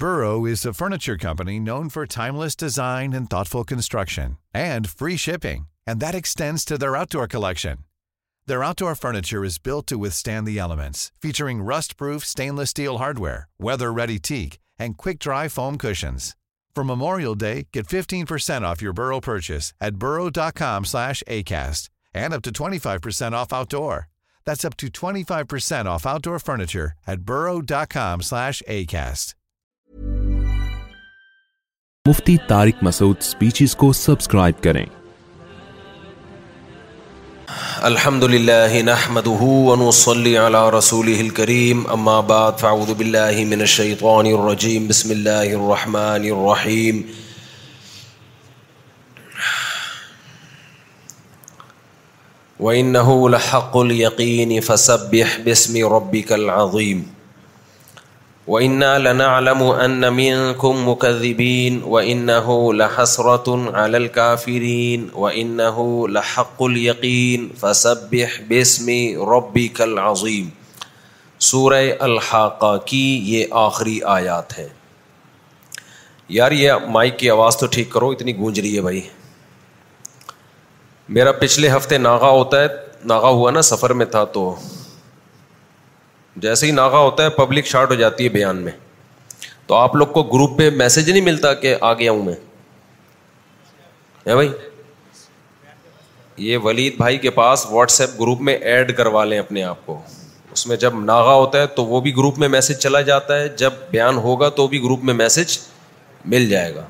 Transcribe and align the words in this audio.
Furniture 0.00 1.16
company 1.22 1.58
known 1.60 1.90
for 1.92 2.04
timeless 2.42 2.56
design 2.58 3.12
construction 3.68 4.32
collection 7.30 7.74
furniture 9.00 9.94
weather 13.60 13.90
very 13.98 14.16
tech 14.28 14.54
and 14.80 14.96
کئی 15.04 15.48
form 15.54 15.76
کرشن 15.84 16.16
from 16.74 16.90
اموریل 16.90 17.34
day 17.38 17.54
get 17.74 17.90
fifteen 17.90 18.24
Mufti 32.10 32.36
Tariq 32.48 32.72
Masood 32.82 33.16
speeches 33.22 33.74
کو 33.80 33.92
subscribe 33.96 34.62
کریں 34.62 34.84
الحمد 37.88 38.24
نحمده 38.30 39.50
ونصلي 39.66 40.32
على 40.38 40.62
رسوله 40.76 41.20
الكريم 41.26 41.84
اما 41.96 42.14
بعد 42.30 42.58
فاعوذ 42.62 42.90
من 43.52 43.62
بادہ 44.00 44.24
بسم 44.88 45.12
الرحمن 45.26 46.26
العظیم 56.38 57.06
وإنا 58.46 58.98
لنعلم 59.12 59.62
أن 59.62 60.12
منكم 60.12 60.88
مكذبين 60.88 61.82
وإنه 61.84 62.74
لحسرة 62.74 63.76
على 63.76 63.96
الكافرين 63.96 65.10
وإنه 65.14 66.08
لحق 66.08 66.62
اليقين 66.62 67.50
فسبح 67.62 68.40
باسم 68.48 68.90
ربك 69.34 69.80
العظيم 69.82 70.48
سورہ 71.50 71.76
الحاقہ 72.04 72.76
کی 72.86 73.02
یہ 73.26 73.52
آخری 73.58 73.98
آیات 74.14 74.56
ہے 74.58 74.66
یار 76.36 76.50
یہ 76.52 76.72
مائک 76.96 77.18
کی 77.18 77.30
آواز 77.30 77.56
تو 77.56 77.66
ٹھیک 77.76 77.90
کرو 77.92 78.10
اتنی 78.10 78.36
گونج 78.38 78.60
رہی 78.60 78.74
ہے 78.76 78.80
بھائی 78.82 79.00
میرا 81.18 81.32
پچھلے 81.40 81.68
ہفتے 81.76 81.98
ناغا 81.98 82.28
ہوتا 82.30 82.62
ہے 82.62 82.66
ناغا 83.12 83.28
ہوا 83.38 83.50
نا 83.50 83.62
سفر 83.72 83.92
میں 84.00 84.06
تھا 84.14 84.24
تو 84.34 84.44
جیسے 86.42 86.66
ہی 86.66 86.70
ناغا 86.72 86.98
ہوتا 86.98 87.22
ہے 87.24 87.30
پبلک 87.38 87.66
شارٹ 87.66 87.90
ہو 87.90 87.94
جاتی 88.00 88.24
ہے 88.24 88.28
بیان 88.36 88.56
میں 88.64 88.72
تو 89.66 89.74
آپ 89.74 89.94
لوگ 89.96 90.06
کو 90.12 90.22
گروپ 90.32 90.58
پہ 90.58 90.68
میسج 90.76 91.10
نہیں 91.10 91.24
ملتا 91.24 91.52
کہ 91.64 91.70
آ 91.80 91.92
گیا 91.98 92.12
ہوں 92.12 92.24
میں 92.24 92.36
بھائی 94.34 94.48
یہ 96.46 96.54
ولید 96.64 96.92
بھائی 96.96 97.16
کے 97.24 97.30
پاس 97.38 97.58
واٹس 97.70 98.00
ایپ 98.00 98.10
گروپ 98.20 98.38
میں 98.48 98.56
ایڈ 98.72 98.88
کروا 98.96 99.22
لیں 99.24 99.38
اپنے 99.38 99.62
آپ 99.64 99.86
کو 99.86 99.92
اس 100.52 100.62
میں 100.66 100.76
جب 100.84 100.92
ناغا 101.04 101.34
ہوتا 101.34 101.58
ہے 101.62 101.66
تو 101.76 101.82
وہ 101.86 102.00
بھی 102.06 102.12
گروپ 102.16 102.34
میں 102.38 102.48
میسج 102.54 102.76
چلا 102.82 103.00
جاتا 103.08 103.32
ہے 103.40 103.46
جب 103.62 103.72
بیان 103.90 104.16
ہوگا 104.26 104.48
تو 104.56 104.62
بھی 104.68 104.78
گروپ 104.84 105.00
میں 105.10 105.14
میسج 105.14 105.48
مل 106.34 106.44
جائے 106.50 106.74
گا 106.74 106.84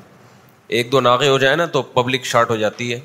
ایک 0.77 0.85
دو 0.91 0.97
ناغے 1.01 1.27
ہو 1.29 1.37
جائے 1.37 1.55
نا 1.55 1.65
تو 1.75 1.81
پبلک 1.97 2.23
شارٹ 2.25 2.49
ہو 2.49 2.55
جاتی 2.63 2.85
ہے 2.93 2.99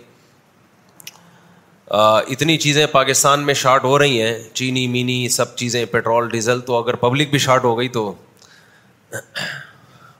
اتنی 1.94 2.56
چیزیں 2.58 2.86
پاکستان 2.92 3.44
میں 3.46 3.54
شارٹ 3.54 3.84
ہو 3.84 3.98
رہی 3.98 4.20
ہیں 4.22 4.32
چینی 4.54 4.86
مینی 4.88 5.28
سب 5.30 5.54
چیزیں 5.56 5.84
پیٹرول 5.90 6.28
ڈیزل 6.30 6.60
تو 6.66 6.78
اگر 6.82 6.94
پبلک 7.04 7.30
بھی 7.30 7.38
شارٹ 7.38 7.64
ہو 7.64 7.78
گئی 7.78 7.88
تو 7.88 8.12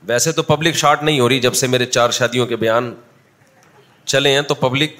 ویسے 0.07 0.31
تو 0.31 0.43
پبلک 0.43 0.75
شارٹ 0.77 1.03
نہیں 1.03 1.19
ہو 1.19 1.27
رہی 1.29 1.39
جب 1.39 1.53
سے 1.53 1.67
میرے 1.67 1.85
چار 1.85 2.09
شادیوں 2.19 2.45
کے 2.47 2.55
بیان 2.57 2.93
چلے 4.05 4.33
ہیں 4.33 4.41
تو 4.47 4.55
پبلک 4.55 4.91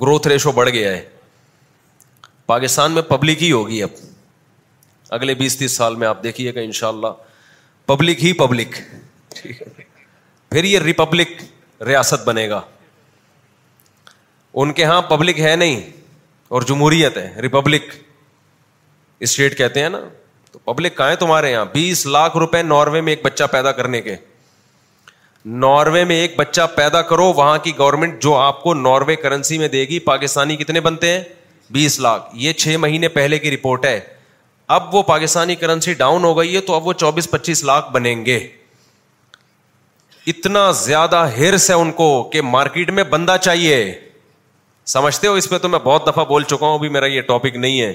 گروتھ 0.00 0.28
ریشو 0.28 0.52
بڑھ 0.52 0.70
گیا 0.70 0.90
ہے 0.92 1.04
پاکستان 2.46 2.92
میں 2.92 3.02
پبلک 3.08 3.42
ہی 3.42 3.50
ہوگی 3.52 3.82
اب 3.82 3.90
اگلے 5.18 5.34
بیس 5.34 5.56
تیس 5.58 5.76
سال 5.76 5.96
میں 5.96 6.08
آپ 6.08 6.22
دیکھیے 6.22 6.54
گا 6.54 6.60
ان 6.60 6.72
شاء 6.80 6.88
اللہ 6.88 7.12
پبلک 7.86 8.24
ہی 8.24 8.32
پبلک 8.32 8.74
پھر 9.42 10.64
یہ 10.64 10.78
ریپبلک 10.78 11.30
ریاست 11.86 12.26
بنے 12.28 12.48
گا 12.50 12.60
ان 14.62 14.72
کے 14.72 14.82
یہاں 14.82 15.00
پبلک 15.02 15.40
ہے 15.40 15.54
نہیں 15.56 15.80
اور 16.56 16.62
جمہوریت 16.68 17.16
ہے 17.18 17.28
ریپبلک 17.42 17.82
اسٹیٹ 19.26 19.56
کہتے 19.58 19.82
ہیں 19.82 19.88
نا 19.88 20.00
تو 20.52 20.58
پبلک 20.72 20.96
کہاں 20.96 21.14
تمہارے 21.18 21.50
یہاں 21.52 21.64
بیس 21.72 22.04
لاکھ 22.06 22.36
روپے 22.36 22.62
ناروے 22.62 23.00
میں 23.06 23.12
ایک 23.12 23.24
بچہ 23.24 23.44
پیدا 23.50 23.72
کرنے 23.78 24.00
کے 24.02 24.16
ناروے 25.64 26.04
میں 26.10 26.16
ایک 26.16 26.36
بچہ 26.36 26.66
پیدا 26.74 27.02
کرو 27.08 27.24
وہاں 27.36 27.56
کی 27.62 27.72
گورنمنٹ 27.78 28.22
جو 28.22 28.34
آپ 28.36 28.62
کو 28.62 28.74
ناروے 28.74 29.16
کرنسی 29.24 29.58
میں 29.58 29.68
دے 29.68 29.82
گی 29.88 29.98
پاکستانی 30.10 30.56
کتنے 30.56 30.80
بنتے 30.80 31.10
ہیں 31.12 31.22
بیس 31.72 31.98
لاکھ 32.00 32.30
یہ 32.44 32.52
چھ 32.52 32.76
مہینے 32.80 33.08
پہلے 33.18 33.38
کی 33.38 33.50
رپورٹ 33.56 33.84
ہے 33.86 33.98
اب 34.76 34.94
وہ 34.94 35.02
پاکستانی 35.10 35.54
کرنسی 35.64 35.94
ڈاؤن 35.94 36.24
ہو 36.24 36.36
گئی 36.38 36.54
ہے 36.54 36.60
تو 36.68 36.74
اب 36.74 36.86
وہ 36.86 36.92
چوبیس 37.04 37.30
پچیس 37.30 37.64
لاکھ 37.64 37.90
بنیں 37.92 38.24
گے 38.26 38.38
اتنا 40.32 40.70
زیادہ 40.84 41.26
ہرس 41.36 41.70
ہے 41.70 41.74
ان 41.76 41.92
کو 41.92 42.08
کہ 42.32 42.42
مارکیٹ 42.42 42.90
میں 42.98 43.04
بندہ 43.16 43.36
چاہیے 43.42 43.80
سمجھتے 44.92 45.26
ہو 45.26 45.32
اس 45.34 45.48
پہ 45.50 45.58
تو 45.58 45.68
میں 45.68 45.78
بہت 45.84 46.06
دفعہ 46.06 46.24
بول 46.28 46.42
چکا 46.44 46.66
ہوں 46.66 46.74
ابھی 46.78 46.88
میرا 46.94 47.06
یہ 47.06 47.20
ٹاپک 47.28 47.56
نہیں 47.56 47.80
ہے 47.80 47.92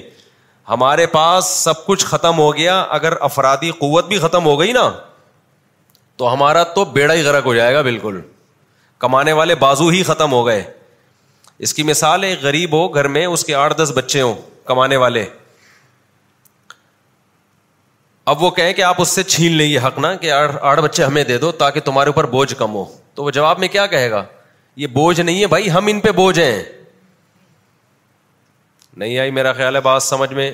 ہمارے 0.68 1.06
پاس 1.12 1.46
سب 1.64 1.84
کچھ 1.86 2.04
ختم 2.06 2.38
ہو 2.38 2.54
گیا 2.56 2.80
اگر 2.98 3.12
افرادی 3.22 3.70
قوت 3.78 4.06
بھی 4.08 4.18
ختم 4.18 4.44
ہو 4.46 4.58
گئی 4.60 4.72
نا 4.72 4.90
تو 6.16 6.32
ہمارا 6.32 6.62
تو 6.74 6.84
بیڑا 6.94 7.14
ہی 7.14 7.22
غرق 7.24 7.46
ہو 7.46 7.54
جائے 7.54 7.74
گا 7.74 7.80
بالکل 7.82 8.20
کمانے 9.04 9.32
والے 9.32 9.54
بازو 9.54 9.88
ہی 9.88 10.02
ختم 10.06 10.32
ہو 10.32 10.46
گئے 10.46 10.62
اس 11.66 11.74
کی 11.74 11.82
مثال 11.82 12.24
ایک 12.24 12.42
غریب 12.42 12.72
ہو 12.78 12.86
گھر 12.94 13.08
میں 13.14 13.24
اس 13.26 13.44
کے 13.44 13.54
آٹھ 13.54 13.76
دس 13.78 13.92
بچے 13.96 14.20
ہوں 14.20 14.34
کمانے 14.66 14.96
والے 15.02 15.24
اب 18.30 18.42
وہ 18.42 18.50
کہیں 18.56 18.72
کہ 18.72 18.82
آپ 18.82 19.00
اس 19.02 19.08
سے 19.08 19.22
چھین 19.22 19.52
لیں 19.56 19.66
یہ 19.66 19.80
حق 19.86 19.98
نہ 19.98 20.06
کہ 20.20 20.30
آٹھ 20.32 20.80
بچے 20.80 21.04
ہمیں 21.04 21.22
دے 21.24 21.38
دو 21.38 21.50
تاکہ 21.62 21.80
تمہارے 21.84 22.08
اوپر 22.10 22.26
بوجھ 22.34 22.54
کم 22.58 22.74
ہو 22.74 22.84
تو 23.14 23.24
وہ 23.24 23.30
جواب 23.38 23.58
میں 23.58 23.68
کیا 23.68 23.86
کہے 23.94 24.10
گا 24.10 24.24
یہ 24.82 24.86
بوجھ 24.92 25.20
نہیں 25.20 25.40
ہے 25.40 25.46
بھائی 25.54 25.70
ہم 25.72 25.86
ان 25.90 26.00
پہ 26.00 26.10
بوجھ 26.18 26.38
ہیں 26.38 26.62
نہیں 29.00 29.18
آئی 29.18 29.30
میرا 29.30 29.52
خیال 29.58 29.76
ہے 29.76 29.80
بات 29.80 30.02
سمجھ 30.02 30.32
میں 30.38 30.50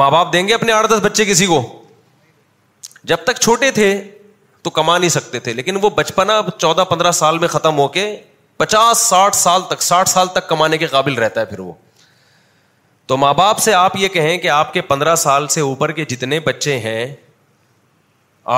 ماں 0.00 0.10
باپ 0.10 0.32
دیں 0.32 0.46
گے 0.48 0.54
اپنے 0.54 0.72
آٹھ 0.72 0.86
دس 0.90 0.98
بچے 1.02 1.24
کسی 1.24 1.46
کو 1.46 1.60
جب 3.12 3.22
تک 3.26 3.38
چھوٹے 3.40 3.70
تھے 3.78 3.86
تو 4.62 4.70
کما 4.80 4.96
نہیں 4.98 5.10
سکتے 5.14 5.38
تھے 5.46 5.52
لیکن 5.52 5.76
وہ 5.82 5.90
بچپنا 5.98 6.40
چودہ 6.58 6.84
پندرہ 6.90 7.10
سال 7.20 7.38
میں 7.44 7.48
ختم 7.54 7.78
ہو 7.78 7.86
کے 7.96 8.04
پچاس 8.56 9.06
ساٹھ 9.08 9.36
سال 9.36 9.60
تک 9.68 9.82
ساٹھ 9.88 10.08
سال 10.16 10.28
تک 10.34 10.48
کمانے 10.48 10.78
کے 10.78 10.86
قابل 10.98 11.14
رہتا 11.24 11.40
ہے 11.40 11.46
پھر 11.54 11.60
وہ 11.68 11.72
تو 13.10 13.16
ماں 13.24 13.32
باپ 13.34 13.58
سے 13.68 13.74
آپ 13.80 13.96
یہ 14.04 14.08
کہیں 14.20 14.36
کہ 14.42 14.48
آپ 14.58 14.72
کے 14.74 14.80
پندرہ 14.94 15.14
سال 15.26 15.46
سے 15.56 15.60
اوپر 15.72 15.92
کے 16.00 16.04
جتنے 16.14 16.40
بچے 16.52 16.78
ہیں 16.86 17.04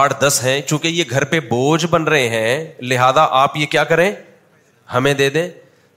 آٹھ 0.02 0.14
دس 0.26 0.40
ہیں 0.44 0.60
چونکہ 0.66 0.88
یہ 0.98 1.04
گھر 1.10 1.24
پہ 1.34 1.40
بوجھ 1.56 1.84
بن 1.90 2.04
رہے 2.14 2.28
ہیں 2.28 2.64
لہذا 2.92 3.26
آپ 3.44 3.56
یہ 3.56 3.66
کیا 3.76 3.84
کریں 3.96 4.10
ہمیں 4.94 5.12
دے 5.22 5.30
دیں 5.36 5.48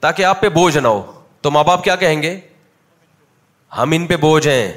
تاکہ 0.05 0.25
آپ 0.31 0.41
پہ 0.41 0.49
بوجھ 0.61 0.77
نہ 0.77 0.87
ہو 0.87 1.01
تو 1.41 1.51
ماں 1.57 1.63
باپ 1.63 1.83
کیا 1.83 1.95
کہیں 2.03 2.21
گے 2.21 2.39
ہم 3.77 3.91
ان 3.95 4.05
پہ 4.07 4.15
بوجھ 4.17 4.47
ہیں 4.47 4.71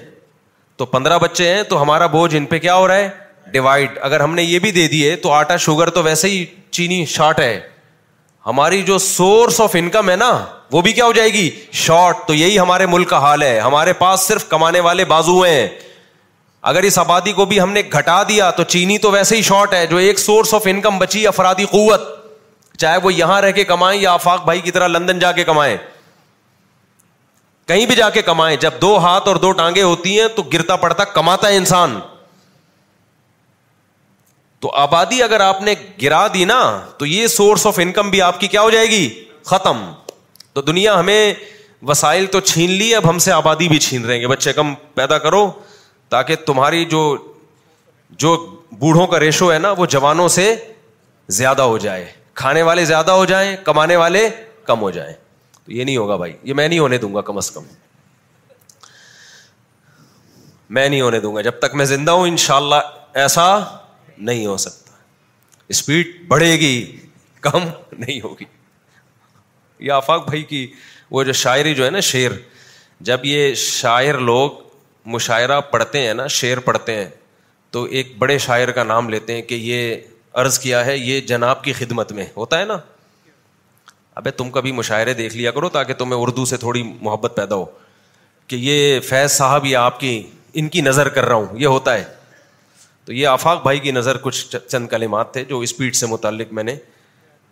تو 0.76 0.86
پندرہ 0.94 1.18
بچے 1.18 1.48
ہیں 1.54 1.62
تو 1.68 1.80
ہمارا 1.82 2.06
بوجھ 2.14 2.34
ان 2.36 2.44
پہ 2.46 2.58
کیا 2.58 2.74
ہو 2.76 2.86
رہا 2.88 2.94
ہے 2.96 3.08
ڈیوائڈ 3.52 3.98
اگر 4.08 4.20
ہم 4.20 4.34
نے 4.34 4.42
یہ 4.42 4.58
بھی 4.64 4.70
دے 4.72 4.86
دیے 4.88 5.14
تو 5.26 5.30
آٹا 5.32 5.56
شوگر 5.66 5.90
تو 5.90 6.02
ویسے 6.02 6.28
ہی 6.28 6.44
چینی 6.78 7.04
شارٹ 7.14 7.38
ہے 7.40 7.58
ہماری 8.46 8.82
جو 8.82 8.98
سورس 9.04 9.60
آف 9.60 9.76
انکم 9.78 10.10
ہے 10.10 10.16
نا 10.16 10.30
وہ 10.72 10.80
بھی 10.82 10.92
کیا 10.92 11.04
ہو 11.04 11.12
جائے 11.12 11.32
گی 11.32 11.48
شارٹ 11.84 12.26
تو 12.26 12.34
یہی 12.34 12.58
ہمارے 12.58 12.86
ملک 12.96 13.08
کا 13.10 13.18
حال 13.18 13.42
ہے 13.42 13.58
ہمارے 13.60 13.92
پاس 14.02 14.20
صرف 14.28 14.48
کمانے 14.48 14.80
والے 14.86 15.04
بازو 15.12 15.40
ہیں 15.42 15.66
اگر 16.72 16.82
اس 16.82 16.98
آبادی 16.98 17.32
کو 17.32 17.44
بھی 17.52 17.60
ہم 17.60 17.72
نے 17.72 17.82
گھٹا 17.98 18.22
دیا 18.28 18.50
تو 18.56 18.62
چینی 18.74 18.96
تو 19.06 19.10
ویسے 19.10 19.36
ہی 19.36 19.42
شارٹ 19.48 19.74
ہے 19.74 19.86
جو 19.90 19.96
ایک 20.06 20.18
سورس 20.18 20.54
آف 20.54 20.66
انکم 20.70 20.98
بچی 20.98 21.26
افرادی 21.26 21.64
قوت 21.70 22.00
چاہے 22.82 22.96
وہ 23.02 23.12
یہاں 23.14 23.40
رہ 23.42 23.50
کے 23.52 23.64
کمائیں 23.64 24.00
یا 24.00 24.12
آفاق 24.12 24.42
بھائی 24.44 24.60
کی 24.60 24.70
طرح 24.70 24.88
لندن 24.88 25.18
جا 25.18 25.32
کے 25.38 25.44
کمائیں 25.44 25.76
کہیں 27.69 27.85
بھی 27.87 27.94
جا 27.97 28.09
کے 28.11 28.20
کمائے 28.29 28.56
جب 28.56 28.75
دو 28.82 28.97
ہاتھ 29.05 29.26
اور 29.29 29.37
دو 29.37 29.50
ٹانگیں 29.56 29.82
ہوتی 29.82 30.19
ہیں 30.20 30.29
تو 30.37 30.43
گرتا 30.53 30.76
پڑتا 30.85 31.05
کماتا 31.17 31.49
ہے 31.49 31.56
انسان 31.56 31.99
تو 34.65 34.70
آبادی 34.85 35.23
اگر 35.23 35.41
آپ 35.41 35.61
نے 35.62 35.75
گرا 36.03 36.26
دی 36.35 36.44
نا 36.53 36.59
تو 36.99 37.06
یہ 37.06 37.26
سورس 37.35 37.67
آف 37.67 37.79
انکم 37.82 38.11
بھی 38.11 38.23
آپ 38.29 38.38
کی 38.41 38.47
کیا 38.55 38.62
ہو 38.62 38.70
جائے 38.70 38.87
گی 38.91 39.03
ختم 39.50 39.85
تو 40.53 40.62
دنیا 40.70 40.99
ہمیں 41.00 41.32
وسائل 41.88 42.26
تو 42.37 42.41
چھین 42.53 42.70
لی 42.79 42.94
اب 42.94 43.09
ہم 43.11 43.19
سے 43.26 43.32
آبادی 43.32 43.69
بھی 43.69 43.79
چھین 43.88 44.05
رہیں 44.05 44.20
گے 44.20 44.26
بچے 44.35 44.53
کم 44.53 44.75
پیدا 44.94 45.19
کرو 45.29 45.50
تاکہ 46.17 46.37
تمہاری 46.47 46.85
جو 46.94 47.03
جو 48.25 48.37
بوڑھوں 48.85 49.06
کا 49.12 49.20
ریشو 49.20 49.53
ہے 49.53 49.59
نا 49.59 49.73
وہ 49.79 49.87
جوانوں 49.97 50.29
سے 50.41 50.55
زیادہ 51.41 51.62
ہو 51.73 51.79
جائے 51.87 52.11
کھانے 52.43 52.62
والے 52.70 52.85
زیادہ 52.94 53.11
ہو 53.20 53.25
جائیں 53.35 53.56
کمانے 53.65 53.97
والے 54.05 54.29
کم 54.65 54.81
ہو 54.82 54.91
جائیں 54.99 55.12
تو 55.69 55.73
یہ 55.75 55.85
نہیں 55.85 55.97
ہوگا 55.97 56.17
بھائی 56.17 56.32
یہ 56.49 56.55
میں 56.55 56.67
نہیں 56.69 56.79
ہونے 56.79 56.99
دوں 56.99 57.15
گا 57.15 57.20
کم 57.29 57.37
از 57.38 57.50
کم 57.50 57.65
میں 60.76 60.88
نہیں 60.88 61.00
ہونے 61.00 61.20
دوں 61.20 61.35
گا 61.35 61.41
جب 61.41 61.59
تک 61.62 61.75
میں 61.81 61.85
زندہ 61.91 62.11
ہوں 62.19 62.29
انشاءاللہ 62.29 62.75
اللہ 62.75 63.19
ایسا 63.20 63.47
نہیں 64.29 64.47
ہو 64.47 64.56
سکتا 64.65 64.93
اسپیڈ 65.75 66.15
بڑھے 66.29 66.50
گی 66.61 66.73
کم 67.49 67.59
نہیں 67.99 68.20
ہوگی 68.25 68.44
یہ 69.87 69.93
آفاق 69.93 70.25
بھائی 70.29 70.43
کی 70.55 70.67
وہ 71.17 71.23
جو 71.25 71.32
شاعری 71.43 71.75
جو 71.75 71.85
ہے 71.85 71.91
نا 71.91 72.00
شعر 72.15 72.38
جب 73.11 73.25
یہ 73.25 73.53
شاعر 73.65 74.19
لوگ 74.32 74.50
مشاعرہ 75.17 75.61
پڑھتے 75.70 76.00
ہیں 76.06 76.15
نا 76.15 76.26
شعر 76.41 76.59
پڑھتے 76.70 76.94
ہیں 77.03 77.09
تو 77.76 77.82
ایک 77.99 78.17
بڑے 78.19 78.38
شاعر 78.49 78.70
کا 78.79 78.82
نام 78.94 79.09
لیتے 79.09 79.35
ہیں 79.35 79.43
کہ 79.43 79.55
یہ 79.69 79.97
عرض 80.44 80.59
کیا 80.59 80.85
ہے 80.87 80.97
یہ 80.97 81.20
جناب 81.35 81.62
کی 81.65 81.73
خدمت 81.82 82.12
میں 82.19 82.26
ہوتا 82.37 82.61
ہے 82.61 82.65
نا 82.65 82.76
ابھی 84.19 84.31
تم 84.37 84.49
کبھی 84.50 84.70
مشاعرے 84.73 85.12
دیکھ 85.15 85.37
لیا 85.37 85.50
کرو 85.56 85.69
تاکہ 85.75 85.94
تمہیں 85.99 86.20
اردو 86.20 86.44
سے 86.53 86.56
تھوڑی 86.62 86.82
محبت 87.00 87.32
پیدا 87.37 87.55
ہو 87.56 87.65
کہ 88.49 88.56
یہ 88.56 88.99
فیض 89.09 89.31
صاحب 89.32 89.67
یہ 89.67 89.76
آپ 89.76 89.99
کی 90.00 90.11
ان 90.61 90.69
کی 90.69 90.81
نظر 90.81 91.09
کر 91.17 91.25
رہا 91.26 91.35
ہوں 91.35 91.59
یہ 91.61 91.67
ہوتا 91.75 91.93
ہے 91.94 92.03
تو 93.05 93.12
یہ 93.12 93.26
آفاق 93.29 93.62
بھائی 93.62 93.79
کی 93.81 93.91
نظر 93.93 94.17
کچھ 94.23 94.56
چند 94.69 94.88
کلمات 94.88 95.32
تھے 95.32 95.44
جو 95.53 95.59
اسپیڈ 95.67 95.94
سے 95.97 96.06
متعلق 96.06 96.53
میں 96.59 96.65
نے 96.65 96.75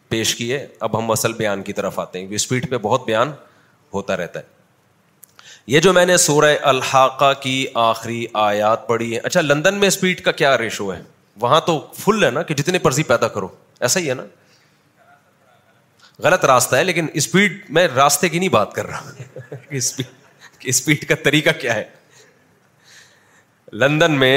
پیش 0.08 0.34
کیے 0.36 0.58
اب 0.86 0.98
ہم 0.98 1.10
اصل 1.10 1.32
بیان 1.42 1.62
کی 1.68 1.72
طرف 1.72 1.98
آتے 2.00 2.20
ہیں 2.20 2.34
اسپیڈ 2.34 2.68
پہ 2.70 2.78
بہت 2.82 3.04
بیان 3.06 3.30
ہوتا 3.94 4.16
رہتا 4.16 4.40
ہے 4.40 4.54
یہ 5.74 5.80
جو 5.84 5.92
میں 5.92 6.04
نے 6.06 6.16
سورہ 6.24 6.54
الحاقہ 6.72 7.32
کی 7.42 7.56
آخری 7.84 8.24
آیات 8.46 8.86
پڑھی 8.88 9.12
ہے 9.14 9.20
اچھا 9.30 9.40
لندن 9.40 9.78
میں 9.80 9.88
اسپیڈ 9.88 10.20
کا 10.24 10.32
کیا 10.40 10.56
ریشو 10.58 10.92
ہے 10.92 11.00
وہاں 11.42 11.60
تو 11.66 11.78
فل 11.98 12.24
ہے 12.24 12.30
نا 12.30 12.42
کہ 12.50 12.54
جتنے 12.62 12.78
پرزی 12.88 13.02
پیدا 13.12 13.28
کرو 13.38 13.48
ایسا 13.86 14.00
ہی 14.00 14.08
ہے 14.08 14.14
نا 14.14 14.22
غلط 16.24 16.44
راستہ 16.44 16.76
ہے 16.76 16.84
لیکن 16.84 17.06
اسپیڈ 17.20 17.58
میں 17.78 17.86
راستے 17.94 18.28
کی 18.28 18.38
نہیں 18.38 18.48
بات 18.48 18.72
کر 18.74 18.86
رہا 18.86 19.76
اسپیڈ 20.72 21.06
کا 21.08 21.14
طریقہ 21.24 21.50
کیا 21.60 21.74
ہے 21.74 21.84
لندن 23.82 24.12
میں 24.18 24.34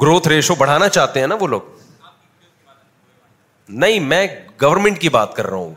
گروتھ 0.00 0.28
ریشو 0.28 0.54
بڑھانا 0.58 0.88
چاہتے 0.88 1.20
ہیں 1.20 1.26
نا 1.26 1.34
وہ 1.40 1.46
لوگ 1.46 1.72
نہیں 3.82 4.00
میں 4.12 4.26
گورنمنٹ 4.62 5.00
کی 5.00 5.08
بات 5.08 5.34
کر 5.36 5.46
رہا 5.46 5.56
ہوں 5.56 5.74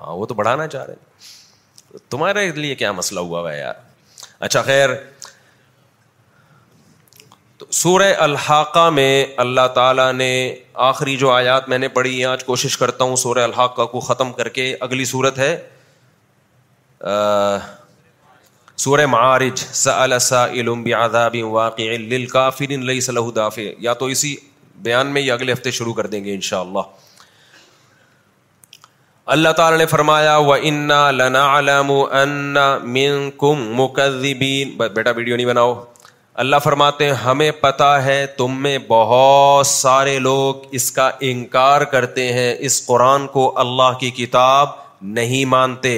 ہاں 0.00 0.14
وہ 0.16 0.26
تو 0.26 0.34
بڑھانا 0.34 0.66
چاہ 0.74 0.84
رہے 0.86 0.94
ہیں 0.98 1.98
تمہارے 2.10 2.46
لیے 2.56 2.74
کیا 2.82 2.92
مسئلہ 2.92 3.20
ہوا 3.20 3.40
ہوا 3.40 3.52
ہے 3.52 3.58
یار 3.58 3.74
اچھا 4.46 4.62
خیر 4.62 4.90
سورہ 7.74 8.06
الحاقہ 8.20 8.88
میں 8.92 9.12
اللہ 9.42 9.66
تعالیٰ 9.74 10.12
نے 10.12 10.26
آخری 10.86 11.14
جو 11.16 11.30
آیات 11.30 11.68
میں 11.68 11.76
نے 11.78 11.88
پڑھی 11.92 12.16
ہیں 12.16 12.24
آج 12.30 12.42
کوشش 12.44 12.76
کرتا 12.78 13.04
ہوں 13.04 13.16
سورہ 13.16 13.44
الحاقہ 13.44 13.82
کو 13.92 14.00
ختم 14.08 14.32
کر 14.40 14.48
کے 14.58 14.66
اگلی 14.86 15.04
صورت 15.12 15.38
ہے 15.38 15.54
سورہ 18.84 19.06
معارج 19.14 19.62
بعذاب 20.84 21.36
واقع 21.52 21.82
للکافرین 22.00 22.84
لیس 22.90 23.08
له 23.18 23.32
دافع 23.36 23.64
یا 23.88 23.92
تو 24.02 24.06
اسی 24.16 24.34
بیان 24.88 25.12
میں 25.14 25.22
یہ 25.22 25.32
اگلے 25.32 25.52
ہفتے 25.52 25.70
شروع 25.78 25.94
کر 26.00 26.06
دیں 26.16 26.22
گے 26.24 26.34
انشاءاللہ 26.40 26.82
اللہ 29.38 29.52
تعالیٰ 29.62 29.78
نے 29.84 29.86
فرمایا 29.96 30.36
و 30.50 30.52
انا 30.60 31.00
لنا 31.24 31.46
علم 31.58 31.92
ان 32.20 33.30
کم 33.44 33.64
مقدبین 33.82 34.76
بیٹا 34.94 35.10
ویڈیو 35.16 35.36
نہیں 35.36 35.46
بناؤ 35.52 35.74
اللہ 36.40 36.56
فرماتے 36.64 37.04
ہیں 37.06 37.12
ہمیں 37.22 37.50
پتہ 37.60 37.88
ہے 38.04 38.24
تم 38.36 38.54
میں 38.62 38.76
بہت 38.88 39.66
سارے 39.66 40.18
لوگ 40.18 40.62
اس 40.78 40.90
کا 40.92 41.10
انکار 41.30 41.80
کرتے 41.94 42.32
ہیں 42.32 42.54
اس 42.68 42.84
قرآن 42.86 43.26
کو 43.32 43.42
اللہ 43.60 43.98
کی 44.00 44.10
کتاب 44.18 44.68
نہیں 45.18 45.44
مانتے 45.56 45.92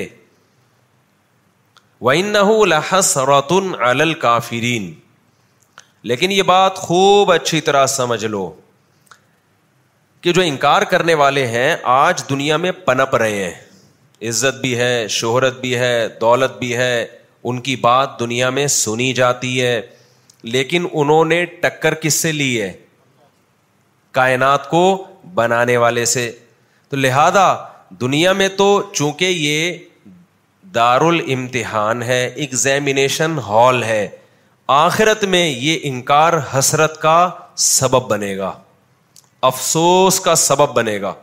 لَحَسْرَةٌ 2.01 3.73
عَلَى 3.79 4.01
الْكَافِرِينَ 4.01 4.93
لیکن 6.11 6.33
یہ 6.33 6.43
بات 6.49 6.77
خوب 6.87 7.31
اچھی 7.33 7.61
طرح 7.69 7.87
سمجھ 7.95 8.25
لو 8.25 8.45
کہ 10.21 10.33
جو 10.33 10.43
انکار 10.47 10.83
کرنے 10.91 11.15
والے 11.25 11.47
ہیں 11.57 11.75
آج 11.95 12.23
دنیا 12.31 12.57
میں 12.67 12.73
پنپ 12.85 13.15
رہے 13.23 13.43
ہیں 13.45 14.29
عزت 14.29 14.61
بھی 14.61 14.77
ہے 14.79 14.95
شہرت 15.19 15.61
بھی 15.61 15.75
ہے 15.79 15.95
دولت 16.21 16.59
بھی 16.59 16.77
ہے 16.77 17.05
ان 17.45 17.61
کی 17.61 17.77
بات 17.89 18.21
دنیا 18.21 18.51
میں 18.59 18.67
سنی 18.83 19.13
جاتی 19.23 19.61
ہے 19.61 19.81
لیکن 20.53 20.87
انہوں 20.93 21.25
نے 21.25 21.45
ٹکر 21.61 21.95
کس 22.01 22.15
سے 22.23 22.31
لی 22.33 22.49
ہے 22.61 22.73
کائنات 24.19 24.69
کو 24.71 24.81
بنانے 25.35 25.77
والے 25.83 26.05
سے 26.07 26.31
تو 26.91 26.97
لہذا 26.97 27.45
دنیا 28.01 28.33
میں 28.41 28.49
تو 28.57 28.67
چونکہ 28.93 29.25
یہ 29.27 29.79
دار 30.75 31.01
ال 31.07 31.23
ہے 32.03 32.25
ایگزامینیشن 32.27 33.39
ہال 33.47 33.83
ہے 33.85 34.07
آخرت 34.77 35.25
میں 35.35 35.47
یہ 35.49 35.79
انکار 35.93 36.33
حسرت 36.55 37.01
کا 37.03 37.17
سبب 37.71 38.09
بنے 38.11 38.37
گا 38.37 38.53
افسوس 39.49 40.21
کا 40.21 40.35
سبب 40.47 40.75
بنے 40.77 41.01
گا 41.01 41.15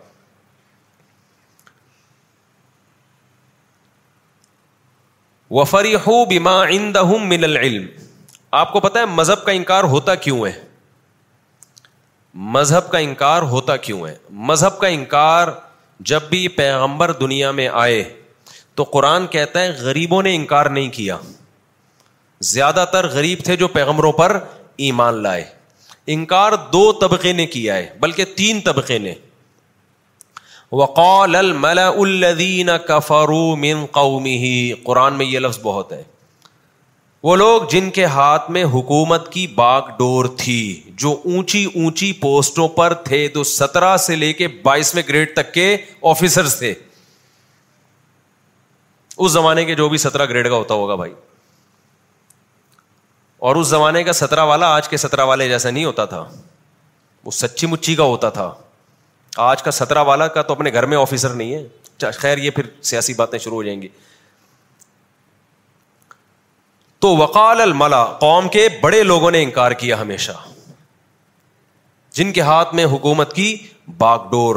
بیما 6.30 6.62
ان 6.74 6.96
ہوں 6.96 7.26
من 7.30 7.44
العلم 7.44 7.86
آپ 8.60 8.72
کو 8.72 8.80
پتا 8.80 9.00
ہے 9.00 9.06
مذہب 9.06 9.44
کا 9.46 9.52
انکار 9.52 9.84
ہوتا 9.92 10.14
کیوں 10.24 10.46
ہے 10.46 10.52
مذہب 12.56 12.90
کا 12.92 12.98
انکار 12.98 13.42
ہوتا 13.52 13.76
کیوں 13.86 14.00
ہے 14.08 14.16
مذہب 14.50 14.78
کا 14.80 14.88
انکار 14.96 15.48
جب 16.10 16.22
بھی 16.30 16.48
پیغمبر 16.58 17.12
دنیا 17.20 17.52
میں 17.60 17.68
آئے 17.84 18.04
تو 18.76 18.84
قرآن 18.96 19.28
کہتا 19.36 19.62
ہے 19.62 19.70
غریبوں 19.82 20.22
نے 20.24 20.36
انکار 20.36 20.66
نہیں 20.78 20.90
کیا 20.98 21.18
زیادہ 22.52 22.86
تر 22.94 23.08
غریب 23.14 23.44
تھے 23.46 23.56
جو 23.64 23.68
پیغمبروں 23.78 24.12
پر 24.20 24.38
ایمان 24.88 25.24
لائے 25.24 25.44
انکار 26.18 26.52
دو 26.74 26.92
طبقے 27.02 27.34
نے 27.34 27.46
کیا 27.58 27.76
ہے 27.76 27.90
بلکہ 28.00 28.26
تین 28.38 28.62
طبقے 28.66 28.98
نے 29.08 29.14
وقال 30.82 31.36
الملا 31.36 31.88
الدین 31.98 32.70
من 33.62 33.86
قومی 33.92 34.72
قرآن 34.84 35.14
میں 35.18 35.26
یہ 35.26 35.40
لفظ 35.40 35.60
بہت 35.64 35.92
ہے 35.94 36.04
وہ 37.24 37.36
لوگ 37.36 37.62
جن 37.70 37.90
کے 37.96 38.06
ہاتھ 38.14 38.50
میں 38.52 38.64
حکومت 38.74 39.32
کی 39.32 39.46
باغ 39.56 39.90
ڈور 39.98 40.26
تھی 40.38 40.56
جو 41.02 41.12
اونچی 41.26 41.64
اونچی 41.76 42.12
پوسٹوں 42.22 42.68
پر 42.78 42.94
تھے 43.10 43.28
جو 43.36 43.44
سترہ 43.50 43.96
سے 44.06 44.16
لے 44.16 44.32
کے 44.34 44.48
بائیسویں 44.64 45.02
گریڈ 45.10 45.34
تک 45.36 45.54
کے 45.54 45.76
آفیسر 46.12 46.48
تھے 46.60 46.74
اس 49.18 49.32
زمانے 49.32 49.66
کے 49.66 49.76
جو 49.76 49.88
بھی 49.90 49.98
سترہ 49.98 50.26
گریڈ 50.30 50.50
کا 50.50 50.56
ہوتا 50.56 50.74
ہوگا 50.74 50.96
بھائی 50.96 51.14
اور 53.50 53.56
اس 53.56 53.68
زمانے 53.68 54.04
کا 54.04 54.14
سترہ 54.14 54.44
والا 54.46 54.68
آج 54.76 54.90
کے 54.90 54.98
سترہ 54.98 55.24
والے 55.26 55.48
جیسا 55.50 55.70
نہیں 55.70 55.86
ہوتا 55.86 56.06
تھا 56.16 56.24
وہ 57.26 57.32
سچی 57.32 57.68
مچی 57.68 57.96
کا 57.96 58.04
ہوتا 58.04 58.30
تھا 58.40 58.54
آج 59.50 59.64
کا 59.64 59.72
سترہ 59.72 60.04
والا 60.06 60.28
کا 60.38 60.42
تو 60.42 60.54
اپنے 60.54 60.74
گھر 60.74 60.86
میں 60.94 60.98
آفیسر 60.98 61.34
نہیں 61.34 61.54
ہے 61.54 61.66
خیر 62.18 62.38
یہ 62.38 62.52
پھر 62.52 62.66
سیاسی 62.90 63.14
باتیں 63.14 63.38
شروع 63.40 63.56
ہو 63.56 63.64
جائیں 63.64 63.82
گی 63.82 63.88
تو 67.04 67.10
وکال 67.18 67.62
الملا 67.62 68.04
قوم 68.24 68.48
کے 68.56 68.68
بڑے 68.82 69.02
لوگوں 69.04 69.30
نے 69.36 69.42
انکار 69.44 69.72
کیا 69.84 70.00
ہمیشہ 70.02 70.32
جن 72.18 72.32
کے 72.34 72.42
ہاتھ 72.50 72.74
میں 72.76 72.86
حکومت 72.92 73.34
کی 73.36 73.48
باغ 73.98 74.28
ڈور 74.32 74.56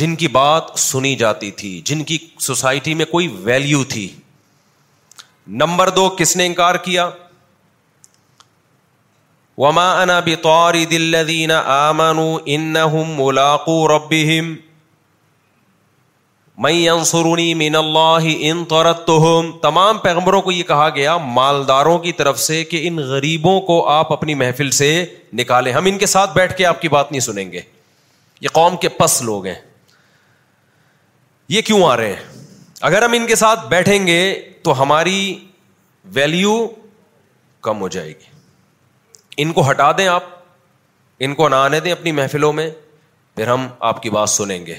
جن 0.00 0.14
کی 0.20 0.28
بات 0.36 0.70
سنی 0.84 1.14
جاتی 1.22 1.50
تھی 1.62 1.70
جن 1.90 2.04
کی 2.10 2.18
سوسائٹی 2.46 2.94
میں 3.00 3.04
کوئی 3.14 3.26
ویلو 3.48 3.82
تھی 3.94 4.06
نمبر 5.62 5.90
دو 5.96 6.08
کس 6.18 6.36
نے 6.36 6.46
انکار 6.46 6.74
کیا 6.86 7.08
وما 9.64 9.90
انا 10.02 10.20
بار 10.44 10.74
دلین 10.90 11.50
آمن 11.60 12.18
ان 12.54 12.74
ملاقو 13.18 13.76
ربیم 13.96 14.54
میں 16.62 16.72
من 17.28 17.38
مین 17.58 17.76
اللہ 17.76 18.26
ان 18.48 18.64
طورت 18.68 19.10
تمام 19.62 19.98
پیغمبروں 20.02 20.40
کو 20.42 20.52
یہ 20.52 20.62
کہا 20.64 20.88
گیا 20.94 21.16
مالداروں 21.38 21.98
کی 21.98 22.12
طرف 22.20 22.38
سے 22.40 22.62
کہ 22.64 22.80
ان 22.88 22.96
غریبوں 23.08 23.60
کو 23.70 23.78
آپ 23.90 24.12
اپنی 24.12 24.34
محفل 24.42 24.70
سے 24.78 24.90
نکالیں 25.38 25.72
ہم 25.72 25.84
ان 25.88 25.98
کے 25.98 26.06
ساتھ 26.12 26.34
بیٹھ 26.34 26.56
کے 26.58 26.66
آپ 26.66 26.80
کی 26.82 26.88
بات 26.88 27.10
نہیں 27.12 27.20
سنیں 27.26 27.50
گے 27.52 27.60
یہ 28.40 28.48
قوم 28.52 28.76
کے 28.80 28.88
پس 28.98 29.20
لوگ 29.22 29.46
ہیں 29.46 29.54
یہ 31.56 31.62
کیوں 31.62 31.82
آ 31.88 31.96
رہے 31.96 32.12
ہیں 32.14 32.42
اگر 32.90 33.02
ہم 33.02 33.12
ان 33.16 33.26
کے 33.26 33.34
ساتھ 33.42 33.66
بیٹھیں 33.68 34.06
گے 34.06 34.20
تو 34.64 34.80
ہماری 34.82 35.18
ویلیو 36.14 36.54
کم 37.62 37.80
ہو 37.80 37.88
جائے 37.98 38.08
گی 38.08 38.32
ان 39.42 39.52
کو 39.52 39.70
ہٹا 39.70 39.90
دیں 39.98 40.06
آپ 40.08 40.24
ان 41.24 41.34
کو 41.34 41.48
نہ 41.48 41.54
آنے 41.68 41.80
دیں 41.80 41.92
اپنی 41.92 42.12
محفلوں 42.12 42.52
میں 42.52 42.70
پھر 43.36 43.48
ہم 43.48 43.66
آپ 43.92 44.02
کی 44.02 44.10
بات 44.10 44.30
سنیں 44.30 44.64
گے 44.66 44.74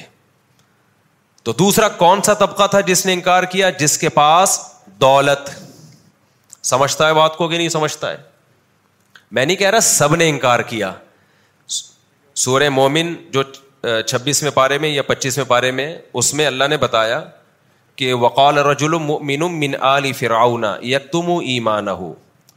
تو 1.45 1.53
دوسرا 1.57 1.87
کون 1.97 2.21
سا 2.25 2.33
طبقہ 2.33 2.65
تھا 2.71 2.79
جس 2.85 3.05
نے 3.05 3.13
انکار 3.13 3.43
کیا 3.49 3.69
جس 3.79 3.97
کے 3.99 4.09
پاس 4.09 4.59
دولت 5.01 5.49
سمجھتا 6.65 7.07
ہے 7.07 7.13
بات 7.13 7.35
کو 7.37 7.47
کہ 7.47 7.57
نہیں 7.57 7.69
سمجھتا 7.69 8.11
ہے 8.11 8.15
میں 9.31 9.45
نہیں 9.45 9.57
کہہ 9.57 9.69
رہا 9.69 9.79
سب 9.87 10.15
نے 10.15 10.29
انکار 10.29 10.59
کیا 10.69 10.91
سور 12.43 12.61
مومن 12.79 13.13
جو 13.33 13.43
چھبیسویں 14.07 14.51
پارے 14.53 14.77
میں 14.77 14.89
یا 14.89 15.01
پچیسویں 15.07 15.45
پارے 15.49 15.71
میں 15.79 15.87
اس 16.21 16.33
میں 16.33 16.45
اللہ 16.47 16.63
نے 16.69 16.77
بتایا 16.85 17.21
کہ 17.95 18.13
وقال 18.23 18.57
رجل 18.71 18.97
مؤمن 19.05 19.75
علی 19.91 20.11
فراؤنا 20.19 20.75
یا 20.93 20.99
تم 21.11 21.31
ایمان 21.37 21.87
ہو 22.01 22.13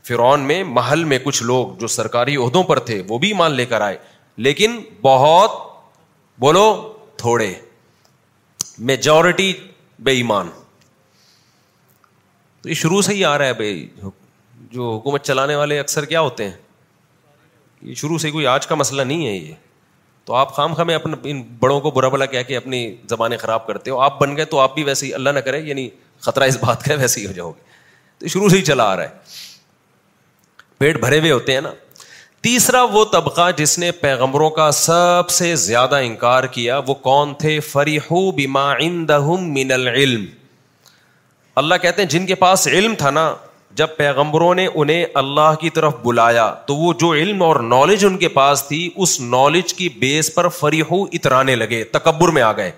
فرعون 0.09 0.41
میں 0.47 0.63
محل 0.65 1.05
میں 1.13 1.19
کچھ 1.25 1.43
لوگ 1.53 1.77
جو 1.81 1.87
سرکاری 2.01 2.37
عہدوں 2.37 2.63
پر 2.73 2.79
تھے 2.91 3.03
وہ 3.09 3.19
بھی 3.19 3.29
ایمان 3.29 3.53
لے 3.55 3.67
کر 3.73 3.81
آئے 3.81 3.97
لیکن 4.47 4.81
بہت 5.03 5.63
بولو 6.41 6.67
تھوڑے 7.19 7.53
میجورٹی 8.79 9.53
بے 10.05 10.11
ایمان 10.15 10.49
تو 12.63 12.69
یہ 12.69 12.75
شروع 12.75 13.01
سے 13.03 13.13
ہی 13.15 13.25
آ 13.25 13.37
رہا 13.39 13.47
ہے 13.47 13.53
بھائی 13.55 13.87
جو 14.73 14.91
حکومت 14.97 15.25
چلانے 15.25 15.55
والے 15.57 15.79
اکثر 15.81 16.05
کیا 16.05 16.21
ہوتے 16.21 16.45
ہیں 16.45 16.57
یہ 17.89 17.95
شروع 17.95 18.19
سے 18.19 18.31
کوئی 18.31 18.47
آج 18.47 18.67
کا 18.67 18.75
مسئلہ 18.75 19.03
نہیں 19.03 19.27
ہے 19.27 19.33
یہ 19.33 19.53
تو 20.25 20.35
آپ 20.35 20.53
خام 20.57 20.75
خامے 20.75 20.87
میں 20.87 20.95
اپنے 20.95 21.17
ان 21.31 21.43
بڑوں 21.59 21.81
کو 21.81 21.91
برا 21.91 22.09
بلا 22.09 22.27
کہہ 22.27 22.43
کے 22.49 22.57
اپنی 22.57 22.87
زبانیں 23.11 23.37
خراب 23.39 23.67
کرتے 23.67 23.91
ہو 23.91 24.01
آپ 24.01 24.19
بن 24.21 24.37
گئے 24.37 24.45
تو 24.45 24.59
آپ 24.61 24.75
بھی 24.75 24.83
ویسے 24.85 25.07
ہی 25.07 25.13
اللہ 25.15 25.31
نہ 25.35 25.39
کرے 25.45 25.61
یعنی 25.67 25.89
خطرہ 26.27 26.45
اس 26.49 26.57
بات 26.65 26.83
کا 26.85 26.93
ہے 26.93 26.99
ویسے 26.99 27.21
ہی 27.21 27.27
ہو 27.27 27.33
جاؤ 27.33 27.51
گے 27.53 27.61
تو 28.19 28.27
شروع 28.29 28.49
سے 28.49 28.57
ہی 28.59 28.63
چلا 28.65 28.85
آ 28.93 28.97
رہا 28.97 29.03
ہے 29.03 29.57
پیٹ 30.79 30.99
بھرے 31.01 31.19
ہوئے 31.21 31.31
ہوتے 31.33 31.55
ہیں 31.55 31.61
نا 31.61 31.73
تیسرا 32.43 32.83
وہ 32.93 33.05
طبقہ 33.13 33.51
جس 33.57 33.79
نے 33.79 33.91
پیغمبروں 34.01 34.49
کا 34.57 34.71
سب 34.71 35.31
سے 35.31 35.55
زیادہ 35.67 35.97
انکار 36.05 36.45
کیا 36.57 36.79
وہ 36.87 36.95
کون 37.03 37.33
تھے 37.39 37.59
فریحو 37.71 38.21
من 38.49 39.71
العلم 39.75 40.25
اللہ 41.63 41.75
کہتے 41.83 42.03
ہیں 42.03 42.09
جن 42.09 42.27
کے 42.27 42.35
پاس 42.43 42.67
علم 42.73 42.95
تھا 42.99 43.11
نا 43.11 43.33
جب 43.81 43.97
پیغمبروں 43.97 44.53
نے 44.55 44.67
انہیں 44.75 45.05
اللہ 45.23 45.55
کی 45.61 45.71
طرف 45.79 45.95
بلایا 46.05 46.49
تو 46.67 46.77
وہ 46.77 46.93
جو 47.01 47.13
علم 47.15 47.43
اور 47.43 47.57
نالج 47.73 48.05
ان 48.07 48.19
کے 48.19 48.29
پاس 48.37 48.63
تھی 48.69 48.89
اس 48.97 49.19
نالج 49.21 49.75
کی 49.75 49.89
بیس 50.01 50.35
پر 50.35 50.49
فریحو 50.59 51.03
اترانے 51.19 51.55
لگے 51.57 51.83
تکبر 51.99 52.29
میں 52.39 52.43
آ 52.43 52.53
گئے 52.57 52.71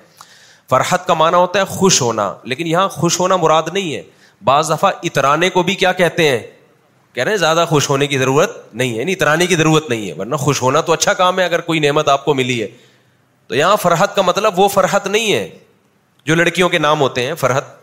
فرحت 0.70 1.06
کا 1.06 1.14
معنی 1.22 1.36
ہوتا 1.36 1.58
ہے 1.60 1.64
خوش 1.76 2.00
ہونا 2.02 2.32
لیکن 2.52 2.66
یہاں 2.66 2.88
خوش 2.96 3.20
ہونا 3.20 3.36
مراد 3.44 3.68
نہیں 3.72 3.94
ہے 3.94 4.02
بعض 4.44 4.70
دفعہ 4.70 4.90
اترانے 5.04 5.50
کو 5.50 5.62
بھی 5.62 5.74
کیا 5.84 5.92
کہتے 6.02 6.28
ہیں 6.28 6.40
کہہ 7.14 7.22
رہے 7.24 7.30
ہیں 7.30 7.38
زیادہ 7.38 7.64
خوش 7.68 7.88
ہونے 7.90 8.06
کی 8.06 8.18
ضرورت 8.18 8.50
نہیں 8.56 8.88
ہے 8.88 8.92
نہیں 8.92 8.98
یعنی 9.00 9.12
اترانے 9.12 9.46
کی 9.46 9.56
ضرورت 9.56 9.88
نہیں 9.90 10.06
ہے 10.08 10.12
ورنہ 10.18 10.36
خوش 10.42 10.60
ہونا 10.62 10.80
تو 10.80 10.92
اچھا 10.92 11.12
کام 11.20 11.38
ہے 11.38 11.44
اگر 11.44 11.60
کوئی 11.70 11.80
نعمت 11.80 12.08
آپ 12.08 12.24
کو 12.24 12.34
ملی 12.34 12.60
ہے 12.62 12.66
تو 13.46 13.54
یہاں 13.54 13.76
فرحت 13.82 14.14
کا 14.16 14.22
مطلب 14.22 14.58
وہ 14.60 14.68
فرحت 14.74 15.06
نہیں 15.06 15.32
ہے 15.32 15.48
جو 16.26 16.34
لڑکیوں 16.34 16.68
کے 16.68 16.78
نام 16.78 17.00
ہوتے 17.00 17.26
ہیں 17.26 17.34
فرحت 17.40 17.78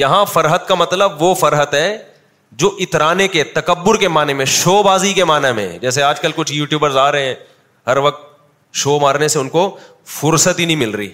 یہاں 0.00 0.24
فرحت 0.32 0.68
کا 0.68 0.74
مطلب 0.74 1.22
وہ 1.22 1.32
فرحت 1.40 1.74
ہے 1.74 1.96
جو 2.62 2.68
اترانے 2.80 3.26
کے 3.28 3.42
تکبر 3.54 3.96
کے 4.00 4.08
معنی 4.16 4.34
میں 4.34 4.44
شو 4.58 4.82
بازی 4.82 5.12
کے 5.14 5.24
معنی 5.32 5.52
میں 5.56 5.66
جیسے 5.78 6.02
آج 6.02 6.20
کل 6.20 6.32
کچھ 6.36 6.52
یوٹیوبرز 6.52 6.96
آ 6.96 7.10
رہے 7.12 7.24
ہیں 7.26 7.34
ہر 7.86 7.96
وقت 8.06 8.28
شو 8.82 8.98
مارنے 9.00 9.28
سے 9.28 9.38
ان 9.38 9.48
کو 9.48 9.62
فرصت 10.20 10.58
ہی 10.58 10.64
نہیں 10.64 10.76
مل 10.76 10.90
رہی 10.94 11.10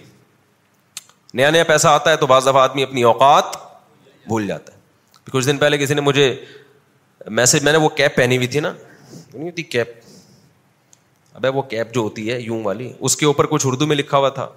نیا 1.34 1.50
نیا 1.50 1.64
پیسہ 1.64 1.88
آتا 1.88 2.10
ہے 2.10 2.16
تو 2.16 2.26
بعض 2.26 2.46
دفعہ 2.46 2.60
آدمی 2.62 2.82
اپنی 2.82 3.02
اوقات 3.12 3.56
بھول 4.26 4.46
جاتا 4.46 4.72
ہے 4.72 5.30
کچھ 5.32 5.46
دن 5.46 5.56
پہلے 5.58 5.78
کسی 5.78 5.94
نے 5.94 6.00
مجھے 6.00 6.34
میں 7.36 7.44
سے 7.46 7.58
میں 7.62 7.72
نے 7.72 7.78
وہ 7.78 7.88
کیپ 7.96 8.16
پہنی 8.16 8.36
ہوئی 8.36 8.46
تھی 8.48 8.60
نا 8.60 8.72
نہیں 9.34 9.44
ہوتی 9.48 9.62
کیپ 9.62 9.92
ابے 11.34 11.48
وہ 11.54 11.62
کیپ 11.70 11.94
جو 11.94 12.00
ہوتی 12.00 12.30
ہے 12.30 12.40
یوں 12.40 12.62
والی 12.64 12.92
اس 12.98 13.16
کے 13.16 13.26
اوپر 13.26 13.46
کچھ 13.46 13.66
اردو 13.66 13.86
میں 13.86 13.96
لکھا 13.96 14.18
ہوا 14.18 14.28
تھا 14.38 14.48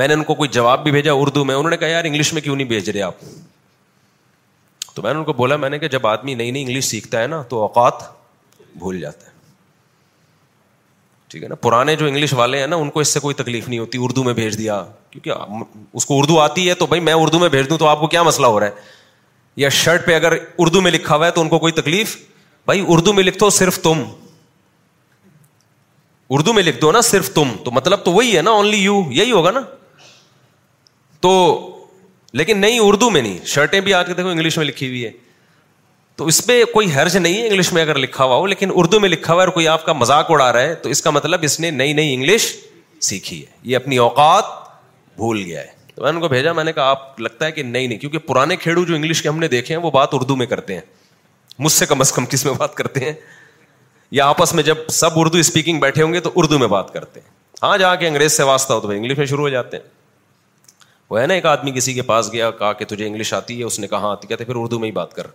میں 0.00 0.08
نے 0.08 0.14
ان 0.14 0.22
کو 0.24 0.34
کوئی 0.34 0.48
جواب 0.52 0.82
بھی 0.84 0.90
بھیجا 0.92 1.12
اردو 1.22 1.44
میں 1.44 1.54
انہوں 1.54 1.70
نے 1.70 1.76
کہا 1.76 1.88
یار 1.88 2.04
انگلش 2.04 2.32
میں 2.32 2.42
کیوں 2.42 2.56
نہیں 2.56 2.66
بھیج 2.68 2.88
رہے 2.90 3.02
آپ 3.02 3.14
تو 4.94 5.02
میں 5.02 5.12
نے 5.12 5.18
ان 5.18 5.24
کو 5.24 5.32
بولا 5.32 5.56
میں 5.56 5.70
نے 5.70 5.78
کہ 5.78 5.88
جب 5.88 6.06
آدمی 6.06 6.34
نئی 6.34 6.50
نئی 6.50 6.62
انگلش 6.62 6.84
سیکھتا 6.84 7.20
ہے 7.22 7.26
نا 7.26 7.42
تو 7.48 7.60
اوقات 7.62 8.02
بھول 8.78 9.00
جاتا 9.00 9.26
ہے 9.26 9.30
ٹھیک 11.28 11.42
ہے 11.42 11.48
نا 11.48 11.54
پرانے 11.60 11.96
جو 11.96 12.06
انگلش 12.06 12.32
والے 12.34 12.58
ہیں 12.60 12.66
نا 12.66 12.76
ان 12.76 12.90
کو 12.90 13.00
اس 13.00 13.08
سے 13.14 13.20
کوئی 13.20 13.34
تکلیف 13.34 13.68
نہیں 13.68 13.78
ہوتی 13.78 13.98
اردو 14.02 14.24
میں 14.24 14.34
بھیج 14.34 14.58
دیا 14.58 14.82
کیونکہ 15.10 15.64
اس 15.96 16.06
کو 16.06 16.18
اردو 16.18 16.38
آتی 16.40 16.68
ہے 16.68 16.74
تو 16.82 16.86
بھائی 16.86 17.00
میں 17.02 17.12
اردو 17.22 17.38
میں 17.38 17.48
بھیج 17.48 17.68
دوں 17.70 17.78
تو 17.78 17.86
آپ 17.88 18.00
کو 18.00 18.06
کیا 18.16 18.22
مسئلہ 18.22 18.46
ہو 18.46 18.60
رہا 18.60 18.66
ہے 18.66 19.00
یا 19.56 19.68
شرٹ 19.82 20.04
پہ 20.06 20.14
اگر 20.14 20.32
اردو 20.58 20.80
میں 20.80 20.90
لکھا 20.90 21.16
ہوا 21.16 21.26
ہے 21.26 21.30
تو 21.32 21.40
ان 21.40 21.48
کو 21.48 21.58
کوئی 21.58 21.72
تکلیف 21.72 22.16
بھائی 22.66 22.84
اردو 22.88 23.12
میں 23.12 23.24
لکھ 23.24 23.38
دو 23.38 23.50
صرف 23.50 23.80
تم 23.82 24.02
اردو 26.34 26.52
میں 26.52 26.62
لکھ 26.62 26.80
دو 26.80 26.92
نا 26.92 27.00
صرف 27.08 27.30
تم 27.34 27.50
تو 27.64 27.70
مطلب 27.70 28.04
تو 28.04 28.12
وہی 28.12 28.36
ہے 28.36 28.42
نا 28.42 28.50
اونلی 28.60 28.78
یو 28.82 29.00
یہی 29.12 29.30
ہوگا 29.32 29.50
نا 29.50 29.60
تو 31.20 31.32
لیکن 32.40 32.58
نہیں 32.58 32.78
اردو 32.80 33.10
میں 33.10 33.22
نہیں 33.22 33.38
شرٹیں 33.54 33.80
بھی 33.88 33.94
آ 33.94 34.02
کے 34.02 34.14
دیکھو 34.14 34.28
انگلش 34.28 34.56
میں 34.58 34.64
لکھی 34.66 34.86
ہوئی 34.88 35.04
ہے 35.04 35.10
تو 36.16 36.26
اس 36.26 36.44
پہ 36.46 36.62
کوئی 36.72 36.92
حرج 36.94 37.16
نہیں 37.16 37.36
ہے 37.40 37.46
انگلش 37.48 37.72
میں 37.72 37.82
اگر 37.82 37.98
لکھا 37.98 38.24
ہوا 38.24 38.36
ہو 38.36 38.46
لیکن 38.46 38.70
اردو 38.82 39.00
میں 39.00 39.08
لکھا 39.08 39.32
ہوا 39.32 39.42
ہے 39.42 39.46
اور 39.46 39.52
کوئی 39.54 39.68
آپ 39.68 39.84
کا 39.86 39.92
مذاق 39.92 40.30
اڑا 40.30 40.52
رہا 40.52 40.60
ہے 40.62 40.74
تو 40.82 40.88
اس 40.90 41.02
کا 41.02 41.10
مطلب 41.10 41.40
اس 41.44 41.58
نے 41.60 41.70
نئی 41.70 41.92
نئی 41.92 42.14
انگلش 42.14 42.54
سیکھی 43.10 43.40
ہے 43.40 43.52
یہ 43.70 43.76
اپنی 43.76 43.96
اوقات 44.06 44.44
بھول 45.16 45.42
گیا 45.44 45.60
ہے 45.60 45.80
تو 45.94 46.02
میں 46.02 46.10
نے 46.12 46.16
ان 46.16 46.20
کو 46.22 46.28
بھیجا 46.28 46.52
میں 46.52 46.62
نے 46.64 46.72
کہا 46.72 46.84
آپ 46.90 47.20
لگتا 47.20 47.46
ہے 47.46 47.52
کہ 47.52 47.62
نہیں 47.62 47.86
نہیں 47.88 47.98
کیونکہ 47.98 48.18
پرانے 48.28 48.56
کھیڑو 48.56 48.84
جو 48.84 48.94
انگلش 48.94 49.22
کے 49.22 49.28
ہم 49.28 49.38
نے 49.38 49.48
دیکھے 49.48 49.74
ہیں 49.74 49.82
وہ 49.82 49.90
بات 49.90 50.14
اردو 50.14 50.36
میں 50.36 50.46
کرتے 50.46 50.74
ہیں 50.74 50.80
مجھ 51.58 51.72
سے 51.72 51.86
کم 51.86 52.00
از 52.00 52.12
کم 52.12 52.26
کس 52.26 52.44
میں 52.44 52.52
بات 52.58 52.74
کرتے 52.74 53.00
ہیں 53.04 53.12
یا 54.20 54.26
آپس 54.28 54.54
میں 54.54 54.62
جب 54.62 54.78
سب 54.92 55.18
اردو 55.20 55.38
اسپیکنگ 55.38 55.80
بیٹھے 55.80 56.02
ہوں 56.02 56.12
گے 56.12 56.20
تو 56.20 56.30
اردو 56.36 56.58
میں 56.58 56.68
بات 56.68 56.92
کرتے 56.92 57.20
ہیں 57.20 57.30
ہاں 57.62 57.76
جا 57.78 57.94
کے 57.96 58.08
انگریز 58.08 58.32
سے 58.36 58.42
واسطہ 58.42 58.72
ہو 58.72 58.80
تو 58.80 58.88
انگلش 58.90 59.18
میں 59.18 59.26
شروع 59.26 59.44
ہو 59.44 59.48
جاتے 59.48 59.76
ہیں 59.76 59.84
وہ 61.10 61.20
ہے 61.20 61.26
نا 61.26 61.34
ایک 61.34 61.46
آدمی 61.46 61.72
کسی 61.72 61.92
کے 61.94 62.02
پاس 62.02 62.32
گیا 62.32 62.50
کہا 62.58 62.72
کہ 62.72 62.84
تجھے 62.88 63.06
انگلش 63.06 63.32
آتی 63.34 63.58
ہے 63.58 63.64
اس 63.64 63.78
نے 63.78 63.88
کہا 63.88 63.98
ہاں، 64.02 64.10
آتی 64.12 64.26
کہتے 64.28 64.44
پھر 64.44 64.56
اردو 64.60 64.78
میں 64.78 64.86
ہی 64.88 64.92
بات 64.92 65.14
کر 65.14 65.26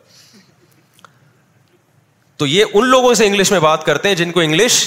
تو 2.38 2.46
یہ 2.48 2.66
ان 2.74 2.88
لوگوں 2.88 3.14
سے 3.20 3.26
انگلش 3.26 3.52
میں 3.52 3.60
بات 3.60 3.84
کرتے 3.86 4.08
ہیں 4.08 4.16
جن 4.16 4.32
کو 4.32 4.40
انگلش 4.40 4.86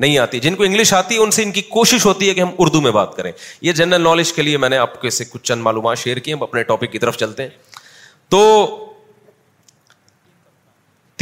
نہیں 0.00 0.18
آتی 0.18 0.38
جن 0.40 0.54
کو 0.56 0.62
انگلش 0.62 0.92
آتی 0.94 1.14
ہے 1.14 1.20
ان 1.20 1.30
سے 1.36 1.42
ان 1.42 1.50
کی 1.52 1.62
کوشش 1.68 2.04
ہوتی 2.06 2.28
ہے 2.28 2.34
کہ 2.34 2.40
ہم 2.40 2.50
اردو 2.64 2.80
میں 2.80 2.90
بات 2.96 3.14
کریں 3.16 3.30
یہ 3.68 3.72
جنرل 3.78 4.00
نالج 4.02 4.32
کے 4.32 4.42
لیے 4.42 4.56
میں 4.64 4.68
نے 4.68 4.76
آپ 4.78 5.00
کے 5.02 5.10
سے 5.16 5.24
کچھ 5.30 5.42
چند 5.50 5.62
معلومات 5.62 5.98
شیئر 5.98 6.16
کی 6.26 6.32
اپنے 6.46 6.62
ٹاپک 6.68 6.92
کی 6.92 6.98
طرف 7.04 7.16
چلتے 7.22 7.42
ہیں 7.42 7.50
تو 8.34 8.42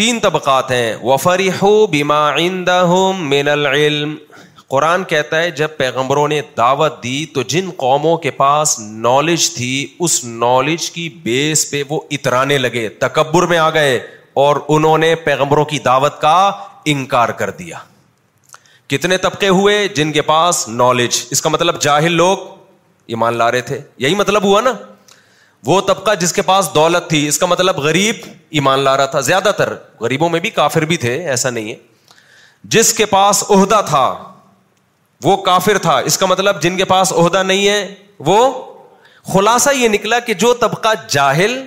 تین 0.01 0.19
طبقات 0.21 0.71
ہیں 0.71 0.95
وفری 1.03 1.49
ہو 1.63 1.73
بیما 1.93 2.19
العلم 3.53 4.15
قرآن 4.69 5.05
کہتا 5.15 5.39
ہے 5.43 5.51
جب 5.63 5.77
پیغمبروں 5.77 6.27
نے 6.29 6.41
دعوت 6.57 7.03
دی 7.03 7.17
تو 7.35 7.43
جن 7.55 7.71
قوموں 7.85 8.17
کے 8.27 8.31
پاس 8.43 8.79
نالج 9.09 9.51
تھی 9.57 9.73
اس 10.07 10.23
نالج 10.45 10.91
کی 10.97 11.09
بیس 11.23 11.71
پہ 11.71 11.83
وہ 11.89 12.01
اترانے 12.19 12.59
لگے 12.59 12.89
تکبر 13.07 13.47
میں 13.55 13.59
آ 13.59 13.69
گئے 13.81 13.99
اور 14.47 14.61
انہوں 14.77 14.99
نے 15.07 15.15
پیغمبروں 15.31 15.65
کی 15.75 15.79
دعوت 15.85 16.21
کا 16.21 16.37
انکار 16.97 17.29
کر 17.43 17.51
دیا 17.63 17.79
کتنے 18.89 19.17
طبقے 19.19 19.49
ہوئے 19.49 19.87
جن 19.95 20.13
کے 20.13 20.23
پاس 20.23 20.67
نالج 20.69 21.21
اس 21.31 21.43
کا 21.43 21.49
مطلب 21.49 21.81
جاہل 21.83 22.13
لوگ 22.17 22.39
ایمان 23.15 23.37
لا 23.37 23.51
رہے 23.51 23.61
تھے 23.71 23.79
یہی 24.05 24.15
مطلب 24.15 24.43
ہوا 24.45 24.61
نا 24.61 24.73
وہ 25.67 25.81
طبقہ 25.87 26.15
جس 26.21 26.33
کے 26.33 26.43
پاس 26.51 26.69
دولت 26.75 27.09
تھی 27.11 27.27
اس 27.29 27.39
کا 27.39 27.47
مطلب 27.47 27.77
غریب 27.87 28.17
ایمان 28.59 28.81
لا 28.85 28.97
رہا 28.97 29.07
تھا 29.15 29.21
زیادہ 29.29 29.51
تر 29.59 29.73
غریبوں 30.01 30.29
میں 30.31 30.41
بھی 30.41 30.51
کافر 30.61 30.85
بھی 30.91 30.97
تھے 31.05 31.15
ایسا 31.31 31.51
نہیں 31.51 31.69
ہے 31.71 31.77
جس 32.75 32.93
کے 32.99 33.05
پاس 33.07 33.43
عہدہ 33.51 33.81
تھا 33.89 34.07
وہ 35.25 35.37
کافر 35.49 35.79
تھا 35.83 35.97
اس 36.11 36.19
کا 36.19 36.27
مطلب 36.27 36.63
جن 36.63 36.77
کے 36.77 36.85
پاس 36.95 37.13
عہدہ 37.13 37.43
نہیں 37.43 37.67
ہے 37.69 37.87
وہ 38.29 38.39
خلاصہ 39.35 39.71
یہ 39.77 39.89
نکلا 39.89 40.19
کہ 40.27 40.35
جو 40.45 40.53
طبقہ 40.61 40.89
جاہل 41.17 41.61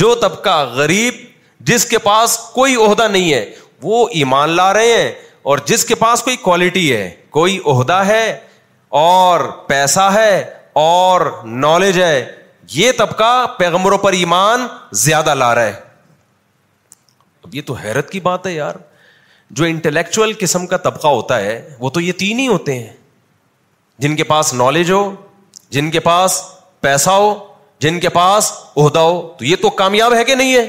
جو 0.00 0.14
طبقہ 0.20 0.58
غریب 0.74 1.24
جس 1.70 1.84
کے 1.90 1.98
پاس 2.10 2.36
کوئی 2.54 2.74
عہدہ 2.86 3.08
نہیں 3.08 3.32
ہے 3.32 3.44
وہ 3.82 4.06
ایمان 4.14 4.50
لا 4.56 4.72
رہے 4.72 4.92
ہیں 5.02 5.12
اور 5.52 5.58
جس 5.66 5.84
کے 5.84 5.94
پاس 6.00 6.22
کوئی 6.22 6.36
کوالٹی 6.42 6.84
ہے 6.92 7.08
کوئی 7.30 7.58
عہدہ 7.70 8.00
ہے 8.06 8.28
اور 9.00 9.40
پیسہ 9.66 10.08
ہے 10.14 10.38
اور 10.82 11.20
نالج 11.64 12.00
ہے 12.02 12.24
یہ 12.74 12.92
طبقہ 12.98 13.44
پیغمبروں 13.58 13.98
پر 14.04 14.12
ایمان 14.22 14.66
زیادہ 15.00 15.34
لا 15.34 15.54
رہا 15.54 15.66
ہے 15.66 15.72
اب 17.44 17.54
یہ 17.54 17.62
تو 17.66 17.74
حیرت 17.82 18.10
کی 18.10 18.20
بات 18.28 18.46
ہے 18.46 18.52
یار 18.52 18.74
جو 19.58 19.64
انٹلیکچوئل 19.64 20.32
قسم 20.40 20.66
کا 20.66 20.76
طبقہ 20.86 21.08
ہوتا 21.16 21.38
ہے 21.40 21.58
وہ 21.78 21.90
تو 21.96 22.00
یہ 22.00 22.12
تین 22.18 22.38
ہی 22.40 22.46
ہوتے 22.48 22.78
ہیں 22.78 22.92
جن 24.04 24.16
کے 24.16 24.24
پاس 24.30 24.52
نالج 24.64 24.90
ہو 24.92 25.02
جن 25.76 25.90
کے 25.90 26.00
پاس 26.06 26.40
پیسہ 26.86 27.10
ہو 27.24 27.34
جن 27.80 27.98
کے 28.00 28.08
پاس 28.14 28.52
عہدہ 28.76 28.98
ہو 29.08 29.12
تو 29.38 29.44
یہ 29.44 29.56
تو 29.62 29.70
کامیاب 29.82 30.14
ہے 30.14 30.24
کہ 30.24 30.34
نہیں 30.42 30.54
ہے 30.54 30.64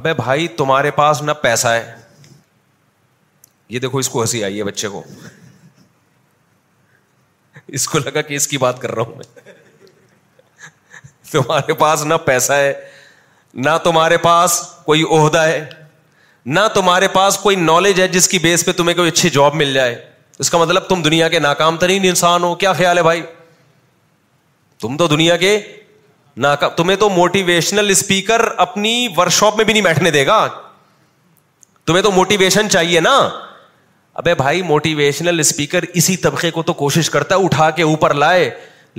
ابے 0.00 0.12
بھائی 0.14 0.48
تمہارے 0.62 0.90
پاس 1.02 1.22
نہ 1.22 1.32
پیسہ 1.42 1.68
ہے 1.68 1.82
یہ 3.70 3.78
دیکھو 3.78 3.98
اس 3.98 4.08
کو 4.08 4.20
ہنسی 4.20 4.42
آئی 4.44 4.58
ہے 4.58 4.64
بچے 4.64 4.88
کو 4.92 5.02
اس 7.78 7.86
کو 7.88 7.98
لگا 8.04 8.20
کہ 8.28 8.34
اس 8.34 8.46
کی 8.48 8.58
بات 8.58 8.80
کر 8.82 8.94
رہا 8.94 9.02
ہوں 9.02 9.14
میں 9.16 9.24
تمہارے 11.32 11.74
پاس 11.82 12.04
نہ 12.04 12.14
پیسہ 12.24 12.52
ہے 12.52 12.72
نہ 13.66 13.76
تمہارے 13.84 14.16
پاس 14.24 14.58
کوئی 14.84 15.02
عہدہ 15.16 15.40
ہے 15.48 15.68
نہ 16.56 16.60
تمہارے 16.74 17.08
پاس 17.14 17.36
کوئی 17.38 17.56
نالج 17.56 18.00
ہے 18.00 18.06
جس 18.16 18.28
کی 18.28 18.38
بیس 18.48 18.64
پہ 18.66 18.72
تمہیں 18.76 18.94
کوئی 18.96 19.08
اچھی 19.10 19.28
جاب 19.36 19.54
مل 19.62 19.72
جائے 19.74 19.94
اس 20.42 20.50
کا 20.50 20.58
مطلب 20.58 20.88
تم 20.88 21.02
دنیا 21.02 21.28
کے 21.28 21.38
ناکام 21.40 21.76
ترین 21.84 22.04
انسان 22.08 22.42
ہو 22.42 22.54
کیا 22.62 22.72
خیال 22.80 22.98
ہے 22.98 23.02
بھائی 23.02 23.22
تم 24.84 24.96
تو 24.96 25.06
دنیا 25.16 25.36
کے 25.44 25.58
ناکام 26.46 26.70
تمہیں 26.76 26.96
تو 26.98 27.08
موٹیویشنل 27.20 27.90
اسپیکر 27.94 28.44
اپنی 28.66 28.94
ورک 29.16 29.32
شاپ 29.38 29.56
میں 29.56 29.64
بھی 29.64 29.72
نہیں 29.72 29.82
بیٹھنے 29.88 30.10
دے 30.18 30.26
گا 30.26 30.38
تمہیں 31.86 32.02
تو 32.02 32.10
موٹیویشن 32.20 32.70
چاہیے 32.70 33.00
نا 33.10 33.16
ابے 34.18 34.34
بھائی 34.34 34.62
موٹیویشنل 34.62 35.40
اسپیکر 35.40 35.84
اسی 36.00 36.16
طبقے 36.22 36.50
کو 36.50 36.62
تو 36.62 36.72
کوشش 36.74 37.10
کرتا 37.10 37.36
ہے 37.36 37.44
اٹھا 37.44 37.68
کے 37.70 37.82
اوپر 37.82 38.14
لائے 38.14 38.50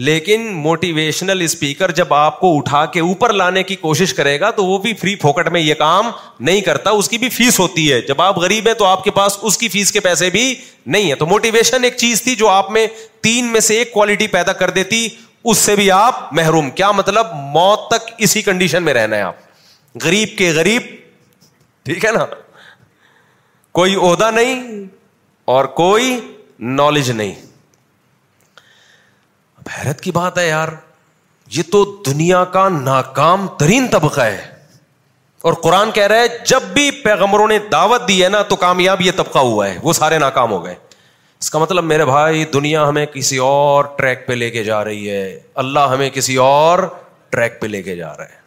لیکن 0.08 0.48
موٹیویشنل 0.56 1.41
اسپیکر 1.46 1.91
جب 1.96 2.13
آپ 2.13 2.39
کو 2.39 2.56
اٹھا 2.58 2.86
کے 2.94 3.00
اوپر 3.00 3.34
لانے 3.34 3.63
کی 3.63 3.75
کوشش 3.75 4.13
کرے 4.13 4.39
گا 4.39 4.51
تو 4.60 4.65
وہ 4.65 4.77
بھی 4.84 4.94
فری 5.01 5.15
پھوکٹ 5.24 5.48
میں 5.51 5.62
یہ 5.62 5.74
کام 5.80 6.10
نہیں 6.39 6.62
کرتا 6.68 6.89
اس 7.00 7.10
کی 7.10 7.18
بھی 7.24 7.30
فیس 7.30 7.60
ہوتی 7.60 7.91
ہے 7.91 8.00
جب 8.08 8.22
آپ 8.22 8.38
غریب 8.39 8.68
ہیں 8.68 8.74
تو 8.80 8.86
آپ 8.86 9.03
کے 9.03 9.12
پاس 9.18 9.38
اس 9.50 9.58
کی 9.58 9.68
فیس 9.70 9.91
کے 9.91 10.00
پیسے 10.06 10.30
بھی 10.38 10.53
نہیں 10.86 11.10
ہے 11.10 11.15
تو 11.15 11.25
موٹیویشن 11.34 11.84
ایک 11.84 11.98
چیز 11.98 12.22
تھی 12.24 12.36
جو 12.36 12.50
آپ 12.50 12.72
میں 12.77 12.86
تین 13.24 13.51
میں 13.51 13.60
سے 13.68 13.77
ایک 13.77 13.91
کوالٹی 13.94 14.27
پیدا 14.38 14.53
کر 14.62 14.70
دیتی 14.80 15.08
اس 15.44 15.58
سے 15.58 15.75
بھی 15.75 15.89
آپ 15.91 16.32
محروم 16.39 16.70
کیا 16.80 16.91
مطلب 16.91 17.34
موت 17.53 17.88
تک 17.91 18.12
اسی 18.27 18.41
کنڈیشن 18.41 18.84
میں 18.84 18.94
رہنا 18.94 19.15
ہے 19.15 19.22
آپ 19.22 19.98
غریب 20.03 20.38
کے 20.38 20.50
غریب 20.56 20.82
ٹھیک 21.86 22.06
ہے 22.06 22.12
نا 22.18 22.25
کوئی 23.80 23.96
عہدہ 24.03 24.32
نہیں 24.34 24.63
اور 25.51 25.65
کوئی 25.77 26.10
نالج 26.79 27.10
نہیں 27.20 27.34
حیرت 29.79 30.01
کی 30.01 30.12
بات 30.17 30.38
ہے 30.38 30.48
یار 30.48 30.67
یہ 31.55 31.63
تو 31.72 31.79
دنیا 32.05 32.43
کا 32.55 32.67
ناکام 32.77 33.46
ترین 33.60 33.88
طبقہ 33.96 34.22
ہے 34.27 34.39
اور 35.50 35.53
قرآن 35.67 35.91
کہہ 36.00 36.08
رہا 36.12 36.20
ہے 36.25 36.43
جب 36.51 36.70
بھی 36.74 36.86
پیغمبروں 37.03 37.48
نے 37.48 37.58
دعوت 37.72 38.08
دی 38.08 38.24
ہے 38.24 38.29
نا 38.39 38.41
تو 38.51 38.55
کامیاب 38.65 39.01
یہ 39.08 39.17
طبقہ 39.17 39.39
ہوا 39.51 39.67
ہے 39.67 39.77
وہ 39.84 39.93
سارے 40.01 40.20
ناکام 40.29 40.51
ہو 40.51 40.63
گئے 40.65 40.75
اس 41.39 41.50
کا 41.51 41.60
مطلب 41.65 41.84
میرے 41.93 42.05
بھائی 42.15 42.46
دنیا 42.53 42.88
ہمیں 42.89 43.05
کسی 43.20 43.38
اور 43.51 43.91
ٹریک 43.98 44.27
پہ 44.27 44.34
لے 44.43 44.50
کے 44.58 44.63
جا 44.74 44.84
رہی 44.89 45.10
ہے 45.10 45.24
اللہ 45.65 45.93
ہمیں 45.96 46.10
کسی 46.20 46.36
اور 46.51 46.88
ٹریک 47.36 47.60
پہ 47.62 47.67
لے 47.75 47.81
کے 47.89 47.96
جا 48.03 48.15
رہا 48.17 48.36
ہے 48.36 48.39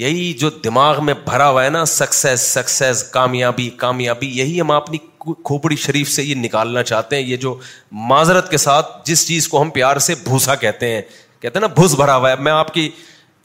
یہی 0.00 0.32
جو 0.40 0.50
دماغ 0.64 1.04
میں 1.04 1.14
بھرا 1.24 1.48
ہوا 1.48 1.64
ہے 1.64 1.70
نا 1.70 1.84
سکسیز 1.86 2.40
سکسیز 2.40 3.02
کامیابی 3.12 3.68
کامیابی 3.78 4.26
یہی 4.38 4.60
ہم 4.60 4.70
اپنی 4.70 4.98
کھوپڑی 5.44 5.76
شریف 5.76 6.08
سے 6.10 6.22
یہ 6.22 6.34
نکالنا 6.34 6.82
چاہتے 6.82 7.16
ہیں 7.16 7.22
یہ 7.22 7.36
جو 7.42 7.54
معذرت 8.08 8.50
کے 8.50 8.56
ساتھ 8.58 8.90
جس 9.06 9.26
چیز 9.28 9.48
کو 9.48 9.62
ہم 9.62 9.70
پیار 9.70 9.96
سے 10.06 10.14
بھوسا 10.24 10.54
کہتے 10.62 10.94
ہیں 10.94 11.02
کہتے 11.40 11.58
ہیں 11.58 11.60
نا 11.66 11.72
بھوس 11.74 11.94
بھرا 11.96 12.14
ہوا 12.16 12.30
ہے 12.30 12.36
میں 12.46 12.52
آپ 12.52 12.72
کی 12.74 12.88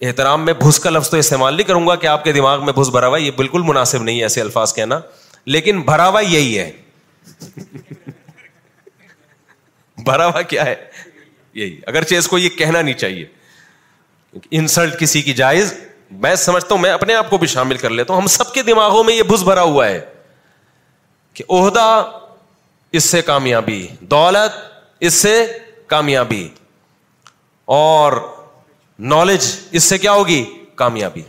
احترام 0.02 0.46
میں 0.46 0.54
بھوس 0.54 0.80
کا 0.80 0.90
لفظ 0.90 1.10
تو 1.10 1.18
استعمال 1.18 1.54
نہیں 1.54 1.68
کروں 1.68 1.86
گا 1.88 1.96
کہ 1.96 2.08
آپ 2.08 2.24
کے 2.24 2.32
دماغ 2.34 2.66
میں 2.66 2.74
بھوس 2.74 2.90
بھرا 2.96 3.08
ہوا 3.08 3.18
ہے 3.18 3.24
یہ 3.24 3.32
بالکل 3.38 3.62
مناسب 3.66 4.04
نہیں 4.04 4.18
ہے 4.20 4.24
ایسے 4.24 4.42
الفاظ 4.42 4.74
کہنا 4.76 5.00
لیکن 5.46 5.82
بھرا 5.86 6.08
ہوا 6.08 6.22
یہی 6.22 6.58
ہے 6.58 6.72
بھرا 10.06 10.26
ہوا 10.28 10.42
کیا 10.52 10.66
ہے 10.66 10.76
یہی 11.54 11.78
اگرچہ 11.88 12.16
اس 12.16 12.28
کو 12.28 12.38
یہ 12.38 12.50
کہنا 12.58 12.82
نہیں 12.82 12.96
چاہیے 12.98 13.26
انسلٹ 14.62 15.00
کسی 15.00 15.22
کی 15.22 15.34
جائز 15.34 15.74
میں 16.12 16.36
سمجھتا 16.42 16.74
ہوں 16.74 16.82
میں 16.82 16.92
اپنے 16.92 17.14
آپ 17.16 17.30
کو 17.30 17.38
بھی 17.38 17.48
شامل 17.48 17.78
کر 17.78 17.90
لیتا 17.90 18.14
ہوں 18.14 18.22
ہم 18.22 18.28
سب 18.28 18.54
کے 18.54 18.62
دماغوں 18.64 19.04
میں 19.04 19.16
یہ 19.16 19.24
بھس 19.30 19.42
بھرا 19.44 19.62
ہوا 19.62 19.88
ہے 19.88 20.00
کہ 21.34 21.44
عہدہ 21.58 21.88
اس 22.98 23.04
سے 23.04 23.22
کامیابی 23.22 23.86
دولت 24.12 24.52
اس 25.06 25.14
سے 25.14 25.34
کامیابی 25.88 26.48
اور 27.80 28.14
نالج 29.14 29.48
اس 29.72 29.84
سے 29.84 29.98
کیا 29.98 30.12
ہوگی 30.12 30.44
کامیابی 30.76 31.22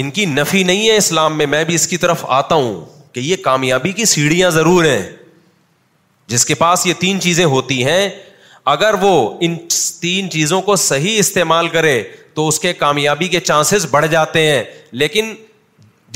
ان 0.00 0.10
کی 0.18 0.24
نفی 0.26 0.62
نہیں 0.64 0.88
ہے 0.88 0.96
اسلام 0.96 1.36
میں 1.38 1.46
میں 1.52 1.64
بھی 1.64 1.74
اس 1.74 1.86
کی 1.88 1.96
طرف 1.98 2.24
آتا 2.38 2.54
ہوں 2.54 2.84
کہ 3.14 3.20
یہ 3.20 3.36
کامیابی 3.44 3.92
کی 3.92 4.04
سیڑھیاں 4.04 4.50
ضرور 4.50 4.84
ہیں 4.84 5.02
جس 6.32 6.44
کے 6.46 6.54
پاس 6.54 6.86
یہ 6.86 6.94
تین 6.98 7.20
چیزیں 7.20 7.44
ہوتی 7.44 7.84
ہیں 7.86 8.08
اگر 8.72 8.94
وہ 9.00 9.12
ان 9.42 9.56
تین 10.00 10.30
چیزوں 10.30 10.60
کو 10.62 10.76
صحیح 10.76 11.18
استعمال 11.18 11.68
کرے 11.68 12.02
تو 12.34 12.46
اس 12.48 12.58
کے 12.60 12.72
کامیابی 12.72 13.28
کے 13.28 13.40
چانسز 13.40 13.86
بڑھ 13.90 14.06
جاتے 14.10 14.46
ہیں 14.50 14.62
لیکن 15.02 15.34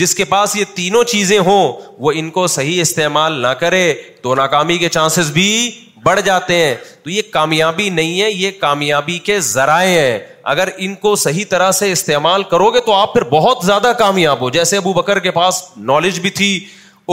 جس 0.03 0.15
کے 0.15 0.25
پاس 0.25 0.55
یہ 0.57 0.65
تینوں 0.75 1.05
چیزیں 1.11 1.39
ہوں 1.47 1.73
وہ 2.07 2.13
ان 2.17 2.31
کو 2.37 2.47
صحیح 2.57 2.81
استعمال 2.81 3.33
نہ 3.43 3.47
کرے 3.61 3.93
تو 4.23 4.35
ناکامی 4.35 4.79
کے 4.79 4.89
چانسز 4.97 5.31
بھی 5.33 5.49
بڑھ 6.05 6.21
جاتے 6.25 6.55
ہیں 6.55 6.75
تو 7.03 7.11
یہ 7.11 7.23
کامیابی 7.33 7.89
نہیں 7.91 8.21
ہے 8.21 8.31
یہ 8.31 8.51
کامیابی 8.61 9.19
کے 9.29 9.39
ذرائع 9.51 9.89
ہیں 9.99 10.19
اگر 10.55 10.69
ان 10.87 10.95
کو 11.05 11.15
صحیح 11.17 11.45
طرح 11.51 11.71
سے 11.79 11.91
استعمال 11.93 12.43
کرو 12.51 12.71
گے 12.71 12.81
تو 12.87 12.93
آپ 12.95 13.13
پھر 13.13 13.25
بہت 13.31 13.65
زیادہ 13.67 13.93
کامیاب 13.99 14.41
ہو 14.41 14.51
جیسے 14.57 14.77
ابو 14.77 14.93
بکر 14.93 15.19
کے 15.19 15.31
پاس 15.39 15.63
نالج 15.93 16.21
بھی 16.21 16.31
تھی 16.41 16.55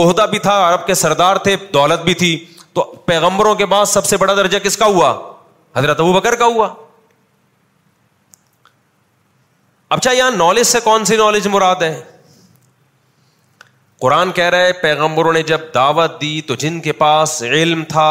عہدہ 0.04 0.26
بھی 0.30 0.38
تھا 0.48 0.56
عرب 0.68 0.86
کے 0.86 0.94
سردار 0.94 1.36
تھے 1.46 1.56
دولت 1.74 2.02
بھی 2.04 2.14
تھی 2.24 2.36
تو 2.74 2.82
پیغمبروں 3.06 3.54
کے 3.54 3.66
پاس 3.70 3.88
سب 3.94 4.04
سے 4.06 4.16
بڑا 4.16 4.34
درجہ 4.34 4.58
کس 4.64 4.76
کا 4.76 4.86
ہوا 4.86 5.12
حضرت 5.76 6.00
ابو 6.00 6.12
بکر 6.12 6.34
کا 6.34 6.46
ہوا 6.46 6.68
اچھا 9.94 10.10
یہاں 10.12 10.30
نالج 10.30 10.66
سے 10.66 10.80
کون 10.84 11.04
سی 11.04 11.16
نالج 11.16 11.46
مراد 11.54 11.82
ہے 11.82 11.94
قرآن 14.00 14.30
کہہ 14.36 14.48
رہے 14.52 14.70
پیغمبروں 14.82 15.32
نے 15.32 15.42
جب 15.50 15.60
دعوت 15.74 16.20
دی 16.20 16.40
تو 16.46 16.54
جن 16.62 16.80
کے 16.86 16.92
پاس 17.02 17.42
علم 17.50 17.82
تھا 17.88 18.08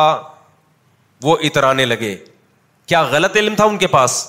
وہ 1.23 1.35
اترانے 1.47 1.85
لگے 1.85 2.15
کیا 2.91 3.01
غلط 3.13 3.37
علم 3.37 3.55
تھا 3.55 3.63
ان 3.71 3.77
کے 3.83 3.87
پاس 3.95 4.25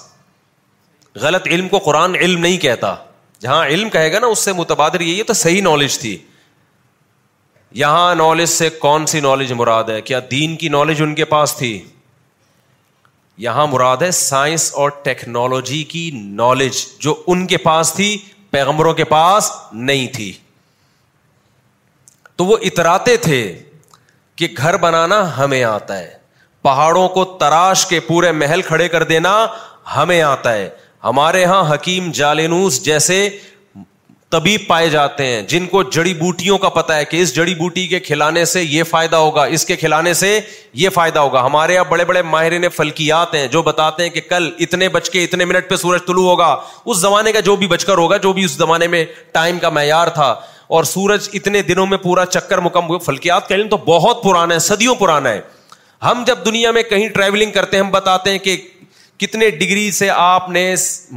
غلط 1.27 1.47
علم 1.51 1.69
کو 1.69 1.79
قرآن 1.91 2.15
علم 2.21 2.41
نہیں 2.41 2.59
کہتا 2.59 2.95
جہاں 3.41 3.65
علم 3.67 3.91
کہے 3.97 4.13
گا 4.13 4.19
نا 4.21 4.27
اس 4.37 4.45
سے 4.49 4.53
متبادر 4.63 5.01
یہ 5.11 5.23
تو 5.27 5.33
صحیح 5.45 5.63
نالج 5.71 5.99
تھی 5.99 6.17
یہاں 7.85 8.15
نالج 8.25 8.49
سے 8.57 8.71
کون 8.87 9.07
سی 9.15 9.21
نالج 9.29 9.53
مراد 9.63 9.89
ہے 9.97 10.01
کیا 10.11 10.21
دین 10.31 10.57
کی 10.65 10.69
نالج 10.81 11.03
ان 11.03 11.15
کے 11.21 11.25
پاس 11.35 11.55
تھی 11.59 11.77
یہاں 13.45 13.67
مراد 13.67 14.03
ہے 14.03 14.11
سائنس 14.13 14.71
اور 14.81 14.91
ٹیکنالوجی 15.03 15.83
کی 15.93 16.11
نالج 16.15 16.83
جو 17.01 17.15
ان 17.33 17.47
کے 17.47 17.57
پاس 17.59 17.93
تھی 17.97 18.17
پیغمبروں 18.51 18.93
کے 18.95 19.05
پاس 19.05 19.51
نہیں 19.73 20.07
تھی 20.15 20.33
تو 22.37 22.45
وہ 22.45 22.57
اتراتے 22.65 23.17
تھے 23.27 23.41
کہ 24.37 24.47
گھر 24.59 24.77
بنانا 24.81 25.21
ہمیں 25.39 25.63
آتا 25.65 25.99
ہے 25.99 26.11
پہاڑوں 26.63 27.09
کو 27.15 27.25
تراش 27.41 27.87
کے 27.87 28.01
پورے 28.07 28.33
محل 28.33 28.63
کھڑے 28.63 28.89
کر 28.89 29.03
دینا 29.05 29.35
ہمیں 29.97 30.21
آتا 30.23 30.53
ہے 30.55 30.69
ہمارے 31.05 31.41
یہاں 31.41 31.63
حکیم 31.73 32.11
جالینوس 32.15 32.83
جیسے 32.85 33.29
طبیب 34.33 34.61
پائے 34.67 34.89
جاتے 34.89 35.25
ہیں 35.27 35.41
جن 35.49 35.67
کو 35.71 35.83
جڑی 35.95 36.13
بوٹیوں 36.19 36.57
کا 36.59 36.69
پتا 36.77 36.95
ہے 36.97 37.05
کہ 37.05 37.17
اس 37.23 37.35
جڑی 37.35 37.55
بوٹی 37.55 37.87
کے 37.87 37.99
کھلانے 38.01 38.45
سے 38.53 38.63
یہ 38.63 38.83
فائدہ 38.91 39.17
ہوگا 39.23 39.43
اس 39.57 39.65
کے 39.67 39.77
کھلانے 39.77 40.15
سے 40.21 40.29
یہ 40.83 40.89
فائدہ 40.95 41.19
ہوگا 41.19 41.45
ہمارے 41.47 41.75
یہاں 41.75 41.85
بڑے 41.89 42.05
بڑے 42.11 42.23
ماہرین 42.37 42.69
فلکیات 42.77 43.35
ہیں 43.35 43.47
جو 43.57 43.63
بتاتے 43.63 44.03
ہیں 44.03 44.11
کہ 44.11 44.21
کل 44.29 44.49
اتنے 44.67 44.89
بچ 44.97 45.11
کے 45.17 45.25
اتنے 45.25 45.45
منٹ 45.45 45.69
پہ 45.71 45.77
سورج 45.83 46.07
طلوع 46.07 46.25
ہوگا 46.31 46.55
اس 46.85 46.97
زمانے 47.01 47.33
کا 47.33 47.41
جو 47.51 47.57
بھی 47.57 47.67
بچ 47.75 47.85
کر 47.85 47.99
ہوگا 47.99 48.17
جو 48.27 48.33
بھی 48.39 48.45
اس 48.45 48.57
زمانے 48.65 48.87
میں 48.95 49.05
ٹائم 49.33 49.59
کا 49.63 49.69
معیار 49.81 50.09
تھا 50.21 50.35
اور 50.77 50.85
سورج 50.95 51.29
اتنے 51.41 51.63
دنوں 51.73 51.87
میں 51.87 51.99
پورا 52.09 52.25
چکر 52.27 52.61
مکمل 52.69 52.99
فلکیات 53.05 53.53
تو 53.71 53.77
بہت 53.87 54.23
پرانا 54.25 54.55
ہے 54.55 54.59
صدیوں 54.71 54.95
پرانا 55.05 55.33
ہے 55.33 55.41
ہم 56.05 56.23
جب 56.27 56.39
دنیا 56.45 56.71
میں 56.77 56.83
کہیں 56.91 57.09
ٹریولنگ 57.15 57.51
کرتے 57.53 57.77
ہیں 57.77 57.85
ہم 57.85 57.91
بتاتے 57.91 58.31
ہیں 58.31 58.39
کہ 58.47 58.57
کتنے 59.23 59.49
ڈگری 59.59 59.91
سے 59.97 60.09
آپ 60.11 60.49
نے 60.51 60.63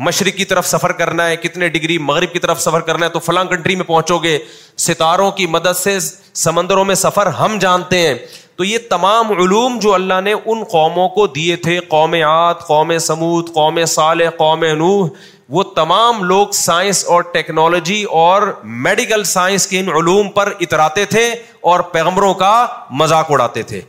مشرق 0.08 0.36
کی 0.38 0.46
طرف 0.46 0.68
سفر 0.68 0.92
کرنا 0.98 1.26
ہے 1.28 1.36
کتنے 1.46 1.68
ڈگری 1.76 1.98
مغرب 2.10 2.34
کی 2.34 2.40
طرف 2.40 2.60
سفر 2.62 2.82
کرنا 2.90 3.06
ہے 3.06 3.12
تو 3.12 3.20
فلاں 3.28 3.44
کنٹری 3.54 3.76
میں 3.76 3.86
پہنچو 3.86 4.18
گے 4.24 4.38
ستاروں 4.86 5.30
کی 5.40 5.48
مدد 5.56 5.78
سے 5.78 5.98
سمندروں 6.44 6.84
میں 6.86 6.96
سفر 7.06 7.28
ہم 7.40 7.58
جانتے 7.62 8.00
ہیں 8.06 8.14
تو 8.58 8.64
یہ 8.64 8.78
تمام 8.90 9.32
علوم 9.38 9.80
جو 9.86 9.94
اللہ 9.94 10.20
نے 10.24 10.34
ان 10.34 10.64
قوموں 10.72 11.08
کو 11.16 11.26
دیے 11.38 11.56
تھے 11.66 11.80
قوم 11.96 12.14
آت 12.28 12.62
قوم 12.68 12.98
سمود 13.08 13.54
قوم 13.54 13.84
صالح 13.96 14.30
قوم 14.38 14.64
نوح 14.84 15.10
وہ 15.58 15.64
تمام 15.82 16.24
لوگ 16.34 16.52
سائنس 16.60 17.04
اور 17.16 17.22
ٹیکنالوجی 17.34 18.02
اور 18.22 18.48
میڈیکل 18.86 19.24
سائنس 19.34 19.68
کے 19.74 19.80
ان 19.80 19.90
علوم 20.00 20.30
پر 20.40 20.54
اتراتے 20.66 21.06
تھے 21.16 21.28
اور 21.72 21.80
پیغمبروں 21.98 22.34
کا 22.44 22.56
مذاق 23.04 23.32
اڑاتے 23.32 23.64
تھے 23.74 23.82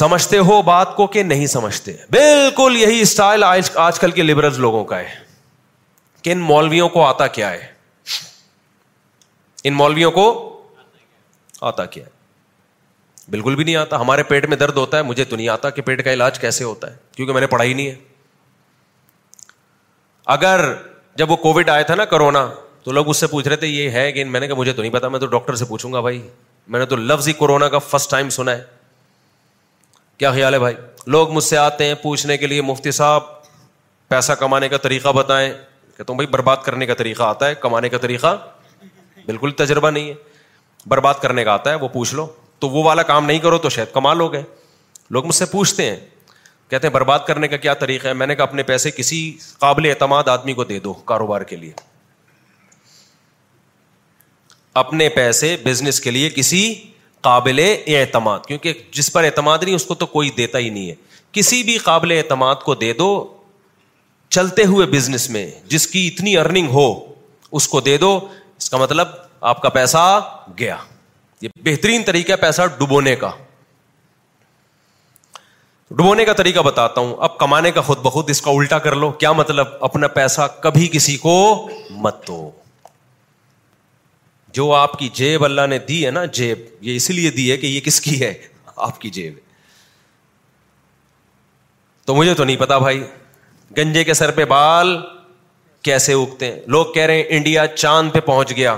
سمجھتے 0.00 0.38
ہو 0.48 0.60
بات 0.66 0.94
کو 0.96 1.06
کہ 1.14 1.22
نہیں 1.22 1.46
سمجھتے 1.46 1.92
بالکل 2.10 2.76
یہی 2.76 3.00
اسٹائل 3.00 3.42
آج 3.44 3.98
کل 4.00 4.10
کے 4.18 4.22
لبرل 4.22 4.60
لوگوں 4.60 4.82
کا 4.92 4.98
ہے 4.98 5.14
کہ 6.22 6.30
ان 6.32 6.38
مولویوں 6.50 6.88
کو 6.88 7.04
آتا 7.06 7.26
کیا 7.38 7.50
ہے 7.50 7.66
ان 9.68 9.74
مولویوں 9.74 10.10
کو 10.12 10.24
آتا 11.70 11.84
کیا 11.86 12.04
ہے 12.04 12.10
بالکل 13.30 13.54
بھی 13.56 13.64
نہیں 13.64 13.76
آتا 13.76 14.00
ہمارے 14.00 14.22
پیٹ 14.30 14.46
میں 14.48 14.56
درد 14.56 14.76
ہوتا 14.76 14.96
ہے 14.98 15.02
مجھے 15.10 15.24
تو 15.24 15.36
نہیں 15.36 15.48
آتا 15.48 15.70
کہ 15.70 15.82
پیٹ 15.82 16.04
کا 16.04 16.12
علاج 16.12 16.38
کیسے 16.40 16.64
ہوتا 16.64 16.90
ہے 16.92 16.96
کیونکہ 17.16 17.32
میں 17.32 17.40
نے 17.40 17.46
پڑھائی 17.46 17.74
نہیں 17.74 17.86
ہے 17.90 17.94
اگر 20.36 20.64
جب 21.16 21.30
وہ 21.30 21.36
کووڈ 21.44 21.68
آیا 21.70 21.82
تھا 21.82 21.94
نا 21.94 22.04
کرونا 22.14 22.46
تو 22.84 22.92
لوگ 22.92 23.08
اس 23.08 23.16
سے 23.20 23.26
پوچھ 23.26 23.48
رہے 23.48 23.56
تھے 23.56 23.66
یہ 23.68 23.90
ہے 23.90 24.10
کہ 24.12 24.24
میں 24.24 24.40
نے 24.40 24.46
کہا 24.48 24.56
مجھے 24.56 24.72
تو 24.72 24.82
نہیں 24.82 24.92
پتا 24.92 25.08
میں 25.08 25.20
تو 25.20 25.26
ڈاکٹر 25.36 25.54
سے 25.56 25.64
پوچھوں 25.64 25.92
گا 25.92 26.00
بھائی 26.06 26.20
میں 26.68 26.80
نے 26.80 26.86
تو 26.86 26.96
لفظ 26.96 27.28
ہی 27.28 27.32
کورونا 27.32 27.68
کا 27.68 27.78
فرسٹ 27.88 28.10
ٹائم 28.10 28.28
سنا 28.36 28.52
ہے 28.56 28.62
کیا 30.22 30.30
خیال 30.32 30.54
ہے 30.54 30.58
بھائی 30.58 30.74
لوگ 31.12 31.30
مجھ 31.32 31.42
سے 31.44 31.56
آتے 31.58 31.84
ہیں 31.86 31.94
پوچھنے 32.02 32.36
کے 32.38 32.46
لیے 32.46 32.62
مفتی 32.62 32.90
صاحب 32.96 33.22
پیسہ 34.08 34.32
کمانے 34.38 34.68
کا 34.68 34.76
طریقہ 34.82 35.12
بتائیں 35.14 35.48
کہ 35.96 36.04
تم 36.06 36.16
بھائی 36.16 36.26
برباد 36.32 36.56
کرنے 36.64 36.86
کا 36.86 36.94
طریقہ 37.00 37.22
آتا 37.22 37.46
ہے 37.46 37.54
کمانے 37.62 37.88
کا 37.88 37.98
طریقہ 38.04 38.34
بالکل 39.26 39.50
تجربہ 39.62 39.90
نہیں 39.96 40.08
ہے 40.08 40.14
برباد 40.92 41.14
کرنے 41.22 41.44
کا 41.44 41.52
آتا 41.54 41.70
ہے 41.70 41.74
وہ 41.84 41.88
پوچھ 41.92 42.14
لو 42.14 42.26
تو 42.58 42.68
وہ 42.76 42.84
والا 42.84 43.02
کام 43.10 43.24
نہیں 43.26 43.38
کرو 43.46 43.58
تو 43.64 43.68
شاید 43.76 43.92
کما 43.94 44.12
لو 44.20 44.28
گے 44.32 44.42
لوگ 45.16 45.26
مجھ 45.26 45.34
سے 45.34 45.44
پوچھتے 45.56 45.88
ہیں 45.90 45.96
کہتے 46.70 46.86
ہیں 46.86 46.94
برباد 46.94 47.26
کرنے 47.26 47.48
کا 47.48 47.56
کیا 47.66 47.74
طریقہ 47.82 48.08
ہے 48.08 48.12
میں 48.20 48.26
نے 48.26 48.34
کہا 48.34 48.44
اپنے 48.50 48.62
پیسے 48.70 48.90
کسی 48.98 49.20
قابل 49.64 49.88
اعتماد 49.90 50.28
آدمی 50.36 50.54
کو 50.60 50.64
دے 50.72 50.78
دو 50.86 50.92
کاروبار 51.12 51.40
کے 51.52 51.56
لیے 51.64 51.72
اپنے 54.86 55.08
پیسے 55.18 55.54
بزنس 55.64 56.00
کے 56.06 56.10
لیے 56.10 56.30
کسی 56.36 56.64
قابل 57.22 57.60
اعتماد 57.86 58.40
کیونکہ 58.46 58.80
جس 58.92 59.12
پر 59.12 59.24
اعتماد 59.24 59.58
نہیں 59.62 59.74
اس 59.74 59.84
کو 59.86 59.94
تو 60.02 60.06
کوئی 60.16 60.30
دیتا 60.36 60.58
ہی 60.58 60.70
نہیں 60.70 60.88
ہے 60.90 60.94
کسی 61.32 61.62
بھی 61.62 61.76
قابل 61.88 62.10
اعتماد 62.16 62.56
کو 62.64 62.74
دے 62.84 62.92
دو 63.02 63.08
چلتے 64.36 64.64
ہوئے 64.72 64.86
بزنس 64.96 65.28
میں 65.30 65.46
جس 65.74 65.86
کی 65.94 66.06
اتنی 66.06 66.36
ارننگ 66.42 66.68
ہو 66.78 66.86
اس 67.60 67.68
کو 67.68 67.80
دے 67.88 67.96
دو 68.04 68.18
اس 68.58 68.70
کا 68.70 68.76
مطلب 68.84 69.08
آپ 69.52 69.60
کا 69.62 69.68
پیسہ 69.76 70.04
گیا 70.58 70.76
یہ 71.42 71.48
بہترین 71.64 72.02
طریقہ 72.06 72.32
پیسہ 72.40 72.62
ڈبونے 72.78 73.14
کا 73.22 73.30
ڈبونے 75.90 76.24
کا 76.24 76.32
طریقہ 76.32 76.60
بتاتا 76.66 77.00
ہوں 77.00 77.14
اب 77.28 77.38
کمانے 77.38 77.70
کا 77.70 77.80
خود 77.86 77.98
بخود 78.04 78.30
اس 78.30 78.40
کا 78.42 78.50
الٹا 78.56 78.78
کر 78.86 78.94
لو 79.02 79.10
کیا 79.22 79.32
مطلب 79.42 79.74
اپنا 79.90 80.08
پیسہ 80.18 80.46
کبھی 80.60 80.88
کسی 80.92 81.16
کو 81.24 81.34
مت 82.04 82.26
دو 82.28 82.38
جو 84.56 84.72
آپ 84.74 84.98
کی 84.98 85.08
جیب 85.14 85.44
اللہ 85.44 85.66
نے 85.70 85.78
دی 85.88 86.04
ہے 86.04 86.10
نا 86.10 86.24
جیب 86.38 86.58
یہ 86.86 86.96
اسی 86.96 87.12
لیے 87.12 87.30
دی 87.36 87.50
ہے 87.50 87.56
کہ 87.56 87.66
یہ 87.66 87.80
کس 87.84 88.00
کی 88.00 88.20
ہے 88.20 88.32
آپ 88.86 89.00
کی 89.00 89.10
جیب 89.16 89.34
تو 92.06 92.14
مجھے 92.14 92.34
تو 92.34 92.44
نہیں 92.44 92.56
پتا 92.60 92.78
بھائی 92.78 93.02
گنجے 93.76 94.02
کے 94.04 94.14
سر 94.14 94.30
پہ 94.40 94.44
بال 94.48 94.96
کیسے 95.88 96.12
اگتے 96.14 96.52
ہیں 96.52 96.60
لوگ 96.74 96.92
کہہ 96.94 97.06
رہے 97.06 97.16
ہیں 97.18 97.24
انڈیا 97.36 97.66
چاند 97.74 98.10
پہ 98.14 98.20
پہنچ 98.26 98.54
گیا 98.56 98.76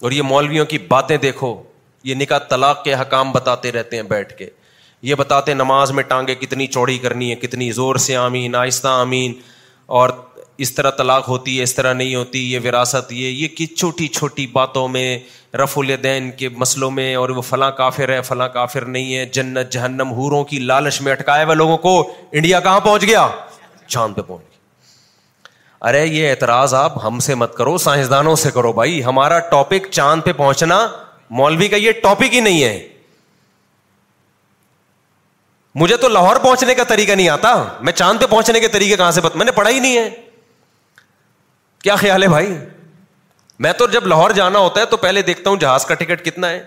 اور 0.00 0.12
یہ 0.12 0.22
مولویوں 0.22 0.64
کی 0.66 0.78
باتیں 0.88 1.16
دیکھو 1.26 1.54
یہ 2.10 2.14
نکاح 2.14 2.38
طلاق 2.50 2.82
کے 2.84 2.94
حکام 2.94 3.32
بتاتے 3.32 3.72
رہتے 3.72 3.96
ہیں 3.96 4.02
بیٹھ 4.12 4.36
کے 4.38 4.48
یہ 5.08 5.14
بتاتے 5.18 5.52
ہیں 5.52 5.58
نماز 5.58 5.90
میں 5.92 6.02
ٹانگیں 6.12 6.34
کتنی 6.40 6.66
چوڑی 6.76 6.98
کرنی 6.98 7.30
ہے 7.30 7.34
کتنی 7.46 7.70
زور 7.72 7.96
سے 8.06 8.16
آمین 8.16 8.54
آہستہ 8.56 8.88
آمین 9.04 9.32
اور 9.98 10.08
اس 10.64 10.72
طرح 10.74 10.90
طلاق 10.98 11.28
ہوتی 11.28 11.56
ہے 11.58 11.62
اس 11.62 11.74
طرح 11.74 11.92
نہیں 11.92 12.14
ہوتی 12.14 12.40
یہ 12.52 12.58
وراثت 12.64 13.12
یہ 13.12 13.28
یہ 13.40 13.48
کہ 13.56 13.66
چھوٹی 13.74 14.06
چھوٹی 14.16 14.46
باتوں 14.52 14.86
میں 14.94 15.18
رف 15.62 15.76
الدین 15.78 16.30
کے 16.38 16.48
مسلوں 16.62 16.90
میں 16.90 17.14
اور 17.16 17.28
وہ 17.36 17.42
فلاں 17.48 17.70
کافر 17.76 18.12
ہے 18.12 18.20
فلاں 18.28 18.48
کافر 18.54 18.84
نہیں 18.96 19.14
ہے 19.16 19.24
جنت 19.36 19.70
جہنم 19.72 20.10
ہوروں 20.16 20.42
کی 20.44 20.58
لالچ 20.58 21.00
میں 21.02 21.12
اٹکائے 21.12 21.44
ہوئے 21.44 21.56
لوگوں 21.56 21.76
کو 21.86 21.94
انڈیا 22.32 22.60
کہاں 22.66 22.80
پہنچ 22.80 23.02
گیا 23.06 23.26
چاند 23.86 24.16
پہ 24.16 24.22
پہنچ 24.22 24.40
گیا 24.42 25.86
ارے 25.88 26.04
یہ 26.06 26.28
اعتراض 26.30 26.74
آپ 26.74 27.02
ہم 27.04 27.18
سے 27.26 27.34
مت 27.42 27.54
کرو 27.56 27.76
سائنسدانوں 27.78 28.34
سے 28.44 28.50
کرو 28.54 28.72
بھائی 28.82 29.02
ہمارا 29.04 29.38
ٹاپک 29.50 29.88
چاند 29.90 30.22
پہ 30.24 30.32
پہنچنا 30.42 30.86
مولوی 31.42 31.68
کا 31.68 31.76
یہ 31.76 31.92
ٹاپک 32.02 32.34
ہی 32.34 32.40
نہیں 32.40 32.62
ہے 32.62 32.88
مجھے 35.80 35.96
تو 35.96 36.08
لاہور 36.08 36.36
پہنچنے 36.42 36.74
کا 36.74 36.84
طریقہ 36.84 37.12
نہیں 37.12 37.28
آتا 37.28 37.54
میں 37.84 37.92
چاند 37.92 38.20
پہ 38.20 38.26
پہنچنے 38.30 38.60
کے 38.60 38.68
طریقے 38.68 38.96
کہاں 38.96 39.10
سے 39.10 39.20
بت 39.20 39.36
میں 39.36 39.44
نے 39.44 39.52
پڑھا 39.60 39.70
ہی 39.70 39.78
نہیں 39.78 39.96
ہے 39.96 40.08
کیا 41.88 41.94
خیال 41.96 42.22
ہے 42.22 42.28
بھائی 42.28 42.46
میں 43.64 43.72
تو 43.76 43.86
جب 43.92 44.06
لاہور 44.06 44.30
جانا 44.38 44.58
ہوتا 44.58 44.80
ہے 44.80 44.86
تو 44.86 44.96
پہلے 45.04 45.20
دیکھتا 45.28 45.50
ہوں 45.50 45.56
جہاز 45.58 45.84
کا 45.86 45.94
ٹکٹ 46.00 46.24
کتنا 46.24 46.48
ہے 46.50 46.58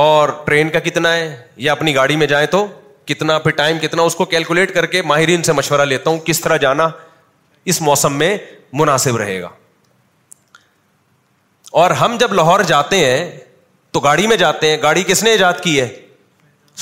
اور 0.00 0.28
ٹرین 0.46 0.70
کا 0.70 0.78
کتنا 0.86 1.12
ہے 1.12 1.28
یا 1.66 1.72
اپنی 1.72 1.94
گاڑی 1.94 2.16
میں 2.22 2.26
جائیں 2.32 2.46
تو 2.54 2.66
کتنا 3.10 3.38
پھر 3.44 3.50
ٹائم 3.60 3.78
کتنا 3.82 4.02
اس 4.10 4.14
کو 4.16 4.24
کیلکولیٹ 4.32 4.74
کر 4.74 4.86
کے 4.94 5.02
ماہرین 5.12 5.42
سے 5.48 5.52
مشورہ 5.58 5.84
لیتا 5.92 6.10
ہوں 6.10 6.18
کس 6.24 6.40
طرح 6.40 6.56
جانا 6.64 6.88
اس 7.74 7.80
موسم 7.88 8.18
میں 8.24 8.36
مناسب 8.80 9.16
رہے 9.22 9.40
گا 9.42 9.48
اور 11.82 11.90
ہم 12.02 12.16
جب 12.20 12.32
لاہور 12.40 12.60
جاتے 12.74 13.04
ہیں 13.04 13.24
تو 13.92 14.00
گاڑی 14.08 14.26
میں 14.32 14.36
جاتے 14.46 14.70
ہیں 14.70 14.82
گاڑی 14.88 15.02
کس 15.12 15.22
نے 15.24 15.30
ایجاد 15.36 15.62
کی 15.62 15.80
ہے 15.80 15.88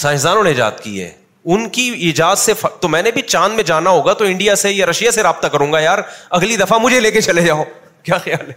سائنسدانوں 0.04 0.42
نے 0.44 0.50
ایجاد 0.56 0.80
کی 0.82 1.00
ہے 1.02 1.12
ان 1.54 1.68
کی 1.72 1.82
ایجاد 2.06 2.36
سے 2.36 2.52
تو 2.80 2.88
میں 2.88 3.02
نے 3.02 3.10
بھی 3.10 3.20
چاند 3.22 3.54
میں 3.56 3.62
جانا 3.64 3.90
ہوگا 3.90 4.12
تو 4.14 4.24
انڈیا 4.24 4.54
سے 4.62 4.72
یا 4.72 4.86
رشیا 4.86 5.10
سے 5.10 5.22
رابطہ 5.22 5.46
کروں 5.52 5.72
گا 5.72 5.78
یار 5.80 5.98
اگلی 6.38 6.56
دفعہ 6.56 6.78
مجھے 6.82 6.98
لے 7.00 7.10
کے 7.10 7.20
چلے 7.20 7.42
جاؤ 7.42 7.62
کیا 8.08 8.18
خیال 8.24 8.48
ہے 8.50 8.54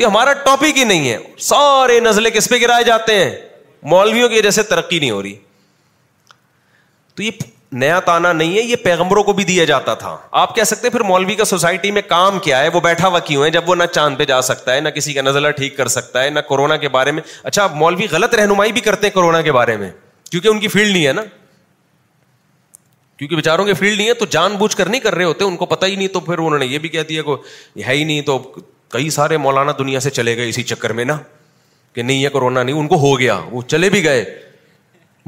تو 0.00 0.06
ہمارا 0.06 0.32
ٹاپک 0.44 0.78
ہی 0.78 0.84
نہیں 0.84 1.08
ہے 1.10 1.16
سارے 1.48 1.98
نزلے 2.00 2.30
کس 2.30 2.48
پہ 2.48 2.56
گرائے 2.60 2.84
جاتے 2.84 3.14
ہیں 3.22 3.30
مولویوں 3.92 4.28
کی 4.28 4.36
وجہ 4.38 4.50
سے 4.58 4.62
ترقی 4.74 4.98
نہیں 4.98 5.10
ہو 5.10 5.22
رہی 5.22 5.34
تو 7.14 7.22
یہ 7.22 7.30
نیا 7.80 7.98
تانا 8.04 8.32
نہیں 8.32 8.54
ہے 8.56 8.62
یہ 8.62 8.76
پیغمبروں 8.82 9.22
کو 9.24 9.32
بھی 9.32 9.44
دیا 9.44 9.64
جاتا 9.64 9.92
تھا 9.98 10.16
آپ 10.40 10.54
کہہ 10.56 10.64
سکتے 10.70 10.88
پھر 10.90 11.00
مولوی 11.10 11.34
کا 11.34 11.44
سوسائٹی 11.44 11.90
میں 11.90 12.02
کام 12.08 12.38
کیا 12.44 12.58
ہے 12.62 12.68
وہ 12.72 12.80
بیٹھا 12.84 13.08
ہوا 13.08 13.18
کیوں 13.28 13.44
ہے 13.44 13.50
جب 13.50 13.68
وہ 13.70 13.74
نہ 13.74 13.84
چاند 13.92 14.16
پہ 14.18 14.24
جا 14.24 14.40
سکتا 14.48 14.74
ہے 14.74 14.80
نہ 14.80 14.88
کسی 14.94 15.12
کا 15.12 15.22
نزلہ 15.22 15.50
ٹھیک 15.56 15.76
کر 15.76 15.88
سکتا 15.94 16.22
ہے 16.24 16.30
نہ 16.30 16.40
کورونا 16.48 16.76
کے 16.76 16.88
بارے 16.98 17.10
میں 17.12 17.22
اچھا 17.42 17.66
مولوی 17.74 18.06
غلط 18.12 18.34
رہنمائی 18.34 18.72
بھی 18.72 18.80
کرتے 18.80 19.06
ہیں 19.06 19.14
کورونا 19.14 19.40
کے 19.42 19.52
بارے 19.52 19.76
میں 19.76 19.90
کیونکہ 20.30 20.48
ان 20.48 20.60
کی 20.60 20.68
فیلڈ 20.68 20.92
نہیں 20.92 21.06
ہے 21.06 21.12
نا 21.12 21.22
کیونکہ 23.16 23.36
بےچاروں 23.36 23.64
کی 23.64 23.72
فیلڈ 23.74 23.96
نہیں 23.98 24.08
ہے 24.08 24.14
تو 24.14 24.26
جان 24.30 24.54
بوجھ 24.58 24.76
کر 24.76 24.88
نہیں 24.88 25.00
کر 25.00 25.14
رہے 25.14 25.24
ہوتے 25.24 25.44
ان 25.44 25.56
کو 25.56 25.66
پتا 25.66 25.86
ہی 25.86 25.96
نہیں 25.96 26.08
تو 26.12 26.20
پھر 26.20 26.38
انہوں 26.38 26.58
نے 26.58 26.66
یہ 26.66 26.78
بھی 26.78 26.88
کہہ 26.88 27.02
دیا 27.08 27.22
کو 27.22 27.42
ہے 27.86 27.94
ہی 27.94 28.04
نہیں 28.04 28.22
تو 28.26 28.38
کئی 28.92 29.10
سارے 29.10 29.36
مولانا 29.46 29.72
دنیا 29.78 30.00
سے 30.00 30.10
چلے 30.20 30.36
گئے 30.36 30.48
اسی 30.48 30.62
چکر 30.72 30.92
میں 31.00 31.04
نا 31.04 31.16
کہ 31.94 32.02
نہیں 32.02 32.22
یہ 32.22 32.28
کورونا 32.32 32.62
نہیں 32.62 32.76
ان 32.78 32.88
کو 32.88 32.96
ہو 33.00 33.18
گیا 33.18 33.38
وہ 33.50 33.62
چلے 33.68 33.88
بھی 33.90 34.04
گئے 34.04 34.24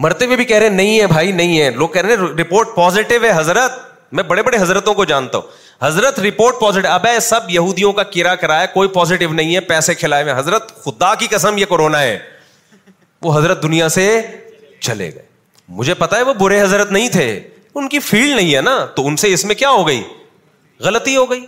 مرتے 0.02 0.24
ہوئے 0.26 0.36
بھی 0.36 0.44
کہہ 0.44 0.56
رہے 0.58 0.68
ہیں 0.68 0.74
نہیں 0.76 1.00
ہے 1.00 1.06
بھائی 1.06 1.32
نہیں 1.32 1.60
ہے 1.60 1.70
لوگ 1.70 1.88
کہہ 1.88 2.00
رہے 2.02 2.14
ہیں 2.14 2.28
رپورٹ 2.38 2.68
پوزیٹو 2.74 3.22
ہے 3.24 3.30
حضرت 3.36 3.72
میں 4.14 4.22
بڑے 4.24 4.42
بڑے 4.42 4.58
حضرتوں 4.60 4.94
کو 4.94 5.04
جانتا 5.04 5.38
ہوں 5.38 5.62
حضرت 5.82 6.18
رپورٹ 6.20 6.58
پوزیٹو 6.60 6.88
اب 6.88 7.06
ہے 7.06 7.18
سب 7.28 7.50
یہودیوں 7.50 7.92
کا 7.92 8.02
کرا 8.14 8.34
کرایا 8.40 8.66
کوئی 8.72 8.88
پوزیٹو 8.94 9.32
نہیں 9.32 9.54
ہے 9.54 9.60
پیسے 9.68 9.94
کھلائے 9.94 10.22
ہوئے 10.22 10.34
حضرت 10.36 10.74
خدا 10.84 11.14
کی 11.22 11.26
قسم 11.30 11.58
یہ 11.58 11.66
کورونا 11.68 12.00
ہے 12.00 12.18
وہ 13.22 13.36
حضرت 13.38 13.62
دنیا 13.62 13.88
سے 13.88 14.10
چلے 14.80 15.10
گئے 15.14 15.22
مجھے 15.80 15.94
پتا 15.98 16.16
ہے 16.16 16.22
وہ 16.22 16.32
برے 16.40 16.60
حضرت 16.62 16.90
نہیں 16.92 17.08
تھے 17.12 17.28
ان 17.74 17.88
کی 17.88 17.98
فیلڈ 18.08 18.34
نہیں 18.36 18.54
ہے 18.54 18.60
نا 18.60 18.78
تو 18.96 19.06
ان 19.06 19.16
سے 19.16 19.32
اس 19.32 19.44
میں 19.44 19.54
کیا 19.62 19.70
ہو 19.70 19.86
گئی 19.88 20.02
غلطی 20.84 21.16
ہو 21.16 21.30
گئی 21.30 21.44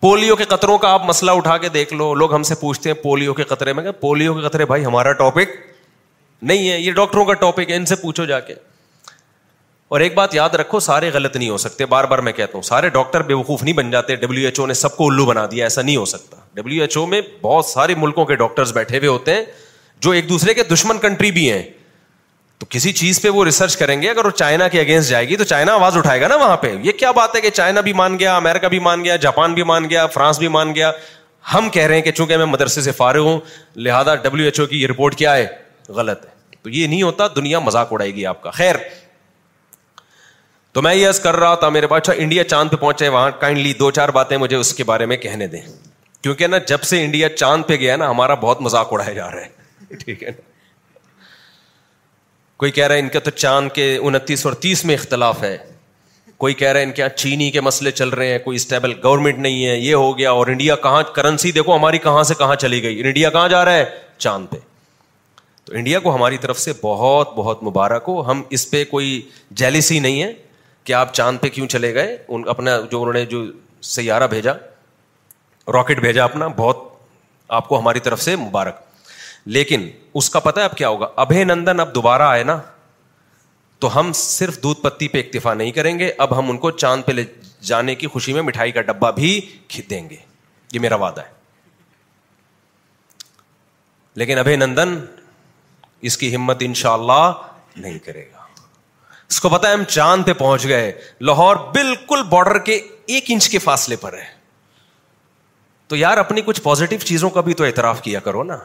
پولیو 0.00 0.36
کے 0.36 0.44
قطروں 0.48 0.76
کا 0.78 0.88
آپ 0.92 1.04
مسئلہ 1.04 1.30
اٹھا 1.38 1.56
کے 1.58 1.68
دیکھ 1.76 1.92
لو 1.94 2.12
لوگ 2.14 2.34
ہم 2.34 2.42
سے 2.50 2.54
پوچھتے 2.60 2.88
ہیں 2.90 2.96
پولیو 3.02 3.34
کے 3.34 3.42
قطرے 3.52 3.72
میں 3.72 3.90
پولیو 4.00 4.34
کے 4.34 4.46
قطرے 4.48 4.64
بھائی 4.66 4.84
ہمارا 4.84 5.12
ٹاپک 5.22 5.50
نہیں 6.42 6.68
ہے 6.70 6.78
یہ 6.80 6.92
ڈاکٹروں 6.92 7.24
کا 7.24 7.34
ٹاپک 7.34 7.70
ہے 7.70 7.76
ان 7.76 7.84
سے 7.84 7.96
پوچھو 8.02 8.24
جا 8.24 8.38
کے 8.40 8.54
اور 9.96 10.00
ایک 10.00 10.14
بات 10.14 10.34
یاد 10.34 10.54
رکھو 10.58 10.80
سارے 10.80 11.10
غلط 11.12 11.36
نہیں 11.36 11.48
ہو 11.50 11.56
سکتے 11.58 11.86
بار 11.86 12.04
بار 12.04 12.18
میں 12.26 12.32
کہتا 12.32 12.52
ہوں 12.54 12.62
سارے 12.62 12.88
ڈاکٹر 12.96 13.22
بے 13.28 13.34
وقوف 13.34 13.62
نہیں 13.62 13.74
بن 13.74 13.90
جاتے 13.90 14.16
ڈبلو 14.16 14.44
ایچ 14.44 14.60
او 14.60 14.66
نے 14.66 14.74
سب 14.74 14.96
کو 14.96 15.06
الو 15.10 15.24
بنا 15.26 15.44
دیا 15.50 15.64
ایسا 15.64 15.82
نہیں 15.82 15.96
ہو 15.96 16.04
سکتا 16.06 16.36
ڈبلو 16.54 16.80
ایچ 16.82 16.96
او 16.96 17.04
میں 17.06 17.20
بہت 17.42 17.64
سارے 17.66 17.94
ملکوں 17.98 18.24
کے 18.26 18.34
ڈاکٹرز 18.42 18.72
بیٹھے 18.72 18.98
ہوئے 18.98 19.08
ہوتے 19.08 19.34
ہیں 19.34 19.42
جو 20.02 20.10
ایک 20.18 20.28
دوسرے 20.28 20.54
کے 20.54 20.62
دشمن 20.72 20.98
کنٹری 21.02 21.30
بھی 21.40 21.50
ہیں 21.50 21.62
تو 22.58 22.66
کسی 22.70 22.92
چیز 22.92 23.20
پہ 23.22 23.28
وہ 23.30 23.44
ریسرچ 23.44 23.76
کریں 23.76 24.00
گے 24.02 24.10
اگر 24.10 24.24
وہ 24.24 24.30
چائنا 24.30 24.66
کے 24.68 24.80
اگینسٹ 24.80 25.10
جائے 25.10 25.28
گی 25.28 25.36
تو 25.36 25.44
چائنا 25.44 25.72
آواز 25.74 25.96
اٹھائے 25.96 26.20
گا 26.20 26.28
نا 26.28 26.36
وہاں 26.36 26.56
پہ 26.62 26.74
یہ 26.82 26.92
کیا 26.98 27.10
بات 27.18 27.36
ہے 27.36 27.40
کہ 27.40 27.50
چائنا 27.50 27.80
بھی 27.86 27.92
مان 28.02 28.18
گیا 28.18 28.36
امیرکا 28.36 28.68
بھی 28.68 28.78
مان 28.88 29.04
گیا 29.04 29.16
جاپان 29.26 29.54
بھی 29.54 29.62
مان 29.72 29.88
گیا 29.90 30.06
فرانس 30.14 30.38
بھی 30.38 30.48
مان 30.56 30.74
گیا 30.74 30.90
ہم 31.54 31.68
کہہ 31.72 31.86
رہے 31.86 31.94
ہیں 31.94 32.02
کہ 32.02 32.12
چونکہ 32.12 32.36
میں 32.36 32.46
مدرسے 32.46 32.82
سے 32.82 32.92
فارغ 32.92 33.26
ہوں 33.26 33.38
لہٰذا 33.76 34.14
ڈبلو 34.24 34.44
ایچ 34.44 34.60
او 34.60 34.66
کی 34.66 34.80
یہ 34.82 34.86
رپورٹ 34.86 35.14
کیا 35.16 35.36
ہے 35.36 35.46
غلط 35.96 36.24
ہے 36.26 36.36
تو 36.62 36.70
یہ 36.70 36.86
نہیں 36.86 37.02
ہوتا 37.02 37.26
دنیا 37.36 37.58
مزاق 37.68 37.92
اڑائے 37.92 38.14
گی 38.14 38.26
آپ 38.26 38.42
کا 38.42 38.50
خیر 38.60 38.76
تو 40.72 40.82
میں 40.82 40.94
یہ 40.94 41.08
کر 41.22 41.36
رہا 41.36 41.54
تھا 41.60 41.68
میرے 41.74 41.86
پاس 41.86 42.00
اچھا، 42.02 42.12
انڈیا 42.22 42.44
چاند 42.48 42.70
پہ 42.70 42.76
پہنچے 42.80 43.08
وہاں 43.08 43.30
کائنڈلی 43.40 43.72
دو 43.78 43.90
چار 43.98 44.08
باتیں 44.16 44.36
مجھے 44.38 44.56
اس 44.56 44.72
کے 44.74 44.84
بارے 44.84 45.06
میں 45.12 45.16
کہنے 45.16 45.46
دیں 45.54 45.60
کیونکہ 46.22 46.46
نا 46.46 46.58
جب 46.66 46.82
سے 46.82 47.04
انڈیا 47.04 47.28
چاند 47.36 47.62
پہ 47.66 47.76
گیا 47.80 47.96
نا 47.96 48.10
ہمارا 48.10 48.34
بہت 48.44 48.60
مزاق 48.62 48.92
اڑایا 48.92 49.12
جا 49.12 49.30
رہا 49.30 49.40
ہے 49.44 49.96
ٹھیک 50.04 50.22
ہے 50.22 50.30
نا 50.30 50.46
کوئی 52.62 52.70
کہہ 52.70 52.86
رہا 52.86 52.94
ہے 52.94 53.00
ان 53.00 53.08
کے 53.08 53.20
تو 53.20 53.30
چاند 53.30 53.68
کے 53.74 53.96
انتیس 54.02 54.44
اور 54.46 54.54
تیس 54.62 54.84
میں 54.84 54.94
اختلاف 54.94 55.42
ہے 55.42 55.56
کوئی 56.44 56.54
کہہ 56.54 56.68
رہا 56.68 56.80
ہے 56.80 56.84
ان 56.84 56.92
کے 56.92 57.02
یہاں 57.02 57.16
چینی 57.16 57.50
کے 57.50 57.60
مسئلے 57.60 57.90
چل 57.90 58.08
رہے 58.08 58.30
ہیں 58.30 58.38
کوئی 58.38 58.56
اسٹیبل 58.56 58.92
گورنمنٹ 59.04 59.38
نہیں 59.38 59.64
ہے 59.66 59.76
یہ 59.76 59.94
ہو 59.94 60.16
گیا 60.18 60.30
اور 60.30 60.46
انڈیا 60.46 60.76
کہاں 60.86 61.02
کرنسی 61.14 61.52
دیکھو 61.52 61.76
ہماری 61.76 61.98
کہاں 62.08 62.22
سے 62.22 62.34
کہاں 62.38 62.54
چلی 62.64 62.82
گئی 62.82 63.00
انڈیا 63.02 63.30
کہاں 63.30 63.48
جا 63.48 63.64
رہا 63.64 63.74
ہے 63.76 63.84
چاند 64.18 64.46
پہ 64.50 64.56
تو 65.68 65.74
انڈیا 65.76 65.98
کو 66.00 66.14
ہماری 66.14 66.36
طرف 66.42 66.58
سے 66.58 66.72
بہت 66.82 67.32
بہت 67.36 67.62
مبارک 67.62 68.04
ہو 68.08 68.20
ہم 68.30 68.42
اس 68.56 68.70
پہ 68.70 68.82
کوئی 68.90 69.08
جیلس 69.62 69.90
ہی 69.92 69.98
نہیں 70.00 70.22
ہے 70.22 70.32
کہ 70.84 70.92
آپ 71.00 71.12
چاند 71.14 71.38
پہ 71.40 71.48
کیوں 71.56 71.66
چلے 71.74 71.92
گئے 71.94 72.16
ان 72.28 72.42
اپنا 72.48 72.78
جو 72.90 73.00
انہوں 73.00 73.12
نے 73.14 73.24
جو 73.32 73.42
سیارہ 73.94 74.26
بھیجا 74.34 74.52
راکٹ 75.74 76.00
بھیجا 76.06 76.22
اپنا 76.24 76.46
بہت 76.62 76.78
آپ 77.58 77.68
کو 77.68 77.78
ہماری 77.78 78.00
طرف 78.06 78.22
سے 78.22 78.36
مبارک 78.36 78.80
لیکن 79.56 79.88
اس 80.20 80.30
کا 80.30 80.40
پتا 80.46 80.64
اب 80.64 80.76
کیا 80.76 80.88
ہوگا 80.88 81.08
ابھی 81.26 81.44
نندن 81.50 81.80
اب 81.80 81.94
دوبارہ 81.94 82.22
آئے 82.30 82.42
نا 82.52 82.58
تو 83.80 83.98
ہم 83.98 84.10
صرف 84.22 84.62
دودھ 84.62 84.80
پتی 84.82 85.08
پہ 85.08 85.18
اکتفا 85.24 85.54
نہیں 85.54 85.70
کریں 85.72 85.98
گے 85.98 86.10
اب 86.24 86.36
ہم 86.38 86.50
ان 86.50 86.58
کو 86.64 86.70
چاند 86.80 87.06
پہ 87.06 87.12
لے 87.12 87.24
جانے 87.72 87.94
کی 87.94 88.06
خوشی 88.16 88.32
میں 88.32 88.42
مٹھائی 88.42 88.72
کا 88.72 88.82
ڈبا 88.88 89.10
بھی 89.20 89.40
کھینچ 89.68 89.90
دیں 89.90 90.08
گے 90.10 90.16
یہ 90.72 90.80
میرا 90.88 90.94
وعدہ 91.04 91.20
ہے 91.24 91.36
لیکن 94.20 94.38
ابھی 94.38 94.56
نندن 94.56 94.98
اس 96.06 96.16
کی 96.18 96.34
ہمت 96.34 96.56
ان 96.64 96.74
شاء 96.80 96.92
اللہ 96.92 97.32
نہیں 97.76 97.98
کرے 98.04 98.24
گا 98.32 98.36
اس 99.30 99.40
کو 99.40 99.48
پتا 99.48 99.72
ہم 99.72 99.82
چاند 99.88 100.24
پہ 100.26 100.32
پہنچ 100.32 100.66
گئے 100.68 100.92
لاہور 101.20 101.56
بالکل 101.74 102.22
بارڈر 102.28 102.58
کے 102.64 102.74
ایک 103.06 103.24
انچ 103.30 103.48
کے 103.48 103.58
فاصلے 103.58 103.96
پر 104.00 104.12
ہے 104.18 104.24
تو 105.88 105.96
یار 105.96 106.18
اپنی 106.18 106.40
کچھ 106.44 106.60
پوزیٹو 106.62 106.96
چیزوں 107.06 107.30
کا 107.30 107.40
بھی 107.40 107.54
تو 107.54 107.64
اعتراف 107.64 108.00
کیا 108.02 108.20
کرو 108.20 108.42
نا 108.44 108.56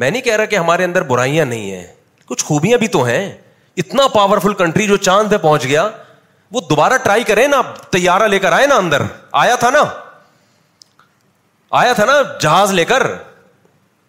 میں 0.00 0.10
نہیں 0.10 0.22
کہہ 0.22 0.36
رہا 0.36 0.44
کہ 0.50 0.56
ہمارے 0.56 0.84
اندر 0.84 1.02
برائیاں 1.06 1.44
نہیں 1.44 1.70
ہیں 1.70 1.86
کچھ 2.26 2.44
خوبیاں 2.44 2.78
بھی 2.78 2.88
تو 2.88 3.02
ہیں 3.04 3.32
اتنا 3.78 4.06
پاورفل 4.14 4.54
کنٹری 4.54 4.86
جو 4.86 4.96
چاند 4.96 5.30
پہ 5.30 5.36
پہنچ 5.42 5.64
گیا 5.64 5.88
وہ 6.52 6.60
دوبارہ 6.70 6.96
ٹرائی 7.02 7.22
کرے 7.24 7.46
نا 7.46 7.60
تیارہ 7.90 8.26
لے 8.28 8.38
کر 8.38 8.52
آئے 8.52 8.66
نا 8.66 8.76
اندر 8.76 9.02
آیا 9.42 9.54
تھا 9.56 9.70
نا 9.70 9.82
آیا 11.80 11.92
تھا 11.92 12.04
نا 12.04 12.20
جہاز 12.42 12.72
لے 12.74 12.84
کر 12.84 13.02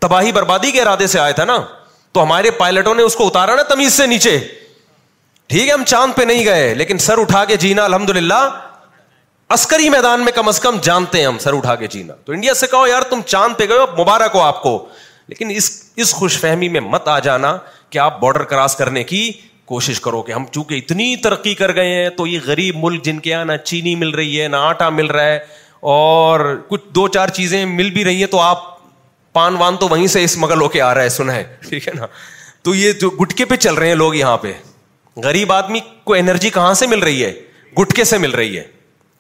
تباہی 0.02 0.32
بربادی 0.32 0.72
کے 0.72 0.82
ارادے 0.82 1.08
سے 1.08 1.20
آئے 1.20 1.34
تھا 1.40 1.44
نا 1.46 1.58
تو 2.14 2.24
ہمارے 2.24 2.52
پائلٹوں 2.60 2.94
نے 2.96 3.04
اس 3.10 3.16
کو 3.16 3.26
اتارا 3.28 3.56
نا 3.56 3.62
تمیز 3.74 3.94
سے 3.94 4.06
نیچے 4.08 4.38
ٹھیک 5.52 5.68
ہے 5.68 5.74
ہم 5.74 5.84
چاند 5.88 6.16
پہ 6.18 6.24
نہیں 6.30 6.46
گئے 6.46 6.74
لیکن 6.76 6.98
سر 7.08 7.20
اٹھا 7.22 7.44
کے 7.46 7.56
جینا 7.64 7.84
الحمد 7.86 8.10
للہ 8.18 8.40
عسکری 9.56 9.90
میدان 9.90 10.24
میں 10.26 10.32
کم 10.36 10.48
از 10.48 10.60
کم 10.60 10.78
جانتے 10.84 11.20
ہیں 11.20 11.26
ہم 11.26 11.38
سر 11.46 11.54
اٹھا 11.58 11.76
کے 11.82 11.88
جینا 11.96 12.14
تو 12.26 12.34
انڈیا 12.34 12.54
سے 12.64 12.68
کہو 12.72 12.88
یار 12.88 13.02
تم 13.10 13.22
چاند 13.28 13.58
پہ 13.60 13.68
گئے 13.70 13.78
ہو 13.80 13.86
مبارک 14.02 14.36
ہو 14.36 14.42
آپ 14.42 14.62
کو 14.64 14.74
لیکن 15.28 15.52
اس 15.56 15.70
اس 16.04 16.14
خوش 16.16 16.38
فہمی 16.40 16.70
میں 16.76 16.82
مت 16.96 17.08
آ 17.08 17.18
جانا 17.28 17.56
کہ 17.90 17.98
آپ 18.06 18.20
بارڈر 18.20 18.44
کراس 18.54 18.76
کرنے 18.76 19.04
کی 19.14 19.32
کوشش 19.72 20.00
کرو 20.02 20.22
کہ 20.22 20.32
ہم 20.32 20.46
چونکہ 20.52 20.76
اتنی 20.76 21.16
ترقی 21.28 21.54
کر 21.62 21.74
گئے 21.76 21.94
ہیں 21.96 22.10
تو 22.18 22.28
یہ 22.28 22.40
غریب 22.46 22.78
ملک 22.84 23.04
جن 23.06 23.20
کے 23.26 23.30
یہاں 23.30 23.46
نہ 23.46 23.58
چینی 23.64 23.96
مل 24.04 24.10
رہی 24.22 24.42
ہے 24.42 24.48
نہ 24.56 24.66
آٹا 24.74 24.90
مل 25.02 25.06
رہا 25.16 25.26
ہے 25.26 25.38
اور 25.92 26.40
کچھ 26.70 26.82
دو 26.96 27.08
چار 27.18 27.28
چیزیں 27.40 27.66
مل 27.66 27.90
بھی 27.92 28.04
رہی 28.06 28.20
ہیں 28.20 28.30
تو 28.32 28.40
آپ 28.40 28.64
پان 29.34 29.56
وان 29.58 29.78
تو 29.80 29.88
وہیں 29.88 30.08
سے 30.14 30.24
اس 30.24 30.38
مغل 30.38 30.62
ہو 30.62 30.68
کے 30.70 30.82
آ 30.82 30.94
رہا 30.94 31.04
ہے 31.04 31.10
سنا 31.10 31.36
ہے 31.36 31.44
ٹھیک 31.70 31.88
ہے 31.88 31.94
نا 31.94 32.06
تو 32.64 32.74
یہ 32.76 32.92
جو 33.02 33.10
گٹکے 33.22 33.46
پہ 33.52 33.56
چل 33.66 33.74
رہے 33.76 33.88
ہیں 33.88 33.96
لوگ 33.96 34.16
یہاں 34.16 34.38
پہ 34.38 34.52
غریب 35.24 35.52
آدمی 35.54 35.80
کو 36.04 36.14
انرجی 36.14 36.50
کہاں 36.50 36.74
سے 36.82 36.88
مل 36.88 37.00
رہی 37.04 37.24
ہے 37.24 37.32
گٹکے 37.80 38.04
سے 38.04 38.18
مل 38.18 38.32
رہی 38.36 38.58
ہے 38.58 38.64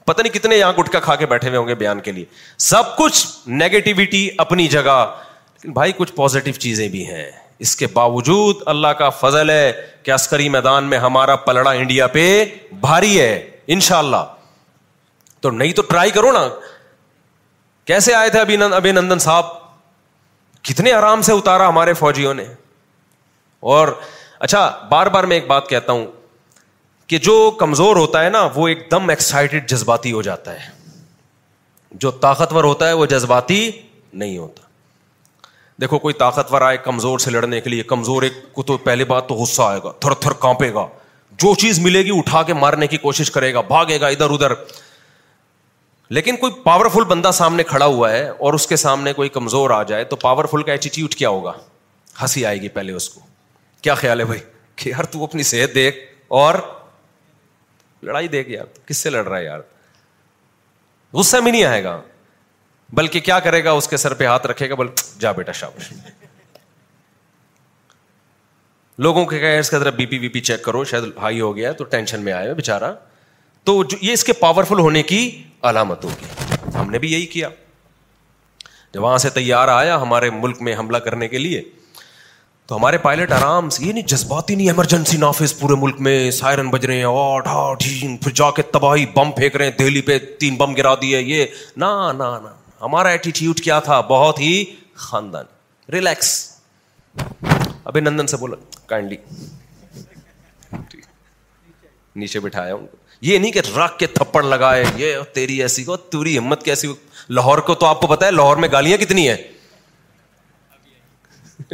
پتا 0.05 0.21
نہیں 0.21 0.33
کتنے 0.33 0.55
یہاں 0.57 0.73
گٹکا 0.79 0.99
کھا 0.99 1.15
کے 1.15 1.25
بیٹھے 1.33 1.47
ہوئے 1.47 1.57
ہوں 1.59 1.67
گے 1.67 1.75
بیان 1.75 1.99
کے 2.01 2.11
لیے 2.11 2.25
سب 2.69 2.95
کچھ 2.97 3.25
نیگیٹوٹی 3.59 4.27
اپنی 4.45 4.67
جگہ 4.75 4.97
بھائی 5.73 5.91
کچھ 5.97 6.11
پازیٹو 6.15 6.51
چیزیں 6.59 6.87
بھی 6.95 7.05
ہیں 7.07 7.29
اس 7.65 7.75
کے 7.75 7.87
باوجود 7.93 8.61
اللہ 8.73 8.93
کا 8.99 9.09
فضل 9.19 9.49
ہے 9.49 9.71
کہ 10.03 10.11
عسکری 10.13 10.47
میدان 10.49 10.83
میں 10.89 10.97
ہمارا 10.99 11.35
پلڑا 11.47 11.71
انڈیا 11.71 12.07
پہ 12.17 12.23
بھاری 12.81 13.19
ہے 13.19 13.49
شاء 13.81 13.97
اللہ 13.97 14.23
تو 15.41 15.49
نہیں 15.51 15.73
تو 15.73 15.81
ٹرائی 15.89 16.11
کرو 16.11 16.31
نا 16.31 16.41
کیسے 17.87 18.13
آئے 18.13 18.29
تھے 18.29 18.39
ابھی 18.75 18.91
نندن 18.91 19.19
صاحب 19.25 19.45
کتنے 20.69 20.91
آرام 20.93 21.21
سے 21.27 21.33
اتارا 21.33 21.67
ہمارے 21.69 21.93
فوجیوں 22.01 22.33
نے 22.33 22.43
اور 23.75 23.87
اچھا 24.47 24.67
بار 24.89 25.07
بار 25.15 25.23
میں 25.31 25.35
ایک 25.35 25.47
بات 25.47 25.69
کہتا 25.69 25.91
ہوں 25.91 26.05
کہ 27.07 27.17
جو 27.27 27.35
کمزور 27.59 27.95
ہوتا 27.95 28.23
ہے 28.23 28.29
نا 28.29 28.47
وہ 28.55 28.67
ایک 28.67 28.87
دم 28.91 29.09
ایکسائٹیڈ 29.09 29.69
جذباتی 29.69 30.11
ہو 30.11 30.21
جاتا 30.27 30.53
ہے 30.53 30.69
جو 32.03 32.11
طاقتور 32.25 32.63
ہوتا 32.63 32.87
ہے 32.87 32.93
وہ 32.99 33.05
جذباتی 33.13 33.59
نہیں 34.21 34.37
ہوتا 34.37 34.67
دیکھو 35.81 35.97
کوئی 35.99 36.13
طاقتور 36.19 36.61
آئے 36.61 36.77
کمزور 36.83 37.19
سے 37.19 37.31
لڑنے 37.31 37.59
کے 37.61 37.69
لیے 37.69 37.83
کمزور 37.93 38.23
ایک 38.23 38.33
کو 38.53 38.63
تو 38.71 38.77
پہلی 38.87 39.03
بات 39.11 39.27
تو 39.29 39.35
غصہ 39.35 39.61
آئے 39.61 39.79
گا 39.83 39.91
تھر 40.01 40.13
تھر 40.25 40.33
کانپے 40.45 40.73
گا 40.73 40.85
جو 41.43 41.53
چیز 41.61 41.79
ملے 41.83 42.01
گی 42.05 42.17
اٹھا 42.17 42.41
کے 42.49 42.53
مارنے 42.53 42.87
کی 42.87 42.97
کوشش 43.07 43.31
کرے 43.31 43.53
گا 43.53 43.61
بھاگے 43.69 43.99
گا 44.01 44.07
ادھر 44.15 44.29
ادھر 44.31 44.51
لیکن 46.15 46.35
کوئی 46.37 46.51
پاورفل 46.63 47.03
بندہ 47.09 47.29
سامنے 47.33 47.63
کھڑا 47.63 47.85
ہوا 47.85 48.11
ہے 48.11 48.27
اور 48.47 48.53
اس 48.53 48.65
کے 48.67 48.75
سامنے 48.75 49.11
کوئی 49.19 49.29
کمزور 49.35 49.69
آ 49.71 49.81
جائے 49.91 50.03
تو 50.05 50.15
پاورفل 50.23 50.63
کا 50.63 50.71
ایٹیٹیوڈ 50.71 51.13
کیا 51.15 51.29
ہوگا 51.29 51.51
ہنسی 52.21 52.45
آئے 52.45 52.59
گی 52.61 52.69
پہلے 52.77 52.93
اس 52.93 53.07
کو 53.09 53.21
کیا 53.81 53.93
خیال 54.01 54.19
ہے 54.19 54.25
بھائی 54.31 54.39
کہ 54.81 54.89
یار 54.89 55.03
تو 55.13 55.23
اپنی 55.23 55.43
صحت 55.51 55.75
دیکھ 55.75 55.99
اور 56.39 56.55
لڑائی 58.07 58.27
دیکھ 58.33 58.49
یار 58.51 58.65
کس 58.87 58.97
سے 58.97 59.09
لڑ 59.09 59.23
رہا 59.27 59.37
ہے 59.37 59.43
یار 59.43 59.59
غصہ 61.17 61.37
میں 61.43 61.51
نہیں 61.51 61.63
آئے 61.63 61.83
گا 61.83 61.99
بلکہ 62.99 63.19
کیا 63.29 63.39
کرے 63.47 63.63
گا 63.63 63.71
اس 63.81 63.87
کے 63.87 63.97
سر 64.03 64.13
پہ 64.21 64.25
ہاتھ 64.27 64.47
رکھے 64.47 64.69
گا 64.69 64.75
بول 64.81 64.87
جا 65.19 65.31
بیٹا 65.37 65.51
شابش 65.61 65.91
لوگوں 69.07 69.25
کے 69.25 69.39
کہ 69.39 69.57
اس 69.59 69.69
کا 69.69 69.77
ذرا 69.79 69.89
بی 70.01 70.05
پی 70.05 70.17
وی 70.19 70.27
پی 70.37 70.41
چیک 70.51 70.63
کرو 70.63 70.83
شاید 70.93 71.03
ہائی 71.21 71.41
ہو 71.41 71.55
گیا 71.55 71.71
تو 71.71 71.83
ٹینشن 71.95 72.21
میں 72.23 72.33
آئے 72.33 72.53
بےچارا 72.53 72.91
تو 73.65 73.81
جو 73.89 73.97
یہ 74.01 74.13
اس 74.13 74.23
کے 74.23 74.33
پاورفل 74.33 74.79
ہونے 74.79 75.03
کی 75.13 75.17
علامت 75.69 76.03
ہوگی 76.05 76.77
ہم 76.77 76.89
نے 76.91 76.99
بھی 76.99 77.11
یہی 77.11 77.25
کیا 77.35 77.49
جب 78.93 79.03
وہاں 79.03 79.17
سے 79.23 79.29
تیار 79.29 79.67
آیا 79.73 80.01
ہمارے 80.01 80.29
ملک 80.39 80.61
میں 80.67 80.75
حملہ 80.77 80.97
کرنے 81.07 81.27
کے 81.27 81.37
لیے 81.37 81.61
تو 82.67 82.75
ہمارے 82.75 82.97
پائلٹ 83.03 83.31
آرام 83.31 83.69
سے 83.75 83.83
یہ 83.85 83.91
نہیں 83.93 84.07
جذباتی 84.07 84.55
نہیں 84.55 84.67
ایمرجنسی 84.69 85.17
نافذ 85.17 85.53
پورے 85.59 85.75
ملک 85.81 85.99
میں 86.07 86.17
سائرن 86.31 86.69
بج 86.69 86.85
رہے 86.85 86.97
ہیں 86.97 87.11
آٹ 87.17 87.47
آٹ 87.51 87.83
پھر 88.23 88.31
جا 88.41 88.49
کے 88.55 88.61
تباہی 88.75 89.05
بم 89.15 89.31
پھینک 89.37 89.55
رہے 89.55 89.65
ہیں 89.65 89.71
دہلی 89.79 90.01
پہ 90.09 90.17
تین 90.39 90.55
بم 90.57 90.73
گرا 90.77 90.93
دیے 91.01 91.19
یہ 91.21 91.45
نہ 91.83 91.91
ہمارا 92.81 93.09
ایٹیٹیوڈ 93.15 93.59
کیا 93.61 93.79
تھا 93.87 93.99
بہت 94.09 94.39
ہی 94.39 94.51
خاندان 95.07 95.45
ریلیکس 95.93 96.29
ابھی 97.83 98.01
نندن 98.01 98.27
سے 98.27 98.37
بولا 98.37 98.55
کائنڈلی 98.85 99.17
نیچے 102.15 102.39
بٹھایا 102.39 102.73
ان 102.75 102.85
کو 102.87 102.97
یہ 103.21 103.37
نہیں 103.37 103.51
کہ 103.51 103.59
رکھ 103.75 103.97
کے 103.99 104.07
تھپڑ 104.17 104.43
لگائے 104.43 104.83
یہ 104.97 105.17
تیری 105.33 105.61
ایسی 105.61 105.83
کو 105.83 105.97
توری 106.13 106.37
ہمت 106.37 106.63
کیسی 106.65 106.87
ہو 106.87 106.93
لاہور 107.37 107.57
کو 107.67 107.73
گالیاں 108.71 108.97
کتنی 109.01 109.27
ہیں 109.29 109.37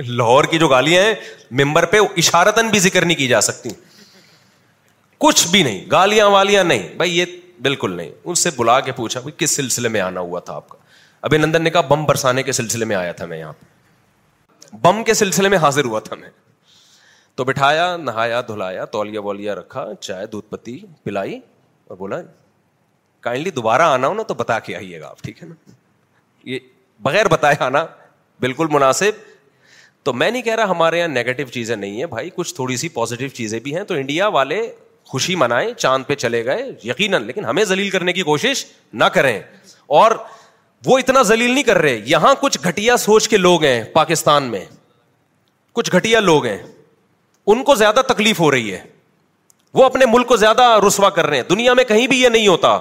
لاہور 0.08 0.44
کی 0.52 0.58
جو 0.60 0.68
گالیاں 0.68 1.04
ہیں 1.04 1.14
ممبر 1.60 1.86
پہ 1.92 1.98
اشارتن 2.18 2.68
بھی 2.70 2.80
ذکر 2.80 3.06
نہیں 3.06 3.18
کی 3.18 3.28
جا 3.28 3.40
سکتی 3.42 3.70
کچھ 5.26 5.48
بھی 5.52 5.62
نہیں 5.64 5.86
گالیاں 5.92 6.26
والیاں 6.30 6.64
نہیں 6.64 6.90
بھائی 6.98 7.18
یہ 7.18 7.26
بالکل 7.68 7.92
نہیں 7.98 8.10
ان 8.24 8.36
سے 8.42 8.50
بلا 8.58 8.80
کے 8.88 8.92
پوچھا 8.96 9.20
بھائی 9.20 9.34
کس 9.46 9.56
سلسلے 9.56 9.90
میں 9.96 10.02
آنا 10.02 10.20
ہوا 10.20 10.40
تھا 10.50 10.56
آپ 10.56 10.68
کا 10.70 10.78
ابھی 11.30 11.38
نندن 11.38 11.62
نے 11.64 11.70
کہا 11.70 11.82
بم 11.94 12.06
برسانے 12.06 12.44
کے 12.44 12.52
سلسلے 12.60 12.86
میں 12.92 12.96
آیا 12.96 13.12
تھا 13.22 13.26
میں 13.26 13.38
یہاں 13.38 13.54
بم 14.84 15.04
کے 15.04 15.14
سلسلے 15.24 15.50
میں 15.50 15.58
حاضر 15.68 15.86
ہوا 15.86 16.00
تھا 16.10 16.16
میں 16.20 16.30
تو 17.38 17.44
بٹھایا 17.46 17.86
نہایا 18.04 18.40
دھلایا 18.48 18.84
تولیا 18.94 19.22
وولیا 19.22 19.54
رکھا 19.56 19.86
چائے 20.02 20.26
دودھ 20.28 20.46
پتی 20.52 20.78
پلائی 21.04 21.38
اور 21.88 21.98
بولا 21.98 22.18
کائنڈلی 23.24 23.50
دوبارہ 23.56 23.82
آنا 23.98 24.08
ہو 24.08 24.14
نا 24.14 24.24
تو 24.28 24.34
بتا 24.34 24.58
کے 24.68 24.76
آئیے 24.76 25.00
گا 25.02 25.08
آپ 25.10 25.20
ٹھیک 25.24 25.42
ہے 25.44 25.48
نا 25.48 25.56
یہ 26.50 26.60
بغیر 27.04 27.28
بتائے 27.32 27.56
آنا 27.66 27.86
بالکل 28.46 28.68
مناسب 28.72 29.20
تو 30.06 30.14
میں 30.14 30.30
نہیں 30.32 30.42
کہہ 30.42 30.56
رہا 30.56 30.70
ہمارے 30.70 31.00
یہاں 31.00 31.08
نگیٹو 31.08 31.44
چیزیں 31.54 31.76
نہیں 31.76 31.98
ہیں 32.00 32.06
بھائی 32.16 32.30
کچھ 32.36 32.54
تھوڑی 32.56 32.78
سی 32.84 32.90
پازیٹیو 32.98 33.28
چیزیں 33.34 33.60
بھی 33.68 33.76
ہیں 33.76 33.84
تو 33.92 33.96
انڈیا 33.96 34.28
والے 34.38 34.62
خوشی 35.12 35.36
منائیں 35.44 35.74
چاند 35.74 36.04
پہ 36.08 36.16
چلے 36.24 36.44
گئے 36.46 36.64
یقیناً 36.84 37.24
لیکن 37.26 37.46
ہمیں 37.46 37.64
ذلیل 37.66 37.90
کرنے 37.90 38.14
کی 38.14 38.22
کوشش 38.32 38.66
نہ 38.94 39.06
کریں 39.14 39.40
اور 40.00 40.12
وہ 40.86 40.98
اتنا 41.00 41.22
ذلیل 41.34 41.52
نہیں 41.52 41.64
کر 41.70 41.78
رہے 41.82 42.02
یہاں 42.16 42.34
کچھ 42.42 42.58
گھٹیا 42.68 42.98
سوچ 43.06 43.28
کے 43.30 43.38
لوگ 43.38 43.64
ہیں 43.64 43.84
پاکستان 43.94 44.50
میں 44.52 44.64
کچھ 45.74 45.96
گھٹیا 45.96 46.20
لوگ 46.20 46.46
ہیں 46.46 46.58
ان 47.54 47.64
کو 47.64 47.76
زیادہ 47.76 48.02
تکلیف 48.08 48.40
ہو 48.40 48.50
رہی 48.52 48.72
ہے 48.74 48.80
وہ 49.74 49.84
اپنے 49.86 50.06
ملک 50.12 50.28
کو 50.28 50.36
زیادہ 50.38 50.64
رسوا 50.88 51.10
کر 51.18 51.26
رہے 51.26 51.38
ہیں 51.38 51.44
دنیا 51.50 51.74
میں 51.80 51.84
کہیں 51.88 52.06
بھی 52.08 52.22
یہ 52.22 52.30
نہیں 52.30 52.48
ہوتا 52.48 52.78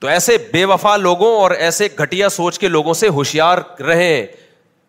تو 0.00 0.08
ایسے 0.08 0.36
بے 0.52 0.64
وفا 0.64 0.96
لوگوں 0.96 1.34
اور 1.40 1.50
ایسے 1.66 1.88
گھٹیا 2.02 2.28
سوچ 2.38 2.58
کے 2.58 2.68
لوگوں 2.68 2.94
سے 3.00 3.08
ہوشیار 3.16 3.58
رہے 3.86 4.12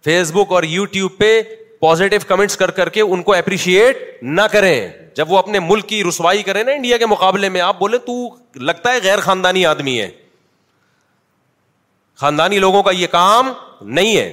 فیس 0.06 0.32
بک 0.36 0.52
اور 0.60 0.64
یو 0.64 0.86
ٹیوب 0.94 1.18
پہ 1.18 1.42
پوزیٹو 1.82 2.16
کمنٹس 2.28 2.58
کر 2.58 2.72
کر 2.72 2.90
کے 2.96 3.02
ان 3.02 3.22
کو 3.24 3.34
اپریشیٹ 3.34 3.98
نہ 4.22 4.42
کریں 4.52 4.88
جب 5.16 5.32
وہ 5.32 5.38
اپنے 5.38 5.60
ملک 5.60 5.88
کی 5.90 6.04
رسوائی 6.04 6.44
کریں 6.44 6.64
نا 6.64 6.72
انڈیا 6.72 6.98
کے 6.98 7.06
مقابلے 7.16 7.50
میں 7.56 7.62
آپ 7.62 7.80
بولے 7.80 7.98
تو 8.06 8.14
لگتا 8.70 8.94
ہے 8.94 9.00
غیر 9.04 9.20
خاندانی 9.22 9.66
آدمی 9.66 10.00
ہے 10.02 10.10
خاندانی 12.22 12.60
لوگوں 12.60 12.84
کا 12.84 12.92
یہ 13.00 13.08
کام 13.12 13.52
نہیں 14.00 14.16
ہے 14.18 14.32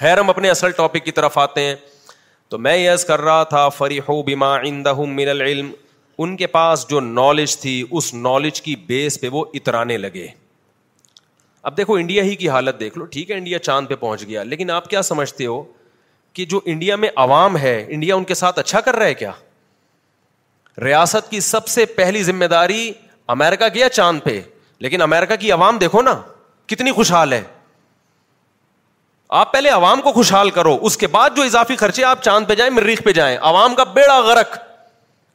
خیر 0.00 0.18
ہم 0.18 0.30
اپنے 0.30 0.50
اصل 0.50 0.70
ٹاپک 0.76 1.04
کی 1.04 1.10
طرف 1.20 1.38
آتے 1.38 1.60
ہیں 1.66 1.74
تو 2.50 2.58
میں 2.58 2.76
یس 2.76 3.04
کر 3.04 3.20
رہا 3.20 3.42
تھا 3.48 3.68
فریحو 3.68 4.22
بما 4.22 4.54
بیما 4.62 4.92
من 5.06 5.28
العلم 5.28 5.70
ان 6.22 6.36
کے 6.36 6.46
پاس 6.54 6.84
جو 6.90 7.00
نالج 7.00 7.56
تھی 7.60 7.74
اس 7.98 8.12
نالج 8.14 8.60
کی 8.62 8.74
بیس 8.86 9.20
پہ 9.20 9.28
وہ 9.32 9.44
اترانے 9.54 9.96
لگے 9.98 10.26
اب 11.68 11.76
دیکھو 11.76 11.94
انڈیا 11.96 12.22
ہی 12.22 12.34
کی 12.36 12.48
حالت 12.48 12.80
دیکھ 12.80 12.96
لو 12.98 13.04
ٹھیک 13.14 13.30
ہے 13.30 13.36
انڈیا 13.36 13.58
چاند 13.68 13.88
پہ 13.88 13.94
پہنچ 14.00 14.26
گیا 14.28 14.42
لیکن 14.42 14.70
آپ 14.70 14.88
کیا 14.90 15.02
سمجھتے 15.10 15.46
ہو 15.46 15.62
کہ 16.32 16.44
جو 16.54 16.60
انڈیا 16.72 16.96
میں 17.04 17.08
عوام 17.26 17.56
ہے 17.56 17.76
انڈیا 17.88 18.14
ان 18.14 18.24
کے 18.24 18.34
ساتھ 18.42 18.58
اچھا 18.58 18.80
کر 18.88 18.96
رہا 18.96 19.06
ہے 19.06 19.14
کیا 19.22 19.30
ریاست 20.84 21.30
کی 21.30 21.40
سب 21.54 21.66
سے 21.68 21.84
پہلی 22.02 22.22
ذمہ 22.22 22.44
داری 22.56 22.92
امیرکا 23.36 23.68
گیا 23.74 23.88
چاند 23.88 24.20
پہ 24.24 24.40
لیکن 24.86 25.02
امیرکا 25.02 25.36
کی 25.44 25.52
عوام 25.52 25.78
دیکھو 25.78 26.02
نا 26.02 26.20
کتنی 26.72 26.92
خوشحال 26.92 27.32
ہے 27.32 27.42
آپ 29.38 29.52
پہلے 29.52 29.68
عوام 29.70 30.00
کو 30.02 30.12
خوشحال 30.12 30.48
کرو 30.50 30.76
اس 30.88 30.96
کے 30.98 31.06
بعد 31.06 31.36
جو 31.36 31.42
اضافی 31.42 31.74
خرچے 31.76 32.04
آپ 32.04 32.22
چاند 32.22 32.46
پہ 32.46 32.54
جائیں 32.54 32.70
مریخ 32.74 33.02
پہ 33.04 33.12
جائیں 33.18 33.36
عوام 33.50 33.74
کا 33.74 33.84
بیڑا 33.98 34.18
غرق 34.26 34.56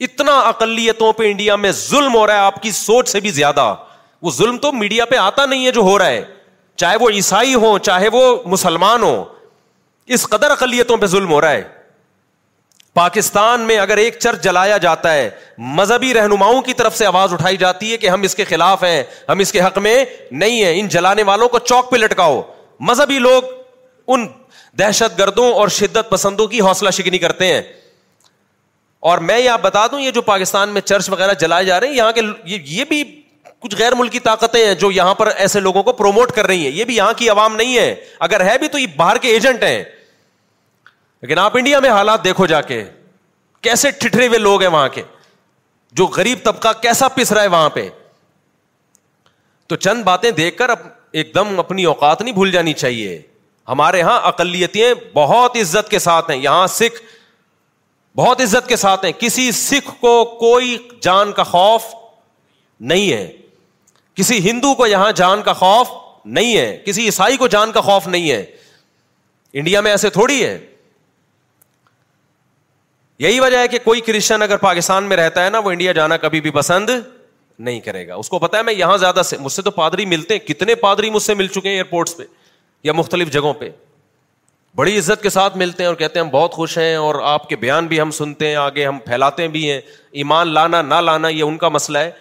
اتنا 0.08 0.39
اقلیتوں 0.47 1.12
پہ 1.19 1.29
انڈیا 1.29 1.55
میں 1.55 1.71
ظلم 1.75 2.15
ہو 2.15 2.25
رہا 2.27 2.34
ہے 2.34 2.39
آپ 2.45 2.62
کی 2.62 2.71
سوچ 2.79 3.10
سے 3.10 3.19
بھی 3.19 3.29
زیادہ 3.39 3.73
وہ 4.21 4.31
ظلم 4.38 4.58
تو 4.65 4.71
میڈیا 4.71 5.05
پہ 5.12 5.15
آتا 5.17 5.45
نہیں 5.45 5.65
ہے 5.65 5.71
جو 5.71 5.81
ہو 5.81 5.97
رہا 5.99 6.08
ہے 6.08 6.23
چاہے 6.79 6.95
وہ 7.01 7.10
عیسائی 7.13 7.53
ہو 7.55 7.77
چاہے 7.89 8.08
وہ 8.13 8.21
مسلمان 8.55 9.03
ہو 9.03 9.15
اس 10.15 10.27
قدر 10.29 10.51
اقلیتوں 10.51 10.97
پہ 11.01 11.05
ظلم 11.15 11.31
ہو 11.31 11.39
رہا 11.41 11.51
ہے 11.51 11.63
پاکستان 12.93 13.62
میں 13.67 13.77
اگر 13.79 13.97
ایک 13.97 14.17
چرچ 14.21 14.43
جلایا 14.43 14.77
جاتا 14.88 15.13
ہے 15.13 15.29
مذہبی 15.77 16.13
رہنماؤں 16.13 16.62
کی 16.62 16.73
طرف 16.81 16.97
سے 16.97 17.05
آواز 17.05 17.34
اٹھائی 17.34 17.58
جاتی 17.63 17.91
ہے 17.91 17.97
کہ 18.03 18.10
ہم 18.10 18.21
اس 18.23 18.36
کے 18.36 18.43
خلاف 18.49 18.84
ہیں 18.84 19.03
ہم 19.29 19.39
اس 19.45 19.51
کے 19.51 19.62
حق 19.62 19.77
میں 19.88 20.03
نہیں 20.31 20.63
ہیں 20.63 20.79
ان 20.79 20.88
جلانے 20.97 21.23
والوں 21.31 21.49
کو 21.55 21.60
چوک 21.60 21.91
پہ 21.91 21.97
لٹکاؤ 22.03 22.41
مذہبی 22.91 23.19
لوگ 23.19 23.43
ان 24.13 24.26
دہشت 24.80 25.18
گردوں 25.20 25.52
اور 25.54 25.68
شدت 25.78 26.10
پسندوں 26.10 26.48
کی 26.48 26.62
حوصلہ 26.62 26.89
شکنی 26.94 27.18
کرتے 27.18 27.46
ہیں 27.54 27.62
اور 29.10 29.18
میں 29.30 29.39
یہ 29.39 29.50
آپ 29.50 29.62
بتا 29.62 29.86
دوں 29.91 30.00
یہ 30.02 30.12
جو 30.12 30.22
پاکستان 30.28 30.70
میں 30.74 30.82
چرچ 30.82 31.10
وغیرہ 31.10 31.34
جلائے 31.39 31.65
جا 31.65 31.80
رہے 31.80 31.88
ہیں 31.88 31.96
یہاں 31.96 32.12
کے 32.12 32.22
یہ 32.70 32.84
بھی 32.89 33.04
کچھ 33.60 33.76
غیر 33.78 33.96
ملکی 33.96 34.20
طاقتیں 34.20 34.65
ہیں 34.65 34.74
جو 34.84 34.91
یہاں 34.91 35.13
پر 35.15 35.28
ایسے 35.44 35.60
لوگوں 35.60 35.84
کو 35.84 35.91
پروموٹ 36.00 36.32
کر 36.36 36.48
رہی 36.48 36.63
ہیں 36.65 36.72
یہ 36.76 36.86
بھی 36.86 36.96
یہاں 36.96 37.13
کی 37.18 37.30
عوام 37.30 37.56
نہیں 37.56 37.78
ہے 37.78 37.94
اگر 38.28 38.44
ہے 38.46 38.58
بھی 38.60 38.68
تو 38.68 38.78
یہ 38.80 38.88
باہر 38.96 39.18
کے 39.22 39.30
ایجنٹ 39.34 39.63
ہیں 39.63 39.84
لیکن 41.22 41.39
آپ 41.39 41.58
انڈیا 41.58 41.80
میں 41.80 41.89
حالات 41.89 42.24
دیکھو 42.24 42.46
جا 42.48 42.62
کے 42.62 42.84
کیسے 43.63 43.91
ٹھٹرے 44.00 44.28
ہوئے 44.28 44.39
لوگ 44.39 44.62
ہیں 44.62 44.70
وہاں 44.72 44.89
کے 44.94 45.04
جو 46.00 46.06
غریب 46.15 46.39
طبقہ 46.44 46.72
کیسا 46.82 47.08
پس 47.15 47.32
رہا 47.32 47.41
ہے 47.41 47.48
وہاں 47.48 47.70
پہ 47.74 47.88
تو 49.68 49.76
چند 49.76 50.04
باتیں 50.04 50.30
دیکھ 50.32 50.58
کر 50.58 50.72
ایک 51.20 51.34
دم 51.36 51.60
اپنی 51.60 51.84
اوقات 51.94 52.22
نہیں 52.22 52.34
بھول 52.34 52.52
جانی 52.52 52.74
چاہیے 52.74 53.22
ہمارے 53.67 53.99
یہاں 53.99 54.19
اقلیتیں 54.28 54.93
بہت 55.13 55.56
عزت 55.62 55.89
کے 55.91 55.99
ساتھ 55.99 56.30
ہیں 56.32 56.38
یہاں 56.38 56.65
سکھ 56.78 57.01
بہت 58.17 58.41
عزت 58.41 58.67
کے 58.67 58.75
ساتھ 58.75 59.06
ہیں 59.06 59.12
کسی 59.19 59.51
سکھ 59.62 59.89
کو 60.01 60.13
کوئی 60.39 60.78
جان 61.01 61.32
کا 61.39 61.43
خوف 61.43 61.84
نہیں 62.91 63.12
ہے 63.12 63.32
کسی 64.15 64.38
ہندو 64.49 64.73
کو 64.75 64.86
یہاں 64.88 65.12
جان 65.15 65.41
کا 65.45 65.54
خوف 65.54 65.88
نہیں 66.38 66.56
ہے 66.58 66.75
کسی 66.86 67.06
عیسائی 67.06 67.38
کو 67.38 67.47
جان 67.56 67.71
کا 67.71 67.82
خوف 67.88 68.08
نہیں 68.08 68.30
ہے 68.32 68.43
انڈیا 69.60 69.82
میں 69.82 69.91
ایسے 69.91 70.10
تھوڑی 70.10 70.43
ہے 70.43 70.58
یہی 73.23 73.39
وجہ 73.39 73.58
ہے 73.58 73.67
کہ 73.67 73.80
کوئی 73.84 74.01
کرشچن 74.06 74.41
اگر 74.41 74.58
پاکستان 74.63 75.04
میں 75.10 75.17
رہتا 75.17 75.43
ہے 75.45 75.49
نا 75.49 75.60
وہ 75.65 75.71
انڈیا 75.71 75.91
جانا 75.97 76.17
کبھی 76.23 76.41
بھی 76.41 76.51
پسند 76.56 76.89
نہیں 77.60 77.80
کرے 77.82 78.08
گا 78.08 78.15
اس 78.15 78.30
کو 78.30 78.39
پتا 78.39 78.58
ہے 78.58 78.63
میں 78.63 78.73
یہاں 78.73 78.97
زیادہ 78.97 79.21
سے 79.25 79.38
مجھ 79.39 79.51
سے 79.54 79.62
تو 79.62 79.71
پادری 79.71 80.06
ملتے 80.13 80.34
ہیں 80.38 80.47
کتنے 80.47 80.75
پادری 80.86 81.10
مجھ 81.10 81.21
سے 81.23 81.34
مل 81.34 81.47
چکے 81.47 81.67
ہیں 81.69 81.75
ایئرپورٹس 81.75 82.17
پہ 82.17 82.23
یا 82.86 82.93
مختلف 82.93 83.30
جگہوں 83.32 83.54
پہ 83.60 83.69
بڑی 84.76 84.98
عزت 84.98 85.21
کے 85.21 85.30
ساتھ 85.30 85.56
ملتے 85.58 85.84
ہیں 85.84 85.88
اور 85.88 85.95
کہتے 85.98 86.19
ہیں 86.19 86.26
ہم 86.26 86.32
بہت 86.32 86.52
خوش 86.54 86.78
ہیں 86.78 86.95
اور 86.95 87.15
آپ 87.34 87.48
کے 87.50 87.56
بیان 87.62 87.88
بھی 87.88 88.00
ہم 88.02 88.12
سنتے 88.17 88.48
ہیں 88.48 88.56
آگے 88.63 88.86
ہم 88.88 88.98
پھیلاتے 89.06 89.48
بھی 89.54 89.69
ہیں 89.69 89.80
ایمان 90.24 90.48
لانا 90.54 90.82
نہ 90.82 90.95
لانا 91.06 91.28
یہ 91.28 91.43
ان 91.43 91.58
کا 91.58 91.69
مسئلہ 91.78 91.98
ہے 91.98 92.12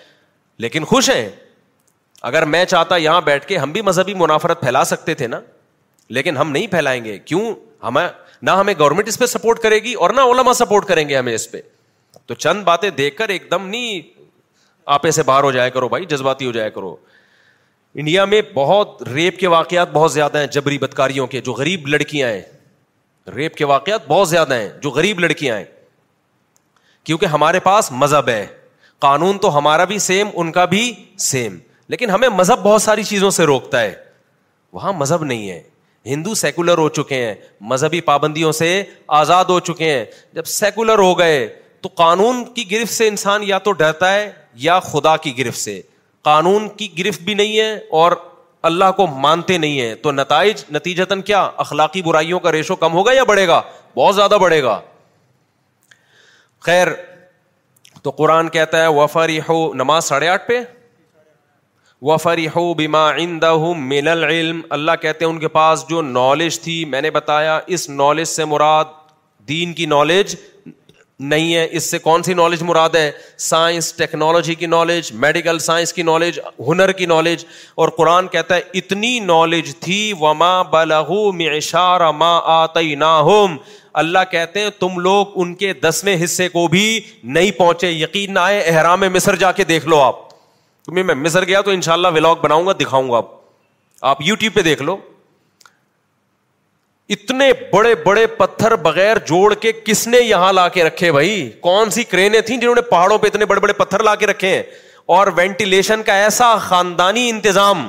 لیکن 0.64 0.85
خوش 0.92 1.11
ہیں 1.11 1.29
اگر 2.31 2.44
میں 2.55 2.64
چاہتا 2.64 2.96
یہاں 2.96 3.20
بیٹھ 3.24 3.46
کے 3.46 3.59
ہم 3.59 3.72
بھی 3.72 3.81
مذہبی 3.90 4.14
منافرت 4.24 4.61
پھیلا 4.61 4.85
سکتے 4.92 5.14
تھے 5.22 5.27
نا 5.29 5.40
لیکن 6.18 6.37
ہم 6.37 6.50
نہیں 6.50 6.66
پھیلائیں 6.70 7.05
گے 7.05 7.18
کیوں 7.24 7.44
ہمیں 7.87 8.07
نہ 8.42 8.50
ہمیں 8.61 8.74
گورنمنٹ 8.79 9.09
اس 9.09 9.18
پہ 9.18 9.27
سپورٹ 9.37 9.59
کرے 9.62 9.79
گی 9.85 9.92
اور 10.05 10.11
نہ 10.16 10.20
علما 10.33 10.53
سپورٹ 10.55 10.87
کریں 10.88 11.09
گے 11.09 11.16
ہمیں 11.16 11.35
اس 11.35 11.50
پہ 11.50 11.61
تو 12.27 12.35
چند 12.35 12.62
باتیں 12.64 12.90
دیکھ 13.03 13.16
کر 13.16 13.29
ایک 13.29 13.50
دم 13.50 13.66
نہیں 13.68 14.00
آپے 14.96 15.11
سے 15.16 15.22
باہر 15.22 15.42
ہو 15.44 15.53
جایا 15.53 15.68
کرو 15.77 15.88
بھائی 15.88 16.05
جذباتی 16.09 16.46
ہو 16.46 16.53
جایا 16.53 16.68
کرو 16.79 16.96
انڈیا 17.96 18.24
میں 18.24 18.40
بہت 18.54 19.02
ریپ 19.09 19.38
کے 19.38 19.46
واقعات 19.48 19.90
بہت 19.92 20.12
زیادہ 20.12 20.38
ہیں 20.38 20.46
جبری 20.52 20.78
بدکاریوں 20.78 21.26
کے 21.35 21.40
جو 21.40 21.52
غریب 21.54 21.87
لڑکیاں 21.88 22.28
ہیں 22.30 22.40
ریپ 23.35 23.54
کے 23.57 23.64
واقعات 23.64 24.07
بہت 24.09 24.28
زیادہ 24.28 24.54
ہیں 24.54 24.68
جو 24.83 24.90
غریب 24.96 25.20
لڑکیاں 25.20 25.57
ہیں 25.57 25.64
کیونکہ 27.04 27.26
ہمارے 27.35 27.61
پاس 27.66 27.90
مذہب 27.92 28.28
ہے 28.28 28.44
قانون 29.07 29.38
تو 29.38 29.57
ہمارا 29.59 29.85
بھی 29.92 29.98
سیم 30.07 30.28
ان 30.35 30.50
کا 30.52 30.64
بھی 30.74 30.92
سیم 31.28 31.59
لیکن 31.94 32.11
ہمیں 32.11 32.28
مذہب 32.37 32.62
بہت 32.62 32.83
ساری 32.83 33.02
چیزوں 33.04 33.30
سے 33.38 33.44
روکتا 33.46 33.80
ہے 33.80 33.94
وہاں 34.72 34.92
مذہب 34.92 35.24
نہیں 35.24 35.48
ہے 35.50 35.62
ہندو 36.07 36.35
سیکولر 36.35 36.78
ہو 36.78 36.88
چکے 36.98 37.24
ہیں 37.24 37.35
مذہبی 37.68 38.00
پابندیوں 38.11 38.52
سے 38.52 38.83
آزاد 39.22 39.44
ہو 39.48 39.61
چکے 39.68 39.90
ہیں 39.92 40.04
جب 40.35 40.44
سیکولر 40.59 40.98
ہو 40.98 41.18
گئے 41.18 41.46
تو 41.83 41.88
قانون 41.94 42.44
کی 42.54 42.70
گرفت 42.70 42.92
سے 42.94 43.09
انسان 43.09 43.42
یا 43.46 43.59
تو 43.68 43.72
ڈرتا 43.80 44.12
ہے 44.14 44.30
یا 44.68 44.78
خدا 44.90 45.16
کی 45.16 45.38
گرفت 45.38 45.59
سے 45.61 45.80
قانون 46.28 46.68
کی 46.76 46.87
گرفت 46.98 47.20
بھی 47.22 47.34
نہیں 47.34 47.58
ہے 47.58 47.72
اور 48.00 48.12
اللہ 48.68 48.90
کو 48.96 49.06
مانتے 49.24 49.56
نہیں 49.64 49.80
ہے 49.80 49.94
تو 50.04 50.12
نتائج 50.12 50.64
نتیجتاً 50.76 51.20
کیا 51.30 51.42
اخلاقی 51.64 52.02
برائیوں 52.02 52.38
کا 52.46 52.52
ریشو 52.52 52.76
کم 52.84 52.92
ہوگا 52.98 53.12
یا 53.12 53.24
بڑھے 53.30 53.46
گا 53.48 53.60
بہت 53.96 54.14
زیادہ 54.14 54.38
بڑھے 54.40 54.62
گا 54.62 54.78
خیر 56.68 56.88
تو 58.02 58.10
قرآن 58.20 58.48
کہتا 58.54 58.80
ہے 58.82 58.87
وفری 59.02 59.38
ہو 59.48 59.58
نماز 59.82 60.04
ساڑھے 60.04 60.28
آٹھ 60.28 60.46
پہ 60.48 60.58
وفری 62.08 62.46
ہو 62.56 62.62
بیما 62.78 63.06
ان 63.24 63.38
العلم 64.12 64.60
اللہ 64.76 64.96
کہتے 65.02 65.24
ہیں 65.24 65.32
ان 65.32 65.38
کے 65.40 65.48
پاس 65.58 65.84
جو 65.88 66.02
نالج 66.02 66.60
تھی 66.60 66.84
میں 66.94 67.00
نے 67.02 67.10
بتایا 67.20 67.58
اس 67.76 67.88
نالج 68.00 68.24
سے 68.28 68.44
مراد 68.54 68.96
دین 69.48 69.72
کی 69.78 69.87
نالج 69.96 70.34
نہیں 71.20 71.55
ہے 71.55 71.66
اس 71.79 71.90
سے 71.90 71.98
کون 71.98 72.22
سی 72.22 72.35
نالج 72.35 72.62
مراد 72.66 72.94
ہے 72.94 73.11
سائنس 73.38 73.92
ٹیکنالوجی 73.96 74.55
کی 74.61 74.66
نالج 74.66 75.11
میڈیکل 75.24 75.59
سائنس 75.66 75.92
کی 75.92 76.03
نالج 76.03 76.38
ہنر 76.68 76.92
کی 76.92 77.07
نالج 77.07 77.44
اور 77.83 77.88
قرآن 77.96 78.29
کہتا 78.29 78.57
ہے 78.57 78.61
اتنی 78.79 79.18
نالج 79.24 79.74
تھی 79.81 80.12
وما 80.20 80.61
بلہ 80.72 81.03
میشار 81.35 82.11
ما 82.16 82.33
آتی 82.61 82.94
نا 82.94 83.18
ہوم 83.20 83.57
اللہ 84.03 84.18
کہتے 84.31 84.61
ہیں 84.61 84.70
تم 84.79 84.98
لوگ 85.00 85.38
ان 85.42 85.55
کے 85.55 85.72
دسویں 85.83 86.16
حصے 86.24 86.48
کو 86.48 86.66
بھی 86.68 87.00
نہیں 87.24 87.50
پہنچے 87.59 87.90
یقین 87.90 88.35
نہ 88.35 88.38
آئے 88.38 88.61
احرام 88.70 89.00
مصر 89.14 89.37
جا 89.44 89.53
کے 89.61 89.64
دیکھ 89.64 89.87
لو 89.88 90.00
آپ 90.03 90.29
تمہیں 90.87 91.05
میں 91.05 91.14
مصر 91.14 91.44
گیا 91.46 91.61
تو 91.61 91.70
انشاءاللہ 91.70 92.09
شاء 92.09 92.14
ولاگ 92.16 92.37
بناؤں 92.42 92.66
گا 92.66 92.72
دکھاؤں 92.81 93.11
گا 93.11 93.16
آپ 93.16 93.31
آپ 94.11 94.22
یوٹیوب 94.22 94.55
پہ 94.55 94.62
دیکھ 94.62 94.83
لو 94.83 94.96
اتنے 97.12 97.51
بڑے 97.73 97.95
بڑے 98.05 98.27
پتھر 98.38 98.75
بغیر 98.83 99.17
جوڑ 99.29 99.53
کے 99.61 99.73
کس 99.85 100.07
نے 100.09 100.19
یہاں 100.21 100.53
لا 100.53 100.69
کے 100.75 100.85
رکھے 100.85 101.11
بھائی 101.12 101.51
کون 101.62 101.90
سی 101.90 102.03
کرینیں 102.11 102.40
تھیں 102.40 102.57
جنہوں 102.57 102.75
نے 102.75 102.81
پہاڑوں 102.90 103.19
پہ 103.19 103.27
اتنے 103.27 103.45
بڑے 103.47 103.61
بڑے 103.61 103.73
پتھر 103.83 104.03
لا 104.03 104.14
کے 104.23 104.27
رکھے 104.27 104.55
ہیں 104.55 104.62
اور 105.17 105.27
وینٹیلیشن 105.37 106.03
کا 106.03 106.14
ایسا 106.23 106.55
خاندانی 106.69 107.29
انتظام 107.31 107.88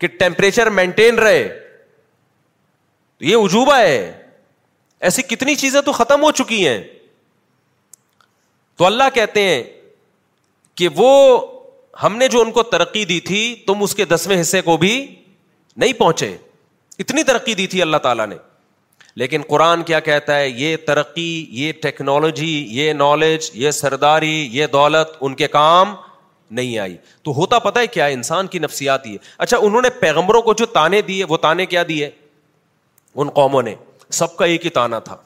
کہ 0.00 0.06
ٹیمپریچر 0.18 0.70
مینٹین 0.70 1.18
رہے 1.18 1.48
یہ 3.28 3.36
عجوبہ 3.44 3.76
ہے 3.78 4.12
ایسی 5.08 5.22
کتنی 5.22 5.54
چیزیں 5.54 5.80
تو 5.86 5.92
ختم 5.92 6.22
ہو 6.22 6.30
چکی 6.42 6.66
ہیں 6.66 6.80
تو 8.78 8.86
اللہ 8.86 9.08
کہتے 9.14 9.42
ہیں 9.48 9.62
کہ 10.78 10.88
وہ 10.96 11.12
ہم 12.02 12.16
نے 12.16 12.28
جو 12.28 12.40
ان 12.40 12.50
کو 12.52 12.62
ترقی 12.62 13.04
دی 13.04 13.18
تھی 13.30 13.40
تم 13.66 13.82
اس 13.82 13.94
کے 13.94 14.04
دسویں 14.14 14.40
حصے 14.40 14.60
کو 14.62 14.76
بھی 14.84 14.94
نہیں 15.76 15.92
پہنچے 15.98 16.34
اتنی 17.02 17.22
ترقی 17.22 17.54
دی 17.54 17.66
تھی 17.72 17.80
اللہ 17.82 17.96
تعالیٰ 18.02 18.26
نے 18.26 18.36
لیکن 19.20 19.42
قرآن 19.48 19.82
کیا 19.90 19.98
کہتا 20.06 20.36
ہے 20.38 20.48
یہ 20.48 20.76
ترقی 20.86 21.28
یہ 21.58 21.72
ٹیکنالوجی 21.82 22.50
یہ 22.78 22.92
نالج 22.92 23.50
یہ 23.62 23.70
سرداری 23.70 24.32
یہ 24.52 24.66
دولت 24.72 25.16
ان 25.20 25.34
کے 25.42 25.48
کام 25.48 25.94
نہیں 26.58 26.78
آئی 26.78 26.96
تو 27.22 27.32
ہوتا 27.36 27.58
پتا 27.68 27.80
ہے 27.80 27.86
کیا 27.96 28.04
انسان 28.16 28.46
کی 28.54 28.58
ہی 28.80 28.88
ہے 28.90 29.16
اچھا 29.46 29.56
انہوں 29.60 29.82
نے 29.82 29.90
پیغمبروں 30.00 30.42
کو 30.42 30.52
جو 30.60 30.66
تانے 30.78 31.00
دیے 31.10 31.24
وہ 31.28 31.36
تانے 31.46 31.66
کیا 31.74 31.82
دیے 31.88 32.10
ان 33.20 33.28
قوموں 33.38 33.62
نے 33.62 33.74
سب 34.18 34.36
کا 34.36 34.44
ایک 34.52 34.64
ہی 34.64 34.70
تانا 34.80 34.98
تھا 35.08 35.16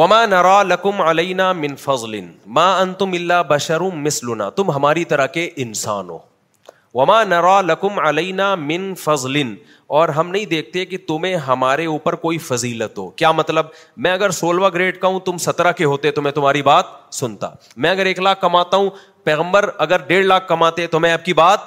وما 0.00 0.24
نرا 0.26 0.62
لکم 0.62 1.00
علینا 1.00 1.52
من 1.64 1.74
فضل 1.84 2.20
ما 2.58 2.70
انتم 2.80 3.12
اللہ 3.20 3.42
بشرم 3.48 4.02
مسلنا 4.04 4.48
تم 4.60 4.70
ہماری 4.76 5.04
طرح 5.14 5.26
کے 5.38 5.48
انسان 5.66 6.10
ہو 6.10 6.18
وما 6.98 7.22
نرا 7.24 7.60
لکم 7.62 7.98
علینا 8.06 8.54
من 8.54 8.94
فضل 9.02 9.36
اور 9.98 10.08
ہم 10.18 10.30
نہیں 10.30 10.44
دیکھتے 10.50 10.84
کہ 10.86 10.96
تمہیں 11.08 11.34
ہمارے 11.48 11.86
اوپر 11.92 12.14
کوئی 12.24 12.38
فضیلت 12.48 12.98
ہو 12.98 13.08
کیا 13.22 13.30
مطلب 13.38 13.66
میں 14.04 14.10
اگر 14.12 14.30
سولہ 14.40 14.66
گریڈ 14.74 14.98
کا 15.00 15.08
ہوں 15.08 15.20
تم 15.28 15.36
سترہ 15.46 15.72
کے 15.80 15.84
ہوتے 15.92 16.10
تو 16.18 16.22
میں 16.22 16.32
تمہاری 16.38 16.62
بات 16.68 16.86
سنتا 17.20 17.50
میں 17.76 17.90
اگر 17.90 18.06
ایک 18.12 18.20
لاکھ 18.22 18.40
کماتا 18.40 18.76
ہوں 18.76 18.90
پیغمبر 19.24 19.70
اگر 19.86 20.02
ڈیڑھ 20.06 20.24
لاکھ 20.26 20.48
کماتے 20.48 20.86
تو 20.94 21.00
میں 21.06 21.12
آپ 21.12 21.24
کی 21.24 21.32
بات 21.42 21.60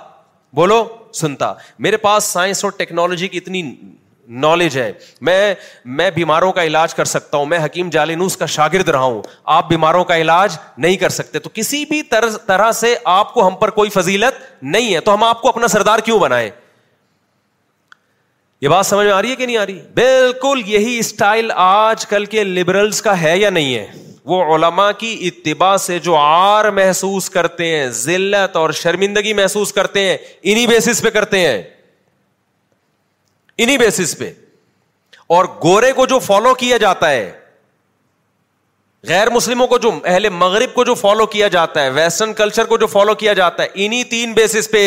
بولو 0.62 0.84
سنتا 1.22 1.54
میرے 1.86 1.98
پاس 2.08 2.24
سائنس 2.34 2.64
اور 2.66 2.72
ٹیکنالوجی 2.78 3.28
کی 3.28 3.38
اتنی 3.38 3.62
نالج 4.42 4.78
ہے 4.78 4.92
میں 5.22 5.54
میں 5.98 6.10
بیماروں 6.12 6.52
کا 6.54 6.64
علاج 6.64 6.94
کر 6.96 7.06
سکتا 7.06 7.38
ہوں 7.38 7.46
میں 7.46 7.58
حکیم 7.64 7.90
جالینوس 7.92 8.38
کا 8.38 8.46
شاگرد 8.56 8.90
رہا 8.90 9.00
ہوں 9.00 9.22
آپ 9.56 9.68
بیماروں 9.70 10.04
کا 10.12 10.18
علاج 10.18 10.56
نہیں 10.78 10.96
کر 10.98 11.10
سکتے 11.18 11.40
تو 11.40 11.50
کسی 11.54 11.84
بھی 11.90 12.02
طرح 12.48 12.72
سے 12.80 12.96
آپ 13.06 13.34
کو 13.34 13.48
ہم 13.48 13.56
پر 13.60 13.70
کوئی 13.80 13.90
فضیلت 13.90 14.40
نہیں 14.62 14.94
ہے 14.94 15.00
تو 15.10 15.14
ہم 15.14 15.24
آپ 15.24 15.42
کو 15.42 15.50
اپنا 15.50 15.68
سردار 15.68 16.00
کیوں 16.06 16.20
بنائے 16.20 16.50
یہ 18.62 18.68
بات 18.70 18.86
سمجھ 18.86 19.06
میں 19.06 19.14
آ 19.14 19.22
رہی 19.22 19.32
ہے 19.32 19.36
کہ 19.36 19.46
نہیں 19.46 19.58
آ 19.58 19.66
رہی 19.66 19.80
بالکل 19.96 20.62
یہی 20.66 20.98
اسٹائل 21.00 21.52
آج 21.56 22.06
کل 22.08 22.26
کے 22.26 22.44
لبرلس 22.44 23.02
کا 23.02 23.20
ہے 23.22 23.38
یا 23.38 23.50
نہیں 23.50 23.76
ہے 23.76 23.86
وہ 24.26 24.44
علما 24.56 24.92
کی 25.00 25.16
اتباع 25.28 25.76
سے 25.78 25.98
جو 26.04 26.16
آر 26.20 26.70
محسوس 26.76 27.30
کرتے 27.30 27.66
ہیں 27.76 27.88
ذلت 28.04 28.56
اور 28.58 28.70
شرمندگی 28.82 29.34
محسوس 29.42 29.74
کرتے 29.74 30.06
ہیں 30.10 30.18
انہی 30.42 30.66
بیسس 30.68 31.02
پہ 31.04 31.10
کرتے 31.20 31.40
ہیں 31.48 31.62
انہیں 33.58 33.78
بیسس 33.78 34.18
پہ 34.18 34.32
اور 35.36 35.46
گورے 35.64 35.92
کو 35.96 36.06
جو 36.06 36.20
فالو 36.20 36.54
کیا 36.54 36.78
جاتا 36.78 37.10
ہے 37.12 37.32
غیر 39.08 39.30
مسلموں 39.30 39.68
کو 39.68 39.78
جو 39.78 39.92
اہل 40.04 40.30
مغرب 40.30 40.74
کو 40.74 40.84
جو 40.84 40.94
فالو 40.96 41.26
کیا 41.34 41.48
جاتا 41.56 41.84
ہے 41.84 41.90
ویسٹرن 41.98 42.34
کلچر 42.34 42.66
کو 42.66 42.78
جو 42.78 42.88
فالو 42.88 43.14
کیا 43.16 43.34
جاتا 43.40 43.64
ہے 43.64 43.68
انہیں 43.86 44.04
تین 44.12 44.34
بیسس 44.34 44.70
پہ 44.72 44.84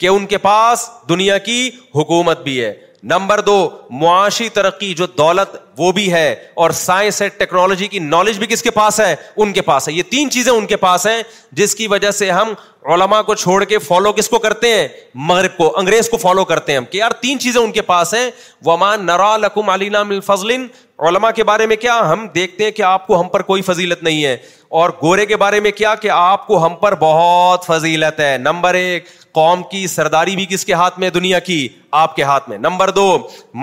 کہ 0.00 0.06
ان 0.08 0.26
کے 0.26 0.38
پاس 0.48 0.88
دنیا 1.08 1.36
کی 1.48 1.68
حکومت 1.94 2.40
بھی 2.44 2.60
ہے 2.64 2.72
نمبر 3.10 3.36
دو 3.46 3.68
معاشی 3.90 4.48
ترقی 4.54 4.92
جو 4.94 5.06
دولت 5.18 5.56
وہ 5.78 5.90
بھی 5.92 6.10
ہے 6.12 6.28
اور 6.62 6.70
سائنس 6.80 7.20
اینڈ 7.22 7.38
ٹیکنالوجی 7.38 7.86
کی 7.88 7.98
نالج 7.98 8.38
بھی 8.38 8.46
کس 8.46 8.62
کے 8.62 8.70
پاس 8.70 9.00
ہے 9.00 9.14
ان 9.36 9.52
کے 9.52 9.62
پاس 9.62 9.88
ہے 9.88 9.92
یہ 9.92 10.02
تین 10.10 10.30
چیزیں 10.30 10.52
ان 10.52 10.66
کے 10.66 10.76
پاس 10.84 11.06
ہیں 11.06 11.22
جس 11.60 11.74
کی 11.74 11.86
وجہ 11.88 12.10
سے 12.18 12.30
ہم 12.30 12.52
علماء 12.92 13.20
کو 13.22 13.34
چھوڑ 13.40 13.62
کے 13.64 13.78
فالو 13.78 14.12
کس 14.12 14.28
کو 14.28 14.38
کرتے 14.46 14.72
ہیں 14.74 14.86
مغرب 15.28 15.56
کو 15.56 15.72
انگریز 15.78 16.08
کو 16.10 16.16
فالو 16.16 16.44
کرتے 16.44 16.72
ہیں 16.72 16.78
ہم 16.78 16.84
کہ 16.90 16.98
یار 16.98 17.10
تین 17.20 17.38
چیزیں 17.38 17.60
ان 17.60 17.72
کے 17.72 17.82
پاس 17.90 18.14
ہیں 18.14 18.30
ومان 18.66 19.06
لکم 19.40 19.70
علینا 19.70 20.00
علی 20.00 20.16
نافلین 20.20 20.66
علما 21.08 21.30
کے 21.36 21.44
بارے 21.44 21.64
میں 21.66 21.76
کیا 21.76 21.98
ہم 22.12 22.26
دیکھتے 22.34 22.64
ہیں 22.64 22.70
کہ 22.72 22.82
آپ 22.82 23.06
کو 23.06 23.20
ہم 23.20 23.28
پر 23.28 23.42
کوئی 23.42 23.62
فضیلت 23.62 24.02
نہیں 24.02 24.24
ہے 24.24 24.36
اور 24.80 24.90
گورے 25.02 25.24
کے 25.26 25.36
بارے 25.42 25.60
میں 25.60 25.70
کیا 25.80 25.94
کہ 26.02 26.10
آپ 26.14 26.46
کو 26.46 26.64
ہم 26.64 26.74
پر 26.80 26.94
بہت 26.98 27.64
فضیلت 27.66 28.20
ہے 28.20 28.36
نمبر 28.40 28.74
ایک 28.82 29.06
قوم 29.38 29.62
کی 29.70 29.86
سرداری 29.86 30.34
بھی 30.36 30.44
کس 30.50 30.64
کے 30.64 30.72
ہاتھ 30.82 30.98
میں 31.00 31.10
دنیا 31.10 31.38
کی 31.50 31.56
آپ 32.02 32.14
کے 32.16 32.22
ہاتھ 32.30 32.48
میں 32.50 32.58
نمبر 32.58 32.90
دو 33.00 33.06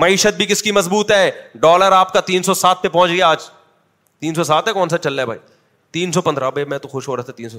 معیشت 0.02 0.36
بھی 0.36 0.46
کس 0.46 0.62
کی 0.62 0.72
مضبوط 0.80 1.10
ہے 1.12 1.30
ڈالر 1.62 1.92
آپ 2.00 2.12
کا 2.12 2.20
تین 2.30 2.42
سو 2.42 2.54
سات 2.64 2.82
پہ 2.82 2.88
پہنچ 2.88 3.10
گیا 3.12 3.28
آج 3.28 3.42
تین 4.20 4.34
سو 4.34 4.44
سات 4.44 4.68
ہے 4.68 4.72
کون 4.72 4.88
سا 4.88 4.98
چل 4.98 5.14
رہا 5.14 5.22
ہے 5.22 5.26
بھائی 5.26 5.38
تین 5.98 6.12
سو 6.12 6.22
پندرہ 6.22 6.50
بھائی 6.54 6.64
میں 6.70 6.78
تو 6.78 6.88
خوش 6.88 7.08
ہو 7.08 7.16
رہا 7.16 7.22
تھا 7.24 7.32
تین 7.36 7.48
سو 7.48 7.58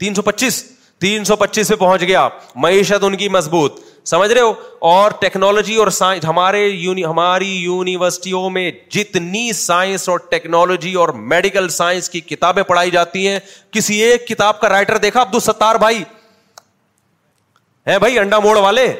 تین 0.00 0.14
سو 0.14 0.22
پچیس 0.22 0.62
تین 1.00 1.24
سو 1.24 1.36
پچیس 1.36 1.68
پہ 1.68 1.74
پہنچ 1.74 2.02
گیا 2.06 2.28
معیشت 2.62 3.04
ان 3.04 3.16
کی 3.16 3.28
مضبوط 3.38 3.80
سمجھ 4.10 4.30
رہے 4.30 4.40
ہو 4.40 4.52
اور 4.94 5.10
ٹیکنالوجی 5.20 5.74
اور 5.82 5.88
سائنس 5.96 6.24
ہمارے 6.24 6.60
یونی 6.68 7.04
ہماری 7.04 7.48
یونیورسٹیوں 7.56 8.48
میں 8.50 8.70
جتنی 8.90 9.52
سائنس 9.52 10.08
اور 10.08 10.18
ٹیکنالوجی 10.30 10.92
اور 11.02 11.08
میڈیکل 11.32 11.68
سائنس 11.76 12.08
کی 12.10 12.20
کتابیں 12.30 12.62
پڑھائی 12.70 12.90
جاتی 12.90 13.26
ہیں 13.28 13.38
کسی 13.72 13.98
ایک 14.02 14.26
کتاب 14.28 14.60
کا 14.60 14.68
رائٹر 14.68 14.96
دیکھا 15.04 15.22
عبد 15.22 15.34
الستار 15.34 15.74
بھائی 15.84 16.02
ہے 17.88 17.98
بھائی 17.98 18.18
انڈا 18.18 18.38
موڑ 18.38 18.56
والے 18.58 18.92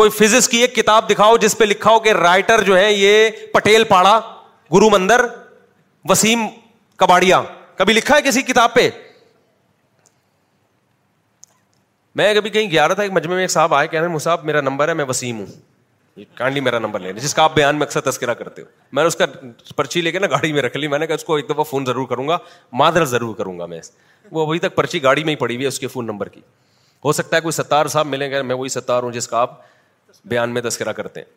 کوئی 0.00 0.10
فزکس 0.10 0.48
کی 0.48 0.58
ایک 0.60 0.74
کتاب 0.74 1.08
دکھاؤ 1.10 1.36
جس 1.36 1.56
پہ 1.58 1.64
لکھا 1.64 1.90
ہو 1.90 1.98
کہ 2.00 2.12
رائٹر 2.12 2.62
جو 2.66 2.76
ہے 2.78 2.92
یہ 2.92 3.28
پٹیل 3.54 3.84
پاڑا 3.88 4.18
گرو 4.74 4.90
مندر 4.90 5.24
وسیم 6.08 6.46
کباڑیا 6.98 7.42
کبھی 7.76 7.94
لکھا 7.94 8.16
ہے 8.16 8.22
کسی 8.22 8.42
کتاب 8.52 8.74
پہ 8.74 8.88
میں 12.16 12.32
کبھی 12.34 12.50
کہیں 12.50 12.70
گیا 12.70 12.86
رہا 12.88 12.94
تھا 12.94 13.02
ایک 13.02 13.12
مجمع 13.12 13.34
میں 13.34 13.42
ایک 13.42 13.50
صاحب 13.50 13.74
آئے 13.74 13.88
کہہ 13.88 14.00
رہے 14.00 14.06
ہیں 14.08 14.14
مصاحب 14.14 14.44
میرا 14.44 14.60
نمبر 14.60 14.88
ہے 14.88 14.94
میں 14.94 15.04
وسیم 15.08 15.38
ہوں 15.38 16.20
کانڈی 16.36 16.60
میرا 16.60 16.78
نمبر 16.78 17.00
لے 17.00 17.12
لیں 17.12 17.20
جس 17.22 17.34
کا 17.34 17.42
آپ 17.42 17.54
بیان 17.54 17.76
میں 17.78 17.86
اکثر 17.86 18.00
تذکرہ 18.10 18.34
کرتے 18.38 18.62
ہو 18.62 18.66
میں 18.92 19.02
نے 19.02 19.06
اس 19.08 19.16
کا 19.16 19.26
پرچی 19.76 20.00
لے 20.00 20.10
کے 20.12 20.18
نا 20.18 20.26
گاڑی 20.30 20.52
میں 20.52 20.62
رکھ 20.62 20.76
لی 20.76 20.88
میں 20.88 20.98
نے 20.98 21.06
کہا 21.06 21.14
اس 21.14 21.24
کو 21.24 21.36
ایک 21.36 21.48
دفعہ 21.50 21.64
فون 21.70 21.84
ضرور 21.86 22.06
کروں 22.08 22.26
گا 22.28 22.36
معذرت 22.82 23.08
ضرور 23.08 23.34
کروں 23.36 23.58
گا 23.58 23.66
میں 23.66 23.80
وہ 24.30 24.46
ابھی 24.46 24.58
تک 24.58 24.74
پرچی 24.74 25.02
گاڑی 25.02 25.24
میں 25.24 25.30
ہی 25.30 25.36
پڑی 25.36 25.54
ہوئی 25.54 25.64
ہے 25.64 25.68
اس 25.68 25.78
کے 25.80 25.86
فون 25.94 26.06
نمبر 26.06 26.28
کی 26.28 26.40
ہو 27.04 27.12
سکتا 27.12 27.36
ہے 27.36 27.40
کوئی 27.40 27.52
ستار 27.52 27.86
صاحب 27.94 28.06
ملیں 28.06 28.30
گے 28.30 28.42
میں 28.50 28.56
وہی 28.56 28.68
ستار 28.68 29.02
ہوں 29.02 29.12
جس 29.12 29.28
کا 29.28 29.38
آپ 29.40 29.58
بیان 30.34 30.50
میں 30.54 30.62
تذکرہ 30.62 30.92
کرتے 31.00 31.20
ہیں 31.20 31.30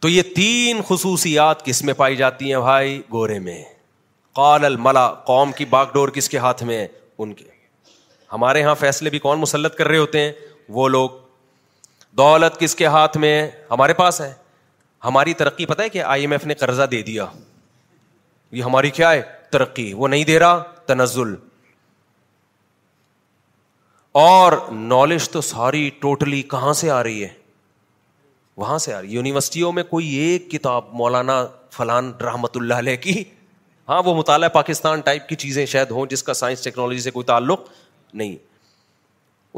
تو 0.00 0.08
یہ 0.08 0.22
تین 0.36 0.80
خصوصیات 0.88 1.64
کس 1.64 1.82
میں 1.84 1.94
پائی 1.94 2.16
جاتی 2.16 2.52
ہیں 2.52 2.60
بھائی 2.60 3.00
گورے 3.12 3.38
میں 3.46 3.62
کال 4.36 4.64
الملا 4.64 5.08
قوم 5.32 5.52
کی 5.56 5.64
باغ 5.70 5.86
ڈور 5.94 6.08
کس 6.18 6.28
کے 6.28 6.38
ہاتھ 6.38 6.62
میں 6.72 6.78
ہے 6.78 6.86
ان 7.18 7.32
کے 7.34 7.44
ہمارے 8.32 8.60
یہاں 8.60 8.74
فیصلے 8.80 9.10
بھی 9.10 9.18
کون 9.18 9.38
مسلط 9.38 9.74
کر 9.76 9.88
رہے 9.88 9.98
ہوتے 9.98 10.20
ہیں 10.20 10.32
وہ 10.78 10.88
لوگ 10.88 11.10
دولت 12.18 12.58
کس 12.60 12.74
کے 12.74 12.86
ہاتھ 12.96 13.16
میں 13.24 13.34
ہمارے 13.70 13.92
پاس 14.02 14.20
ہے 14.20 14.32
ہماری 15.04 15.34
ترقی 15.34 15.66
پتہ 15.66 15.82
ہے 15.82 15.88
کہ 15.88 16.02
آئی 16.02 16.22
ایم 16.22 16.32
ایف 16.32 16.44
نے 16.46 16.54
قرضہ 16.62 16.82
دے 16.90 17.02
دیا 17.02 17.24
یہ 18.58 18.62
ہماری 18.62 18.90
کیا 18.90 19.10
ہے 19.12 19.22
ترقی 19.52 19.92
وہ 19.96 20.08
نہیں 20.08 20.24
دے 20.24 20.38
رہا 20.38 20.58
تنزل 20.86 21.34
اور 24.22 24.52
نالج 24.72 25.28
تو 25.30 25.40
ساری 25.48 25.88
ٹوٹلی 26.00 26.42
کہاں 26.50 26.72
سے 26.82 26.90
آ 26.90 27.02
رہی 27.02 27.22
ہے 27.22 27.28
وہاں 28.56 28.78
سے 28.84 28.92
آ 28.94 29.00
رہی 29.00 29.12
یونیورسٹیوں 29.14 29.72
میں 29.72 29.82
کوئی 29.90 30.08
ایک 30.14 30.50
کتاب 30.50 30.84
مولانا 31.00 31.44
فلان 31.76 32.12
رحمت 32.26 32.56
اللہ 32.56 32.74
علیہ 32.84 32.96
کی 33.02 33.22
ہاں 33.88 34.00
وہ 34.04 34.14
مطالعہ 34.14 34.48
پاکستان 34.56 35.00
ٹائپ 35.04 35.28
کی 35.28 35.36
چیزیں 35.44 35.64
شاید 35.66 35.90
ہوں 35.90 36.06
جس 36.10 36.22
کا 36.22 36.34
سائنس 36.40 36.62
ٹیکنالوجی 36.64 37.00
سے 37.00 37.10
کوئی 37.10 37.24
تعلق 37.26 37.68
نہیں 38.14 38.36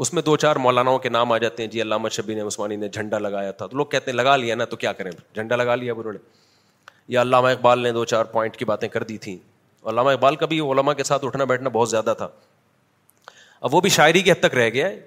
اس 0.01 0.13
میں 0.13 0.21
دو 0.21 0.35
چار 0.43 0.55
مولاناؤں 0.65 0.99
کے 0.99 1.09
نام 1.09 1.31
آ 1.31 1.37
جاتے 1.37 1.63
ہیں 1.63 1.69
جی 1.71 1.81
علامہ 1.81 2.09
شبین 2.11 2.37
نے 2.37 2.43
عثمانی 2.43 2.75
نے 2.75 2.87
جھنڈا 2.93 3.17
لگایا 3.19 3.51
تھا 3.51 3.65
تو 3.67 3.77
لوگ 3.77 3.85
کہتے 3.85 4.11
ہیں 4.11 4.15
لگا 4.15 4.35
لیا 4.37 4.55
نا 4.55 4.65
تو 4.65 4.75
کیا 4.77 4.93
کریں 4.93 5.11
جھنڈا 5.33 5.55
لگا 5.55 5.75
لیا 5.75 5.93
انہوں 5.97 6.13
نے 6.13 6.19
یا 7.13 7.21
علامہ 7.21 7.47
اقبال 7.47 7.79
نے 7.83 7.91
دو 7.91 8.05
چار 8.13 8.25
پوائنٹ 8.31 8.57
کی 8.57 8.65
باتیں 8.65 8.87
کر 8.89 9.03
دی 9.03 9.17
تھیں 9.25 9.35
علامہ 9.89 10.09
اقبال 10.11 10.35
کا 10.35 10.45
بھی 10.45 10.59
علما 10.71 10.93
کے 10.93 11.03
ساتھ 11.03 11.25
اٹھنا 11.25 11.43
بیٹھنا 11.51 11.69
بہت 11.73 11.89
زیادہ 11.89 12.13
تھا 12.17 12.27
اب 13.67 13.75
وہ 13.75 13.81
بھی 13.81 13.89
شاعری 13.97 14.21
کے 14.21 14.31
حد 14.31 14.39
تک 14.43 14.55
رہ 14.55 14.69
گیا 14.73 14.87
ہے 14.89 14.99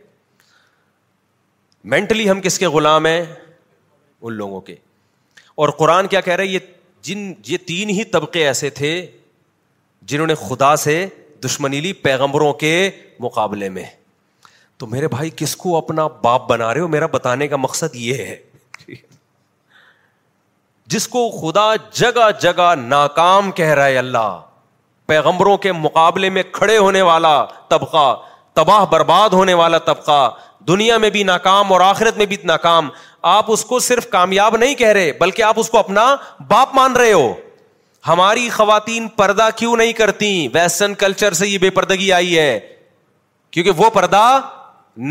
مینٹلی 1.95 2.31
ہم 2.31 2.41
کس 2.43 2.59
کے 2.59 2.67
غلام 2.77 3.07
ہیں 3.07 3.21
ان 4.23 4.33
لوگوں 4.33 4.61
کے 4.61 4.75
اور 5.65 5.69
قرآن 5.79 6.07
کیا 6.07 6.21
کہہ 6.21 6.35
رہے 6.37 6.59
جن 7.07 7.33
یہ 7.47 7.59
تین 7.67 7.91
ہی 7.91 8.05
طبقے 8.13 8.47
ایسے 8.47 8.69
تھے 8.81 8.91
جنہوں 10.13 10.27
نے 10.27 10.35
خدا 10.49 10.75
سے 10.77 11.05
دشمنی 11.47 11.81
لی 11.81 11.93
پیغمبروں 12.07 12.53
کے 12.63 12.73
مقابلے 13.21 13.69
میں 13.79 13.85
تو 14.79 14.87
میرے 14.87 15.09
بھائی 15.09 15.31
کس 15.37 15.55
کو 15.57 15.77
اپنا 15.77 16.07
باپ 16.23 16.49
بنا 16.49 16.73
رہے 16.75 16.81
ہو 16.81 16.89
میرا 16.95 17.07
بتانے 17.13 17.49
کا 17.49 17.57
مقصد 17.57 17.95
یہ 17.97 18.25
ہے 18.29 18.37
جس 20.95 21.07
کو 21.13 21.29
خدا 21.41 21.67
جگہ 22.01 22.29
جگہ 22.41 22.75
ناکام 22.79 23.51
کہہ 23.61 23.73
رہا 23.79 23.87
ہے 23.93 23.99
اللہ 23.99 24.35
پیغمبروں 25.13 25.57
کے 25.65 25.73
مقابلے 25.73 26.29
میں 26.37 26.43
کھڑے 26.53 26.77
ہونے 26.77 27.03
والا 27.11 27.35
طبقہ 27.69 28.05
تباہ 28.61 28.85
برباد 28.93 29.31
ہونے 29.39 29.55
والا 29.63 29.79
طبقہ 29.89 30.21
دنیا 30.69 30.99
میں 31.05 31.11
بھی 31.17 31.23
ناکام 31.31 31.73
اور 31.73 31.81
آخرت 31.89 32.17
میں 32.19 32.27
بھی 32.27 32.37
ناکام 32.53 32.89
آپ 33.35 33.51
اس 33.53 33.65
کو 33.73 33.79
صرف 33.89 34.09
کامیاب 34.11 34.57
نہیں 34.57 34.75
کہہ 34.83 34.93
رہے 34.99 35.13
بلکہ 35.21 35.43
آپ 35.51 35.59
اس 35.61 35.71
کو 35.71 35.79
اپنا 35.79 36.15
باپ 36.49 36.75
مان 36.75 36.97
رہے 37.03 37.13
ہو 37.13 37.27
ہماری 38.07 38.49
خواتین 38.53 39.07
پردہ 39.17 39.49
کیوں 39.57 39.77
نہیں 39.77 39.93
کرتی 40.01 40.47
ویسٹرن 40.55 40.95
کلچر 40.95 41.33
سے 41.35 41.47
یہ 41.49 41.59
بے 41.59 41.71
پردگی 41.79 42.11
آئی 42.13 42.39
ہے 42.39 42.59
کیونکہ 43.53 43.83
وہ 43.83 43.89
پردہ 43.91 44.23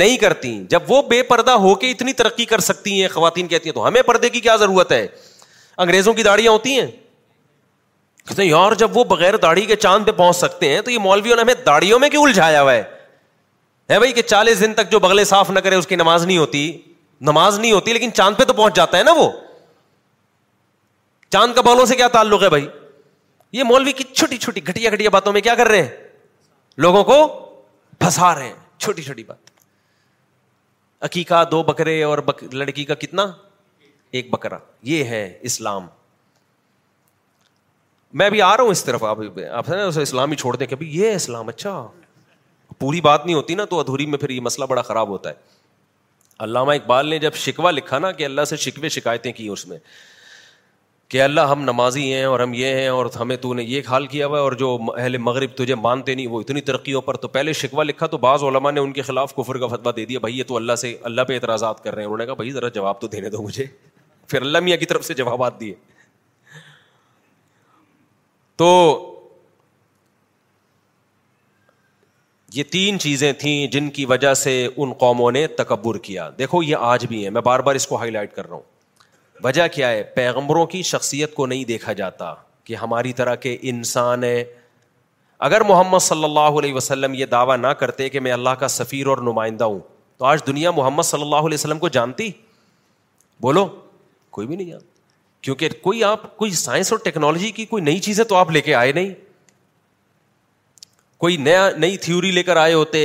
نہیں 0.02 0.16
کرتی 0.18 0.54
جب 0.70 0.84
وہ 0.92 1.02
بے 1.10 1.22
پردہ 1.24 1.52
ہو 1.64 1.74
کے 1.82 1.90
اتنی 1.92 2.14
ترقی 2.22 2.46
کر 2.46 2.60
سکتی 2.68 3.00
ہیں 3.02 3.08
خواتین 3.14 3.48
کہتی 3.48 3.70
ہیں 3.70 3.74
تو 3.74 3.88
ہمیں 3.88 4.02
پردے 4.06 4.30
کی 4.30 4.40
کیا 4.42 4.56
ضرورت 4.62 4.92
ہے 4.92 5.06
انگریزوں 5.78 6.14
کی 6.20 6.24
داڑیاں 6.24 6.52
ہوتی 6.52 6.80
ہیں 6.80 6.88
کہتے 8.28 8.42
ہیں 8.42 8.50
یار 8.50 8.72
جب 8.84 8.98
وہ 8.98 9.04
بغیر 9.10 9.38
داڑھی 9.42 9.66
کے 9.72 9.76
چاند 9.76 10.06
پہ 10.06 10.12
پہنچ 10.12 10.36
سکتے 10.36 10.74
ہیں 10.74 10.82
تو 10.82 10.92
یہ 10.92 11.00
مولویوں 11.00 11.36
نے 11.36 11.42
ہمیں 11.42 11.54
داڑیوں 11.66 12.00
میں 12.00 12.10
کیوں 12.10 12.24
الجھایا 12.24 12.62
ہوا 12.62 12.74
ہے 12.74 13.98
بھائی 14.00 14.12
کہ 14.14 14.22
چالیس 14.22 14.60
دن 14.62 14.74
تک 14.74 14.92
جو 14.92 15.00
بغلے 15.00 15.24
صاف 15.34 15.50
نہ 15.50 15.60
کرے 15.66 15.76
اس 15.76 15.88
کی 15.88 15.96
نماز 15.96 16.26
نہیں 16.26 16.38
ہوتی 16.38 16.62
نماز 17.30 17.60
نہیں 17.60 17.72
ہوتی 17.72 17.94
لیکن 17.94 18.14
چاند 18.14 18.38
پہ 18.38 18.44
تو 18.44 18.54
پہنچ 18.54 18.76
جاتا 18.76 18.98
ہے 18.98 19.04
نا 19.04 19.12
وہ 19.18 19.30
چاند 21.32 21.54
کا 21.56 21.62
بالوں 21.70 21.86
سے 21.86 21.96
کیا 21.96 22.08
تعلق 22.18 22.44
ہے 22.44 22.50
بھائی 22.50 22.66
یہ 23.56 23.64
مولوی 23.64 23.92
کی 23.98 24.04
چھوٹی 24.14 24.38
چھوٹی 24.46 24.62
گٹیا 24.68 24.90
گٹیا 24.94 25.10
باتوں 25.16 25.32
میں 25.34 25.42
کیا 25.42 25.54
کر 25.56 25.68
رہے 25.72 25.82
ہیں 25.82 26.08
لوگوں 26.86 27.04
کو 27.10 27.16
پھنسا 28.00 28.34
رہے 28.36 28.48
ہیں 28.48 28.56
چھوٹی 28.84 29.02
چھوٹی 29.04 29.24
بات 31.28 31.52
دو 31.52 31.62
بکرے 31.64 31.94
اور 32.04 32.20
لڑکی 32.54 32.84
کا 32.92 32.96
کتنا 33.04 33.24
ایک 34.18 34.30
بکرا 34.32 34.58
یہ 34.92 35.04
ہے 35.14 35.22
اسلام 35.50 35.86
میں 38.22 38.30
بھی 38.30 38.42
آ 38.42 38.50
رہا 38.58 38.64
ہوں 38.64 38.72
اس 38.72 38.84
طرف 38.86 39.04
آپ 39.14 39.20
آپ 39.60 39.70
اسلام 40.02 40.32
ہی 40.32 40.38
چھوڑ 40.44 40.56
دیں 40.56 40.68
کہ 40.72 40.76
یہ 40.82 41.16
اسلام 41.16 41.50
اچھا 41.54 41.74
پوری 42.84 43.02
بات 43.08 43.26
نہیں 43.26 43.36
ہوتی 43.36 43.56
نا 43.62 43.66
تو 43.74 43.80
ادھوری 43.80 44.06
میں 44.14 44.18
پھر 44.24 44.30
یہ 44.38 44.42
مسئلہ 44.50 44.66
بڑا 44.74 44.82
خراب 44.90 45.10
ہوتا 45.16 45.30
ہے 45.30 46.44
علامہ 46.48 46.74
اقبال 46.82 47.08
نے 47.10 47.20
جب 47.26 47.34
شکوا 47.46 47.72
لکھا 47.72 48.00
نا 48.06 48.12
کہ 48.20 48.26
اللہ 48.26 48.46
سے 48.54 48.58
شکوے 48.68 48.90
شکایتیں 49.00 49.32
کی 49.42 49.48
اس 49.56 49.66
میں 49.68 49.78
کہ 51.10 51.22
اللہ 51.22 51.42
ہم 51.52 51.62
نمازی 51.64 52.04
ہیں 52.14 52.24
اور 52.26 52.40
ہم 52.40 52.54
یہ 52.54 52.76
ہیں 52.76 52.88
اور 52.90 53.06
ہمیں 53.20 53.36
تو 53.42 53.54
نے 53.54 53.64
یہ 53.64 53.82
حال 53.90 54.08
کیا 54.08 54.28
ہوا 54.28 54.38
ہے 54.38 54.44
اور 54.44 54.52
جو 54.62 54.78
اہل 54.96 55.18
مغرب 55.26 55.56
تجھے 55.58 55.76
مانتے 55.76 56.16
نہیں 56.16 56.28
وہ 56.28 56.40
اتنی 56.42 56.62
ترقیوں 56.70 57.02
پر 57.08 57.18
تو 57.18 57.28
پہلے 57.36 57.54
شکوہ 57.62 57.84
لکھا 57.84 58.08
تو 58.14 58.18
بعض 58.24 58.44
علماء 58.44 58.72
نے 58.72 58.80
ان 58.80 58.92
کے 58.94 59.02
خلاف 59.10 59.36
کفر 59.36 59.58
کا 59.60 59.68
فتویٰ 59.76 59.96
دے 59.96 60.06
دیا 60.06 60.20
بھائی 60.20 60.38
یہ 60.38 60.44
تو 60.48 60.56
اللہ 60.56 60.76
سے 60.86 60.96
اللہ 61.12 61.22
پہ 61.28 61.34
اعتراضات 61.36 61.84
کر 61.84 61.96
رہے 61.96 62.02
ہیں 62.04 62.08
انہوں 62.08 62.18
نے 62.18 62.26
کہا 62.26 62.34
بھائی 62.42 62.52
ذرا 62.52 62.70
جواب 62.80 63.02
تو 63.02 63.08
دینے 63.16 63.30
دو 63.30 63.42
مجھے 63.42 63.66
پھر 64.28 64.42
اللہ 64.42 64.58
میاں 64.68 64.78
کی 64.78 64.86
طرف 64.86 65.06
سے 65.06 65.14
جوابات 65.14 65.60
دیے 65.60 65.74
تو 68.64 68.70
یہ 72.54 72.64
تین 72.72 73.00
چیزیں 73.00 73.32
تھیں 73.40 73.68
جن 73.72 73.90
کی 73.96 74.06
وجہ 74.10 74.34
سے 74.42 74.54
ان 74.76 74.94
قوموں 75.00 75.32
نے 75.32 75.46
تکبر 75.62 75.98
کیا 76.04 76.30
دیکھو 76.40 76.62
یہ 76.64 76.76
آج 76.94 77.06
بھی 77.08 77.24
ہے 77.26 77.30
میں 77.38 77.42
بار 77.52 77.60
بار 77.70 77.76
اس 77.76 77.88
کو 77.88 77.96
ہائی 78.00 78.12
لائٹ 78.12 78.34
کر 78.36 78.48
رہا 78.48 78.56
ہوں 78.56 78.74
وجہ 79.44 79.68
کیا 79.72 79.90
ہے 79.90 80.04
پیغمبروں 80.16 80.66
کی 80.66 80.82
شخصیت 80.92 81.34
کو 81.36 81.46
نہیں 81.46 81.66
دیکھا 81.66 81.94
جاتا 81.94 82.34
کہ 82.64 82.76
ہماری 82.82 83.12
طرح 83.14 83.36
کے 83.36 83.58
انسان 83.72 84.24
ہیں 84.24 84.44
اگر 85.48 85.62
محمد 85.70 86.00
صلی 86.02 86.24
اللہ 86.24 86.60
علیہ 86.60 86.74
وسلم 86.74 87.14
یہ 87.14 87.26
دعویٰ 87.32 87.58
نہ 87.58 87.68
کرتے 87.82 88.08
کہ 88.10 88.20
میں 88.20 88.32
اللہ 88.32 88.50
کا 88.60 88.68
سفیر 88.68 89.08
اور 89.08 89.18
نمائندہ 89.32 89.64
ہوں 89.64 89.80
تو 90.18 90.26
آج 90.26 90.42
دنیا 90.48 90.72
محمد 90.72 91.04
صلی 91.04 91.22
اللہ 91.22 91.48
علیہ 91.50 91.54
وسلم 91.54 91.80
کو 91.80 91.88
جانتی 91.98 92.30
بولو 93.42 93.68
کوئی 94.32 94.48
بھی 94.48 94.56
نہیں 94.56 94.68
جانتا 94.70 94.86
کیونکہ 95.42 95.70
کوئی 95.82 96.04
آپ 96.04 96.36
کوئی 96.38 96.52
سائنس 96.60 96.92
اور 96.92 97.00
ٹیکنالوجی 97.04 97.52
کی 97.56 97.66
کوئی 97.66 97.84
نئی 97.84 98.00
چیزیں 98.06 98.24
تو 98.26 98.36
آپ 98.36 98.52
لے 98.52 98.62
کے 98.62 98.74
آئے 98.76 98.92
نہیں 98.92 99.10
کوئی 101.24 101.38
نیا 101.38 101.70
نئی 101.78 101.98
تھیوری 102.06 102.32
لے 102.32 102.44
کر 102.44 102.56
آئے 102.58 102.74
ہوتے 102.74 103.04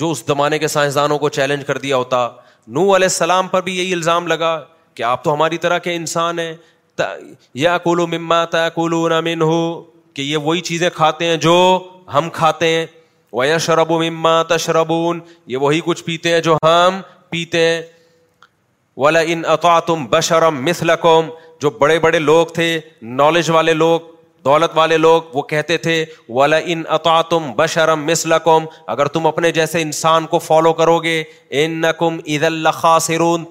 جو 0.00 0.10
اس 0.10 0.22
زمانے 0.26 0.58
کے 0.58 0.68
سائنسدانوں 0.68 1.18
کو 1.18 1.28
چیلنج 1.38 1.64
کر 1.66 1.78
دیا 1.78 1.96
ہوتا 1.96 2.28
نو 2.66 2.82
علیہ 2.96 3.04
السلام 3.06 3.48
پر 3.48 3.62
بھی 3.62 3.76
یہی 3.78 3.92
الزام 3.92 4.26
لگا 4.26 4.54
آپ 5.02 5.24
تو 5.24 5.32
ہماری 5.34 5.58
طرح 5.58 5.78
کے 5.84 5.94
انسان 5.96 6.38
ہیں 6.38 6.54
یا 7.54 7.76
کولو 7.84 8.06
مما 8.06 8.44
ہو 9.40 9.60
کہ 10.14 10.22
یہ 10.22 10.36
وہی 10.42 10.60
چیزیں 10.66 10.88
کھاتے 10.94 11.24
ہیں 11.26 11.36
جو 11.44 11.54
ہم 12.14 12.28
کھاتے 12.32 12.66
ہیں 12.68 12.84
وہ 13.32 13.44
و 13.88 13.98
مما 14.00 14.42
تشربون 14.48 15.20
یہ 15.52 15.56
وہی 15.60 15.80
کچھ 15.84 16.02
پیتے 16.04 16.32
ہیں 16.32 16.40
جو 16.40 16.56
ہم 16.64 17.00
پیتے 17.30 17.60
ہیں 17.66 17.82
ولا 19.02 19.20
ان 19.26 19.42
تم 19.86 20.04
بشرم 20.10 20.64
مسلقوم 20.64 21.28
جو 21.60 21.70
بڑے 21.80 21.98
بڑے 21.98 22.18
لوگ 22.18 22.46
تھے 22.54 22.78
نالج 23.22 23.50
والے 23.50 23.72
لوگ 23.74 24.12
دولت 24.44 24.70
والے 24.76 24.96
لوگ 24.98 25.22
وہ 25.34 25.42
کہتے 25.50 25.76
تھے 25.84 26.04
ولا 26.28 26.56
ان 26.72 26.82
تم 27.30 27.50
بشرم 27.56 28.04
مسلقم 28.06 28.64
اگر 28.94 29.08
تم 29.16 29.26
اپنے 29.26 29.50
جیسے 29.58 29.82
انسان 29.82 30.26
کو 30.32 30.38
فالو 30.38 30.72
کرو 30.80 30.98
گے 31.02 31.22
ان 31.62 31.82
عید 31.84 32.44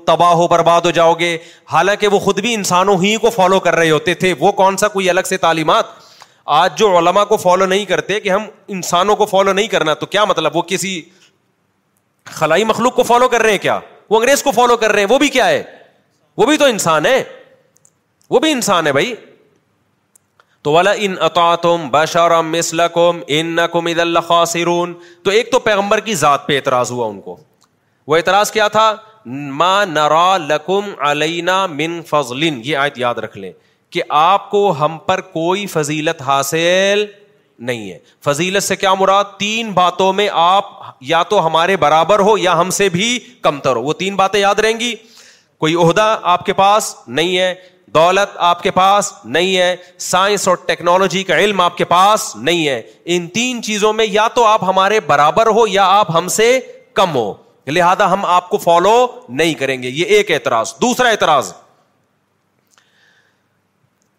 تباہ 0.08 0.36
و 0.36 0.48
برباد 0.48 0.82
ہو 0.86 0.92
جاؤ 1.00 1.14
گے 1.20 1.36
حالانکہ 1.72 2.08
وہ 2.16 2.20
خود 2.28 2.40
بھی 2.42 2.54
انسانوں 2.54 2.98
ہی 3.04 3.16
کو 3.22 3.30
فالو 3.36 3.60
کر 3.68 3.76
رہے 3.76 3.90
ہوتے 3.90 4.14
تھے 4.24 4.34
وہ 4.40 4.52
کون 4.62 4.78
سا 4.84 4.88
کوئی 4.98 5.10
الگ 5.10 5.30
سے 5.30 5.38
تعلیمات 5.48 5.86
آج 6.60 6.78
جو 6.78 6.98
علما 6.98 7.24
کو 7.26 7.38
فالو 7.42 7.66
نہیں 7.74 7.86
کرتے 7.94 8.20
کہ 8.20 8.30
ہم 8.30 8.46
انسانوں 8.78 9.16
کو 9.16 9.26
فالو 9.26 9.54
نہیں 9.54 9.68
کرنا 9.74 9.94
تو 10.00 10.06
کیا 10.16 10.26
مطلب 10.34 10.56
وہ 10.58 10.62
کسی 10.68 11.00
خلائی 12.40 12.64
مخلوق 12.64 12.96
کو 12.96 13.04
فالو 13.04 13.28
کر 13.28 13.42
رہے 13.42 13.52
ہیں 13.52 13.58
کیا 13.68 13.80
وہ 14.10 14.18
انگریز 14.18 14.44
کو 14.44 14.52
فالو 14.60 14.78
کر 14.84 14.92
رہے 14.92 15.02
ہیں 15.02 15.08
وہ 15.10 15.18
بھی 15.20 15.28
کیا 15.38 15.48
ہے 15.48 15.64
وہ 16.38 16.46
بھی 16.46 16.58
تو 16.58 16.66
انسان 16.74 17.06
ہے 17.06 17.22
وہ 18.30 18.40
بھی 18.40 18.52
انسان 18.52 18.88
ہے 18.88 18.92
بھائی 18.94 19.14
تو 20.66 20.72
والا 20.72 20.92
ان 21.06 21.16
عطا 21.26 21.54
تم 21.64 21.88
بشار 21.94 22.34
مسل 22.50 22.82
قوم 22.98 23.18
ان 23.38 23.48
نقم 23.56 23.88
عید 23.88 24.00
اللہ 24.00 24.20
خاصرون 24.28 24.94
تو 25.24 25.32
ایک 25.38 25.50
تو 25.52 25.60
پیغمبر 25.66 26.00
کی 26.10 26.14
ذات 26.22 26.46
پہ 26.48 26.56
اعتراض 26.56 26.92
ہوا 26.92 27.08
ان 27.14 27.20
کو 27.22 27.36
وہ 28.08 28.16
اعتراض 28.18 28.52
کیا 28.52 28.68
تھا 28.76 28.86
ما 29.62 29.74
نرا 29.90 30.28
لکم 30.48 30.90
علینا 31.10 31.66
من 31.80 32.02
فضل 32.10 32.44
یہ 32.44 32.76
آیت 32.78 33.00
یاد 33.00 33.16
رکھ 33.26 33.38
لیں 33.38 33.52
کہ 33.96 34.02
آپ 34.20 34.50
کو 34.52 34.64
ہم 34.80 34.98
پر 35.06 35.22
کوئی 35.36 35.66
فضیلت 35.74 36.22
حاصل 36.28 37.04
نہیں 37.70 37.90
ہے 37.92 37.98
فضیلت 38.26 38.64
سے 38.64 38.76
کیا 38.76 38.94
مراد 39.00 39.38
تین 39.40 39.72
باتوں 39.82 40.12
میں 40.14 40.30
آپ 40.46 40.70
یا 41.12 41.22
تو 41.34 41.46
ہمارے 41.46 41.76
برابر 41.84 42.20
ہو 42.30 42.38
یا 42.38 42.60
ہم 42.60 42.70
سے 42.80 42.90
بھی 42.96 43.18
کمتر 43.44 43.76
ہو 43.76 43.84
وہ 43.84 43.94
تین 44.04 44.16
باتیں 44.24 44.40
یاد 44.40 44.60
رہیں 44.66 44.80
گی 44.80 44.94
کوئی 45.64 45.76
عہدہ 45.88 46.08
آپ 46.36 46.46
کے 46.46 46.54
پاس 46.54 46.94
نہیں 47.20 47.38
ہے 47.38 47.54
دولت 47.96 48.30
آپ 48.50 48.62
کے 48.64 48.72
پاس 48.72 49.12
نہیں 49.34 49.56
ہے 49.58 49.76
سائنس 50.00 50.48
اور 50.48 50.56
ٹیکنالوجی 50.68 51.24
کا 51.24 51.38
علم 51.40 51.60
آپ 51.62 51.76
کے 51.78 51.86
پاس 51.86 52.36
نہیں 52.36 52.68
ہے 52.68 52.82
ان 53.16 53.28
تین 53.34 53.62
چیزوں 53.64 53.92
میں 53.94 54.06
یا 54.10 54.28
تو 54.36 54.46
آپ 54.46 54.64
ہمارے 54.68 55.00
برابر 55.08 55.48
ہو 55.58 55.68
یا 55.70 55.86
آپ 56.00 56.16
ہم 56.16 56.28
سے 56.38 56.48
کم 57.00 57.16
ہو 57.16 57.34
لہذا 57.68 58.12
ہم 58.12 58.26
آپ 58.36 58.50
کو 58.50 58.58
فالو 58.58 58.96
نہیں 59.42 59.54
کریں 59.60 59.82
گے 59.84 59.90
یہ 59.90 60.06
ایک 60.16 60.32
اعتراض 60.32 60.74
دوسرا 60.82 61.10
اعتراض 61.10 61.52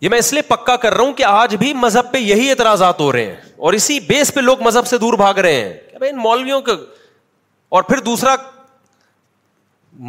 یہ 0.01 0.09
میں 0.09 0.19
اس 0.19 0.33
لیے 0.33 0.43
پکا 0.49 0.77
کر 0.77 0.95
رہا 0.95 1.05
ہوں 1.05 1.13
کہ 1.19 1.25
آج 1.25 1.55
بھی 1.57 1.73
مذہب 1.81 2.13
پہ 2.13 2.19
یہی 2.19 2.51
اعتراضات 2.51 3.01
ہو 3.01 3.11
رہے 3.13 3.25
ہیں 3.25 3.37
اور 3.67 3.73
اسی 3.73 3.99
بیس 4.09 4.33
پہ 4.35 4.41
لوگ 4.41 4.63
مذہب 4.63 4.87
سے 4.87 4.99
دور 4.99 5.15
بھاگ 5.25 5.35
رہے 5.47 5.61
ہیں 5.63 5.99
کہ 6.01 6.09
ان 6.11 6.17
مولویوں 6.23 6.61
کا 6.63 6.73
اور 7.77 7.83
پھر 7.83 8.01
دوسرا 8.09 8.35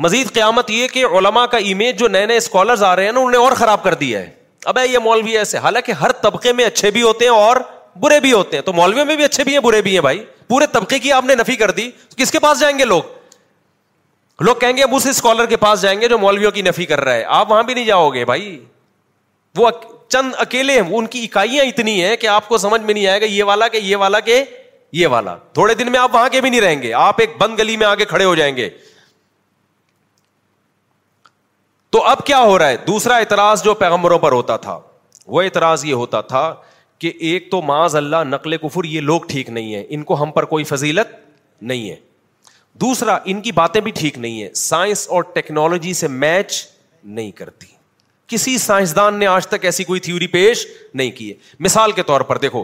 مزید 0.03 0.31
قیامت 0.33 0.69
یہ 0.71 0.87
کہ 0.93 1.03
علما 1.17 1.45
کا 1.47 1.57
امیج 1.71 1.97
جو 1.99 2.07
نئے 2.07 2.25
نئے 2.25 2.37
اسکالرز 2.37 2.83
آ 2.83 2.95
رہے 2.95 3.05
ہیں 3.05 3.11
نا 3.11 3.19
انہوں 3.19 3.31
نے 3.31 3.37
اور 3.37 3.51
خراب 3.55 3.83
کر 3.83 3.93
دیا 3.95 4.19
ہے 4.19 4.29
اب 4.71 4.77
یہ 4.91 4.99
مولوی 5.03 5.37
ایسے 5.37 5.57
حالانکہ 5.57 5.91
ہر 6.01 6.11
طبقے 6.21 6.53
میں 6.53 6.65
اچھے 6.65 6.91
بھی 6.91 7.01
ہوتے 7.01 7.25
ہیں 7.25 7.31
اور 7.31 7.57
برے 8.01 8.19
بھی 8.19 8.31
ہوتے 8.31 8.57
ہیں 8.57 8.63
تو 8.63 8.71
مولویوں 8.73 9.05
میں 9.05 9.15
بھی 9.15 9.23
اچھے 9.23 9.43
بھی 9.43 9.53
ہیں 9.53 9.59
برے 9.63 9.81
بھی 9.81 9.93
ہیں 9.93 10.01
بھائی 10.01 10.23
پورے 10.47 10.65
طبقے 10.71 10.99
کی 10.99 11.11
آپ 11.11 11.25
نے 11.25 11.35
نفی 11.35 11.55
کر 11.55 11.71
دی 11.79 11.89
کس 12.17 12.31
کے 12.31 12.39
پاس 12.39 12.59
جائیں 12.59 12.77
گے 12.79 12.85
لوگ 12.85 14.41
لوگ 14.43 14.55
کہیں 14.61 14.75
گے 14.77 14.83
اب 14.83 14.95
اسکالر 14.95 15.45
کے 15.49 15.57
پاس 15.57 15.81
جائیں 15.81 15.99
گے 16.01 16.07
جو 16.09 16.17
مولویوں 16.19 16.51
کی 16.51 16.61
نفی 16.61 16.85
کر 16.85 17.01
رہا 17.03 17.13
ہے 17.13 17.23
آپ 17.37 17.51
وہاں 17.51 17.63
بھی 17.63 17.73
نہیں 17.73 17.85
جاؤ 17.85 18.09
گے 18.13 18.25
بھائی 18.25 18.57
وہ 19.57 19.69
چند 20.09 20.31
اکیلے 20.37 20.79
ہیں 20.81 20.95
ان 20.95 21.05
کی 21.07 21.23
اکائیاں 21.23 21.63
اتنی 21.65 22.01
ہیں 22.03 22.15
کہ 22.17 22.27
آپ 22.27 22.47
کو 22.47 22.57
سمجھ 22.57 22.81
میں 22.81 22.93
نہیں 22.93 23.07
آئے 23.07 23.21
گا 23.21 23.25
یہ 23.25 23.43
والا 23.49 23.67
کہ 23.67 23.77
یہ 23.83 23.95
والا 23.97 24.19
کہ 24.19 24.43
یہ 24.93 25.07
والا 25.11 25.35
تھوڑے 25.53 25.73
دن 25.75 25.91
میں 25.91 25.99
آپ 25.99 26.13
وہاں 26.15 26.27
کے 26.29 26.41
بھی 26.41 26.49
نہیں 26.49 26.61
رہیں 26.61 26.81
گے 26.81 26.93
آپ 26.93 27.19
ایک 27.21 27.35
بند 27.37 27.59
گلی 27.59 27.77
میں 27.77 27.87
آگے 27.87 28.05
کھڑے 28.05 28.25
ہو 28.25 28.35
جائیں 28.35 28.55
گے 28.55 28.69
تو 31.95 32.01
اب 32.05 32.25
کیا 32.25 32.39
ہو 32.43 32.57
رہا 32.59 32.67
ہے 32.69 32.77
دوسرا 32.87 33.17
اعتراض 33.17 33.63
جو 33.63 33.73
پیغمبروں 33.81 34.17
پر 34.19 34.31
ہوتا 34.31 34.55
تھا 34.63 34.77
وہ 35.35 35.41
اعتراض 35.41 35.83
یہ 35.85 35.93
ہوتا 35.93 36.19
تھا 36.31 36.41
کہ 36.99 37.11
ایک 37.27 37.49
تو 37.51 37.61
معاذ 37.67 37.95
اللہ 37.95 38.23
نقل 38.27 38.55
کفر 38.63 38.83
یہ 38.85 39.01
لوگ 39.01 39.21
ٹھیک 39.27 39.49
نہیں 39.49 39.73
ہے 39.75 39.83
ان 39.95 40.01
کو 40.09 40.21
ہم 40.21 40.31
پر 40.31 40.45
کوئی 40.45 40.63
فضیلت 40.71 41.13
نہیں 41.71 41.89
ہے 41.89 41.95
دوسرا 42.81 43.17
ان 43.33 43.39
کی 43.41 43.51
باتیں 43.59 43.79
بھی 43.81 43.91
ٹھیک 43.99 44.17
نہیں 44.17 44.41
ہے 44.43 44.49
سائنس 44.61 45.05
اور 45.15 45.23
ٹیکنالوجی 45.33 45.93
سے 45.99 46.07
میچ 46.23 46.53
نہیں 47.03 47.31
کرتی 47.37 47.67
کسی 48.33 48.57
سائنسدان 48.65 49.19
نے 49.19 49.27
آج 49.35 49.47
تک 49.47 49.65
ایسی 49.65 49.83
کوئی 49.93 49.99
تھیوری 50.09 50.27
پیش 50.35 50.65
نہیں 50.93 51.11
کی 51.19 51.29
ہے 51.29 51.35
مثال 51.67 51.91
کے 51.95 52.03
طور 52.11 52.21
پر 52.33 52.37
دیکھو 52.47 52.63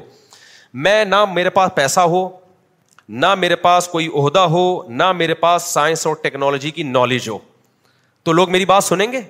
میں 0.87 1.03
نہ 1.05 1.23
میرے 1.35 1.49
پاس 1.59 1.71
پیسہ 1.75 1.99
ہو 2.15 2.27
نہ 3.23 3.33
میرے 3.45 3.55
پاس 3.67 3.87
کوئی 3.95 4.07
عہدہ 4.23 4.45
ہو 4.57 4.65
نہ 5.03 5.11
میرے 5.23 5.33
پاس 5.47 5.71
سائنس 5.73 6.05
اور 6.07 6.15
ٹیکنالوجی 6.23 6.71
کی 6.79 6.83
نالج 6.91 7.29
ہو 7.29 7.37
تو 8.23 8.33
لوگ 8.33 8.49
میری 8.51 8.65
بات 8.65 8.83
سنیں 8.83 9.11
گے 9.11 9.21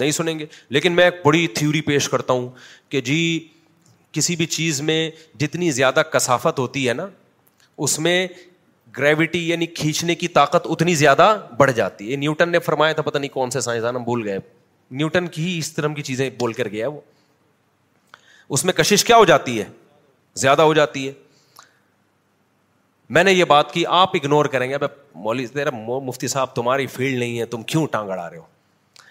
نہیں 0.00 0.10
سنیں 0.12 0.38
گے 0.38 0.46
لیکن 0.76 0.92
میں 0.96 1.04
ایک 1.04 1.20
بڑی 1.24 1.46
تھیوری 1.58 1.80
پیش 1.82 2.08
کرتا 2.08 2.32
ہوں 2.32 2.48
کہ 2.88 3.00
جی 3.10 3.18
کسی 4.12 4.36
بھی 4.36 4.46
چیز 4.56 4.80
میں 4.90 4.98
جتنی 5.40 5.70
زیادہ 5.70 6.02
کثافت 6.12 6.58
ہوتی 6.58 6.88
ہے 6.88 6.92
نا 6.94 7.06
اس 7.86 7.98
میں 8.06 8.26
گریوٹی 8.98 9.48
یعنی 9.48 9.66
کھینچنے 9.78 10.14
کی 10.14 10.28
طاقت 10.36 10.66
اتنی 10.70 10.94
زیادہ 10.94 11.34
بڑھ 11.56 11.72
جاتی 11.76 12.10
ہے 12.10 12.16
نیوٹن 12.16 12.48
نے 12.52 12.58
فرمایا 12.68 12.92
تھا 12.98 13.02
پتہ 13.02 13.18
نہیں 13.18 13.30
کون 13.34 13.50
سے 13.50 13.60
سائنسدان 13.60 13.96
ہم 13.96 14.02
بھول 14.04 14.26
گئے 14.28 14.38
نیوٹن 15.00 15.26
کی 15.36 15.44
ہی 15.46 15.58
اس 15.58 15.72
طرح 15.74 15.94
کی 15.96 16.02
چیزیں 16.02 16.28
بول 16.38 16.52
کر 16.60 16.68
گیا 16.68 16.88
وہ 16.88 17.00
اس 18.56 18.64
میں 18.64 18.72
کشش 18.76 19.04
کیا 19.04 19.16
ہو 19.16 19.24
جاتی 19.32 19.58
ہے 19.58 19.64
زیادہ 20.42 20.62
ہو 20.62 20.74
جاتی 20.74 21.06
ہے 21.08 21.12
میں 23.14 23.22
نے 23.24 23.32
یہ 23.32 23.44
بات 23.48 23.72
کی 23.72 23.84
آپ 23.96 24.14
اگنور 24.16 24.44
کریں 24.52 24.68
گے 24.68 24.74
اب 24.74 24.82
مولوض 25.24 25.56
مفتی 26.06 26.28
صاحب 26.28 26.54
تمہاری 26.54 26.86
فیلڈ 26.94 27.18
نہیں 27.18 27.38
ہے 27.38 27.44
تم 27.52 27.62
کیوں 27.72 27.86
ٹانگ 27.90 28.10
اڑا 28.10 28.28
رہے 28.30 28.36
ہو 28.36 28.42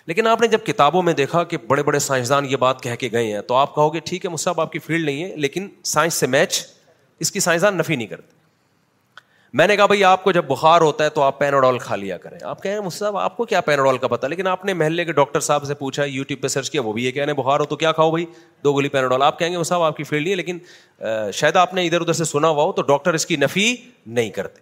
لیکن 0.07 0.27
آپ 0.27 0.41
نے 0.41 0.47
جب 0.47 0.65
کتابوں 0.65 1.01
میں 1.03 1.13
دیکھا 1.19 1.43
کہ 1.51 1.57
بڑے 1.67 1.83
بڑے 1.83 1.99
سائنسدان 2.07 2.45
یہ 2.49 2.55
بات 2.65 2.81
کہہ 2.83 2.95
کے 2.99 3.09
گئے 3.11 3.31
ہیں 3.33 3.41
تو 3.51 3.55
آپ 3.55 3.73
کہو 3.75 3.93
گے 3.93 3.99
ٹھیک 4.05 4.25
ہے 4.25 4.29
مجھ 4.31 4.39
صاحب 4.41 4.61
آپ 4.61 4.71
کی 4.71 4.79
فیلڈ 4.79 5.05
نہیں 5.05 5.23
ہے 5.23 5.35
لیکن 5.35 5.67
سائنس 5.93 6.13
سے 6.13 6.27
میچ 6.35 6.65
اس 7.25 7.31
کی 7.31 7.39
سائنسدان 7.39 7.77
نفی 7.77 7.95
نہیں 7.95 8.07
کرتے 8.07 8.34
میں 9.57 9.65
نے 9.67 9.75
کہا 9.77 9.85
بھائی 9.85 10.03
آپ 10.03 10.23
کو 10.23 10.31
جب 10.35 10.45
بخار 10.47 10.81
ہوتا 10.81 11.03
ہے 11.03 11.09
تو 11.17 11.21
آپ 11.23 11.37
پینوڈول 11.39 11.77
کھا 11.79 11.95
لیا 11.95 12.15
کریں 12.17 12.37
آپ 12.53 12.63
کہیں 12.63 12.79
آپ 13.19 13.35
کو 13.37 13.43
کیا 13.51 13.59
پینوڈول 13.67 13.97
کا 13.97 14.07
پتا 14.13 14.27
لیکن 14.27 14.47
آپ 14.47 14.63
نے 14.65 14.73
محلے 14.79 15.05
کے 15.05 15.11
ڈاکٹر 15.19 15.39
صاحب 15.45 15.63
سے 15.65 15.73
پوچھا 15.83 16.03
یو 16.05 16.23
ٹیوب 16.27 16.41
پہ 16.41 16.47
سرچ 16.47 16.69
کیا 16.69 16.81
وہ 16.85 16.93
بھی 16.93 17.05
یہ 17.05 17.11
کہنے 17.17 17.33
بخار 17.33 17.59
ہو 17.59 17.65
تو 17.65 17.75
کیا 17.83 17.91
کھاؤ 17.99 18.09
بھائی 18.11 18.25
دو 18.63 18.73
گولی 18.73 18.89
پینوڈول 18.95 19.21
آپ 19.23 19.37
کہیں 19.39 19.51
گے 19.51 19.55
اس 19.55 19.67
صاحب 19.67 19.81
آپ 19.83 19.97
کی 19.97 20.03
فیلڈ 20.03 20.21
نہیں 20.27 20.31
ہے 20.31 20.35
لیکن 20.37 20.57
شاید 21.33 21.55
آپ 21.61 21.73
نے 21.73 21.85
ادھر 21.85 22.01
ادھر 22.01 22.13
سے 22.13 22.23
سنا 22.33 22.47
ہوا 22.49 22.63
ہو 22.63 22.71
تو 22.71 22.81
ڈاکٹر 22.87 23.13
اس 23.13 23.25
کی 23.25 23.35
نفی 23.43 23.75
نہیں 24.17 24.29
کرتے 24.39 24.61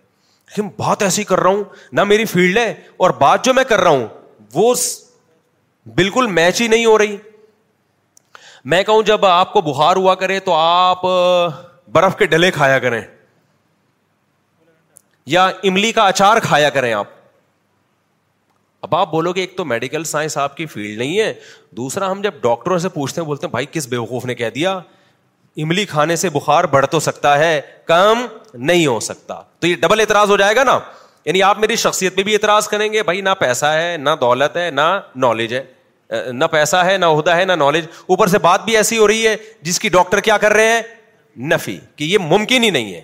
لیکن 0.58 0.68
بہت 0.78 1.04
ایسی 1.04 1.24
کر 1.32 1.40
رہا 1.40 1.52
ہوں 1.52 1.64
نہ 1.92 2.04
میری 2.12 2.26
فیلڈ 2.36 2.58
ہے 2.58 2.74
اور 2.98 3.10
بات 3.24 3.46
جو 3.46 3.54
میں 3.54 3.64
کر 3.70 3.80
رہا 3.82 3.92
ہوں 3.92 4.06
وہ 4.54 4.74
بالکل 5.96 6.28
میچ 6.40 6.62
ہی 6.62 6.68
نہیں 6.76 6.86
ہو 6.86 6.98
رہی 6.98 7.18
میں 8.76 8.84
کہوں 8.92 9.02
جب 9.14 9.26
آپ 9.26 9.54
کو 9.54 9.62
بخار 9.72 9.96
ہوا 10.04 10.16
کرے 10.26 10.40
تو 10.50 10.54
آپ 10.60 11.06
برف 11.94 12.16
کے 12.18 12.26
ڈلے 12.36 12.52
کھایا 12.62 12.80
کریں 12.88 13.02
یا 15.26 15.46
املی 15.64 15.92
کا 15.92 16.08
اچار 16.08 16.40
کھایا 16.44 16.70
کریں 16.70 16.92
آپ 16.94 17.08
اب 18.86 18.96
آپ 18.96 19.12
بولو 19.12 19.32
گے 19.34 19.42
ایک 19.42 19.56
تو 19.58 19.66
میڈیکل 19.66 20.04
سائنس 20.04 20.38
آپ 20.38 20.56
کی 20.58 20.66
فیلڈ 20.66 20.98
نہیں 20.98 21.18
ہے 21.20 21.34
دوسرا 21.78 22.12
ہم 22.12 22.22
جب 22.22 22.42
ڈاکٹروں 22.42 22.78
سے 22.80 22.90
پوچھتے 22.94 23.22
ہیں 23.22 23.26
بولتے 23.28 23.46
ہیں 23.48 23.52
بھائی 23.52 23.66
کس 23.72 23.88
بیوقوف 23.88 24.26
نے 24.26 24.36
کہہ 24.36 24.50
دیا 24.56 24.74
املی 25.64 25.86
کھانے 25.86 26.16
سے 26.16 26.30
بخار 26.34 26.64
بڑھ 26.72 26.86
تو 26.92 27.00
سکتا 27.00 27.38
ہے 27.40 27.60
کم 27.88 28.26
نہیں 28.54 28.86
ہو 28.86 29.00
سکتا 29.00 29.42
تو 29.60 29.68
یہ 29.68 29.76
ڈبل 29.82 30.00
اعتراض 30.00 30.30
ہو 30.30 30.38
جائے 30.38 30.56
گا 30.56 30.64
نا 30.64 30.78
یعنی 31.26 31.44
آپ 31.44 31.60
میری 31.60 31.76
شخصیت 31.82 32.16
پہ 32.16 32.24
بھی 32.24 32.34
اعتراض 32.34 32.68
کریں 32.68 32.92
گے 32.94 33.04
بھائی 33.04 33.22
نہ 33.22 33.30
پیسہ 33.40 33.66
ہے 33.66 33.96
نہ 34.00 34.10
دولت 34.22 34.58
ہے 34.58 34.70
نہ 34.72 34.88
نالج 35.16 35.54
ہے 35.54 35.64
نہ 36.34 36.46
پیسہ 36.52 36.78
ہے 36.86 36.98
نہ 36.98 37.06
عہدہ 37.18 37.36
ہے 37.36 37.46
نہ 37.46 37.54
نالج 37.60 37.86
اوپر 38.08 38.28
سے 38.28 38.38
بات 38.40 38.66
بھی 38.66 38.76
ایسی 38.78 38.98
ہو 38.98 39.08
رہی 39.08 39.28
ہے 39.28 39.36
جس 39.64 39.80
کی 39.80 39.90
ڈاکٹر 39.90 40.20
کیا 40.30 40.38
کر 40.38 40.54
رہے 40.54 40.72
ہیں 40.74 40.82
نفی 41.52 41.78
کہ 41.96 42.04
یہ 42.04 42.18
ممکن 42.30 42.64
ہی 42.64 42.70
نہیں 42.70 42.94
ہے 42.94 43.02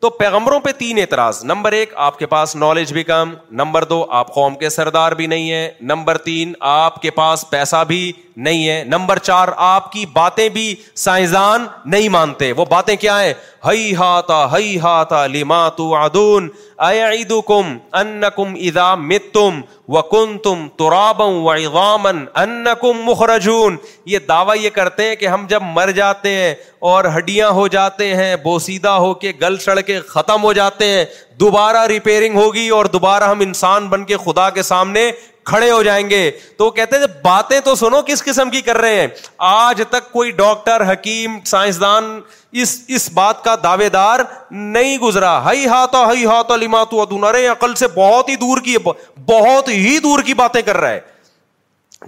تو 0.00 0.08
پیغمبروں 0.18 0.58
پہ 0.64 0.70
تین 0.78 0.98
اعتراض 1.00 1.42
نمبر 1.44 1.72
ایک 1.72 1.92
آپ 2.08 2.18
کے 2.18 2.26
پاس 2.32 2.54
نالج 2.56 2.92
بھی 2.92 3.02
کم 3.04 3.32
نمبر 3.60 3.84
دو 3.92 4.04
آپ 4.18 4.32
قوم 4.34 4.54
کے 4.58 4.68
سردار 4.70 5.12
بھی 5.20 5.26
نہیں 5.26 5.50
ہیں 5.50 5.68
نمبر 5.92 6.18
تین 6.26 6.52
آپ 6.72 7.00
کے 7.02 7.10
پاس 7.16 7.44
پیسہ 7.50 7.82
بھی 7.88 8.12
نہیں 8.46 8.68
ہے 8.68 8.82
نمبر 8.86 9.18
چار 9.28 9.48
آپ 9.66 9.90
کی 9.92 10.04
باتیں 10.12 10.48
بھی 10.56 10.64
سائنسدان 11.04 11.66
نہیں 11.92 12.08
مانتے 12.16 12.50
وہ 12.56 12.64
باتیں 12.70 12.94
کیا 13.04 13.20
ہیں 13.22 13.32
ہئی 13.66 13.94
ہاتا 13.96 14.36
ہئی 14.52 14.78
ہاتا 14.80 15.26
لما 15.26 15.68
تو 15.76 15.94
آدون 15.96 16.48
اعید 16.88 17.32
کم 17.46 17.76
ان 18.00 18.22
کم 18.36 18.54
ادا 18.66 18.94
مت 18.94 19.26
تم 19.34 19.60
و 19.96 20.02
کن 20.10 20.36
تم 20.42 20.66
ترابم 20.78 21.40
و 21.44 21.50
اغامن 21.50 22.24
ان 22.42 22.66
کم 22.82 23.00
مخرجون 23.04 23.76
یہ 24.12 24.18
دعویٰ 24.28 24.56
یہ 24.62 24.70
کرتے 24.74 25.06
ہیں 25.08 25.14
کہ 25.22 25.26
ہم 25.28 25.46
جب 25.48 25.62
مر 25.76 25.90
جاتے 25.96 26.34
ہیں 26.34 26.54
اور 26.92 27.04
ہڈیاں 27.16 27.50
ہو 27.58 27.66
جاتے 27.76 28.14
ہیں 28.16 28.34
بوسیدہ 28.44 28.90
ہو 29.06 29.12
کے 29.24 29.32
گل 29.40 29.56
سڑ 29.64 29.78
کے 29.86 29.98
ختم 30.08 30.42
ہو 30.44 30.52
جاتے 30.60 30.88
ہیں 30.90 31.04
دوبارہ 31.40 31.84
ریپیئرنگ 31.88 32.36
ہوگی 32.38 32.68
اور 32.76 32.84
دوبارہ 32.92 33.24
ہم 33.30 33.40
انسان 33.40 33.88
بن 33.88 34.04
کے 34.04 34.16
خدا 34.24 34.48
کے 34.58 34.62
سامنے 34.72 35.10
کھڑے 35.48 35.70
ہو 35.70 35.82
جائیں 35.82 36.08
گے 36.10 36.22
تو 36.56 36.64
وہ 36.64 36.70
کہتے 36.78 36.96
ہیں 36.96 37.02
جب 37.06 37.14
باتیں 37.22 37.58
تو 37.64 37.74
سنو 37.82 38.00
کس 38.06 38.22
قسم 38.24 38.50
کی 38.50 38.60
کر 38.62 38.76
رہے 38.84 39.00
ہیں 39.00 39.06
آج 39.50 39.82
تک 39.90 40.10
کوئی 40.12 40.30
ڈاکٹر 40.40 40.82
حکیم 40.92 41.38
سائنسدان 41.52 42.08
اس, 42.16 42.80
اس 42.96 43.08
بات 43.14 43.42
کا 43.44 43.54
دعوے 43.62 43.88
دار 43.94 44.20
نہیں 44.50 44.98
گزرا 45.04 45.36
ہائی 45.44 45.66
ہاتھ 45.66 45.92
تو 45.92 46.04
ہائی 46.06 46.24
ہا 46.26 46.40
تو 46.48 46.56
لما 46.64 46.82
تو 46.90 47.00
ادونا 47.02 47.32
رہے 47.32 47.46
عقل 47.54 47.74
سے 47.84 47.86
بہت 47.94 48.28
ہی 48.28 48.36
دور 48.44 48.60
کی 48.68 48.76
بہت 48.84 49.68
ہی 49.72 49.98
دور 50.08 50.22
کی 50.26 50.34
باتیں 50.44 50.60
کر 50.66 50.76
رہا 50.76 50.90
ہے 50.90 51.00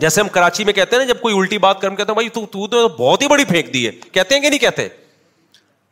جیسے 0.01 0.21
ہم 0.21 0.29
کراچی 0.39 0.65
میں 0.65 0.73
کہتے 0.73 0.97
ہیں 0.97 1.05
نا 1.05 1.13
جب 1.13 1.21
کوئی 1.21 1.37
الٹی 1.39 1.59
بات 1.67 1.81
کرم 1.81 1.97
کہتے 1.97 2.13
ہیں 2.13 2.15
بھائی 2.15 2.29
تو, 2.29 2.45
تو, 2.47 2.67
تو 2.67 2.89
بہت 2.99 3.23
ہی 3.23 3.29
بڑی 3.29 3.45
پھینک 3.45 3.73
دی 3.75 3.87
ہے 3.87 3.91
کہتے 4.01 4.35
ہیں 4.35 4.43
کہ 4.43 4.49
نہیں 4.49 4.65
کہتے 4.67 4.89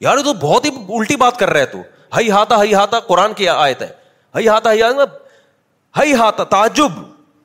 یار 0.07 0.19
تو 0.25 0.33
بہت 0.49 0.65
ہی 0.65 0.71
الٹی 0.99 1.17
بات 1.25 1.39
کر 1.39 1.51
رہے 1.57 1.67
تو 1.67 1.79
ہائی 2.15 2.31
ہاتھا 2.31 2.57
ہائی 2.57 2.75
ہاتھا 2.75 3.01
قرآن 3.09 3.33
کی 3.41 3.49
آیت 3.61 3.83
ہے 3.83 3.89
ہائی 4.35 4.49
ہاتھا 4.49 5.05
ہائی 5.97 6.13
ہاتھا 6.15 6.45
تعجب 6.51 6.93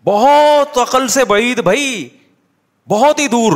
بہت 0.06 0.78
عقل 0.78 1.08
سے 1.08 1.24
بعید 1.26 1.60
بھائی 1.64 2.08
بہت 2.90 3.20
ہی 3.20 3.28
دور 3.34 3.54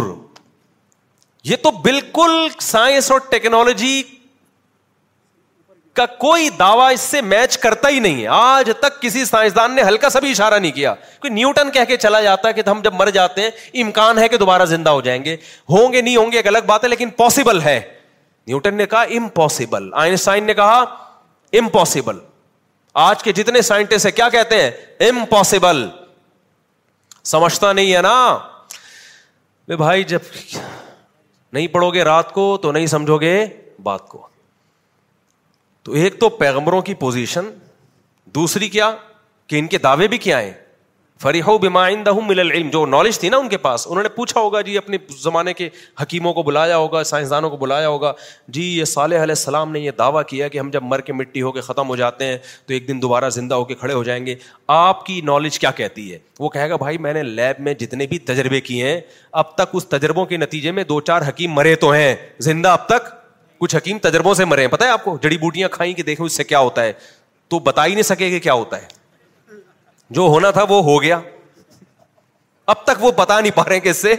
یہ 1.43 1.55
تو 1.63 1.71
بالکل 1.83 2.47
سائنس 2.61 3.11
اور 3.11 3.19
ٹیکنالوجی 3.29 4.01
کا 5.95 6.05
کوئی 6.19 6.49
دعوی 6.59 6.93
اس 6.93 7.01
سے 7.01 7.21
میچ 7.21 7.57
کرتا 7.57 7.89
ہی 7.89 7.99
نہیں 7.99 8.21
ہے 8.21 8.27
آج 8.31 8.71
تک 8.81 9.01
کسی 9.01 9.23
سائنسدان 9.25 9.75
نے 9.75 9.83
ہلکا 9.83 10.09
سبھی 10.09 10.31
اشارہ 10.31 10.59
نہیں 10.59 10.71
کیا 10.71 10.93
کوئی 11.21 11.33
نیوٹن 11.33 11.71
کہہ 11.73 11.83
کے 11.87 11.97
چلا 12.05 12.21
جاتا 12.21 12.47
ہے 12.47 12.53
کہ 12.53 12.61
ہم 12.69 12.81
جب 12.83 12.93
مر 12.93 13.09
جاتے 13.17 13.41
ہیں 13.41 13.81
امکان 13.83 14.17
ہے 14.19 14.27
کہ 14.27 14.37
دوبارہ 14.37 14.65
زندہ 14.73 14.89
ہو 14.89 15.01
جائیں 15.07 15.23
گے 15.25 15.35
ہوں 15.69 15.93
گے 15.93 16.01
نہیں 16.01 16.15
ہوں 16.17 16.31
گے 16.31 16.37
ایک 16.37 16.47
الگ 16.47 16.65
بات 16.67 16.83
ہے 16.83 16.89
لیکن 16.89 17.09
پاسبل 17.17 17.61
ہے 17.61 17.79
نیوٹن 18.47 18.75
نے 18.77 18.85
کہا 18.87 19.01
امپاسبل 19.19 19.89
آئنسٹائن 20.03 20.43
نے 20.45 20.53
کہا 20.53 20.79
امپاسبل 21.59 22.19
آج 23.07 23.23
کے 23.23 23.31
جتنے 23.39 23.61
سائنٹسٹ 23.71 24.05
ہیں 24.05 24.11
کیا 24.15 24.27
کہتے 24.37 24.61
ہیں 24.61 25.09
امپاسبل 25.09 25.85
سمجھتا 27.29 27.71
نہیں 27.73 27.93
ہے 27.93 28.01
نا 28.01 29.75
بھائی 29.77 30.03
جب 30.11 30.27
نہیں 31.53 31.65
پڑھو 31.71 31.89
گے 31.93 32.03
رات 32.03 32.31
کو 32.33 32.43
تو 32.65 32.71
نہیں 32.71 32.85
سمجھو 32.91 33.17
گے 33.21 33.33
بات 33.83 34.07
کو 34.09 34.27
تو 35.87 35.91
ایک 36.01 36.19
تو 36.19 36.29
پیغمبروں 36.43 36.81
کی 36.89 36.93
پوزیشن 37.01 37.49
دوسری 38.37 38.69
کیا 38.75 38.89
کہ 39.49 39.59
ان 39.59 39.67
کے 39.73 39.77
دعوے 39.87 40.07
بھی 40.13 40.17
کیا 40.27 40.39
ہیں 40.41 40.53
فریح 41.21 41.49
من 41.75 42.39
العلم 42.39 42.69
جو 42.69 42.85
نالج 42.85 43.17
تھی 43.19 43.29
نا 43.29 43.37
ان 43.37 43.47
کے 43.49 43.57
پاس 43.57 43.85
انہوں 43.89 44.03
نے 44.03 44.09
پوچھا 44.15 44.39
ہوگا 44.39 44.61
جی 44.61 44.77
اپنے 44.77 44.97
زمانے 45.21 45.53
کے 45.53 45.67
حکیموں 46.01 46.33
کو 46.33 46.43
بلایا 46.43 46.77
ہوگا 46.77 47.03
سائنسدانوں 47.11 47.49
کو 47.49 47.57
بلایا 47.57 47.87
ہوگا 47.87 48.11
جی 48.57 48.63
یہ 48.77 48.85
صالح 48.93 49.15
علیہ 49.23 49.35
السلام 49.39 49.71
نے 49.71 49.79
یہ 49.79 49.91
دعویٰ 49.97 50.21
کیا 50.27 50.47
کہ 50.47 50.59
ہم 50.59 50.69
جب 50.71 50.83
مر 50.83 51.01
کے 51.09 51.13
مٹی 51.13 51.41
ہو 51.41 51.51
کے 51.51 51.61
ختم 51.61 51.87
ہو 51.89 51.95
جاتے 51.95 52.25
ہیں 52.25 52.37
تو 52.67 52.73
ایک 52.73 52.87
دن 52.87 53.01
دوبارہ 53.01 53.29
زندہ 53.39 53.55
ہو 53.55 53.65
کے 53.71 53.75
کھڑے 53.75 53.93
ہو 53.93 54.03
جائیں 54.03 54.25
گے 54.25 54.35
آپ 54.77 55.05
کی 55.05 55.19
نالج 55.31 55.59
کیا 55.59 55.71
کہتی 55.77 56.11
ہے 56.11 56.17
وہ 56.39 56.49
کہے 56.49 56.69
گا 56.69 56.75
بھائی 56.85 56.97
میں 57.05 57.13
نے 57.13 57.23
لیب 57.23 57.61
میں 57.67 57.73
جتنے 57.83 58.07
بھی 58.07 58.19
تجربے 58.31 58.61
کیے 58.69 58.87
ہیں 58.91 58.99
اب 59.41 59.55
تک 59.55 59.69
اس 59.77 59.87
تجربوں 59.89 60.25
کے 60.33 60.37
نتیجے 60.37 60.71
میں 60.79 60.83
دو 60.93 60.99
چار 61.09 61.27
حکیم 61.27 61.51
مرے 61.53 61.75
تو 61.85 61.91
ہیں 61.91 62.15
زندہ 62.49 62.69
اب 62.77 62.85
تک 62.87 63.09
کچھ 63.59 63.75
حکیم 63.75 63.99
تجربوں 64.01 64.33
سے 64.41 64.45
مرے 64.45 64.61
ہیں 64.61 64.67
پتہ 64.71 64.83
ہے 64.83 64.89
آپ 64.89 65.03
کو 65.03 65.17
جڑی 65.21 65.37
بوٹیاں 65.37 65.69
کھائیں 65.71 65.93
کہ 65.93 66.03
دیکھیں 66.03 66.25
اس 66.25 66.33
سے 66.37 66.43
کیا 66.53 66.59
ہوتا 66.59 66.83
ہے 66.83 66.93
تو 67.49 67.59
بتا 67.69 67.85
ہی 67.85 67.93
نہیں 67.93 68.03
سکے 68.13 68.29
کہ 68.29 68.39
کیا 68.39 68.53
ہوتا 68.53 68.81
ہے 68.81 68.96
جو 70.15 70.21
ہونا 70.31 70.51
تھا 70.51 70.63
وہ 70.69 70.81
ہو 70.83 71.01
گیا 71.01 71.19
اب 72.73 72.83
تک 72.85 73.03
وہ 73.03 73.11
پتا 73.15 73.39
نہیں 73.39 73.55
پا 73.55 73.63
رہے 73.69 73.93
سے 73.93 74.15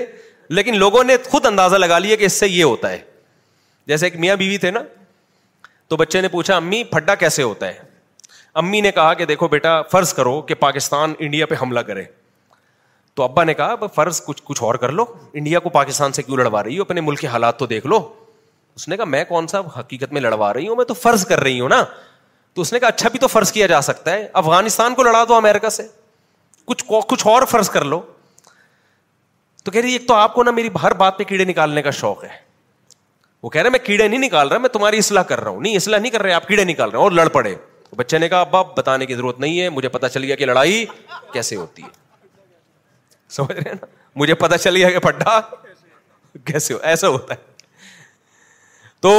لیکن 0.56 0.76
لوگوں 0.78 1.02
نے 1.04 1.16
خود 1.30 1.46
اندازہ 1.46 1.76
لگا 1.76 1.98
لیا 1.98 2.16
کہ 2.16 2.24
اس 2.24 2.32
سے 2.40 2.46
یہ 2.48 2.62
ہوتا 2.64 2.90
ہے 2.90 3.00
جیسے 3.86 4.06
ایک 4.06 4.16
میاں 4.20 4.36
بیوی 4.36 4.58
تھے 4.58 4.70
نا 4.70 4.80
تو 5.88 5.96
بچے 5.96 6.20
نے 6.20 6.28
پوچھا 6.28 6.56
امی 6.56 6.82
پھڈا 6.90 7.14
کیسے 7.24 7.42
ہوتا 7.42 7.66
ہے 7.68 7.86
امی 8.62 8.80
نے 8.80 8.90
کہا 8.92 9.12
کہ 9.14 9.24
دیکھو 9.26 9.48
بیٹا 9.48 9.80
فرض 9.90 10.12
کرو 10.14 10.40
کہ 10.42 10.54
پاکستان 10.64 11.12
انڈیا 11.18 11.46
پہ 11.46 11.54
حملہ 11.62 11.80
کرے 11.90 12.02
تو 13.14 13.22
ابا 13.22 13.44
نے 13.44 13.54
کہا 13.54 13.86
فرض 13.94 14.20
کچھ 14.24 14.42
کچھ 14.44 14.62
اور 14.62 14.74
کر 14.84 14.92
لو 14.92 15.04
انڈیا 15.32 15.58
کو 15.60 15.68
پاکستان 15.70 16.12
سے 16.12 16.22
کیوں 16.22 16.36
لڑوا 16.36 16.62
رہی 16.64 16.76
ہو 16.78 16.82
اپنے 16.82 17.00
ملک 17.00 17.20
کے 17.20 17.26
حالات 17.26 17.58
تو 17.58 17.66
دیکھ 17.66 17.86
لو 17.86 17.98
اس 18.76 18.88
نے 18.88 18.96
کہا 18.96 19.04
میں 19.04 19.24
کون 19.28 19.46
سا 19.48 19.60
حقیقت 19.78 20.12
میں 20.12 20.20
لڑوا 20.20 20.52
رہی 20.54 20.68
ہوں 20.68 20.76
میں 20.76 20.84
تو 20.84 20.94
فرض 20.94 21.26
کر 21.26 21.40
رہی 21.42 21.60
ہوں 21.60 21.68
نا 21.68 21.82
تو 22.54 22.62
اس 22.62 22.72
نے 22.72 22.78
کہا 22.78 22.88
اچھا 22.88 23.08
بھی 23.12 23.18
تو 23.18 23.26
فرض 23.28 23.52
کیا 23.52 23.66
جا 23.66 23.80
سکتا 23.80 24.10
ہے 24.12 24.26
افغانستان 24.42 24.94
کو 24.94 25.02
لڑا 25.02 25.22
دو 25.28 25.34
امیرکا 25.34 25.70
سے 25.70 25.86
کچھ 26.66 26.84
کچھ 27.08 27.26
اور 27.26 27.42
فرض 27.50 27.70
کر 27.70 27.84
لو 27.84 28.00
تو 28.06 29.64
تو 29.64 29.70
کہہ 29.72 29.80
رہی 29.80 29.92
ایک 29.92 30.10
آپ 30.14 30.34
کو 30.34 30.42
نا 30.42 30.50
میری 30.50 30.68
ہر 30.82 30.92
بات 31.02 31.18
پہ 31.18 31.24
کیڑے 31.28 31.44
نکالنے 31.44 31.82
کا 31.82 31.90
شوق 32.00 32.22
ہے 32.24 32.28
وہ 33.42 33.48
کہہ 33.50 33.62
رہے 33.62 33.70
میں 33.70 33.78
کیڑے 33.84 34.06
نہیں 34.08 34.18
نکال 34.20 34.48
رہا 34.48 34.58
میں 34.58 34.68
تمہاری 34.68 34.98
اصلاح 34.98 35.22
کر 35.28 35.40
رہا 35.40 35.50
ہوں 35.50 35.60
نہیں 35.60 35.76
اصلاح 35.76 35.98
نہیں 35.98 36.12
کر 36.12 36.22
رہے 36.22 36.32
آپ 36.32 36.46
کیڑے 36.48 36.64
نکال 36.64 36.90
رہے 36.90 36.98
ہیں 36.98 37.02
اور 37.04 37.12
لڑ 37.12 37.28
پڑے 37.36 37.54
بچے 37.96 38.18
نے 38.18 38.28
کہا 38.28 38.42
باپ 38.54 38.76
بتانے 38.76 39.06
کی 39.06 39.14
ضرورت 39.14 39.40
نہیں 39.40 39.60
ہے 39.60 39.68
مجھے 39.70 39.88
پتا 39.88 40.08
چل 40.08 40.24
گیا 40.24 40.36
کہ 40.36 40.46
لڑائی 40.46 40.84
کیسے 41.32 41.56
ہوتی 41.56 41.82
ہے 41.82 41.88
سمجھ 43.36 43.52
رہے 43.56 43.68
ہیں 43.70 43.74
نا 43.80 43.86
مجھے 44.20 44.34
پتا 44.42 44.58
چل 44.58 44.76
گیا 44.76 44.90
کہ 44.90 44.98
پڈا 45.06 45.38
کیسے 46.44 46.74
ایسا 46.82 47.08
ہوتا 47.08 47.34
ہے 47.34 47.46
تو 49.02 49.12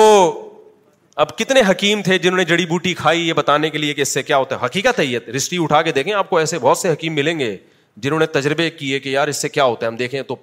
اب 1.22 1.36
کتنے 1.38 1.62
حکیم 1.70 2.02
تھے 2.02 2.18
جنہوں 2.18 2.38
نے 2.38 2.44
جڑی 2.50 2.66
بوٹی 2.66 2.94
کھائی 2.96 3.28
یہ 3.28 3.34
بتانے 3.38 3.70
کے 3.70 3.78
لیے 3.78 3.94
کہ 3.94 4.02
اس 4.02 4.12
سے 4.14 4.22
کیا 4.24 4.38
ہوتا 4.38 4.56
ہے 4.60 4.66
حقیقت 4.66 5.00
ہے 5.00 5.06
یہ 5.06 5.20
رشتی 5.36 5.58
اٹھا 5.64 5.82
کے 5.88 5.92
دیکھیں 5.92 6.12
آپ 6.14 6.30
کو 6.30 6.38
ایسے 6.38 6.60
بہت 6.62 6.78
سے 6.78 6.92
حکیم 6.92 7.14
ملیں 7.16 7.40
گے 7.40 7.56
جنہوں 8.06 8.20
نے 8.20 8.26
تجربے 8.36 8.70
کیے 8.78 9.00
کہ 9.00 9.10
یار 9.10 9.28
اس 9.28 9.42
سے 9.42 9.50
کیا 9.50 9.64
ہوتا 9.66 9.86
ہے 9.86 9.92
ہم 9.92 9.96
دیکھیں 9.98 10.22
تو 10.28 10.36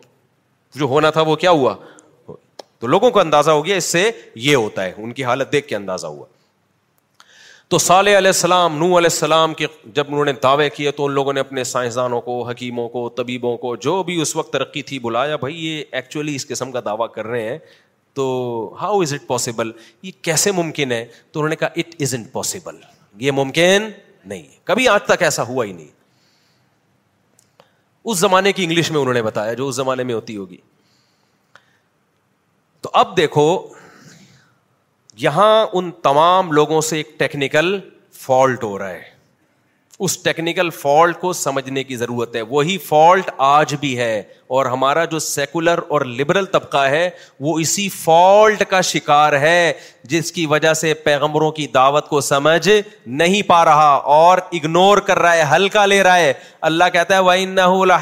جو 0.77 0.85
ہونا 0.93 1.11
تھا 1.11 1.23
وہ 1.29 1.37
کیا 1.45 1.51
ہوا 1.51 1.75
تو 2.81 2.87
لوگوں 2.87 3.11
کو 3.11 3.21
اندازہ 3.21 3.51
ہو 3.51 3.65
گیا 3.67 3.77
اس 3.77 3.85
سے 3.93 4.11
یہ 4.35 4.55
ہوتا 4.55 4.85
ہے 4.85 4.93
ان 4.97 5.13
کی 5.13 5.25
حالت 5.25 5.53
دیکھ 5.53 5.69
کے 5.69 5.77
اندازہ 5.77 6.07
ہوا 6.07 6.27
تو 7.75 7.79
صالح 7.85 8.19
علیہ 8.19 8.29
السلام 8.37 8.77
نو 8.79 8.87
علیہ 8.99 9.11
السلام 9.13 9.55
کے 9.61 9.67
جب 9.95 10.05
انہوں 10.09 10.25
نے 10.25 10.33
دعوے 10.43 10.69
کیے 10.75 10.91
تو 10.99 11.05
ان 11.05 11.13
لوگوں 11.13 11.33
نے 11.33 11.41
اپنے 11.41 11.65
سائنسدانوں 11.73 12.21
کو 12.27 12.41
حکیموں 12.49 12.89
کو 12.89 13.09
طبیبوں 13.17 13.57
کو 13.65 13.75
جو 13.87 14.03
بھی 14.11 14.21
اس 14.23 14.37
وقت 14.37 14.53
ترقی 14.53 14.83
تھی 14.91 14.99
بلایا 15.09 15.37
بھائی 15.45 15.57
یہ 15.67 15.83
ایکچولی 16.01 16.35
اس 16.37 16.47
قسم 16.49 16.73
کا 16.73 16.81
دعویٰ 16.87 17.09
کر 17.15 17.27
رہے 17.27 17.49
ہیں 17.49 17.59
تو 18.17 18.27
ہاؤ 18.81 19.01
از 19.03 19.13
اٹ 19.15 19.27
پاسبل 19.27 19.71
یہ 20.03 20.11
کیسے 20.25 20.51
ممکن 20.59 20.93
ہے 20.93 21.05
تو 21.33 21.41
انہوں 21.41 21.51
نے 21.51 21.57
کہا 21.63 21.69
اٹ 21.81 21.95
از 22.03 22.15
انٹ 22.15 22.31
پاسبل 22.33 22.77
یہ 23.25 23.31
ممکن 23.39 23.89
نہیں 24.33 24.43
کبھی 24.69 24.87
آج 24.89 25.03
تک 25.09 25.23
ایسا 25.23 25.43
ہوا 25.49 25.65
ہی 25.65 25.73
نہیں 25.73 25.89
اس 28.11 28.19
زمانے 28.19 28.53
کی 28.53 28.65
انگلش 28.65 28.91
میں 28.91 28.99
انہوں 29.01 29.15
نے 29.15 29.23
بتایا 29.23 29.53
جو 29.61 29.69
اس 29.69 29.75
زمانے 29.77 30.03
میں 30.11 30.15
ہوتی 30.15 30.37
ہوگی 30.37 30.57
تو 32.87 32.91
اب 33.03 33.17
دیکھو 33.17 33.45
یہاں 35.27 35.51
ان 35.73 35.91
تمام 36.09 36.53
لوگوں 36.53 36.81
سے 36.91 36.97
ایک 36.97 37.19
ٹیکنیکل 37.19 37.79
فالٹ 38.23 38.65
ہو 38.65 38.79
رہا 38.79 38.91
ہے 38.91 39.15
اس 40.05 40.17
ٹیکنیکل 40.23 40.71
فالٹ 40.79 41.19
کو 41.21 41.33
سمجھنے 41.33 41.83
کی 41.85 41.97
ضرورت 41.97 42.35
ہے 42.37 42.41
وہی 42.49 42.77
فالٹ 42.87 43.29
آج 43.51 43.75
بھی 43.81 43.97
ہے 43.99 44.19
اور 44.57 44.67
ہمارا 44.67 45.05
جو 45.13 45.19
سیکولر 45.19 45.79
اور 45.95 46.01
لبرل 46.17 46.45
طبقہ 46.53 46.83
ہے 46.91 47.09
وہ 47.47 47.59
اسی 47.59 47.89
فالٹ 47.95 48.63
کا 48.71 48.81
شکار 48.91 49.33
ہے 49.41 49.73
جس 50.11 50.33
کی 50.33 50.45
وجہ 50.47 50.75
سے 50.81 50.93
پیغمبروں 51.05 51.51
کی 51.53 51.67
دعوت 51.75 52.09
کو 52.09 52.21
سمجھ 52.29 52.69
نہیں 53.23 53.43
پا 53.49 53.65
رہا 53.65 53.91
اور 54.19 54.39
اگنور 54.53 54.99
کر 55.07 55.19
رہا 55.19 55.35
ہے 55.37 55.45
ہلکا 55.55 55.87
لے 55.87 56.03
رہا 56.03 56.17
ہے 56.19 56.33
اللہ 56.71 56.89
کہتا 56.93 57.15
ہے 57.17 57.21
وائن 57.31 57.59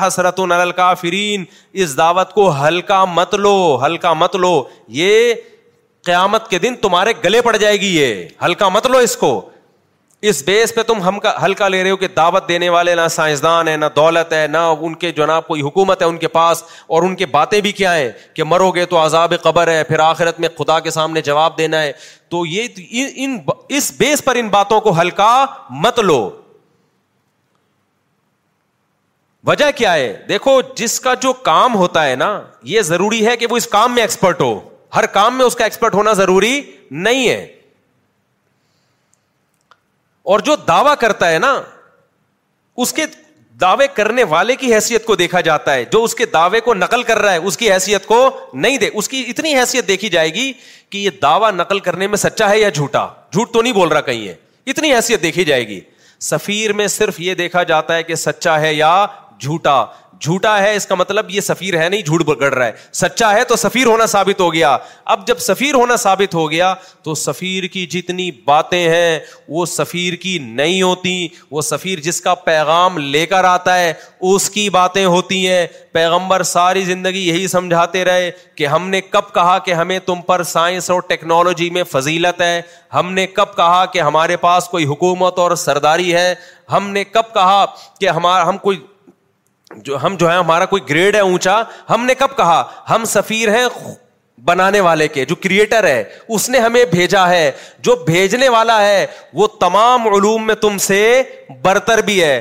حسرترین 0.07 1.45
اس 1.83 1.97
دعوت 1.99 2.33
کو 2.33 2.51
ہلکا 2.67 3.05
مت 3.21 3.35
لو 3.35 3.55
ہلکا 3.87 4.13
مت 4.25 4.37
لو 4.37 4.63
یہ 5.03 5.33
قیامت 6.07 6.49
کے 6.49 6.59
دن 6.59 6.75
تمہارے 6.81 7.13
گلے 7.25 7.41
پڑ 7.43 7.57
جائے 7.57 7.77
گی 7.81 7.97
یہ 7.97 8.25
ہلکا 8.45 8.69
مت 8.69 8.87
لو 8.91 8.99
اس 9.07 9.17
کو 9.17 9.33
اس 10.31 10.43
بیس 10.45 10.75
پہ 10.75 10.83
تم 10.87 11.01
ہم 11.03 11.19
ہلکا 11.45 11.67
لے 11.69 11.83
رہے 11.83 11.91
ہو 11.91 11.97
کہ 11.97 12.09
دعوت 12.17 12.49
دینے 12.49 12.69
والے 12.75 12.95
نہ 12.95 13.07
سائنسدان 13.11 13.69
ہے 13.69 13.77
نہ 13.77 13.87
دولت 13.97 14.33
ہے 14.33 14.47
نہ 14.51 14.59
ان 14.87 14.95
کے 15.03 15.11
جناب 15.17 15.47
کوئی 15.47 15.63
حکومت 15.63 16.03
ہے 16.03 16.07
ان 16.09 16.17
کے 16.19 16.29
پاس 16.37 16.63
اور 16.95 17.03
ان 17.03 17.17
کے 17.17 17.27
باتیں 17.33 17.61
بھی 17.67 17.73
کیا 17.81 17.97
ہیں 17.97 18.11
کہ 18.35 18.45
مرو 18.45 18.71
گے 18.75 18.85
تو 18.93 19.03
عذاب 19.05 19.33
قبر 19.43 19.69
ہے 19.71 19.83
پھر 19.89 19.99
آخرت 20.05 20.39
میں 20.41 20.49
خدا 20.59 20.79
کے 20.87 20.91
سامنے 20.91 21.21
جواب 21.23 21.59
دینا 21.59 21.83
ہے 21.83 21.91
تو 22.31 22.45
یہ 22.47 23.05
ان 23.25 23.37
اس 23.79 23.91
بیس 23.99 24.25
پر 24.25 24.37
ان 24.41 24.49
باتوں 24.57 24.81
کو 24.81 24.99
ہلکا 25.01 25.29
مت 25.83 25.99
لو 26.01 26.19
وجہ 29.47 29.71
کیا 29.77 29.93
ہے 29.95 30.15
دیکھو 30.29 30.61
جس 30.77 30.99
کا 31.01 31.15
جو 31.23 31.33
کام 31.53 31.75
ہوتا 31.83 32.07
ہے 32.07 32.15
نا 32.25 32.31
یہ 32.75 32.83
ضروری 32.93 33.25
ہے 33.27 33.37
کہ 33.37 33.47
وہ 33.51 33.57
اس 33.57 33.67
کام 33.77 33.95
میں 33.95 34.03
ایکسپرٹ 34.03 34.41
ہو 34.41 34.49
ہر 34.97 35.07
کام 35.19 35.37
میں 35.39 35.45
اس 35.47 35.57
کا 35.57 35.65
ایکسپرٹ 35.65 35.95
ہونا 35.95 36.13
ضروری 36.23 36.61
نہیں 37.07 37.29
ہے 37.29 37.47
اور 40.33 40.41
جو 40.45 40.55
دعوی 40.69 40.91
کرتا 41.01 41.31
ہے 41.31 41.39
نا 41.39 41.53
اس 42.83 42.93
کے 42.93 43.05
دعوے 43.61 43.87
کرنے 43.95 44.23
والے 44.29 44.55
کی 44.57 44.73
حیثیت 44.75 45.05
کو 45.07 45.15
دیکھا 45.17 45.41
جاتا 45.49 45.75
ہے 45.75 45.85
جو 45.93 46.03
اس 46.05 46.15
کے 46.15 46.27
دعوے 46.33 46.61
کو 46.67 46.75
نقل 46.75 47.03
کر 47.11 47.19
رہا 47.23 47.33
ہے 47.33 47.37
اس 47.51 47.57
کی 47.57 47.71
حیثیت 47.73 48.07
کو 48.07 48.19
نہیں 48.55 48.79
دے 48.79 48.89
اس 48.95 49.09
کی 49.09 49.23
اتنی 49.29 49.55
حیثیت 49.59 49.89
دیکھی 49.89 50.09
جائے 50.15 50.33
گی 50.35 50.53
کہ 50.91 50.99
یہ 50.99 51.11
دعوی 51.23 51.51
نقل 51.57 51.79
کرنے 51.89 52.07
میں 52.07 52.17
سچا 52.23 52.49
ہے 52.51 52.59
یا 52.59 52.69
جھوٹا 52.69 53.07
جھوٹ 53.33 53.53
تو 53.53 53.63
نہیں 53.63 53.73
بول 53.73 53.89
رہا 53.89 54.01
کہیں 54.09 54.27
ہے 54.27 54.35
اتنی 54.73 54.95
حیثیت 54.95 55.23
دیکھی 55.23 55.45
جائے 55.45 55.67
گی 55.69 55.81
سفیر 56.31 56.73
میں 56.73 56.87
صرف 56.89 57.21
یہ 57.21 57.35
دیکھا 57.35 57.63
جاتا 57.71 57.95
ہے 57.97 58.03
کہ 58.03 58.15
سچا 58.25 58.61
ہے 58.61 58.73
یا 58.75 58.95
جھوٹا 59.41 59.85
جھوٹا 60.21 60.59
ہے 60.63 60.75
اس 60.77 60.87
کا 60.87 60.95
مطلب 60.95 61.31
یہ 61.31 61.41
سفیر 61.41 61.77
ہے 61.83 61.89
نہیں 61.89 62.03
جھوٹ 62.03 62.23
بگڑ 62.25 62.53
رہا 62.55 62.67
ہے 62.67 62.73
سچا 62.93 63.33
ہے 63.35 63.45
تو 63.49 63.57
سفیر 63.57 63.87
ہونا 63.87 64.07
ثابت 64.07 64.41
ہو 64.41 64.53
گیا 64.55 64.77
اب 65.15 65.27
جب 65.27 65.39
سفیر 65.41 65.75
ہونا 65.75 65.97
ثابت 66.03 66.35
ہو 66.35 66.51
گیا 66.51 66.73
تو 67.05 67.15
سفیر 67.15 67.65
کی 67.73 67.85
جتنی 67.91 68.31
باتیں 68.47 68.89
ہیں 68.89 69.19
وہ 69.49 69.67
سفیر 69.67 70.15
کی 70.23 70.39
نہیں 70.43 70.81
ہوتی 70.83 71.27
وہ 71.51 71.63
سفیر 71.63 72.01
جس 72.05 72.21
کا 72.21 72.35
پیغام 72.51 72.99
لے 72.99 73.25
کر 73.27 73.45
آتا 73.45 73.79
ہے 73.79 73.93
اس 74.35 74.49
کی 74.51 74.69
باتیں 74.71 75.05
ہوتی 75.05 75.47
ہیں 75.49 75.67
پیغمبر 75.93 76.43
ساری 76.43 76.85
زندگی 76.85 77.27
یہی 77.29 77.47
سمجھاتے 77.49 78.05
رہے 78.05 78.31
کہ 78.57 78.67
ہم 78.67 78.89
نے 78.91 79.01
کب 79.11 79.33
کہا 79.35 79.59
کہ 79.65 79.75
ہمیں 79.75 79.99
تم 80.07 80.21
پر 80.27 80.43
سائنس 80.53 80.91
اور 80.91 81.01
ٹیکنالوجی 81.09 81.71
میں 81.71 81.83
فضیلت 81.91 82.41
ہے 82.41 82.61
ہم 82.95 83.13
نے 83.13 83.27
کب 83.27 83.55
کہا 83.57 83.85
کہ 83.93 84.01
ہمارے 84.01 84.37
پاس 84.41 84.69
کوئی 84.69 84.85
حکومت 84.87 85.39
اور 85.39 85.55
سرداری 85.67 86.15
ہے 86.15 86.33
ہم 86.73 86.91
نے 86.91 87.05
کب 87.05 87.33
کہا 87.35 87.65
کہ 88.01 88.09
ہمارا 88.09 88.49
ہم 88.49 88.59
کوئی 88.59 88.79
جو 89.85 90.03
ہم 90.03 90.17
جو 90.19 90.31
ہے 90.31 90.37
ہمارا 90.37 90.65
کوئی 90.67 90.83
گریڈ 90.89 91.15
ہے 91.17 91.21
اونچا 91.21 91.63
ہم 91.91 92.05
نے 92.07 92.15
کب 92.15 92.37
کہا 92.37 92.63
ہم 92.91 93.05
سفیر 93.13 93.55
ہیں 93.55 93.67
بنانے 94.47 94.81
والے 94.81 95.07
کے 95.09 95.25
جو 95.25 95.35
کریٹر 95.43 95.85
ہے 95.85 96.03
اس 96.37 96.49
نے 96.51 96.59
ہمیں 96.59 96.85
بھیجا 96.91 97.29
ہے 97.29 97.51
جو 97.87 97.95
بھیجنے 98.07 98.49
والا 98.49 98.81
ہے 98.85 99.07
وہ 99.35 99.47
تمام 99.61 100.07
علوم 100.15 100.47
میں 100.47 100.55
تم 100.55 100.69
تم 100.69 100.79
سے 100.87 100.99
برتر 101.63 102.01
بھی 102.07 102.23
ہے 102.23 102.37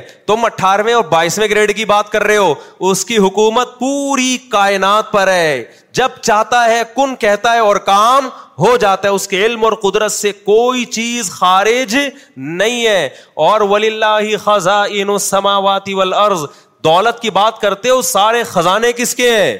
اٹھارہویں 0.46 0.92
اور 0.94 1.04
بائیسویں 1.10 1.46
گریڈ 1.50 1.74
کی 1.76 1.84
بات 1.92 2.10
کر 2.12 2.22
رہے 2.22 2.36
ہو 2.36 2.54
اس 2.90 3.04
کی 3.04 3.16
حکومت 3.26 3.78
پوری 3.78 4.36
کائنات 4.52 5.12
پر 5.12 5.28
ہے 5.32 5.62
جب 6.00 6.18
چاہتا 6.20 6.64
ہے 6.70 6.82
کن 6.96 7.14
کہتا 7.20 7.52
ہے 7.54 7.58
اور 7.68 7.76
کام 7.86 8.28
ہو 8.58 8.76
جاتا 8.80 9.08
ہے 9.08 9.12
اس 9.14 9.28
کے 9.28 9.44
علم 9.46 9.64
اور 9.64 9.72
قدرت 9.88 10.12
سے 10.12 10.32
کوئی 10.50 10.84
چیز 10.98 11.30
خارج 11.38 11.96
نہیں 12.36 12.86
ہے 12.86 13.08
اور 13.46 13.60
ولی 13.70 13.86
اللہ 13.94 14.36
خزاں 14.44 14.84
دولت 16.84 17.20
کی 17.20 17.30
بات 17.30 17.60
کرتے 17.60 17.90
ہو 17.90 18.00
سارے 18.12 18.42
خزانے 18.52 18.92
کس 18.96 19.14
کے 19.14 19.30
ہیں 19.36 19.56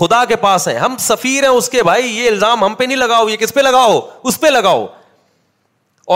خدا 0.00 0.24
کے 0.28 0.36
پاس 0.44 0.66
ہیں 0.68 0.78
ہم 0.78 0.96
سفیر 1.08 1.42
ہیں 1.42 1.50
اس 1.50 1.68
کے 1.70 1.82
بھائی 1.82 2.06
یہ 2.16 2.28
الزام 2.30 2.62
ہم 2.64 2.74
پہ 2.78 2.84
نہیں 2.84 2.96
لگاؤ 2.96 3.28
یہ 3.28 3.36
کس 3.36 3.54
پہ 3.54 3.60
لگاؤ 3.60 4.00
اس 4.30 4.40
پہ 4.40 4.46
لگاؤ 4.50 4.86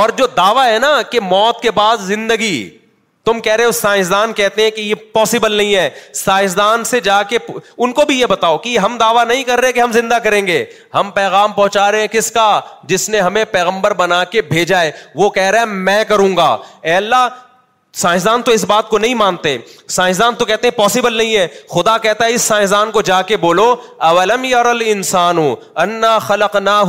اور 0.01 0.09
جو 0.17 0.27
دعویٰ 0.37 0.67
ہے 0.73 0.79
نا 0.79 1.01
کہ 1.11 1.21
موت 1.21 1.61
کے 1.63 1.71
بعد 1.81 1.97
زندگی 2.07 2.59
تم 3.25 3.41
کہہ 3.41 3.53
رہے 3.57 3.65
ہو 3.65 3.73
سائنسدان 3.73 4.33
کہتے 4.39 4.63
ہیں 4.63 4.71
کہ 4.77 4.81
یہ 4.81 4.95
پاسبل 5.13 5.53
نہیں 5.53 5.75
ہے 5.75 5.89
سائنسدان 6.15 6.83
سے 6.85 7.01
جا 7.01 7.23
کے 7.29 7.39
پ... 7.39 7.51
ان 7.79 7.93
کو 7.99 8.05
بھی 8.07 8.19
یہ 8.21 8.27
بتاؤ 8.33 8.59
کہ 8.65 8.77
ہم 8.79 8.97
دعویٰ 9.01 9.25
نہیں 9.27 9.43
کر 9.51 9.61
رہے 9.61 9.73
کہ 9.73 9.81
ہم 9.81 9.93
زندہ 9.93 10.19
کریں 10.25 10.47
گے 10.47 10.65
ہم 10.95 11.11
پیغام 11.15 11.53
پہنچا 11.53 11.91
رہے 11.93 12.01
ہیں 12.01 12.07
کس 12.13 12.31
کا 12.33 12.47
جس 12.89 13.09
نے 13.15 13.21
ہمیں 13.21 13.45
پیغمبر 13.53 13.95
بنا 14.03 14.23
کے 14.35 14.43
بھیجا 14.53 14.81
ہے 14.83 14.91
وہ 15.15 15.29
کہہ 15.39 15.51
رہا 15.53 15.61
ہے 15.61 15.67
میں 15.91 16.03
کروں 16.09 16.37
گا 16.37 16.57
اے 16.83 16.95
اللہ 16.97 17.29
سائنسدان 18.03 18.43
تو 18.43 18.53
اس 18.53 18.65
بات 18.69 18.89
کو 18.89 18.99
نہیں 18.99 19.15
مانتے 19.15 19.57
سائنسدان 19.97 20.35
تو 20.39 20.45
کہتے 20.45 20.67
ہیں 20.69 20.77
پاسبل 20.77 21.13
نہیں 21.17 21.35
ہے 21.37 21.47
خدا 21.75 21.97
کہتا 22.03 22.25
ہے 22.27 22.33
اس 22.35 22.43
سائنسدان 22.43 22.91
کو 22.91 23.03
جا 23.09 23.21
کے 23.27 23.37
بولو 23.43 23.67
اولم 24.09 24.45
یار 24.45 24.65
انا 25.15 26.19
خلق 26.27 26.57
نہ 26.63 26.83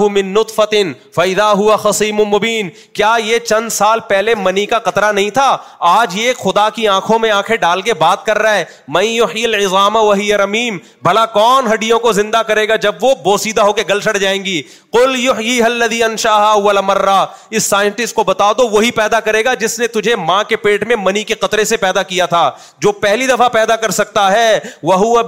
کیا 2.94 3.14
یہ 3.24 3.40
چند 3.48 3.70
سال 3.72 4.00
پہلے 4.08 4.36
منی 4.36 4.66
کا 4.72 4.80
قطرہ 4.88 5.12
نہیں 5.12 5.30
تھا 5.38 5.56
آج 5.92 6.16
یہ 6.20 6.34
خدا 6.44 6.68
کی 6.76 6.88
آنکھوں 6.88 7.20
میں 7.20 7.32
آنکھیں 7.32 7.56
ڈال 7.66 7.82
کے 7.90 7.94
بات 8.00 8.26
کر 8.26 8.40
رہا 8.42 8.56
ہے 8.56 8.66
میں 8.98 11.26
کون 11.34 11.68
ہڈیوں 11.74 12.00
کو 12.08 12.12
زندہ 12.22 12.42
کرے 12.48 12.68
گا 12.68 12.76
جب 12.88 13.04
وہ 13.04 13.14
بوسیدہ 13.24 13.62
ہو 13.70 13.74
کے 13.74 13.84
گل 13.90 14.02
سڑ 14.08 14.16
جائیں 14.18 14.44
گی 14.46 14.62
کل 14.98 15.16
you 15.24 15.34
he 15.40 15.62
in 15.64 15.82
انشاہ 16.10 17.48
us 17.50 17.64
scientist 17.64 18.16
کو 18.16 18.24
بتا 18.34 18.52
دو 18.58 18.68
وہی 18.70 18.92
پیدا 19.02 19.20
کرے 19.30 19.44
گا 19.46 19.54
جس 19.66 19.80
نے 19.80 19.88
تجھے 20.00 20.16
ماں 20.28 20.44
کے 20.50 20.56
پیٹ 20.68 20.84
میں 20.88 20.95
نے 20.96 21.04
منی 21.04 21.24
کے 21.30 21.34
قطرے 21.46 21.64
سے 21.72 21.78
پیدا 21.78 22.04
کیا 22.12 22.26
تھا 22.34 22.50
جو 22.84 22.92
پہلی 23.06 23.28
دفعہ 23.28 23.48
پیدا 23.56 23.76
کر 23.84 23.92
سکتا 24.00 24.32
ہے 24.32 24.60
وہ 24.90 24.94
وہ 25.06 25.22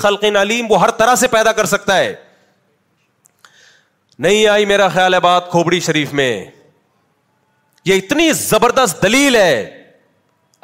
خلق 0.00 0.24
ہر 0.80 0.90
طرح 0.98 1.14
سے 1.22 1.28
پیدا 1.36 1.52
کر 1.58 1.64
سکتا 1.76 1.96
ہے 1.96 2.14
نہیں 4.26 4.46
آئی 4.52 4.64
میرا 4.66 4.86
خیال 4.94 5.14
ہے 5.14 5.18
بات 5.20 5.50
کھوبڑی 5.50 5.78
شریف 5.88 6.12
میں 6.20 6.30
یہ 7.90 7.94
اتنی 8.02 8.30
زبردست 8.38 9.02
دلیل 9.02 9.36
ہے 9.36 9.52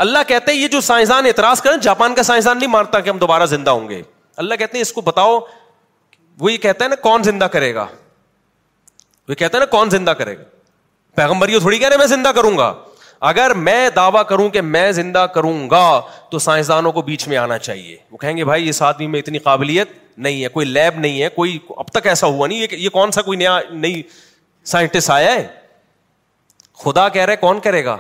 اللہ 0.05 0.27
کہتے 0.29 0.53
ہیں 0.53 0.59
یہ 0.59 0.69
جو 0.69 0.81
سائنسدان 0.89 1.27
اعتراض 1.27 1.61
کریں 1.63 1.77
جاپان 1.83 2.15
کا 2.15 2.23
سائنسدان 2.31 2.59
نہیں 2.59 2.71
مانتا 2.71 3.01
کہ 3.01 3.11
ہم 3.11 3.19
دوبارہ 3.19 3.47
زندہ 3.53 3.71
ہوں 3.79 3.89
گے 3.89 4.03
اللہ 4.45 4.55
کہتے 4.63 4.77
ہیں 4.77 4.83
اس 4.83 4.93
کو 4.93 5.01
بتاؤ 5.11 5.39
وہ 6.41 6.53
یہ 6.53 6.57
کہتا 6.65 6.85
ہے 6.85 6.89
نا 6.91 6.97
کون 7.03 7.23
زندہ 7.23 7.45
کرے 7.53 7.75
گا 7.75 7.87
وہ 9.29 9.35
کہتا 9.43 9.59
ہے 9.59 9.61
نا 9.63 9.67
کون 9.77 9.91
زندہ 9.91 10.11
کرے 10.23 10.37
گا 10.39 10.43
پیغمبر 11.17 11.49
یہ 11.49 11.59
تھوڑی 11.65 11.79
کہہ 11.79 11.89
رہے 11.89 11.97
میں 11.97 12.07
زندہ 12.17 12.29
کروں 12.37 12.57
گا 12.59 12.73
اگر 13.29 13.53
میں 13.67 13.89
دعویٰ 13.97 14.23
کروں 14.29 14.49
کہ 14.55 14.61
میں 14.61 14.91
زندہ 14.93 15.19
کروں 15.35 15.59
گا 15.71 15.85
تو 16.31 16.39
سائنسدانوں 16.47 16.91
کو 16.93 17.03
بیچ 17.03 17.27
میں 17.29 17.37
آنا 17.37 17.57
چاہیے 17.59 17.97
وہ 18.11 18.17
کہیں 18.21 18.37
گے 18.37 18.45
بھائی 18.45 18.69
اس 18.69 18.81
آدمی 18.89 19.07
میں 19.13 19.19
اتنی 19.21 19.39
قابلیت 19.47 19.91
نہیں 20.27 20.43
ہے 20.45 20.49
کوئی 20.57 20.67
لیب 20.67 20.99
نہیں 21.01 21.23
ہے 21.23 21.29
کوئی 21.37 21.57
اب 21.77 21.87
تک 21.93 22.07
ایسا 22.07 22.27
ہوا 22.27 22.47
نہیں 22.49 22.67
یہ 22.73 22.89
کون 22.99 23.11
سا 23.17 23.23
کوئی 23.29 23.39
نیا 23.39 23.59
نئی 23.71 24.03
سائنٹسٹ 24.75 25.11
آیا 25.17 25.33
ہے 25.35 25.47
خدا 26.85 27.09
کہہ 27.17 27.25
رہے 27.31 27.37
کون 27.47 27.61
کرے 27.69 27.85
گا 27.85 27.97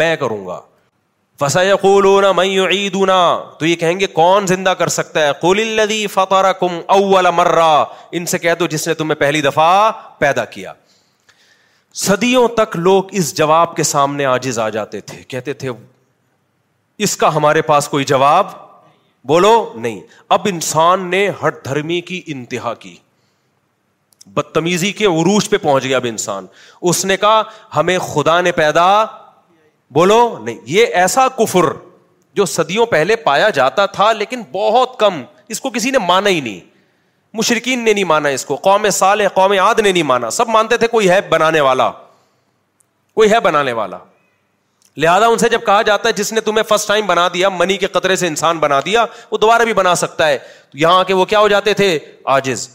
میں 0.00 0.14
کروں 0.20 0.44
گا 0.46 0.60
فسا 1.40 1.62
فسونا 1.82 2.32
میں 2.42 2.88
تو 3.58 3.66
یہ 3.66 3.76
کہیں 3.84 3.98
گے 4.00 4.06
کون 4.18 4.46
زندہ 4.56 4.74
کر 4.78 4.88
سکتا 4.98 5.26
ہے 5.28 6.02
کم 6.60 6.78
اولا 6.98 7.30
مرا 7.38 7.72
ان 8.18 8.26
سے 8.34 8.38
کہہ 8.38 8.54
دو 8.58 8.66
جس 8.74 8.88
نے 8.88 8.94
تمہیں 8.94 9.20
پہلی 9.20 9.40
دفعہ 9.50 9.90
پیدا 10.18 10.44
کیا 10.56 10.72
صدیوں 12.00 12.46
تک 12.56 12.76
لوگ 12.76 13.08
اس 13.20 13.34
جواب 13.36 13.74
کے 13.76 13.82
سامنے 13.82 14.24
آجز 14.24 14.58
آ 14.58 14.68
جاتے 14.76 15.00
تھے 15.08 15.22
کہتے 15.28 15.52
تھے 15.62 15.70
اس 17.04 17.16
کا 17.16 17.34
ہمارے 17.34 17.62
پاس 17.62 17.88
کوئی 17.88 18.04
جواب 18.04 18.52
بولو 19.28 19.50
نہیں 19.76 20.00
اب 20.36 20.46
انسان 20.50 21.06
نے 21.10 21.28
ہر 21.42 21.50
دھرمی 21.64 22.00
کی 22.10 22.20
انتہا 22.34 22.72
کی 22.80 22.94
بدتمیزی 24.34 24.92
کے 24.92 25.04
عروج 25.06 25.48
پہ 25.50 25.56
پہنچ 25.62 25.84
گیا 25.84 25.96
اب 25.96 26.06
انسان 26.08 26.46
اس 26.90 27.04
نے 27.04 27.16
کہا 27.20 27.42
ہمیں 27.76 27.98
خدا 28.12 28.40
نے 28.40 28.52
پیدا 28.52 28.86
بولو 29.94 30.18
نہیں 30.44 30.58
یہ 30.66 30.86
ایسا 31.02 31.26
کفر 31.38 31.72
جو 32.34 32.44
صدیوں 32.56 32.86
پہلے 32.90 33.16
پایا 33.24 33.48
جاتا 33.60 33.86
تھا 33.96 34.12
لیکن 34.12 34.42
بہت 34.52 34.98
کم 34.98 35.22
اس 35.54 35.60
کو 35.60 35.70
کسی 35.70 35.90
نے 35.90 35.98
مانا 36.06 36.30
ہی 36.30 36.40
نہیں 36.40 36.60
مشرقین 37.34 37.84
نے 37.84 37.92
نہیں 37.92 38.04
مانا 38.04 38.28
اس 38.36 38.44
کو 38.44 38.56
قوم 38.64 38.88
سال 38.92 39.26
قوم 39.34 39.52
عاد 39.60 39.78
نے 39.80 39.90
نہیں 39.92 40.02
مانا 40.02 40.30
سب 40.38 40.48
مانتے 40.48 40.76
تھے 40.76 40.86
کوئی 40.88 41.08
ہے 41.10 41.20
بنانے 41.28 41.60
والا 41.66 41.90
کوئی 43.20 43.30
ہے 43.30 43.40
بنانے 43.46 43.72
والا 43.78 43.98
لہذا 45.02 45.26
ان 45.26 45.38
سے 45.38 45.48
جب 45.48 45.64
کہا 45.66 45.82
جاتا 45.82 46.08
ہے 46.08 46.12
جس 46.14 46.32
نے 46.32 46.40
تمہیں 46.48 46.62
فرسٹ 46.68 46.88
ٹائم 46.88 47.06
بنا 47.06 47.26
دیا 47.34 47.48
منی 47.48 47.76
کے 47.78 47.86
قطرے 47.92 48.16
سے 48.22 48.26
انسان 48.26 48.58
بنا 48.58 48.80
دیا 48.84 49.04
وہ 49.30 49.38
دوبارہ 49.42 49.62
بھی 49.64 49.72
بنا 49.74 49.94
سکتا 50.00 50.26
ہے 50.28 50.36
یہاں 50.82 50.98
آ 50.98 51.02
کے 51.10 51.14
وہ 51.14 51.24
کیا 51.32 51.40
ہو 51.40 51.48
جاتے 51.48 51.74
تھے 51.74 51.98
آجز 52.34 52.68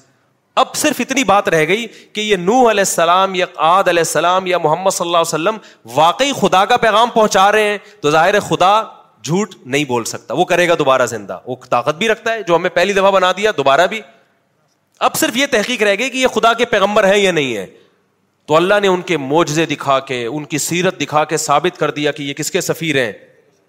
اب 0.62 0.74
صرف 0.76 1.00
اتنی 1.00 1.24
بات 1.24 1.50
رہ 1.50 1.66
گئی 1.68 1.88
کہ 2.14 2.22
یہ 2.22 2.36
نو 2.36 2.60
علیہ 2.70 2.82
السلام 2.88 3.36
یا 3.36 3.46
عاد 3.70 3.88
علیہ 3.88 4.00
السلام 4.08 4.48
یا 4.48 4.58
محمد 4.64 4.92
صلی 4.94 5.08
اللہ 5.08 5.18
علیہ 5.18 5.28
وسلم 5.34 5.58
واقعی 5.96 6.32
خدا 6.40 6.64
کا 6.72 6.78
پیغام 6.86 7.10
پہنچا 7.14 7.52
رہے 7.52 7.70
ہیں 7.70 7.78
تو 8.02 8.12
ظاہر 8.12 8.40
خدا 8.50 8.82
جھوٹ 9.24 9.56
نہیں 9.66 9.86
بول 9.86 10.04
سکتا 10.14 10.34
وہ 10.34 10.46
کرے 10.54 10.68
گا 10.70 10.76
دوبارہ 10.80 11.06
زندہ 11.16 11.40
وہ 11.46 11.56
طاقت 11.70 11.98
بھی 11.98 12.08
رکھتا 12.10 12.34
ہے 12.34 12.44
جو 12.48 12.56
ہمیں 12.56 12.70
پہلی 12.74 12.94
دفعہ 12.94 13.12
بنا 13.12 13.32
دیا 13.38 13.52
دوبارہ 13.58 13.88
بھی 13.96 14.02
اب 15.06 15.14
صرف 15.16 15.36
یہ 15.38 15.46
تحقیق 15.52 15.82
رہ 15.84 15.96
گئی 16.00 16.10
کہ 16.10 16.18
یہ 16.18 16.28
خدا 16.36 16.54
کے 16.58 16.66
پیغمبر 16.66 17.08
ہے 17.08 17.18
یا 17.20 17.32
نہیں 17.32 17.56
ہے 17.58 17.66
تو 18.48 18.56
اللہ 18.56 18.80
نے 18.82 18.88
ان 18.88 19.02
کے 19.12 19.18
موجے 19.18 19.66
دکھا 19.66 20.00
کے 20.12 20.26
ان 20.26 20.44
کی 20.54 20.58
سیرت 20.58 21.00
دکھا 21.02 21.24
کے 21.32 21.38
ثابت 21.38 21.78
کر 21.80 21.92
دیا 21.92 22.12
کہ 22.20 22.24
یہ 22.24 22.34
کس 22.34 22.52
کے 22.52 22.62
سفیر 22.62 22.98
ہیں 23.04 23.12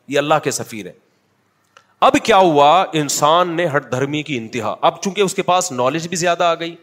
یہ 0.09 0.19
اللہ 0.19 0.35
کے 0.45 0.51
سفیر 0.51 0.87
ہیں 0.87 0.93
اب 2.09 2.17
کیا 2.25 2.37
ہوا 2.37 2.71
انسان 3.01 3.55
نے 3.57 3.67
ہر 3.67 3.81
دھرمی 3.91 4.23
کی 4.23 4.37
انتہا 4.39 4.75
اب 4.89 5.03
چونکہ 5.03 5.21
اس 5.21 5.35
کے 5.35 5.43
پاس 5.43 5.71
نالج 5.73 6.07
بھی 6.09 6.17
زیادہ 6.17 6.45
آ 6.45 6.55
گئی 6.61 6.75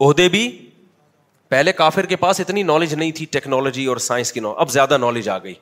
عہدے 0.00 0.28
بھی 0.34 0.48
پہلے 1.48 1.72
کافر 1.72 2.06
کے 2.06 2.16
پاس 2.16 2.40
اتنی 2.40 2.62
نالج 2.62 2.92
نہیں 2.94 3.10
تھی 3.14 3.24
ٹیکنالوجی 3.30 3.84
اور 3.86 3.96
سائنس 4.08 4.32
کی 4.32 4.40
نالج 4.40 4.56
اب 4.60 4.70
زیادہ 4.70 4.98
نالج 5.00 5.28
آ 5.28 5.38
گئی 5.42 5.54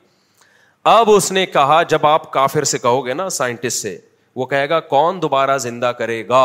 اب 0.95 1.09
اس 1.11 1.31
نے 1.31 1.45
کہا 1.53 1.81
جب 1.89 2.05
آپ 2.07 2.31
کافر 2.33 2.63
سے 2.73 2.77
کہو 2.79 3.05
گے 3.05 3.13
نا 3.13 3.29
سائنٹسٹ 3.37 3.81
سے 3.81 3.97
وہ 4.35 4.45
کہے 4.45 4.67
گا 4.69 4.79
کون 4.93 5.21
دوبارہ 5.21 5.57
زندہ 5.57 5.91
کرے 5.97 6.27
گا 6.27 6.43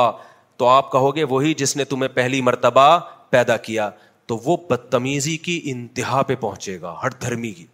تو 0.59 0.66
آپ 0.68 0.90
کہو 0.92 1.14
گے 1.16 1.24
وہی 1.30 1.55
جس 1.59 1.76
نے 1.76 1.84
تمہیں 1.92 2.09
پہلی 2.14 2.40
مرتبہ 2.48 2.88
پیدا 3.30 3.57
کیا 3.68 3.88
تو 4.26 4.36
وہ 4.44 4.57
بدتمیزی 4.70 5.36
کی 5.46 5.61
انتہا 5.72 6.22
پہ 6.28 6.34
پہنچے 6.40 6.80
گا 6.80 6.94
ہر 7.02 7.11
دھرمی 7.22 7.50
کی 7.52 7.66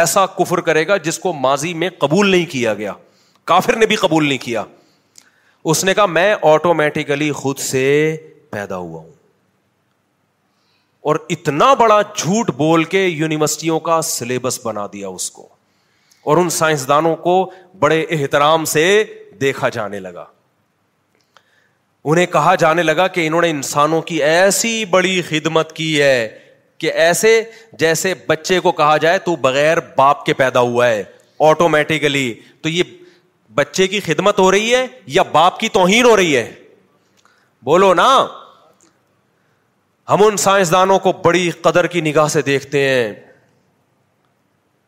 ایسا 0.00 0.24
کفر 0.38 0.60
کرے 0.66 0.86
گا 0.88 0.96
جس 1.06 1.18
کو 1.18 1.32
ماضی 1.32 1.72
میں 1.82 1.88
قبول 1.98 2.28
نہیں 2.30 2.44
کیا 2.50 2.74
گیا 2.74 2.92
کافر 3.52 3.76
نے 3.76 3.86
بھی 3.86 3.96
قبول 3.96 4.26
نہیں 4.28 4.38
کیا 4.44 4.64
اس 5.70 5.84
نے 5.84 5.94
کہا 5.94 6.06
میں 6.06 6.34
آٹومیٹیکلی 6.52 7.30
خود 7.40 7.58
سے 7.68 7.82
پیدا 8.50 8.76
ہوا 8.76 9.00
ہوں 9.00 9.08
اور 11.10 11.16
اتنا 11.30 11.72
بڑا 11.80 12.00
جھوٹ 12.02 12.50
بول 12.56 12.84
کے 12.94 13.02
یونیورسٹیوں 13.06 13.78
کا 13.88 14.00
سلیبس 14.10 14.58
بنا 14.64 14.86
دیا 14.92 15.08
اس 15.08 15.30
کو 15.30 15.46
اور 16.30 16.36
ان 16.36 16.50
سائنسدانوں 16.56 17.14
کو 17.26 17.34
بڑے 17.78 18.04
احترام 18.16 18.64
سے 18.74 18.84
دیکھا 19.40 19.68
جانے 19.76 20.00
لگا 20.00 20.24
انہیں 22.04 22.26
کہا 22.32 22.54
جانے 22.58 22.82
لگا 22.82 23.06
کہ 23.14 23.26
انہوں 23.26 23.42
نے 23.42 23.50
انسانوں 23.50 24.00
کی 24.02 24.22
ایسی 24.24 24.84
بڑی 24.90 25.20
خدمت 25.28 25.72
کی 25.76 26.00
ہے 26.02 26.28
کہ 26.80 26.92
ایسے 27.06 27.40
جیسے 27.78 28.12
بچے 28.28 28.58
کو 28.60 28.72
کہا 28.72 28.96
جائے 28.98 29.18
تو 29.24 29.34
بغیر 29.40 29.78
باپ 29.96 30.24
کے 30.26 30.32
پیدا 30.34 30.60
ہوا 30.60 30.86
ہے 30.88 31.02
آٹومیٹیکلی 31.48 32.32
تو 32.62 32.68
یہ 32.68 32.82
بچے 33.54 33.86
کی 33.88 34.00
خدمت 34.04 34.38
ہو 34.38 34.50
رہی 34.50 34.74
ہے 34.74 34.86
یا 35.16 35.22
باپ 35.32 35.58
کی 35.60 35.68
توہین 35.72 36.04
ہو 36.06 36.16
رہی 36.16 36.36
ہے 36.36 36.50
بولو 37.64 37.92
نا 37.94 38.08
ہم 40.10 40.22
ان 40.24 40.36
سائنسدانوں 40.44 40.98
کو 40.98 41.12
بڑی 41.24 41.48
قدر 41.62 41.86
کی 41.86 42.00
نگاہ 42.00 42.28
سے 42.28 42.42
دیکھتے 42.42 42.88
ہیں 42.88 43.12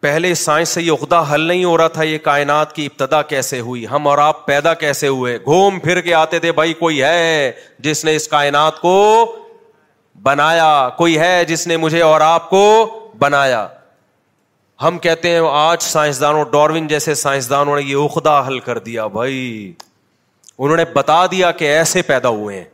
پہلے 0.02 0.32
سائنس 0.34 0.68
سے 0.74 0.82
یہ 0.82 0.90
عقدہ 0.92 1.22
حل 1.32 1.40
نہیں 1.48 1.62
ہو 1.64 1.76
رہا 1.78 1.88
تھا 1.96 2.02
یہ 2.04 2.18
کائنات 2.22 2.74
کی 2.74 2.86
ابتدا 2.86 3.20
کیسے 3.32 3.58
ہوئی 3.66 3.84
ہم 3.90 4.06
اور 4.08 4.18
آپ 4.18 4.44
پیدا 4.46 4.72
کیسے 4.80 5.08
ہوئے 5.08 5.36
گھوم 5.44 5.78
پھر 5.84 6.00
کے 6.06 6.14
آتے 6.20 6.38
تھے 6.44 6.50
بھائی 6.52 6.72
کوئی 6.78 7.02
ہے 7.02 7.52
جس 7.86 8.04
نے 8.04 8.14
اس 8.16 8.26
کائنات 8.28 8.80
کو 8.80 8.94
بنایا 10.22 10.68
کوئی 10.96 11.18
ہے 11.18 11.44
جس 11.48 11.66
نے 11.66 11.76
مجھے 11.84 12.02
اور 12.08 12.20
آپ 12.30 12.48
کو 12.50 12.62
بنایا 13.18 13.66
ہم 14.82 14.98
کہتے 15.06 15.30
ہیں 15.30 15.40
آج 15.52 15.82
سائنسدانوں 15.92 16.42
ڈاروین 16.52 16.86
جیسے 16.94 17.14
سائنسدانوں 17.22 17.76
نے 17.80 17.82
یہ 17.90 18.02
عقدہ 18.04 18.42
حل 18.48 18.58
کر 18.68 18.78
دیا 18.88 19.06
بھائی 19.20 19.40
انہوں 20.58 20.76
نے 20.76 20.84
بتا 20.92 21.24
دیا 21.30 21.50
کہ 21.62 21.72
ایسے 21.76 22.02
پیدا 22.12 22.28
ہوئے 22.40 22.56
ہیں 22.58 22.64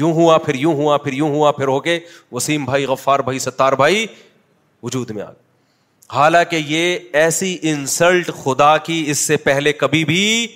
یوں 0.00 0.12
ہوا 0.22 0.38
پھر 0.46 0.54
یوں 0.64 0.74
ہوا 0.82 0.96
پھر 1.04 1.12
یوں 1.12 1.28
ہوا 1.34 1.52
پھر 1.60 1.68
ہو 1.68 1.78
کے 1.80 1.98
وسیم 2.32 2.64
بھائی 2.64 2.84
غفار 2.94 3.20
بھائی 3.30 3.38
ستار 3.48 3.72
بھائی 3.84 4.06
وجود 4.82 5.10
میں 5.10 5.22
آ 5.22 5.26
گئے 5.26 5.50
حالانکہ 6.14 6.56
یہ 6.66 6.98
ایسی 7.18 7.56
انسلٹ 7.70 8.30
خدا 8.44 8.76
کی 8.86 9.02
اس 9.10 9.18
سے 9.26 9.36
پہلے 9.44 9.72
کبھی 9.72 10.04
بھی 10.04 10.46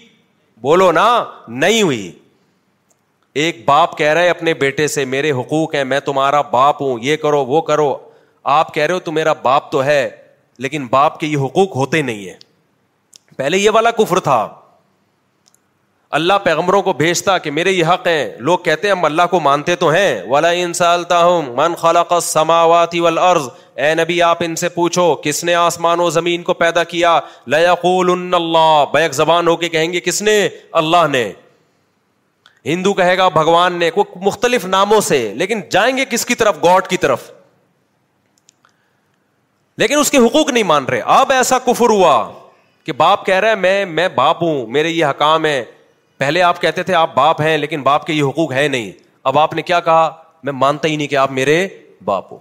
بولو 0.60 0.90
نا 0.92 1.08
نہیں 1.48 1.82
ہوئی 1.82 2.10
ایک 3.42 3.64
باپ 3.64 3.96
کہہ 3.98 4.12
رہے 4.14 4.28
اپنے 4.30 4.54
بیٹے 4.60 4.86
سے 4.88 5.04
میرے 5.04 5.30
حقوق 5.38 5.74
ہیں 5.74 5.84
میں 5.84 6.00
تمہارا 6.04 6.40
باپ 6.50 6.82
ہوں 6.82 6.98
یہ 7.02 7.16
کرو 7.22 7.44
وہ 7.46 7.60
کرو 7.62 7.94
آپ 8.58 8.72
کہہ 8.74 8.82
رہے 8.82 8.94
ہو 8.94 8.98
تو 9.08 9.12
میرا 9.12 9.32
باپ 9.42 9.70
تو 9.72 9.82
ہے 9.84 10.08
لیکن 10.64 10.86
باپ 10.90 11.18
کے 11.20 11.26
یہ 11.26 11.36
حقوق 11.44 11.74
ہوتے 11.76 12.02
نہیں 12.02 12.28
ہے 12.28 12.34
پہلے 13.36 13.56
یہ 13.58 13.70
والا 13.74 13.90
کفر 13.98 14.20
تھا 14.28 14.40
اللہ 16.18 16.32
پیغمبروں 16.42 16.80
کو 16.82 16.92
بھیجتا 16.92 17.36
کہ 17.44 17.50
میرے 17.50 17.70
یہ 17.70 17.84
حق 17.92 18.06
ہیں 18.06 18.30
لوگ 18.48 18.58
کہتے 18.64 18.88
ہیں 18.88 18.94
ہم 18.94 19.04
اللہ 19.04 19.22
کو 19.30 19.38
مانتے 19.40 19.74
تو 19.76 19.88
ہیں 19.90 20.22
من 21.54 21.74
اے 23.86 23.94
نبی 23.94 24.20
آپ 24.22 24.42
ان 24.44 24.54
سے 24.56 24.68
پوچھو 24.74 25.14
کس 25.22 25.42
نے 25.44 25.54
آسمان 25.54 26.00
و 26.00 26.08
زمین 26.10 26.42
کو 26.42 26.54
پیدا 26.60 26.84
کیا 26.92 27.18
لیا 27.54 27.74
بیک 28.94 29.12
زبان 29.14 29.48
ہو 29.48 29.56
کے 29.64 29.68
کہیں 29.68 29.92
گے 29.92 30.00
کس 30.04 30.22
نے 30.22 30.38
اللہ 30.82 31.06
نے 31.12 31.30
ہندو 32.66 32.92
کہے 32.94 33.16
گا 33.18 33.26
بھگوان 33.34 33.78
نے 33.78 33.90
مختلف 34.24 34.64
ناموں 34.66 35.00
سے 35.10 35.18
لیکن 35.38 35.60
جائیں 35.70 35.96
گے 35.96 36.04
کس 36.10 36.26
کی 36.26 36.34
طرف 36.34 36.62
گاڈ 36.64 36.86
کی 36.88 36.96
طرف 37.02 37.30
لیکن 39.78 39.98
اس 39.98 40.10
کے 40.10 40.18
حقوق 40.26 40.50
نہیں 40.50 40.62
مان 40.64 40.84
رہے 40.90 41.00
اب 41.18 41.32
ایسا 41.32 41.58
کفر 41.66 41.90
ہوا 41.90 42.16
کہ 42.84 42.92
باپ 42.96 43.24
کہہ 43.26 43.40
رہا 43.40 43.50
ہے 43.50 43.54
میں 43.56 43.84
میں 43.98 44.08
باپ 44.14 44.42
ہوں 44.42 44.66
میرے 44.78 44.88
یہ 44.90 45.04
حکام 45.06 45.44
ہے 45.46 45.62
پہلے 46.18 46.42
آپ 46.42 46.60
کہتے 46.60 46.82
تھے 46.82 46.94
آپ 46.94 47.14
باپ 47.14 47.40
ہیں 47.42 47.56
لیکن 47.58 47.82
باپ 47.82 48.06
کے 48.06 48.12
یہ 48.12 48.22
حقوق 48.28 48.52
ہے 48.52 48.66
نہیں 48.68 48.90
اب 49.30 49.38
آپ 49.38 49.54
نے 49.54 49.62
کیا 49.70 49.80
کہا 49.88 50.08
میں 50.44 50.52
مانتا 50.52 50.88
ہی 50.88 50.96
نہیں 50.96 51.08
کہ 51.08 51.16
آپ 51.16 51.30
میرے 51.32 51.66
باپ 52.04 52.32
ہو 52.32 52.38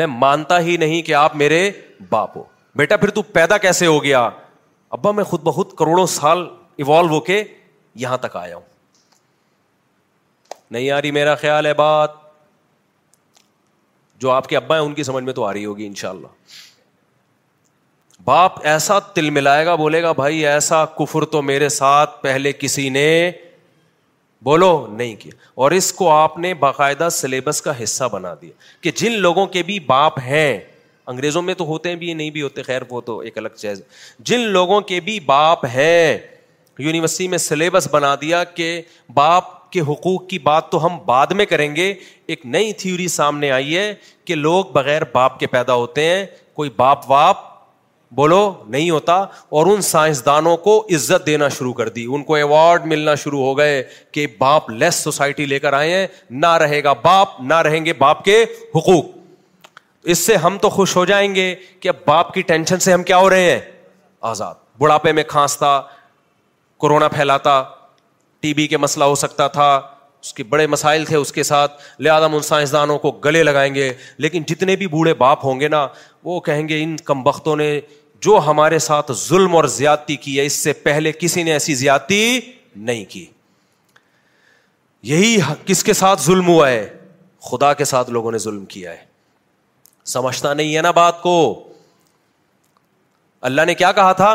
میں 0.00 0.06
مانتا 0.10 0.58
ہی 0.64 0.76
نہیں 0.76 1.02
کہ 1.06 1.14
آپ 1.14 1.36
میرے 1.36 1.70
باپ 2.10 2.36
ہو 2.36 2.42
بیٹا 2.76 2.96
پھر 2.96 3.10
تو 3.18 3.22
پیدا 3.32 3.58
کیسے 3.64 3.86
ہو 3.86 4.02
گیا 4.04 4.28
ابا 4.98 5.10
میں 5.18 5.24
خود 5.24 5.42
بہت 5.44 5.76
کروڑوں 5.78 6.06
سال 6.14 6.46
ایوالو 6.76 7.08
ہو 7.08 7.20
کے 7.30 7.42
یہاں 8.04 8.16
تک 8.18 8.36
آیا 8.36 8.56
ہوں 8.56 8.62
نہیں 10.70 10.90
آ 10.90 11.00
رہی 11.02 11.10
میرا 11.10 11.34
خیال 11.44 11.66
ہے 11.66 11.74
بات 11.82 12.10
جو 14.20 14.30
آپ 14.30 14.48
کے 14.48 14.56
ابا 14.56 14.76
ہیں 14.76 14.84
ان 14.84 14.94
کی 14.94 15.02
سمجھ 15.02 15.24
میں 15.24 15.32
تو 15.34 15.44
آ 15.44 15.52
رہی 15.52 15.64
ہوگی 15.64 15.86
ان 15.86 15.94
شاء 16.02 16.08
اللہ 16.10 16.26
باپ 18.26 18.54
ایسا 18.68 18.98
تل 19.14 19.28
ملائے 19.30 19.64
گا 19.66 19.74
بولے 19.74 20.02
گا 20.02 20.10
بھائی 20.16 20.44
ایسا 20.46 20.84
کفر 20.98 21.24
تو 21.30 21.40
میرے 21.42 21.68
ساتھ 21.76 22.20
پہلے 22.22 22.52
کسی 22.58 22.88
نے 22.88 23.06
بولو 24.44 24.68
نہیں 24.96 25.14
کیا 25.18 25.32
اور 25.62 25.70
اس 25.72 25.92
کو 25.92 26.10
آپ 26.10 26.38
نے 26.44 26.52
باقاعدہ 26.60 27.08
سلیبس 27.12 27.60
کا 27.62 27.82
حصہ 27.82 28.04
بنا 28.12 28.32
دیا 28.42 28.50
کہ 28.80 28.90
جن 28.96 29.12
لوگوں 29.22 29.46
کے 29.56 29.62
بھی 29.62 29.78
باپ 29.86 30.18
ہیں 30.26 30.58
انگریزوں 31.12 31.42
میں 31.42 31.54
تو 31.54 31.64
ہوتے 31.66 31.88
ہیں 31.88 31.96
بھی 31.96 32.12
نہیں 32.14 32.30
بھی 32.30 32.42
ہوتے 32.42 32.62
خیر 32.62 32.82
وہ 32.90 33.00
تو 33.06 33.18
ایک 33.18 33.38
الگ 33.38 33.56
چیز 33.56 33.82
جن 34.30 34.40
لوگوں 34.58 34.80
کے 34.92 35.00
بھی 35.10 35.18
باپ 35.34 35.64
ہیں 35.74 36.16
یونیورسٹی 36.78 37.28
میں 37.28 37.38
سلیبس 37.38 37.88
بنا 37.90 38.14
دیا 38.20 38.42
کہ 38.54 38.70
باپ 39.14 39.50
کے 39.72 39.80
حقوق 39.88 40.26
کی 40.28 40.38
بات 40.48 40.70
تو 40.70 40.84
ہم 40.86 40.98
بعد 41.06 41.26
میں 41.40 41.44
کریں 41.46 41.74
گے 41.76 41.92
ایک 42.26 42.46
نئی 42.46 42.72
تھیوری 42.82 43.08
سامنے 43.08 43.50
آئی 43.52 43.76
ہے 43.76 43.94
کہ 44.24 44.34
لوگ 44.34 44.64
بغیر 44.72 45.02
باپ 45.12 45.38
کے 45.40 45.46
پیدا 45.56 45.74
ہوتے 45.74 46.04
ہیں 46.08 46.24
کوئی 46.56 46.70
باپ 46.76 47.10
واپ 47.10 47.50
بولو 48.14 48.40
نہیں 48.68 48.88
ہوتا 48.90 49.14
اور 49.58 49.66
ان 49.66 49.80
سائنسدانوں 49.82 50.56
کو 50.64 50.76
عزت 50.94 51.26
دینا 51.26 51.48
شروع 51.58 51.72
کر 51.74 51.88
دی 51.88 52.04
ان 52.14 52.22
کو 52.24 52.34
ایوارڈ 52.34 52.86
ملنا 52.86 53.14
شروع 53.22 53.42
ہو 53.44 53.56
گئے 53.58 53.82
کہ 54.12 54.26
باپ 54.38 54.68
لیس 54.70 54.94
سوسائٹی 55.04 55.46
لے 55.46 55.58
کر 55.58 55.72
آئے 55.72 55.94
ہیں 55.96 56.06
نہ 56.42 56.50
رہے 56.62 56.82
گا 56.84 56.92
باپ 57.02 57.40
نہ 57.52 57.58
رہیں 57.68 57.84
گے 57.84 57.92
باپ 57.98 58.24
کے 58.24 58.42
حقوق 58.74 59.04
اس 60.12 60.18
سے 60.26 60.36
ہم 60.44 60.58
تو 60.62 60.68
خوش 60.70 60.96
ہو 60.96 61.04
جائیں 61.12 61.34
گے 61.34 61.54
کہ 61.80 61.88
اب 61.88 61.96
باپ 62.06 62.32
کی 62.34 62.42
ٹینشن 62.46 62.78
سے 62.86 62.92
ہم 62.92 63.02
کیا 63.10 63.16
ہو 63.18 63.30
رہے 63.30 63.50
ہیں 63.50 63.58
آزاد 64.32 64.54
بڑھاپے 64.78 65.12
میں 65.12 65.22
کھانستا 65.28 65.80
کورونا 66.82 67.08
پھیلاتا 67.16 67.62
ٹی 68.40 68.52
بی 68.54 68.66
کے 68.66 68.76
مسئلہ 68.84 69.04
ہو 69.04 69.14
سکتا 69.14 69.46
تھا 69.58 69.68
اس 70.22 70.32
کے 70.34 70.42
بڑے 70.50 70.66
مسائل 70.66 71.04
تھے 71.04 71.16
اس 71.16 71.32
کے 71.32 71.42
ساتھ 71.42 71.80
لہٰذا 72.02 72.24
ہم 72.26 72.34
ان 72.34 72.42
سائنسدانوں 72.48 72.98
کو 72.98 73.10
گلے 73.24 73.42
لگائیں 73.42 73.74
گے 73.74 73.92
لیکن 74.24 74.42
جتنے 74.48 74.76
بھی 74.82 74.86
بوڑھے 74.86 75.14
باپ 75.22 75.44
ہوں 75.44 75.60
گے 75.60 75.68
نا 75.68 75.86
وہ 76.24 76.38
کہیں 76.48 76.66
گے 76.68 76.82
ان 76.82 76.96
کم 77.04 77.22
بختوں 77.22 77.56
نے 77.56 77.70
جو 78.24 78.38
ہمارے 78.46 78.78
ساتھ 78.78 79.10
ظلم 79.26 79.54
اور 79.56 79.64
زیادتی 79.76 80.16
کی 80.24 80.38
ہے 80.38 80.44
اس 80.46 80.56
سے 80.64 80.72
پہلے 80.86 81.12
کسی 81.20 81.42
نے 81.42 81.52
ایسی 81.52 81.74
زیادتی 81.74 82.18
نہیں 82.90 83.04
کی 83.12 83.24
یہی 85.12 85.36
کس 85.66 85.82
کے 85.84 85.92
ساتھ 86.02 86.20
ظلم 86.22 86.48
ہوا 86.48 86.68
ہے 86.70 86.84
خدا 87.50 87.72
کے 87.80 87.84
ساتھ 87.92 88.10
لوگوں 88.16 88.32
نے 88.32 88.38
ظلم 88.44 88.64
کیا 88.74 88.90
ہے 88.92 89.04
سمجھتا 90.12 90.52
نہیں 90.54 90.76
ہے 90.76 90.82
نا 90.82 90.90
بات 91.00 91.20
کو 91.22 91.32
اللہ 93.50 93.62
نے 93.66 93.74
کیا 93.80 93.90
کہا 93.92 94.12
تھا 94.22 94.34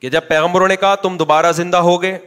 کہ 0.00 0.10
جب 0.10 0.28
پیغمبروں 0.28 0.68
نے 0.68 0.76
کہا 0.84 0.94
تم 1.06 1.16
دوبارہ 1.16 1.52
زندہ 1.62 1.76
ہو 1.88 2.00
گئے 2.02 2.18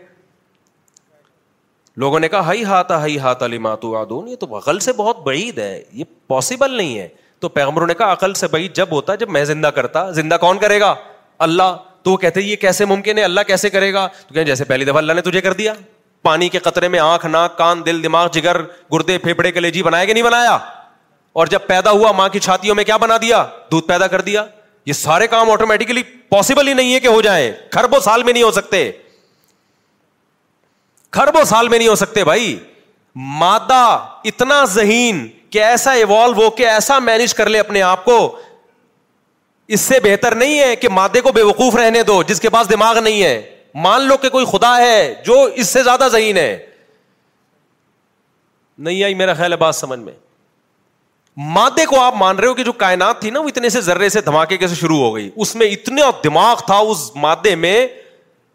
لوگوں 2.04 2.20
نے 2.20 2.30
کہا 2.30 2.46
ہائی 2.46 2.64
ہاتھا 2.72 2.98
ہائی 3.00 3.20
ہاتھا 3.26 3.46
علی 3.46 3.58
ماتو 3.68 3.96
آدون 3.98 4.28
یہ 4.28 4.36
تو 4.40 4.46
غل 4.68 4.80
سے 4.90 4.94
بہت 4.96 5.20
بڑی 5.26 5.50
ہے 5.58 5.82
یہ 5.92 6.04
پاسبل 6.28 6.74
نہیں 6.78 6.98
ہے 7.00 7.08
تو 7.46 7.50
پیغمبروں 7.56 7.88
نے 7.88 7.94
کہا 7.94 8.12
عقل 8.12 8.34
سے 8.34 8.48
بھائی 8.52 8.68
جب 8.76 8.92
ہوتا 8.92 9.16
جب 9.24 9.30
میں 9.32 9.44
زندہ 9.46 9.68
کرتا 9.74 10.10
زندہ 10.12 10.38
کون 10.42 10.58
کرے 10.60 10.80
گا 10.80 10.94
اللہ 11.46 11.76
تو 12.04 12.12
وہ 12.12 12.18
کہتے 12.18 12.42
یہ 12.42 12.56
کیسے 12.64 12.86
ممکن 12.92 13.18
ہے 13.18 13.24
اللہ 13.24 13.42
کیسے 13.48 13.70
کرے 13.70 13.92
گا 13.94 14.06
تو 14.28 14.34
کہ 14.34 14.44
جیسے 14.44 14.64
پہلی 14.72 14.86
دفعہ 14.86 14.98
اللہ 14.98 15.14
نے 15.14 15.22
تجھے 15.28 15.42
کر 15.42 15.54
دیا 15.60 15.74
پانی 16.28 16.48
کے 16.56 16.60
قطرے 16.68 16.88
میں 16.94 17.00
آنکھ 17.00 17.26
ناک 17.36 17.58
کان 17.58 17.86
دل 17.86 18.02
دماغ 18.04 18.28
جگر 18.34 18.62
گردے 18.94 19.18
پھیپڑے 19.26 19.52
کلیجی 19.58 19.84
بنایا 19.90 20.06
کہ 20.06 20.14
نہیں 20.14 20.24
بنایا 20.24 20.58
اور 21.42 21.48
جب 21.54 21.68
پیدا 21.68 21.92
ہوا 21.92 22.12
ماں 22.20 22.28
کی 22.34 22.40
چھاتیوں 22.48 22.76
میں 22.76 22.84
کیا 22.90 22.98
بنا 23.06 23.18
دیا 23.22 23.44
دودھ 23.72 23.88
پیدا 23.88 24.08
کر 24.16 24.22
دیا 24.32 24.44
یہ 24.86 24.94
سارے 25.04 25.28
کام 25.36 25.50
آٹومیٹکلی 25.52 26.04
پاسبل 26.30 26.68
ہی 26.68 26.74
نہیں 26.82 26.94
ہے 26.94 27.00
کہ 27.00 27.08
ہو 27.08 27.22
جائیں 27.30 27.52
خربوں 27.74 28.00
سال 28.10 28.24
میں 28.24 28.34
نہیں 28.34 28.44
ہو 28.44 28.52
سکتے 28.60 28.90
خربوں 31.20 31.44
سال 31.54 31.68
میں 31.70 31.78
نہیں 31.78 31.88
ہو 31.94 31.96
سکتے 32.06 32.24
بھائی 32.32 32.56
مادہ 33.40 33.84
اتنا 34.34 34.64
ذہین 34.74 35.28
کہ 35.56 35.64
ایسا 35.64 35.92
ایوالو 36.00 36.34
ہو 36.42 36.50
کے 36.56 36.68
ایسا 36.68 36.98
مینج 37.00 37.34
کر 37.34 37.50
لے 37.50 37.60
اپنے 37.60 37.82
آپ 37.90 38.04
کو 38.06 38.16
اس 39.76 39.82
سے 39.82 40.00
بہتر 40.04 40.36
نہیں 40.36 40.60
ہے 40.60 40.76
کہ 40.76 40.90
مادے 40.92 41.22
کو 41.28 41.32
بے 41.32 41.42
وقوف 41.50 41.76
رہنے 41.76 42.02
دو 42.08 42.18
جس 42.32 42.42
کے 42.42 42.50
پاس 42.56 42.70
دماغ 42.70 42.98
نہیں 43.04 43.22
ہے 43.24 43.62
مان 43.86 44.08
لو 44.08 44.18
کہ 44.22 44.30
کوئی 44.30 44.46
خدا 44.52 44.76
ہے 44.78 44.98
جو 45.26 45.42
اس 45.44 45.70
سے 45.74 45.84
زیادہ 45.84 46.08
ذہین 46.12 46.38
ہے 46.38 46.58
نہیں 48.88 49.04
آئی 49.04 49.14
میرا 49.22 49.34
خیال 49.34 49.52
ہے 49.52 49.58
بات 49.64 49.76
سمجھ 49.76 50.00
میں 50.00 50.14
مادے 51.56 51.86
کو 51.90 52.00
آپ 52.02 52.16
مان 52.24 52.40
رہے 52.40 52.48
ہو 52.48 52.54
کہ 52.54 52.64
جو 52.64 52.72
کائنات 52.86 53.22
تھی 53.22 53.30
نا 53.30 53.40
وہ 53.40 53.48
اتنے 53.56 53.70
سے 53.78 53.82
ذرے 53.88 54.10
سے 54.10 54.22
دھماکے 54.26 54.58
کیسے 54.58 54.76
شروع 54.82 54.98
ہو 55.04 55.14
گئی 55.16 55.30
اس 55.36 55.56
میں 55.62 55.68
اتنا 55.78 56.10
دماغ 56.24 56.66
تھا 56.66 56.78
اس 56.90 57.10
مادے 57.28 57.56
میں 57.66 57.76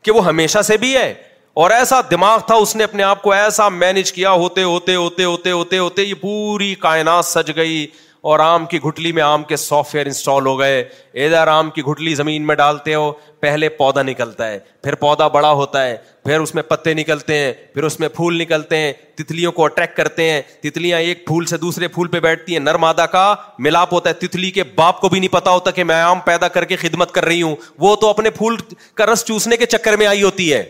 کہ 0.03 0.13
وہ 0.13 0.27
ہمیشہ 0.27 0.63
سے 0.69 0.77
بھی 0.85 0.97
ہے 0.97 1.13
اور 1.59 1.71
ایسا 1.75 2.01
دماغ 2.11 2.39
تھا 2.47 2.55
اس 2.55 2.75
نے 2.77 2.85
اپنے 2.85 3.03
آپ 3.03 3.23
کو 3.23 3.33
ایسا 3.33 3.69
مینج 3.69 4.13
کیا 4.13 4.31
ہوتے 4.31 4.63
ہوتے 4.63 4.95
ہوتے 4.95 5.25
ہوتے 5.25 5.51
ہوتے 5.51 5.79
ہوتے 5.79 6.03
یہ 6.03 6.15
پوری 6.21 6.75
کائنات 6.81 7.25
سج 7.25 7.51
گئی 7.57 7.87
اور 8.31 8.39
آم 8.41 8.65
کی 8.67 8.79
گٹلی 8.85 9.11
میں 9.13 9.23
آم 9.23 9.45
کے 9.49 9.57
سافٹ 9.57 9.95
ویئر 9.95 10.07
انسٹال 10.07 10.47
ہو 10.47 10.59
گئے 10.59 10.81
ادھر 11.27 11.47
آم 11.49 11.69
کی 11.75 11.83
گٹلی 11.83 12.15
زمین 12.15 12.47
میں 12.47 12.55
ڈالتے 12.57 12.95
ہو 12.95 13.11
پہلے 13.41 13.69
پودا 13.79 14.03
نکلتا 14.03 14.49
ہے 14.49 14.59
پھر 14.83 14.95
پودا 15.03 15.29
بڑا 15.37 15.51
ہوتا 15.61 15.85
ہے 15.85 15.97
پھر 16.25 16.41
اس 16.41 16.55
میں 16.55 16.63
پتے 16.69 16.95
نکلتے 16.95 17.39
ہیں 17.39 17.53
پھر 17.75 17.85
اس 17.85 17.99
میں 18.01 18.09
پھول 18.17 18.39
نکلتے 18.43 18.77
ہیں 18.79 18.93
تتلیوں 19.19 19.53
کو 19.53 19.65
اٹریک 19.65 19.97
کرتے 19.97 20.31
ہیں 20.31 20.41
تتلیاں 20.63 20.99
ایک 20.99 21.27
پھول 21.27 21.47
سے 21.47 21.57
دوسرے 21.59 21.89
پھول 21.95 22.09
پہ 22.09 22.21
بیٹھتی 22.29 22.53
ہیں 22.53 22.61
نرمادا 22.61 23.07
کا 23.17 23.35
ملاپ 23.59 23.93
ہوتا 23.95 24.11
ہے 24.11 24.15
تتلی 24.27 24.51
کے 24.51 24.63
باپ 24.75 25.01
کو 25.01 25.09
بھی 25.09 25.21
نہیں 25.21 25.33
پتا 25.33 25.51
ہوتا 25.51 25.71
کہ 25.81 25.85
میں 25.85 26.01
آم 26.03 26.21
پیدا 26.27 26.49
کر 26.59 26.65
کے 26.65 26.77
خدمت 26.87 27.13
کر 27.15 27.25
رہی 27.25 27.43
ہوں 27.43 27.57
وہ 27.87 27.95
تو 28.01 28.09
اپنے 28.11 28.31
پھول 28.39 28.57
کا 28.95 29.07
رس 29.13 29.25
چوسنے 29.29 29.57
کے 29.57 29.67
چکر 29.77 29.97
میں 29.97 30.07
آئی 30.07 30.23
ہوتی 30.23 30.53
ہے 30.53 30.63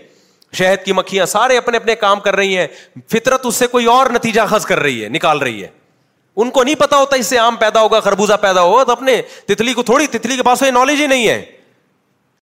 شہد 0.59 0.85
کی 0.85 0.93
مکھیاں 0.93 1.27
سارے 1.27 1.57
اپنے 1.57 1.77
اپنے 1.77 1.95
کام 1.95 2.21
کر 2.21 2.37
رہی 2.37 2.57
ہیں 2.59 2.67
فطرت 3.13 3.47
اس 3.47 3.55
سے 3.57 3.67
کوئی 3.67 3.87
اور 3.87 4.11
نتیجہ 4.15 4.43
خز 4.51 4.67
کر 4.67 4.81
رہی 4.81 5.03
ہے 5.05 5.09
نکال 5.09 5.39
رہی 5.39 5.63
ہے 5.63 5.69
ان 6.41 6.51
کو 6.51 6.63
نہیں 6.65 6.75
پتا 6.79 6.97
ہوتا 6.99 7.17
اس 7.17 7.27
سے 7.27 7.39
آم 7.39 7.57
پیدا 7.61 7.81
ہوگا 7.83 8.01
خربوزہ 8.01 8.33
پیدا 8.41 8.61
ہوگا 8.63 8.85
تو 8.85 8.93
اپنے 8.93 9.21
تتلی 9.47 9.73
کو 9.75 9.83
تھوڑی 9.83 10.07
تتلی 10.11 10.37
کے 10.37 10.43
پاس 10.43 10.63
یہ 10.63 10.71
نالج 10.71 11.01
ہی 11.01 11.07
نہیں 11.07 11.29
ہے 11.29 11.45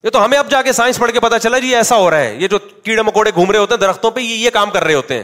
یہ 0.03 0.09
تو 0.09 0.23
ہمیں 0.25 0.37
اب 0.37 0.49
جا 0.51 0.61
کے 0.61 0.71
سائنس 0.73 0.97
پڑھ 0.99 1.11
کے 1.11 1.19
پتا 1.19 1.39
چلا 1.39 1.57
جی 1.59 1.75
ایسا 1.75 1.95
ہو 1.97 2.09
رہا 2.11 2.19
ہے 2.19 2.35
یہ 2.39 2.47
جو 2.47 2.59
کیڑے 2.83 3.01
مکوڑے 3.03 3.31
گھوم 3.35 3.51
رہے 3.51 3.59
ہوتے 3.59 3.73
ہیں 3.73 3.79
درختوں 3.81 4.11
پہ 4.11 4.21
یہ 4.21 4.49
کام 4.53 4.69
کر 4.71 4.83
رہے 4.83 4.93
ہوتے 4.93 5.15
ہیں 5.17 5.23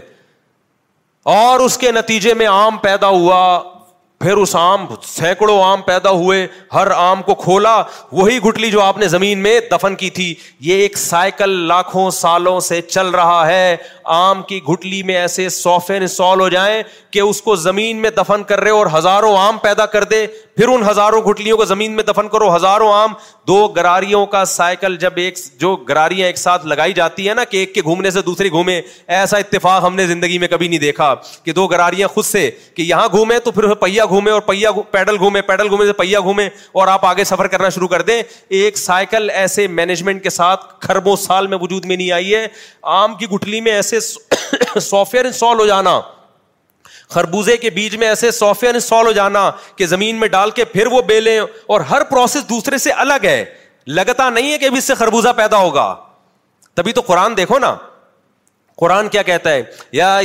اور 1.35 1.59
اس 1.59 1.77
کے 1.77 1.91
نتیجے 1.91 2.33
میں 2.33 2.45
آم 2.51 2.77
پیدا 2.77 3.07
ہوا 3.07 3.39
پھر 4.23 4.37
اس 4.37 4.55
آم 4.55 4.85
سینکڑوں 5.05 5.57
آم 5.63 5.81
پیدا 5.85 6.09
ہوئے 6.11 6.45
ہر 6.73 6.87
آم 6.95 7.21
کو 7.29 7.33
کھولا 7.35 7.71
وہی 8.11 8.37
گٹلی 8.45 8.69
جو 8.71 8.81
آپ 8.81 8.97
نے 8.97 9.07
زمین 9.13 9.39
میں 9.43 9.59
دفن 9.71 9.95
کی 10.03 10.09
تھی 10.19 10.33
یہ 10.67 10.81
ایک 10.81 10.97
سائیکل 10.97 11.49
لاکھوں 11.67 12.09
سالوں 12.19 12.59
سے 12.67 12.79
چل 12.81 13.07
رہا 13.19 13.45
ہے 13.47 13.75
آم 14.19 14.41
کی 14.47 14.59
گٹلی 14.69 15.01
میں 15.09 15.15
ایسے 15.17 15.47
سوفے 15.57 15.97
انسٹال 15.97 16.39
ہو 16.41 16.47
جائیں 16.49 16.81
کہ 17.13 17.19
اس 17.19 17.41
کو 17.41 17.55
زمین 17.65 17.97
میں 18.01 18.09
دفن 18.17 18.43
کر 18.47 18.61
رہے 18.61 18.71
اور 18.77 18.87
ہزاروں 18.93 19.35
آم 19.37 19.57
پیدا 19.63 19.85
کر 19.97 20.03
دے 20.13 20.25
پھر 20.57 20.67
ان 20.67 20.83
ہزاروں 20.89 21.21
گٹلیوں 21.29 21.55
کو 21.57 21.65
زمین 21.65 21.91
میں 21.95 22.03
دفن 22.07 22.27
کرو 22.31 22.55
ہزاروں 22.55 22.91
آم 22.93 23.13
دو 23.47 23.57
گراریوں 23.75 24.25
کا 24.33 24.43
سائیکل 24.45 24.95
جب 24.99 25.13
ایک 25.23 25.37
جو 25.59 25.75
گراریاں 25.89 26.27
ایک 26.27 26.37
ساتھ 26.37 26.65
لگائی 26.65 26.93
جاتی 26.93 27.27
ہے 27.29 27.33
نا 27.33 27.43
کہ 27.51 27.57
ایک 27.57 27.73
کے 27.75 27.81
گھومنے 27.81 28.11
سے 28.11 28.21
دوسری 28.25 28.49
گھومے 28.51 28.79
ایسا 29.19 29.37
اتفاق 29.37 29.83
ہم 29.85 29.95
نے 29.95 30.05
زندگی 30.07 30.37
میں 30.39 30.47
کبھی 30.47 30.67
نہیں 30.67 30.79
دیکھا 30.79 31.13
کہ 31.45 31.53
دو 31.59 31.67
گراریاں 31.67 32.07
خود 32.13 32.25
سے 32.25 32.49
کہ 32.75 32.81
یہاں 32.81 33.07
گھومے 33.13 33.39
تو 33.43 33.51
پھر 33.51 33.73
پہیا 33.85 34.05
گھومے 34.09 34.31
اور 34.31 34.41
پہیا 34.51 34.71
پیڈل 34.91 35.17
گھومے 35.19 35.41
پیڈل 35.49 35.67
گھومے 35.69 35.85
سے 35.85 35.93
پہیا 36.03 36.19
گھومے 36.19 36.47
اور 36.73 36.87
آپ 36.87 37.05
آگے 37.05 37.23
سفر 37.33 37.47
کرنا 37.55 37.69
شروع 37.75 37.87
کر 37.87 38.01
دیں 38.11 38.21
ایک 38.61 38.77
سائیکل 38.77 39.29
ایسے 39.33 39.67
مینجمنٹ 39.81 40.23
کے 40.23 40.29
ساتھ 40.29 40.65
خربوں 40.87 41.15
سال 41.25 41.47
میں 41.47 41.57
وجود 41.61 41.85
میں 41.85 41.95
نہیں 41.97 42.11
آئی 42.11 42.33
ہے 42.35 42.47
آم 43.03 43.15
کی 43.17 43.27
گٹلی 43.35 43.61
میں 43.61 43.71
ایسے 43.71 43.99
سافٹ 43.99 45.13
ویئر 45.13 45.25
انسٹال 45.25 45.59
ہو 45.59 45.65
جانا 45.65 45.99
خربوزے 47.09 47.55
کے 47.57 47.69
بیج 47.69 47.95
میں 47.99 48.07
ایسے 48.07 48.29
نے 48.73 48.79
سال 48.79 49.05
ہو 49.07 49.11
جانا 49.11 49.49
کہ 49.77 49.85
زمین 49.85 50.19
میں 50.19 50.27
ڈال 50.27 50.51
کے 50.59 50.65
پھر 50.73 50.87
وہ 50.91 51.01
بے 51.07 51.19
لیں 51.21 51.39
اور 51.67 51.81
ہر 51.89 52.03
پروسیس 52.09 52.49
دوسرے 52.49 52.77
سے 52.85 52.91
الگ 52.91 53.23
ہے 53.25 53.43
لگتا 53.87 54.29
نہیں 54.29 54.51
ہے 54.51 54.57
کہ 54.57 54.65
اب 54.65 54.75
اس 54.77 54.83
سے 54.83 54.93
خربوزہ 54.95 55.29
پیدا 55.37 55.57
ہوگا 55.57 55.93
تبھی 56.75 56.91
تو 56.93 57.01
قرآن 57.07 57.37
دیکھو 57.37 57.57
نا 57.59 57.75
قرآن 58.77 59.07
کیا 59.09 59.21
کہتا 59.21 59.49
ہے 59.51 59.61
یا 59.91 60.19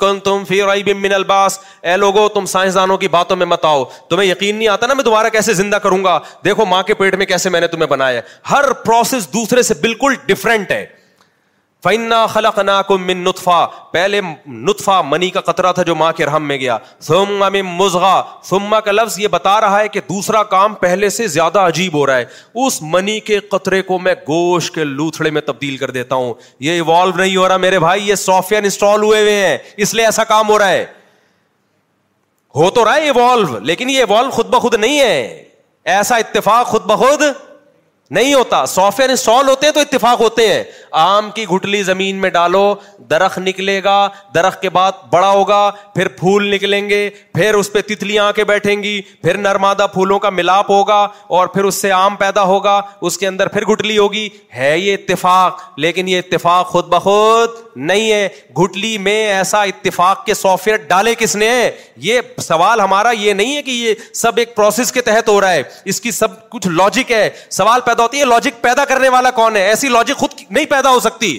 کن 0.00 0.18
تم 0.24 0.42
الباس 1.14 1.58
اے 1.82 1.96
لوگو 1.96 2.28
تم 2.34 2.46
سائنسدانوں 2.46 2.96
کی 2.98 3.08
باتوں 3.08 3.36
میں 3.36 3.46
مت 3.46 3.64
آؤ 3.64 3.84
تمہیں 4.10 4.28
یقین 4.30 4.56
نہیں 4.56 4.68
آتا 4.68 4.86
نا 4.86 4.94
میں 4.94 5.04
دوبارہ 5.04 5.28
کیسے 5.32 5.54
زندہ 5.60 5.76
کروں 5.82 6.02
گا 6.04 6.18
دیکھو 6.44 6.64
ماں 6.66 6.82
کے 6.86 6.94
پیٹ 6.94 7.14
میں 7.16 7.26
کیسے 7.26 7.48
میں 7.50 7.60
نے 7.60 7.66
تمہیں 7.66 7.88
بنایا 7.90 8.20
ہر 8.50 8.72
پروسیس 8.86 9.32
دوسرے 9.32 9.62
سے 9.70 9.74
بالکل 9.82 10.14
ڈفرینٹ 10.26 10.70
ہے 10.70 10.84
فنا 11.84 12.24
خلق 12.26 12.58
نا 12.68 12.80
کو 12.86 12.96
من 12.98 13.22
نطفا 13.24 13.64
پہلے 13.92 14.20
نطفا 14.46 15.00
منی 15.10 15.28
کا 15.36 15.40
قطرہ 15.44 15.70
تھا 15.72 15.82
جو 15.90 15.94
ماں 15.96 16.10
کے 16.16 16.26
رحم 16.26 16.46
میں 16.48 16.56
گیا 16.60 16.76
سم 17.06 17.42
ام 17.42 17.54
مزغا 17.76 18.12
سما 18.48 18.80
کا 18.88 18.92
لفظ 18.92 19.18
یہ 19.18 19.28
بتا 19.34 19.60
رہا 19.60 19.78
ہے 19.80 19.88
کہ 19.94 20.00
دوسرا 20.08 20.42
کام 20.52 20.74
پہلے 20.84 21.08
سے 21.16 21.26
زیادہ 21.38 21.58
عجیب 21.70 21.94
ہو 21.98 22.04
رہا 22.06 22.16
ہے 22.16 22.24
اس 22.66 22.80
منی 22.92 23.18
کے 23.30 23.38
قطرے 23.54 23.80
کو 23.88 23.98
میں 23.98 24.14
گوشت 24.28 24.74
کے 24.74 24.84
لوتھڑے 24.84 25.30
میں 25.36 25.40
تبدیل 25.46 25.76
کر 25.76 25.90
دیتا 25.90 26.14
ہوں 26.14 26.32
یہ 26.68 26.72
ایوالو 26.72 27.16
نہیں 27.22 27.36
ہو 27.36 27.48
رہا 27.48 27.56
میرے 27.66 27.78
بھائی 27.86 28.08
یہ 28.08 28.14
سافٹ 28.28 28.52
ویئر 28.52 28.62
انسٹال 28.64 29.02
ہوئے 29.02 29.20
ہوئے 29.20 29.44
ہیں 29.46 29.56
اس 29.86 29.94
لیے 29.94 30.04
ایسا 30.04 30.24
کام 30.34 30.48
ہو 30.48 30.58
رہا 30.58 30.70
ہے 30.70 30.84
ہو 32.56 32.70
تو 32.76 32.84
رہا 32.84 32.94
ہے 32.96 33.00
ایوالو 33.10 33.58
لیکن 33.72 33.90
یہ 33.90 34.04
ایوالو 34.04 34.30
خود 34.40 34.46
بخود 34.54 34.74
نہیں 34.74 35.00
ہے 35.00 35.44
ایسا 35.96 36.16
اتفاق 36.26 36.66
خود 36.66 36.84
بخود 36.90 37.22
نہیں 38.18 38.32
ہوتا 38.34 38.64
سافٹ 38.66 38.98
ویئر 38.98 39.10
انسٹال 39.10 39.48
ہوتے 39.48 39.66
ہیں 39.66 39.72
تو 39.72 39.80
اتفاق 39.80 40.20
ہوتے 40.20 40.46
ہیں 40.52 40.62
آم 41.00 41.30
کی 41.34 41.44
گٹلی 41.50 41.82
زمین 41.82 42.16
میں 42.20 42.30
ڈالو 42.30 42.62
درخت 43.10 43.38
نکلے 43.38 43.82
گا 43.84 43.96
درخت 44.34 44.60
کے 44.62 44.70
بعد 44.76 44.92
بڑا 45.12 45.28
ہوگا 45.30 45.60
پھر 45.94 46.08
پھول 46.18 46.46
نکلیں 46.54 46.88
گے 46.88 47.08
پھر 47.34 47.54
اس 47.54 47.72
پہ 47.72 47.80
تتلیاں 47.88 48.24
آ 48.28 48.32
کے 48.38 48.44
بیٹھیں 48.44 48.82
گی 48.82 49.00
پھر 49.22 49.36
نرمادہ 49.38 49.86
پھولوں 49.92 50.18
کا 50.18 50.30
ملاپ 50.30 50.70
ہوگا 50.70 50.98
اور 51.36 51.46
پھر 51.54 51.64
اس 51.64 51.74
سے 51.82 51.92
آم 51.92 52.16
پیدا 52.24 52.42
ہوگا 52.44 52.80
اس 53.10 53.18
کے 53.18 53.26
اندر 53.26 53.48
پھر 53.48 53.64
گٹلی 53.70 53.98
ہوگی 53.98 54.28
ہے 54.56 54.76
یہ 54.78 54.94
اتفاق 54.98 55.62
لیکن 55.84 56.08
یہ 56.08 56.18
اتفاق 56.24 56.66
خود 56.72 56.88
بخود 56.94 57.50
نہیں 57.76 58.10
ہے 58.10 58.28
گٹلی 58.62 58.96
میں 59.06 59.18
ایسا 59.36 59.62
اتفاق 59.72 60.24
کے 60.24 60.34
سافٹ 60.34 60.68
ویئر 60.68 60.78
ڈالے 60.88 61.14
کس 61.18 61.36
نے 61.36 61.52
یہ 62.08 62.20
سوال 62.42 62.80
ہمارا 62.80 63.10
یہ 63.18 63.32
نہیں 63.32 63.56
ہے 63.56 63.62
کہ 63.62 63.70
یہ 63.70 63.94
سب 64.22 64.36
ایک 64.38 64.54
پروسیس 64.56 64.92
کے 64.92 65.00
تحت 65.10 65.28
ہو 65.28 65.40
رہا 65.40 65.52
ہے 65.52 65.62
اس 65.94 66.00
کی 66.00 66.10
سب 66.20 66.48
کچھ 66.50 66.68
لاجک 66.68 67.12
ہے 67.12 67.28
سوال 67.48 67.80
پیدا 67.84 67.98
ہوتی 68.00 68.20
ہے 68.20 68.24
لاجک 68.24 68.60
پیدا 68.62 68.84
کرنے 68.90 69.08
والا 69.16 69.30
کون 69.40 69.56
ہے 69.56 69.66
ایسی 69.68 69.88
لاجک 69.88 70.16
خود 70.24 70.40
نہیں 70.48 70.64
پیدا 70.70 70.90
ہو 70.90 71.00
سکتی 71.00 71.38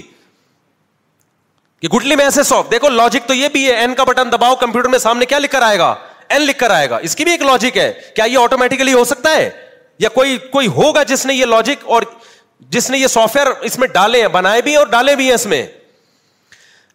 کہ 1.82 1.88
گٹلی 1.96 2.16
میں 2.16 2.26
ایسے 2.26 2.42
دیکھو 2.72 2.90
لاجک 3.02 3.28
تو 3.28 3.34
یہ 3.34 3.48
بھی 3.54 3.66
ہے 3.68 3.76
این 3.86 3.94
کا 3.96 4.04
بٹن 4.10 4.32
دباؤ 4.32 4.56
کمپیوٹر 4.64 4.90
میں 4.90 5.00
سامنے 5.06 5.26
کیا 5.26 5.40
لکھ 5.40 5.52
کر 5.52 5.62
آئے 5.68 5.78
گا 5.80 5.94
این 6.36 6.42
لکھ 6.42 6.58
کر 6.60 6.70
آئے 6.72 6.90
گا 6.90 6.98
اس 7.08 7.16
کی 7.16 7.24
بھی 7.24 7.32
ایک 7.32 7.42
لاجک 7.52 7.78
ہے 7.78 7.92
کیا 8.16 8.26
یہ 8.32 8.38
آٹومیٹکلی 8.38 8.94
ہو 8.94 9.04
سکتا 9.14 9.36
ہے 9.36 9.50
یا 10.00 10.10
کوئی 10.18 10.38
کوئی 10.52 10.68
ہوگا 10.78 11.04
جس 11.12 11.26
نے 11.26 11.34
یہ 11.34 11.46
لاجک 11.46 11.84
اور 11.96 12.04
جس 12.76 12.90
نے 12.90 12.98
یہ 12.98 13.08
سافٹ 13.16 13.36
ویئر 13.36 13.48
اس 13.70 13.78
میں 13.80 13.88
ڈالے 13.94 14.22
ہیں 14.22 14.28
بنائے 14.38 14.62
بھی 14.68 14.76
اور 14.76 14.88
ڈالے 14.92 15.16
بھی 15.16 15.26
ہیں 15.28 15.34
اس 15.34 15.46
میں 15.54 15.64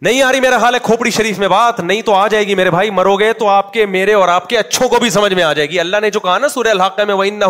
نہیں 0.02 0.22
آ 0.22 0.30
رہی 0.32 0.40
میرا 0.40 0.56
حال 0.62 0.74
ہے 0.74 0.78
کھوپڑی 0.84 1.10
شریف 1.10 1.38
میں 1.38 1.48
بات 1.48 1.78
نہیں 1.80 2.00
تو 2.06 2.14
آ 2.14 2.26
جائے 2.28 2.46
گی 2.46 2.54
میرے 2.54 2.70
بھائی 2.70 2.90
مرو 2.90 3.14
گے 3.16 3.32
تو 3.38 3.48
آپ 3.48 3.72
کے 3.72 3.84
میرے 3.86 4.12
اور 4.14 4.28
آپ 4.28 4.48
کے 4.48 4.58
اچھوں 4.58 4.88
کو 4.88 4.98
بھی 5.00 5.10
سمجھ 5.10 5.32
میں 5.34 5.42
آ 5.44 5.52
جائے 5.52 5.68
گی 5.70 5.78
اللہ 5.80 5.96
نے 6.02 6.10
جو 6.10 6.20
کہا 6.20 6.36
نا 6.38 6.48
سورہ 6.54 6.68
الحق 6.68 7.00
میں 7.06 7.40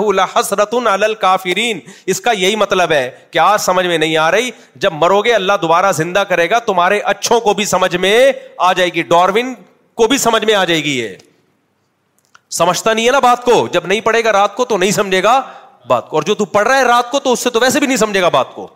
اس 2.13 2.21
کا 2.21 2.33
یہی 2.41 2.57
مطلب 2.57 2.91
ہے 2.93 3.11
کہ 3.31 3.39
آج 3.39 3.59
سمجھ 3.61 3.87
میں 3.87 3.97
نہیں 3.99 4.17
آ 4.17 4.31
رہی 4.31 4.51
جب 4.85 4.91
مرو 4.93 5.21
گے 5.23 5.33
اللہ 5.35 5.53
دوبارہ 5.63 5.91
زندہ 5.93 6.23
کرے 6.29 6.49
گا 6.51 6.59
تمہارے 6.67 6.99
اچھوں 7.13 7.39
کو 7.41 7.55
بھی 7.55 7.65
سمجھ 7.75 7.95
میں 8.05 8.13
آ 8.69 8.73
جائے 8.73 8.91
گی 8.95 9.03
ڈاروین 9.09 9.53
کو 9.97 10.07
بھی 10.09 10.19
سمجھ 10.19 10.45
میں 10.45 10.55
آ 10.55 10.65
جائے 10.65 10.81
گی 10.85 10.95
یہ 10.99 11.11
سمجھتا 12.63 12.91
نہیں 12.93 13.07
ہے 13.07 13.13
نا 13.13 13.19
بات 13.21 13.43
کو 13.45 13.67
جب 13.73 13.83
نہیں 13.87 14.01
پڑھے 14.05 14.23
گا 14.25 14.33
رات 14.33 14.55
کو 14.57 14.65
تو 14.65 14.77
نہیں 14.79 14.91
سمجھے 15.01 15.23
گا 15.23 15.41
بات 15.89 16.09
کو 16.09 16.17
اور 16.17 16.23
جو 16.27 16.35
تڑھ 16.45 16.67
رہا 16.69 16.77
ہے 16.77 16.85
رات 16.85 17.11
کو 17.11 17.19
تو 17.21 17.31
اس 17.33 17.41
سے 17.41 17.51
تو 17.51 17.61
ویسے 17.61 17.79
بھی 17.81 17.87
نہیں 17.87 17.97
سمجھے 17.97 18.21
گا 18.23 18.29
بات 18.39 18.51
کو 18.55 18.67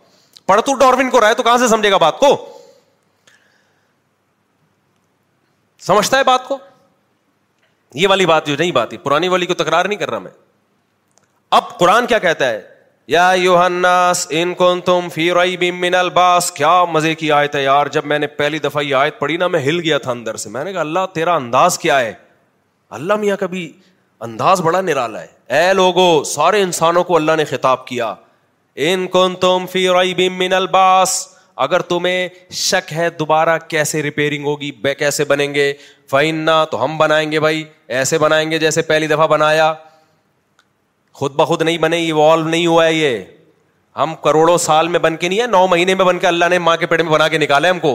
پڑھ 0.47 0.61
تو 0.67 0.73
ڈاروین 0.81 1.11
کو 1.11 1.19
رہا 1.21 1.29
ہے 1.29 1.35
تو 1.35 1.43
کہاں 1.43 1.57
سے 1.59 1.67
سمجھے 1.69 1.91
گا 1.91 1.97
بات 2.09 2.19
کو 2.19 2.35
سمجھتا 5.87 6.19
ہے 6.19 6.25
بات 6.25 6.47
کو 6.49 6.59
یہ 8.01 8.09
والی 8.09 8.27
بات 8.27 8.47
جو 8.47 8.55
نہیں 8.59 8.73
بات 8.73 8.93
پرانی 9.03 9.29
والی 9.29 9.47
کو 9.47 9.55
تکرار 9.55 9.85
نہیں 9.85 9.99
کر 9.99 10.11
رہا 10.11 10.19
میں 10.19 10.31
اب 11.59 11.79
قرآن 11.79 12.07
کیا 12.07 12.19
کہتا 12.25 12.49
ہے 12.51 12.61
یا 13.13 13.31
ان 14.41 14.53
کون 14.57 14.81
تم 14.87 15.09
الباس 16.01 16.51
کیا 16.59 16.75
مزے 16.93 17.15
کی 17.23 17.31
آیت 17.33 17.55
ہے 17.55 17.63
یار 17.63 17.87
جب 17.97 18.05
میں 18.13 18.19
نے 18.19 18.27
پہلی 18.41 18.59
دفعہ 18.67 18.83
یہ 18.83 18.95
آیت 18.95 19.19
پڑھی 19.19 19.37
نا 19.37 19.47
میں 19.55 19.61
ہل 19.65 19.81
گیا 19.85 19.99
تھا 20.05 20.11
اندر 20.11 20.37
سے 20.43 20.49
میں 20.57 20.65
نے 20.65 20.73
کہا 20.73 20.81
اللہ 20.81 21.07
تیرا 21.15 21.35
انداز 21.37 21.79
کیا 21.79 21.99
ہے 22.01 22.13
اللہ 22.99 23.15
میاں 23.25 23.37
کبھی 23.41 23.71
انداز 24.27 24.61
بڑا 24.63 24.81
نرالا 24.81 25.23
ہے 25.23 25.59
اے 25.63 25.73
لوگو 25.75 26.07
سارے 26.35 26.63
انسانوں 26.63 27.05
کو 27.05 27.17
اللہ 27.17 27.37
نے 27.37 27.45
خطاب 27.51 27.87
کیا 27.87 28.15
ان 28.89 29.07
کون 29.17 29.35
تم 29.41 29.65
فی 29.73 29.89
رن 30.01 30.53
الباس 30.53 31.19
اگر 31.65 31.81
تمہیں 31.89 32.29
شک 32.59 32.93
ہے 32.97 33.09
دوبارہ 33.19 33.57
کیسے 33.69 34.03
ریپیئرنگ 34.03 34.95
کیسے 34.99 35.25
بنیں 35.33 35.53
گے 35.55 35.73
فائن 36.11 36.37
نہ 36.45 36.51
تو 36.71 36.83
ہم 36.85 36.97
بنائیں 36.99 37.31
گے 37.33 37.41
بھائی 37.45 37.63
ایسے 37.97 38.19
بنائیں 38.19 38.51
گے 38.51 38.59
جیسے 38.59 38.83
پہلی 38.91 39.07
دفعہ 39.07 39.27
بنایا 39.33 39.73
خود 41.21 41.35
بخود 41.41 41.63
نہیں 41.63 41.79
بنے 41.79 41.97
ایوالو 42.05 42.49
نہیں 42.49 42.67
ہوا 42.67 42.87
ہے 42.87 42.93
یہ 42.95 43.19
ہم 43.97 44.15
کروڑوں 44.23 44.57
سال 44.69 44.89
میں 44.89 44.99
بن 45.07 45.17
کے 45.21 45.29
نہیں 45.29 45.41
ہے 45.41 45.47
نو 45.57 45.67
مہینے 45.71 45.95
میں 45.95 46.05
بن 46.05 46.19
کے 46.19 46.27
اللہ 46.27 46.45
نے 46.51 46.59
ماں 46.69 46.77
کے 46.81 46.87
پیڑ 46.93 47.01
میں 47.03 47.11
بنا 47.13 47.29
کے 47.29 47.39
نکالے 47.45 47.69
ہم 47.69 47.79
کو 47.81 47.93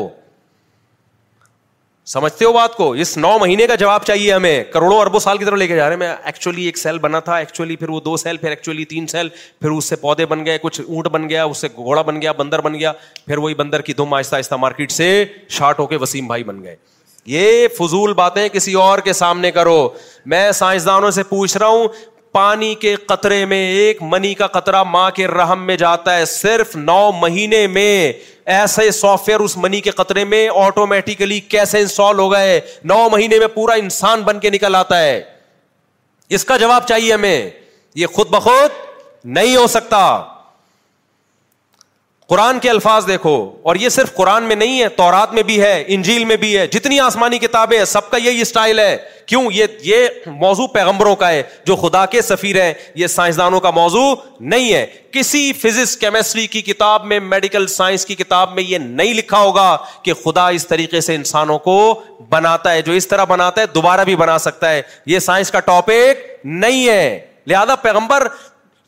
سمجھتے 2.11 2.45
ہو 2.45 2.51
بات 2.53 2.73
کو 2.77 2.89
اس 3.03 3.15
نو 3.17 3.29
مہینے 3.41 3.65
کا 3.67 3.75
جواب 3.75 4.03
چاہیے 4.05 4.33
ہمیں 4.33 4.63
کروڑوں 4.73 4.99
اربوں 5.01 5.19
سال 5.19 5.37
کی 5.37 5.45
طرف 5.45 5.57
لے 5.57 5.67
کے 5.67 5.75
جا 5.75 5.87
رہے 5.87 5.93
ہیں 5.95 5.99
میں 5.99 6.13
ایکچولی 6.23 6.65
ایک 6.65 6.77
سیل 6.77 6.97
بنا 7.05 7.19
تھا 7.29 7.37
ایکچولی 7.37 7.75
پھر 7.75 7.89
وہ 7.89 7.99
دو 8.05 8.15
سیل 8.17 8.37
پھر 8.37 8.49
ایکچولی 8.49 8.85
تین 8.93 9.07
سیل 9.07 9.29
پھر 9.61 9.69
اس 9.69 9.85
سے 9.89 9.95
پودے 10.01 10.25
بن 10.33 10.45
گئے 10.45 10.57
کچھ 10.61 10.79
اونٹ 10.85 11.07
بن 11.13 11.27
گیا 11.29 11.43
اس 11.43 11.57
سے 11.61 11.67
گھوڑا 11.75 12.01
بن 12.11 12.21
گیا 12.21 12.31
بندر 12.41 12.61
بن 12.61 12.73
گیا 12.79 12.91
پھر 13.27 13.37
وہی 13.37 13.53
بندر 13.63 13.81
کی 13.87 13.93
دم 13.97 14.13
آہستہ 14.13 14.35
آہستہ 14.35 14.55
مارکیٹ 14.65 14.91
سے 14.91 15.07
شارٹ 15.57 15.79
ہو 15.79 15.85
کے 15.87 15.97
وسیم 16.01 16.27
بھائی 16.27 16.43
بن 16.51 16.61
گئے 16.63 16.75
یہ 17.33 17.67
فضول 17.79 18.13
باتیں 18.13 18.47
کسی 18.53 18.73
اور 18.81 18.99
کے 19.03 19.13
سامنے 19.23 19.51
کرو 19.51 19.87
میں 20.33 20.51
سائنسدانوں 20.61 21.11
سے 21.11 21.23
پوچھ 21.29 21.57
رہا 21.57 21.67
ہوں 21.67 21.87
پانی 22.35 22.73
کے 22.75 22.93
قطرے 23.07 23.43
میں 23.49 23.57
ایک 23.73 24.01
منی 24.03 24.33
کا 24.35 24.47
قطرہ 24.55 24.81
ماں 24.93 25.09
کے 25.15 25.27
رحم 25.27 25.61
میں 25.67 25.75
جاتا 25.77 26.15
ہے 26.15 26.23
صرف 26.31 26.75
نو 26.75 26.97
مہینے 27.19 27.65
میں 27.75 28.11
ایسے 28.55 28.89
سافٹ 28.97 29.29
ویئر 29.29 29.39
اس 29.45 29.55
منی 29.65 29.79
کے 29.81 29.91
قطرے 29.99 30.23
میں 30.33 30.47
آٹومیٹیکلی 30.63 31.39
کیسے 31.53 31.79
انسٹال 31.79 32.19
ہو 32.19 32.31
گئے 32.31 32.59
نو 32.91 32.97
مہینے 33.11 33.39
میں 33.39 33.47
پورا 33.53 33.73
انسان 33.83 34.21
بن 34.29 34.39
کے 34.39 34.49
نکل 34.57 34.75
آتا 34.79 34.99
ہے 35.03 35.15
اس 36.37 36.45
کا 36.49 36.57
جواب 36.67 36.87
چاہیے 36.87 37.13
ہمیں 37.13 37.39
یہ 38.03 38.07
خود 38.15 38.29
بخود 38.35 38.83
نہیں 39.37 39.55
ہو 39.55 39.65
سکتا 39.77 40.03
قرآن 42.29 42.59
کے 42.59 42.69
الفاظ 42.69 43.07
دیکھو 43.07 43.33
اور 43.69 43.75
یہ 43.79 43.89
صرف 43.89 44.13
قرآن 44.15 44.43
میں 44.43 44.55
نہیں 44.55 44.81
ہے 44.81 44.87
تورات 44.89 45.33
میں 45.33 45.41
بھی 45.49 45.59
ہے 45.61 45.73
انجیل 45.95 46.23
میں 46.25 46.35
بھی 46.43 46.57
ہے 46.57 46.65
جتنی 46.73 46.99
آسمانی 46.99 47.37
کتابیں 47.39 47.77
ہیں 47.77 47.83
سب 47.85 48.09
کا 48.09 48.17
یہی 48.17 48.39
اسٹائل 48.41 48.79
ہے 48.79 48.95
کیوں 49.27 49.41
یہ 49.53 49.65
یہ 49.83 50.07
موضوع 50.39 50.65
پیغمبروں 50.73 51.15
کا 51.15 51.29
ہے 51.29 51.43
جو 51.67 51.75
خدا 51.81 52.05
کے 52.15 52.21
سفیر 52.21 52.59
ہیں 52.61 52.73
یہ 52.95 53.07
سائنسدانوں 53.17 53.59
کا 53.59 53.69
موضوع 53.71 54.13
نہیں 54.39 54.73
ہے 54.73 54.85
کسی 55.11 55.51
فزکس 55.61 55.95
کیمسٹری 55.97 56.45
کی 56.55 56.61
کتاب 56.71 57.05
میں 57.11 57.19
میڈیکل 57.19 57.67
سائنس 57.75 58.05
کی 58.05 58.15
کتاب 58.15 58.53
میں 58.55 58.63
یہ 58.67 58.77
نہیں 59.01 59.13
لکھا 59.13 59.37
ہوگا 59.41 59.75
کہ 60.03 60.13
خدا 60.23 60.47
اس 60.57 60.67
طریقے 60.67 61.01
سے 61.09 61.15
انسانوں 61.15 61.59
کو 61.69 61.77
بناتا 62.29 62.71
ہے 62.71 62.81
جو 62.89 62.93
اس 62.93 63.07
طرح 63.07 63.23
بناتا 63.35 63.61
ہے 63.61 63.65
دوبارہ 63.75 64.03
بھی 64.05 64.15
بنا 64.25 64.37
سکتا 64.47 64.69
ہے 64.71 64.81
یہ 65.13 65.19
سائنس 65.27 65.51
کا 65.51 65.59
ٹاپک 65.71 66.25
نہیں 66.45 66.87
ہے 66.87 67.19
لہذا 67.47 67.75
پیغمبر 67.87 68.27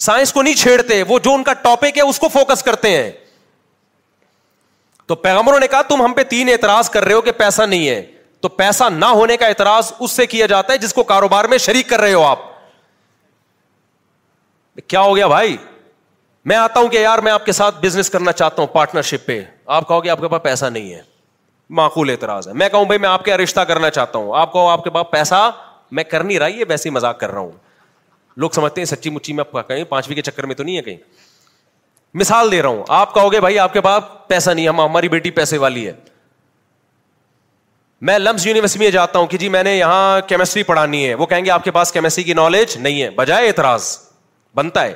سائنس 0.10 0.34
کو 0.34 0.42
نہیں 0.42 0.54
چھیڑتے 0.64 1.02
وہ 1.08 1.20
جو 1.24 1.34
ان 1.34 1.44
کا 1.44 1.54
ٹاپک 1.62 1.98
ہے 1.98 2.04
اس 2.10 2.20
کو 2.20 2.28
فوکس 2.34 2.64
کرتے 2.64 2.90
ہیں 2.98 3.10
تو 5.08 5.16
پیغمبروں 5.16 5.60
نے 5.60 5.68
کہا 5.72 5.82
تم 5.89 6.01
ہم 6.03 6.14
پہ 6.14 6.24
تین 6.30 6.49
اعتراض 6.51 6.89
کر 6.89 7.05
رہے 7.05 7.14
ہو 7.14 7.22
کہ 7.22 7.32
پیسہ 7.32 7.62
نہیں 7.64 7.88
ہے 7.88 8.01
تو 8.41 8.49
پیسہ 8.55 8.84
نہ 8.93 9.05
ہونے 9.05 9.36
کا 9.38 9.45
اعتراض 9.47 9.91
اس 9.99 10.12
سے 10.12 10.26
کیا 10.28 10.45
جاتا 10.45 10.74
ہے 10.74 10.78
جس 10.78 10.93
کو 10.93 11.03
کاروبار 11.12 11.45
میں 11.53 11.58
شریک 11.58 11.89
کر 11.89 12.01
رہے 12.01 12.14
ہو 12.14 12.24
آپ 12.26 12.39
کیا 14.88 15.01
ہو 15.01 15.16
گیا 15.16 15.28
بھائی 15.28 15.55
میں 16.49 16.55
آتا 16.55 16.80
ہوں 16.80 16.88
کہ 16.88 16.97
یار 16.97 17.20
میں 17.28 17.32
آپ 17.32 17.45
کے 17.45 17.51
ساتھ 17.51 17.76
بزنس 17.86 18.10
کرنا 18.10 18.32
چاہتا 18.32 18.62
ہوں 18.62 18.68
پارٹنرشپ 18.74 19.26
پہ 19.28 19.41
آپ 19.78 19.88
کہو 19.88 20.03
گے 20.03 20.10
آپ 20.10 20.20
کے 20.22 20.28
پاس 20.32 20.41
پیسہ 20.43 20.66
نہیں 20.66 20.93
ہے 20.93 21.01
معقول 21.80 22.10
اعتراض 22.10 22.47
ہے 22.47 22.53
میں 22.60 22.70
کہوں 22.70 22.86
بھائی 22.86 22.99
میں 22.99 23.10
آپ 23.10 23.26
کے 23.26 23.38
رشتہ 23.38 23.62
کرنا 23.70 23.89
چاہتا 23.91 24.20
ہوں 24.20 24.38
آپ 24.39 24.51
کہو 24.53 24.68
آپ 24.70 24.84
کے 24.84 24.89
پاس 24.89 25.05
پیسہ 25.12 25.49
میں 25.99 26.03
کر 26.03 26.24
نہیں 26.24 26.39
رہا 26.39 26.47
یہ 26.47 26.66
ویسے 26.70 26.89
ہی 26.89 26.93
مزاق 26.93 27.20
کر 27.20 27.32
رہا 27.32 27.39
ہوں 27.39 27.51
لوگ 28.43 28.49
سمجھتے 28.55 28.82
ہیں 28.82 28.86
سچی 28.86 29.10
مچی 29.10 29.34
میں 29.34 29.43
پانچویں 29.53 30.16
کے 30.16 30.22
چکر 30.22 30.45
میں 30.45 30.55
تو 30.55 30.64
نہیں 30.64 30.78
ہے 30.78 30.82
کہیں 30.82 30.97
مثال 32.14 32.51
دے 32.51 32.62
رہا 32.62 32.70
ہوں 32.70 32.84
آپ 32.97 33.14
کہو 33.14 33.32
گے 33.32 33.39
بھائی 33.41 33.60
آپ 33.60 33.74
کے 33.74 33.82
پاس 33.82 34.03
پیسہ 34.28 34.49
نہیں 34.51 34.68
ہم 34.68 34.80
ہماری 34.82 35.10
بیٹی 35.10 35.32
پیسے 35.32 35.58
والی 35.58 35.86
ہے 35.88 35.93
میں 38.08 38.18
لمس 38.20 38.45
یونیورسٹی 38.45 38.80
میں 38.80 38.89
جاتا 38.91 39.20
ہوں 39.20 39.28
کہ 39.28 39.38
جی 39.38 39.47
میں 39.49 39.64
نے 39.64 39.76
یہاں 39.78 40.20
کیمسٹری 40.28 40.64
پڑھانی 40.64 41.08
ہے 41.08 41.14
وہ 41.22 41.26
کہیں 41.26 41.45
گے 41.45 41.51
آپ 41.51 41.64
کے 41.64 41.72
پاس 41.72 41.91
کیمسٹری 41.91 42.24
کی 42.24 42.34
نالج 42.34 42.78
نہیں 42.78 43.01
ہے 43.01 43.10
بجائے 43.16 43.47
اعتراض 43.47 43.86
بنتا 44.55 44.84
ہے 44.86 44.93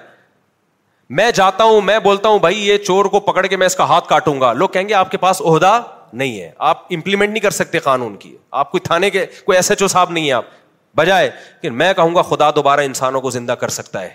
میں 1.19 1.29
جاتا 1.35 1.63
ہوں 1.63 1.81
میں 1.81 1.97
بولتا 1.99 2.29
ہوں 2.29 2.39
بھائی 2.39 2.67
یہ 2.67 2.77
چور 2.85 3.05
کو 3.15 3.19
پکڑ 3.19 3.45
کے 3.45 3.57
میں 3.57 3.65
اس 3.67 3.75
کا 3.75 3.83
ہاتھ 3.87 4.07
کاٹوں 4.09 4.39
گا 4.41 4.51
لوگ 4.53 4.69
کہیں 4.73 4.87
گے 4.89 4.93
آپ 4.93 5.11
کے 5.11 5.17
پاس 5.25 5.41
عہدہ 5.41 5.81
نہیں 6.13 6.39
ہے 6.39 6.51
آپ 6.67 6.83
امپلیمنٹ 6.93 7.31
نہیں 7.31 7.41
کر 7.43 7.51
سکتے 7.57 7.79
قانون 7.79 8.15
کی 8.19 8.35
آپ 8.61 8.71
کو 8.71 8.79
کے 9.13 9.25
کوئی 9.45 9.57
ایس 9.57 9.69
ایچ 9.71 9.81
او 9.81 9.87
صاحب 9.87 10.11
نہیں 10.11 10.27
ہے 10.27 10.33
آپ 10.33 10.45
بجائے 10.97 11.29
کہ 11.61 11.69
میں 11.69 11.93
کہوں 11.93 12.15
گا 12.15 12.21
خدا 12.29 12.49
دوبارہ 12.55 12.79
انسانوں 12.85 13.21
کو 13.21 13.29
زندہ 13.31 13.51
کر 13.59 13.69
سکتا 13.79 14.01
ہے 14.01 14.09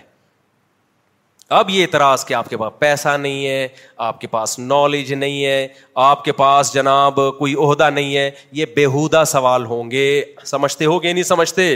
اب 1.55 1.69
یہ 1.69 1.81
اعتراض 1.81 2.23
کہ 2.25 2.33
آپ 2.33 2.49
کے 2.49 2.57
پاس 2.57 2.71
پیسہ 2.79 3.09
نہیں 3.17 3.45
ہے 3.47 3.67
آپ 4.05 4.19
کے 4.21 4.27
پاس 4.27 4.57
نالج 4.59 5.11
نہیں 5.13 5.43
ہے 5.45 5.67
آپ 6.05 6.23
کے 6.23 6.31
پاس 6.41 6.73
جناب 6.73 7.19
کوئی 7.37 7.53
عہدہ 7.65 7.89
نہیں 7.89 8.15
ہے 8.15 8.29
یہ 8.59 8.65
بےحودہ 8.75 9.23
سوال 9.27 9.65
ہوں 9.65 9.91
گے 9.91 10.07
سمجھتے 10.45 10.85
ہو 10.85 11.01
گے 11.03 11.13
نہیں 11.13 11.23
سمجھتے 11.23 11.73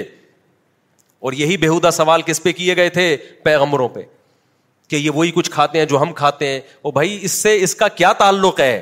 اور 1.20 1.34
یہی 1.34 1.58
بےحودہ 1.58 1.90
سوال 1.94 2.22
کس 2.26 2.44
پہ 2.44 2.52
کیے 2.52 2.76
گئے 2.76 2.90
تھے 2.90 3.16
پیغمبروں 3.44 3.88
پہ 3.90 4.02
کہ 4.90 4.96
یہ 4.96 5.10
وہی 5.16 5.32
کچھ 5.36 5.52
کھاتے 5.52 5.80
ہیں 5.80 5.86
جو 5.86 6.02
ہم 6.02 6.14
کھاتے 6.14 6.48
ہیں 6.48 6.60
وہ 6.84 6.92
بھائی 6.92 7.18
اس 7.26 7.32
سے 7.42 7.56
اس 7.64 7.76
کا 7.76 7.88
کیا 8.02 8.12
تعلق 8.24 8.60
ہے 8.60 8.82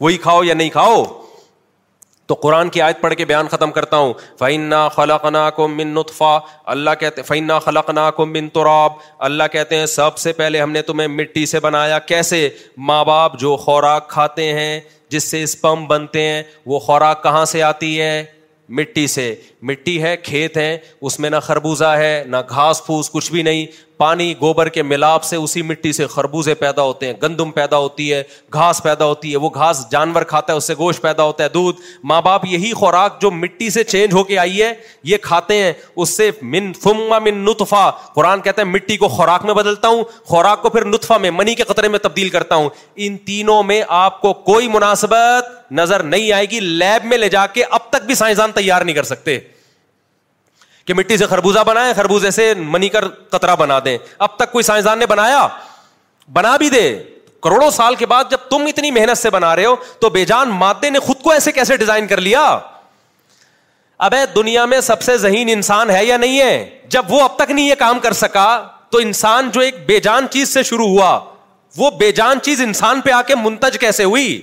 وہی 0.00 0.16
کھاؤ 0.22 0.42
یا 0.44 0.54
نہیں 0.54 0.70
کھاؤ 0.70 1.02
تو 2.28 2.34
قرآن 2.40 2.68
کی 2.68 2.80
آیت 2.82 3.00
پڑھ 3.00 3.14
کے 3.18 3.24
بیان 3.24 3.46
ختم 3.48 3.70
کرتا 3.72 3.96
ہوں 3.96 4.12
خلق 4.94 5.24
نا 5.32 5.48
کو 5.56 5.68
من 5.68 5.94
نطفا 5.94 6.36
اللہ 6.74 6.98
کہتے 7.00 7.22
خلق 7.64 7.90
نا 7.94 8.10
کو 8.16 8.26
من 8.34 8.48
تراب 8.54 8.92
اللہ 9.28 9.42
کہتے 9.52 9.76
ہیں 9.78 9.86
سب 9.94 10.18
سے 10.18 10.32
پہلے 10.40 10.60
ہم 10.60 10.70
نے 10.72 10.82
تمہیں 10.90 11.06
مٹی 11.08 11.46
سے 11.54 11.60
بنایا 11.68 11.98
کیسے 12.12 12.48
ماں 12.90 13.04
باپ 13.04 13.38
جو 13.40 13.56
خوراک 13.64 14.08
کھاتے 14.10 14.52
ہیں 14.58 14.80
جس 15.10 15.30
سے 15.30 15.42
اسپم 15.42 15.86
بنتے 15.88 16.28
ہیں 16.28 16.42
وہ 16.72 16.78
خوراک 16.88 17.22
کہاں 17.22 17.44
سے 17.54 17.62
آتی 17.62 18.00
ہے 18.00 18.24
مٹی 18.78 19.06
سے 19.06 19.34
مٹی 19.68 20.02
ہے 20.02 20.16
کھیت 20.22 20.56
ہے 20.56 20.76
اس 21.08 21.18
میں 21.20 21.30
نہ 21.30 21.36
خربوزہ 21.42 21.92
ہے 21.98 22.22
نہ 22.28 22.36
گھاس 22.48 22.84
پھوس 22.86 23.10
کچھ 23.10 23.30
بھی 23.32 23.42
نہیں 23.42 23.66
پانی 23.98 24.32
گوبر 24.40 24.68
کے 24.68 24.82
ملاپ 24.82 25.24
سے 25.24 25.36
اسی 25.36 25.62
مٹی 25.68 25.92
سے 25.92 26.06
خربوزے 26.10 26.54
پیدا 26.54 26.82
ہوتے 26.82 27.06
ہیں 27.06 27.12
گندم 27.22 27.50
پیدا 27.52 27.76
ہوتی 27.78 28.12
ہے 28.12 28.22
گھاس 28.54 28.82
پیدا 28.82 29.04
ہوتی 29.04 29.32
ہے 29.32 29.36
وہ 29.44 29.48
گھاس 29.54 29.80
جانور 29.90 30.22
کھاتا 30.32 30.52
ہے 30.52 30.56
اس 30.58 30.64
سے 30.66 30.74
گوشت 30.78 31.00
پیدا 31.02 31.22
ہوتا 31.22 31.44
ہے 31.44 31.48
دودھ 31.54 31.80
ماں 32.10 32.20
باپ 32.22 32.44
یہی 32.48 32.72
خوراک 32.80 33.20
جو 33.22 33.30
مٹی 33.30 33.70
سے 33.76 33.84
چینج 33.84 34.12
ہو 34.14 34.22
کے 34.24 34.38
آئی 34.38 34.62
ہے 34.62 34.72
یہ 35.12 35.16
کھاتے 35.22 35.56
ہیں 35.62 35.72
اس 35.96 36.16
سے 36.16 36.30
من 36.52 36.72
فما 36.82 37.18
من 37.24 37.44
نتفا 37.44 37.88
قرآن 38.14 38.40
کہتے 38.42 38.62
ہیں 38.62 38.68
مٹی 38.72 38.96
کو 38.96 39.08
خوراک 39.16 39.44
میں 39.44 39.54
بدلتا 39.54 39.88
ہوں 39.88 40.04
خوراک 40.28 40.62
کو 40.62 40.70
پھر 40.76 40.84
نتفا 40.94 41.16
میں 41.26 41.30
منی 41.40 41.54
کے 41.54 41.64
قطرے 41.72 41.88
میں 41.88 41.98
تبدیل 42.02 42.28
کرتا 42.36 42.54
ہوں 42.54 42.68
ان 43.06 43.16
تینوں 43.26 43.62
میں 43.72 43.82
آپ 44.04 44.20
کو 44.20 44.32
کوئی 44.52 44.68
مناسبت 44.78 45.56
نظر 45.78 46.02
نہیں 46.14 46.32
آئے 46.32 46.46
گی 46.50 46.60
لیب 46.60 47.04
میں 47.06 47.18
لے 47.18 47.28
جا 47.38 47.46
کے 47.58 47.64
اب 47.78 47.90
تک 47.90 48.06
بھی 48.06 48.14
سائنسدان 48.24 48.52
تیار 48.54 48.82
نہیں 48.84 48.96
کر 48.96 49.02
سکتے 49.14 49.38
کہ 50.88 50.94
مٹی 50.94 51.16
سے 51.20 51.26
خربوزہ 51.30 51.58
بنائیں 51.66 51.92
خربوزے 51.94 52.30
سے 52.30 52.52
منی 52.74 52.88
کر 52.88 53.06
کترا 53.32 53.54
بنا 53.62 53.78
دیں 53.84 53.96
اب 54.26 54.36
تک 54.36 54.50
کوئی 54.52 54.62
سائنسدان 54.64 54.98
نے 54.98 55.06
بنایا 55.06 55.40
بنا 56.36 56.56
بھی 56.62 56.68
دے 56.74 56.82
کروڑوں 57.42 57.68
سال 57.70 57.94
کے 58.02 58.06
بعد 58.12 58.30
جب 58.30 58.46
تم 58.50 58.64
اتنی 58.68 58.90
محنت 58.98 59.18
سے 59.18 59.30
بنا 59.30 59.54
رہے 59.56 59.64
ہو 59.64 59.74
تو 60.00 60.10
بے 60.14 60.24
جان 60.30 60.50
مادے 60.62 60.90
نے 60.90 60.98
خود 61.08 61.20
کو 61.22 61.30
ایسے 61.32 61.52
کیسے 61.58 61.76
ڈیزائن 61.84 62.06
کر 62.12 62.20
لیا 62.28 62.48
دنیا 64.34 64.64
میں 64.72 64.80
سب 64.88 65.00
سے 65.02 65.16
ذہین 65.18 65.48
انسان 65.52 65.90
ہے 65.90 66.04
یا 66.04 66.16
نہیں 66.16 66.38
ہے 66.40 66.80
جب 66.90 67.04
وہ 67.12 67.20
اب 67.22 67.36
تک 67.38 67.50
نہیں 67.50 67.68
یہ 67.68 67.74
کام 67.78 67.98
کر 68.00 68.12
سکا 68.22 68.44
تو 68.90 68.98
انسان 69.06 69.50
جو 69.52 69.60
ایک 69.60 69.84
بے 69.86 69.98
جان 70.00 70.26
چیز 70.30 70.52
سے 70.54 70.62
شروع 70.70 70.86
ہوا 70.88 71.18
وہ 71.76 71.90
بے 71.98 72.10
جان 72.20 72.38
چیز 72.42 72.60
انسان 72.62 73.00
پہ 73.04 73.10
آ 73.12 73.20
کے 73.30 73.34
منتج 73.42 73.78
کیسے 73.80 74.04
ہوئی 74.14 74.40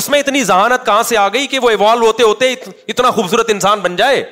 اس 0.00 0.08
میں 0.14 0.20
اتنی 0.20 0.42
ذہانت 0.44 0.86
کہاں 0.86 1.02
سے 1.12 1.16
آ 1.16 1.28
گئی 1.32 1.46
کہ 1.54 1.58
وہ 1.62 1.70
ایوالو 1.70 2.06
ہوتے 2.06 2.22
ہوتے 2.22 2.52
اتنا 2.52 3.10
خوبصورت 3.10 3.50
انسان 3.50 3.80
بن 3.80 3.96
جائے 3.96 4.22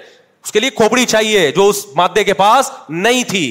اس 0.44 0.52
کے 0.52 0.60
لیے 0.60 0.70
کھوپڑی 0.70 1.04
چاہیے 1.06 1.50
جو 1.56 1.68
اس 1.68 1.84
مادے 1.96 2.24
کے 2.24 2.32
پاس 2.34 2.70
نہیں 2.88 3.24
تھی 3.30 3.42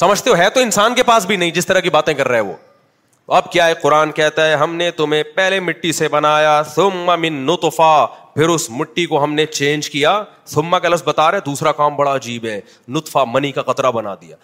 سمجھتے 0.00 0.30
ہو 0.30 0.36
ہے 0.36 0.48
تو 0.50 0.60
انسان 0.60 0.94
کے 0.94 1.02
پاس 1.12 1.26
بھی 1.26 1.36
نہیں 1.36 1.50
جس 1.54 1.66
طرح 1.66 1.80
کی 1.86 1.90
باتیں 1.96 2.12
کر 2.14 2.28
رہے 2.28 2.40
ہیں 2.40 2.46
وہ 2.48 3.34
اب 3.36 3.50
کیا 3.52 3.66
ہے 3.66 3.74
قرآن 3.82 4.12
کہتا 4.12 4.46
ہے 4.48 4.54
ہم 4.56 4.74
نے 4.76 4.90
تمہیں 4.90 5.22
پہلے 5.34 5.58
مٹی 5.60 5.90
سے 5.92 6.08
بنایا 6.14 6.62
سما 6.74 7.16
من 7.16 7.32
نطفہ 7.46 8.06
پھر 8.34 8.48
اس 8.48 8.68
مٹی 8.70 9.04
کو 9.06 9.22
ہم 9.22 9.34
نے 9.34 9.44
چینج 9.46 9.88
کیا 9.90 10.20
سما 10.54 10.78
کا 10.78 10.88
لفظ 10.88 11.02
بتا 11.08 11.30
رہے 11.30 11.40
دوسرا 11.46 11.72
کام 11.80 11.96
بڑا 11.96 12.14
عجیب 12.14 12.44
ہے 12.46 12.60
نطفہ 12.96 13.24
منی 13.32 13.52
کا 13.58 13.62
قطرہ 13.62 13.90
بنا 13.98 14.14
دیا 14.20 14.36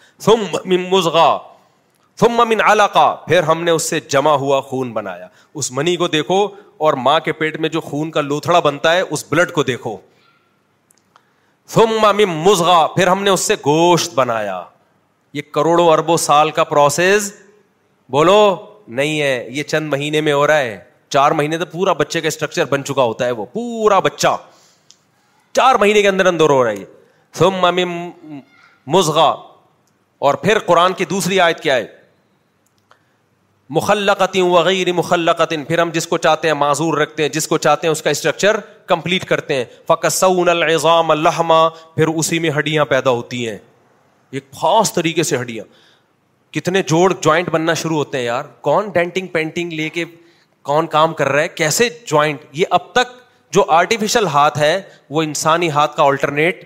مزغہ 0.66 1.36
تم 2.20 2.32
ممن 2.34 2.60
اعلی 2.68 2.82
کا 2.92 3.04
پھر 3.26 3.42
ہم 3.48 3.62
نے 3.64 3.70
اس 3.70 3.88
سے 3.90 3.98
جمع 4.14 4.30
ہوا 4.44 4.60
خون 4.68 4.92
بنایا 4.92 5.26
اس 5.60 5.70
منی 5.72 5.94
کو 5.96 6.06
دیکھو 6.08 6.38
اور 6.86 6.94
ماں 7.02 7.18
کے 7.24 7.32
پیٹ 7.40 7.56
میں 7.60 7.68
جو 7.74 7.80
خون 7.80 8.10
کا 8.10 8.20
لوتھڑا 8.20 8.58
بنتا 8.60 8.92
ہے 8.94 9.00
اس 9.00 9.24
بلڈ 9.30 9.50
کو 9.58 9.62
دیکھو 9.68 9.96
تم 11.74 12.04
امن 12.04 12.34
مزغا 12.44 12.86
پھر 12.94 13.06
ہم 13.06 13.22
نے 13.22 13.30
اس 13.30 13.40
سے 13.48 13.54
گوشت 13.66 14.14
بنایا 14.14 14.62
یہ 15.32 15.42
کروڑوں 15.52 15.88
اربوں 15.92 16.16
سال 16.16 16.50
کا 16.58 16.64
پروسیس 16.64 17.32
بولو 18.10 18.38
نہیں 19.00 19.20
ہے 19.20 19.46
یہ 19.52 19.62
چند 19.62 19.88
مہینے 19.92 20.20
میں 20.28 20.32
ہو 20.32 20.46
رہا 20.46 20.58
ہے 20.60 20.78
چار 21.08 21.30
مہینے 21.40 21.58
تو 21.58 21.66
پورا 21.72 21.92
بچے 21.98 22.20
کا 22.20 22.28
اسٹرکچر 22.28 22.64
بن 22.70 22.84
چکا 22.84 23.02
ہوتا 23.10 23.26
ہے 23.26 23.30
وہ 23.40 23.44
پورا 23.52 23.98
بچہ 24.08 24.36
چار 25.58 25.74
مہینے 25.80 26.02
کے 26.02 26.08
اندر 26.08 26.26
اندر 26.26 26.50
ہو 26.50 26.62
رہا 26.64 26.70
ہے 26.78 26.84
تم 27.38 27.64
امن 27.64 28.42
مزغا 28.96 29.30
اور 30.28 30.34
پھر 30.44 30.58
قرآن 30.66 30.92
کی 30.98 31.04
دوسری 31.10 31.40
آیت 31.40 31.60
کیا 31.60 31.76
ہے 31.76 31.86
مخلقتیں 33.76 34.42
وغیر 34.42 34.92
مخلقتیں 34.92 35.62
پھر 35.64 35.78
ہم 35.78 35.90
جس 35.94 36.06
کو 36.06 36.18
چاہتے 36.18 36.48
ہیں 36.48 36.54
معذور 36.54 36.98
رکھتے 36.98 37.22
ہیں 37.22 37.30
جس 37.30 37.46
کو 37.48 37.58
چاہتے 37.66 37.86
ہیں 37.86 37.92
اس 37.92 38.02
کا 38.02 38.10
اسٹرکچر 38.10 38.56
کمپلیٹ 38.86 39.24
کرتے 39.28 39.54
ہیں 39.54 39.64
فقصون 39.88 40.48
العظام 40.48 41.10
الحما 41.10 41.68
پھر 41.94 42.08
اسی 42.14 42.38
میں 42.44 42.50
ہڈیاں 42.58 42.84
پیدا 42.94 43.10
ہوتی 43.10 43.48
ہیں 43.48 43.58
ایک 44.36 44.50
خاص 44.60 44.92
طریقے 44.94 45.22
سے 45.22 45.36
ہڈیاں 45.40 45.64
کتنے 46.54 46.82
جوڑ 46.88 47.12
جوائنٹ 47.22 47.50
بننا 47.50 47.74
شروع 47.82 47.96
ہوتے 47.96 48.18
ہیں 48.18 48.24
یار 48.24 48.44
کون 48.68 48.88
ڈینٹنگ 48.94 49.26
پینٹنگ 49.32 49.72
لے 49.72 49.88
کے 49.98 50.04
کون 50.70 50.86
کام 50.96 51.14
کر 51.14 51.28
رہا 51.28 51.42
ہے 51.42 51.48
کیسے 51.54 51.88
جوائنٹ 52.06 52.40
یہ 52.58 52.66
اب 52.78 52.92
تک 52.92 53.12
جو 53.54 53.64
آرٹیفیشل 53.72 54.26
ہاتھ 54.32 54.58
ہے 54.58 54.80
وہ 55.10 55.22
انسانی 55.22 55.70
ہاتھ 55.70 55.96
کا 55.96 56.02
آلٹرنیٹ 56.02 56.64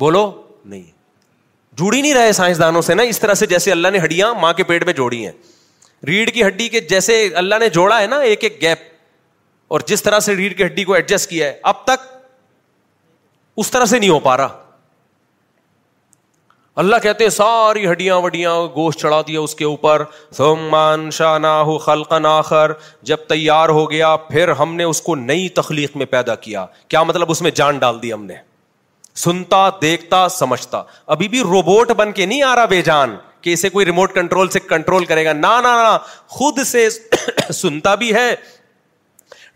بولو 0.00 0.30
نہیں 0.64 0.82
جڑی 1.78 2.00
نہیں 2.00 2.14
رہے 2.14 2.32
سائنسدانوں 2.32 2.82
سے 2.82 2.94
نا 2.94 3.02
اس 3.12 3.18
طرح 3.20 3.34
سے 3.42 3.46
جیسے 3.46 3.72
اللہ 3.72 3.88
نے 3.92 3.98
ہڈیاں 4.04 4.34
ماں 4.40 4.52
کے 4.56 4.64
پیٹ 4.64 4.84
میں 4.84 4.92
جوڑی 4.94 5.24
ہیں 5.26 5.32
ریڑھ 6.06 6.30
کی 6.34 6.42
ہڈی 6.46 6.68
کے 6.68 6.80
جیسے 6.90 7.26
اللہ 7.36 7.58
نے 7.60 7.68
جوڑا 7.76 8.00
ہے 8.00 8.06
نا 8.06 8.16
ایک 8.30 8.44
ایک 8.44 8.60
گیپ 8.62 8.80
اور 9.74 9.80
جس 9.86 10.02
طرح 10.02 10.18
سے 10.20 10.34
ریڑھ 10.36 10.54
کی 10.54 10.64
ہڈی 10.64 10.84
کو 10.84 10.92
ایڈجسٹ 10.94 11.28
کیا 11.30 11.46
ہے 11.48 11.58
اب 11.72 11.84
تک 11.84 12.10
اس 13.62 13.70
طرح 13.70 13.84
سے 13.84 13.98
نہیں 13.98 14.10
ہو 14.10 14.18
پا 14.20 14.36
رہا 14.36 14.58
اللہ 16.82 16.96
کہتے 17.02 17.28
ساری 17.30 17.86
ہڈیاں 17.90 18.14
وڈیاں 18.20 18.54
گوشت 18.74 19.00
چڑھا 19.00 19.20
دیا 19.28 19.40
اس 19.40 19.54
کے 19.54 19.64
اوپر 19.64 20.02
سمان 20.36 20.68
مان 20.70 21.10
شاہ 21.12 21.38
نہلقن 21.38 22.26
آخر 22.26 22.72
جب 23.10 23.26
تیار 23.28 23.68
ہو 23.78 23.90
گیا 23.90 24.14
پھر 24.28 24.48
ہم 24.60 24.74
نے 24.74 24.84
اس 24.92 25.00
کو 25.08 25.14
نئی 25.16 25.48
تخلیق 25.58 25.96
میں 25.96 26.06
پیدا 26.10 26.34
کیا 26.46 26.64
کیا 26.88 27.02
مطلب 27.02 27.30
اس 27.30 27.42
میں 27.42 27.50
جان 27.54 27.78
ڈال 27.78 28.00
دی 28.02 28.12
ہم 28.12 28.24
نے 28.26 28.34
سنتا 29.24 29.68
دیکھتا 29.82 30.28
سمجھتا 30.38 30.82
ابھی 31.16 31.28
بھی 31.28 31.40
روبوٹ 31.50 31.90
بن 31.96 32.12
کے 32.12 32.26
نہیں 32.26 32.42
آ 32.42 32.54
رہا 32.56 32.64
بے 32.66 32.80
جان 32.82 33.16
کہ 33.42 33.52
اسے 33.52 33.68
کوئی 33.68 33.86
ریموٹ 33.86 34.14
کنٹرول 34.14 34.48
سے 34.50 34.60
کنٹرول 34.60 35.04
کرے 35.04 35.24
گا 35.24 35.32
نا 35.32 35.60
نا 35.60 35.74
نا 35.82 35.96
خود 36.38 36.58
سے 36.66 36.88
سنتا 37.60 37.94
بھی 38.02 38.12
ہے 38.14 38.34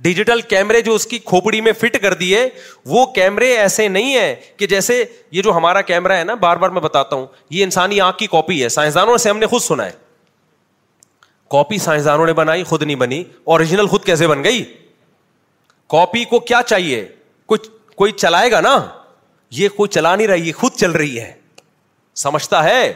ڈیجیٹل 0.03 0.41
کیمرے 0.49 0.81
جو 0.87 0.95
اس 0.95 1.07
کی 1.11 1.19
کھوپڑی 1.27 1.61
میں 1.67 1.73
فٹ 1.81 1.97
کر 2.03 2.15
دیے 2.15 2.49
وہ 2.95 3.05
کیمرے 3.15 3.53
ایسے 3.59 3.87
نہیں 3.89 4.15
ہیں 4.17 4.35
کہ 4.57 4.67
جیسے 4.73 5.03
یہ 5.33 5.43
جو 5.43 5.53
ہمارا 5.57 5.81
کیمرا 5.91 6.19
ہے 6.19 6.25
نا 6.25 6.35
بار 6.43 6.57
بار 6.65 6.71
میں 6.71 6.81
بتاتا 6.81 7.17
ہوں 7.17 7.27
یہ 7.51 7.65
انسانی 7.65 8.01
آنکھ 8.09 8.19
کی 8.19 8.27
کاپی 8.31 8.63
ہے 8.63 8.69
سائنسدانوں 8.69 9.17
سے 9.25 9.31
ہم 9.31 9.39
نے 9.39 9.47
خود 9.53 9.63
سنا 9.63 9.87
ہے 9.87 9.93
کاپی 11.51 11.79
سائنسدانوں 11.79 12.27
نے 12.27 12.33
بنائی 12.43 12.65
خود 12.73 12.83
نہیں 12.83 12.97
بنی 13.07 13.23
اوریجنل 13.55 13.87
خود 13.89 14.05
کیسے 14.05 14.27
بن 14.27 14.45
گئی 14.45 14.63
کاپی 15.95 16.25
کو 16.31 16.41
کیا 16.51 16.61
چاہیے 16.67 17.07
کچھ 17.53 17.69
کوئی 17.97 18.13
چلائے 18.13 18.51
گا 18.51 18.61
نا 18.61 18.79
یہ 19.59 19.69
کوئی 19.77 19.89
چلا 19.89 20.15
نہیں 20.17 20.27
رہی 20.27 20.49
یہ 20.49 20.53
خود 20.57 20.73
چل 20.77 20.91
رہی 20.91 21.19
ہے 21.21 21.33
سمجھتا 22.25 22.63
ہے 22.65 22.93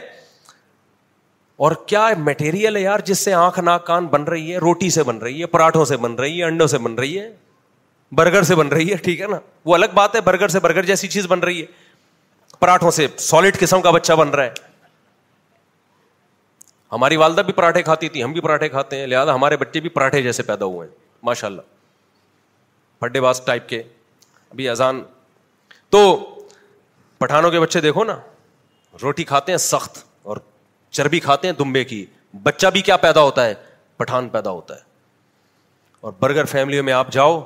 اور 1.65 1.71
کیا 1.87 2.07
میٹیریل 2.17 2.75
ہے 2.75 2.81
یار 2.81 2.99
جس 3.05 3.19
سے 3.25 3.33
آنکھ 3.39 3.59
ناک 3.63 3.85
کان 3.85 4.05
بن 4.11 4.23
رہی 4.33 4.53
ہے 4.53 4.57
روٹی 4.59 4.89
سے 4.89 5.03
بن 5.09 5.17
رہی 5.23 5.41
ہے 5.41 5.45
پراٹھوں 5.47 5.83
سے 5.85 5.97
بن 6.05 6.13
رہی 6.19 6.39
ہے 6.39 6.43
انڈوں 6.45 6.67
سے 6.67 6.77
بن 6.85 6.93
رہی 6.99 7.19
ہے 7.19 7.27
برگر 8.19 8.43
سے 8.43 8.55
بن 8.55 8.67
رہی 8.67 8.89
ہے 8.91 8.95
ٹھیک 9.03 9.21
ہے 9.21 9.27
نا 9.31 9.37
وہ 9.65 9.75
الگ 9.75 9.93
بات 9.93 10.15
ہے 10.15 10.21
برگر 10.29 10.47
سے 10.55 10.59
برگر 10.59 10.85
جیسی 10.85 11.07
چیز 11.07 11.27
بن 11.31 11.39
رہی 11.49 11.61
ہے 11.61 11.65
پراٹھوں 12.59 12.91
سے 12.99 13.07
سالڈ 13.27 13.59
قسم 13.59 13.81
کا 13.81 13.91
بچہ 13.91 14.13
بن 14.23 14.29
رہا 14.29 14.43
ہے 14.43 14.53
ہماری 16.91 17.17
والدہ 17.17 17.41
بھی 17.45 17.53
پراٹھے 17.61 17.81
کھاتی 17.83 18.09
تھی 18.15 18.23
ہم 18.23 18.31
بھی 18.33 18.41
پراٹھے 18.47 18.69
کھاتے 18.69 18.99
ہیں 18.99 19.07
لہٰذا 19.07 19.35
ہمارے 19.35 19.57
بچے 19.57 19.79
بھی 19.81 19.89
پراٹھے 19.99 20.21
جیسے 20.23 20.43
پیدا 20.43 20.65
ہوئے 20.65 20.87
ہیں 20.87 20.95
ماشاء 21.25 21.47
اللہ 21.47 21.69
پڈے 22.99 23.21
باز 23.21 23.41
ٹائپ 23.45 23.69
کے 23.69 23.81
ابھی 24.51 24.69
اذان 24.69 25.03
تو 25.89 26.01
پٹھانوں 27.19 27.51
کے 27.51 27.59
بچے 27.59 27.81
دیکھو 27.81 28.03
نا 28.03 28.17
روٹی 29.03 29.23
کھاتے 29.23 29.51
ہیں 29.51 29.57
سخت 29.73 30.07
چربی 30.97 31.19
کھاتے 31.19 31.47
ہیں 31.47 31.53
دمبے 31.59 31.83
کی 31.91 32.05
بچہ 32.43 32.67
بھی 32.73 32.81
کیا 32.87 32.97
پیدا 32.97 33.21
ہوتا 33.23 33.45
ہے 33.45 33.53
پٹھان 33.97 34.29
پیدا 34.29 34.49
ہوتا 34.51 34.75
ہے 34.75 34.79
اور 36.01 36.11
برگر 36.19 36.45
فیملیوں 36.51 36.83
میں 36.83 36.93
آپ 36.93 37.11
جاؤ 37.13 37.39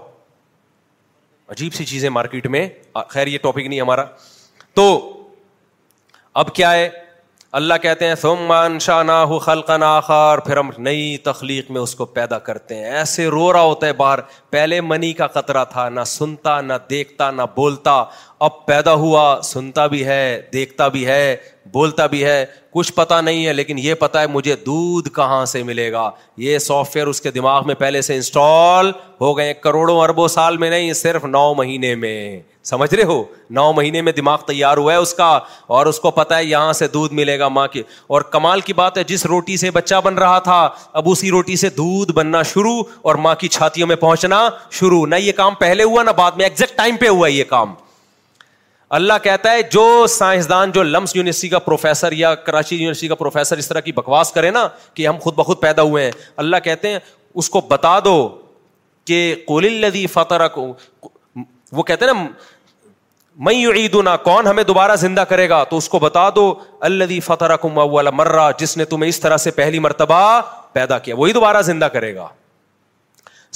عجیب 1.51 1.73
سی 1.73 1.85
چیزیں 1.85 2.09
مارکیٹ 2.09 2.47
میں 2.55 2.67
خیر 3.09 3.27
یہ 3.27 3.37
ٹاپک 3.41 3.65
نہیں 3.67 3.81
ہمارا 3.81 4.05
تو 4.75 4.87
اب 6.43 6.53
کیا 6.55 6.71
ہے 6.73 6.89
اللہ 7.59 7.73
کہتے 7.81 8.07
ہیں 8.07 8.15
سوم 8.21 8.39
منشا 8.47 9.01
نہ 9.03 9.75
ناخار 9.79 10.37
پھر 10.45 10.57
ہم 10.57 10.69
نئی 10.87 11.17
تخلیق 11.23 11.69
میں 11.71 11.81
اس 11.81 11.93
کو 11.95 12.05
پیدا 12.15 12.39
کرتے 12.47 12.75
ہیں 12.75 12.91
ایسے 12.97 13.25
رو 13.35 13.51
رہا 13.53 13.61
ہوتا 13.61 13.87
ہے 13.87 13.93
باہر 14.01 14.19
پہلے 14.49 14.79
منی 14.81 15.11
کا 15.21 15.27
قطرہ 15.37 15.63
تھا 15.71 15.87
نہ 15.89 16.03
سنتا 16.15 16.59
نہ 16.61 16.73
دیکھتا 16.89 17.29
نہ 17.37 17.41
بولتا 17.55 18.03
اب 18.43 18.65
پیدا 18.65 18.93
ہوا 18.99 19.39
سنتا 19.43 19.85
بھی 19.87 20.03
ہے 20.05 20.39
دیکھتا 20.53 20.87
بھی 20.93 21.05
ہے 21.07 21.35
بولتا 21.73 22.05
بھی 22.07 22.23
ہے 22.23 22.43
کچھ 22.73 22.91
پتا 22.93 23.19
نہیں 23.21 23.45
ہے 23.45 23.51
لیکن 23.53 23.77
یہ 23.79 23.93
پتا 23.99 24.21
ہے 24.21 24.27
مجھے 24.27 24.55
دودھ 24.65 25.07
کہاں 25.15 25.43
سے 25.51 25.61
ملے 25.63 25.91
گا 25.91 26.09
یہ 26.45 26.57
سافٹ 26.59 26.95
ویئر 26.95 27.07
اس 27.07 27.21
کے 27.21 27.31
دماغ 27.31 27.67
میں 27.67 27.75
پہلے 27.79 28.01
سے 28.07 28.15
انسٹال 28.15 28.91
ہو 29.21 29.37
گئے 29.37 29.53
کروڑوں 29.63 29.99
اربوں 30.01 30.27
سال 30.27 30.57
میں 30.63 30.69
نہیں 30.69 30.91
صرف 31.01 31.25
نو 31.25 31.53
مہینے 31.57 31.93
میں 32.01 32.39
سمجھ 32.71 32.93
رہے 32.93 33.03
ہو 33.03 33.23
نو 33.59 33.71
مہینے 33.73 34.01
میں 34.01 34.11
دماغ 34.17 34.41
تیار 34.47 34.77
ہوا 34.77 34.91
ہے 34.93 34.97
اس 34.97 35.13
کا 35.13 35.29
اور 35.77 35.85
اس 35.85 35.99
کو 35.99 36.11
پتا 36.11 36.37
ہے 36.37 36.43
یہاں 36.45 36.73
سے 36.81 36.87
دودھ 36.93 37.13
ملے 37.13 37.37
گا 37.39 37.47
ماں 37.59 37.67
کی 37.73 37.83
اور 38.09 38.21
کمال 38.31 38.61
کی 38.69 38.73
بات 38.83 38.97
ہے 38.97 39.03
جس 39.13 39.25
روٹی 39.25 39.57
سے 39.63 39.71
بچہ 39.71 40.01
بن 40.03 40.17
رہا 40.17 40.39
تھا 40.49 40.67
اب 41.01 41.09
اسی 41.09 41.31
روٹی 41.31 41.55
سے 41.65 41.69
دودھ 41.77 42.11
بننا 42.19 42.41
شروع 42.53 42.81
اور 43.01 43.15
ماں 43.25 43.35
کی 43.39 43.47
چھاتیوں 43.57 43.87
میں 43.87 43.95
پہنچنا 44.05 44.47
شروع 44.79 45.05
نہ 45.07 45.15
یہ 45.23 45.31
کام 45.37 45.55
پہلے 45.59 45.83
ہوا 45.83 46.03
نہ 46.03 46.11
بعد 46.17 46.31
میں 46.37 46.45
ایکزیکٹ 46.45 46.77
ٹائم 46.77 46.97
پہ 46.99 47.07
ہوا 47.07 47.27
یہ 47.27 47.43
کام 47.49 47.73
اللہ 48.97 49.13
کہتا 49.23 49.51
ہے 49.51 49.61
جو 49.71 49.83
سائنسدان 50.09 50.71
جو 50.71 50.83
لمس 50.83 51.15
یونیورسٹی 51.15 51.47
کا 51.49 51.59
پروفیسر 51.59 52.11
یا 52.11 52.33
کراچی 52.49 52.75
یونیورسٹی 52.75 53.07
کا 53.07 53.15
پروفیسر 53.15 53.57
اس 53.57 53.67
طرح 53.67 53.79
کی 53.81 53.91
بکواس 53.91 54.31
کرے 54.31 54.51
نا 54.51 54.67
کہ 54.93 55.07
ہم 55.07 55.17
خود 55.21 55.35
بخود 55.35 55.59
پیدا 55.61 55.81
ہوئے 55.81 56.03
ہیں 56.03 56.11
اللہ 56.43 56.57
کہتے 56.63 56.89
ہیں 56.91 56.99
اس 57.41 57.49
کو 57.49 57.61
بتا 57.69 57.99
دو 58.05 58.15
کہ 59.07 59.19
وہ 61.77 61.83
کہتے 61.83 62.05
ہیں 62.05 62.13
نا 62.13 62.27
میں 63.45 63.53
یو 63.53 63.71
عید 63.75 63.95
نا 64.05 64.15
کون 64.25 64.47
ہمیں 64.47 64.63
دوبارہ 64.63 64.95
زندہ 64.95 65.21
کرے 65.29 65.47
گا 65.49 65.63
تو 65.69 65.77
اس 65.77 65.87
کو 65.89 65.99
بتا 65.99 66.29
دو 66.35 66.53
اللہ 66.89 67.19
فتح 67.25 67.65
والا 67.91 68.09
مرہ 68.13 68.49
جس 68.59 68.75
نے 68.77 68.85
تمہیں 68.91 69.09
اس 69.09 69.19
طرح 69.19 69.37
سے 69.45 69.51
پہلی 69.57 69.79
مرتبہ 69.85 70.19
پیدا 70.73 70.99
کیا 71.07 71.15
وہی 71.17 71.33
دوبارہ 71.33 71.61
زندہ 71.71 71.85
کرے 71.93 72.15
گا 72.15 72.27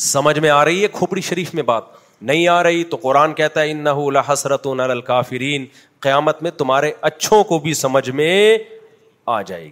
سمجھ 0.10 0.38
میں 0.40 0.50
آ 0.50 0.64
رہی 0.66 0.82
ہے 0.84 0.88
کھوپڑی 0.94 1.22
شریف 1.22 1.54
میں 1.54 1.64
بات 1.64 1.84
نہیں 2.28 2.48
آ 2.48 2.62
رہی 2.64 2.84
تو 2.84 2.98
قرآن 3.02 3.34
کہتا 3.34 3.62
ہے 3.62 3.72
ان 3.72 3.84
نہ 4.14 4.20
حسرت 4.32 4.68
و 4.68 4.74
نل 4.76 5.02
قیامت 5.06 6.42
میں 6.44 6.52
تمہارے 6.58 6.92
اچھوں 7.10 7.44
کو 7.44 7.60
بھی 7.60 7.74
سمجھ 7.74 8.10
میں 8.10 8.58
آ 9.38 9.42
جائے 9.42 9.64
گی 9.66 9.72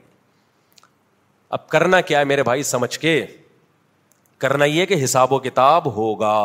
اب 1.57 1.67
کرنا 1.69 2.01
کیا 2.07 2.19
ہے 2.19 2.23
میرے 2.31 2.43
بھائی 2.43 2.63
سمجھ 2.69 2.97
کے 2.99 3.21
کرنا 4.43 4.65
یہ 4.65 4.85
کہ 4.85 5.03
حساب 5.03 5.31
و 5.33 5.39
کتاب 5.39 5.85
ہوگا 5.95 6.35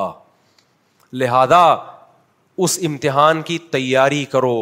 لہذا 1.22 1.62
اس 2.64 2.78
امتحان 2.86 3.42
کی 3.42 3.58
تیاری 3.70 4.24
کرو 4.32 4.58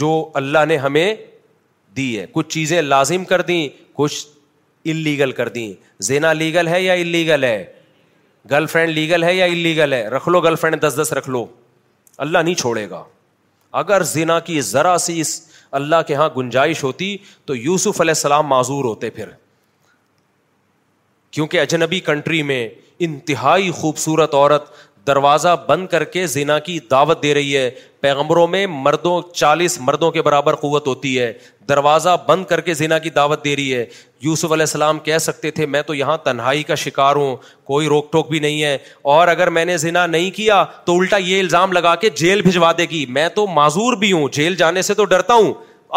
جو 0.00 0.10
اللہ 0.42 0.64
نے 0.68 0.76
ہمیں 0.76 1.14
دی 1.96 2.08
ہے 2.18 2.26
کچھ 2.32 2.48
چیزیں 2.54 2.80
لازم 2.82 3.24
کر 3.32 3.42
دیں 3.42 3.68
کچھ 3.98 4.26
انلیگل 4.90 5.32
کر 5.38 5.48
دیں 5.56 5.72
زینا 6.10 6.32
لیگل 6.32 6.68
ہے 6.68 6.82
یا 6.82 6.92
انلیگل 7.04 7.44
ہے 7.44 7.62
گرل 8.50 8.66
فرینڈ 8.66 8.92
لیگل 8.94 9.22
ہے 9.24 9.34
یا 9.34 9.44
ان 9.44 9.56
لیگل 9.58 9.92
ہے 9.92 10.06
رکھ 10.10 10.28
لو 10.28 10.40
گرل 10.40 10.56
فرینڈ 10.56 10.82
دس 10.86 10.94
دس 11.00 11.12
رکھ 11.16 11.28
لو 11.30 11.44
اللہ 12.26 12.38
نہیں 12.44 12.54
چھوڑے 12.54 12.88
گا 12.90 13.02
اگر 13.80 14.02
زنا 14.12 14.38
کی 14.48 14.60
ذرا 14.70 14.96
سی 15.00 15.20
اس 15.20 15.40
اللہ 15.80 15.96
کے 16.06 16.12
یہاں 16.12 16.28
گنجائش 16.36 16.82
ہوتی 16.84 17.16
تو 17.46 17.56
یوسف 17.56 18.00
علیہ 18.00 18.14
السلام 18.16 18.46
معذور 18.48 18.84
ہوتے 18.84 19.10
پھر 19.18 19.28
کیونکہ 21.32 21.60
اجنبی 21.60 22.00
کنٹری 22.06 22.42
میں 22.42 22.68
انتہائی 23.06 23.70
خوبصورت 23.76 24.34
عورت 24.34 24.70
دروازہ 25.10 25.54
بند 25.68 25.86
کر 25.90 26.04
کے 26.14 26.26
زینا 26.36 26.58
کی 26.66 26.78
دعوت 26.90 27.22
دے 27.22 27.32
رہی 27.34 27.56
ہے 27.56 27.70
پیغمبروں 28.00 28.46
میں 28.54 28.66
مردوں 28.84 29.20
چالیس 29.32 29.78
مردوں 29.86 30.10
کے 30.10 30.22
برابر 30.26 30.54
قوت 30.64 30.86
ہوتی 30.86 31.18
ہے 31.18 31.32
دروازہ 31.68 32.16
بند 32.28 32.44
کر 32.50 32.60
کے 32.68 32.74
زینا 32.80 32.98
کی 33.06 33.10
دعوت 33.18 33.44
دے 33.44 33.54
رہی 33.56 33.74
ہے 33.74 33.84
یوسف 34.26 34.52
علیہ 34.52 34.68
السلام 34.70 34.98
کہہ 35.08 35.18
سکتے 35.26 35.50
تھے 35.58 35.66
میں 35.74 35.82
تو 35.90 35.94
یہاں 36.00 36.16
تنہائی 36.28 36.62
کا 36.70 36.74
شکار 36.86 37.16
ہوں 37.22 37.34
کوئی 37.72 37.88
روک 37.94 38.10
ٹوک 38.12 38.30
بھی 38.30 38.38
نہیں 38.46 38.62
ہے 38.62 38.76
اور 39.16 39.28
اگر 39.34 39.50
میں 39.58 39.64
نے 39.72 39.76
زینا 39.86 40.06
نہیں 40.16 40.30
کیا 40.40 40.64
تو 40.84 40.96
الٹا 40.98 41.16
یہ 41.30 41.40
الزام 41.40 41.72
لگا 41.80 41.94
کے 42.04 42.10
جیل 42.24 42.42
بھجوا 42.48 42.72
دے 42.78 42.86
گی 42.90 43.04
میں 43.18 43.28
تو 43.40 43.46
معذور 43.60 43.96
بھی 44.04 44.12
ہوں 44.12 44.28
جیل 44.40 44.56
جانے 44.64 44.82
سے 44.90 44.94
تو 45.00 45.04
ڈرتا 45.14 45.34
ہوں 45.42 45.52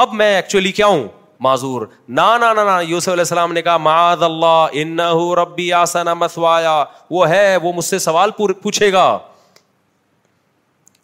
اب 0.05 0.13
میں 0.23 0.33
ایکچولی 0.35 0.71
کیا 0.81 0.87
ہوں 0.95 1.07
معذور 1.43 1.85
نا 2.19 2.25
نا 2.43 2.51
نا 2.57 2.63
نا 2.69 2.79
یوسف 2.87 3.09
علیہ 3.11 3.23
السلام 3.27 3.53
نے 3.53 3.61
کہا 3.61 3.77
معاذ 3.87 4.21
اللہ 4.23 4.75
ان 4.83 4.99
ربی 5.41 5.71
آسنا 5.81 6.13
مسوایا 6.23 6.75
وہ 7.17 7.27
ہے 7.29 7.45
وہ 7.65 7.73
مجھ 7.79 7.85
سے 7.85 7.97
سوال 8.07 8.31
پوچھے 8.61 8.91
گا 8.93 9.05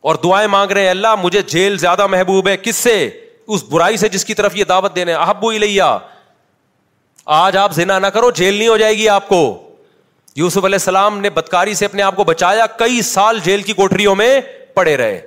اور 0.09 0.15
دعائیں 0.23 0.47
مانگ 0.55 0.71
رہے 0.75 0.81
ہیں 0.83 0.89
اللہ 0.89 1.15
مجھے 1.21 1.41
جیل 1.55 1.77
زیادہ 1.77 2.05
محبوب 2.15 2.47
ہے 2.47 2.55
کس 2.67 2.75
سے 2.87 2.93
اس 3.55 3.63
برائی 3.71 3.97
سے 4.03 4.09
جس 4.13 4.25
کی 4.25 4.33
طرف 4.41 4.55
یہ 4.55 4.63
دعوت 4.71 4.95
دینے 4.95 5.13
احبو 5.25 5.49
الیا 5.59 5.97
آج 7.39 7.57
آپ 7.63 7.73
زنا 7.79 7.97
نہ 8.05 8.11
کرو 8.17 8.29
جیل 8.41 8.53
نہیں 8.53 8.67
ہو 8.67 8.77
جائے 8.83 8.93
گی 8.97 9.07
آپ 9.15 9.27
کو 9.29 9.41
یوسف 10.43 10.65
علیہ 10.71 10.81
السلام 10.83 11.17
نے 11.25 11.29
بدکاری 11.41 11.73
سے 11.81 11.85
اپنے 11.85 12.03
آپ 12.03 12.15
کو 12.15 12.23
بچایا 12.31 12.65
کئی 12.85 13.01
سال 13.11 13.39
جیل 13.49 13.61
کی 13.69 13.73
کوٹریوں 13.81 14.15
میں 14.23 14.31
پڑے 14.79 14.95
رہے 15.03 15.19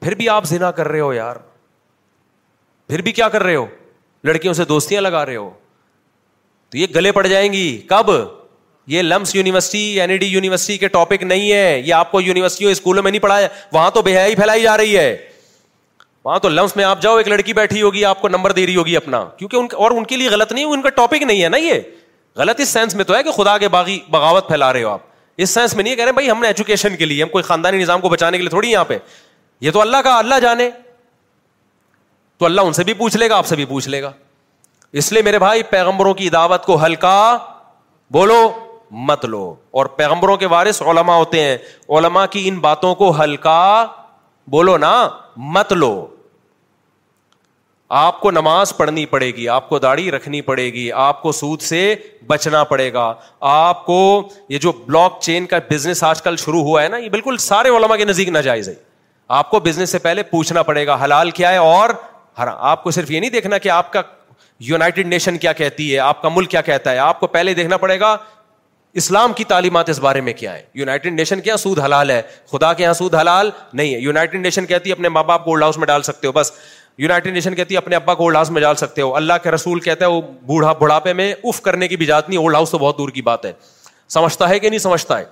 پھر 0.00 0.14
بھی 0.22 0.28
آپ 0.38 0.44
زنا 0.54 0.70
کر 0.80 0.88
رہے 0.88 1.00
ہو 1.06 1.12
یار 1.12 1.36
پھر 2.90 3.02
بھی 3.06 3.12
کیا 3.12 3.28
کر 3.28 3.42
رہے 3.42 3.54
ہو 3.56 3.66
لڑکیوں 4.24 4.52
سے 4.54 4.64
دوستیاں 4.68 5.00
لگا 5.00 5.24
رہے 5.26 5.36
ہو 5.36 5.50
تو 6.70 6.78
یہ 6.78 6.86
گلے 6.94 7.12
پڑ 7.12 7.26
جائیں 7.26 7.52
گی 7.52 7.66
کب 7.88 8.10
یہ 8.92 9.02
LUMS 9.02 9.34
university 9.34 9.82
N 10.00 10.10
E 10.10 10.16
D 10.18 10.26
university 10.26 10.76
کے 10.78 10.88
ٹاپک 10.96 11.22
نہیں 11.22 11.52
ہے 11.52 11.80
یہ 11.84 11.92
آپ 11.94 12.10
کو 12.12 12.20
یونیورسٹی 12.20 12.64
اسکولوں 12.70 13.02
میں 13.02 13.10
نہیں 13.10 13.20
پڑھایا 13.22 13.48
وہاں 13.72 13.90
تو 13.98 14.02
بے 14.02 14.16
حی 14.18 14.34
پھیلائی 14.34 14.64
رہی 14.78 14.96
ہے 14.98 15.16
وہاں 16.24 16.38
تو 16.38 16.48
لمس 16.48 16.74
میں 16.76 16.84
آپ 16.84 17.02
جاؤ 17.02 17.16
ایک 17.16 17.28
لڑکی 17.28 17.52
بیٹھی 17.60 17.82
ہوگی 17.82 18.04
آپ 18.04 18.20
کو 18.22 18.28
نمبر 18.28 18.52
دے 18.52 18.66
رہی 18.66 18.76
ہوگی 18.76 18.96
اپنا 18.96 19.24
کیونکہ 19.36 19.56
ان 19.56 19.66
اور 19.84 19.90
ان 19.90 20.04
کے 20.04 20.16
لیے 20.16 20.28
غلط 20.30 20.52
نہیں 20.52 20.64
ان 20.64 20.82
کا 20.82 20.88
ٹاپک 20.98 21.22
نہیں 21.22 21.42
ہے 21.42 21.48
نا 21.48 21.56
یہ 21.56 21.78
غلط 22.36 22.60
اس 22.60 22.68
سینس 22.68 22.94
میں 22.94 23.04
تو 23.04 23.16
ہے 23.16 23.22
کہ 23.22 23.30
خدا 23.36 23.56
کے 23.58 23.68
باغی 23.76 23.98
بغاوت 24.10 24.48
پھیلا 24.48 24.72
رہے 24.72 24.82
ہو 24.82 24.88
آپ 24.90 25.00
اس 25.44 25.50
سینس 25.54 25.74
میں 25.74 25.84
نہیں 25.84 25.96
کہہ 25.96 26.04
رہے 26.04 26.12
بھائی 26.12 26.30
ہم 26.30 26.40
نے 26.40 26.46
ایجوکیشن 26.46 26.96
کے 26.96 27.04
لیے 27.04 27.22
ہم 27.22 27.28
کوئی 27.28 27.44
خاندانی 27.44 27.78
نظام 27.82 28.00
کو 28.00 28.08
بچانے 28.08 28.36
کے 28.36 28.42
لیے 28.42 28.50
تھوڑی 28.50 28.70
یہاں 28.70 28.84
پہ 28.88 28.98
یہ 29.60 29.70
تو 29.70 29.80
اللہ 29.80 29.96
کا 30.04 30.18
اللہ 30.18 30.38
جانے 30.42 30.68
تو 32.40 32.46
اللہ 32.46 32.60
ان 32.66 32.72
سے 32.72 32.84
بھی 32.84 32.92
پوچھ 32.98 33.16
لے 33.16 33.28
گا 33.30 33.36
آپ 33.36 33.46
سے 33.46 33.56
بھی 33.56 33.64
پوچھ 33.70 33.88
لے 33.94 34.00
گا 34.02 34.10
اس 35.00 35.12
لیے 35.12 35.22
میرے 35.22 35.38
بھائی 35.38 35.62
پیغمبروں 35.70 36.12
کی 36.20 36.28
دعوت 36.30 36.64
کو 36.64 36.76
ہلکا 36.84 37.14
بولو 38.16 38.36
مت 39.08 39.24
لو 39.32 39.42
اور 39.80 39.86
پیغمبروں 39.96 40.36
کے 40.36 40.46
وارث 40.54 40.80
علما 40.82 41.14
ہوتے 41.16 41.40
ہیں 41.42 41.56
علما 41.98 42.24
کی 42.36 42.46
ان 42.48 42.58
باتوں 42.60 42.94
کو 43.02 43.10
ہلکا 43.22 43.58
بولو 44.54 44.76
نا 44.86 44.92
مت 45.56 45.72
لو 45.72 45.92
آپ 48.06 48.20
کو 48.20 48.30
نماز 48.30 48.76
پڑھنی 48.76 49.04
پڑے 49.14 49.30
گی 49.36 49.48
آپ 49.58 49.68
کو 49.68 49.78
داڑھی 49.84 50.10
رکھنی 50.10 50.40
پڑے 50.50 50.64
گی 50.72 50.90
آپ 51.06 51.22
کو 51.22 51.32
سود 51.32 51.60
سے 51.62 51.78
بچنا 52.26 52.64
پڑے 52.72 52.92
گا 52.92 53.12
آپ 53.54 53.84
کو 53.86 53.96
یہ 54.48 54.58
جو 54.66 54.72
بلاک 54.86 55.20
چین 55.22 55.46
کا 55.52 55.58
بزنس 55.70 56.02
آج 56.04 56.22
کل 56.22 56.36
شروع 56.44 56.62
ہوا 56.62 56.82
ہے 56.82 56.88
نا 56.88 56.96
یہ 56.96 57.08
بالکل 57.16 57.36
سارے 57.50 57.76
علما 57.76 57.96
کے 57.96 58.04
نزدیک 58.04 58.28
ناجائز 58.38 58.68
ہے 58.68 58.74
آپ 59.40 59.50
کو 59.50 59.58
بزنس 59.64 59.90
سے 59.92 59.98
پہلے 60.04 60.22
پوچھنا 60.30 60.62
پڑے 60.70 60.86
گا 60.86 60.96
حلال 61.04 61.30
کیا 61.30 61.50
ہے 61.52 61.56
اور 61.72 61.90
آپ 62.48 62.82
کو 62.82 62.90
صرف 62.90 63.10
یہ 63.10 63.20
نہیں 63.20 63.30
دیکھنا 63.30 63.58
کہ 63.58 63.68
آپ 63.68 63.92
کا 63.92 64.02
یونائیٹیڈ 64.64 65.06
نیشن 65.06 65.38
کیا 65.38 65.52
کہتی 65.52 65.92
ہے 65.92 65.98
آپ 65.98 66.20
کا 66.22 66.28
ملک 66.32 66.50
کیا 66.50 66.60
کہتا 66.62 66.92
ہے 66.92 66.98
آپ 66.98 67.20
کو 67.20 67.26
پہلے 67.26 67.54
دیکھنا 67.54 67.76
پڑے 67.76 67.98
گا 68.00 68.16
اسلام 69.00 69.32
کی 69.36 69.44
تعلیمات 69.48 69.88
اس 69.90 69.98
بارے 70.00 70.20
میں 70.20 70.32
کیا 70.32 70.52
ہے 70.54 70.62
یوناٹیڈ 70.74 71.14
نیشن 71.14 71.40
کے 71.40 71.48
یہاں 71.48 71.56
سود 71.58 71.78
حلال 71.78 72.10
ہے 72.10 72.20
خدا 72.52 72.72
کے 72.74 72.82
یہاں 72.82 72.92
سود 72.94 73.14
حلال 73.14 73.50
نہیں 73.72 73.94
ہے 73.94 73.98
یوناٹیڈ 74.00 74.40
نیشن 74.40 74.66
کہتی 74.66 74.90
ہے 74.90 74.92
اپنے 74.94 75.08
ماں 75.08 75.22
باپ 75.24 75.44
کو 75.44 75.50
اولڈ 75.50 75.62
ہاؤس 75.62 75.76
میں 75.78 75.86
ڈال 75.86 76.02
سکتے 76.02 76.26
ہو 76.26 76.32
بس 76.32 76.50
یوناٹیڈ 76.98 77.32
نیشن 77.34 77.54
کہتی 77.54 77.74
ہے 77.74 77.78
اپنے 77.78 77.96
ابا 77.96 78.14
کو 78.14 78.22
اولڈ 78.22 78.36
ہاؤس 78.36 78.50
میں 78.50 78.60
ڈال 78.62 78.76
سکتے 78.76 79.02
ہو 79.02 79.14
اللہ 79.16 79.32
کے 79.42 79.50
رسول 79.50 79.80
کہتا 79.80 80.04
ہے 80.06 80.10
وہ 80.10 80.20
بوڑھا 80.46 80.72
بڑھاپے 80.80 81.12
میں 81.20 81.32
اف 81.44 81.60
کرنے 81.62 81.88
کی 81.88 81.96
بھی 81.96 82.06
جات 82.06 82.28
نہیں 82.28 82.38
اولڈ 82.38 82.54
ہاؤس 82.54 82.70
تو 82.70 82.78
بہت 82.78 82.98
دور 82.98 83.08
کی 83.14 83.22
بات 83.30 83.44
ہے 83.46 83.52
سمجھتا 84.14 84.48
ہے 84.48 84.58
کہ 84.58 84.68
نہیں 84.70 84.78
سمجھتا 84.78 85.18
ہے 85.18 85.24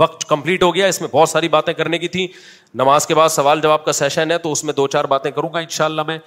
وقت 0.00 0.24
کمپلیٹ 0.28 0.62
ہو 0.62 0.74
گیا 0.74 0.86
اس 0.86 1.00
میں 1.00 1.08
بہت 1.12 1.28
ساری 1.28 1.48
باتیں 1.48 1.72
کرنے 1.74 1.98
کی 1.98 2.08
تھیں 2.08 2.26
نماز 2.80 3.06
کے 3.06 3.14
بعد 3.14 3.28
سوال 3.28 3.60
جواب 3.60 3.84
کا 3.84 3.92
سیشن 3.92 4.30
ہے 4.30 4.38
تو 4.38 4.52
اس 4.52 4.64
میں 4.64 4.74
دو 4.74 4.86
چار 4.96 5.04
باتیں 5.14 5.30
کروں 5.30 5.52
گا 5.54 5.58
ان 5.58 5.68
شاء 5.76 5.84
اللہ 5.84 6.02
میں 6.06 6.18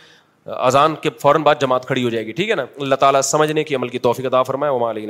اذان 0.58 0.96
کے 1.02 1.10
فوراً 1.22 1.44
بعد 1.44 1.56
جماعت 1.62 1.86
کھڑی 1.88 2.04
ہو 2.04 2.10
جائے 2.10 2.26
گی 2.26 2.32
ٹھیک 2.40 2.50
ہے 2.50 2.56
نا 2.56 2.66
اللہ 2.80 2.96
تعالیٰ 3.06 3.22
سمجھنے 3.32 3.64
کی 3.64 3.76
عمل 3.76 3.90
کی 3.90 4.00
توفیق 4.00 4.32
دعا 4.32 4.44
فرمائے 4.44 4.72
وما 4.74 4.90
علی 4.92 5.06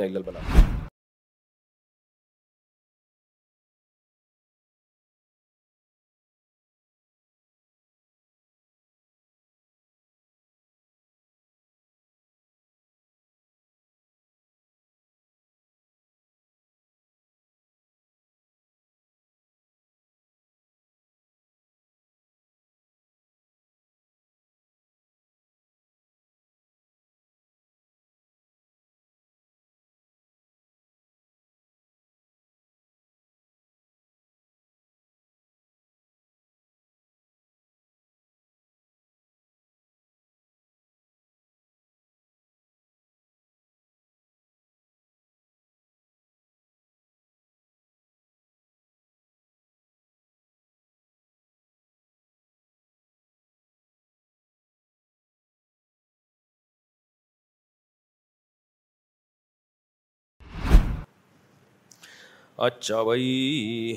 اچھا 62.64 63.02
بھائی 63.04 63.96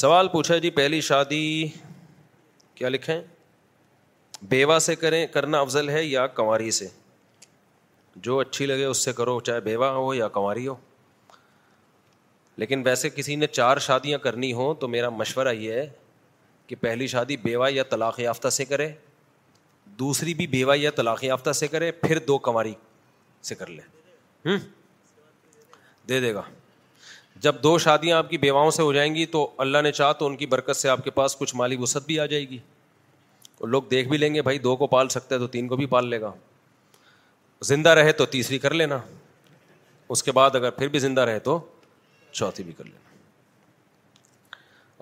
سوال 0.00 0.28
پوچھا 0.32 0.56
جی 0.58 0.70
پہلی 0.70 1.00
شادی 1.00 1.66
کیا 2.74 2.88
لکھیں 2.88 3.20
بیوہ 4.48 4.78
سے 4.78 4.94
کریں 4.96 5.26
کرنا 5.32 5.60
افضل 5.60 5.88
ہے 5.90 6.04
یا 6.04 6.26
کنواری 6.36 6.70
سے 6.78 6.88
جو 8.26 8.38
اچھی 8.40 8.66
لگے 8.66 8.84
اس 8.84 9.04
سے 9.04 9.12
کرو 9.12 9.38
چاہے 9.46 9.60
بیوہ 9.60 9.86
ہو 9.96 10.12
یا 10.14 10.28
کنواری 10.36 10.66
ہو 10.68 10.74
لیکن 12.62 12.82
ویسے 12.84 13.10
کسی 13.14 13.36
نے 13.36 13.46
چار 13.52 13.78
شادیاں 13.88 14.18
کرنی 14.18 14.52
ہوں 14.60 14.74
تو 14.80 14.88
میرا 14.88 15.08
مشورہ 15.16 15.52
یہ 15.54 15.72
ہے 15.72 15.88
کہ 16.66 16.76
پہلی 16.80 17.06
شادی 17.06 17.36
بیوہ 17.36 17.72
یا 17.72 17.82
طلاق 17.90 18.20
یافتہ 18.20 18.48
سے 18.60 18.64
کرے 18.64 18.90
دوسری 19.98 20.34
بھی 20.34 20.46
بیوہ 20.56 20.78
یا 20.78 20.90
طلاق 20.96 21.24
یافتہ 21.24 21.52
سے 21.62 21.68
کرے 21.74 21.90
پھر 22.06 22.18
دو 22.28 22.38
کنواری 22.48 22.72
سے 23.50 23.54
کر 23.54 23.66
لیں 23.70 23.84
دے 26.08 26.20
دے 26.20 26.32
گا 26.34 26.42
جب 27.44 27.54
دو 27.62 27.76
شادیاں 27.84 28.16
آپ 28.18 28.28
کی 28.30 28.38
بیواؤں 28.38 28.70
سے 28.70 28.82
ہو 28.82 28.92
جائیں 28.92 29.14
گی 29.14 29.24
تو 29.36 29.50
اللہ 29.64 29.78
نے 29.82 29.92
چاہ 29.92 30.12
تو 30.18 30.26
ان 30.26 30.36
کی 30.36 30.46
برکت 30.52 30.76
سے 30.76 30.88
آپ 30.88 31.04
کے 31.04 31.10
پاس 31.18 31.36
کچھ 31.38 31.54
مالی 31.56 31.76
وسعت 31.80 32.06
بھی 32.06 32.18
آ 32.20 32.26
جائے 32.26 32.48
گی 32.48 32.58
اور 33.60 33.68
لوگ 33.68 33.82
دیکھ 33.90 34.08
بھی 34.08 34.18
لیں 34.18 34.32
گے 34.34 34.42
بھائی 34.42 34.58
دو 34.68 34.74
کو 34.76 34.86
پال 34.94 35.08
سکتا 35.16 35.34
ہے 35.34 35.40
تو 35.40 35.46
تین 35.56 35.68
کو 35.68 35.76
بھی 35.76 35.86
پال 35.94 36.08
لے 36.10 36.20
گا 36.20 36.30
زندہ 37.72 37.90
رہے 37.98 38.12
تو 38.20 38.26
تیسری 38.36 38.58
کر 38.58 38.74
لینا 38.74 38.98
اس 40.14 40.22
کے 40.22 40.32
بعد 40.32 40.54
اگر 40.56 40.70
پھر 40.80 40.88
بھی 40.94 40.98
زندہ 40.98 41.20
رہے 41.30 41.38
تو 41.50 41.58
چوتھی 42.32 42.64
بھی 42.64 42.72
کر 42.78 42.84
لینا 42.84 43.04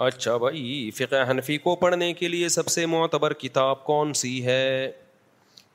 اچھا 0.04 0.36
بھائی 0.36 0.90
فقہ 0.94 1.30
حنفی 1.30 1.56
کو 1.64 1.74
پڑھنے 1.80 2.12
کے 2.20 2.28
لیے 2.28 2.48
سب 2.58 2.68
سے 2.76 2.86
معتبر 2.94 3.32
کتاب 3.42 3.84
کون 3.84 4.12
سی 4.22 4.44
ہے 4.46 4.60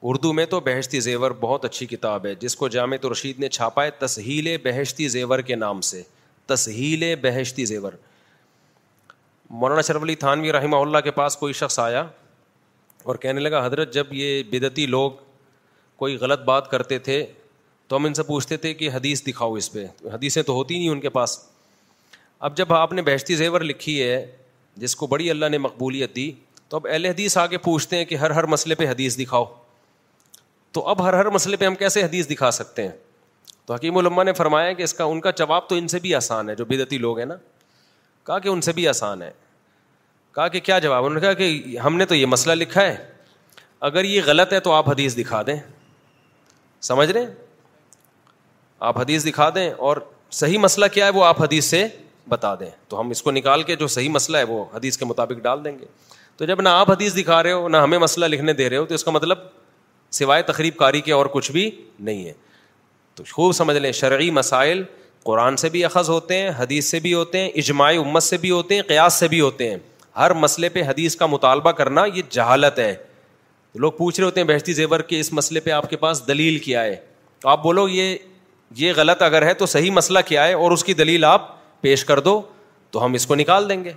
اردو 0.08 0.32
میں 0.34 0.46
تو 0.50 0.60
بہشتی 0.66 1.00
زیور 1.02 1.32
بہت 1.40 1.66
اچھی 1.66 1.86
کتاب 1.86 2.26
ہے 2.26 2.34
جس 2.40 2.56
کو 2.56 2.68
جامع 2.74 2.98
رشید 3.12 3.40
نے 3.40 3.48
چھاپا 3.58 3.84
ہے 3.86 3.92
تسہیل 4.00 4.56
بہشتی 4.64 5.08
زیور 5.16 5.40
کے 5.48 5.56
نام 5.56 5.82
سے 5.88 6.02
تسہیل 6.48 7.04
بہشتی 7.22 7.66
زیور 7.66 7.94
مولانا 9.64 9.82
شرف 9.82 10.04
علی 10.04 10.16
تھانوی 10.24 10.52
رحمہ 10.52 10.76
اللہ 10.76 10.98
کے 11.04 11.12
پاس 11.12 11.38
کوئی 11.38 11.54
شخص 11.54 11.80
آیا 11.80 12.06
اور 13.04 13.16
کہنے 13.26 13.40
لگا 13.40 13.66
حضرت 13.66 13.94
جب 13.94 14.14
یہ 14.14 14.42
بدتی 14.52 14.86
لوگ 14.86 15.12
کوئی 16.00 16.16
غلط 16.18 16.42
بات 16.46 16.70
کرتے 16.72 17.00
تھے 17.10 17.26
تو 17.88 17.98
ہم 17.98 18.06
ان 18.06 18.14
سے 18.14 18.24
پوچھتے 18.24 18.58
تھے 18.58 18.74
کہ 18.74 18.90
حدیث 18.94 19.26
دکھاؤ 19.28 19.54
اس 19.56 19.72
پہ 19.72 19.86
حدیثیں 20.14 20.42
تو 20.44 20.54
ہوتی 20.54 20.78
نہیں 20.78 20.90
ان 20.90 21.00
کے 21.02 21.10
پاس 21.10 21.40
اب 22.48 22.58
جب 22.58 22.74
آپ 22.74 22.94
نے 22.94 23.02
بہشتی 23.02 23.36
زیور 23.36 23.62
لکھی 23.62 24.02
ہے 24.02 24.26
جس 24.78 24.96
کو 24.96 25.08
بڑی 25.08 25.30
اللہ 25.30 25.50
نے 25.52 25.58
مقبولیت 25.58 26.16
دی 26.16 26.32
تو 26.70 26.78
اب 26.78 26.88
اہل 26.90 27.06
حدیث 27.06 27.38
آ 27.38 27.46
کے 27.54 27.58
پوچھتے 27.70 27.98
ہیں 27.98 28.06
کہ 28.06 28.16
ہر 28.26 28.30
ہر 28.40 28.46
مسئلے 28.56 28.76
پہ 28.76 28.88
حدیث 28.90 29.18
دکھاؤ 29.20 29.46
تو 30.74 30.86
اب 30.90 31.04
ہر 31.08 31.14
ہر 31.18 31.30
مسئلے 31.32 31.58
پہ 31.58 31.66
ہم 31.66 31.76
کیسے 31.76 32.04
حدیث 32.04 32.28
دکھا 32.30 32.50
سکتے 32.52 32.84
ہیں 32.88 32.92
تو 33.66 33.74
حکیم 33.74 33.98
علماء 33.98 34.24
نے 34.24 34.34
فرمایا 34.34 34.72
کہ 34.74 34.84
اس 34.84 34.94
کا 34.94 35.04
ان 35.14 35.22
کا 35.22 35.32
جواب 35.38 35.68
تو 35.70 35.76
ان 35.76 35.88
سے 35.88 36.00
بھی 36.00 36.14
آسان 36.16 36.50
ہے 36.50 36.56
جو 36.56 36.66
بدعتی 36.66 36.98
لوگ 36.98 37.18
ہیں 37.20 37.26
نا 37.26 37.36
کہا 38.26 38.40
کہ 38.40 38.50
ان 38.50 38.62
سے 38.62 38.72
بھی 38.74 38.88
آسان 38.88 39.22
ہے 39.22 39.32
کہا 40.36 40.48
کہ 40.48 40.60
کیا 40.60 40.80
جواب 40.80 41.06
انہوں 41.06 41.20
نے 41.20 41.26
کہا 41.26 41.34
کہ 41.34 41.78
ہم 41.86 41.96
نے 41.98 42.06
تو 42.06 42.16
یہ 42.16 42.26
مسئلہ 42.26 42.54
لکھا 42.54 42.82
ہے 42.88 42.96
اگر 43.90 44.04
یہ 44.04 44.22
غلط 44.26 44.54
ہے 44.54 44.60
تو 44.60 44.72
آپ 44.74 44.90
حدیث 44.90 45.16
دکھا 45.18 45.42
دیں 45.48 45.56
سمجھ 46.90 47.10
رہے 47.12 47.22
ہیں 47.22 47.28
آپ 48.90 48.98
حدیث 49.00 49.26
دکھا 49.26 49.50
دیں 49.56 49.70
اور 49.88 49.98
صحیح 50.32 50.58
مسئلہ 50.60 50.86
کیا 50.94 51.06
ہے 51.06 51.12
وہ 51.16 51.24
آپ 51.26 51.42
حدیث 51.42 51.66
سے 51.70 51.86
بتا 52.30 52.54
دیں 52.60 52.70
تو 52.90 53.00
ہم 53.00 53.10
اس 53.10 53.22
کو 53.24 53.32
نکال 53.32 53.64
کے 53.64 53.76
جو 53.76 53.88
صحیح 53.88 54.10
مسئلہ 54.10 54.38
ہے 54.38 54.44
وہ 54.48 54.64
حدیث 54.74 54.98
کے 54.98 55.06
مطابق 55.06 55.40
ڈال 55.44 55.64
دیں 55.66 55.78
گے 55.80 55.86
تو 56.38 56.46
جب 56.46 56.62
نہ 56.62 56.70
آپ 56.70 56.92
حدیث 56.92 57.16
دکھا 57.16 57.42
رہے 57.44 57.52
ہو 57.52 57.68
نہ 57.70 57.78
ہمیں 57.84 57.98
مسئلہ 58.00 58.26
لکھنے 58.26 58.54
دے 58.54 58.70
رہے 58.70 58.78
ہو 58.78 58.86
تو 58.92 58.96
اس 58.96 59.04
کا 59.04 59.12
مطلب 59.12 59.38
سوائے 60.18 60.42
تقریب 60.44 60.76
کاری 60.78 61.02
کے 61.02 61.12
اور 61.12 61.26
کچھ 61.32 61.52
بھی 61.52 61.70
نہیں 62.00 62.26
ہے 62.26 62.34
تو 63.16 63.24
خوب 63.32 63.52
سمجھ 63.56 63.78
لیں 63.78 63.92
شرعی 63.92 64.30
مسائل 64.32 64.84
قرآن 65.24 65.58
سے 65.58 65.70
بھی 65.70 65.84
اخذ 65.86 66.10
ہوتے 66.10 66.38
ہیں 66.42 66.50
حدیث 66.58 66.86
سے 66.92 67.00
بھی 67.00 67.14
ہوتے 67.14 67.40
ہیں 67.40 67.50
اجماع 67.56 67.92
امت 68.00 68.24
سے 68.24 68.38
بھی 68.42 68.52
ہوتے 68.52 68.76
ہیں 68.76 68.82
قیاس 68.88 69.14
سے 69.20 69.28
بھی 69.28 69.42
ہوتے 69.42 69.70
ہیں 69.70 69.78
ہر 70.18 70.34
مسئلے 70.34 70.70
پہ 70.70 70.82
حدیث 70.88 71.16
کا 71.16 71.26
مطالبہ 71.26 71.72
کرنا 71.72 72.04
یہ 72.14 72.22
جہالت 72.32 72.80
ہے 72.80 72.94
لوگ 73.80 73.92
پوچھ 73.98 74.20
رہے 74.20 74.26
ہوتے 74.26 74.42
ہیں 74.42 74.48
بہشتی 74.48 74.74
زیور 74.74 75.00
کے 75.10 75.20
اس 75.20 75.32
مسئلے 75.34 75.60
پہ 75.60 75.72
آپ 75.72 75.90
کے 75.90 75.96
پاس 75.98 76.26
دلیل 76.28 76.58
کیا 76.60 76.84
ہے 76.84 76.96
تو 77.40 77.50
آپ 77.50 77.64
بولو 77.64 77.88
یہ 77.88 78.16
یہ 78.78 78.94
غلط 78.96 79.22
اگر 79.22 79.46
ہے 79.46 79.54
تو 79.54 79.66
صحیح 79.66 79.92
مسئلہ 79.92 80.20
کیا 80.26 80.48
ہے 80.48 80.54
اور 80.54 80.72
اس 80.72 80.84
کی 80.84 80.94
دلیل 80.94 81.26
آپ 81.26 81.48
پیش 81.82 82.04
کر 82.06 82.20
دو 82.20 82.42
تو 82.92 83.04
ہم 83.06 83.14
اس 83.14 83.26
کو 83.28 83.36
نکال 83.36 83.70
دیں 83.70 83.84
گے 83.84 83.92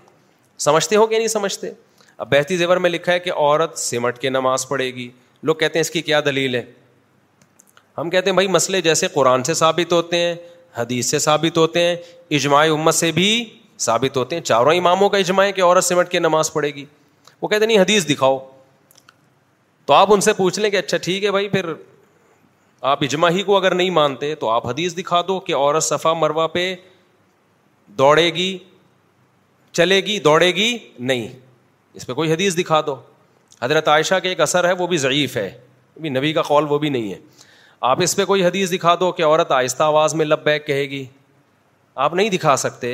سمجھتے 0.69 0.97
ہو 0.97 1.07
کہ 1.07 1.19
نہیں 1.19 1.29
سمجھتے 1.29 1.71
اب 2.19 2.29
بہتی 2.31 2.57
زیور 2.57 2.77
میں 2.77 2.91
لکھا 2.91 3.13
ہے 3.13 3.19
کہ 3.21 3.33
عورت 3.37 3.79
سمٹ 3.79 4.19
کے 4.19 4.31
نماز 4.31 4.69
پڑھے 4.69 4.91
گی 4.95 5.11
لوگ 5.45 5.55
کہتے 5.55 5.79
ہیں 5.79 5.81
اس 5.81 5.91
کی 5.91 6.03
کیا 6.03 6.21
دلیل 6.25 6.55
ہے 6.55 6.63
ہم 7.99 8.11
کہتے 8.11 8.31
ہیں 8.31 8.35
بھائی 8.35 8.49
مسئلے 8.49 8.81
جیسے 8.81 9.09
قرآن 9.15 9.43
سے 9.45 9.55
ثابت 9.55 9.93
ہوتے 9.93 10.19
ہیں 10.21 10.35
حدیث 10.77 11.07
سے 11.11 11.19
ثابت 11.19 11.59
ہوتے 11.59 11.85
ہیں 11.87 11.97
اجماع 12.39 12.65
امت 12.73 12.95
سے 12.95 13.11
بھی 13.13 13.29
ثابت 13.87 14.17
ہوتے 14.17 14.37
ہیں 14.37 14.43
چاروں 14.43 14.75
اماموں 14.75 15.09
کا 15.15 15.19
اجماع 15.19 15.49
کہ 15.57 15.63
عورت 15.63 15.85
سمٹ 15.85 16.09
کے 16.11 16.19
نماز 16.19 16.53
پڑھے 16.53 16.69
گی 16.75 16.85
وہ 17.43 17.49
کہتے 17.49 17.67
نہیں 17.67 17.79
حدیث 17.81 18.09
دکھاؤ 18.09 18.39
تو 19.87 19.95
آپ 19.95 20.13
ان 20.13 20.21
سے 20.21 20.33
پوچھ 20.37 20.59
لیں 20.61 20.71
کہ 20.71 20.77
اچھا 20.77 20.97
ٹھیک 21.03 21.25
ہے 21.25 21.31
بھائی 21.37 21.49
پھر 21.55 21.73
آپ 22.91 23.03
اجماع 23.05 23.31
ہی 23.31 23.43
کو 23.43 23.57
اگر 23.57 23.75
نہیں 23.75 23.91
مانتے 24.01 24.35
تو 24.35 24.51
آپ 24.51 24.67
حدیث 24.67 24.97
دکھا 24.97 25.21
دو 25.29 25.39
کہ 25.49 25.55
عورت 25.55 25.83
صفا 25.85 26.13
مروا 26.21 26.47
پہ 26.55 26.75
دوڑے 27.99 28.29
گی 28.35 28.57
چلے 29.79 30.01
گی 30.07 30.19
دوڑے 30.25 30.51
گی 30.55 30.77
نہیں 30.99 31.27
اس 31.95 32.07
پہ 32.07 32.13
کوئی 32.15 32.33
حدیث 32.33 32.55
دکھا 32.59 32.81
دو 32.87 32.97
حضرت 33.63 33.89
عائشہ 33.89 34.15
کے 34.23 34.29
ایک 34.29 34.41
اثر 34.41 34.65
ہے 34.69 34.73
وہ 34.79 34.87
بھی 34.93 34.97
ضعیف 34.99 35.37
ہے 35.37 35.51
بھی 36.05 36.09
نبی 36.11 36.33
کا 36.33 36.43
قول 36.43 36.65
وہ 36.71 36.79
بھی 36.79 36.89
نہیں 36.91 37.13
ہے 37.13 37.17
آپ 37.91 37.99
اس 38.03 38.15
پہ 38.17 38.25
کوئی 38.25 38.45
حدیث 38.45 38.71
دکھا 38.73 38.95
دو 39.01 39.11
کہ 39.13 39.25
عورت 39.25 39.51
آہستہ 39.53 39.83
آواز 39.83 40.15
میں 40.15 40.25
لب 40.27 40.43
بیک 40.45 40.67
کہے 40.67 40.83
گی 40.91 41.05
آپ 42.05 42.15
نہیں 42.15 42.29
دکھا 42.31 42.55
سکتے 42.57 42.93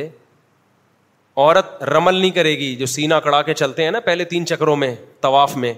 عورت 1.37 1.83
رمل 1.95 2.15
نہیں 2.17 2.31
کرے 2.41 2.53
گی 2.59 2.75
جو 2.77 2.87
سینہ 2.95 3.15
کڑا 3.25 3.41
کے 3.43 3.55
چلتے 3.55 3.85
ہیں 3.85 3.91
نا 3.91 4.01
پہلے 4.05 4.25
تین 4.35 4.47
چکروں 4.47 4.77
میں 4.77 4.95
طواف 5.21 5.57
میں 5.65 5.73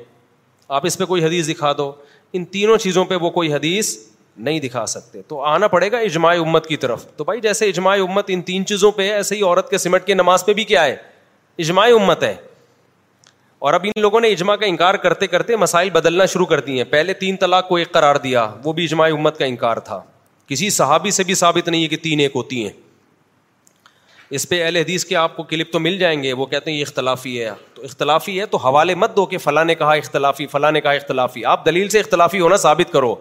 آپ 0.79 0.87
اس 0.87 0.99
پہ 0.99 1.05
کوئی 1.05 1.25
حدیث 1.25 1.49
دکھا 1.49 1.73
دو 1.79 1.91
ان 2.39 2.45
تینوں 2.57 2.77
چیزوں 2.79 3.05
پہ 3.05 3.15
وہ 3.21 3.31
کوئی 3.31 3.53
حدیث 3.55 3.97
نہیں 4.37 4.61
دکھا 4.61 4.85
سکتے 4.87 5.23
تو 5.29 5.43
آنا 5.45 5.69
پڑے 5.69 5.91
گا 5.93 5.99
اجماع 6.09 6.35
امت 6.39 6.67
کی 6.67 6.77
طرف 6.85 7.07
تو 7.17 7.25
بھائی 7.25 7.41
جیسے 7.41 7.69
اجماع 7.69 7.97
امت 8.09 8.25
ان 8.35 8.43
تین 8.43 8.67
چیزوں 8.67 8.91
پہ 8.97 9.09
ہے 9.09 9.13
ایسے 9.15 9.37
ہی 9.37 9.43
عورت 9.43 9.71
کے 9.71 9.79
سمٹ 9.79 10.05
کے 10.07 10.15
نماز 10.15 10.45
پہ 10.47 10.53
بھی 10.61 10.65
کیا 10.65 10.85
ہے 10.85 10.97
اجماع 11.65 11.87
امت 11.97 12.23
ہے 12.23 12.35
اور 13.61 13.75
اب 13.75 13.85
ان 13.85 14.01
لوگوں 14.01 14.21
نے 14.21 14.29
اجماع 14.33 14.55
کا 14.57 14.67
انکار 14.67 14.95
کرتے 15.07 15.27
کرتے 15.27 15.57
مسائل 15.57 15.89
بدلنا 15.93 16.27
شروع 16.35 16.45
کر 16.53 16.61
دیے 16.67 16.77
ہیں 16.77 16.85
پہلے 16.91 17.15
تین 17.15 17.37
طلاق 17.41 17.67
کو 17.69 17.77
ایک 17.77 17.91
قرار 17.93 18.17
دیا 18.23 18.47
وہ 18.65 18.73
بھی 18.73 18.85
اجماع 18.85 19.09
امت 19.17 19.39
کا 19.39 19.45
انکار 19.45 19.77
تھا 19.89 20.01
کسی 20.49 20.69
صحابی 20.77 21.11
سے 21.17 21.25
بھی 21.25 21.35
ثابت 21.43 21.69
نہیں 21.69 21.83
ہے 21.83 21.89
کہ 21.89 21.97
تین 22.03 22.21
ایک 22.21 22.37
ہوتی 22.37 22.63
ہیں 22.63 22.73
اس 24.39 24.49
پہ 24.49 24.63
اہل 24.65 24.77
حدیث 24.77 25.05
کے 25.05 25.17
آپ 25.17 25.37
کو 25.37 25.43
کلپ 25.51 25.73
تو 25.73 25.79
مل 25.81 25.99
جائیں 25.99 26.23
گے 26.23 26.33
وہ 26.41 26.47
کہتے 26.47 26.71
ہیں 26.71 26.79
یہ 26.79 26.83
اختلافی 26.89 27.39
ہے 27.45 27.51
تو 27.75 27.83
اختلافی 27.85 28.39
ہے 28.41 28.47
تو 28.51 28.57
حوالے 28.67 28.95
مت 29.03 29.15
دو 29.17 29.25
کہ 29.27 29.39
فلاں 29.45 29.65
نے 29.65 29.75
کہا 29.83 29.93
اختلافی 30.03 30.47
فلاں 30.53 30.71
نے 30.73 30.81
کہا 30.81 30.93
اختلافی 31.03 31.45
آپ 31.55 31.65
دلیل 31.67 31.89
سے 31.95 32.01
اختلافی 32.01 32.41
ہونا 32.41 32.57
ثابت 32.67 32.93
کرو 32.93 33.15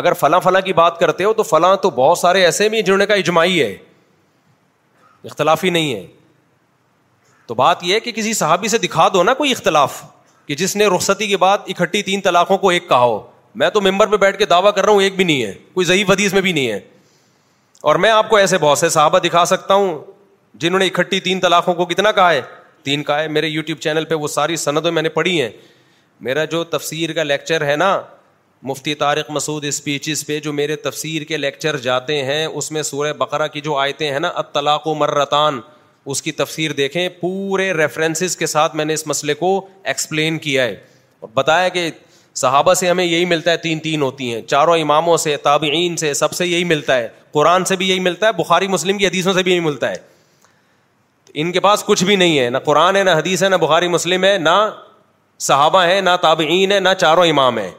اگر 0.00 0.12
فلاں 0.20 0.40
فلاں 0.44 0.60
کی 0.64 0.72
بات 0.82 0.98
کرتے 1.00 1.24
ہو 1.24 1.32
تو 1.32 1.42
فلاں 1.42 1.74
تو 1.82 1.90
بہت 2.02 2.18
سارے 2.18 2.44
ایسے 2.44 2.68
بھی 2.68 2.82
جنہوں 2.82 2.98
نے 2.98 3.06
کہا 3.06 3.14
اجماعی 3.24 3.62
ہے 3.62 3.76
اختلافی 5.24 5.70
نہیں 5.70 5.94
ہے 5.94 6.06
تو 7.46 7.54
بات 7.54 7.82
یہ 7.84 7.94
ہے 7.94 8.00
کہ 8.00 8.12
کسی 8.12 8.32
صحابی 8.34 8.68
سے 8.68 8.78
دکھا 8.78 9.08
دو 9.14 9.22
نا 9.22 9.34
کوئی 9.34 9.50
اختلاف 9.52 10.02
کہ 10.46 10.54
جس 10.56 10.76
نے 10.76 10.86
رخصتی 10.96 11.26
کے 11.28 11.36
بعد 11.36 11.58
اکٹھی 11.68 12.02
تین 12.02 12.20
طلاقوں 12.20 12.58
کو 12.58 12.68
ایک 12.70 12.88
کہا 12.88 12.98
ہو 13.04 13.20
میں 13.62 13.68
تو 13.70 13.80
ممبر 13.80 14.06
پہ 14.10 14.16
بیٹھ 14.16 14.38
کے 14.38 14.46
دعویٰ 14.46 14.72
کر 14.74 14.84
رہا 14.84 14.92
ہوں 14.92 15.02
ایک 15.02 15.16
بھی 15.16 15.24
نہیں 15.24 15.42
ہے 15.42 15.52
کوئی 15.74 15.86
ضعیف 15.86 16.10
حدیث 16.10 16.32
میں 16.32 16.40
بھی 16.42 16.52
نہیں 16.52 16.70
ہے 16.70 16.80
اور 17.90 17.96
میں 18.04 18.10
آپ 18.10 18.28
کو 18.30 18.36
ایسے 18.36 18.58
بہت 18.58 18.78
سے 18.78 18.88
صحابہ 18.88 19.18
دکھا 19.24 19.44
سکتا 19.46 19.74
ہوں 19.74 19.98
جنہوں 20.64 20.78
نے 20.78 20.86
اکٹھی 20.86 21.20
تین 21.20 21.40
طلاقوں 21.40 21.74
کو 21.74 21.84
کتنا 21.86 22.12
کہا 22.12 22.30
ہے 22.32 22.40
تین 22.82 23.02
کہا 23.04 23.20
ہے 23.22 23.28
میرے 23.28 23.46
یوٹیوب 23.48 23.78
چینل 23.80 24.04
پہ 24.04 24.14
وہ 24.14 24.28
ساری 24.28 24.56
سندوں 24.64 24.92
میں 24.92 25.02
نے 25.02 25.08
پڑھی 25.08 25.40
ہیں 25.40 25.50
میرا 26.26 26.44
جو 26.54 26.62
تفسیر 26.64 27.12
کا 27.14 27.22
لیکچر 27.22 27.66
ہے 27.66 27.76
نا 27.76 27.98
مفتی 28.70 28.94
طارق 28.94 29.30
مسعود 29.30 29.64
اسپیچز 29.68 30.24
پہ 30.26 30.38
جو 30.40 30.52
میرے 30.52 30.76
تفسیر 30.88 31.22
کے 31.30 31.36
لیکچر 31.36 31.76
جاتے 31.86 32.22
ہیں 32.24 32.44
اس 32.46 32.70
میں 32.72 32.82
سورہ 32.90 33.12
بقرہ 33.18 33.46
کی 33.52 33.60
جو 33.60 33.76
آیتیں 33.76 34.10
ہیں 34.12 34.20
نا 34.20 34.28
اطلاق 34.44 34.86
و 34.86 34.94
مرتان 34.94 35.60
اس 36.10 36.22
کی 36.22 36.32
تفسیر 36.32 36.72
دیکھیں 36.76 37.08
پورے 37.20 37.72
ریفرنسز 37.72 38.36
کے 38.36 38.46
ساتھ 38.46 38.74
میں 38.76 38.84
نے 38.84 38.94
اس 38.94 39.06
مسئلے 39.06 39.34
کو 39.34 39.50
ایکسپلین 39.92 40.38
کیا 40.38 40.64
ہے 40.64 40.74
اور 41.20 41.28
بتایا 41.34 41.68
کہ 41.76 41.90
صحابہ 42.42 42.74
سے 42.74 42.88
ہمیں 42.90 43.04
یہی 43.04 43.24
ملتا 43.24 43.50
ہے 43.50 43.56
تین 43.56 43.78
تین 43.80 44.02
ہوتی 44.02 44.32
ہیں 44.34 44.40
چاروں 44.48 44.76
اماموں 44.78 45.16
سے 45.24 45.36
تابعین 45.42 45.96
سے 45.96 46.12
سب 46.14 46.32
سے 46.32 46.46
یہی 46.46 46.64
ملتا 46.64 46.96
ہے 46.98 47.08
قرآن 47.32 47.64
سے 47.64 47.76
بھی 47.76 47.88
یہی 47.88 48.00
ملتا 48.00 48.26
ہے 48.26 48.32
بخاری 48.42 48.68
مسلم 48.68 48.98
کی 48.98 49.06
حدیثوں 49.06 49.32
سے 49.32 49.42
بھی 49.42 49.52
یہی 49.52 49.60
ملتا 49.60 49.90
ہے 49.90 49.96
ان 51.42 51.52
کے 51.52 51.60
پاس 51.60 51.84
کچھ 51.84 52.04
بھی 52.04 52.16
نہیں 52.16 52.38
ہے 52.38 52.48
نہ 52.50 52.58
قرآن 52.64 52.96
ہے 52.96 53.02
نہ 53.04 53.10
حدیث 53.18 53.42
ہے 53.42 53.48
نہ 53.48 53.56
بخاری 53.60 53.88
مسلم 53.88 54.24
ہے 54.24 54.36
نہ 54.38 54.58
صحابہ 55.46 55.82
ہے 55.84 56.00
نہ 56.00 56.10
تابعین 56.22 56.72
ہے 56.72 56.80
نہ 56.80 56.88
چاروں 56.98 57.24
امام 57.26 57.58
ہیں 57.58 57.70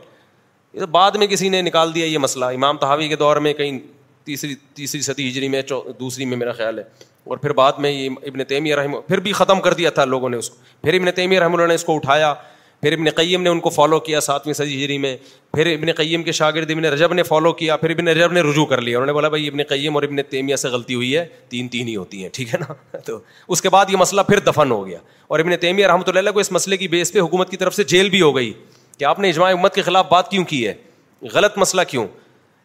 بعد 0.91 1.11
میں 1.19 1.27
کسی 1.27 1.49
نے 1.49 1.61
نکال 1.61 1.93
دیا 1.95 2.06
یہ 2.06 2.18
مسئلہ 2.18 2.45
امام 2.56 2.77
تحاوی 2.77 3.07
کے 3.07 3.15
دور 3.15 3.38
میں 3.45 3.53
کہیں 3.53 3.77
تیسری 4.26 4.56
تیسری 4.76 5.02
صدی 5.02 5.27
ہجری 5.30 5.47
میں 5.49 5.61
دوسری 5.99 6.26
میں 6.26 6.38
میرا 6.38 6.52
خیال 6.53 6.80
ہے 6.80 6.84
اور 7.30 7.38
پھر 7.38 7.53
بعد 7.53 7.73
میں 7.81 7.89
یہ 7.91 8.10
ابن 8.27 8.43
تیمیہ 8.47 8.76
رحم 8.76 8.99
پھر 9.07 9.19
بھی 9.27 9.31
ختم 9.34 9.61
کر 9.61 9.73
دیا 9.73 9.89
تھا 9.99 10.03
لوگوں 10.06 10.30
نے 10.30 10.38
اس 10.38 10.49
کو 10.49 10.56
پھر 10.81 10.93
ابن 10.93 11.11
تیمیہ 11.15 11.39
رحم 11.39 11.53
اللہ 11.56 11.68
نے 11.68 11.76
اس 11.76 11.84
کو 11.84 11.95
اٹھایا 11.95 12.34
پھر 12.81 12.93
ابن 12.93 13.10
قیم 13.15 13.41
نے 13.41 13.49
ان 13.49 13.60
کو 13.60 13.69
فالو 13.69 13.99
کیا 14.07 14.19
ساتویں 14.22 14.53
صدی 14.53 14.84
ہری 14.84 14.97
میں 14.97 15.15
پھر 15.53 15.72
ابن 15.73 15.91
قیم 15.97 16.23
کے 16.23 16.31
شاگرد 16.39 16.72
ابن 16.72 16.85
رجب 16.93 17.14
نے 17.14 17.23
فالو 17.23 17.52
کیا 17.61 17.77
پھر 17.77 17.89
ابن 17.89 18.07
رجب 18.07 18.31
نے 18.34 18.41
رجوع 18.49 18.65
کر 18.65 18.81
لیا 18.81 18.97
انہوں 18.97 19.06
نے 19.07 19.14
بولا 19.14 19.27
بھائی 19.30 19.47
ابن 19.47 19.64
قیم 19.69 19.95
اور 19.95 20.03
ابن 20.03 20.22
تیمیہ 20.30 20.56
سے 20.64 20.68
غلطی 20.69 20.95
ہوئی 20.95 21.15
ہے 21.18 21.26
تین 21.49 21.68
تین 21.76 21.88
ہی 21.88 21.95
ہوتی 21.95 22.22
ہیں 22.23 22.30
ٹھیک 22.34 22.53
ہے 22.53 22.60
نا 22.60 22.73
تو 23.06 23.18
اس 23.56 23.61
کے 23.61 23.69
بعد 23.77 23.85
یہ 23.89 23.97
مسئلہ 23.99 24.22
پھر 24.27 24.39
دفن 24.52 24.72
ہو 24.72 24.85
گیا 24.88 24.99
اور 25.27 25.39
ابن 25.39 25.56
تیمیہ 25.61 25.88
رحمۃ 25.88 26.14
اللہ 26.15 26.30
کو 26.34 26.39
اس 26.39 26.52
مسئلے 26.52 26.77
کی 26.77 26.88
بیس 26.88 27.14
پہ 27.14 27.19
حکومت 27.19 27.49
کی 27.52 27.57
طرف 27.57 27.76
سے 27.76 27.84
جیل 27.95 28.10
بھی 28.10 28.22
ہو 28.22 28.35
گئی 28.35 28.53
کہ 28.97 29.06
آپ 29.06 29.19
نے 29.19 29.30
اجماع 29.30 29.52
امت 29.52 29.76
کے 29.76 29.81
خلاف 29.81 30.06
بات 30.11 30.30
کیوں 30.31 30.43
کی 30.53 30.65
ہے 30.68 30.73
غلط 31.34 31.57
مسئلہ 31.57 31.81
کیوں 31.88 32.07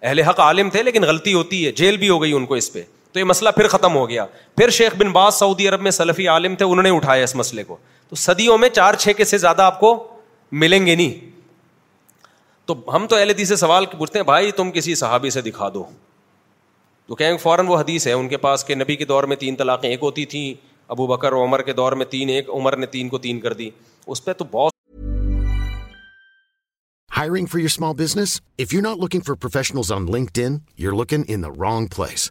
اہل 0.03 0.19
حق 0.29 0.41
عالم 0.41 0.71
تھے 0.71 0.83
لیکن 0.83 1.03
غلطی 1.05 1.35
ہوتی 1.35 1.67
ہے 1.67 1.73
جیل 1.83 1.97
بھی 1.97 2.09
ہو 2.09 2.23
گئی 2.23 2.33
ان 2.33 2.47
کو 2.47 2.55
اس 2.55 2.73
پہ 2.73 2.83
تو 3.13 3.19
یہ 3.19 3.25
مسئلہ 3.25 3.51
پھر 3.55 3.69
ختم 3.69 3.95
ہو 3.95 4.09
گیا 4.09 4.25
پھر 4.57 4.71
شیخ 4.79 4.97
بن 4.99 5.11
باز 5.13 5.35
سعودی 5.39 5.69
عرب 5.69 5.81
میں 5.83 5.91
سلفی 5.91 6.27
عالم 6.29 6.55
تھے 6.57 6.65
انہوں 6.65 6.83
نے 6.83 6.91
اٹھایا 6.97 7.25
اس 7.25 7.35
مسئلے 7.37 7.65
کو 7.71 7.77
تو 8.09 8.17
صدیوں 8.25 8.59
میں 8.59 8.69
چار 8.81 8.95
چھ 9.05 9.17
کے 9.17 9.25
سے 9.33 9.39
زیادہ 9.45 9.63
آپ 9.63 9.81
کو 9.81 9.93
ملیں 10.63 10.87
گے 10.87 10.95
نہیں 10.95 11.29
تو 12.71 12.75
ہم 12.95 13.07
تو 13.11 13.17
اہل 13.17 13.45
سے 13.45 13.57
سوال 13.57 13.87
پوچھتے 13.99 14.19
ہیں 14.19 14.25
بھائی 14.27 14.51
تم 14.61 14.71
کسی 14.71 14.95
صحابی 15.03 15.31
سے 15.37 15.41
دکھا 15.49 15.69
دو 15.75 15.83
تو 17.09 17.15
کہیں 17.21 17.37
فوراً 17.43 17.67
وہ 17.69 17.79
حدیث 17.79 18.07
ہے 18.07 18.13
ان 18.13 18.29
کے 18.29 18.37
پاس 18.45 18.65
کہ 18.65 18.75
نبی 18.75 18.97
کے 18.97 19.05
دور 19.13 19.25
میں 19.31 19.37
تین 19.37 19.57
طلاقیں 19.63 19.89
ایک 19.89 20.03
ہوتی 20.03 20.25
تھیں 20.35 20.53
ابو 20.95 21.07
بکر 21.07 21.33
و 21.39 21.43
عمر 21.45 21.63
کے 21.63 21.73
دور 21.81 21.93
میں 22.03 22.07
تین 22.11 22.29
ایک 22.35 22.51
عمر 22.57 22.77
نے 22.83 22.87
تین 22.95 23.09
کو 23.09 23.19
تین 23.27 23.41
کر 23.41 23.53
دی 23.63 23.69
اس 24.07 24.25
پہ 24.25 24.33
تو 24.39 24.45
بہت 24.51 24.73
hiring 27.17 27.47
for 27.53 27.59
your 27.59 27.67
small 27.73 27.95
business 28.03 28.41
if 28.65 28.75
you 28.75 28.81
not 28.81 28.97
looking 29.05 29.21
for 29.27 29.35
professional 29.43 29.93
on 29.97 30.11
LinkedIn 30.45 30.59
you're 30.85 30.93
looking 31.03 31.25
in 31.35 31.45
wrong 31.61 31.87
place 31.97 32.31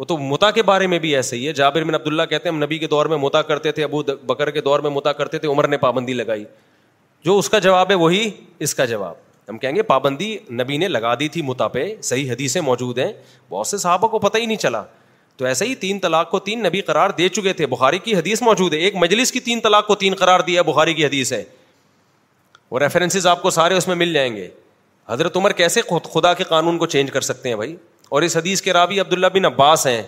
وہ 0.00 0.04
تو 0.08 0.16
متا 0.18 0.50
کے 0.50 0.62
بارے 0.62 0.86
میں 0.86 0.98
بھی 0.98 1.14
ایسا 1.16 1.36
ہی 1.36 1.46
ہے 1.46 1.52
جابر 1.52 1.84
بن 1.84 1.94
عبداللہ 1.94 2.22
کہتے 2.28 2.48
ہیں 2.48 2.54
ہم 2.54 2.62
نبی 2.62 2.76
کے 2.78 2.86
دور 2.88 3.06
میں 3.06 3.16
متا 3.20 3.40
کرتے 3.48 3.72
تھے 3.72 3.82
ابو 3.84 4.02
بکر 4.26 4.50
کے 4.50 4.60
دور 4.68 4.80
میں 4.80 4.90
متا 4.90 5.12
کرتے 5.12 5.38
تھے 5.38 5.48
عمر 5.48 5.66
نے 5.68 5.76
پابندی 5.78 6.12
لگائی 6.12 6.44
جو 7.24 7.36
اس 7.38 7.48
کا 7.50 7.58
جواب 7.66 7.90
ہے 7.90 7.94
وہی 8.02 8.28
اس 8.66 8.74
کا 8.74 8.84
جواب 8.92 9.14
ہم 9.48 9.58
کہیں 9.58 9.74
گے 9.76 9.82
پابندی 9.90 10.36
نبی 10.60 10.76
نے 10.78 10.88
لگا 10.88 11.12
دی 11.20 11.28
تھی 11.34 11.42
متا 11.48 11.68
پہ 11.68 11.84
صحیح 12.10 12.30
حدیثیں 12.32 12.60
موجود 12.60 12.98
ہیں 12.98 13.12
بہت 13.50 13.66
سے 13.66 13.76
صحابہ 13.78 14.08
کو 14.08 14.18
پتہ 14.18 14.38
ہی 14.38 14.46
نہیں 14.46 14.56
چلا 14.56 14.82
تو 15.36 15.44
ایسے 15.46 15.64
ہی 15.66 15.74
تین 15.84 15.98
طلاق 16.00 16.30
کو 16.30 16.38
تین 16.48 16.62
نبی 16.66 16.80
قرار 16.92 17.10
دے 17.18 17.28
چکے 17.36 17.52
تھے 17.60 17.66
بخاری 17.74 17.98
کی 18.04 18.14
حدیث 18.16 18.42
موجود 18.42 18.74
ہے 18.74 18.78
ایک 18.78 18.96
مجلس 19.04 19.32
کی 19.32 19.40
تین 19.50 19.60
طلاق 19.60 19.86
کو 19.86 19.94
تین 20.04 20.14
قرار 20.20 20.40
دیا 20.46 20.62
بخاری 20.70 20.94
کی 20.94 21.06
حدیث 21.06 21.32
ہے 21.32 21.42
وہ 22.70 22.78
ریفرنسز 22.80 23.26
آپ 23.26 23.42
کو 23.42 23.50
سارے 23.60 23.76
اس 23.76 23.88
میں 23.88 23.96
مل 24.04 24.12
جائیں 24.14 24.34
گے 24.36 24.48
حضرت 25.08 25.36
عمر 25.36 25.52
کیسے 25.60 25.80
خدا 26.14 26.32
کے 26.38 26.44
قانون 26.48 26.78
کو 26.78 26.86
چینج 26.96 27.10
کر 27.10 27.20
سکتے 27.30 27.48
ہیں 27.48 27.56
بھائی 27.56 27.74
اور 28.10 28.22
اس 28.22 28.36
حدیث 28.36 28.62
کے 28.62 28.72
راوی 28.72 28.98
عبداللہ 29.00 29.26
بن 29.34 29.44
عباس 29.44 29.86
ہیں 29.86 30.02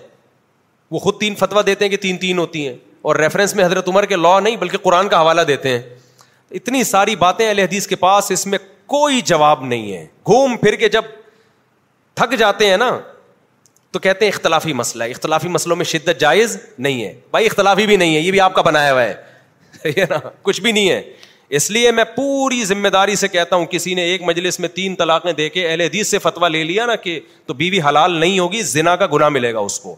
وہ 0.91 0.99
خود 0.99 1.19
تین 1.20 1.35
فتویٰ 1.39 1.62
دیتے 1.66 1.85
ہیں 1.85 1.91
کہ 1.91 1.97
تین 2.03 2.16
تین 2.19 2.39
ہوتی 2.39 2.66
ہیں 2.66 2.74
اور 3.11 3.16
ریفرنس 3.16 3.55
میں 3.57 3.65
حضرت 3.65 3.89
عمر 3.89 4.05
کے 4.07 4.16
لا 4.16 4.39
نہیں 4.41 4.57
بلکہ 4.57 4.79
قرآن 4.83 5.09
کا 5.09 5.20
حوالہ 5.20 5.41
دیتے 5.49 5.69
ہیں 5.69 5.81
اتنی 6.61 6.83
ساری 6.85 7.15
باتیں 7.16 7.51
حدیث 7.62 7.87
کے 7.89 7.97
پاس 7.97 8.31
اس 8.31 8.47
میں 8.47 8.59
کوئی 8.95 9.20
جواب 9.31 9.65
نہیں 9.65 9.93
ہے 9.93 10.07
گھوم 10.27 10.57
پھر 10.62 10.74
کے 10.81 10.89
جب 10.97 11.05
تھک 12.16 12.35
جاتے 12.39 12.69
ہیں 12.70 12.77
نا 12.77 12.91
تو 13.93 13.99
کہتے 13.99 14.24
ہیں 14.24 14.33
اختلافی 14.33 14.73
مسئلہ 14.83 15.05
اختلافی 15.15 15.49
مسئلوں 15.57 15.77
میں 15.77 15.85
شدت 15.85 16.20
جائز 16.20 16.57
نہیں 16.79 17.03
ہے 17.05 17.15
بھائی 17.31 17.47
اختلافی 17.47 17.87
بھی 17.87 17.97
نہیں 17.97 18.15
ہے 18.16 18.20
یہ 18.20 18.31
بھی 18.31 18.41
آپ 18.41 18.55
کا 18.55 18.62
بنایا 18.70 18.93
ہوا 18.93 19.03
ہے 19.03 20.07
کچھ 20.43 20.61
بھی 20.61 20.73
نہیں 20.73 20.89
ہے 20.91 21.01
اس 21.57 21.70
لیے 21.70 21.91
میں 21.93 22.05
پوری 22.15 22.65
ذمہ 22.65 22.89
داری 22.93 23.15
سے 23.16 23.29
کہتا 23.29 23.57
ہوں 23.57 23.65
کسی 23.70 23.93
نے 23.95 24.03
ایک 24.11 24.23
مجلس 24.24 24.59
میں 24.61 24.69
تین 24.74 24.95
طلاقیں 24.97 25.33
دے 25.41 25.49
کے 25.57 25.66
اہل 25.69 25.81
حدیث 25.81 26.09
سے 26.11 26.19
فتوا 26.19 26.49
لے 26.49 26.62
لیا 26.65 26.87
نا 26.87 26.95
کہ 27.07 27.19
تو 27.47 27.55
بیوی 27.55 27.81
حلال 27.89 28.12
نہیں 28.20 28.39
ہوگی 28.39 28.62
زنا 28.74 28.95
کا 28.97 29.07
گنا 29.15 29.29
ملے 29.37 29.53
گا 29.55 29.59
اس 29.66 29.79
کو 29.81 29.95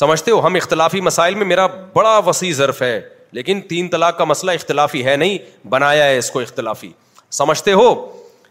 سمجھتے 0.00 0.30
ہو 0.30 0.44
ہم 0.46 0.54
اختلافی 0.54 1.00
مسائل 1.08 1.34
میں 1.34 1.46
میرا 1.46 1.66
بڑا 1.94 2.16
وسیع 2.26 2.52
ضرف 2.56 2.82
ہے 2.82 3.00
لیکن 3.38 3.60
تین 3.68 3.88
طلاق 3.94 4.16
کا 4.18 4.24
مسئلہ 4.24 4.50
اختلافی 4.60 5.04
ہے 5.04 5.16
نہیں 5.24 5.38
بنایا 5.70 6.04
ہے 6.04 6.16
اس 6.18 6.30
کو 6.30 6.40
اختلافی 6.40 6.90
سمجھتے 7.38 7.72
ہو 7.80 7.90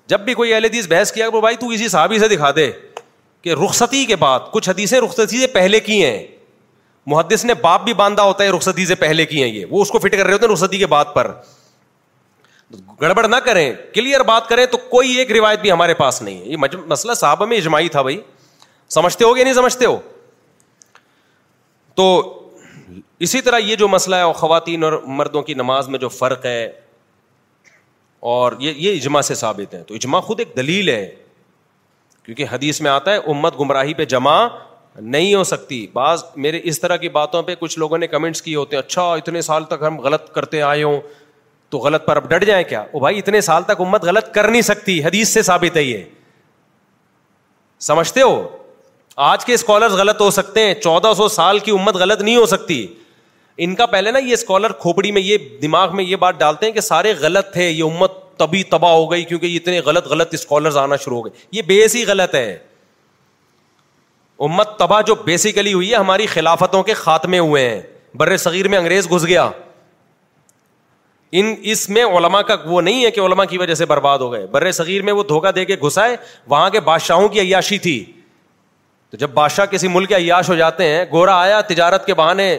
جب 0.08 0.20
بھی 0.26 0.34
کوئی 0.40 0.54
اہل 0.54 0.66
حدیث 0.66 0.88
بحث 0.88 1.12
کیا 1.12 1.30
بھائی 1.40 1.56
تو 1.60 1.70
اسی 1.78 1.88
صحابی 1.88 2.20
سے 2.20 2.28
دکھا 2.36 2.52
دے 2.56 2.70
کہ 3.42 3.54
رخصتی 3.66 4.06
کے 4.06 4.16
بعد 4.26 4.40
کچھ 4.54 4.70
حدیثیں 4.70 5.00
رخصتی 5.02 5.40
سے 5.42 5.48
پہلے 5.60 5.80
کی 5.90 6.04
ہیں 6.04 6.26
محدث 7.12 7.46
نے 7.46 7.54
باپ 7.62 7.84
بھی 7.84 7.94
باندھا 8.04 8.24
ہوتا 8.24 8.44
ہے 8.44 8.50
رخصتی 8.56 8.86
سے 8.86 8.96
پہلے 9.06 9.26
کی 9.26 9.44
ہیں 9.44 9.50
یہ 9.54 9.66
وہ 9.70 9.82
اس 9.82 9.90
کو 9.92 10.00
فٹ 10.06 10.16
کر 10.16 10.26
رہے 10.26 10.34
ہوتے 10.34 10.46
ہیں 10.46 10.52
رخصتی 10.54 10.78
کے 10.78 10.86
بعد 10.94 11.06
پر 11.14 11.32
گڑبڑ 13.02 13.28
نہ 13.28 13.36
کریں 13.46 13.72
کلیئر 13.94 14.24
بات 14.28 14.48
کریں 14.48 14.66
تو 14.72 14.78
کوئی 14.90 15.14
ایک 15.18 15.32
روایت 15.32 15.60
بھی 15.60 15.72
ہمارے 15.72 15.94
پاس 15.94 16.22
نہیں 16.22 16.40
ہے 16.42 16.46
یہ 16.46 16.58
مسئلہ 16.88 17.14
صاحب 17.18 17.48
میں 17.48 17.58
اجماعی 17.58 17.90
تھا 17.90 18.02
بھائی 18.02 18.20
سمجھتے 18.94 19.26
ہو 19.26 19.36
یا 19.38 19.44
نہیں 19.44 19.54
سمجھتے 19.54 19.86
ہو 19.86 19.98
تو 21.96 22.08
اسی 23.28 23.42
طرح 23.42 23.58
یہ 23.58 23.76
جو 23.76 23.88
مسئلہ 23.88 24.16
ہے 24.16 24.34
خواتین 24.38 24.84
اور 24.84 24.94
مردوں 25.20 25.42
کی 25.44 25.54
نماز 25.54 25.88
میں 25.90 26.00
جو 26.00 26.10
فرق 26.10 26.46
ہے 26.46 26.70
اور 28.34 28.52
یہ 28.60 28.74
یہ 28.78 28.96
اجماع 28.96 29.22
سے 29.22 29.36
ثابت 29.36 29.74
ہے 29.74 29.82
تو 29.88 29.94
اجماع 29.96 30.20
خود 30.28 30.40
ایک 30.40 30.56
دلیل 30.58 30.90
ہے 30.90 31.06
کیونکہ 32.24 32.46
حدیث 32.52 32.82
میں 32.82 32.92
آتا 32.92 33.12
ہے 33.14 33.18
امت 33.34 33.60
گمراہی 33.60 33.94
پہ 33.94 34.06
جمع 34.14 34.38
نہیں 35.00 35.34
ہو 35.36 35.44
سکتی 35.44 35.86
بعض 35.94 36.24
میرے 36.46 36.60
اس 36.70 36.80
طرح 36.82 36.96
کی 36.98 37.10
باتوں 37.18 37.42
پہ 37.44 37.56
کچھ 37.60 37.78
لوگوں 37.80 37.98
نے 37.98 38.08
کمنٹس 38.08 38.42
کیے 38.42 38.56
ہوتے 38.56 38.76
ہیں 38.76 38.84
اچھا 38.84 39.02
اتنے 39.16 39.42
سال 39.50 39.64
تک 39.74 39.84
ہم 39.88 40.00
غلط 40.02 40.32
کرتے 40.34 40.62
آئے 40.62 40.84
ہوں 40.84 41.00
تو 41.70 41.78
غلط 41.80 42.06
پر 42.06 42.16
اب 42.18 42.28
ڈٹ 42.30 42.46
جائیں 42.46 42.64
کیا 42.70 42.84
بھائی 43.00 43.18
اتنے 43.20 43.42
سال 43.48 43.64
تک 43.68 43.82
امت 43.86 44.04
غلط 44.06 44.32
کر 44.34 44.48
نہیں 44.52 44.62
سکتی 44.62 45.04
حدیث 45.06 45.30
سے 45.34 45.42
ثابت 45.44 45.78
ہے 45.78 45.84
یہ 45.84 46.04
سمجھتے 47.88 48.22
ہو 48.22 48.48
آج 49.32 49.44
کے 49.46 49.54
اسکالر 49.54 49.90
غلط 49.98 50.22
ہو 50.22 50.30
سکتے 50.32 50.66
ہیں 50.66 50.74
چودہ 50.82 51.12
سو 51.18 51.28
سال 51.30 51.60
کی 51.66 51.72
امت 51.72 51.96
غلط 51.96 52.22
نہیں 52.22 52.36
ہو 52.36 52.46
سکتی 52.46 52.86
ان 53.66 53.74
کا 53.76 53.86
پہلے 53.92 54.12
نا 54.12 54.20
یہ 54.20 54.34
اسکالر 54.34 54.72
کھوپڑی 54.82 55.12
میں 55.12 55.22
یہ 55.22 55.38
دماغ 55.62 55.96
میں 55.96 56.04
یہ 56.04 56.16
بات 56.24 56.40
ڈالتے 56.40 56.66
ہیں 56.66 56.74
کہ 56.74 56.82
سارے 56.82 57.14
غلط 57.20 57.52
تھے 57.54 57.70
یہ 57.70 57.84
امت 57.84 58.24
تبھی 58.40 58.64
تباہ 58.72 58.92
ہو 58.94 59.10
گئی 59.12 59.24
کیونکہ 59.26 59.56
اتنے 59.56 59.80
غلط 59.86 60.08
غلط 60.08 60.34
اسکالر 60.34 60.78
آنا 60.78 60.96
شروع 61.06 61.18
ہو 61.18 61.26
گئے 61.26 61.40
یہ 61.58 61.62
بیس 61.72 61.96
ہی 61.96 62.06
غلط 62.08 62.36
ہے 62.36 62.52
امت 64.48 64.78
تباہ 64.80 65.02
جو 65.08 65.16
بیسیکلی 65.26 65.74
ہوئی 65.74 65.92
ہے 65.92 65.96
ہماری 65.96 66.26
خلافتوں 66.34 66.84
کے 66.90 66.94
خاتمے 66.94 67.40
ہوئے 67.40 67.70
ہیں 67.70 67.82
بر 68.18 68.36
صغیر 68.38 68.68
میں 68.68 68.78
انگریز 68.78 69.10
گھس 69.12 69.26
گیا 69.28 69.50
ان 71.36 71.54
اس 71.72 71.90
میں 71.90 72.04
علما 72.18 72.42
کا 72.42 72.56
وہ 72.66 72.82
نہیں 72.82 73.04
ہے 73.06 73.10
کہ 73.12 73.22
علما 73.22 73.46
کی 73.46 73.58
وجہ 73.58 73.74
سے 73.76 73.86
برباد 73.86 74.20
ہو 74.20 74.32
گئے 74.34 74.46
بر 74.52 74.72
صغیر 74.72 75.02
میں 75.04 75.14
وہ 75.14 75.24
دھوکہ 75.30 75.52
دے 75.56 75.66
کے 75.66 75.76
گھسائے 75.86 76.16
وہاں 76.50 76.70
کے 76.70 76.80
بادشاہوں 76.80 77.28
کی 77.30 77.40
عیاشی 77.40 77.78
تھی 77.86 78.04
تو 79.12 79.18
جب 79.18 79.30
بادشاہ 79.34 79.66
کسی 79.72 79.88
ملک 79.88 80.10
کے 80.10 80.16
عیاش 80.16 80.50
ہو 80.50 80.56
جاتے 80.56 80.86
ہیں 80.90 81.04
گورا 81.12 81.40
آیا 81.42 81.60
تجارت 81.68 82.06
کے 82.06 82.14
بہانے 82.14 82.58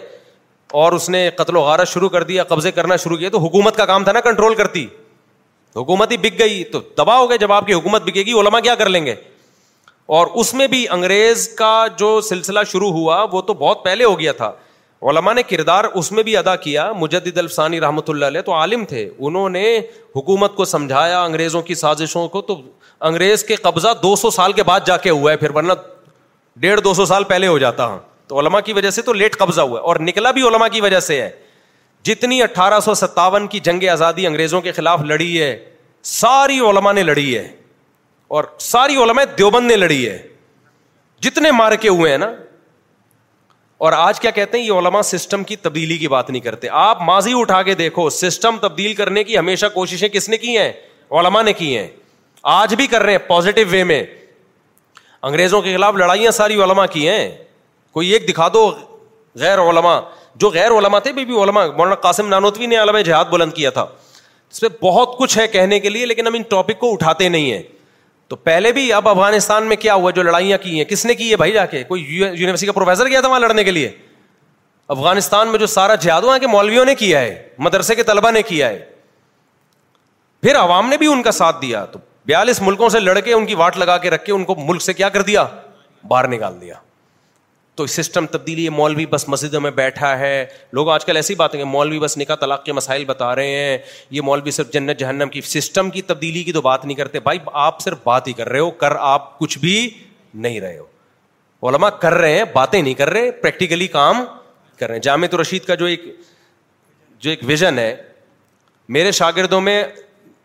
اور 0.82 0.92
اس 0.92 1.08
نے 1.10 1.28
قتل 1.36 1.56
و 1.56 1.60
غارت 1.62 1.88
شروع 1.88 2.08
کر 2.08 2.22
دیا 2.24 2.44
قبضے 2.48 2.70
کرنا 2.72 2.96
شروع 3.04 3.16
کیا 3.16 3.28
تو 3.32 3.38
حکومت 3.46 3.76
کا 3.76 3.86
کام 3.86 4.04
تھا 4.04 4.12
نا 4.12 4.20
کنٹرول 4.20 4.54
کرتی 4.54 4.86
حکومت 5.76 6.10
ہی 6.12 6.16
بک 6.16 6.38
گئی 6.38 6.62
تو 6.72 6.80
دبا 6.98 7.16
ہو 7.18 7.28
گئے 7.30 7.38
جب 7.38 7.52
آپ 7.52 7.66
کی 7.66 7.74
حکومت 7.74 8.02
بکے 8.02 8.22
گی 8.26 8.32
علما 8.40 8.60
کیا 8.60 8.74
کر 8.74 8.88
لیں 8.88 9.04
گے 9.06 9.14
اور 10.18 10.26
اس 10.40 10.52
میں 10.54 10.66
بھی 10.72 10.86
انگریز 10.90 11.48
کا 11.56 11.76
جو 11.98 12.20
سلسلہ 12.28 12.60
شروع 12.70 12.90
ہوا 12.92 13.22
وہ 13.32 13.40
تو 13.50 13.54
بہت 13.54 13.84
پہلے 13.84 14.04
ہو 14.04 14.18
گیا 14.20 14.32
تھا 14.32 14.52
علما 15.10 15.32
نے 15.32 15.42
کردار 15.48 15.84
اس 15.94 16.10
میں 16.12 16.22
بھی 16.22 16.36
ادا 16.36 16.54
کیا 16.62 16.90
مجد 16.98 17.36
الفسانی 17.38 17.80
رحمۃ 17.80 18.08
اللہ 18.08 18.24
علیہ 18.26 18.40
تو 18.46 18.54
عالم 18.54 18.84
تھے 18.88 19.08
انہوں 19.26 19.48
نے 19.50 19.66
حکومت 20.16 20.54
کو 20.56 20.64
سمجھایا 20.64 21.22
انگریزوں 21.22 21.62
کی 21.62 21.74
سازشوں 21.82 22.26
کو 22.28 22.40
تو 22.48 22.60
انگریز 23.08 23.44
کے 23.48 23.56
قبضہ 23.62 23.88
دو 24.02 24.14
سو 24.22 24.30
سال 24.30 24.52
کے 24.52 24.62
بعد 24.70 24.80
جا 24.86 24.96
کے 25.04 25.10
ہوا 25.10 25.32
ہے 25.32 25.36
پھر 25.36 25.50
ورنہ 25.56 25.72
ڈیڑھ 26.60 26.80
دو 26.84 26.94
سو 26.94 27.04
سال 27.06 27.24
پہلے 27.24 27.46
ہو 27.46 27.58
جاتا 27.58 27.84
ہاں 27.86 27.98
تو 28.28 28.38
علما 28.40 28.60
کی 28.60 28.72
وجہ 28.72 28.90
سے 28.90 29.02
تو 29.02 29.12
لیٹ 29.12 29.36
قبضہ 29.38 29.60
ہوا 29.60 29.78
ہے 29.80 29.84
اور 29.86 29.96
نکلا 30.08 30.30
بھی 30.38 30.42
علما 30.48 30.68
کی 30.68 30.80
وجہ 30.80 31.00
سے 31.00 31.20
ہے 31.20 31.30
جتنی 32.10 32.40
اٹھارہ 32.42 32.80
سو 32.84 32.94
ستاون 32.94 33.46
کی 33.52 33.60
جنگ 33.68 33.88
آزادی 33.92 34.26
انگریزوں 34.26 34.60
کے 34.60 34.72
خلاف 34.72 35.00
لڑی 35.06 35.40
ہے 35.40 35.56
ساری 36.14 36.58
علماء 36.70 36.92
نے 36.92 37.02
لڑی 37.02 37.36
ہے 37.36 37.46
اور 38.36 38.44
ساری 38.60 38.96
علما 39.02 39.22
دیوبند 39.38 39.66
نے 39.70 39.76
لڑی 39.76 40.06
ہے 40.08 40.18
جتنے 41.22 41.50
مارکے 41.50 41.88
ہوئے 41.88 42.10
ہیں 42.10 42.18
نا 42.18 42.30
اور 43.78 43.92
آج 43.92 44.18
کیا 44.20 44.30
کہتے 44.36 44.58
ہیں 44.58 44.64
یہ 44.64 44.72
علما 44.72 45.00
سسٹم 45.08 45.42
کی 45.48 45.56
تبدیلی 45.56 45.96
کی 45.98 46.08
بات 46.08 46.30
نہیں 46.30 46.42
کرتے 46.42 46.68
آپ 46.84 47.02
ماضی 47.06 47.32
اٹھا 47.40 47.62
کے 47.62 47.74
دیکھو 47.74 48.08
سسٹم 48.10 48.56
تبدیل 48.60 48.94
کرنے 48.94 49.22
کی 49.24 49.38
ہمیشہ 49.38 49.66
کوششیں 49.74 50.08
کس 50.12 50.28
نے 50.28 50.36
کی 50.38 50.56
ہیں 50.58 50.72
علما 51.18 51.42
نے 51.42 51.52
کی 51.58 51.76
ہیں 51.76 51.86
آج 52.54 52.74
بھی 52.76 52.86
کر 52.86 53.02
رہے 53.02 53.12
ہیں 53.12 53.18
پازیٹو 53.26 53.60
وے 53.70 53.82
میں 53.90 54.02
انگریزوں 55.22 55.60
کے 55.62 55.76
خلاف 55.76 55.94
لڑائیاں 55.98 56.30
ساری 56.30 56.56
علما 56.64 56.86
کی 56.86 57.08
ہیں 57.08 57.28
کوئی 57.92 58.08
ایک 58.12 58.28
دکھا 58.28 58.48
دو 58.54 58.68
غیر 59.40 59.60
علما 59.68 59.98
جو 60.40 60.50
غیر 60.54 60.70
علما 60.78 60.98
تھے 60.98 61.12
بی 61.12 61.22
علما 61.42 61.64
مولانا 61.76 61.94
قاسم 62.08 62.28
نانوتوی 62.28 62.66
نے 62.66 62.76
علم 62.82 62.98
جہاد 62.98 63.24
بلند 63.30 63.52
کیا 63.52 63.70
تھا 63.78 63.86
اس 64.50 64.60
پہ 64.60 64.66
بہت 64.82 65.16
کچھ 65.18 65.38
ہے 65.38 65.46
کہنے 65.48 65.80
کے 65.80 65.88
لیے 65.88 66.06
لیکن 66.06 66.26
ہم 66.26 66.34
ان 66.34 66.42
ٹاپک 66.50 66.78
کو 66.80 66.92
اٹھاتے 66.92 67.28
نہیں 67.28 67.50
ہیں 67.52 67.62
تو 68.28 68.36
پہلے 68.36 68.70
بھی 68.72 68.92
اب 68.92 69.08
افغانستان 69.08 69.66
میں 69.66 69.76
کیا 69.80 69.94
ہوا 69.94 70.10
جو 70.16 70.22
لڑائیاں 70.22 70.56
کی 70.62 70.76
ہیں 70.76 70.84
کس 70.84 71.04
نے 71.06 71.14
کی 71.14 71.30
ہے 71.30 71.36
بھائی 71.36 71.52
جا 71.52 71.64
کے 71.66 71.82
کوئی 71.88 72.02
یونیورسٹی 72.10 72.66
کا 72.66 72.72
پروفیسر 72.72 73.08
کیا 73.08 73.20
تھا 73.20 73.28
وہاں 73.28 73.38
لڑنے 73.40 73.62
کے 73.64 73.70
لیے 73.70 73.90
افغانستان 74.96 75.48
میں 75.48 75.58
جو 75.58 75.66
سارا 75.66 75.94
وہاں 76.24 76.38
کے 76.38 76.46
مولویوں 76.46 76.84
نے 76.84 76.94
کیا 76.94 77.20
ہے 77.20 77.48
مدرسے 77.66 77.94
کے 77.94 78.02
طلبہ 78.10 78.30
نے 78.32 78.42
کیا 78.48 78.68
ہے 78.68 78.84
پھر 80.42 80.56
عوام 80.56 80.88
نے 80.88 80.96
بھی 80.96 81.06
ان 81.12 81.22
کا 81.22 81.30
ساتھ 81.32 81.56
دیا 81.62 81.84
تو 81.92 81.98
بیالیس 82.26 82.60
ملکوں 82.62 82.88
سے 82.88 83.00
لڑ 83.00 83.18
کے 83.20 83.32
ان 83.32 83.46
کی 83.46 83.54
واٹ 83.64 83.76
لگا 83.78 83.96
کے 83.98 84.10
رکھ 84.10 84.24
کے 84.24 84.32
ان 84.32 84.44
کو 84.44 84.54
ملک 84.58 84.82
سے 84.82 84.92
کیا 84.94 85.08
کر 85.16 85.22
دیا 85.30 85.46
باہر 86.08 86.28
نکال 86.28 86.60
دیا 86.60 86.74
تو 87.78 87.84
سسٹم 87.86 88.26
تبدیلی 88.30 88.64
ہے 88.64 88.70
مولوی 88.76 89.04
بس 89.10 89.28
مسجدوں 89.28 89.60
میں 89.60 89.70
بیٹھا 89.70 90.08
ہے 90.18 90.32
لوگ 90.74 90.88
آج 90.90 91.04
کل 91.04 91.16
ایسی 91.16 91.34
باتیں 91.42 91.62
مولوی 91.72 91.98
بس 92.04 92.16
نکاح 92.18 92.36
طلاق 92.40 92.64
کے 92.64 92.72
مسائل 92.78 93.04
بتا 93.10 93.34
رہے 93.36 93.50
ہیں 93.58 93.76
یہ 94.16 94.20
مولوی 94.28 94.50
صرف 94.56 94.70
جنت 94.72 94.98
جہنم 95.00 95.28
کی 95.32 95.40
سسٹم 95.50 95.90
کی 95.96 96.02
تبدیلی 96.08 96.42
کی 96.44 96.52
تو 96.52 96.60
بات 96.60 96.84
نہیں 96.84 96.96
کرتے 96.96 97.20
بھائی 97.28 97.38
آپ 97.66 97.80
صرف 97.82 97.98
بات 98.04 98.28
ہی 98.28 98.32
کر 98.40 98.48
رہے 98.48 98.58
ہو 98.60 98.70
کر 98.82 98.96
آپ 99.10 99.38
کچھ 99.38 99.58
بھی 99.66 99.76
نہیں 100.46 100.60
رہے 100.60 100.78
ہو 100.78 101.68
علماء 101.68 101.90
کر 102.00 102.12
رہے 102.24 102.36
ہیں 102.38 102.44
باتیں 102.54 102.80
نہیں 102.82 102.94
کر 103.00 103.10
رہے 103.12 103.30
پریکٹیکلی 103.44 103.86
کام 103.98 104.24
کر 104.78 104.86
رہے 104.86 104.94
ہیں 104.96 105.02
جامع 105.02 105.26
رشید 105.40 105.64
کا 105.66 105.74
جو 105.82 105.86
ایک 105.92 106.04
جو 107.20 107.30
ایک 107.30 107.40
ویژن 107.46 107.78
ہے 107.78 107.94
میرے 108.96 109.10
شاگردوں 109.20 109.60
میں 109.60 109.82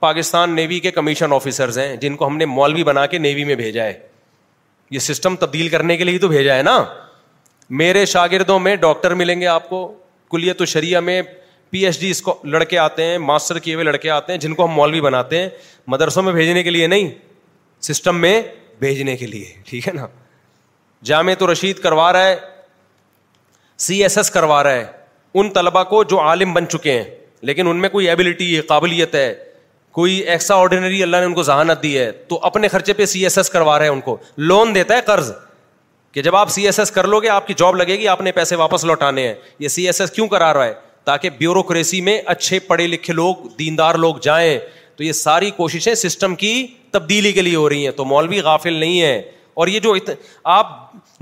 پاکستان 0.06 0.56
نیوی 0.56 0.80
کے 0.86 0.92
کمیشن 0.92 1.34
آفیسر 1.34 1.78
ہیں 1.78 1.96
جن 2.06 2.16
کو 2.18 2.28
ہم 2.28 2.38
نے 2.38 2.46
مولوی 2.58 2.84
بنا 2.92 3.06
کے 3.14 3.18
نیوی 3.28 3.44
میں 3.52 3.56
بھیجا 3.64 3.84
ہے 3.86 4.00
یہ 4.92 5.00
سسٹم 5.00 5.36
تبدیل 5.46 5.70
کرنے 5.70 5.98
کے 5.98 6.04
لیے 6.04 6.20
تو 6.20 6.28
بھیجا 6.28 6.56
ہے 6.58 6.64
نا 6.64 6.84
میرے 7.70 8.06
شاگردوں 8.06 8.60
میں 8.60 8.76
ڈاکٹر 8.76 9.14
ملیں 9.16 9.42
گے 9.42 9.48
آپ 9.48 9.70
کو 9.70 9.86
کلیت 10.32 10.62
و 10.62 10.66
شریعہ 10.66 11.00
میں 11.02 11.22
پی 11.72 11.86
ایچ 11.86 12.00
ڈی 12.00 12.12
کو 12.24 12.38
لڑکے 12.44 12.78
آتے 12.80 13.04
ہیں 13.06 13.18
ماسٹر 13.18 13.60
کیے 13.60 13.74
ہوئے 13.74 13.84
لڑکے 13.86 14.10
آتے 14.10 14.32
ہیں 14.34 14.40
جن 14.40 14.54
کو 14.56 14.66
ہم 14.66 14.72
مولوی 14.74 15.02
بناتے 15.02 15.42
ہیں 15.42 15.50
مدرسوں 15.92 16.24
میں 16.24 16.34
بھیجنے 16.34 16.64
کے 16.64 16.70
لیے 16.70 16.88
نہیں 16.88 17.10
سسٹم 17.88 18.20
میں 18.22 18.42
بھیجنے 18.80 19.16
کے 19.18 19.28
لیے 19.28 19.54
ٹھیک 19.66 19.88
ہے 19.88 19.94
نا 19.94 20.06
جامع 21.06 21.34
تو 21.40 21.52
رشید 21.52 21.80
کروا 21.80 22.12
رہا 22.14 22.26
ہے 22.28 22.36
سی 23.86 24.02
ایس 24.04 24.18
ایس 24.18 24.30
کروا 24.32 24.62
رہا 24.64 24.74
ہے 24.76 24.86
ان 25.40 25.50
طلبا 25.54 25.84
کو 25.84 26.04
جو 26.04 26.20
عالم 26.22 26.54
بن 26.54 26.68
چکے 26.70 26.92
ہیں 27.00 27.04
لیکن 27.48 27.68
ان 27.68 27.80
میں 27.82 27.90
کوئی 27.90 28.10
ایبلٹی 28.10 28.56
ہے 28.56 28.62
قابلیت 28.68 29.16
ہے 29.16 29.34
کوئی 29.94 30.14
ایکسٹرا 30.18 30.58
آرڈینری 30.58 31.02
اللہ 31.04 31.18
نے 31.18 31.26
ان 31.26 31.34
کو 31.34 31.44
ذہانت 31.44 31.82
دی 31.84 31.98
ہے 31.98 32.12
تو 32.28 32.40
اپنے 32.44 32.68
خرچے 32.68 32.94
پہ 32.94 33.06
سی 33.06 33.24
ایس 33.24 33.38
ایس 33.38 33.50
کروا 33.50 33.78
رہے 33.80 33.86
ہیں 33.86 33.94
ان 33.94 34.02
کو 34.02 34.16
لون 34.38 34.76
دیتا 34.76 34.96
ہے 34.96 35.02
قرض 35.06 35.32
کہ 36.14 36.22
جب 36.22 36.36
آپ 36.36 36.50
سی 36.52 36.66
ایس 36.66 36.80
ایس 36.80 36.92
کر 36.92 37.08
لو 37.08 37.20
گے 37.22 37.30
آپ 37.30 37.48
کی 37.48 37.54
جاب 37.58 37.76
لگے 37.76 37.98
گی 38.00 38.08
آپ 38.08 38.20
نے 38.22 38.32
پیسے 38.32 38.56
واپس 38.56 38.84
لوٹانے 38.86 39.28
ہیں 39.28 39.34
یہ 39.60 39.68
سی 39.76 39.86
ایس 39.88 40.02
ایس 40.02 40.12
کیوں 40.12 40.28
کرا 40.34 40.54
رہا 40.54 40.66
ہے 40.66 40.74
تاکہ 41.06 41.30
بیوروکریسی 41.38 42.02
میں 42.02 42.22
اچھے 42.34 42.60
پڑھے 42.68 42.86
لکھے 42.88 43.14
لوگ 43.14 43.48
دیندار 43.60 43.96
لوگ 44.04 44.16
جائیں 44.24 44.58
تو 44.98 45.04
یہ 45.04 45.12
ساری 45.12 45.50
کوششیں 45.58 45.94
سسٹم 46.02 46.36
کی 46.44 46.52
تبدیلی 46.92 47.32
کے 47.34 47.42
لیے 47.42 47.56
ہو 47.56 47.68
رہی 47.70 47.84
ہیں 47.86 47.92
تو 47.96 48.06
مولوی 48.06 48.42
غافل 48.50 48.74
نہیں 48.80 49.02
ہے 49.02 49.18
اور 49.64 49.68
یہ 49.68 49.80
جو 49.80 49.94
ات... 49.94 50.10
آپ 50.44 50.68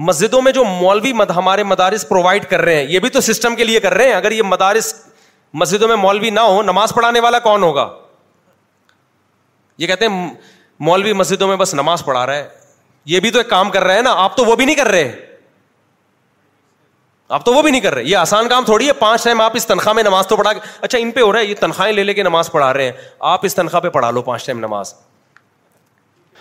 مسجدوں 0.09 0.41
میں 0.41 0.51
جو 0.51 0.63
مولوی 0.65 1.13
مد... 1.13 1.31
ہمارے 1.35 1.63
مدارس 1.63 2.07
پرووائڈ 2.09 2.45
کر 2.49 2.61
رہے 2.61 2.75
ہیں 2.75 2.91
یہ 2.91 2.99
بھی 2.99 3.09
تو 3.09 3.21
سسٹم 3.21 3.55
کے 3.55 3.63
لیے 3.63 3.79
کر 3.79 3.93
رہے 3.93 4.07
ہیں 4.07 4.13
اگر 4.13 4.31
یہ 4.31 4.43
مدارس 4.45 4.93
مسجدوں 5.61 5.87
میں 5.87 5.95
مولوی 6.01 6.29
نہ 6.29 6.39
ہو 6.39 6.61
نماز 6.61 6.93
پڑھانے 6.95 7.19
والا 7.19 7.39
کون 7.47 7.63
ہوگا 7.63 7.89
یہ 9.77 9.87
کہتے 9.87 10.07
ہیں 10.07 10.29
مولوی 10.87 11.13
مسجدوں 11.13 11.47
میں 11.47 11.55
بس 11.55 11.73
نماز 11.73 12.03
پڑھا 12.05 12.25
رہا 12.25 12.35
ہے 12.35 12.47
یہ 13.09 13.19
بھی 13.19 13.31
تو 13.31 13.37
ایک 13.39 13.49
کام 13.49 13.69
کر 13.71 13.83
رہے 13.83 13.95
ہیں 13.95 14.01
نا 14.03 14.13
آپ 14.23 14.35
تو 14.37 14.45
وہ 14.45 14.55
بھی 14.55 14.65
نہیں 14.65 14.75
کر 14.75 14.87
رہے 14.91 15.11
آپ 17.37 17.45
تو 17.45 17.53
وہ 17.53 17.61
بھی 17.61 17.71
نہیں 17.71 17.81
کر 17.81 17.93
رہے 17.95 18.03
یہ 18.03 18.17
آسان 18.17 18.47
کام 18.49 18.65
تھوڑی 18.65 18.87
ہے 18.87 18.93
پانچ 18.93 19.23
ٹائم 19.23 19.41
آپ 19.41 19.51
اس 19.55 19.65
تنخواہ 19.67 19.93
میں 19.95 20.03
نماز 20.03 20.27
تو 20.27 20.35
پڑھا 20.37 20.51
اچھا 20.81 20.97
ان 20.99 21.11
پہ 21.11 21.21
ہو 21.21 21.31
رہا 21.33 21.39
ہے 21.39 21.45
یہ 21.45 21.55
تنخواہیں 21.59 21.93
لے 21.93 22.03
لے 22.03 22.13
کے 22.13 22.23
نماز 22.23 22.51
پڑھا 22.51 22.71
رہے 22.73 22.83
ہیں 22.83 22.91
آپ 23.33 23.45
اس 23.45 23.55
تنخواہ 23.55 23.81
پہ 23.81 23.89
پڑھا 23.89 24.09
لو 24.11 24.21
پانچ 24.21 24.45
ٹائم 24.45 24.59
نماز 24.59 24.93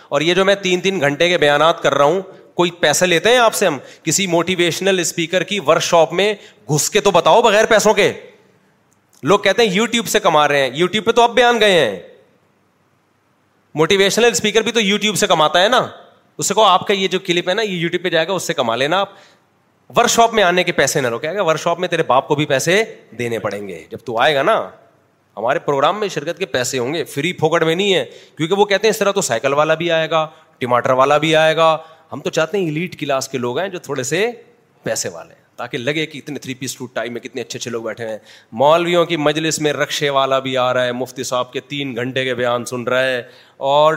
اور 0.09 0.21
یہ 0.21 0.33
جو 0.33 0.45
میں 0.45 0.55
تین 0.61 0.81
تین 0.81 0.99
گھنٹے 1.01 1.29
کے 1.29 1.37
بیانات 1.37 1.81
کر 1.83 1.93
رہا 1.97 2.05
ہوں 2.05 2.21
کوئی 2.55 2.71
پیسے 2.79 3.05
لیتے 3.05 3.29
ہیں 3.31 3.37
آپ 3.39 3.53
سے 3.55 3.65
ہم 3.67 3.77
کسی 4.03 4.25
موٹیویشنل 4.27 4.99
اسپیکر 4.99 5.43
کی 5.51 5.59
ورک 5.67 5.81
شاپ 5.83 6.13
میں 6.13 6.33
گھس 6.71 6.89
کے 6.89 7.01
تو 7.01 7.11
بتاؤ 7.11 7.41
بغیر 7.41 7.65
پیسوں 7.69 7.93
کے 7.93 8.11
لوگ 9.31 9.39
کہتے 9.39 9.63
ہیں 9.67 9.73
یو 9.73 9.85
ٹیوب 9.85 10.07
سے 10.07 10.19
کما 10.19 10.47
رہے 10.47 10.61
ہیں 10.61 10.69
یو 10.73 10.87
ٹیوب 10.87 11.05
پہ 11.05 11.11
تو 11.11 11.21
اب 11.21 11.33
بیان 11.35 11.59
گئے 11.59 11.79
ہیں 11.79 11.99
موٹیویشنل 13.79 14.25
اسپیکر 14.31 14.61
بھی 14.61 14.71
تو 14.71 14.79
یو 14.79 14.97
ٹیوب 15.01 15.15
سے 15.17 15.27
کماتا 15.27 15.61
ہے 15.63 15.67
نا 15.69 15.85
اس 16.39 16.47
سے 16.47 16.53
کہو 16.53 16.63
آپ 16.63 16.87
کا 16.87 16.93
یہ 16.93 17.07
جو 17.07 17.19
کلپ 17.25 17.49
ہے 17.49 17.53
نا 17.53 17.61
یہ 17.61 17.69
یوٹیوب 17.77 18.03
پہ 18.03 18.09
جائے 18.09 18.27
گا 18.27 18.33
اس 18.33 18.43
سے 18.47 18.53
کما 18.53 18.75
لینا 18.75 18.99
آپ 18.99 19.09
ورک 19.97 20.09
شاپ 20.09 20.33
میں 20.33 20.43
آنے 20.43 20.63
کے 20.63 20.71
پیسے 20.71 21.01
نہ 21.01 21.07
روکے 21.09 21.33
گا 21.35 21.43
ورک 21.43 21.59
شاپ 21.61 21.79
میں 21.79 21.87
تیرے 21.89 22.03
باپ 22.07 22.27
کو 22.27 22.35
بھی 22.35 22.45
پیسے 22.47 22.83
دینے 23.19 23.39
پڑیں 23.39 23.67
گے 23.67 23.83
جب 23.91 24.05
تو 24.05 24.17
آئے 24.21 24.35
گا 24.35 24.43
نا 24.43 24.55
ہمارے 25.37 25.59
پروگرام 25.65 25.99
میں 25.99 26.07
شرکت 26.13 26.37
کے 26.39 26.45
پیسے 26.53 26.79
ہوں 26.79 26.93
گے 26.93 27.03
فری 27.13 27.33
میں 27.65 27.75
نہیں 27.75 27.93
ہے 27.93 28.05
کیونکہ 28.37 28.55
وہ 28.55 28.65
کہتے 28.65 28.87
ہیں 28.87 28.91
اس 28.93 28.97
طرح 28.99 29.11
تو 29.11 29.21
سائیکل 29.29 29.53
والا 29.53 29.73
بھی 29.81 29.91
آئے 29.91 30.09
گا 30.11 30.27
ٹماٹر 30.59 30.89
والا 30.99 31.17
بھی 31.17 31.35
آئے 31.35 31.55
گا 31.55 31.75
ہم 32.13 32.21
تو 32.21 32.29
چاہتے 32.29 32.57
ہیں 32.57 32.71
لیڈ 32.71 32.97
کلاس 32.99 33.27
کے 33.29 33.37
لوگ 33.37 33.59
ہیں 33.59 33.67
جو 33.75 33.79
تھوڑے 33.83 34.03
سے 34.03 34.29
پیسے 34.83 35.09
والے 35.09 35.33
ہیں 35.33 35.39
تاکہ 35.57 35.77
لگے 35.77 36.05
کہ 36.05 36.17
اتنے 36.17 36.39
تھری 36.39 36.53
پیس 36.55 36.75
ٹوٹ 36.77 36.93
ٹائم 36.93 37.13
میں 37.13 37.21
کتنے 37.21 37.41
اچھے 37.41 37.57
اچھے 37.59 37.71
لوگ 37.71 37.83
بیٹھے 37.83 38.07
ہیں 38.07 38.17
مولویوں 38.61 39.05
کی 39.05 39.17
مجلس 39.17 39.59
میں 39.61 39.73
رقشے 39.73 40.09
والا 40.17 40.39
بھی 40.47 40.57
آ 40.57 40.73
رہا 40.73 40.85
ہے 40.85 40.91
مفتی 40.91 41.23
صاحب 41.23 41.51
کے 41.53 41.59
تین 41.67 41.95
گھنٹے 41.95 42.23
کے 42.25 42.33
بیان 42.35 42.65
سن 42.65 42.83
رہا 42.87 43.03
ہے 43.07 43.21
اور 43.73 43.93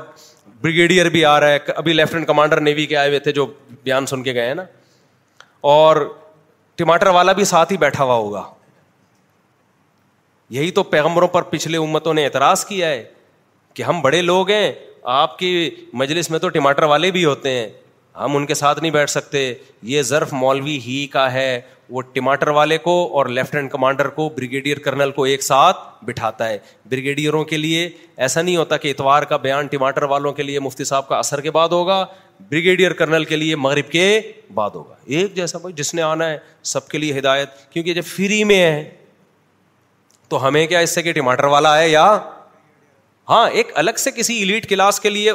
بریگیڈیئر 0.64 1.08
بھی 1.14 1.24
آ 1.24 1.38
رہا 1.40 1.48
ہے 1.52 1.58
ابھی 1.76 1.92
لیفٹیننٹ 1.92 2.26
کمانڈر 2.26 2.60
نیوی 2.60 2.84
کے 2.86 2.96
آئے 2.96 3.08
ہوئے 3.08 3.18
تھے 3.20 3.32
جو 3.38 3.44
بیان 3.84 4.06
سن 4.06 4.22
کے 4.22 4.32
گئے 4.34 4.46
ہیں 4.46 4.54
نا 4.54 4.62
اور 5.72 5.96
ٹماٹر 6.76 7.06
والا 7.16 7.32
بھی 7.40 7.44
ساتھ 7.50 7.72
ہی 7.72 7.76
بیٹھا 7.78 8.04
ہوا 8.04 8.14
ہوگا 8.14 8.42
یہی 10.58 10.70
تو 10.78 10.82
پیغمبروں 10.94 11.28
پر 11.34 11.42
پچھلے 11.50 11.76
امتوں 11.78 12.14
نے 12.14 12.24
اعتراض 12.24 12.64
کیا 12.64 12.88
ہے 12.88 13.04
کہ 13.74 13.82
ہم 13.82 14.00
بڑے 14.02 14.22
لوگ 14.22 14.50
ہیں 14.50 14.72
آپ 15.20 15.38
کی 15.38 15.50
مجلس 16.02 16.30
میں 16.30 16.38
تو 16.38 16.48
ٹماٹر 16.56 16.82
والے 16.94 17.10
بھی 17.10 17.24
ہوتے 17.24 17.50
ہیں 17.58 17.68
ہم 18.20 18.36
ان 18.36 18.44
کے 18.46 18.54
ساتھ 18.54 18.80
نہیں 18.80 18.92
بیٹھ 18.92 19.10
سکتے 19.10 19.52
یہ 19.92 20.02
ضرف 20.08 20.32
مولوی 20.32 20.78
ہی 20.84 21.06
کا 21.12 21.32
ہے 21.32 21.60
وہ 21.94 22.02
ٹماٹر 22.12 22.48
والے 22.58 22.76
کو 22.78 22.92
اور 23.18 23.26
لیفٹینٹ 23.38 23.70
کمانڈر 23.70 24.08
کو 24.18 24.28
بریگیڈیئر 24.36 24.78
کرنل 24.84 25.10
کو 25.16 25.24
ایک 25.30 25.42
ساتھ 25.42 25.76
بٹھاتا 26.04 26.48
ہے 26.48 26.58
بریگیڈیئروں 26.90 27.44
کے 27.44 27.56
لیے 27.56 27.88
ایسا 28.26 28.42
نہیں 28.42 28.56
ہوتا 28.56 28.76
کہ 28.84 28.90
اتوار 28.90 29.22
کا 29.32 29.36
بیان 29.46 29.66
ٹماٹر 29.70 30.02
والوں 30.12 30.32
کے 30.32 30.42
لیے 30.42 30.60
مفتی 30.60 30.84
صاحب 30.84 31.08
کا 31.08 31.18
اثر 31.18 31.40
کے 31.40 31.50
بعد 31.50 31.68
ہوگا 31.72 32.04
بریگیڈیئر 32.50 32.92
کرنل 33.00 33.24
کے 33.24 33.36
لیے 33.36 33.56
مغرب 33.56 33.90
کے 33.92 34.06
بعد 34.54 34.70
ہوگا 34.74 34.94
ایک 35.18 35.34
جیسا 35.34 35.58
بھائی 35.58 35.72
جس 35.82 35.92
نے 35.94 36.02
آنا 36.02 36.28
ہے 36.30 36.38
سب 36.74 36.88
کے 36.88 36.98
لیے 36.98 37.18
ہدایت 37.18 37.60
کیونکہ 37.70 37.94
جب 37.94 38.04
فری 38.14 38.42
میں 38.44 38.60
ہے 38.62 38.84
تو 40.28 40.46
ہمیں 40.46 40.66
کیا 40.66 40.78
اس 40.80 40.94
سے 40.94 41.02
کہ 41.02 41.12
ٹماٹر 41.12 41.44
والا 41.56 41.78
ہے 41.78 41.88
یا 41.88 42.04
ہاں 43.28 43.48
ایک 43.50 43.70
الگ 43.78 43.98
سے 43.98 44.10
کسی 44.16 44.34
ایلیٹ 44.38 44.68
کلاس 44.68 45.00
کے 45.00 45.10
لیے 45.10 45.32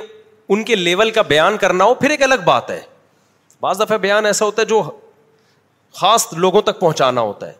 ان 0.54 0.64
کے 0.66 0.76
لیول 0.76 1.12
کا 1.12 1.22
بیان 1.28 1.58
کرنا 1.62 1.84
ہو 1.86 1.94
پھر 1.96 2.10
ایک 2.10 2.22
الگ 2.24 2.42
بات 2.46 2.70
ہے 2.72 2.80
بعض 3.62 3.80
دفعہ 3.80 3.98
بیان 4.06 4.26
ایسا 4.26 4.46
ہوتا 4.46 4.62
ہے 4.62 4.68
جو 4.68 4.82
خاص 6.00 6.26
لوگوں 6.34 6.62
تک 6.62 6.80
پہنچانا 6.80 7.22
ہوتا 7.22 7.48
ہے 7.48 7.54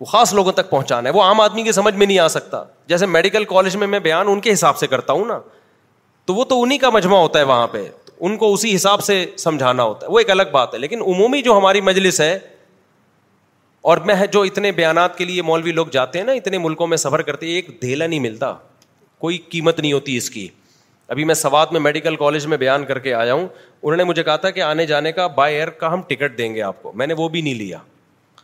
وہ 0.00 0.04
خاص 0.06 0.32
لوگوں 0.34 0.52
تک 0.52 0.68
پہنچانا 0.70 1.08
ہے 1.08 1.14
وہ 1.14 1.22
عام 1.22 1.40
آدمی 1.40 1.62
کی 1.64 1.72
سمجھ 1.72 1.94
میں 1.94 2.06
نہیں 2.06 2.18
آ 2.18 2.26
سکتا 2.28 2.62
جیسے 2.88 3.06
میڈیکل 3.06 3.44
کالج 3.48 3.76
میں 3.82 3.86
میں 3.86 3.98
بیان 4.06 4.28
ان 4.28 4.40
کے 4.40 4.52
حساب 4.52 4.76
سے 4.78 4.86
کرتا 4.86 5.12
ہوں 5.12 5.24
نا 5.26 5.38
تو 6.26 6.34
وہ 6.34 6.44
تو 6.50 6.60
انہیں 6.62 6.78
کا 6.78 6.90
مجمع 6.90 7.18
ہوتا 7.18 7.38
ہے 7.38 7.44
وہاں 7.44 7.66
پہ 7.72 7.88
ان 8.18 8.36
کو 8.38 8.52
اسی 8.52 8.74
حساب 8.74 9.02
سے 9.04 9.24
سمجھانا 9.38 9.82
ہوتا 9.82 10.06
ہے 10.06 10.12
وہ 10.12 10.18
ایک 10.18 10.30
الگ 10.30 10.50
بات 10.52 10.74
ہے 10.74 10.78
لیکن 10.78 11.00
عمومی 11.14 11.40
جو 11.42 11.56
ہماری 11.58 11.80
مجلس 11.88 12.20
ہے 12.20 12.38
اور 13.90 13.98
میں 14.10 14.14
جو 14.32 14.42
اتنے 14.42 14.72
بیانات 14.82 15.16
کے 15.18 15.24
لیے 15.24 15.42
مولوی 15.48 15.72
لوگ 15.72 15.86
جاتے 15.92 16.18
ہیں 16.18 16.26
نا 16.26 16.32
اتنے 16.40 16.58
ملکوں 16.58 16.86
میں 16.86 16.96
سفر 16.96 17.22
کرتے 17.22 17.46
ایک 17.54 17.70
دھیلا 17.82 18.06
نہیں 18.06 18.20
ملتا 18.20 18.52
کوئی 19.20 19.38
قیمت 19.50 19.80
نہیں 19.80 19.92
ہوتی 19.92 20.16
اس 20.16 20.30
کی 20.30 20.48
ابھی 21.08 21.24
میں 21.24 21.34
سوات 21.34 21.72
میں 21.72 21.80
میڈیکل 21.80 22.16
کالج 22.16 22.46
میں 22.46 22.56
بیان 22.56 22.84
کر 22.86 22.98
کے 22.98 23.12
آیا 23.14 23.34
ہوں 23.34 23.46
انہوں 23.82 23.96
نے 23.96 24.04
مجھے 24.04 24.22
کہا 24.22 24.36
تھا 24.36 24.50
کہ 24.50 24.62
آنے 24.62 24.86
جانے 24.86 25.12
کا 25.12 25.26
بائی 25.36 25.54
ایئر 25.54 25.70
کا 25.82 25.92
ہم 25.92 26.02
ٹکٹ 26.08 26.36
دیں 26.38 26.54
گے 26.54 26.62
آپ 26.62 26.82
کو 26.82 26.92
میں 26.94 27.06
نے 27.06 27.14
وہ 27.18 27.28
بھی 27.28 27.40
نہیں 27.42 27.54
لیا 27.54 27.78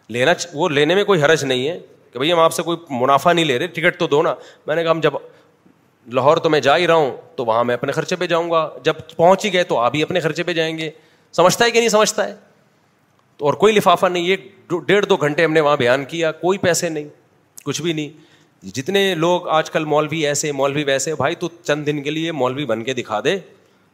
لینا 0.08 0.32
وہ 0.52 0.68
لینے 0.68 0.94
میں 0.94 1.04
کوئی 1.04 1.22
حرج 1.22 1.44
نہیں 1.44 1.68
ہے 1.68 1.78
کہ 2.12 2.18
بھائی 2.18 2.32
ہم 2.32 2.38
آپ 2.40 2.52
سے 2.54 2.62
کوئی 2.62 2.76
منافع 3.00 3.32
نہیں 3.32 3.44
لے 3.44 3.58
رہے 3.58 3.66
ٹکٹ 3.66 3.98
تو 4.00 4.06
دو 4.08 4.22
نا 4.22 4.34
میں 4.66 4.76
نے 4.76 4.82
کہا 4.82 4.90
ہم 4.90 5.00
جب 5.00 5.12
لاہور 6.12 6.36
تو 6.44 6.50
میں 6.50 6.60
جا 6.60 6.76
ہی 6.76 6.86
رہا 6.86 6.94
ہوں 6.94 7.10
تو 7.36 7.44
وہاں 7.46 7.64
میں 7.64 7.74
اپنے 7.74 7.92
خرچے 7.92 8.16
پہ 8.16 8.26
جاؤں 8.26 8.50
گا 8.50 8.68
جب 8.84 8.94
پہنچ 9.16 9.44
ہی 9.44 9.52
گئے 9.52 9.64
تو 9.64 9.78
آپ 9.80 9.94
ہی 9.94 10.02
اپنے 10.02 10.20
خرچے 10.20 10.42
پہ 10.42 10.52
جائیں 10.52 10.76
گے 10.78 10.90
سمجھتا 11.36 11.64
ہے 11.64 11.70
کہ 11.70 11.78
نہیں 11.78 11.88
سمجھتا 11.88 12.28
ہے 12.28 12.34
تو 13.36 13.46
اور 13.46 13.54
کوئی 13.62 13.74
لفافہ 13.74 14.06
نہیں 14.06 14.22
یہ 14.26 14.80
ڈیڑھ 14.86 15.06
دو 15.08 15.16
گھنٹے 15.16 15.44
ہم 15.44 15.52
نے 15.52 15.60
وہاں 15.60 15.76
بیان 15.76 16.04
کیا 16.04 16.32
کوئی 16.40 16.58
پیسے 16.58 16.88
نہیں 16.88 17.08
کچھ 17.64 17.82
بھی 17.82 17.92
نہیں 17.92 18.30
جتنے 18.74 19.14
لوگ 19.14 19.46
آج 19.52 19.70
کل 19.70 19.84
مولوی 19.92 20.26
ایسے 20.26 20.50
مولوی 20.52 20.82
ویسے 20.84 21.14
بھائی 21.14 21.34
تو 21.34 21.48
چند 21.62 21.86
دن 21.86 22.02
کے 22.02 22.10
لیے 22.10 22.32
مولوی 22.32 22.64
بن 22.66 22.82
کے 22.84 22.94
دکھا 22.94 23.18
دے 23.24 23.36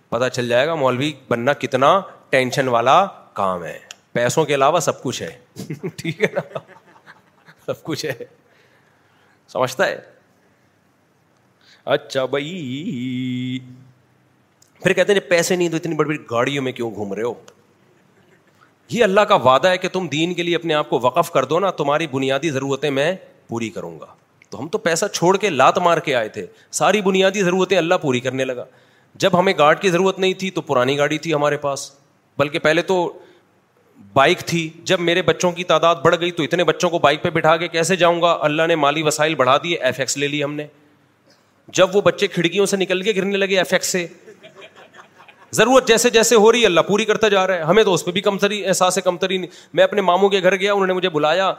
پتا 0.08 0.28
چل 0.30 0.48
جائے 0.48 0.66
گا 0.66 0.74
مولوی 0.74 1.12
بننا 1.28 1.52
کتنا 1.60 1.98
ٹینشن 2.30 2.68
والا 2.68 3.04
کام 3.32 3.64
ہے 3.64 3.78
پیسوں 4.12 4.44
کے 4.46 4.54
علاوہ 4.54 4.80
سب 4.80 5.02
کچھ 5.02 5.22
ہے 5.22 5.30
ٹھیک 5.96 6.20
ہے 6.22 6.28
نا 6.34 6.58
سب 7.66 7.82
کچھ 7.84 8.04
ہے 8.06 8.12
سمجھتا 9.52 9.86
ہے 9.86 9.96
اچھا 11.96 12.24
بھائی 12.34 13.58
پھر 14.82 14.92
کہتے 14.92 15.12
ہیں 15.12 15.20
جی 15.20 15.28
پیسے 15.28 15.56
نہیں 15.56 15.68
تو 15.68 15.76
اتنی 15.76 15.94
بڑی 15.96 16.08
بڑی 16.08 16.18
گاڑیوں 16.30 16.62
میں 16.64 16.72
کیوں 16.72 16.90
گھوم 16.94 17.12
رہے 17.14 17.22
ہو 17.22 17.32
یہ 18.90 19.04
اللہ 19.04 19.20
کا 19.28 19.34
وعدہ 19.48 19.68
ہے 19.68 19.78
کہ 19.78 19.88
تم 19.92 20.06
دین 20.12 20.34
کے 20.34 20.42
لیے 20.42 20.56
اپنے 20.56 20.74
آپ 20.74 20.90
کو 20.90 20.98
وقف 21.02 21.30
کر 21.30 21.44
دو 21.44 21.58
نا 21.60 21.70
تمہاری 21.80 22.06
بنیادی 22.12 22.50
ضرورتیں 22.50 22.90
میں 22.90 23.12
پوری 23.48 23.70
کروں 23.70 23.98
گا 24.00 24.06
تو 24.50 24.60
ہم 24.60 24.68
تو 24.72 24.78
پیسہ 24.78 25.06
چھوڑ 25.14 25.36
کے 25.36 25.50
لات 25.50 25.78
مار 25.82 25.98
کے 26.04 26.14
آئے 26.14 26.28
تھے 26.36 26.44
ساری 26.80 27.00
بنیادی 27.02 27.42
ضرورتیں 27.42 27.76
اللہ 27.78 27.94
پوری 28.02 28.20
کرنے 28.20 28.44
لگا 28.44 28.64
جب 29.24 29.38
ہمیں 29.38 29.52
گارڈ 29.58 29.80
کی 29.80 29.90
ضرورت 29.90 30.18
نہیں 30.18 30.34
تھی 30.40 30.50
تو 30.50 30.60
پرانی 30.62 30.96
گاڑی 30.98 31.18
تھی 31.18 31.34
ہمارے 31.34 31.56
پاس 31.64 31.90
بلکہ 32.38 32.58
پہلے 32.68 32.82
تو 32.90 32.96
بائک 34.12 34.40
تھی 34.46 34.68
جب 34.88 35.00
میرے 35.00 35.22
بچوں 35.22 35.50
کی 35.52 35.64
تعداد 35.70 35.94
بڑھ 36.02 36.14
گئی 36.20 36.30
تو 36.30 36.42
اتنے 36.42 36.64
بچوں 36.64 36.90
کو 36.90 36.98
بائک 36.98 37.22
پہ 37.22 37.30
بٹھا 37.30 37.56
کے 37.62 37.68
کیسے 37.68 37.96
جاؤں 37.96 38.20
گا 38.22 38.36
اللہ 38.48 38.66
نے 38.68 38.76
مالی 38.76 39.02
وسائل 39.02 39.34
بڑھا 39.34 39.56
دیے 39.62 39.76
ایف 39.88 40.00
ایکس 40.00 40.16
لے 40.16 40.28
لی 40.28 40.42
ہم 40.44 40.54
نے 40.54 40.66
جب 41.78 41.96
وہ 41.96 42.00
بچے 42.00 42.26
کھڑکیوں 42.34 42.66
سے 42.66 42.76
نکل 42.76 43.02
کے 43.02 43.12
گرنے 43.16 43.36
لگے 43.38 43.56
ایف 43.58 43.72
ایکس 43.72 43.86
سے 43.92 44.06
ضرورت 45.56 45.88
جیسے 45.88 46.10
جیسے 46.10 46.36
ہو 46.36 46.50
رہی 46.52 46.60
ہے 46.60 46.66
اللہ 46.66 46.80
پوری 46.86 47.04
کرتا 47.04 47.28
جا 47.34 47.46
رہا 47.46 47.54
ہے 47.56 47.62
ہمیں 47.68 47.82
تو 47.84 47.94
اس 47.94 48.04
پہ 48.04 48.10
بھی 48.12 48.20
کمتری 48.20 48.64
احساس 48.66 48.96
ہے 48.96 49.02
کمتری 49.02 49.36
نہیں 49.38 49.50
میں 49.74 49.84
اپنے 49.84 50.00
ماموں 50.02 50.28
کے 50.30 50.42
گھر 50.42 50.56
گیا 50.60 50.72
انہوں 50.72 50.86
نے 50.86 50.92
مجھے 50.92 51.08
بلایا 51.10 51.52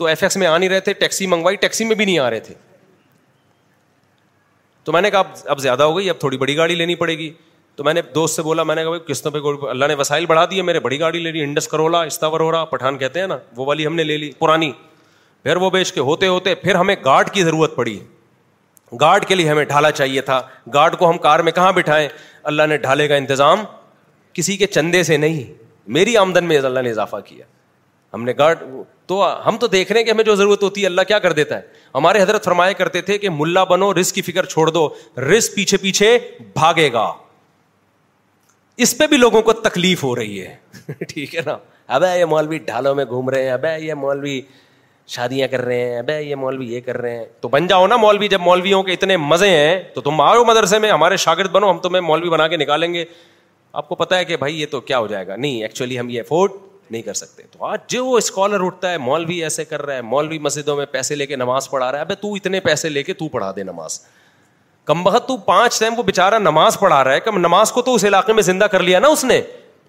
تو 0.00 0.06
ایف 0.08 0.22
ایکس 0.22 0.36
میں 0.36 0.46
آ 0.46 0.56
نہیں 0.58 0.68
رہے 0.70 0.80
تھے 0.80 0.92
ٹیکسی 1.00 1.26
منگوائی 1.26 1.56
ٹیکسی 1.62 1.84
میں 1.84 1.96
بھی 1.96 2.04
نہیں 2.04 2.18
آ 2.18 2.28
رہے 2.30 2.40
تھے 2.40 2.54
تو 4.84 4.92
میں 4.92 5.00
نے 5.02 5.10
کہا 5.10 5.22
اب 5.54 5.58
زیادہ 5.60 5.82
ہو 5.82 5.96
گئی 5.96 6.08
اب 6.10 6.18
تھوڑی 6.20 6.38
بڑی 6.38 6.56
گاڑی 6.56 6.74
لینی 6.74 6.94
پڑے 7.00 7.16
گی 7.18 7.30
تو 7.76 7.84
میں 7.84 7.94
نے 7.94 8.02
دوست 8.14 8.36
سے 8.36 8.42
بولا 8.42 8.62
میں 8.68 8.74
نے 8.74 8.84
کہا 8.84 8.98
قسطوں 9.08 9.30
پہ 9.32 9.38
اللہ 9.70 9.86
نے 9.88 9.94
وسائل 10.00 10.26
بڑھا 10.26 10.44
دیے 10.50 10.62
میرے 10.70 10.80
بڑی 10.86 11.00
گاڑی 11.00 11.42
انڈس 11.42 11.68
کرولا 11.68 12.00
استاور 12.12 12.40
ہو 12.40 12.50
رہا 12.52 12.64
پٹھان 12.72 12.98
کہتے 12.98 13.20
ہیں 13.20 13.26
نا 13.26 13.36
وہ 13.56 13.66
والی 13.66 13.86
ہم 13.86 13.94
نے 13.94 14.04
لے 14.04 14.16
لی 14.18 14.30
پرانی 14.38 14.70
پھر 15.42 15.56
وہ 15.56 15.70
بیچ 15.76 15.92
کے 15.92 16.00
ہوتے 16.08 16.26
ہوتے 16.26 16.54
پھر 16.64 16.74
ہمیں 16.74 16.94
گارڈ 17.04 17.30
کی 17.34 17.42
ضرورت 17.44 17.76
پڑی 17.76 17.98
گارڈ 19.00 19.26
کے 19.28 19.34
لیے 19.34 19.48
ہمیں 19.50 19.64
ڈھالا 19.64 19.90
چاہیے 20.00 20.20
تھا 20.30 20.40
گارڈ 20.74 20.96
کو 20.98 21.10
ہم 21.10 21.18
کار 21.28 21.40
میں 21.48 21.52
کہاں 21.60 21.70
بٹھائیں 21.72 22.06
اللہ 22.52 22.62
نے 22.68 22.76
ڈھالے 22.88 23.08
کا 23.08 23.14
انتظام 23.22 23.64
کسی 24.32 24.56
کے 24.56 24.66
چندے 24.78 25.02
سے 25.12 25.16
نہیں 25.26 25.52
میری 25.98 26.16
آمدن 26.16 26.44
میں 26.48 26.58
اللہ 26.58 26.80
نے 26.80 26.90
اضافہ 26.90 27.16
کیا 27.26 27.44
ہم 28.14 28.24
نے 28.24 28.32
گارڈ 28.38 28.58
تو 29.06 29.22
ہم 29.46 29.56
تو 29.60 29.66
دیکھ 29.66 29.90
رہے 29.90 29.98
ہیں 30.00 30.04
کہ 30.06 30.10
ہمیں 30.10 30.24
جو 30.24 30.34
ضرورت 30.36 30.62
ہوتی 30.62 30.80
ہے 30.82 30.86
اللہ 30.86 31.02
کیا 31.08 31.18
کر 31.18 31.32
دیتا 31.32 31.56
ہے 31.56 31.62
ہمارے 31.94 32.22
حضرت 32.22 32.44
فرمایا 32.44 32.72
کرتے 32.80 33.00
تھے 33.10 33.18
کہ 33.18 33.30
ملا 33.32 33.64
بنو 33.72 33.92
رسک 34.00 34.14
کی 34.14 34.22
فکر 34.22 34.44
چھوڑ 34.46 34.68
دو 34.70 34.88
رسک 35.36 35.54
پیچھے 35.54 35.76
پیچھے 35.82 36.18
بھاگے 36.54 36.92
گا 36.92 37.12
اس 38.84 38.96
پہ 38.98 39.06
بھی 39.06 39.16
لوگوں 39.16 39.42
کو 39.42 39.52
تکلیف 39.52 40.02
ہو 40.04 40.14
رہی 40.16 40.40
ہے 40.44 40.54
ٹھیک 41.08 41.34
ہے 41.36 41.40
نا 41.46 41.56
اب 41.94 42.04
یہ 42.16 42.24
مولوی 42.24 42.58
ڈھالوں 42.66 42.94
میں 42.94 43.04
گھوم 43.04 43.30
رہے 43.30 43.42
ہیں 43.44 43.50
اب 43.50 43.64
یہ 43.80 43.94
مولوی 44.02 44.40
شادیاں 45.14 45.48
کر 45.50 45.60
رہے 45.64 45.80
ہیں 45.90 45.98
اب 45.98 46.10
یہ 46.10 46.34
مولوی 46.36 46.66
یہ 46.74 46.80
کر 46.86 46.96
رہے 47.02 47.16
ہیں 47.18 47.24
تو 47.40 47.48
بن 47.48 47.66
جاؤ 47.66 47.86
نا 47.86 47.96
مولوی 47.96 48.28
جب 48.28 48.40
مولویوں 48.40 48.82
کے 48.82 48.92
اتنے 48.92 49.16
مزے 49.16 49.48
ہیں 49.50 49.82
تو 49.94 50.00
تم 50.00 50.20
آؤ 50.20 50.44
مدرسے 50.48 50.78
میں 50.78 50.90
ہمارے 50.90 51.16
شاگرد 51.26 51.50
بنو 51.52 51.70
ہم 51.70 51.78
تمہیں 51.82 52.00
مولوی 52.00 52.28
بنا 52.30 52.48
کے 52.48 52.56
نکالیں 52.56 52.92
گے 52.94 53.04
آپ 53.72 53.88
کو 53.88 53.94
پتا 53.94 54.18
ہے 54.18 54.24
کہ 54.24 54.36
بھائی 54.36 54.60
یہ 54.60 54.66
تو 54.70 54.80
کیا 54.80 54.98
ہو 54.98 55.06
جائے 55.06 55.26
گا 55.26 55.36
نہیں 55.36 55.62
ایکچولی 55.62 55.98
ہم 55.98 56.08
یہ 56.10 56.20
افورڈ 56.20 56.50
نہیں 56.90 57.02
کر 57.02 57.14
سکتے 57.14 57.42
تو 57.52 57.64
آج 57.64 57.78
جو 57.90 58.04
وہ 58.06 58.16
اسکالر 58.18 58.64
اٹھتا 58.64 58.90
ہے 58.90 58.98
مولوی 58.98 59.42
ایسے 59.44 59.64
کر 59.64 59.82
رہا 59.86 59.94
ہے 59.94 60.02
مولوی 60.02 60.38
مسجدوں 60.46 60.76
میں 60.76 60.86
پیسے 60.90 61.14
لے 61.14 61.26
کے 61.26 61.36
نماز 61.36 61.68
پڑھا 61.70 61.90
رہا 61.92 62.04
ہے 62.08 62.14
تو 62.20 62.32
اتنے 62.34 62.60
پیسے 62.60 62.88
لے 62.88 63.02
کے 63.02 63.14
تو 63.22 63.28
پڑھا 63.28 63.50
دے 63.56 63.62
نماز 63.62 64.00
کم 64.84 65.02
بہت 65.04 65.26
تو 65.28 65.36
پانچ 65.52 65.78
ٹائم 65.78 65.98
وہ 65.98 66.02
بےچارا 66.02 66.38
نماز 66.38 66.78
پڑھا 66.80 67.02
رہا 67.04 67.14
ہے 67.30 67.38
نماز 67.38 67.72
کو 67.72 67.82
تو 67.82 67.94
اس 67.94 68.04
علاقے 68.04 68.32
میں 68.32 68.42
زندہ 68.42 68.64
کر 68.72 68.82
لیا 68.82 68.98
نا 69.00 69.08
اس 69.08 69.24
نے 69.24 69.40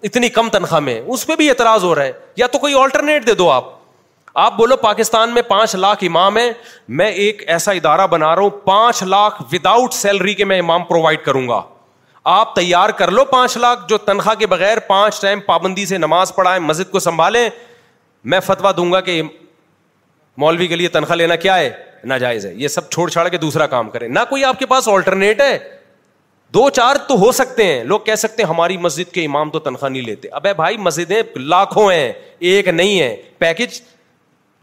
اتنی 0.08 0.28
کم 0.36 0.48
تنخواہ 0.52 0.80
میں 0.80 1.00
اس 1.00 1.26
پہ 1.26 1.36
بھی 1.36 1.48
اعتراض 1.50 1.84
ہو 1.84 1.94
رہا 1.94 2.04
ہے 2.04 2.12
یا 2.36 2.46
تو 2.52 2.58
کوئی 2.58 2.74
آلٹرنیٹ 2.80 3.26
دے 3.26 3.34
دو 3.40 3.50
آپ 3.50 3.70
آپ 4.44 4.56
بولو 4.56 4.76
پاکستان 4.82 5.34
میں 5.34 5.42
پانچ 5.48 5.74
لاکھ 5.76 6.04
امام 6.04 6.36
ہے 6.38 6.50
میں 7.00 7.06
ایک 7.24 7.42
ایسا 7.54 7.72
ادارہ 7.80 8.06
بنا 8.10 8.34
رہا 8.34 8.42
ہوں 8.42 8.50
پانچ 8.64 9.02
لاکھ 9.02 9.42
وداؤٹ 9.52 9.92
سیلری 9.94 10.34
کے 10.34 10.44
میں 10.52 10.58
امام 10.60 10.84
پرووائڈ 10.84 11.22
کروں 11.24 11.48
گا 11.48 11.60
آپ 12.30 12.54
تیار 12.56 12.88
کر 12.98 13.10
لو 13.10 13.24
پانچ 13.24 13.56
لاکھ 13.58 13.80
جو 13.88 13.96
تنخواہ 13.98 14.34
کے 14.38 14.46
بغیر 14.46 14.78
پانچ 14.86 15.20
ٹائم 15.20 15.40
پابندی 15.46 15.86
سے 15.86 15.98
نماز 15.98 16.34
پڑھائیں 16.34 16.58
مسجد 16.62 16.90
کو 16.90 16.98
سنبھالیں 17.00 17.48
میں 18.34 18.40
فتوا 18.46 18.72
دوں 18.76 18.90
گا 18.92 19.00
کہ 19.00 19.20
مولوی 20.38 20.66
کے 20.66 20.76
لیے 20.76 20.88
تنخواہ 20.88 21.16
لینا 21.16 21.36
کیا 21.36 21.58
ہے 21.58 21.70
ناجائز 22.08 22.46
ہے 22.46 22.52
یہ 22.56 22.68
سب 22.68 22.88
چھوڑ 22.90 23.08
چھاڑ 23.10 23.28
کے 23.28 23.36
دوسرا 23.38 23.66
کام 23.66 23.90
کریں 23.90 24.08
نہ 24.08 24.20
کوئی 24.28 24.44
آپ 24.44 24.58
کے 24.58 24.66
پاس 24.66 24.88
آلٹرنیٹ 24.88 25.40
ہے 25.40 25.58
دو 26.54 26.68
چار 26.76 26.96
تو 27.08 27.14
ہو 27.18 27.30
سکتے 27.32 27.64
ہیں 27.64 27.82
لوگ 27.84 28.00
کہہ 28.06 28.14
سکتے 28.18 28.42
ہیں 28.42 28.48
ہماری 28.50 28.76
مسجد 28.76 29.12
کے 29.12 29.24
امام 29.24 29.50
تو 29.50 29.58
تنخواہ 29.58 29.90
نہیں 29.92 30.02
لیتے 30.06 30.28
ابے 30.40 30.52
بھائی 30.54 30.76
مسجدیں 30.78 31.22
لاکھوں 31.36 31.90
ہیں 31.92 32.12
ایک 32.48 32.68
نہیں 32.68 32.98
ہے 33.00 33.14
پیکج 33.38 33.80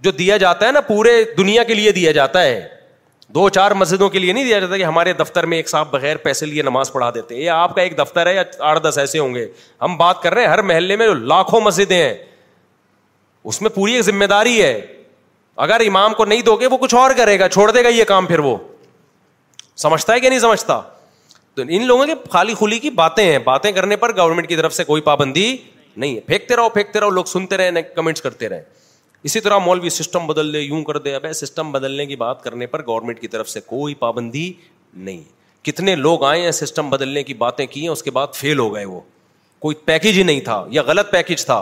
جو 0.03 0.11
دیا 0.19 0.35
جاتا 0.37 0.65
ہے 0.67 0.71
نا 0.71 0.81
پورے 0.87 1.23
دنیا 1.37 1.63
کے 1.63 1.73
لیے 1.73 1.91
دیا 1.91 2.11
جاتا 2.11 2.43
ہے 2.43 2.67
دو 3.33 3.47
چار 3.53 3.71
مسجدوں 3.77 4.09
کے 4.09 4.19
لیے 4.19 4.33
نہیں 4.33 4.43
دیا 4.43 4.59
جاتا 4.59 4.77
کہ 4.77 4.83
ہمارے 4.83 5.11
دفتر 5.13 5.45
میں 5.45 5.57
ایک 5.57 5.69
صاحب 5.69 5.91
بغیر 5.91 6.17
پیسے 6.23 6.45
لیے 6.45 6.61
نماز 6.63 6.91
پڑھا 6.91 7.09
دیتے 7.15 7.47
آپ 7.49 7.73
کا 7.75 7.81
ایک 7.81 7.97
دفتر 7.97 8.27
ہے 8.27 8.33
یا 8.35 8.43
آٹھ 8.69 8.79
دس 8.83 8.97
ایسے 8.97 9.19
ہوں 9.19 9.35
گے 9.35 9.45
ہم 9.81 9.97
بات 9.97 10.21
کر 10.21 10.33
رہے 10.33 10.41
ہیں 10.43 10.49
ہر 10.49 10.61
محلے 10.69 10.95
میں 10.95 11.07
جو 11.07 11.13
لاکھوں 11.13 11.59
مسجدیں 11.61 11.97
ہیں 11.97 12.13
اس 13.43 13.61
میں 13.61 13.69
پوری 13.75 13.93
ایک 13.95 14.01
ذمہ 14.05 14.25
داری 14.29 14.61
ہے 14.61 14.73
اگر 15.67 15.81
امام 15.87 16.13
کو 16.13 16.25
نہیں 16.25 16.41
دو 16.45 16.55
گے 16.57 16.67
وہ 16.71 16.77
کچھ 16.81 16.95
اور 16.95 17.11
کرے 17.17 17.37
گا 17.39 17.49
چھوڑ 17.49 17.69
دے 17.71 17.83
گا 17.83 17.89
یہ 17.89 18.03
کام 18.07 18.25
پھر 18.25 18.39
وہ 18.39 18.55
سمجھتا 19.83 20.13
ہے 20.13 20.19
کہ 20.19 20.29
نہیں 20.29 20.39
سمجھتا 20.39 20.81
تو 21.55 21.63
ان 21.67 21.85
لوگوں 21.87 22.05
کی 22.07 22.13
خالی 22.31 22.53
خلی 22.59 22.79
کی 22.79 22.89
باتیں 23.03 23.23
ہیں 23.25 23.37
باتیں 23.43 23.71
کرنے 23.71 23.95
پر 24.03 24.15
گورنمنٹ 24.17 24.47
کی 24.49 24.55
طرف 24.55 24.73
سے 24.73 24.83
کوئی 24.83 25.01
پابندی 25.01 25.55
نہیں 25.97 26.15
ہے 26.15 26.19
پھینکتے 26.25 26.55
رہو 26.55 26.69
پھینکتے 26.69 26.99
رہو 26.99 27.09
لوگ 27.09 27.25
سنتے 27.25 27.57
رہے 27.57 27.81
کمنٹس 27.95 28.21
کرتے 28.21 28.49
رہے 28.49 28.61
اسی 29.25 29.39
طرح 29.39 29.57
مولوی 29.63 29.89
سسٹم 29.89 30.27
بدل 30.27 30.51
دے 30.53 30.59
یوں 30.59 30.83
کر 30.83 30.97
دے 30.97 31.13
اب 31.15 31.25
سسٹم 31.39 31.71
بدلنے 31.71 32.05
کی 32.05 32.15
بات 32.15 32.43
کرنے 32.43 32.65
پر 32.67 32.85
گورنمنٹ 32.87 33.19
کی 33.21 33.27
طرف 33.27 33.49
سے 33.49 33.61
کوئی 33.65 33.93
پابندی 34.03 34.51
نہیں 35.07 35.23
کتنے 35.65 35.95
لوگ 35.95 36.23
آئے 36.25 36.41
ہیں 36.41 36.51
سسٹم 36.59 36.89
بدلنے 36.89 37.23
کی 37.23 37.33
باتیں 37.43 37.65
کی 37.71 37.81
ہیں 37.81 37.89
اس 37.89 38.03
کے 38.03 38.11
بعد 38.11 38.27
فیل 38.35 38.59
ہو 38.59 38.73
گئے 38.75 38.85
وہ 38.85 38.99
کوئی 39.65 39.75
پیکج 39.85 40.17
ہی 40.17 40.23
نہیں 40.23 40.39
تھا 40.41 40.63
یا 40.71 40.81
غلط 40.87 41.11
پیکج 41.11 41.45
تھا 41.45 41.61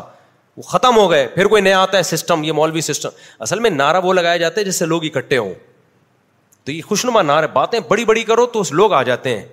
وہ 0.57 0.61
ختم 0.63 0.97
ہو 0.97 1.09
گئے 1.11 1.27
پھر 1.35 1.47
کوئی 1.47 1.61
نیا 1.61 1.81
آتا 1.81 1.97
ہے 1.97 2.03
سسٹم 2.03 2.43
یہ 2.43 2.51
مولوی 2.59 2.81
سسٹم 2.81 3.17
اصل 3.47 3.59
میں 3.59 3.69
نعرہ 3.69 4.01
وہ 4.03 4.13
لگایا 4.13 4.37
جاتا 4.37 4.59
ہے 4.59 4.65
جس 4.65 4.79
سے 4.79 4.85
لوگ 4.85 5.03
اکٹھے 5.05 5.37
ہوں 5.37 5.53
تو 6.65 6.71
یہ 6.71 6.81
خوشنما 6.87 7.21
نعرے 7.21 7.47
باتیں 7.53 7.79
بڑی 7.87 8.05
بڑی 8.05 8.23
کرو 8.23 8.45
تو 8.53 8.61
لوگ 8.71 8.93
آ 8.93 9.01
جاتے 9.09 9.37
ہیں 9.37 9.45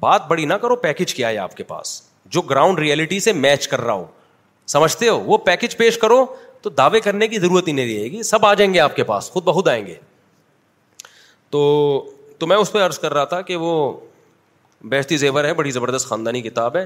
بات 0.00 0.26
بڑی 0.28 0.44
نہ 0.46 0.54
کرو 0.62 0.76
پیکج 0.76 1.14
کیا 1.14 1.28
ہے 1.28 1.38
آپ 1.38 1.56
کے 1.56 1.62
پاس 1.64 2.00
جو 2.34 2.40
گراؤنڈ 2.50 2.78
ریئلٹی 2.78 3.20
سے 3.20 3.32
میچ 3.32 3.68
کر 3.68 3.80
رہا 3.80 3.94
ہو 3.94 4.06
سمجھتے 4.74 5.08
ہو 5.08 5.18
وہ 5.24 5.36
پیکج 5.38 5.76
پیش 5.76 5.98
کرو 5.98 6.24
تو 6.66 6.70
دعوے 6.78 6.98
کرنے 7.00 7.26
کی 7.28 7.38
ضرورت 7.38 7.66
ہی 7.68 7.72
نہیں 7.72 7.86
رہے 7.98 8.08
گی 8.10 8.22
سب 8.28 8.44
آ 8.46 8.52
جائیں 8.58 8.72
گے 8.72 8.78
آپ 8.80 8.94
کے 8.94 9.02
پاس 9.10 9.28
خود 9.30 9.42
بہت 9.44 9.68
آئیں 9.68 9.86
گے 9.86 9.94
تو 11.50 11.60
تو 12.38 12.46
میں 12.46 12.56
اس 12.62 12.72
پہ 12.72 12.78
عرض 12.84 12.98
کر 12.98 13.12
رہا 13.14 13.24
تھا 13.32 13.40
کہ 13.50 13.56
وہ 13.56 13.74
بیشتی 14.94 15.16
زیور 15.16 15.44
ہے 15.44 15.52
بڑی 15.54 15.70
زبردست 15.70 16.06
خاندانی 16.08 16.40
کتاب 16.42 16.76
ہے 16.76 16.84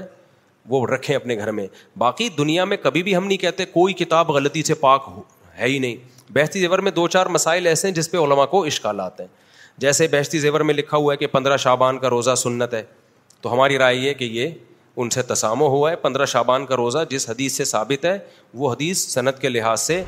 وہ 0.69 0.85
رکھیں 0.87 1.15
اپنے 1.15 1.37
گھر 1.37 1.51
میں 1.51 1.65
باقی 1.97 2.27
دنیا 2.37 2.65
میں 2.65 2.77
کبھی 2.83 3.03
بھی 3.03 3.15
ہم 3.17 3.27
نہیں 3.27 3.37
کہتے 3.37 3.65
کوئی 3.73 3.93
کتاب 4.03 4.31
غلطی 4.31 4.63
سے 4.63 4.73
پاک 4.83 5.05
ہو 5.15 5.21
ہے 5.57 5.67
ہی 5.69 5.79
نہیں 5.79 5.95
بیشتی 6.33 6.59
زیور 6.59 6.79
میں 6.87 6.91
دو 7.01 7.07
چار 7.15 7.25
مسائل 7.39 7.67
ایسے 7.67 7.87
ہیں 7.87 7.95
جس 7.95 8.11
پہ 8.11 8.17
علماء 8.25 8.45
کو 8.51 8.63
اشکالات 8.65 9.19
ہیں 9.19 9.27
جیسے 9.85 10.07
بیشتی 10.11 10.39
زیور 10.39 10.59
میں 10.69 10.73
لکھا 10.73 10.97
ہوا 10.97 11.13
ہے 11.13 11.17
کہ 11.17 11.27
پندرہ 11.37 11.57
شابان 11.67 11.99
کا 11.99 12.09
روزہ 12.09 12.35
سنت 12.43 12.73
ہے 12.73 12.83
تو 13.41 13.53
ہماری 13.53 13.77
رائے 13.77 13.95
یہ 13.95 14.13
کہ 14.13 14.23
یہ 14.25 14.49
ان 14.99 15.09
سے 15.09 15.21
تسامو 15.27 15.67
ہوا 15.69 15.91
ہے 15.91 15.95
پندرہ 15.95 16.25
شابان 16.31 16.65
کا 16.65 16.75
روزہ 16.77 16.99
جس 17.09 17.29
حدیث 17.29 17.53
سے 17.57 17.63
ثابت 17.65 18.05
ہے 18.05 18.17
وہ 18.61 18.71
حدیث 18.71 19.05
صنعت 19.07 19.39
کے 19.41 19.49
لحاظ 19.49 19.81
سے 19.81 20.03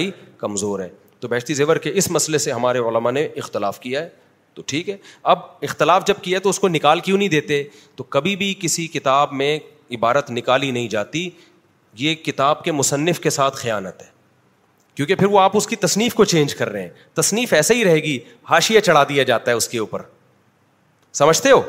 آئی 0.00 0.10
کمزور 0.38 0.80
ہے 0.80 0.88
تو 1.20 1.28
بیشتی 1.28 1.54
زیور 1.54 1.76
کے 1.86 1.90
اس 1.98 2.10
مسئلے 2.10 2.38
سے 2.44 2.52
ہمارے 2.52 2.78
علماء 2.88 3.10
نے 3.10 3.24
اختلاف 3.42 3.78
کیا 3.80 4.02
ہے 4.02 4.08
تو 4.54 4.62
ٹھیک 4.66 4.88
ہے 4.88 4.96
اب 5.32 5.38
اختلاف 5.62 6.06
جب 6.06 6.14
کیا 6.22 6.38
ہے 6.38 6.42
تو 6.42 6.48
اس 6.50 6.58
کو 6.60 6.68
نکال 6.68 7.00
کیوں 7.00 7.18
نہیں 7.18 7.28
دیتے 7.28 7.62
تو 7.96 8.04
کبھی 8.16 8.34
بھی 8.36 8.52
کسی 8.60 8.86
کتاب 8.96 9.32
میں 9.42 9.58
عبارت 9.96 10.30
نکالی 10.30 10.70
نہیں 10.70 10.88
جاتی 10.88 11.28
یہ 11.98 12.14
کتاب 12.24 12.62
کے 12.64 12.72
مصنف 12.72 13.20
کے 13.20 13.30
ساتھ 13.30 13.56
خیانت 13.56 14.02
ہے 14.02 14.10
کیونکہ 14.94 15.14
پھر 15.14 15.26
وہ 15.26 15.40
آپ 15.40 15.56
اس 15.56 15.66
کی 15.66 15.76
تصنیف 15.76 16.14
کو 16.14 16.24
چینج 16.32 16.54
کر 16.54 16.68
رہے 16.70 16.82
ہیں 16.82 16.88
تصنیف 17.20 17.52
ایسے 17.52 17.74
ہی 17.74 17.84
رہے 17.84 18.02
گی 18.02 18.18
حاشیہ 18.50 18.80
چڑھا 18.88 19.04
دیا 19.08 19.22
جاتا 19.32 19.50
ہے 19.50 19.56
اس 19.56 19.68
کے 19.68 19.78
اوپر 19.78 20.02
سمجھتے 21.20 21.50
ہو 21.50 21.60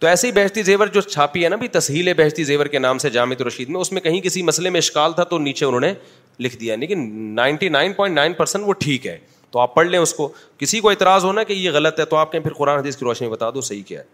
تو 0.00 0.06
ایسے 0.06 0.26
ہی 0.26 0.32
بحشتی 0.32 0.62
زیور 0.62 0.86
جو 0.92 1.00
چھاپی 1.14 1.42
ہے 1.44 1.48
نا 1.48 1.56
بھی 1.62 1.66
تسہیل 1.68 2.12
بہشتی 2.16 2.44
زیور 2.44 2.66
کے 2.74 2.78
نام 2.78 2.98
سے 2.98 3.08
جامع 3.10 3.34
رشید 3.46 3.68
میں 3.68 3.80
اس 3.80 3.90
میں 3.92 4.00
کہیں 4.02 4.20
کسی 4.20 4.42
مسئلے 4.42 4.70
میں 4.70 4.78
اشکال 4.80 5.12
تھا 5.14 5.24
تو 5.32 5.38
نیچے 5.38 5.64
انہوں 5.64 5.80
نے 5.80 5.92
لکھ 6.40 6.56
دیا 6.60 6.76
لیکن 6.76 7.34
یعنی 7.38 8.40
وہ 8.66 8.72
ٹھیک 8.78 9.06
ہے 9.06 9.18
تو 9.50 9.58
آپ 9.58 9.74
پڑھ 9.74 9.86
لیں 9.86 9.98
اس 9.98 10.14
کو 10.14 10.28
کسی 10.58 10.80
کو 10.80 10.90
اعتراض 10.90 11.24
ہونا 11.24 11.42
کہ 11.42 11.52
یہ 11.52 11.70
غلط 11.74 12.00
ہے 12.00 12.04
تو 12.10 12.16
آپ 12.16 12.32
کہیں 12.32 12.42
پھر 12.42 12.52
قرآن 12.52 12.78
حدیث 12.78 12.96
کی 12.96 13.04
روشنی 13.04 13.28
بتا 13.28 13.50
دو 13.54 13.60
صحیح 13.68 13.82
کیا 13.86 14.00
ہے 14.00 14.04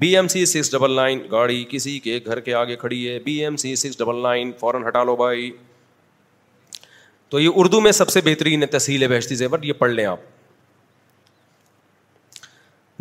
B 0.00 0.14
M 0.16 0.28
C 0.28 0.44
six 0.46 0.70
double 0.72 0.94
nine 0.96 1.18
گاڑی 1.30 1.64
کسی 1.70 1.98
کے 2.04 2.18
گھر 2.26 2.40
کے 2.46 2.54
آگے 2.60 2.76
کھڑی 2.82 3.08
ہے 3.08 3.18
B 3.24 3.32
M 3.44 3.56
C 3.64 3.74
six 3.76 3.98
double 3.98 4.22
nine 4.22 4.52
فوراً 4.60 4.86
ہٹا 4.88 5.02
لو 5.04 5.16
بھائی 5.16 5.50
تو 7.30 7.40
یہ 7.40 7.56
اردو 7.62 7.80
میں 7.80 7.92
سب 8.00 8.08
سے 8.10 8.20
بہترین 8.30 8.62
ہے 8.62 8.66
تحصیل 8.76 9.06
بحشتی 9.08 9.34
زیور 9.34 9.62
یہ 9.62 9.72
پڑھ 9.78 9.90
لیں 9.90 10.04
آپ 10.06 10.20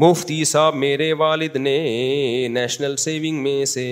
مفتی 0.02 0.44
صاحب 0.46 0.76
میرے 0.76 1.12
والد 1.20 1.56
نے 1.56 1.76
نیشنل 2.50 2.96
سیونگ 2.98 3.42
میں 3.44 3.64
سے 3.68 3.84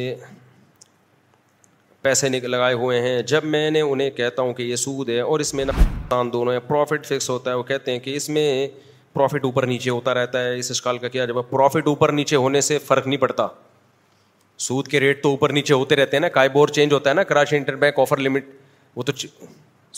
پیسے 2.01 2.29
لگائے 2.47 2.73
ہوئے 2.81 2.99
ہیں 3.01 3.21
جب 3.27 3.43
میں 3.45 3.69
نے 3.71 3.81
انہیں 3.81 4.09
کہتا 4.17 4.41
ہوں 4.41 4.53
کہ 4.59 4.63
یہ 4.63 4.75
سود 4.83 5.09
ہے 5.09 5.19
اور 5.21 5.39
اس 5.39 5.53
میں 5.53 5.65
نقصان 5.65 6.31
دونوں 6.33 6.53
پروفٹ 6.67 7.05
فکس 7.07 7.29
ہوتا 7.29 7.49
ہے 7.51 7.55
وہ 7.55 7.63
کہتے 7.71 7.91
ہیں 7.91 7.99
کہ 8.05 8.15
اس 8.15 8.27
میں 8.29 8.45
پروفٹ 9.13 9.45
اوپر 9.45 9.65
نیچے 9.67 9.89
ہوتا 9.89 10.13
رہتا 10.13 10.43
ہے 10.43 10.57
اس 10.59 10.71
اشکال 10.71 10.97
کا 10.97 11.07
کیا 11.15 11.25
جب 11.25 11.35
پروفٹ 11.49 11.87
اوپر 11.87 12.11
نیچے 12.19 12.35
ہونے 12.45 12.61
سے 12.69 12.77
فرق 12.85 13.07
نہیں 13.07 13.19
پڑتا 13.21 13.47
سود 14.67 14.87
کے 14.87 14.99
ریٹ 14.99 15.21
تو 15.23 15.29
اوپر 15.29 15.53
نیچے 15.59 15.73
ہوتے 15.73 15.95
رہتے 15.95 16.17
ہیں 16.17 16.21
نا 16.21 16.29
کائبور 16.39 16.67
چینج 16.79 16.93
ہوتا 16.93 17.09
ہے 17.09 17.15
نا 17.15 17.23
Karachi 17.33 17.57
inter 17.57 17.75
bank 17.83 17.99
offer 17.99 18.17
limit 18.19 18.45
وہ 18.95 19.03
تو 19.03 19.13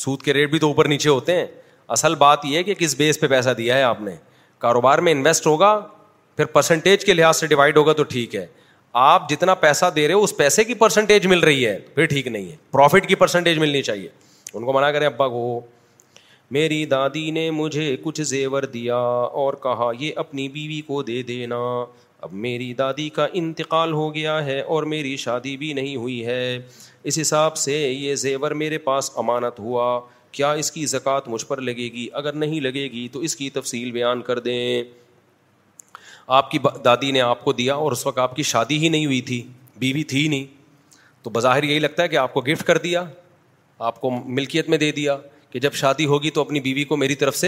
سود 0.05 0.21
کے 0.23 0.33
ریٹ 0.33 0.49
بھی 0.51 0.59
تو 0.59 0.67
اوپر 0.67 0.87
نیچے 0.95 1.09
ہوتے 1.09 1.35
ہیں 1.35 1.45
اصل 1.97 2.15
بات 2.27 2.45
یہ 2.45 2.57
ہے 2.57 2.63
کہ 2.63 2.73
کس 2.79 2.95
بیس 2.97 3.19
پہ 3.19 3.27
پیسہ 3.35 3.49
دیا 3.57 3.77
ہے 3.77 3.83
آپ 3.83 4.01
نے 4.01 4.15
کاروبار 4.67 4.99
میں 5.07 5.11
انویسٹ 5.11 5.47
ہوگا 5.47 5.73
پھر 6.39 6.45
پرسنٹیج 6.51 7.03
کے 7.05 7.13
لحاظ 7.13 7.37
سے 7.37 7.47
ڈیوائڈ 7.47 7.77
ہوگا 7.77 7.93
تو 7.93 8.03
ٹھیک 8.11 8.35
ہے 8.35 8.45
آپ 9.05 9.27
جتنا 9.29 9.53
پیسہ 9.63 9.85
دے 9.95 10.07
رہے 10.07 10.13
ہو 10.13 10.23
اس 10.23 10.35
پیسے 10.37 10.63
کی 10.63 10.73
پرسنٹیج 10.73 11.25
مل 11.27 11.39
رہی 11.43 11.65
ہے 11.65 11.77
پھر 11.95 12.05
ٹھیک 12.09 12.27
نہیں 12.27 12.45
ہے 12.51 12.55
پروفٹ 12.71 13.07
کی 13.07 13.15
پرسنٹیج 13.23 13.57
ملنی 13.59 13.81
چاہیے 13.83 14.07
ان 14.53 14.65
کو 14.65 14.73
منع 14.73 14.91
کریں 14.91 15.05
ابا 15.07 15.27
کو 15.29 15.43
میری 16.57 16.83
دادی 16.93 17.29
نے 17.31 17.49
مجھے 17.51 17.95
کچھ 18.03 18.21
زیور 18.27 18.63
دیا 18.73 18.95
اور 19.41 19.53
کہا 19.63 19.89
یہ 19.99 20.11
اپنی 20.23 20.47
بیوی 20.49 20.79
کو 20.87 21.01
دے 21.09 21.21
دینا 21.33 21.57
اب 22.21 22.33
میری 22.45 22.73
دادی 22.77 23.09
کا 23.17 23.27
انتقال 23.39 23.93
ہو 23.93 24.13
گیا 24.15 24.43
ہے 24.45 24.59
اور 24.61 24.83
میری 24.95 25.15
شادی 25.25 25.55
بھی 25.57 25.73
نہیں 25.81 25.95
ہوئی 25.95 26.25
ہے 26.25 26.57
اس 27.03 27.19
حساب 27.21 27.57
سے 27.57 27.77
یہ 27.87 28.15
زیور 28.25 28.51
میرے 28.63 28.77
پاس 28.87 29.11
امانت 29.25 29.59
ہوا 29.59 29.99
کیا 30.31 30.51
اس 30.63 30.71
کی 30.71 30.85
زکوٰۃ 30.95 31.27
مجھ 31.31 31.45
پر 31.47 31.61
لگے 31.71 31.89
گی 31.97 32.07
اگر 32.23 32.33
نہیں 32.45 32.59
لگے 32.61 32.87
گی 32.93 33.07
تو 33.11 33.19
اس 33.27 33.35
کی 33.35 33.49
تفصیل 33.59 33.91
بیان 33.91 34.21
کر 34.31 34.39
دیں 34.49 34.83
آپ 36.37 36.49
کی 36.49 36.57
دادی 36.85 37.09
نے 37.11 37.21
آپ 37.21 37.43
کو 37.43 37.51
دیا 37.53 37.75
اور 37.75 37.91
اس 37.91 38.05
وقت 38.05 38.17
آپ 38.19 38.35
کی 38.35 38.43
شادی 38.43 38.77
ہی 38.83 38.89
نہیں 38.89 39.05
ہوئی 39.05 39.21
تھی 39.29 39.41
بیوی 39.79 40.03
تھی 40.11 40.21
ہی 40.23 40.27
نہیں 40.27 40.45
تو 41.23 41.29
بظاہر 41.37 41.63
یہی 41.63 41.79
لگتا 41.79 42.03
ہے 42.03 42.07
کہ 42.07 42.17
آپ 42.17 42.33
کو 42.33 42.41
گفٹ 42.47 42.63
کر 42.63 42.77
دیا 42.83 43.03
آپ 43.89 43.99
کو 44.01 44.09
ملکیت 44.25 44.69
میں 44.69 44.77
دے 44.77 44.91
دیا 44.95 45.17
کہ 45.51 45.59
جب 45.59 45.73
شادی 45.81 46.05
ہوگی 46.05 46.29
تو 46.31 46.41
اپنی 46.41 46.59
بیوی 46.61 46.83
کو 46.91 46.97
میری 46.97 47.15
طرف 47.23 47.35
سے 47.35 47.47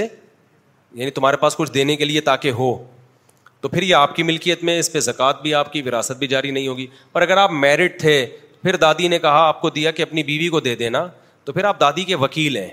یعنی 0.94 1.12
تمہارے 1.20 1.38
پاس 1.42 1.56
کچھ 1.58 1.72
دینے 1.74 1.96
کے 1.96 2.06
لیے 2.06 2.22
تاکہ 2.22 2.52
ہو 2.62 2.72
تو 3.62 3.70
پھر 3.70 3.82
یہ 3.84 3.96
آپ 3.96 4.16
کی 4.16 4.24
ملکیت 4.24 4.64
میں 4.70 4.78
اس 4.80 4.92
پہ 4.94 5.00
زکوٰۃ 5.10 5.42
بھی 5.42 5.54
آپ 5.56 5.72
کی 5.74 5.82
وراثت 5.86 6.18
بھی 6.20 6.28
جاری 6.28 6.52
نہیں 6.52 6.68
ہوگی 6.68 6.88
پر 7.12 7.22
اگر 7.22 7.38
آپ 7.38 7.52
میرٹ 7.54 8.00
تھے 8.02 8.26
پھر 8.64 8.76
دادی 8.82 9.08
نے 9.08 9.20
کہا 9.20 9.48
آپ 9.48 9.62
کو 9.62 9.70
دیا 9.76 9.92
کہ 9.92 10.02
اپنی 10.02 10.24
بیوی 10.24 10.48
کو 10.50 10.60
دے 10.60 10.76
دینا 10.76 11.06
تو 11.46 11.54
پھر 11.54 11.64
آپ 11.66 11.80
دادی 11.80 12.04
کے 12.04 12.16
وکیل 12.26 12.58
ہیں 12.58 12.70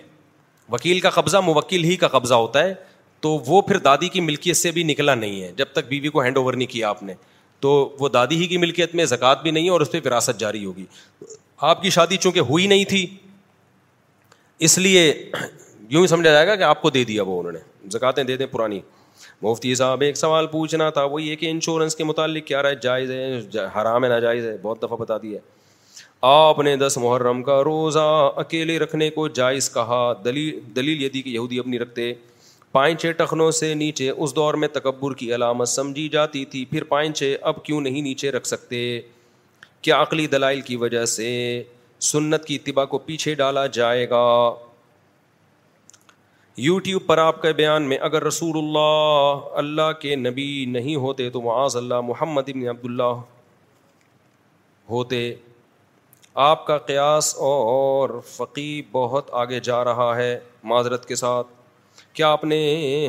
وکیل 0.73 1.01
کا 1.01 1.11
قبضہ 1.11 1.37
موکیل 1.45 1.85
ہی 1.85 1.97
کا 1.97 2.09
قبضہ 2.09 2.35
ہوتا 2.35 2.63
ہے 2.65 2.75
تو 3.21 3.37
وہ 3.47 3.61
پھر 3.69 3.79
دادی 3.85 4.09
کی 4.09 4.21
ملکیت 4.21 4.57
سے 4.57 4.71
بھی 4.73 4.83
نکلا 4.85 5.15
نہیں 5.15 5.43
ہے 5.43 5.51
جب 5.57 5.73
تک 5.73 5.87
بیوی 5.89 6.09
کو 6.17 6.21
ہینڈ 6.23 6.37
اوور 6.39 6.55
نہیں 6.55 6.71
کیا 6.73 6.89
آپ 6.89 7.03
نے 7.03 7.15
تو 7.61 7.71
وہ 8.01 8.09
دادی 8.09 8.37
ہی 8.43 8.47
کی 8.49 8.57
ملکیت 8.59 8.95
میں 8.95 9.05
زکوٰۃ 9.13 9.43
بھی 9.43 9.51
نہیں 9.51 9.65
ہے 9.65 9.71
اور 9.71 9.81
اس 9.81 9.91
پہ 9.93 10.01
وراثت 10.05 10.39
جاری 10.41 10.65
ہوگی 10.65 10.85
آپ 11.71 11.83
کی 11.83 11.91
شادی 11.91 12.17
چونکہ 12.17 12.41
ہوئی 12.51 12.67
نہیں 12.67 12.85
تھی 12.89 13.07
اس 14.67 14.79
لیے 14.79 15.03
یوں 15.91 16.03
ہی 16.03 16.07
سمجھا 16.07 16.31
جائے 16.31 16.47
گا 16.47 16.55
کہ 16.57 16.63
آپ 16.63 16.83
کو 16.83 16.91
دے 16.91 17.03
دیا 17.05 17.23
وہ 17.27 17.39
انہوں 17.39 17.53
نے 17.53 17.59
زکاتیں 17.93 18.23
دے 18.25 18.37
دیں 18.37 18.47
پرانی 18.51 18.81
مفتی 19.43 19.75
صاحب 19.75 20.01
ایک 20.03 20.17
سوال 20.17 20.47
پوچھنا 20.47 20.89
تھا 20.97 21.05
وہ 21.13 21.23
یہ 21.23 21.37
کہ 21.37 21.51
انشورنس 21.51 21.97
کے 21.97 22.05
متعلق 22.05 22.47
کیا 22.47 22.63
رائے 22.63 22.75
جائز 22.83 23.11
ہے 23.11 23.69
حرام 23.81 24.05
ہے 24.05 24.09
ناجائز 24.09 24.47
ہے 24.47 24.57
بہت 24.63 24.83
دفعہ 24.83 24.97
بتا 24.97 25.17
دی 25.23 25.35
ہے 25.35 25.39
آپ 26.29 26.59
نے 26.65 26.77
دس 26.77 26.99
محرم 27.03 27.43
کا 27.43 27.63
روزہ 27.65 28.07
اکیلے 28.37 28.79
رکھنے 28.79 29.09
کو 29.11 29.27
جائز 29.41 29.73
کہا 29.75 30.03
دلیل 30.25 30.59
دلیل 30.77 31.03
یہ 31.03 31.09
دی 31.09 31.23
کہ 31.23 31.29
یہودی 31.31 31.59
اب 31.59 31.67
نہیں 31.69 31.81
رکھتے 31.81 32.13
پائنچے 32.79 33.11
ٹخنوں 33.19 33.51
سے 33.59 33.73
نیچے 33.75 34.09
اس 34.11 34.35
دور 34.35 34.55
میں 34.63 34.67
تکبر 34.73 35.15
کی 35.21 35.35
علامت 35.35 35.69
سمجھی 35.69 36.09
جاتی 36.09 36.45
تھی 36.51 36.65
پھر 36.73 36.85
پائنچے 36.91 37.35
اب 37.51 37.63
کیوں 37.65 37.81
نہیں 37.87 38.03
نیچے 38.03 38.31
رکھ 38.33 38.47
سکتے 38.47 38.79
کیا 39.87 40.01
عقلی 40.03 40.27
دلائل 40.35 40.61
کی 40.69 40.77
وجہ 40.83 41.05
سے 41.15 41.27
سنت 42.11 42.45
کی 42.51 42.57
اتباع 42.61 42.85
کو 42.93 42.99
پیچھے 43.09 43.35
ڈالا 43.41 43.65
جائے 43.79 44.09
گا 44.11 44.23
یوٹیوب 46.67 47.07
پر 47.07 47.19
آپ 47.25 47.43
کے 47.43 47.53
بیان 47.63 47.89
میں 47.89 47.99
اگر 48.11 48.25
رسول 48.27 48.59
اللہ 48.63 49.51
اللہ 49.65 49.91
کے 50.01 50.15
نبی 50.31 50.47
نہیں 50.79 50.97
ہوتے 51.09 51.29
تو 51.31 51.41
معاذ 51.51 51.77
اللہ 51.85 52.01
محمد 52.15 52.51
عبداللہ 52.57 53.11
ہوتے 54.95 55.25
آپ 56.49 56.67
کا 56.67 56.79
قیاس 56.93 57.35
اور 57.53 58.21
فقی 58.37 58.71
بہت 58.99 59.35
آگے 59.45 59.61
جا 59.71 59.85
رہا 59.93 60.15
ہے 60.17 60.37
معذرت 60.75 61.09
کے 61.09 61.15
ساتھ 61.27 61.57
کیا 62.19 62.29
آپ 62.33 62.45
نے 62.45 62.55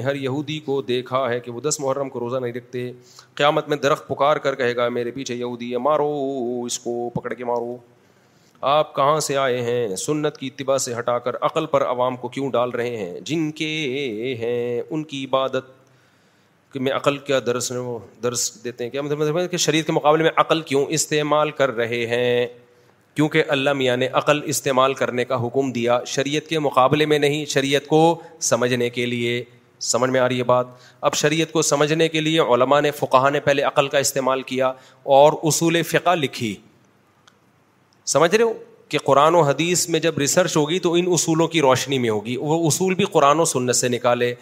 ہر 0.04 0.16
یہودی 0.16 0.58
کو 0.66 0.82
دیکھا 0.88 1.20
ہے 1.30 1.40
کہ 1.46 1.52
وہ 1.52 1.62
دس 1.62 1.80
محرم 1.80 2.10
کو 2.10 2.20
روزہ 2.20 2.38
نہیں 2.42 2.52
رکھتے 2.54 2.82
قیامت 3.36 3.68
میں 3.70 3.78
درخت 3.86 4.08
پکار 4.08 4.38
کر 4.44 4.56
کہے 4.56 4.76
گا 4.76 4.88
میرے 4.98 5.12
پیچھے 5.12 5.36
یہودی 5.36 5.72
ہے 5.72 5.78
مارو 5.86 6.08
اس 6.66 6.78
کو 6.80 6.94
پکڑ 7.16 7.34
کے 7.34 7.46
مارو 7.46 7.76
آپ 8.74 8.94
کہاں 8.96 9.20
سے 9.28 9.38
آئے 9.46 9.62
ہیں 9.70 9.96
سنت 10.04 10.38
کی 10.38 10.48
اتباع 10.54 10.78
سے 10.86 10.94
ہٹا 10.98 11.18
کر 11.28 11.36
عقل 11.50 11.66
پر 11.72 11.86
عوام 11.86 12.16
کو 12.18 12.28
کیوں 12.38 12.52
ڈال 12.52 12.70
رہے 12.80 12.96
ہیں 12.98 13.20
جن 13.30 13.50
کے 13.62 13.70
ہیں 14.40 14.82
ان 14.90 15.04
کی 15.14 15.24
عبادت 15.26 16.76
میں 16.88 16.92
عقل 16.96 17.18
کیا 17.30 17.40
درس 17.46 17.72
درس 18.24 18.50
دیتے 18.64 18.84
ہیں 18.84 18.92
کیا 18.92 19.02
مطلب, 19.02 19.20
مطلب 19.20 19.52
کہ 19.52 19.58
شریر 19.66 19.84
کے 19.84 19.92
مقابلے 19.92 20.24
میں 20.24 20.32
عقل 20.46 20.62
کیوں 20.72 20.86
استعمال 21.00 21.52
کر 21.62 21.76
رہے 21.76 22.06
ہیں 22.16 22.46
کیونکہ 23.20 23.44
اللہ 23.54 23.74
میاں 23.76 23.96
نے 23.98 24.08
عقل 24.20 24.40
استعمال 24.50 24.94
کرنے 25.00 25.24
کا 25.26 25.38
حکم 25.46 25.72
دیا 25.74 25.98
شریعت 26.08 26.46
کے 26.50 26.60
مقابلے 26.60 27.06
میں 27.06 27.18
نہیں 27.20 27.46
شریعت 27.54 27.88
کو 27.88 27.98
سمجھنے 28.50 28.90
کے 28.90 29.06
لیے 29.06 29.44
سمجھ 29.88 30.10
میں 30.12 30.20
آ 30.20 30.28
رہی 30.30 30.38
ہے 30.40 30.44
بات 30.52 30.68
اب 31.10 31.14
شریعت 31.22 31.52
کو 31.52 31.62
سمجھنے 31.70 32.08
کے 32.10 32.22
لیے 32.22 32.40
علماء 32.56 32.80
نے 32.82 32.92
فقہ 33.00 33.30
نے 33.34 33.40
پہلے 33.48 33.62
عقل 33.72 33.88
کا 33.88 33.98
استعمال 34.06 34.42
کیا 34.52 34.72
اور 35.18 35.34
اصول 35.52 35.82
فقہ 35.92 36.10
لکھی 36.20 36.54
سمجھ 38.14 38.34
رہے 38.36 38.44
ہو 38.44 38.54
کہ 38.90 38.98
قرآن 39.06 39.36
و 39.36 39.42
حدیث 39.50 39.88
میں 39.96 40.00
جب 40.08 40.18
ریسرچ 40.20 40.56
ہوگی 40.58 40.80
تو 40.88 40.94
ان 41.00 41.12
اصولوں 41.14 41.48
کی 41.56 41.62
روشنی 41.62 42.00
میں 42.06 42.10
ہوگی 42.10 42.36
وہ 42.42 42.66
اصول 42.68 42.94
بھی 43.02 43.06
قرآن 43.18 43.40
و 43.40 43.46
سنت 43.54 43.76
سے 43.76 43.88
نکالے 43.98 44.34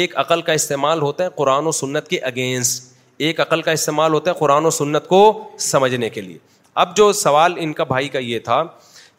ایک 0.00 0.16
عقل 0.24 0.42
کا 0.48 0.52
استعمال 0.62 1.02
ہوتا 1.02 1.24
ہے 1.24 1.28
قرآن 1.36 1.66
و 1.66 1.72
سنت 1.84 2.08
کے 2.08 2.18
اگینسٹ 2.32 2.92
ایک 3.28 3.40
عقل 3.40 3.62
کا 3.68 3.72
استعمال 3.80 4.12
ہوتا 4.14 4.30
ہے 4.30 4.36
قرآن 4.38 4.66
و 4.66 4.70
سنت 4.80 5.06
کو 5.08 5.22
سمجھنے 5.70 6.10
کے 6.10 6.20
لیے 6.20 6.38
اب 6.80 6.96
جو 6.96 7.10
سوال 7.12 7.54
ان 7.60 7.72
کا 7.78 7.84
بھائی 7.84 8.08
کا 8.08 8.18
یہ 8.18 8.38
تھا 8.44 8.62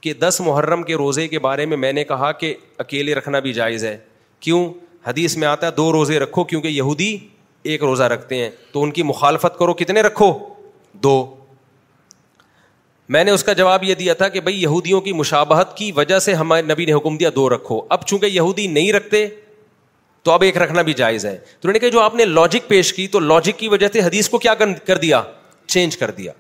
کہ 0.02 0.14
دس 0.22 0.40
محرم 0.46 0.84
کے 0.84 0.96
روزے 0.98 1.28
کے 1.28 1.40
بارے 1.40 1.66
میں 1.66 1.78
میں 1.78 1.92
نے 1.94 2.04
کہا 2.04 2.32
کہ 2.32 2.54
اکیلے 2.80 3.14
رکھنا 3.16 3.40
بھی 3.40 3.54
جائز 3.54 3.84
ہے 3.86 3.98
کیوں 4.40 4.68
حدیث 5.08 5.36
میں 5.38 5.48
آتا 5.48 5.68
ہے 5.68 5.72
دو 5.78 5.92
روزے 5.94 6.20
رکھو 6.20 6.44
کیونکہ 6.44 6.68
یہودی 6.68 7.16
ایک 7.72 7.84
روزہ 7.84 8.04
رکھتے 8.14 8.38
ہیں 8.44 8.50
تو 8.72 8.84
ان 8.84 8.92
کی 8.92 9.04
مخالفت 9.04 9.58
کرو 9.60 9.74
کتنے 9.82 10.02
رکھو 10.02 10.32
دو 11.04 11.12
میں 13.14 13.24
نے 13.24 13.32
اس 13.32 13.44
کا 13.44 13.54
جواب 13.54 13.84
یہ 13.84 13.96
دیا 13.96 14.14
تھا 14.14 14.28
کہ 14.30 14.40
بھائی 14.42 14.62
یہودیوں 14.62 15.00
کی 15.02 15.12
مشابہت 15.14 15.76
کی 15.78 15.92
وجہ 15.96 16.20
سے 16.28 16.34
ہمارے 16.34 16.62
نبی 16.68 16.86
نے 16.86 16.94
حکم 16.94 17.18
دیا 17.18 17.30
دو 17.36 17.48
رکھو 17.50 17.82
اب 17.90 18.06
چونکہ 18.08 18.26
یہودی 18.26 18.68
نہیں 18.68 18.92
رکھتے 18.94 19.26
تو 20.24 20.32
اب 20.32 20.42
ایک 20.42 20.58
رکھنا 20.58 20.82
بھی 20.82 20.94
جائز 20.94 21.26
ہے 21.26 21.36
تو 21.38 21.68
انہوں 21.68 21.74
نے 21.74 21.80
کہا 21.80 21.90
جو 21.94 22.02
آپ 22.02 22.16
نے 22.16 22.26
لاجک 22.26 22.68
پیش 22.68 22.94
کی 22.94 23.08
تو 23.16 23.20
لاجک 23.20 23.60
کی 23.60 23.68
وجہ 23.70 23.88
سے 23.94 24.02
حدیث 24.02 24.30
کو 24.30 24.38
کیا 24.48 24.54
کر 24.88 24.98
دیا 25.02 25.22
چینج 25.68 25.98
کر 25.98 26.12
دیا 26.12 26.32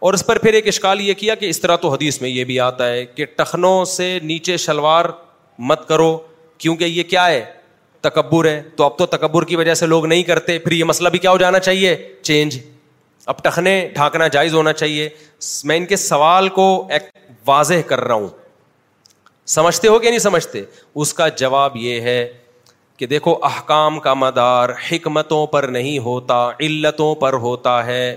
اور 0.00 0.14
اس 0.14 0.24
پر 0.26 0.38
پھر 0.42 0.52
ایک 0.54 0.66
اشکال 0.68 1.00
یہ 1.00 1.14
کیا 1.20 1.34
کہ 1.40 1.48
اس 1.50 1.60
طرح 1.60 1.76
تو 1.76 1.88
حدیث 1.92 2.20
میں 2.20 2.28
یہ 2.28 2.44
بھی 2.50 2.58
آتا 2.66 2.88
ہے 2.90 3.04
کہ 3.14 3.24
ٹخنوں 3.36 3.84
سے 3.94 4.06
نیچے 4.22 4.56
شلوار 4.56 5.04
مت 5.70 5.86
کرو 5.88 6.16
کیونکہ 6.58 6.84
یہ 6.84 7.02
کیا 7.10 7.26
ہے 7.26 7.42
تکبر 8.06 8.44
ہے 8.48 8.62
تو 8.76 8.84
اب 8.84 8.96
تو 8.98 9.06
تکبر 9.16 9.44
کی 9.46 9.56
وجہ 9.56 9.74
سے 9.74 9.86
لوگ 9.86 10.06
نہیں 10.12 10.22
کرتے 10.30 10.58
پھر 10.58 10.72
یہ 10.72 10.84
مسئلہ 10.90 11.08
بھی 11.08 11.18
کیا 11.24 11.30
ہو 11.30 11.38
جانا 11.38 11.58
چاہیے 11.66 11.94
چینج 12.28 12.58
اب 13.32 13.42
ٹخنے 13.44 13.74
ڈھانکنا 13.94 14.26
جائز 14.36 14.54
ہونا 14.54 14.72
چاہیے 14.72 15.08
میں 15.64 15.76
ان 15.76 15.86
کے 15.86 15.96
سوال 16.06 16.48
کو 16.60 16.64
ایک 16.92 17.10
واضح 17.46 17.80
کر 17.86 18.00
رہا 18.04 18.14
ہوں 18.14 18.28
سمجھتے 19.56 19.88
ہو 19.88 19.98
کہ 19.98 20.08
نہیں 20.08 20.18
سمجھتے 20.28 20.64
اس 21.02 21.14
کا 21.14 21.28
جواب 21.44 21.76
یہ 21.76 22.00
ہے 22.10 22.24
کہ 22.98 23.06
دیکھو 23.06 23.36
احکام 23.50 23.98
کا 24.00 24.14
مدار 24.14 24.70
حکمتوں 24.90 25.46
پر 25.54 25.68
نہیں 25.78 25.98
ہوتا 26.08 26.44
علتوں 26.68 27.14
پر 27.22 27.32
ہوتا 27.46 27.84
ہے 27.86 28.16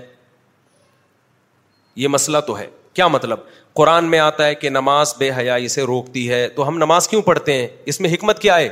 یہ 1.96 2.08
مسئلہ 2.08 2.38
تو 2.46 2.58
ہے 2.58 2.66
کیا 2.94 3.06
مطلب 3.08 3.38
قرآن 3.76 4.04
میں 4.10 4.18
آتا 4.18 4.46
ہے 4.46 4.54
کہ 4.54 4.68
نماز 4.70 5.14
بے 5.18 5.30
حیائی 5.38 5.68
سے 5.68 5.82
روکتی 5.82 6.28
ہے 6.30 6.46
تو 6.56 6.66
ہم 6.68 6.78
نماز 6.78 7.08
کیوں 7.08 7.22
پڑھتے 7.22 7.52
ہیں 7.58 7.66
اس 7.92 8.00
میں 8.00 8.12
حکمت 8.12 8.38
کیا 8.42 8.56
ہے 8.58 8.68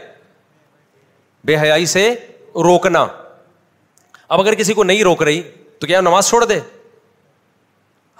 بے 1.44 1.56
حیائی 1.60 1.86
سے 1.92 2.08
روکنا 2.64 3.06
اب 4.28 4.40
اگر 4.40 4.54
کسی 4.54 4.74
کو 4.74 4.84
نہیں 4.84 5.02
روک 5.04 5.22
رہی 5.22 5.40
تو 5.80 5.86
کیا 5.86 6.00
نماز 6.00 6.28
چھوڑ 6.28 6.44
دے 6.44 6.58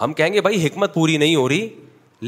ہم 0.01 0.13
کہیں 0.13 0.33
گے 0.33 0.41
بھائی 0.41 0.67
حکمت 0.67 0.95
پوری 0.95 1.17
نہیں 1.17 1.37
ہو 1.37 1.49
رہی 1.49 1.69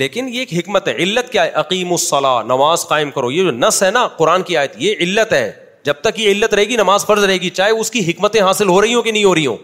لیکن 0.02 0.28
یہ 0.32 0.38
ایک 0.38 0.52
حکمت 0.52 0.88
ہے 0.88 0.94
علت 1.02 1.30
کیا 1.32 1.44
ہے 1.44 1.50
عقیم 1.60 1.90
الصلاح 1.92 2.42
نماز 2.46 2.86
قائم 2.88 3.10
کرو 3.10 3.30
یہ 3.32 3.42
جو 3.44 3.50
نس 3.50 3.82
ہے 3.82 3.90
نا 3.90 4.06
قرآن 4.16 4.42
کی 4.42 4.56
آیت 4.56 4.72
یہ 4.78 4.94
علت 5.00 5.32
ہے 5.32 5.50
جب 5.84 5.94
تک 6.02 6.18
یہ 6.20 6.30
علت 6.30 6.54
رہے 6.54 6.64
گی 6.68 6.76
نماز 6.76 7.06
فرض 7.06 7.24
رہے 7.24 7.36
گی 7.40 7.50
چاہے 7.58 7.70
اس 7.70 7.90
کی 7.90 8.10
حکمتیں 8.10 8.40
حاصل 8.42 8.68
ہو 8.68 8.80
رہی 8.82 8.94
ہوں 8.94 9.02
کہ 9.02 9.12
نہیں 9.12 9.24
ہو 9.24 9.34
رہی 9.34 9.46
ہوں 9.46 9.56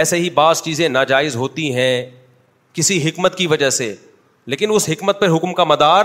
ایسے 0.00 0.16
ہی 0.18 0.30
بعض 0.36 0.60
چیزیں 0.62 0.88
ناجائز 0.88 1.34
ہوتی 1.36 1.72
ہیں 1.74 1.90
کسی 2.76 2.96
حکمت 3.08 3.36
کی 3.38 3.46
وجہ 3.46 3.68
سے 3.70 3.94
لیکن 4.54 4.70
اس 4.74 4.88
حکمت 4.88 5.18
پر 5.20 5.28
حکم 5.34 5.52
کا 5.54 5.64
مدار 5.64 6.04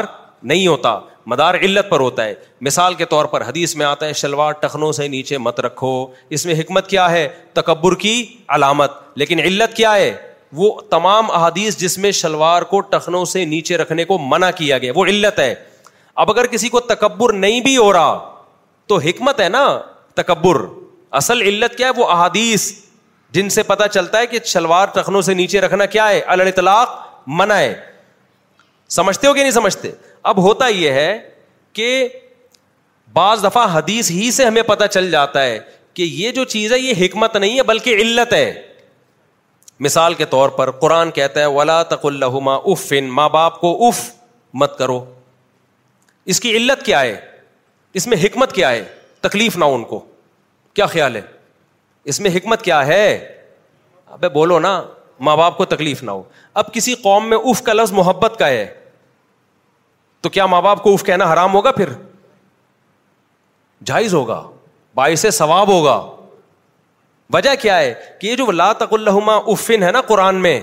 نہیں 0.51 0.67
ہوتا 0.67 0.97
مدار 1.31 1.53
علت 1.61 1.89
پر 1.89 1.99
ہوتا 1.99 2.25
ہے 2.25 2.33
مثال 2.67 2.93
کے 2.99 3.05
طور 3.13 3.25
پر 3.31 3.45
حدیث 3.47 3.75
میں 3.75 3.85
آتا 3.85 4.05
ہے 4.05 4.13
شلوار 4.19 4.51
ٹخنوں 4.59 4.91
سے 4.99 5.07
نیچے 5.13 5.37
مت 5.45 5.59
رکھو 5.65 5.89
اس 6.37 6.45
میں 6.45 6.55
حکمت 6.59 6.87
کیا 6.89 7.09
ہے 7.11 7.27
تکبر 7.59 7.95
کی 8.03 8.11
علامت 8.55 8.91
لیکن 9.23 9.39
علت 9.43 9.73
کیا 9.77 9.93
ہے 9.95 10.11
وہ 10.59 10.69
تمام 10.89 11.31
احادیث 11.37 11.77
جس 11.77 11.97
میں 12.03 12.11
شلوار 12.19 12.61
کو 12.73 12.79
ٹخنوں 12.93 13.23
سے 13.33 13.43
نیچے 13.55 13.77
رکھنے 13.77 14.05
کو 14.11 14.17
منع 14.31 14.49
کیا 14.57 14.77
گیا 14.85 14.91
وہ 14.95 15.05
علت 15.15 15.39
ہے 15.39 15.53
اب 16.23 16.29
اگر 16.31 16.47
کسی 16.53 16.69
کو 16.69 16.79
تکبر 16.93 17.33
نہیں 17.43 17.61
بھی 17.67 17.75
ہو 17.77 17.91
رہا 17.93 18.17
تو 18.87 18.97
حکمت 19.05 19.39
ہے 19.41 19.49
نا 19.59 19.63
تکبر 20.21 20.61
اصل 21.21 21.41
علت 21.41 21.75
کیا 21.77 21.87
ہے 21.87 22.01
وہ 22.01 22.07
احادیث 22.17 22.71
جن 23.33 23.49
سے 23.49 23.63
پتہ 23.63 23.83
چلتا 23.93 24.19
ہے 24.19 24.27
کہ 24.27 24.39
شلوار 24.45 24.87
تخنوں 24.93 25.21
سے 25.21 25.33
نیچے 25.33 25.61
رکھنا 25.61 25.85
کیا 25.95 26.07
ہے 26.09 26.19
اللہ 26.35 26.49
طلاق 26.55 26.95
منع 27.39 27.55
ہے 27.57 27.73
سمجھتے 28.95 29.27
ہو 29.27 29.33
کہ 29.33 29.41
نہیں 29.41 29.51
سمجھتے 29.51 29.91
اب 30.31 30.37
ہوتا 30.43 30.67
یہ 30.67 30.91
ہے 30.91 31.17
کہ 31.73 31.89
بعض 33.13 33.43
دفعہ 33.43 33.65
حدیث 33.75 34.09
ہی 34.11 34.31
سے 34.31 34.45
ہمیں 34.45 34.61
پتہ 34.67 34.85
چل 34.91 35.11
جاتا 35.11 35.43
ہے 35.43 35.59
کہ 35.93 36.01
یہ 36.03 36.31
جو 36.31 36.43
چیز 36.53 36.73
ہے 36.73 36.79
یہ 36.79 37.05
حکمت 37.05 37.35
نہیں 37.35 37.57
ہے 37.57 37.63
بلکہ 37.63 38.01
علت 38.01 38.33
ہے 38.33 38.51
مثال 39.87 40.13
کے 40.13 40.25
طور 40.35 40.49
پر 40.57 40.71
قرآن 40.81 41.11
کہتا 41.11 41.39
ہے 41.39 41.45
ولا 41.57 41.81
تق 41.93 42.05
اف 42.27 42.41
افن 42.71 43.05
ماں 43.19 43.27
باپ 43.37 43.59
کو 43.61 43.75
اف 43.87 43.99
مت 44.61 44.77
کرو 44.77 45.03
اس 46.33 46.39
کی 46.39 46.51
علت 46.57 46.85
کیا 46.85 47.01
ہے 47.01 47.15
اس 47.99 48.07
میں 48.07 48.17
حکمت 48.23 48.53
کیا 48.55 48.69
ہے 48.71 48.83
تکلیف 49.21 49.57
نہ 49.57 49.65
ان 49.75 49.83
کو 49.83 50.03
کیا 50.73 50.85
خیال 50.85 51.15
ہے 51.15 51.21
اس 52.07 52.19
میں 52.19 52.31
حکمت 52.35 52.61
کیا 52.61 52.85
ہے 52.87 53.03
اب 54.05 54.25
بولو 54.33 54.59
نا 54.59 54.81
ماں 55.27 55.35
باپ 55.37 55.57
کو 55.57 55.65
تکلیف 55.65 56.03
نہ 56.03 56.11
ہو 56.11 56.21
اب 56.61 56.73
کسی 56.73 56.93
قوم 57.03 57.29
میں 57.29 57.37
اف 57.51 57.61
کا 57.63 57.73
لفظ 57.73 57.91
محبت 57.93 58.35
کا 58.39 58.47
ہے 58.47 58.67
تو 60.21 60.29
کیا 60.29 60.45
ماں 60.45 60.61
باپ 60.61 60.83
کو 60.83 60.93
اف 60.93 61.03
کہنا 61.05 61.31
حرام 61.33 61.53
ہوگا 61.53 61.71
پھر 61.71 61.89
جائز 63.85 64.13
ہوگا 64.13 64.41
باعث 64.95 65.25
ثواب 65.33 65.67
ہوگا 65.71 65.99
وجہ 67.33 67.49
کیا 67.61 67.77
ہے 67.79 67.93
کہ 68.19 68.27
یہ 68.27 68.35
جو 68.35 68.51
لا 68.51 68.71
تک 68.77 68.93
الحما 68.93 69.35
افن 69.53 69.83
ہے 69.83 69.91
نا 69.91 70.01
قرآن 70.07 70.41
میں 70.41 70.59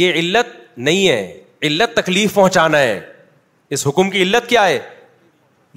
یہ 0.00 0.12
علت 0.20 0.54
نہیں 0.86 1.08
ہے 1.08 1.40
علت 1.66 1.96
تکلیف 1.96 2.34
پہنچانا 2.34 2.78
ہے 2.80 3.00
اس 3.76 3.86
حکم 3.86 4.10
کی 4.10 4.22
علت 4.22 4.48
کیا 4.48 4.66
ہے 4.68 4.78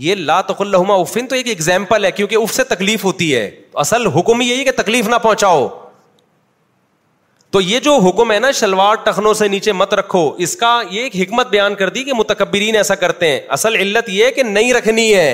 یہ 0.02 0.16
لا 0.16 0.38
افن 0.40 1.28
تو 1.28 1.36
ایک 1.36 1.48
ایگزامپل 1.50 2.06
ہے 2.06 2.12
کیونکہ 2.20 2.36
اف 2.36 2.54
سے 2.56 2.64
تکلیف 2.64 3.04
ہوتی 3.06 3.34
ہے 3.36 3.50
اصل 3.84 4.06
حکم 4.18 4.42
یہی 4.42 4.64
کہ 4.64 4.72
تکلیف 4.76 5.08
نہ 5.10 5.16
پہنچاؤ 5.24 5.68
تو 7.56 7.62
یہ 7.62 7.80
جو 7.88 7.96
حکم 8.06 8.32
ہے 8.32 8.38
نا 8.40 8.52
شلوار 8.60 8.96
ٹخنوں 9.04 9.34
سے 9.34 9.48
نیچے 9.56 9.72
مت 9.74 9.94
رکھو 10.02 10.22
اس 10.46 10.56
کا 10.56 10.72
یہ 10.92 11.02
ایک 11.02 11.16
حکمت 11.22 11.48
بیان 11.50 11.76
کر 11.76 11.90
دی 11.98 12.04
کہ 12.10 12.14
متکبرین 12.18 12.76
ایسا 12.78 12.96
کرتے 13.04 13.32
ہیں 13.32 13.40
اصل 13.58 13.76
علت 13.76 14.10
یہ 14.14 14.30
کہ 14.36 14.44
نہیں 14.56 14.74
رکھنی 14.74 15.14
ہے 15.14 15.30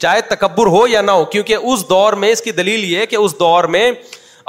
چاہے 0.00 0.20
تکبر 0.34 0.66
ہو 0.76 0.86
یا 0.88 1.00
نہ 1.00 1.10
ہو 1.20 1.24
کیونکہ 1.34 1.68
اس 1.74 1.88
دور 1.90 2.12
میں 2.24 2.30
اس 2.32 2.40
کی 2.48 2.52
دلیل 2.62 2.84
یہ 2.92 3.06
کہ 3.10 3.16
اس 3.16 3.38
دور 3.40 3.64
میں 3.76 3.90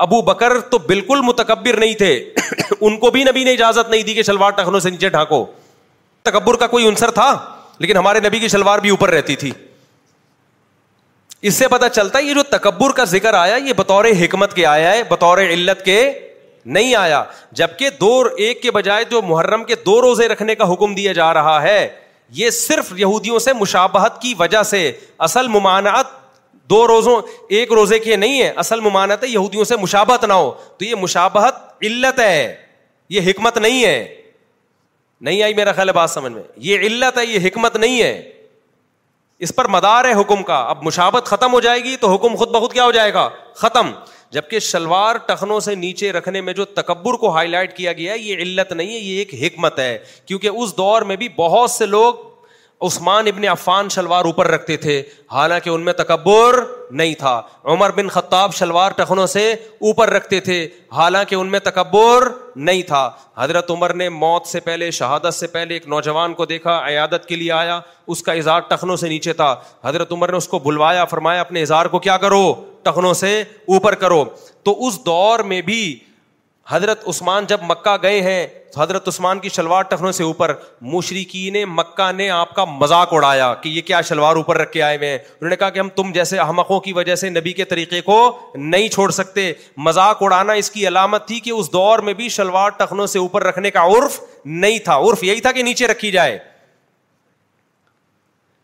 ابو 0.05 0.21
بکر 0.31 0.59
تو 0.71 0.77
بالکل 0.87 1.21
متکبر 1.25 1.77
نہیں 1.79 1.93
تھے 2.01 2.11
ان 2.79 2.97
کو 3.05 3.09
بھی 3.11 3.23
نبی 3.23 3.43
نے 3.43 3.51
اجازت 3.53 3.89
نہیں 3.91 4.03
دی 4.09 4.13
کہ 4.13 4.23
شلوار 4.23 4.51
ٹخنوں 4.57 4.79
سے 4.79 4.89
نیچے 4.89 5.09
ڈھانکو 5.15 5.45
تکبر 6.23 6.55
کا 6.63 6.67
کوئی 6.67 6.87
انصر 6.87 7.11
تھا 7.19 7.31
لیکن 7.79 7.97
ہمارے 7.97 8.19
نبی 8.27 8.39
کی 8.39 8.47
شلوار 8.47 8.79
بھی 8.79 8.89
اوپر 8.89 9.09
رہتی 9.13 9.35
تھی 9.43 9.51
اس 11.49 11.53
سے 11.55 11.67
پتا 11.71 11.89
چلتا 11.89 12.19
ہے 12.19 12.23
یہ 12.23 12.33
جو 12.33 12.43
تکبر 12.57 12.91
کا 12.95 13.03
ذکر 13.09 13.33
آیا 13.39 13.55
یہ 13.65 13.73
بطور 13.77 14.05
حکمت 14.21 14.53
کے 14.55 14.65
آیا 14.65 14.91
ہے 14.93 15.03
بطور 15.09 15.37
علت 15.49 15.83
کے 15.85 15.99
نہیں 16.75 16.95
آیا 16.95 17.23
جبکہ 17.59 17.89
دو 17.99 18.11
ایک 18.45 18.61
کے 18.61 18.71
بجائے 18.71 19.03
جو 19.09 19.21
محرم 19.21 19.63
کے 19.65 19.75
دو 19.85 19.99
روزے 20.01 20.27
رکھنے 20.27 20.55
کا 20.55 20.71
حکم 20.73 20.95
دیا 20.95 21.13
جا 21.19 21.33
رہا 21.33 21.61
ہے 21.63 21.87
یہ 22.37 22.49
صرف 22.49 22.91
یہودیوں 22.97 23.39
سے 23.39 23.53
مشابہت 23.59 24.21
کی 24.21 24.33
وجہ 24.39 24.63
سے 24.71 24.91
اصل 25.27 25.47
ممانعت 25.47 26.05
دو 26.69 26.85
روزوں 26.87 27.21
ایک 27.57 27.71
روزے 27.73 27.99
کے 27.99 28.15
نہیں 28.15 28.41
ہے 28.41 28.51
اصل 28.63 28.79
ممانعت 28.79 29.23
ہے 29.23 29.27
یہودیوں 29.29 29.63
سے 29.65 29.75
مشابہت 29.81 30.23
نہ 30.25 30.33
ہو 30.33 30.51
تو 30.77 30.85
یہ 30.85 30.95
مشابہت 31.01 31.83
علت 31.85 32.19
ہے 32.19 32.55
یہ 33.15 33.29
حکمت 33.29 33.57
نہیں 33.57 33.83
ہے 33.85 34.26
نہیں 35.25 35.41
آئی 35.43 35.53
میرا 35.53 35.71
خیال 35.73 35.87
ہے 35.89 35.93
بات 35.93 36.09
سمجھ 36.09 36.31
میں 36.33 36.41
یہ 36.63 36.79
علت 36.87 37.17
ہے 37.17 37.25
یہ 37.25 37.45
حکمت 37.47 37.75
نہیں 37.75 38.01
ہے 38.01 38.21
اس 39.45 39.55
پر 39.55 39.67
مدار 39.75 40.05
ہے 40.05 40.13
حکم 40.19 40.43
کا 40.43 40.55
اب 40.69 40.83
مشابت 40.83 41.25
ختم 41.27 41.53
ہو 41.53 41.59
جائے 41.61 41.83
گی 41.83 41.95
تو 42.01 42.13
حکم 42.13 42.35
خود 42.35 42.49
بخود 42.51 42.73
کیا 42.73 42.83
ہو 42.85 42.91
جائے 42.91 43.13
گا 43.13 43.27
ختم 43.55 43.91
جبکہ 44.31 44.59
شلوار 44.59 45.15
ٹخنوں 45.27 45.59
سے 45.67 45.75
نیچے 45.75 46.11
رکھنے 46.11 46.41
میں 46.41 46.53
جو 46.53 46.65
تکبر 46.79 47.13
کو 47.19 47.29
ہائی 47.35 47.49
لائٹ 47.49 47.75
کیا 47.75 47.93
گیا 47.93 48.13
ہے 48.13 48.19
یہ 48.19 48.37
علت 48.43 48.71
نہیں 48.73 48.89
ہے 48.93 48.97
یہ 48.99 49.17
ایک 49.19 49.33
حکمت 49.43 49.79
ہے 49.79 49.97
کیونکہ 50.27 50.47
اس 50.49 50.75
دور 50.77 51.01
میں 51.11 51.15
بھی 51.21 51.29
بہت 51.37 51.71
سے 51.71 51.85
لوگ 51.85 52.15
عثمان 52.85 53.27
ابن 53.27 53.45
عفان 53.47 53.87
شلوار 53.89 54.25
اوپر 54.25 54.47
رکھتے 54.51 54.75
تھے 54.77 55.01
حالانکہ 55.31 55.69
ان 55.69 55.85
میں 55.85 55.93
تکبر 55.97 56.55
نہیں 56.99 57.13
تھا 57.19 57.31
عمر 57.73 57.91
بن 57.95 58.07
خطاب 58.09 58.53
شلوار 58.53 58.91
ٹخنوں 58.97 59.25
سے 59.27 59.51
اوپر 59.51 60.09
رکھتے 60.13 60.39
تھے 60.39 60.59
حالانکہ 60.95 61.35
ان 61.35 61.47
میں 61.51 61.59
تکبر 61.63 62.27
نہیں 62.55 62.81
تھا 62.87 63.09
حضرت 63.37 63.71
عمر 63.71 63.93
نے 64.03 64.09
موت 64.09 64.47
سے 64.47 64.59
پہلے 64.67 64.91
شہادت 64.99 65.33
سے 65.33 65.47
پہلے 65.55 65.73
ایک 65.73 65.87
نوجوان 65.95 66.33
کو 66.33 66.45
دیکھا 66.53 66.79
عیادت 66.87 67.25
کے 67.27 67.35
لیے 67.35 67.51
آیا 67.51 67.79
اس 68.07 68.21
کا 68.23 68.33
اظہار 68.33 68.59
ٹخنوں 68.67 68.95
سے 69.05 69.09
نیچے 69.09 69.33
تھا 69.41 69.53
حضرت 69.85 70.11
عمر 70.11 70.31
نے 70.31 70.37
اس 70.37 70.47
کو 70.47 70.59
بلوایا 70.69 71.05
فرمایا 71.15 71.41
اپنے 71.41 71.61
اظہار 71.61 71.85
کو 71.95 71.99
کیا 72.07 72.17
کرو 72.27 72.41
ٹخنوں 72.83 73.13
سے 73.25 73.39
اوپر 73.65 73.95
کرو 74.05 74.23
تو 74.63 74.75
اس 74.87 74.99
دور 75.05 75.39
میں 75.53 75.61
بھی 75.71 75.97
حضرت 76.69 77.07
عثمان 77.07 77.45
جب 77.47 77.59
مکہ 77.67 77.95
گئے 78.03 78.21
ہیں 78.21 78.45
حضرت 78.75 79.07
عثمان 79.07 79.39
کی 79.39 79.49
شلوار 79.49 79.83
ٹخنوں 79.89 80.11
سے 80.11 80.23
اوپر 80.23 80.53
مشرقی 80.93 81.49
نے 81.53 81.63
مکہ 81.65 82.11
نے 82.15 82.29
آپ 82.29 82.53
کا 82.55 82.65
مذاق 82.65 83.13
اڑایا 83.13 83.53
کہ 83.61 83.69
یہ 83.69 83.81
کیا 83.87 84.01
شلوار 84.09 84.35
اوپر 84.35 84.57
رکھ 84.57 84.71
کے 84.71 84.81
آئے 84.83 84.97
ہوئے 84.97 85.09
ہیں 85.09 85.17
انہوں 85.17 85.49
نے 85.49 85.55
کہا 85.55 85.69
کہ 85.69 85.79
ہم 85.79 85.89
تم 85.95 86.11
جیسے 86.13 86.37
احمقوں 86.39 86.79
کی 86.79 86.93
وجہ 86.93 87.15
سے 87.21 87.29
نبی 87.29 87.53
کے 87.53 87.65
طریقے 87.71 88.01
کو 88.01 88.17
نہیں 88.55 88.87
چھوڑ 88.95 89.09
سکتے 89.19 89.51
مذاق 89.87 90.23
اڑانا 90.23 90.53
اس 90.63 90.71
کی 90.71 90.87
علامت 90.87 91.27
تھی 91.27 91.39
کہ 91.39 91.51
اس 91.51 91.71
دور 91.73 91.99
میں 92.09 92.13
بھی 92.19 92.29
شلوار 92.37 92.69
ٹخنوں 92.77 93.07
سے 93.07 93.19
اوپر 93.19 93.43
رکھنے 93.43 93.71
کا 93.71 93.85
عرف 93.97 94.19
نہیں 94.45 94.79
تھا 94.85 94.97
عرف 95.09 95.23
یہی 95.23 95.41
تھا 95.41 95.51
کہ 95.51 95.63
نیچے 95.63 95.87
رکھی 95.87 96.11
جائے 96.11 96.37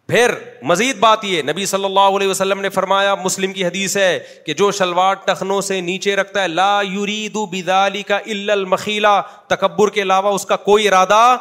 پھر 0.07 0.31
مزید 0.69 0.97
بات 0.99 1.23
یہ 1.25 1.41
نبی 1.49 1.65
صلی 1.65 1.85
اللہ 1.85 2.15
علیہ 2.15 2.27
وسلم 2.27 2.61
نے 2.61 2.69
فرمایا 2.69 3.13
مسلم 3.23 3.53
کی 3.53 3.65
حدیث 3.65 3.95
ہے 3.97 4.17
کہ 4.45 4.53
جو 4.53 4.69
شلوار 4.79 5.13
ٹخنوں 5.25 5.59
سے 5.67 5.79
نیچے 5.81 6.15
رکھتا 6.15 6.41
ہے 6.43 6.47
لا 6.47 6.79
یورید 6.91 7.37
بدالی 7.51 8.01
کا 8.07 8.17
المخیلا 8.51 9.19
تکبر 9.49 9.89
کے 9.93 10.01
علاوہ 10.01 10.33
اس 10.35 10.45
کا 10.45 10.55
کوئی 10.65 10.87
ارادہ 10.87 11.35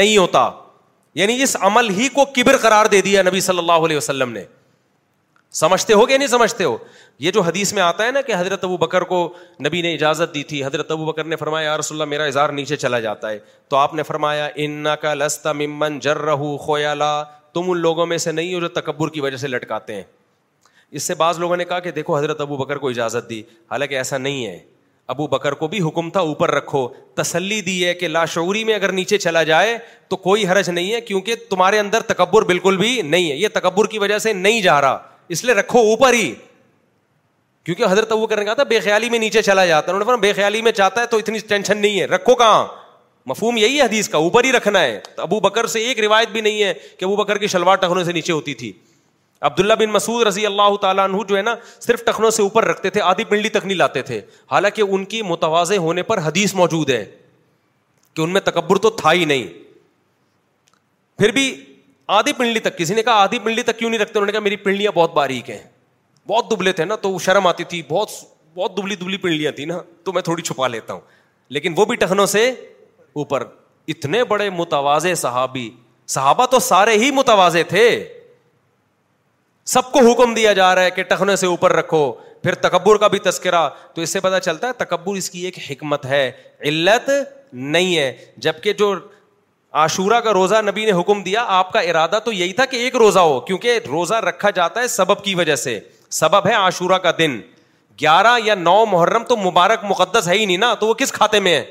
نہیں 0.00 0.16
ہوتا 0.16 0.50
یعنی 1.18 1.42
اس 1.42 1.56
عمل 1.60 1.90
ہی 1.98 2.08
کو 2.14 2.24
کبر 2.36 2.56
قرار 2.62 2.86
دے 2.92 3.00
دیا 3.02 3.22
نبی 3.22 3.40
صلی 3.40 3.58
اللہ 3.58 3.84
علیہ 3.86 3.96
وسلم 3.96 4.32
نے 4.32 4.44
سمجھتے 5.60 5.92
ہو 5.94 6.06
کہ 6.06 6.16
نہیں 6.18 6.28
سمجھتے 6.28 6.64
ہو 6.64 6.76
یہ 7.24 7.30
جو 7.30 7.40
حدیث 7.42 7.72
میں 7.72 7.82
آتا 7.82 8.04
ہے 8.06 8.10
نا 8.12 8.20
کہ 8.20 8.32
حضرت 8.38 8.64
ابو 8.64 8.76
بکر 8.76 9.02
کو 9.10 9.22
نبی 9.66 9.82
نے 9.82 9.92
اجازت 9.94 10.34
دی 10.34 10.42
تھی 10.52 10.64
حضرت 10.64 10.90
ابو 10.90 11.04
بکر 11.12 11.24
نے 11.24 11.36
فرمایا 11.36 11.66
یار 11.70 12.04
میرا 12.06 12.24
اظہار 12.24 12.50
نیچے 12.58 12.76
چلا 12.86 13.00
جاتا 13.00 13.30
ہے 13.30 13.38
تو 13.68 13.76
آپ 13.76 13.94
نے 13.94 14.02
فرمایا 14.10 14.48
ان 14.64 14.86
کا 15.02 15.14
لستا 15.14 15.52
ممن 15.62 15.98
جر 16.02 16.18
رہو 16.22 16.56
خویالا 16.66 17.14
تم 17.54 17.70
ان 17.70 17.78
لوگوں 17.78 18.04
میں 18.06 18.16
سے 18.18 18.32
نہیں 18.32 18.54
ہو 18.54 18.60
جو 18.60 18.68
تکبر 18.80 19.10
کی 19.16 19.20
وجہ 19.20 19.36
سے 19.36 19.48
لٹکاتے 19.48 19.94
ہیں 19.94 20.02
اس 20.98 21.02
سے 21.10 21.14
بعض 21.20 21.38
لوگوں 21.38 21.56
نے 21.56 21.64
کہا 21.64 21.78
کہ 21.84 21.90
دیکھو 21.90 22.16
حضرت 22.16 22.40
ابو 22.40 22.56
بکر 22.56 22.78
کو 22.78 22.88
اجازت 22.88 23.28
دی 23.28 23.42
حالانکہ 23.70 23.94
ایسا 23.98 24.18
نہیں 24.18 24.46
ہے 24.46 24.58
ابو 25.14 25.26
بکر 25.32 25.52
کو 25.60 25.68
بھی 25.68 25.80
حکم 25.86 26.10
تھا 26.10 26.20
اوپر 26.28 26.50
رکھو 26.54 26.86
تسلی 27.22 27.60
دی 27.62 27.84
ہے 27.84 27.94
کہ 27.94 28.08
لاشعوری 28.08 28.64
میں 28.64 28.74
اگر 28.74 28.92
نیچے 28.98 29.18
چلا 29.24 29.42
جائے 29.50 29.76
تو 30.08 30.16
کوئی 30.26 30.46
حرج 30.48 30.70
نہیں 30.70 30.92
ہے 30.92 31.00
کیونکہ 31.08 31.34
تمہارے 31.50 31.78
اندر 31.78 32.02
تکبر 32.12 32.42
بالکل 32.50 32.76
بھی 32.76 33.00
نہیں 33.02 33.30
ہے 33.30 33.36
یہ 33.36 33.48
تکبر 33.54 33.86
کی 33.94 33.98
وجہ 33.98 34.18
سے 34.26 34.32
نہیں 34.32 34.60
جا 34.62 34.80
رہا 34.80 34.98
اس 35.36 35.44
لیے 35.44 35.54
رکھو 35.54 35.78
اوپر 35.90 36.12
ہی 36.12 36.34
کیونکہ 37.64 37.84
حضرت 37.90 38.12
ابو 38.12 38.26
بکر 38.26 38.38
نے 38.38 38.44
کہا 38.44 38.54
تھا 38.54 38.62
بے 38.70 38.80
خیالی 38.84 39.10
میں 39.10 39.18
نیچے 39.18 39.42
چلا 39.42 39.66
جاتا 39.66 39.92
انہوں 39.92 40.16
نے 40.22 40.32
خیالی 40.32 40.62
میں 40.62 40.72
چاہتا 40.80 41.00
ہے 41.00 41.06
تو 41.10 41.16
اتنی 41.18 41.38
ٹینشن 41.48 41.78
نہیں 41.78 42.00
ہے 42.00 42.04
رکھو 42.06 42.34
کہاں 42.42 42.64
مفہوم 43.26 43.56
یہی 43.56 43.76
ہے 43.78 43.84
حدیث 43.84 44.08
کا 44.08 44.18
اوپر 44.18 44.44
ہی 44.44 44.52
رکھنا 44.52 44.80
ہے 44.82 44.98
ابو 45.22 45.38
بکر 45.40 45.66
سے 45.74 45.80
ایک 45.86 46.00
روایت 46.04 46.28
بھی 46.30 46.40
نہیں 46.40 46.62
ہے 46.62 46.72
کہ 46.98 47.04
ابو 47.04 47.16
بکر 47.16 47.38
کی 47.38 47.46
شلوار 47.52 47.76
ٹخنوں 47.84 48.02
سے 48.04 48.12
نیچے 48.12 48.32
ہوتی 48.32 48.54
تھی 48.62 48.72
عبداللہ 49.48 49.74
بن 49.78 49.90
مسعود 49.92 50.26
رضی 50.26 50.44
اللہ 50.46 50.76
تعالیٰ 50.80 51.04
عنہ 51.08 51.16
جو 51.28 51.36
ہے 51.36 51.42
نا 51.42 51.54
صرف 51.80 52.04
ٹخنوں 52.04 52.30
سے 52.30 52.42
اوپر 52.42 52.64
رکھتے 52.68 52.90
تھے 52.90 53.00
آدھی 53.00 53.24
پنڈلی 53.28 53.48
تک 53.54 53.66
نہیں 53.66 53.76
لاتے 53.76 54.02
تھے 54.10 54.20
حالانکہ 54.50 54.82
ان 54.88 55.04
کی 55.12 55.20
متوازے 55.28 55.76
ہونے 55.86 56.02
پر 56.10 56.18
حدیث 56.24 56.54
موجود 56.54 56.90
ہے 56.90 57.04
کہ 58.14 58.20
ان 58.22 58.30
میں 58.32 58.40
تکبر 58.44 58.76
تو 58.86 58.90
تھا 59.00 59.12
ہی 59.12 59.24
نہیں 59.24 59.46
پھر 61.18 61.30
بھی 61.32 61.54
آدھی 62.18 62.32
پنڈلی 62.36 62.60
تک 62.60 62.76
کسی 62.78 62.94
نے 62.94 63.02
کہا 63.02 63.22
آدھی 63.22 63.38
پنڈلی 63.38 63.62
تک 63.62 63.78
کیوں 63.78 63.90
نہیں 63.90 64.00
رکھتے 64.00 64.18
انہوں 64.18 64.26
نے 64.26 64.32
کہا 64.32 64.40
میری 64.40 64.56
پنڈلیاں 64.64 64.92
بہت 64.94 65.12
باریک 65.14 65.50
ہیں 65.50 65.62
بہت 66.28 66.50
دبلے 66.50 66.72
تھے 66.72 66.84
نا 66.84 66.96
تو 67.02 67.10
وہ 67.10 67.18
شرم 67.26 67.46
آتی 67.46 67.64
تھی 67.72 67.82
بہت 67.88 68.10
بہت 68.54 68.76
دبلی 68.76 68.96
دبلی 68.96 69.16
پنڈلیاں 69.16 69.52
تھیں 69.52 69.66
نا 69.66 69.80
تو 70.04 70.12
میں 70.12 70.22
تھوڑی 70.22 70.42
چھپا 70.42 70.68
لیتا 70.68 70.92
ہوں 70.92 71.00
لیکن 71.54 71.74
وہ 71.76 71.84
بھی 71.84 71.96
ٹخنوں 71.96 72.26
سے 72.26 72.50
اوپر 73.14 73.44
اتنے 73.88 74.22
بڑے 74.28 74.48
متوازے 74.50 75.14
صحابی 75.22 75.68
صحابہ 76.14 76.46
تو 76.50 76.58
سارے 76.58 76.92
ہی 76.98 77.10
متوازے 77.14 77.62
تھے 77.72 77.88
سب 79.72 79.90
کو 79.92 79.98
حکم 80.10 80.32
دیا 80.34 80.52
جا 80.52 80.74
رہا 80.74 80.82
ہے 80.82 80.90
کہ 80.94 81.02
ٹخنے 81.10 81.36
سے 81.42 81.46
اوپر 81.46 81.72
رکھو 81.76 82.00
پھر 82.42 82.54
تکبر 82.64 82.96
کا 82.98 83.08
بھی 83.08 83.18
تذکرہ 83.24 83.68
تو 83.94 84.02
اس 84.02 84.10
سے 84.12 84.20
پتا 84.20 84.40
چلتا 84.40 84.68
ہے 84.68 84.72
تکبر 84.84 85.14
اس 85.16 85.30
کی 85.30 85.44
ایک 85.44 85.58
حکمت 85.70 86.04
ہے 86.06 86.30
علت 86.70 87.10
نہیں 87.52 87.96
ہے 87.96 88.12
جبکہ 88.46 88.72
جو 88.82 88.94
عاشورہ 89.82 90.20
کا 90.24 90.32
روزہ 90.32 90.60
نبی 90.70 90.84
نے 90.86 90.92
حکم 91.00 91.22
دیا 91.22 91.44
آپ 91.58 91.72
کا 91.72 91.80
ارادہ 91.92 92.18
تو 92.24 92.32
یہی 92.32 92.52
تھا 92.58 92.64
کہ 92.72 92.76
ایک 92.76 92.96
روزہ 92.96 93.18
ہو 93.18 93.40
کیونکہ 93.46 93.78
روزہ 93.90 94.14
رکھا 94.28 94.50
جاتا 94.58 94.80
ہے 94.80 94.88
سبب 94.88 95.24
کی 95.24 95.34
وجہ 95.34 95.54
سے 95.64 95.78
سبب 96.18 96.46
ہے 96.46 96.52
عاشورہ 96.54 96.98
کا 97.06 97.10
دن 97.18 97.40
گیارہ 98.00 98.36
یا 98.44 98.54
نو 98.54 98.84
محرم 98.90 99.24
تو 99.28 99.36
مبارک 99.36 99.84
مقدس 99.88 100.28
ہے 100.28 100.34
ہی 100.38 100.44
نہیں 100.44 100.56
نا 100.56 100.72
تو 100.80 100.86
وہ 100.86 100.94
کس 101.02 101.12
کھاتے 101.12 101.40
میں 101.40 101.54
ہے 101.58 101.64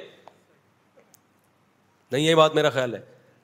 نہیں 2.15 2.23
یہ 2.25 2.35
بات 2.35 2.55
میرا 2.55 2.69
خیال 2.69 2.93
ہے 2.95 2.99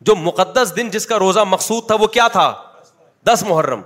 جو 0.10 0.16
مقدس 0.16 0.72
دن 0.76 0.90
جس 0.90 1.06
کا 1.08 1.18
روزہ 1.20 1.40
مقصود 1.56 1.86
تھا 1.88 1.96
وہ 2.00 2.08
کیا 2.18 2.28
تھا 2.38 2.48
دس 3.28 3.44
محرم 3.48 3.82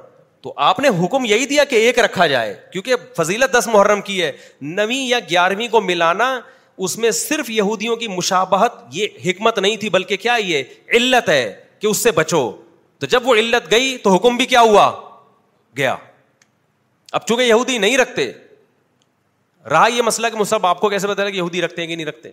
تو 0.45 0.53
آپ 0.69 0.79
نے 0.83 0.89
حکم 1.03 1.25
یہی 1.25 1.45
دیا 1.51 1.63
کہ 1.69 1.75
ایک 1.85 1.99
رکھا 2.05 2.27
جائے 2.27 2.53
کیونکہ 2.71 2.95
فضیلت 3.17 3.53
دس 3.57 3.67
محرم 3.73 4.01
کی 4.09 4.21
ہے 4.21 4.31
نویں 4.79 4.95
یا 5.01 5.19
گیارہویں 5.29 5.67
کو 5.75 5.81
ملانا 5.81 6.27
اس 6.85 6.97
میں 6.97 7.11
صرف 7.19 7.49
یہودیوں 7.49 7.95
کی 7.95 8.07
مشابہت 8.17 8.79
یہ 8.97 9.17
حکمت 9.25 9.59
نہیں 9.65 9.77
تھی 9.83 9.89
بلکہ 9.95 10.17
کیا 10.25 10.35
یہ 10.43 10.77
علت 10.99 11.29
ہے 11.29 11.43
کہ 11.79 11.87
اس 11.87 11.97
سے 12.03 12.11
بچو 12.19 12.43
تو 12.99 13.07
جب 13.13 13.27
وہ 13.27 13.35
علت 13.35 13.71
گئی 13.71 13.97
تو 14.03 14.13
حکم 14.15 14.37
بھی 14.37 14.45
کیا 14.53 14.61
ہوا 14.71 14.89
گیا 15.77 15.95
اب 17.17 17.25
چونکہ 17.27 17.43
یہودی 17.43 17.77
نہیں 17.85 17.97
رکھتے 17.97 18.31
رہا 19.71 19.85
یہ 19.95 20.01
مسئلہ 20.11 20.27
کہ 20.31 20.37
مصحب 20.37 20.65
آپ 20.65 20.79
کو 20.81 20.89
کیسے 20.89 21.07
بتایا 21.07 21.29
کہ 21.29 21.35
یہودی 21.37 21.61
رکھتے 21.61 21.81
ہیں 21.81 21.87
کہ 21.89 21.95
نہیں 21.95 22.05
رکھتے 22.05 22.31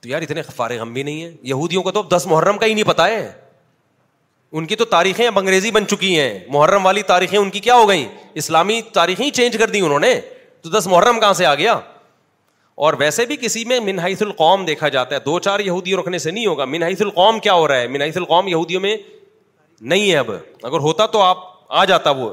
تو 0.00 0.08
یار 0.08 0.22
اتنے 0.22 0.42
فارغ 0.56 0.78
غم 0.80 0.92
بھی 0.92 1.02
نہیں 1.02 1.22
ہے 1.22 1.30
یہودیوں 1.44 1.82
کا 1.82 1.90
تو 1.94 1.98
اب 2.00 2.10
دس 2.16 2.26
محرم 2.26 2.58
کا 2.58 2.66
ہی 2.66 2.74
نہیں 2.74 2.84
پتا 2.88 3.06
ہے 3.08 3.30
ان 4.58 4.66
کی 4.66 4.76
تو 4.76 4.84
تاریخیں 4.94 5.26
اب 5.26 5.38
انگریزی 5.38 5.70
بن 5.70 5.86
چکی 5.88 6.18
ہیں 6.18 6.38
محرم 6.52 6.86
والی 6.86 7.02
تاریخیں 7.10 7.38
ان 7.38 7.50
کی 7.50 7.60
کیا 7.66 7.74
ہو 7.76 7.88
گئیں 7.88 8.04
اسلامی 8.42 8.80
تاریخیں 8.92 9.24
ہی 9.24 9.30
چینج 9.40 9.56
کر 9.58 9.70
دیں 9.70 9.80
انہوں 9.80 10.00
نے 10.06 10.14
تو 10.62 10.70
دس 10.78 10.86
محرم 10.90 11.20
کہاں 11.20 11.32
سے 11.42 11.46
آ 11.46 11.54
گیا 11.54 11.78
اور 12.86 12.94
ویسے 12.98 13.26
بھی 13.26 13.36
کسی 13.40 13.64
میں 13.72 13.78
منہائیس 13.80 14.22
القوم 14.22 14.64
دیکھا 14.64 14.88
جاتا 14.88 15.14
ہے 15.14 15.20
دو 15.24 15.38
چار 15.46 15.60
یہودی 15.60 15.94
رکھنے 15.96 16.18
سے 16.18 16.30
نہیں 16.30 16.46
ہوگا 16.46 16.64
منہایس 16.64 17.00
القوم 17.02 17.38
کیا 17.46 17.52
ہو 17.54 17.68
رہا 17.68 17.80
ہے 17.80 17.88
منایس 17.88 18.16
القوم 18.16 18.48
یہودیوں 18.48 18.80
میں 18.80 18.96
نہیں 19.92 20.10
ہے 20.10 20.16
اب 20.18 20.30
اگر 20.62 20.78
ہوتا 20.88 21.06
تو 21.16 21.20
آپ 21.22 21.38
آ 21.68 21.84
جاتا 21.90 22.10
وہ 22.20 22.32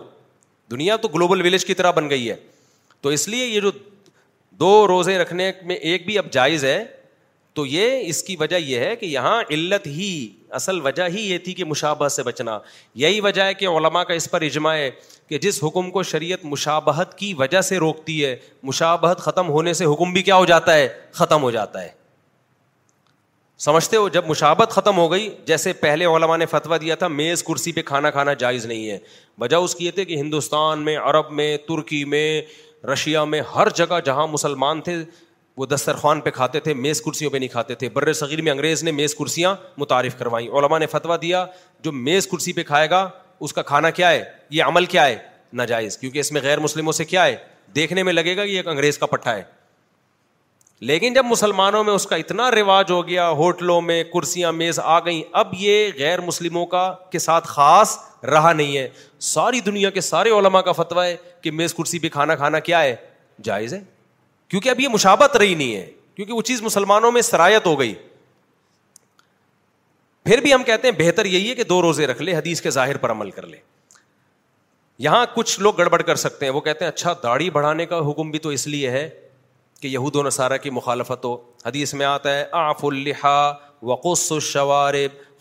دنیا 0.72 0.95
تو 1.03 1.07
گلوبل 1.14 1.41
ولیج 1.45 1.65
کی 1.65 1.73
طرح 1.73 1.91
بن 1.98 2.10
گئی 2.10 2.30
ہے 2.30 2.35
تو 3.02 3.10
اس 3.18 3.27
لیے 3.27 3.45
یہ 3.45 3.60
جو 3.61 3.72
دو 4.60 4.88
روزے 4.88 5.18
رکھنے 5.18 5.52
میں 5.65 5.76
ایک 5.76 6.06
بھی 6.06 6.18
اب 6.18 6.31
جائز 6.34 6.64
ہے 6.65 6.84
تو 7.57 7.65
یہ 7.65 8.01
اس 8.07 8.21
کی 8.23 8.35
وجہ 8.39 8.55
یہ 8.61 8.79
ہے 8.85 8.95
کہ 8.95 9.05
یہاں 9.05 9.38
علت 9.51 9.85
ہی 9.88 10.09
اصل 10.57 10.79
وجہ 10.88 11.07
ہی 11.13 11.21
یہ 11.29 11.38
تھی 11.43 11.53
کہ 11.59 11.65
مشابہ 11.65 12.07
سے 12.15 12.23
بچنا 12.23 12.57
یہی 13.03 13.19
وجہ 13.27 13.43
ہے 13.43 13.53
کہ 13.61 13.67
علماء 13.67 14.03
کا 14.09 14.13
اس 14.13 14.29
پر 14.31 14.41
اجماع 14.49 14.73
ہے 14.75 14.89
کہ 15.29 15.38
جس 15.45 15.63
حکم 15.63 15.89
کو 15.91 16.03
شریعت 16.11 16.43
مشابہت 16.45 17.17
کی 17.17 17.34
وجہ 17.38 17.61
سے 17.69 17.77
روکتی 17.85 18.23
ہے 18.25 18.35
مشابہت 18.71 19.21
ختم 19.21 19.49
ہونے 19.55 19.73
سے 19.79 19.85
حکم 19.93 20.13
بھی 20.13 20.21
کیا 20.29 20.35
ہو 20.35 20.45
جاتا 20.53 20.75
ہے 20.75 20.88
ختم 21.21 21.41
ہو 21.43 21.51
جاتا 21.57 21.84
ہے 21.84 21.89
سمجھتے 23.65 23.97
ہو 23.97 24.07
جب 24.17 24.27
مشابت 24.29 24.69
ختم 24.71 24.97
ہو 24.97 25.11
گئی 25.11 25.29
جیسے 25.45 25.73
پہلے 25.88 26.05
علماء 26.15 26.38
نے 26.38 26.45
فتویٰ 26.51 26.79
دیا 26.81 26.95
تھا 27.03 27.07
میز 27.19 27.43
کرسی 27.47 27.71
پہ 27.71 27.81
کھانا 27.91 28.11
کھانا 28.17 28.34
جائز 28.43 28.65
نہیں 28.65 28.89
ہے 28.89 28.97
وجہ 29.41 29.55
اس 29.65 29.75
کی 29.75 29.85
یہ 29.85 29.91
تھی 29.95 30.05
کہ 30.05 30.15
ہندوستان 30.21 30.85
میں 30.85 30.97
عرب 31.03 31.31
میں 31.39 31.55
ترکی 31.67 32.03
میں 32.13 32.41
رشیا 32.93 33.23
میں 33.34 33.41
ہر 33.55 33.69
جگہ 33.81 33.99
جہاں 34.05 34.27
مسلمان 34.38 34.81
تھے 34.89 35.01
وہ 35.57 35.65
دسترخوان 35.65 36.19
پہ 36.21 36.29
کھاتے 36.29 36.59
تھے 36.59 36.73
میز 36.73 37.01
کرسیوں 37.01 37.29
پہ 37.31 37.38
نہیں 37.38 37.49
کھاتے 37.49 37.75
تھے 37.75 37.88
بر 37.93 38.11
صغیر 38.13 38.41
میں 38.41 38.51
انگریز 38.51 38.84
نے 38.84 38.91
میز 38.91 39.15
کرسیاں 39.15 39.53
متعارف 39.77 40.17
کروائیں 40.17 40.47
علما 40.57 40.77
نے 40.79 40.85
فتویٰ 40.88 41.17
دیا 41.21 41.45
جو 41.84 41.91
میز 41.91 42.27
کرسی 42.31 42.53
پہ 42.53 42.63
کھائے 42.63 42.89
گا 42.89 43.07
اس 43.45 43.53
کا 43.53 43.61
کھانا 43.61 43.89
کیا 43.99 44.09
ہے 44.11 44.23
یہ 44.49 44.63
عمل 44.63 44.85
کیا 44.93 45.05
ہے 45.05 45.15
ناجائز 45.53 45.97
کیونکہ 45.97 46.19
اس 46.19 46.31
میں 46.31 46.41
غیر 46.43 46.59
مسلموں 46.59 46.91
سے 46.93 47.05
کیا 47.05 47.25
ہے 47.25 47.35
دیکھنے 47.75 48.03
میں 48.03 48.13
لگے 48.13 48.35
گا 48.38 48.43
یہ 48.43 48.57
ایک 48.57 48.67
انگریز 48.67 48.97
کا 48.97 49.05
پٹھا 49.05 49.35
ہے 49.35 49.43
لیکن 50.89 51.13
جب 51.13 51.25
مسلمانوں 51.25 51.84
میں 51.84 51.93
اس 51.93 52.05
کا 52.07 52.15
اتنا 52.15 52.49
رواج 52.51 52.91
ہو 52.91 53.05
گیا 53.07 53.29
ہوٹلوں 53.38 53.79
میں 53.81 54.03
کرسیاں 54.13 54.51
میز 54.53 54.79
آ 54.84 54.99
گئیں 55.05 55.21
اب 55.41 55.53
یہ 55.59 55.89
غیر 55.99 56.21
مسلموں 56.21 56.65
کا 56.75 56.91
کے 57.11 57.19
ساتھ 57.19 57.47
خاص 57.47 57.97
رہا 58.34 58.53
نہیں 58.53 58.77
ہے 58.77 58.88
ساری 59.34 59.59
دنیا 59.65 59.89
کے 59.97 60.01
سارے 60.01 60.29
علما 60.39 60.61
کا 60.61 60.71
فتویٰ 60.81 61.03
ہے 61.05 61.15
کہ 61.41 61.51
میز 61.51 61.73
کرسی 61.73 61.99
پہ 61.99 62.09
کھانا 62.09 62.35
کھانا 62.35 62.59
کیا 62.69 62.84
ہے 62.84 62.95
جائز 63.43 63.73
ہے 63.73 63.79
کیونکہ 64.49 64.69
اب 64.69 64.80
یہ 64.80 64.88
مشابت 64.94 65.36
رہی 65.38 65.56
نہیں 65.56 65.76
ہے 65.76 65.90
کیونکہ 66.15 66.34
وہ 66.34 66.41
چیز 66.41 66.61
مسلمانوں 66.64 67.11
میں 67.11 67.22
سرایت 67.22 67.65
ہو 67.65 67.80
گئی 67.80 67.94
پھر 70.26 70.41
بھی 70.41 70.53
ہم 70.53 70.64
کہتے 70.64 70.88
ہیں 70.88 70.95
بہتر 70.99 71.26
یہی 71.26 71.49
ہے 71.49 71.56
کہ 71.56 71.64
دو 71.64 71.82
روزے 71.82 72.07
رکھ 72.07 72.22
لے 72.22 72.36
حدیث 72.36 72.61
کے 72.61 72.69
ظاہر 72.78 72.98
پر 73.03 73.11
عمل 73.11 73.32
کر 73.32 73.45
لے 73.48 73.57
یہاں 75.06 75.26
کچھ 75.36 75.60
لوگ 75.60 75.76
گڑبڑ 75.78 76.02
کر 76.02 76.15
سکتے 76.15 76.45
ہیں 76.45 76.53
وہ 76.53 76.61
کہتے 76.61 76.86
ہیں 76.86 76.91
اچھا 76.91 77.14
داڑھی 77.24 77.49
بڑھانے 77.57 77.86
کا 77.86 77.99
حکم 78.10 78.32
بھی 78.32 78.40
تو 78.45 78.49
اس 78.49 78.68
لیے 78.68 78.90
ہے 78.91 79.07
کہ 79.82 79.88
یہود 79.88 80.15
و 80.15 80.24
نصارہ 80.24 80.57
کی 80.61 80.69
مخالفت 80.76 81.26
ہو 81.26 81.36
حدیث 81.65 81.94
میں 81.94 82.06
آتا 82.06 82.34
ہے 82.38 82.45
آف 82.61 82.84
الحا 82.86 83.38
وقص 83.90 84.32
شوار 84.41 84.94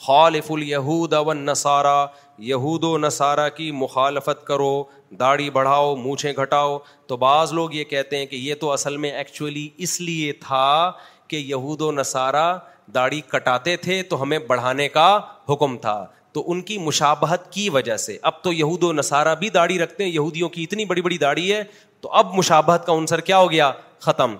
خالف 0.07 0.51
الہود 0.53 1.13
و 1.21 1.33
نصارہ 1.35 2.07
یہود 2.49 2.85
و 2.85 2.97
نصارہ 2.99 3.49
کی 3.57 3.71
مخالفت 3.75 4.47
کرو 4.47 4.75
داڑھی 5.19 5.49
بڑھاؤ 5.51 5.95
مونچھیں 5.97 6.33
گھٹاؤ 6.39 6.77
تو 7.09 7.17
بعض 7.17 7.53
لوگ 7.53 7.73
یہ 7.75 7.85
کہتے 7.85 8.19
ہیں 8.19 8.27
کہ 8.27 8.37
یہ 8.37 8.55
تو 8.61 8.71
اصل 8.73 8.97
میں 8.97 9.11
ایکچولی 9.19 9.69
اس 9.87 10.01
لیے 10.01 10.33
تھا 10.47 10.91
کہ 11.29 11.37
یہود 11.37 11.81
و 11.83 11.91
نصارہ 11.93 12.59
داڑھی 12.95 13.21
کٹاتے 13.29 13.77
تھے 13.77 14.03
تو 14.11 14.23
ہمیں 14.23 14.39
بڑھانے 14.49 14.89
کا 14.89 15.19
حکم 15.49 15.77
تھا 15.81 16.05
تو 16.33 16.43
ان 16.51 16.61
کی 16.63 16.77
مشابہت 16.79 17.51
کی 17.53 17.69
وجہ 17.71 17.97
سے 17.97 18.17
اب 18.31 18.43
تو 18.43 18.53
یہود 18.53 18.83
و 18.85 18.93
نصارہ 18.93 19.35
بھی 19.41 19.49
داڑھی 19.51 19.79
رکھتے 19.79 20.05
ہیں 20.05 20.11
یہودیوں 20.11 20.49
کی 20.49 20.63
اتنی 20.63 20.85
بڑی 20.85 21.03
بڑی 21.03 21.19
داڑھی 21.19 21.53
ہے 21.53 21.63
تو 22.01 22.11
اب 22.21 22.35
مشابہت 22.37 22.87
کا 22.87 22.93
عنصر 22.99 23.21
کیا 23.31 23.39
ہو 23.39 23.51
گیا 23.51 23.71
ختم 24.07 24.35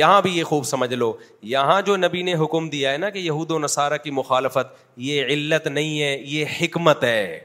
یہاں 0.00 0.20
بھی 0.22 0.36
یہ 0.36 0.44
خوب 0.44 0.64
سمجھ 0.64 0.92
لو 0.94 1.12
یہاں 1.52 1.80
جو 1.86 1.96
نبی 1.96 2.22
نے 2.22 2.34
حکم 2.44 2.68
دیا 2.70 2.92
ہے 2.92 2.98
نا 2.98 3.10
کہ 3.10 3.18
یہود 3.18 3.50
و 3.50 3.58
نصارہ 3.58 3.96
کی 4.02 4.10
مخالفت 4.20 4.66
یہ 5.06 5.24
علت 5.24 5.66
نہیں 5.66 6.00
ہے 6.02 6.16
یہ 6.24 6.44
حکمت 6.60 7.04
ہے 7.04 7.38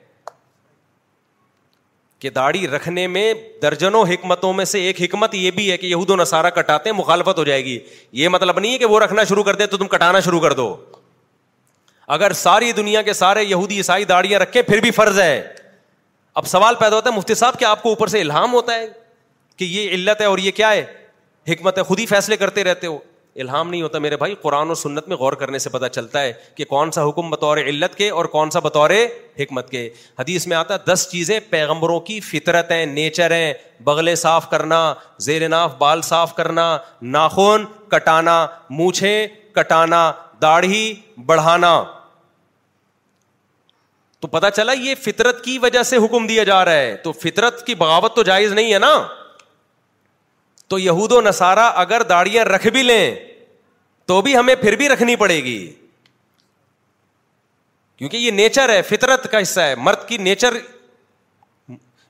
کہ 2.20 2.30
داڑھی 2.36 2.68
رکھنے 2.68 3.06
میں 3.08 3.34
درجنوں 3.62 4.04
حکمتوں 4.10 4.52
میں 4.54 4.66
سے 4.66 4.82
ایک 4.86 5.02
حکمت 5.02 5.34
یہ 5.36 5.52
بھی 5.56 5.72
ہے 5.72 5.78
کہ 5.78 5.88
یہود 5.88 6.10
و 6.10 6.16
نصارہ 6.16 6.50
کٹاتے 6.56 6.92
مخالفت 6.92 7.38
ہو 7.38 7.44
جائے 7.44 7.64
گی 7.66 7.78
یہ 8.20 8.30
مطلب 8.30 8.60
نہیں 8.60 8.74
ہے 8.74 8.78
کہ 8.78 8.86
وہ 8.86 9.00
رکھنا 9.00 9.24
شروع 9.30 9.44
کر 9.44 9.56
دے 9.56 9.66
تو 9.68 9.78
تم 9.78 9.88
کٹانا 9.88 10.20
شروع 10.26 10.40
کر 10.40 10.54
دو 10.62 10.76
اگر 12.18 12.34
ساری 12.44 12.72
دنیا 12.78 13.02
کے 13.02 13.14
سارے 13.14 13.44
یہودی 13.44 13.78
عیسائی 13.78 14.06
داڑیاں 14.06 14.40
رکھے 14.40 14.62
پھر 14.62 14.80
بھی 14.82 14.92
فرض 15.00 15.20
ہے 15.20 15.42
اب 16.40 16.48
سوال 16.48 16.76
پیدا 16.80 16.96
ہوتا 16.96 17.10
ہے 17.10 17.16
مفتی 17.16 17.34
صاحب 17.36 17.60
کہ 17.60 17.66
آپ 17.66 17.82
کو 17.84 17.90
اوپر 17.90 18.08
سے 18.08 18.22
الہام 18.22 18.54
ہوتا 18.54 18.76
ہے 18.76 18.88
کہ 19.58 19.66
یہ 19.66 19.90
علت 19.96 20.22
ہے 20.22 20.26
اور 20.26 20.38
یہ 20.38 20.52
کیا 20.56 20.72
ہے 20.72 20.86
حکمت 21.48 21.78
ہے 21.78 21.84
خود 21.84 22.00
ہی 22.00 22.06
فیصلے 22.06 22.38
کرتے 22.38 22.64
رہتے 22.64 22.88
ہو 22.88 22.98
الحام 23.42 23.70
نہیں 23.70 23.82
ہوتا 23.82 24.00
میرے 24.00 24.18
بھائی 24.18 24.36
قرآن 24.42 24.70
و 24.72 24.76
سنت 24.76 25.08
میں 25.08 25.16
غور 25.18 25.34
کرنے 25.40 25.60
سے 25.60 25.70
پتہ 25.70 25.86
چلتا 25.92 26.22
ہے 26.22 26.32
کہ 26.56 26.66
کون 26.66 26.92
سا 26.92 27.08
حکم 27.08 27.30
بطور 27.30 27.58
علت 27.58 27.96
کے 27.96 28.10
اور 28.10 28.26
کون 28.36 28.50
سا 28.52 28.60
بطور 28.68 28.90
حکمت 29.40 29.70
کے 29.70 29.88
حدیث 30.20 30.46
میں 30.48 30.58
آتا 30.58 30.76
دس 30.92 31.08
چیزیں 31.12 31.40
پیغمبروں 31.50 32.00
کی 32.10 32.20
فطرت 32.30 32.72
ہیں 32.72 32.86
نیچر 32.94 33.32
ہیں 33.36 33.54
بغلے 33.84 34.14
صاف 34.24 34.50
کرنا 34.50 34.80
زیر 35.26 35.48
ناف 35.50 35.74
بال 35.80 36.02
صاف 36.12 36.36
کرنا 36.36 36.76
ناخون 37.18 37.66
کٹانا 37.92 38.46
مونچھے 38.80 39.14
کٹانا 39.56 40.12
داڑھی 40.42 40.84
بڑھانا 41.26 41.74
تو 44.20 44.28
پتا 44.32 44.52
چلا 44.52 44.72
یہ 44.84 44.96
فطرت 45.02 45.44
کی 45.44 45.58
وجہ 45.62 45.84
سے 45.92 45.98
حکم 46.06 46.28
دیا 46.28 46.44
جا 46.44 46.64
رہا 46.66 46.76
ہے 46.78 46.96
تو 47.04 47.12
فطرت 47.24 47.66
کی 47.66 47.76
بغاوت 47.84 48.16
تو 48.16 48.24
جائز 48.32 48.54
نہیں 48.54 48.74
ہے 48.74 48.80
نا 48.80 48.96
تو 50.70 50.80
یہود 50.80 51.12
و 51.12 51.20
نسارا 51.22 51.68
اگر 51.82 52.02
داڑیاں 52.10 52.46
رکھ 52.46 52.68
بھی 52.74 52.84
لیں 52.84 53.14
تو 54.08 54.22
بھی 54.22 54.36
ہمیں 54.38 54.56
پھر 54.62 54.76
بھی 54.76 54.90
رکھنی 54.90 55.16
پڑے 55.16 55.36
گی 55.44 55.58
کیونکہ 57.98 58.18
یہ 58.18 58.32
نیچر 58.32 58.70
ہے 58.74 58.82
فطرت 58.90 59.32
کا 59.32 59.42
حصہ 59.42 59.60
ہے 59.60 59.76
مرد 59.78 60.08
کی 60.08 60.18
نیچر 60.18 60.54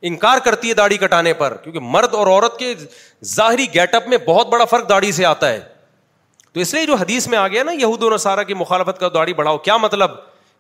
انکار 0.08 0.38
کرتی 0.46 0.70
ہے 0.70 0.74
داڑھی 0.74 0.98
کٹانے 0.98 1.34
پر 1.34 1.56
کیونکہ 1.64 1.80
مرد 1.84 2.14
اور 2.16 2.28
عورت 2.28 2.58
کے 2.60 2.74
ظاہری 3.34 3.66
گیٹ 3.74 3.96
اپ 3.96 4.08
میں 4.08 4.18
بہت 4.26 4.48
بڑا 4.48 4.66
فرق 4.72 4.90
داڑھی 4.90 5.12
سے 5.12 5.26
آتا 5.26 5.50
ہے 5.50 5.60
تو 6.54 6.60
اس 6.62 6.74
لیے 6.74 6.86
جو 6.86 6.96
حدیث 6.96 7.28
میں 7.28 7.38
آ 7.38 7.48
گیا 7.48 7.64
نا 7.64 7.72
یہود 7.72 8.04
و 8.04 8.10
نصارہ 8.14 8.44
کی 8.48 8.54
مخالفت 8.54 9.00
کا 9.00 9.08
داڑھی 9.14 9.34
بڑھاؤ 9.34 9.58
کیا 9.68 9.78
مطلب 9.78 10.12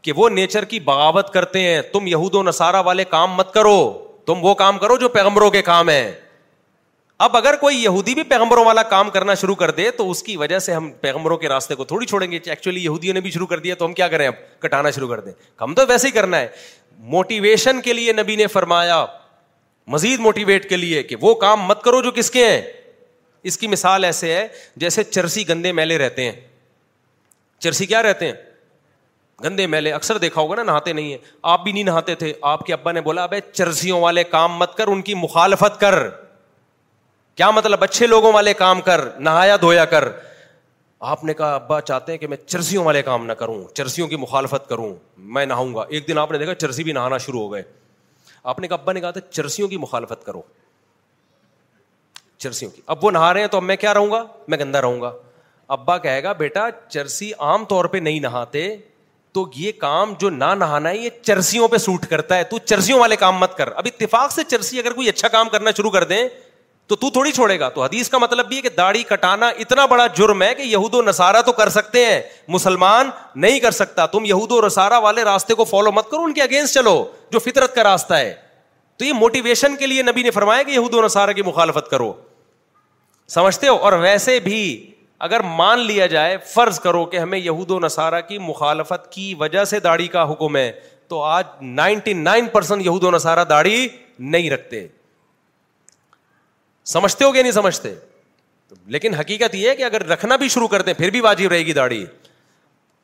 کہ 0.01 0.11
وہ 0.15 0.29
نیچر 0.29 0.65
کی 0.71 0.79
بغاوت 0.89 1.29
کرتے 1.33 1.59
ہیں 1.61 1.81
تم 1.93 2.07
یہود 2.07 2.35
و 2.35 2.43
نصارہ 2.43 2.81
والے 2.85 3.03
کام 3.09 3.33
مت 3.35 3.53
کرو 3.53 3.77
تم 4.25 4.45
وہ 4.45 4.53
کام 4.63 4.77
کرو 4.79 4.97
جو 4.97 5.09
پیغمبروں 5.09 5.49
کے 5.51 5.61
کام 5.61 5.89
ہیں 5.89 6.11
اب 7.23 7.35
اگر 7.37 7.55
کوئی 7.59 7.77
یہودی 7.83 8.13
بھی 8.15 8.23
پیغمبروں 8.29 8.63
والا 8.65 8.81
کام 8.83 9.09
کرنا 9.09 9.33
شروع 9.41 9.53
کر 9.55 9.71
دے 9.71 9.89
تو 9.97 10.09
اس 10.11 10.21
کی 10.23 10.35
وجہ 10.37 10.57
سے 10.59 10.73
ہم 10.73 10.89
پیغمبروں 11.01 11.37
کے 11.37 11.49
راستے 11.49 11.75
کو 11.75 11.83
تھوڑی 11.91 12.05
چھوڑیں 12.05 12.29
گے 12.31 12.39
ایکچولی 12.45 12.83
یہودیوں 12.83 13.13
نے 13.13 13.21
بھی 13.21 13.31
شروع 13.31 13.45
کر 13.47 13.59
دیا 13.59 13.75
تو 13.79 13.85
ہم 13.85 13.93
کیا 13.93 14.07
کریں 14.07 14.27
اب 14.27 14.33
کٹانا 14.61 14.89
شروع 14.91 15.07
کر 15.09 15.19
دیں 15.19 15.31
ہم 15.61 15.73
تو 15.73 15.81
ویسے 15.89 16.07
ہی 16.07 16.11
کرنا 16.13 16.39
ہے 16.39 16.47
موٹیویشن 17.13 17.79
کے 17.81 17.93
لیے 17.93 18.13
نبی 18.13 18.35
نے 18.35 18.47
فرمایا 18.47 19.05
مزید 19.93 20.19
موٹیویٹ 20.19 20.67
کے 20.69 20.77
لیے 20.77 21.03
کہ 21.03 21.15
وہ 21.21 21.33
کام 21.45 21.61
مت 21.67 21.81
کرو 21.83 22.01
جو 22.01 22.11
کس 22.15 22.31
کے 22.31 22.45
ہیں 22.47 22.61
اس 23.49 23.57
کی 23.57 23.67
مثال 23.67 24.03
ایسے 24.05 24.33
ہے 24.35 24.47
جیسے 24.83 25.03
چرسی 25.03 25.47
گندے 25.49 25.71
میلے 25.79 25.97
رہتے 25.97 26.25
ہیں 26.25 26.31
چرسی 27.61 27.85
کیا 27.85 28.03
رہتے 28.03 28.25
ہیں 28.25 28.33
گندے 29.43 29.67
میلے 29.67 29.91
اکثر 29.91 30.17
دیکھا 30.17 30.41
ہوگا 30.41 30.55
نا 30.55 30.63
نہاتے 30.63 30.93
نہیں 30.93 31.11
ہیں 31.11 31.17
آپ 31.53 31.63
بھی 31.63 31.71
نہیں 31.71 31.83
نہاتے 31.83 32.15
تھے 32.15 32.33
آپ 32.53 32.65
کے 32.65 32.73
ابا 32.73 32.91
نے 32.91 33.01
بولا 33.01 33.23
ابے 33.23 33.39
چرسیوں 33.51 34.01
والے 34.01 34.23
کام 34.35 34.57
مت 34.57 34.75
کر 34.77 34.87
ان 34.87 35.01
کی 35.09 35.13
مخالفت 35.23 35.79
کر 35.79 35.99
کیا 37.37 37.49
مطلب 37.51 37.83
اچھے 37.83 38.07
لوگوں 38.07 38.31
والے 38.33 38.53
کام 38.57 38.81
کر 38.81 39.01
نہایا 39.19 39.55
دھویا 39.61 39.85
کر 39.93 40.07
آپ 41.13 41.23
نے 41.23 41.33
کہا 41.33 41.53
ابا 41.55 41.79
چاہتے 41.81 42.11
ہیں 42.11 42.19
کہ 42.19 42.27
میں 42.27 42.37
چرسیوں 42.47 42.83
والے 42.83 43.01
کام 43.03 43.25
نہ 43.25 43.33
کروں 43.39 43.63
چرسیوں 43.75 44.07
کی 44.07 44.15
مخالفت 44.17 44.69
کروں 44.69 44.93
میں 45.37 45.45
نہاؤں 45.45 45.73
گا 45.75 45.83
ایک 45.89 46.07
دن 46.07 46.17
آپ 46.17 46.31
نے 46.31 46.37
دیکھا 46.37 46.53
چرسی 46.55 46.83
بھی 46.83 46.91
نہانا 46.93 47.17
شروع 47.25 47.39
ہو 47.41 47.51
گئے 47.53 47.61
آپ 48.53 48.59
نے 48.59 48.67
کہا 48.67 48.77
ابا 48.81 48.93
نے 48.93 49.01
کہا 49.01 49.11
تھا 49.11 49.21
چرسیوں 49.29 49.67
کی 49.67 49.77
مخالفت 49.77 50.25
کرو 50.25 50.41
چرسیوں 52.37 52.71
کی 52.71 52.81
اب 52.93 53.03
وہ 53.05 53.11
نہا 53.11 53.33
رہے 53.33 53.41
ہیں 53.41 53.47
تو 53.47 53.57
اب 53.57 53.63
میں 53.63 53.75
کیا 53.83 53.93
رہوں 53.93 54.11
گا 54.11 54.23
میں 54.47 54.57
گندا 54.59 54.81
رہوں 54.81 55.01
گا 55.01 55.11
ابا 55.77 55.97
کہے 55.97 56.23
گا 56.23 56.33
بیٹا 56.41 56.67
چرسی 56.89 57.31
عام 57.39 57.65
طور 57.69 57.85
پہ 57.85 57.97
نہیں 57.97 58.19
نہاتے 58.19 58.67
تو 59.33 59.45
یہ 59.55 59.71
کام 59.79 60.13
جو 60.19 60.29
نہ 60.29 60.53
نہانا 60.57 60.89
ہے 60.89 60.97
یہ 60.97 61.09
چرسیوں 61.21 61.67
پہ 61.67 61.77
سوٹ 61.85 62.05
کرتا 62.09 62.37
ہے 62.37 62.43
تو 62.51 62.57
چرسیوں 62.65 62.99
والے 62.99 63.15
کام 63.25 63.37
مت 63.39 63.57
کر 63.57 63.71
اب 63.77 63.87
اتفاق 63.95 64.31
سے 64.31 64.43
چرسی 64.47 64.79
اگر 64.79 64.93
کوئی 64.93 65.09
اچھا 65.09 65.27
کام 65.37 65.49
کرنا 65.49 65.71
شروع 65.77 65.91
کر 65.91 66.03
دیں 66.13 66.27
تو 66.87 66.95
تو 66.95 67.09
تھوڑی 67.09 67.31
چھوڑے 67.31 67.59
گا 67.59 67.67
تو 67.75 67.83
حدیث 67.83 68.09
کا 68.09 68.17
مطلب 68.17 68.47
بھی 68.47 68.57
ہے 68.57 68.61
کہ 68.61 68.69
داڑھی 68.77 69.03
کٹانا 69.09 69.47
اتنا 69.63 69.85
بڑا 69.91 70.05
جرم 70.17 70.41
ہے 70.43 70.53
کہ 70.55 70.61
یہود 70.61 70.93
و 70.95 71.01
نصارہ 71.01 71.41
تو 71.45 71.51
کر 71.59 71.69
سکتے 71.77 72.05
ہیں 72.05 72.19
مسلمان 72.55 73.09
نہیں 73.35 73.59
کر 73.59 73.71
سکتا 73.71 74.05
تم 74.05 74.25
یہود 74.25 74.51
و 74.51 74.59
نصارہ 74.65 74.99
والے 75.03 75.23
راستے 75.23 75.53
کو 75.53 75.63
فالو 75.69 75.91
مت 75.91 76.09
کرو 76.09 76.23
ان 76.23 76.33
کے 76.33 76.41
اگینسٹ 76.41 76.73
چلو 76.73 77.03
جو 77.31 77.39
فطرت 77.45 77.73
کا 77.75 77.83
راستہ 77.83 78.13
ہے 78.13 78.33
تو 78.97 79.05
یہ 79.05 79.13
موٹیویشن 79.13 79.75
کے 79.75 79.87
لیے 79.87 80.01
نبی 80.03 80.23
نے 80.23 80.31
فرمایا 80.31 80.63
کہ 80.63 80.71
یہود 80.71 80.93
و 80.93 81.01
نصارہ 81.05 81.31
کی 81.35 81.41
مخالفت 81.45 81.89
کرو 81.91 82.11
سمجھتے 83.33 83.67
ہو 83.67 83.75
اور 83.75 83.93
ویسے 84.01 84.39
بھی 84.39 84.61
اگر 85.25 85.39
مان 85.59 85.79
لیا 85.87 86.05
جائے 86.07 86.37
فرض 86.53 86.79
کرو 86.79 87.03
کہ 87.11 87.17
ہمیں 87.19 87.37
یہود 87.39 87.71
و 87.71 87.79
نصارہ 87.79 88.19
کی 88.27 88.37
مخالفت 88.39 89.11
کی 89.11 89.33
وجہ 89.39 89.63
سے 89.65 89.79
داڑھی 89.87 90.07
کا 90.15 90.31
حکم 90.31 90.55
ہے 90.57 90.71
تو 91.09 91.21
آج 91.23 91.43
نائنٹی 91.61 92.13
نائن 92.21 92.47
پرسینٹ 92.53 92.85
یہود 92.85 93.03
و 93.03 93.11
نصارہ 93.11 93.43
داڑھی 93.49 93.87
نہیں 94.19 94.49
رکھتے 94.49 94.87
سمجھتے 96.91 97.25
ہو 97.25 97.33
گیا 97.33 97.41
نہیں 97.41 97.51
سمجھتے 97.51 97.93
لیکن 98.95 99.13
حقیقت 99.15 99.55
یہ 99.55 99.69
ہے 99.69 99.75
کہ 99.75 99.83
اگر 99.83 100.05
رکھنا 100.07 100.35
بھی 100.35 100.47
شروع 100.55 100.67
کرتے 100.67 100.93
پھر 100.93 101.09
بھی 101.11 101.19
واجب 101.21 101.49
رہے 101.51 101.65
گی 101.65 101.73
داڑھی 101.73 102.05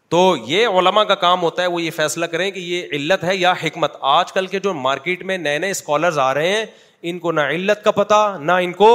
تو 0.10 0.20
یہ 0.48 0.68
علما 0.80 1.03
کا 1.12 1.16
کام 1.16 1.41
ہوتا 1.41 1.62
ہے 1.62 1.68
وہ 1.76 1.82
یہ 1.82 1.91
فیصلہ 1.95 2.26
کریں 2.32 2.49
کہ 2.52 2.60
یہ 2.60 2.88
علت 2.98 3.24
ہے 3.24 3.36
یا 3.36 3.53
حکمت 3.64 3.95
آج 4.16 4.34
کل 4.34 4.48
کے 4.48 4.60
جو 4.64 4.74
مارکیٹ 4.74 5.24
میں 5.26 5.38
نئے 5.38 5.58
نئے 5.60 5.72
اسکالرز 5.72 6.18
آ 6.20 6.34
رہے 6.34 6.52
ہیں 6.56 6.66
ان 7.12 7.20
کو 7.20 7.32
نہ 7.32 7.41
علت 7.53 7.84
کا 7.84 7.91
پتا 7.91 8.20
نہ 8.41 8.52
ان 8.64 8.74
کو 8.84 8.90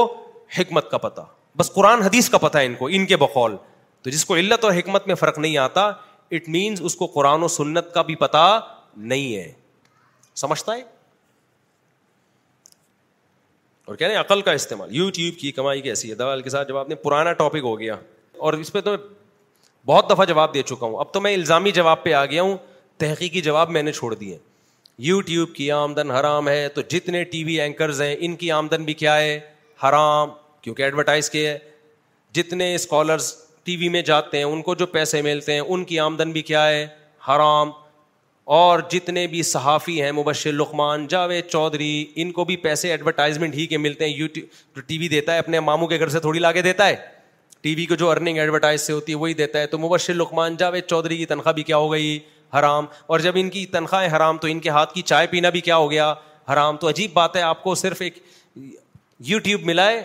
حکمت 0.59 0.91
کا 0.91 0.99
پتا 1.07 1.23
بس 1.59 1.73
قرآن 1.75 2.03
حدیث 2.03 2.29
کا 2.31 2.39
پتہ 2.39 2.59
ہے 2.59 2.67
ان 2.67 2.75
کو 2.79 2.89
ان 2.93 3.07
کے 3.07 3.17
بقول 3.17 3.57
تو 4.03 4.11
جس 4.11 4.25
کو 4.25 4.37
علت 4.37 4.65
اور 4.65 4.73
حکمت 4.79 5.07
میں 5.07 5.15
فرق 5.23 5.39
نہیں 5.39 5.57
آتا 5.59 5.85
اٹ 6.33 6.49
مینس 6.57 6.81
اس 6.85 6.95
کو 6.97 7.07
قرآن 7.15 7.43
و 7.43 7.49
سنت 7.59 7.93
کا 7.95 8.03
بھی 8.11 8.15
پتا 8.27 8.47
نہیں 9.13 9.35
ہے 9.37 9.51
سمجھتا 10.45 10.75
ہے 10.75 10.83
اور 13.87 13.97
کہہ 13.97 14.07
رہے 14.07 14.15
ہیں 14.15 14.21
عقل 14.21 14.41
کا 14.43 14.53
استعمال 14.59 14.95
یوٹیوب 14.95 15.37
کی 15.41 15.51
کمائی 15.53 15.81
کیسی 15.81 16.09
ہے 16.11 16.15
دوال 16.21 16.41
کے 16.43 16.51
ساتھ 16.51 16.69
جواب 16.69 16.89
نے 16.89 16.95
پرانا 17.03 17.33
ٹاپک 17.41 17.65
ہو 17.65 17.79
گیا 17.81 17.95
اور 18.47 18.53
اس 18.53 18.73
پہ 18.73 18.81
تو 18.85 18.91
میں 18.91 18.97
بہت 19.87 20.09
دفعہ 20.11 20.25
جواب 20.27 20.55
دے 20.55 20.63
چکا 20.67 20.87
ہوں 20.87 20.97
اب 21.01 21.13
تو 21.13 21.21
میں 21.21 21.33
الزامی 21.35 21.71
جواب 21.73 22.03
پہ 22.05 22.13
آ 22.21 22.25
گیا 22.33 22.43
ہوں 22.43 22.57
تحقیقی 23.01 23.41
جواب 23.49 23.71
میں 23.77 23.83
نے 23.83 23.93
چھوڑ 23.93 24.15
دیے 24.15 24.39
یوٹیوب 25.07 25.55
کی 25.55 25.71
آمدن 25.73 26.11
حرام 26.11 26.49
ہے 26.49 26.69
تو 26.75 26.83
جتنے 26.89 27.23
ٹی 27.35 27.43
وی 27.45 27.61
اینکرز 27.61 28.01
ہیں 28.03 28.15
ان 28.19 28.37
کی 28.37 28.51
آمدن 28.53 28.85
بھی 28.85 28.95
کیا 29.05 29.17
ہے 29.21 29.39
حرام 29.85 30.31
کیونکہ 30.63 30.83
ایڈورٹائز 30.83 31.31
کیا 31.31 31.53
ہے 31.53 31.59
جتنے 32.35 32.75
اسکالرس 32.75 33.33
ٹی 33.65 33.77
وی 33.77 33.89
میں 33.89 34.03
جاتے 34.11 34.37
ہیں 34.37 34.45
ان 34.45 34.63
کو 34.63 34.75
جو 34.83 34.87
پیسے 34.99 35.23
ملتے 35.29 35.53
ہیں 35.53 35.61
ان 35.61 35.85
کی 35.85 35.99
آمدن 36.01 36.33
بھی 36.33 36.43
کیا 36.51 36.69
ہے 36.69 36.87
حرام 37.29 37.71
اور 38.55 38.81
جتنے 38.90 39.27
بھی 39.27 39.43
صحافی 39.43 40.01
ہیں 40.02 40.10
مبشر 40.12 40.52
لقمان 40.52 41.06
جاوید 41.10 41.44
چودھری 41.51 42.05
ان 42.24 42.31
کو 42.32 42.44
بھی 42.44 42.56
پیسے 42.66 42.90
ایڈورٹائزمنٹ 42.90 43.55
ہی 43.55 43.66
کے 43.66 43.78
ملتے 43.78 44.06
ہیں 44.09 44.12
یوٹیوب 44.16 44.78
ٹی 44.89 44.98
وی 44.98 45.09
دیتا 45.09 45.35
ہے 45.35 45.39
اپنے 45.39 45.60
ماموں 45.60 45.86
کے 45.89 45.98
گھر 46.01 46.09
سے 46.09 46.20
تھوڑی 46.27 46.39
لا 46.39 46.52
کے 46.52 46.62
دیتا 46.62 46.86
ہے 46.89 46.94
ٹی 47.62 47.74
وی 47.74 47.86
کو 47.86 47.94
جو 48.02 48.10
ارننگ 48.10 48.39
ایڈورٹائز 48.39 48.81
سے 48.81 48.93
ہوتی 48.93 49.12
ہے 49.12 49.16
وہی 49.18 49.35
دیتا 49.35 49.59
ہے 49.60 49.66
تو 49.66 49.78
مبشر 49.78 50.14
لقمان 50.14 50.56
جاوید 50.56 50.85
چودھری 50.89 51.16
کی 51.16 51.27
تنخواہ 51.27 51.52
بھی 51.55 51.62
کیا 51.70 51.77
ہو 51.77 51.90
گئی 51.93 52.18
حرام 52.59 52.86
اور 53.06 53.18
جب 53.20 53.32
ان 53.36 53.51
کی 53.51 53.64
تنخواہیں 53.73 54.16
حرام 54.16 54.39
تو 54.39 54.48
ان 54.48 54.60
کے 54.60 54.68
ہاتھ 54.77 54.93
کی 54.94 55.02
چائے 55.02 55.27
پینا 55.31 55.48
بھی 55.51 55.60
کیا 55.68 55.77
ہو 55.77 55.90
گیا 55.90 56.12
حرام 56.52 56.77
تو 56.77 56.89
عجیب 56.89 57.10
بات 57.14 57.36
ہے 57.36 57.43
آپ 57.43 57.62
کو 57.62 57.74
صرف 57.82 58.02
ایک 58.02 58.18
یوٹیوب 59.31 59.64
ملا 59.66 59.89
ہے 59.90 60.02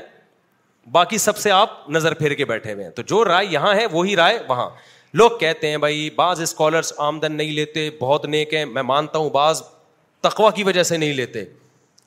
باقی 0.91 1.17
سب 1.17 1.37
سے 1.37 1.51
آپ 1.51 1.89
نظر 1.97 2.13
پھیر 2.23 2.33
کے 2.33 2.45
بیٹھے 2.45 2.73
ہوئے 2.73 2.83
ہیں 2.83 2.91
تو 2.91 3.01
جو 3.07 3.23
رائے 3.25 3.45
یہاں 3.51 3.73
ہے 3.75 3.85
وہی 3.91 4.15
رائے 4.15 4.39
وہاں 4.47 4.69
لوگ 5.19 5.31
کہتے 5.39 5.69
ہیں 5.69 5.77
بھائی 5.77 6.09
بعض 6.15 6.41
اسکالرس 6.41 6.93
آمدن 7.05 7.33
نہیں 7.35 7.51
لیتے 7.51 7.89
بہت 7.99 8.25
نیک 8.25 8.53
ہیں 8.53 8.65
میں 8.65 8.81
مانتا 8.83 9.19
ہوں 9.19 9.29
بعض 9.29 9.61
تقوا 10.21 10.51
کی 10.51 10.63
وجہ 10.63 10.83
سے 10.83 10.97
نہیں 10.97 11.13
لیتے 11.13 11.43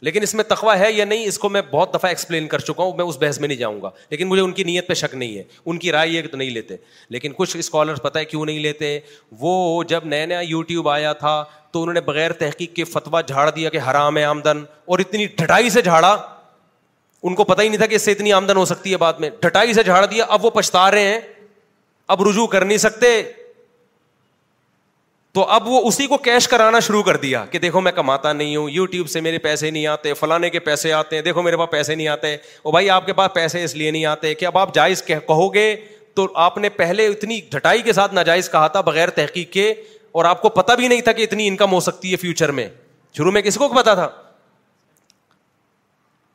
لیکن 0.06 0.22
اس 0.22 0.34
میں 0.34 0.44
تقوا 0.44 0.78
ہے 0.78 0.90
یا 0.92 1.04
نہیں 1.04 1.24
اس 1.26 1.38
کو 1.38 1.48
میں 1.48 1.60
بہت 1.70 1.92
دفعہ 1.94 2.08
ایکسپلین 2.10 2.46
کر 2.48 2.58
چکا 2.58 2.82
ہوں 2.82 2.96
میں 2.96 3.04
اس 3.04 3.16
بحث 3.20 3.38
میں 3.40 3.48
نہیں 3.48 3.58
جاؤں 3.58 3.80
گا 3.82 3.90
لیکن 4.10 4.28
مجھے 4.28 4.42
ان 4.42 4.52
کی 4.52 4.64
نیت 4.64 4.88
پہ 4.88 4.94
شک 4.94 5.14
نہیں 5.14 5.36
ہے 5.38 5.42
ان 5.64 5.78
کی 5.78 5.92
رائے 5.92 6.08
یہ 6.10 6.22
کہ 6.22 6.28
تو 6.28 6.36
نہیں 6.36 6.50
لیتے 6.50 6.76
لیکن 7.16 7.32
کچھ 7.36 7.56
اسکالرس 7.56 8.02
پتہ 8.02 8.18
ہے 8.18 8.24
کیوں 8.24 8.44
نہیں 8.46 8.58
لیتے 8.60 8.98
وہ 9.40 9.84
جب 9.88 10.04
نیا 10.04 10.26
نیا 10.26 10.40
یوٹیوب 10.48 10.88
آیا 10.88 11.12
تھا 11.24 11.42
تو 11.72 11.82
انہوں 11.82 11.94
نے 11.94 12.00
بغیر 12.06 12.32
تحقیق 12.40 12.74
کے 12.76 12.84
فتویٰ 12.84 13.20
جھاڑ 13.26 13.48
دیا 13.50 13.70
کہ 13.70 13.78
حرام 13.90 14.16
ہے 14.16 14.24
آمدن 14.24 14.62
اور 14.94 14.98
اتنی 14.98 15.26
ڈھٹائی 15.36 15.70
سے 15.70 15.82
جھاڑا 15.82 16.16
ان 17.26 17.34
کو 17.34 17.44
پتہ 17.44 17.62
ہی 17.62 17.68
نہیں 17.68 17.78
تھا 17.78 17.86
کہ 17.86 17.94
اس 17.94 18.02
سے 18.04 18.12
اتنی 18.12 18.32
آمدن 18.32 18.56
ہو 18.56 18.64
سکتی 18.64 18.92
ہے 18.92 18.96
بعد 19.06 19.12
میں 19.20 19.30
ڈھٹائی 19.42 19.72
سے 19.74 19.82
جھاڑ 19.82 20.04
دیا 20.06 20.24
اب 20.28 20.44
وہ 20.44 20.50
پچھتا 20.54 20.90
رہے 20.90 21.04
ہیں 21.12 21.20
اب 22.12 22.22
رجوع 22.28 22.46
کر 22.46 22.64
نہیں 22.64 22.78
سکتے 22.78 23.08
تو 25.34 25.44
اب 25.50 25.68
وہ 25.68 25.80
اسی 25.88 26.06
کو 26.06 26.16
کیش 26.24 26.46
کرانا 26.48 26.80
شروع 26.86 27.02
کر 27.02 27.16
دیا 27.22 27.44
کہ 27.50 27.58
دیکھو 27.58 27.80
میں 27.80 27.92
کماتا 27.92 28.32
نہیں 28.32 28.54
ہوں 28.56 28.68
یو 28.70 28.84
ٹیوب 28.86 29.08
سے 29.10 29.20
میرے 29.20 29.38
پیسے 29.46 29.70
نہیں 29.70 29.86
آتے 29.86 30.12
فلانے 30.14 30.50
کے 30.50 30.58
پیسے 30.68 30.92
آتے 30.92 31.16
ہیں 31.16 31.22
دیکھو 31.22 31.42
میرے 31.42 31.56
پاس 31.56 31.70
پیسے 31.70 31.94
نہیں 31.94 32.08
آتے 32.08 32.34
او 32.62 32.70
بھائی 32.70 32.90
آپ 32.90 33.06
کے 33.06 33.12
پاس 33.20 33.32
پیسے 33.34 33.64
اس 33.64 33.74
لیے 33.74 33.90
نہیں 33.90 34.04
آتے 34.06 34.34
کہ 34.34 34.46
اب 34.46 34.58
آپ 34.58 34.74
جائز 34.74 35.02
کہو 35.04 35.52
گے 35.54 35.74
تو 36.16 36.26
آپ 36.42 36.58
نے 36.58 36.68
پہلے 36.68 37.06
اتنی 37.06 37.40
ڈھٹائی 37.50 37.82
کے 37.82 37.92
ساتھ 37.92 38.14
ناجائز 38.14 38.50
کہا 38.50 38.66
تھا 38.76 38.80
بغیر 38.80 39.10
تحقیق 39.14 39.50
کے 39.52 39.72
اور 40.14 40.24
آپ 40.24 40.42
کو 40.42 40.48
پتا 40.58 40.74
بھی 40.74 40.88
نہیں 40.88 41.00
تھا 41.00 41.12
کہ 41.12 41.22
اتنی 41.22 41.48
انکم 41.48 41.72
ہو 41.72 41.80
سکتی 41.90 42.10
ہے 42.12 42.16
فیوچر 42.16 42.50
میں 42.58 42.68
شروع 43.16 43.32
میں 43.32 43.42
کسی 43.42 43.58
کو 43.58 43.68
پتا 43.68 43.94
تھا 43.94 44.08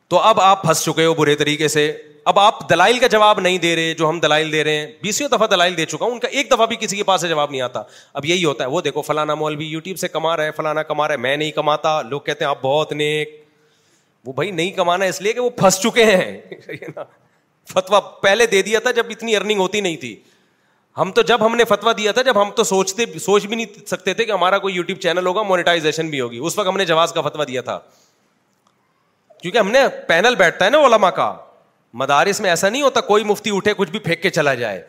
تو 0.09 0.19
اب 0.27 0.39
آپ 0.41 0.61
پھنس 0.61 0.83
چکے 0.83 1.05
ہو 1.05 1.13
برے 1.13 1.35
طریقے 1.39 1.67
سے 1.67 1.81
اب 2.29 2.37
آپ 2.39 2.69
دلائل 2.69 2.97
کا 2.99 3.07
جواب 3.07 3.39
نہیں 3.39 3.57
دے 3.65 3.75
رہے 3.75 3.93
جو 3.97 4.07
ہم 4.09 4.19
دلائل 4.19 4.51
دے 4.51 4.63
رہے 4.63 4.75
ہیں 4.79 4.85
بیسوں 5.01 5.27
دفعہ 5.37 5.47
دلائل 5.47 5.75
دے 5.77 5.85
چکا 5.85 6.05
ہوں 6.05 6.11
ان 6.11 6.19
کا 6.19 6.27
ایک 6.39 6.49
دفعہ 6.51 6.65
بھی 6.67 6.75
کسی 6.79 6.97
کے 6.97 7.03
پاس 7.09 7.21
سے 7.21 7.27
جواب 7.29 7.51
نہیں 7.51 7.61
آتا 7.61 7.81
اب 8.21 8.25
یہی 8.25 8.45
ہوتا 8.45 8.63
ہے 8.63 8.69
وہ 8.69 8.81
دیکھو 8.87 9.01
فلانا 9.09 9.35
مول 9.41 9.55
بھی 9.55 9.65
یوٹیوب 9.67 9.97
سے 9.97 10.07
کما 10.07 10.35
رہے 10.37 10.51
فلانا 10.57 10.83
کما 10.83 11.07
رہا 11.07 11.13
ہے 11.13 11.19
میں 11.27 11.35
نہیں 11.37 11.51
کماتا 11.59 12.01
لوگ 12.13 12.21
کہتے 12.29 12.45
ہیں 12.45 12.49
آپ 12.49 12.61
بہت 12.61 12.93
نیک 12.93 13.37
وہ 14.25 14.33
بھائی 14.39 14.51
نہیں 14.51 14.71
کمانا 14.81 15.05
اس 15.13 15.21
لیے 15.21 15.33
کہ 15.33 15.39
وہ 15.39 15.49
پھنس 15.59 15.79
چکے 15.83 16.05
ہیں 16.05 16.39
فتوا 17.73 17.99
پہلے 18.21 18.45
دے 18.55 18.61
دیا 18.71 18.79
تھا 18.87 18.91
جب 18.99 19.05
اتنی 19.09 19.35
ارننگ 19.35 19.59
ہوتی 19.59 19.81
نہیں 19.81 19.97
تھی 20.05 20.15
ہم 20.97 21.11
تو 21.15 21.21
جب 21.31 21.45
ہم 21.45 21.55
نے 21.55 21.65
فتوا 21.69 21.91
دیا 21.97 22.11
تھا 22.11 22.21
جب 22.31 22.41
ہم 22.41 22.51
تو 22.55 22.63
سوچتے 22.73 23.05
سوچ 23.25 23.45
بھی 23.47 23.55
نہیں 23.55 23.85
سکتے 23.87 24.13
تھے 24.13 24.25
کہ 24.25 24.31
ہمارا 24.31 24.57
کوئی 24.65 24.75
یوٹیوب 24.75 24.99
چینل 25.01 25.25
ہوگا 25.27 25.41
مونیٹائزیشن 25.53 26.09
بھی 26.09 26.21
ہوگی 26.21 26.37
اس 26.45 26.57
وقت 26.57 26.67
ہم 26.67 26.77
نے 26.77 26.85
جواز 26.85 27.11
کا 27.13 27.21
فتوا 27.29 27.43
دیا 27.47 27.61
تھا 27.69 27.79
کیونکہ 29.41 29.57
ہم 29.57 29.69
نے 29.71 29.85
پینل 30.07 30.35
بیٹھتا 30.35 30.65
ہے 30.65 30.69
نا 30.69 30.77
علما 30.85 31.09
کا 31.19 31.33
مدارس 31.99 32.39
میں 32.41 32.49
ایسا 32.49 32.69
نہیں 32.69 32.81
ہوتا 32.81 33.01
کوئی 33.01 33.23
مفتی 33.23 33.49
اٹھے 33.55 33.73
کچھ 33.77 33.91
بھی 33.91 33.99
پھینک 33.99 34.21
کے 34.23 34.29
چلا 34.29 34.53
جائے 34.55 34.81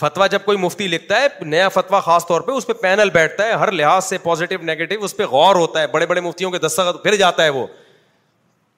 فتوا 0.00 0.26
جب 0.32 0.42
کوئی 0.44 0.58
مفتی 0.58 0.86
لکھتا 0.88 1.20
ہے 1.20 1.26
نیا 1.44 1.68
فتوا 1.74 2.00
خاص 2.00 2.26
طور 2.26 2.40
پہ 2.40 2.52
اس 2.52 2.66
پہ 2.66 2.72
پینل 2.82 3.10
بیٹھتا 3.12 3.46
ہے 3.46 3.52
ہر 3.62 3.72
لحاظ 3.72 4.04
سے 4.04 4.18
پازیٹو 4.22 4.62
نیگیٹو 4.64 5.04
اس 5.04 5.16
پہ 5.16 5.24
غور 5.30 5.56
ہوتا 5.56 5.80
ہے 5.80 5.86
بڑے 5.94 6.06
بڑے 6.06 6.20
مفتیوں 6.20 6.50
کے 6.50 6.58
دستخط 6.66 7.02
پھر 7.02 7.14
جاتا 7.24 7.44
ہے 7.44 7.48
وہ 7.58 7.66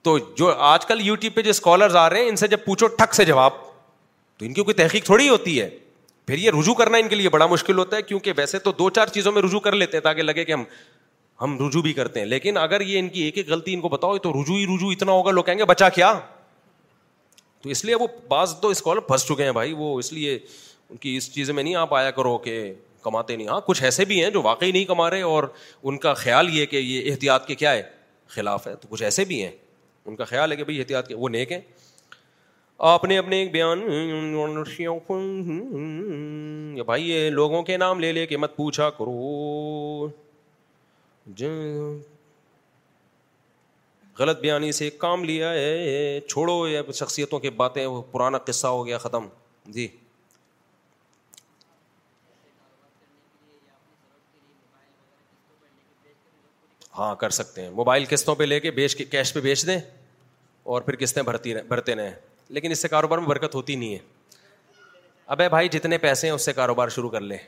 تو 0.05 0.17
جو 0.37 0.53
آج 0.69 0.87
کل 0.87 1.01
یو 1.07 1.15
ٹیوب 1.23 1.35
پہ 1.35 1.43
جو 1.43 1.51
اسکالرز 1.51 1.97
آ 2.03 2.09
رہے 2.11 2.21
ہیں 2.21 2.29
ان 2.29 2.37
سے 2.37 2.47
جب 2.49 2.65
پوچھو 2.65 2.87
ٹھک 2.99 3.15
سے 3.15 3.25
جواب 3.25 3.53
تو 4.39 4.45
ان 4.45 4.53
کی 4.55 4.63
کوئی 4.63 4.75
تحقیق 4.75 5.05
تھوڑی 5.05 5.29
ہوتی 5.29 5.61
ہے 5.61 5.69
پھر 6.27 6.39
یہ 6.39 6.51
رجوع 6.61 6.75
کرنا 6.75 6.99
ان 6.99 7.09
کے 7.09 7.15
لیے 7.17 7.29
بڑا 7.29 7.47
مشکل 7.47 7.79
ہوتا 7.79 7.97
ہے 7.97 8.03
کیونکہ 8.03 8.33
ویسے 8.37 8.59
تو 8.59 8.73
دو 8.79 8.89
چار 8.99 9.07
چیزوں 9.13 9.33
میں 9.33 9.43
رجوع 9.43 9.61
کر 9.61 9.73
لیتے 9.83 9.97
ہیں 9.97 10.03
تاکہ 10.05 10.23
لگے 10.23 10.45
کہ 10.45 10.53
ہم 10.53 10.65
ہم 11.41 11.57
رجوع 11.61 11.83
بھی 11.83 11.93
کرتے 11.93 12.21
ہیں 12.21 12.27
لیکن 12.27 12.57
اگر 12.57 12.81
یہ 12.81 12.99
ان 12.99 13.09
کی 13.09 13.23
ایک 13.23 13.37
ایک 13.39 13.49
غلطی 13.49 13.75
ان 13.75 13.81
کو 13.81 13.89
بتاؤ 13.89 14.17
تو 14.23 14.33
رجوع 14.43 14.57
ہی 14.57 14.65
رجوع 14.75 14.91
اتنا 14.93 15.13
ہوگا 15.13 15.31
لوگ 15.31 15.45
کہیں 15.45 15.59
گے 15.59 15.65
بچا 15.65 15.89
کیا 15.89 16.13
تو 17.63 17.69
اس 17.71 17.85
لیے 17.85 17.95
وہ 18.01 18.07
بعض 18.29 18.55
تو 18.61 18.69
اس 18.75 18.83
پھنس 18.85 19.25
چکے 19.29 19.45
ہیں 19.45 19.53
بھائی 19.53 19.73
وہ 19.79 19.99
اس 19.99 20.13
لیے 20.13 20.39
ان 20.91 20.97
کی 20.97 21.17
اس 21.17 21.33
چیز 21.35 21.51
میں 21.51 21.63
نہیں 21.63 21.75
آپ 21.77 21.95
آیا 21.95 22.11
کرو 22.11 22.37
کہ 22.45 22.63
کماتے 23.03 23.37
نہیں 23.37 23.49
ہاں 23.49 23.61
کچھ 23.67 23.83
ایسے 23.85 24.05
بھی 24.05 24.23
ہیں 24.23 24.31
جو 24.31 24.43
واقعی 24.43 24.73
نہیں 24.73 24.85
کما 24.85 25.09
رہے 25.11 25.23
اور 25.23 25.45
ان 25.83 25.99
کا 25.99 26.13
خیال 26.23 26.49
یہ 26.57 26.67
کہ 26.73 26.77
یہ 26.77 27.11
احتیاط 27.11 27.47
کے 27.47 27.55
کیا 27.63 27.73
ہے 27.73 27.83
خلاف 28.35 28.67
ہے 28.67 28.75
تو 28.81 28.89
کچھ 28.91 29.03
ایسے 29.03 29.25
بھی 29.29 29.43
ہیں 29.43 29.51
ان 30.07 30.17
کا 30.17 30.25
خیال 30.25 30.53
ہے 30.53 30.57
کہ 30.57 30.65
بھائی 30.65 30.79
احتیاط 30.81 31.09
کے 31.09 31.15
وہ 31.15 31.29
نیک 31.29 31.53
ہیں 31.53 31.61
آپ 32.93 33.05
نے 33.05 33.19
اپنے 33.19 33.39
ایک 33.41 33.51
بیان 33.53 33.85
بھائی 36.87 37.09
یہ 37.11 37.29
لوگوں 37.31 37.63
کے 37.63 37.77
نام 37.77 38.01
لے 38.01 38.13
لے 38.13 38.27
کے 38.27 38.37
مت 38.37 38.57
پوچھا 38.57 38.89
کرو 38.99 40.07
غلط 44.19 44.41
بیانی 44.41 44.71
سے 44.73 44.89
کام 44.99 45.25
لیا 45.25 45.53
ہے 45.55 46.21
چھوڑو 46.29 46.67
یہ 46.69 46.91
شخصیتوں 46.95 47.39
کے 47.41 47.51
باتیں 47.61 47.85
وہ 47.87 48.01
پرانا 48.13 48.39
قصہ 48.47 48.67
ہو 48.67 48.87
گیا 48.87 48.99
ختم 48.99 49.27
جی 49.73 49.87
ہاں 56.99 57.15
کر 57.17 57.31
سکتے 57.31 57.63
ہیں 57.63 57.71
موبائل 57.71 58.05
قسطوں 58.09 58.35
پہ 58.37 58.45
لے 58.45 58.59
کے 58.61 58.71
بیچ 58.81 58.95
کے 58.97 59.05
کیش 59.11 59.33
پہ 59.35 59.41
بیچ 59.41 59.67
دیں 59.67 59.79
اور 60.73 60.83
پھر 60.83 60.97
قسطیں 61.01 61.23
بھرتی 61.23 61.55
رہ, 61.55 61.63
بھرتے 61.69 61.95
رہیں 61.95 62.11
لیکن 62.49 62.71
اس 62.73 62.83
سے 62.83 62.89
کاروبار 62.89 63.19
میں 63.19 63.27
برکت 63.29 63.55
ہوتی 63.55 63.77
نہیں 63.77 63.95
ہے 63.95 63.99
اب 65.35 65.41
ہے 65.41 65.49
بھائی 65.49 65.69
جتنے 65.73 65.99
پیسے 65.99 66.27
ہیں 66.27 66.35
اس 66.35 66.45
سے 66.45 66.53
کاروبار 66.53 66.89
شروع 66.97 67.11
کر 67.11 67.21
لیں 67.21 67.39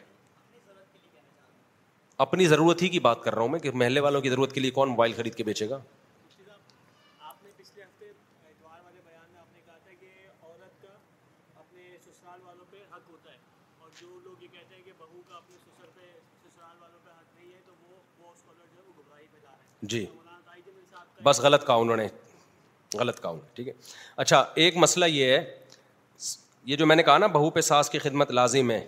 اپنی 2.24 2.46
ضرورت 2.48 2.82
ہی 2.82 2.88
کی 2.88 2.98
بات 3.08 3.22
کر 3.22 3.34
رہا 3.34 3.42
ہوں 3.42 3.48
میں 3.48 3.58
کہ 3.60 3.70
محلے 3.80 4.00
والوں 4.06 4.20
کی 4.20 4.30
ضرورت 4.30 4.52
کے 4.52 4.60
لیے 4.60 4.70
کون 4.78 4.88
موبائل 4.88 5.12
خرید 5.16 5.34
کے 5.34 5.44
بیچے 5.44 5.68
گا 5.70 5.78
جی, 19.82 19.98
جی 20.00 20.06
بس 21.22 21.40
غلط 21.40 21.66
کہا 21.66 21.74
انہوں 21.74 21.96
نے 21.96 22.06
غلط 22.98 23.16
کہا 23.22 23.28
انہوں 23.30 23.44
نے 23.44 23.50
ٹھیک 23.54 23.68
ہے 23.68 23.72
اچھا 24.22 24.44
ایک 24.64 24.76
مسئلہ 24.76 25.04
یہ 25.08 25.30
ہے 25.36 25.42
یہ 26.66 26.76
جو 26.76 26.86
میں 26.86 26.96
نے 26.96 27.02
کہا 27.02 27.18
نا 27.18 27.26
بہو 27.36 27.50
پہ 27.50 27.60
ساس 27.68 27.90
کی 27.90 27.98
خدمت 27.98 28.30
لازم 28.32 28.70
ہے 28.70 28.82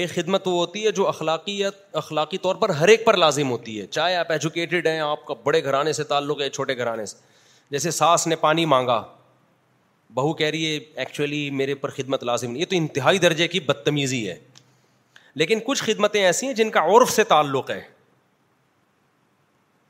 ایک 0.00 0.10
خدمت 0.14 0.42
وہ 0.48 0.52
ہوتی 0.52 0.84
ہے 0.84 0.90
جو 0.96 1.06
اخلاقی 1.08 1.58
اخلاقی 2.00 2.38
طور 2.42 2.54
پر 2.60 2.68
ہر 2.74 2.88
ایک 2.88 3.04
پر 3.04 3.16
لازم 3.16 3.50
ہوتی 3.50 3.80
ہے 3.80 3.86
چاہے 3.86 4.14
آپ 4.16 4.30
ایجوکیٹڈ 4.32 4.86
ہیں 4.86 5.00
آپ 5.06 5.24
کا 5.26 5.34
بڑے 5.44 5.62
گھرانے 5.64 5.92
سے 5.92 6.04
تعلق 6.12 6.40
ہے 6.40 6.48
چھوٹے 6.50 6.76
گھرانے 6.76 7.04
سے 7.06 7.16
جیسے 7.70 7.90
ساس 7.90 8.26
نے 8.26 8.36
پانی 8.44 8.64
مانگا 8.72 9.02
بہو 10.14 10.32
کہہ 10.38 10.46
رہی 10.50 10.64
ہے 10.72 10.78
ایکچولی 11.00 11.48
میرے 11.58 11.74
پر 11.82 11.90
خدمت 11.96 12.24
لازم 12.24 12.50
نہیں 12.50 12.60
یہ 12.60 12.66
تو 12.70 12.76
انتہائی 12.76 13.18
درجے 13.24 13.48
کی 13.54 13.60
بدتمیزی 13.66 14.26
ہے 14.28 14.38
لیکن 15.42 15.60
کچھ 15.66 15.82
خدمتیں 15.86 16.22
ایسی 16.24 16.46
ہیں 16.46 16.54
جن 16.60 16.70
کا 16.70 16.80
عرف 16.96 17.10
سے 17.12 17.24
تعلق 17.34 17.70
ہے 17.70 17.80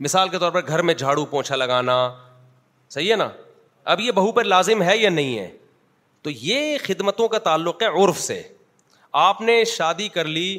مثال 0.06 0.28
کے 0.28 0.38
طور 0.38 0.50
پر 0.52 0.66
گھر 0.66 0.82
میں 0.90 0.94
جھاڑو 0.94 1.24
پونچھا 1.34 1.56
لگانا 1.62 1.96
صحیح 2.96 3.10
ہے 3.10 3.16
نا 3.22 3.28
اب 3.94 4.00
یہ 4.00 4.10
بہو 4.20 4.32
پر 4.32 4.44
لازم 4.54 4.82
ہے 4.82 4.96
یا 4.98 5.10
نہیں 5.10 5.38
ہے 5.38 5.50
تو 6.22 6.30
یہ 6.40 6.76
خدمتوں 6.86 7.28
کا 7.28 7.38
تعلق 7.50 7.82
ہے 7.82 7.88
عرف 8.04 8.20
سے 8.20 8.42
آپ 9.20 9.40
نے 9.40 9.62
شادی 9.76 10.08
کر 10.08 10.24
لی 10.24 10.58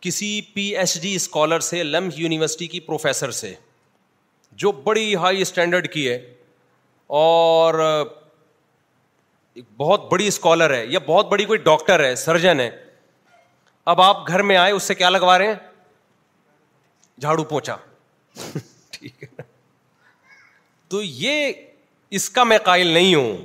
کسی 0.00 0.40
پی 0.54 0.62
ایچ 0.78 1.00
ڈی 1.02 1.14
اسکالر 1.16 1.60
سے 1.68 1.82
لمح 1.82 2.18
یونیورسٹی 2.20 2.66
کی 2.68 2.80
پروفیسر 2.88 3.30
سے 3.36 3.54
جو 4.64 4.72
بڑی 4.84 5.14
ہائی 5.22 5.40
اسٹینڈرڈ 5.42 5.88
کی 5.92 6.08
ہے 6.08 6.16
اور 7.18 7.74
بہت 9.76 10.10
بڑی 10.10 10.26
اسکالر 10.28 10.74
ہے 10.74 10.84
یا 10.88 10.98
بہت 11.06 11.28
بڑی 11.28 11.44
کوئی 11.44 11.58
ڈاکٹر 11.64 12.04
ہے 12.04 12.14
سرجن 12.24 12.60
ہے 12.60 12.68
اب 13.92 14.00
آپ 14.00 14.26
گھر 14.28 14.42
میں 14.42 14.56
آئے 14.56 14.72
اس 14.72 14.82
سے 14.82 14.94
کیا 14.94 15.08
لگوا 15.10 15.38
رہے 15.38 15.46
ہیں 15.46 15.54
جھاڑو 17.20 17.44
پوچھا 17.54 17.76
ٹھیک 18.98 19.22
ہے 19.22 19.42
تو 20.88 21.02
یہ 21.02 21.52
اس 22.18 22.28
کا 22.30 22.44
میں 22.44 22.58
قائل 22.64 22.86
نہیں 22.86 23.14
ہوں 23.14 23.36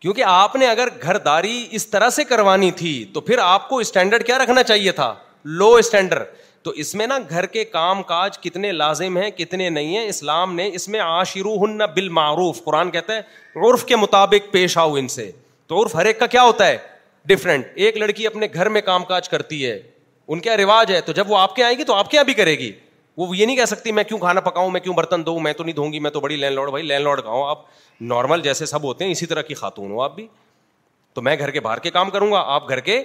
کیونکہ 0.00 0.22
آپ 0.28 0.56
نے 0.56 0.66
اگر 0.68 0.88
گھرداری 1.02 1.66
اس 1.76 1.86
طرح 1.90 2.08
سے 2.10 2.24
کروانی 2.24 2.70
تھی 2.80 2.92
تو 3.14 3.20
پھر 3.28 3.38
آپ 3.42 3.68
کو 3.68 3.78
اسٹینڈرڈ 3.80 4.24
کیا 4.26 4.38
رکھنا 4.38 4.62
چاہیے 4.62 4.92
تھا 4.92 5.14
لو 5.58 5.72
اسٹینڈرڈ 5.74 6.34
تو 6.64 6.70
اس 6.82 6.94
میں 6.94 7.06
نا 7.06 7.18
گھر 7.28 7.46
کے 7.46 7.64
کام 7.64 8.02
کاج 8.02 8.38
کتنے 8.42 8.70
لازم 8.72 9.16
ہیں 9.16 9.30
کتنے 9.36 9.68
نہیں 9.70 9.96
ہیں 9.96 10.04
اسلام 10.06 10.54
نے 10.54 10.68
اس 10.74 10.88
میں 10.88 11.00
آشرو 11.00 11.54
ہن 11.64 11.76
نہ 11.78 11.84
بال 11.96 12.08
معروف 12.18 12.62
قرآن 12.64 12.90
کہتا 12.90 13.14
ہے 13.16 13.66
عرف 13.68 13.84
کے 13.92 13.96
مطابق 13.96 14.50
پیش 14.52 14.76
آؤ 14.78 14.94
ان 15.02 15.08
سے 15.14 15.30
تو 15.66 15.82
عرف 15.82 15.94
ہر 15.96 16.04
ایک 16.06 16.18
کا 16.20 16.26
کیا 16.36 16.42
ہوتا 16.42 16.66
ہے 16.66 16.76
ڈفرینٹ 17.28 17.66
ایک 17.84 17.96
لڑکی 17.96 18.26
اپنے 18.26 18.46
گھر 18.54 18.68
میں 18.76 18.80
کام 18.86 19.04
کاج 19.04 19.28
کرتی 19.28 19.64
ہے 19.66 19.78
ان 20.28 20.40
کیا 20.40 20.56
رواج 20.56 20.92
ہے 20.92 21.00
تو 21.06 21.12
جب 21.12 21.30
وہ 21.30 21.38
آپ 21.38 21.54
کے 21.56 21.64
آئے 21.64 21.78
گی 21.78 21.84
تو 21.84 21.94
آپ 21.94 22.10
کے 22.10 22.16
یہاں 22.16 22.24
بھی 22.24 22.34
کرے 22.34 22.58
گی 22.58 22.72
وہ 23.16 23.36
یہ 23.36 23.46
نہیں 23.46 23.56
کہہ 23.56 23.64
سکتی 23.64 23.92
میں 23.92 24.02
کیوں 24.04 24.18
کھانا 24.18 24.40
پکاؤں 24.40 24.70
میں 24.70 24.80
کیوں 24.80 24.94
برتن 24.94 25.24
دوں 25.26 25.38
میں 25.40 25.52
تو 25.52 25.64
نہیں 25.64 25.74
دوں 25.74 25.92
گی 25.92 25.98
میں 26.00 26.10
تو 26.10 26.20
بڑی 26.20 26.36
لینڈ 26.36 26.54
لوڈ 26.54 26.70
بھائی 26.70 26.84
لینڈ 26.86 27.04
لارڈ 27.04 27.22
کہاؤں 27.22 27.48
آپ 27.48 27.62
نارمل 28.00 28.42
جیسے 28.42 28.66
سب 28.66 28.82
ہوتے 28.84 29.04
ہیں 29.04 29.12
اسی 29.12 29.26
طرح 29.26 29.42
کی 29.42 29.54
خاتون 29.60 29.90
ہو 29.90 30.02
آپ 30.02 30.14
بھی 30.16 30.26
تو 31.14 31.22
میں 31.22 31.36
گھر 31.38 31.50
کے 31.50 31.60
باہر 31.60 31.78
کے 31.86 31.90
کام 31.90 32.10
کروں 32.10 32.30
گا 32.32 32.42
آپ 32.54 32.68
گھر 32.68 32.80
کے 32.90 33.02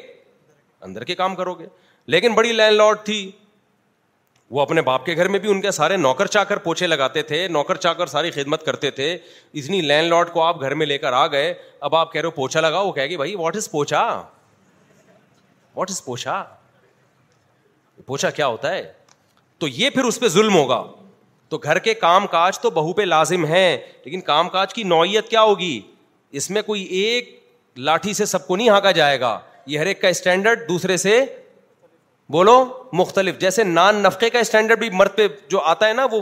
اندر 0.84 1.04
کے 1.04 1.16
کام 1.16 1.36
کرو 1.36 1.54
گے 1.60 1.66
لیکن 2.16 2.34
بڑی 2.34 2.52
لینڈ 2.54 2.76
لارڈ 2.76 2.98
تھی 3.06 3.30
وہ 4.56 4.62
اپنے 4.62 4.82
باپ 4.82 5.06
کے 5.06 5.16
گھر 5.16 5.28
میں 5.30 5.40
بھی 5.40 5.50
ان 5.52 5.62
کے 5.62 5.72
سارے 5.72 5.98
نوکر 5.98 6.28
چا 6.36 6.44
کر 6.44 6.58
پوچھے 6.64 6.88
لگاتے 6.88 7.22
تھے 7.24 7.48
نوکر 7.48 7.76
چا 7.84 7.94
کر 8.00 8.08
ساری 8.14 8.32
خدمت 8.32 8.66
کرتے 8.66 8.90
تھے 8.92 9.12
اتنی 9.14 9.82
لینڈ 9.82 10.10
لارڈ 10.10 10.30
کو 10.32 10.42
آپ 10.44 10.62
گھر 10.62 10.74
میں 10.82 10.86
لے 10.86 10.98
کر 10.98 11.14
آ 11.14 11.26
گئے 11.36 11.54
اب 11.82 11.96
آپ 11.96 12.12
کہہ 12.14 12.22
رہے 12.22 12.26
ہو 12.28 12.32
پوچھا 12.36 12.62
لگا 12.62 12.80
وہ 12.82 12.92
کہہ 12.94 13.06
گی 13.10 13.18
بھائی 13.18 13.36
واٹ 13.40 13.56
از 13.56 13.72
پوچھا 13.72 14.02
واٹ 15.76 15.92
از 15.92 16.04
پوچھا 16.06 16.44
پوچھا 18.06 18.30
کیا 18.30 18.48
ہوتا 18.48 18.72
ہے 18.74 18.92
تو 19.62 19.68
یہ 19.68 19.90
پھر 19.96 20.04
اس 20.04 20.20
پہ 20.20 20.28
ظلم 20.36 20.54
ہوگا 20.56 20.82
تو 21.50 21.58
گھر 21.58 21.80
کے 21.88 21.94
کام 22.04 22.26
کاج 22.28 22.60
تو 22.60 22.70
بہو 22.78 22.94
پہ 23.00 23.02
لازم 23.02 23.46
ہے 23.48 23.66
لیکن 24.06 24.22
کام 24.30 24.48
کاج 24.50 24.74
کی 24.74 24.84
نوعیت 24.94 25.28
کیا 25.30 25.42
ہوگی 25.42 25.80
اس 26.40 26.50
میں 26.52 26.62
کوئی 26.66 26.82
ایک 27.00 27.30
لاٹھی 27.90 28.14
سے 28.20 28.26
سب 28.32 28.48
کو 28.48 28.56
نہیں 28.56 28.70
ہانکا 28.70 28.92
جائے 29.00 29.20
گا 29.22 29.38
یہ 29.74 29.80
ہر 29.80 29.86
ایک 29.86 30.02
کا 30.02 30.08
اسٹینڈرڈ 30.08 30.68
دوسرے 30.70 30.98
سے 31.04 31.14
بولو 32.38 32.54
مختلف 32.94 33.38
جیسے 33.40 33.64
نان 33.64 33.96
نفقے 34.04 34.30
کا 34.30 34.40
اسٹینڈرڈ 34.40 34.80
بھی 34.80 34.90
مرد 34.94 35.16
پہ 35.16 35.28
جو 35.50 35.60
آتا 35.74 35.88
ہے 35.88 35.94
نا 35.94 36.06
وہ 36.12 36.22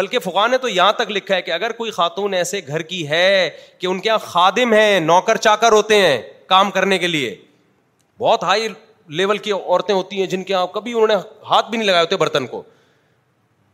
بلکہ 0.00 0.18
فقان 0.24 0.50
نے 0.50 0.58
تو 0.64 0.68
یہاں 0.68 0.92
تک 0.98 1.10
لکھا 1.16 1.34
ہے 1.36 1.42
کہ 1.42 1.50
اگر 1.58 1.72
کوئی 1.82 1.90
خاتون 1.98 2.34
ایسے 2.40 2.60
گھر 2.66 2.82
کی 2.92 3.06
ہے 3.08 3.48
کہ 3.78 3.86
ان 3.86 4.00
کے 4.00 4.08
یہاں 4.08 4.18
خادم 4.30 4.72
ہیں 4.72 4.98
نوکر 5.10 5.36
چاکر 5.48 5.72
ہوتے 5.72 6.00
ہیں 6.06 6.20
کام 6.54 6.70
کرنے 6.78 6.98
کے 6.98 7.06
لیے 7.06 7.34
بہت 8.20 8.44
ہائی 8.44 8.68
لیول 9.20 9.38
کی 9.48 9.52
عورتیں 9.60 9.94
ہوتی 9.94 10.20
ہیں 10.20 10.26
جن 10.36 10.42
کے 10.44 10.52
یہاں 10.52 10.66
کبھی 10.72 10.92
انہوں 10.94 11.06
نے 11.08 11.14
ہاتھ 11.50 11.70
بھی 11.70 11.78
نہیں 11.78 11.88
لگائے 11.88 12.04
ہوتے 12.04 12.16
برتن 12.24 12.46
کو 12.46 12.62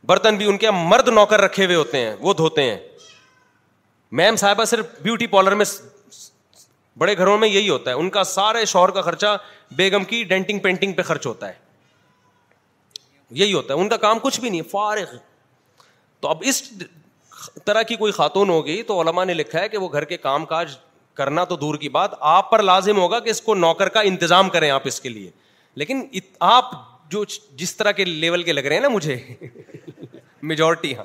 برتن 0.06 0.36
بھی 0.36 0.48
ان 0.48 0.56
کے 0.58 0.70
مرد 0.70 1.08
نوکر 1.08 1.40
رکھے 1.40 1.64
ہوئے 1.64 1.76
ہوتے 1.76 2.00
ہیں 2.00 2.14
وہ 2.20 2.32
دھوتے 2.38 2.62
ہیں 2.70 2.78
میم 4.20 4.36
صاحبہ 4.36 4.64
صرف 4.72 4.86
بیوٹی 5.02 5.26
پارلر 5.26 5.54
میں 5.60 5.64
بڑے 6.98 7.16
گھروں 7.18 7.36
میں 7.38 7.48
یہی 7.48 7.68
ہوتا 7.68 7.90
ہے 7.90 7.94
ان 8.00 8.10
کا 8.16 8.24
سارے 8.32 8.64
شوہر 8.72 8.90
کا 8.98 9.02
خرچہ 9.02 9.36
بیگم 9.76 10.04
کی 10.10 10.22
ڈینٹنگ 10.32 10.58
پینٹنگ 10.66 10.92
پہ 10.98 11.02
خرچ 11.02 11.26
ہوتا 11.26 11.48
ہے 11.48 11.62
یہی 13.40 13.52
ہوتا 13.52 13.74
ہے 13.74 13.78
ان 13.80 13.88
کا 13.88 13.96
کام 14.06 14.18
کچھ 14.22 14.40
بھی 14.40 14.50
نہیں 14.50 14.62
فارغ 14.70 15.16
تو 16.20 16.28
اب 16.28 16.42
اس 16.52 16.62
طرح 17.64 17.82
کی 17.88 17.96
کوئی 18.02 18.12
خاتون 18.12 18.48
ہوگی 18.50 18.82
تو 18.90 19.00
علما 19.00 19.24
نے 19.30 19.34
لکھا 19.34 19.60
ہے 19.60 19.68
کہ 19.68 19.78
وہ 19.78 19.88
گھر 19.92 20.04
کے 20.12 20.16
کام 20.26 20.44
کاج 20.52 20.76
کرنا 21.20 21.44
تو 21.44 21.56
دور 21.56 21.74
کی 21.78 21.88
بات 21.96 22.10
آپ 22.36 22.50
پر 22.50 22.62
لازم 22.62 22.98
ہوگا 22.98 23.18
کہ 23.26 23.30
اس 23.30 23.40
کو 23.48 23.54
نوکر 23.54 23.88
کا 23.96 24.00
انتظام 24.10 24.48
کریں 24.50 24.70
آپ 24.70 24.82
اس 24.86 25.00
کے 25.00 25.08
لیے 25.08 25.30
لیکن 25.82 26.06
آپ 26.52 26.70
جو 27.10 27.24
جس 27.56 27.76
طرح 27.76 27.92
کے 27.98 28.04
لیول 28.04 28.42
کے 28.42 28.52
لگ 28.52 28.66
رہے 28.66 28.74
ہیں 28.76 28.82
نا 28.82 28.88
مجھے 28.88 29.16
میجورٹی 30.48 30.94
ہاں 30.96 31.04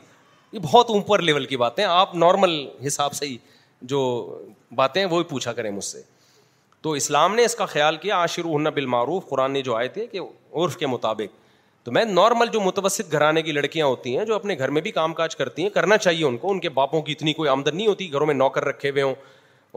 یہ 0.52 0.60
بہت 0.62 0.90
اوپر 0.90 1.22
لیول 1.22 1.46
کی 1.46 1.58
باتیں 1.58 1.84
آپ 1.86 2.16
نارمل 2.24 2.56
حساب 2.88 3.14
سے 3.14 3.26
ہی 3.26 3.38
جو 3.92 4.00
باتیں 4.76 5.06
وہ 5.12 5.22
پوچھا 5.30 5.54
کریں 5.60 5.70
مجھ 5.72 5.84
سے 5.86 6.02
تو 6.86 6.92
اسلام 7.02 7.36
نے 7.36 7.46
اس 7.46 7.56
کا 7.56 7.66
خیال 7.76 7.98
کیا 8.06 8.18
آشرو 8.24 8.56
ہن 8.58 8.68
المعروف 8.76 9.28
قرآن 9.30 9.62
جو 9.70 9.76
آئے 9.76 9.88
تھے 9.96 10.06
کہ 10.08 10.20
عرف 10.64 10.78
کے 10.78 10.88
مطابق 10.88 11.38
تو 11.86 11.92
میں 11.92 12.04
نارمل 12.06 12.48
جو 12.54 12.62
متوسط 12.62 13.12
گھرانے 13.12 13.42
کی 13.42 13.52
لڑکیاں 13.52 13.86
ہوتی 13.86 14.18
ہیں 14.18 14.26
جو 14.26 14.36
اپنے 14.36 14.58
گھر 14.58 14.72
میں 14.78 14.82
بھی 14.82 14.92
کام 14.92 15.14
کاج 15.20 15.36
کرتی 15.36 15.62
ہیں 15.64 15.70
کرنا 15.78 15.98
چاہیے 16.06 16.26
ان 16.26 16.38
کو 16.38 16.52
ان 16.52 16.60
کے 16.66 16.70
باپوں 16.80 17.02
کی 17.02 17.12
اتنی 17.12 17.34
کوئی 17.34 17.50
آمدنی 17.50 17.88
ہوتی 17.88 18.12
گھروں 18.14 18.26
میں 18.28 18.34
نوکر 18.34 18.66
رکھے 18.66 18.90
ہوئے 18.90 19.04
ہوں 19.04 19.14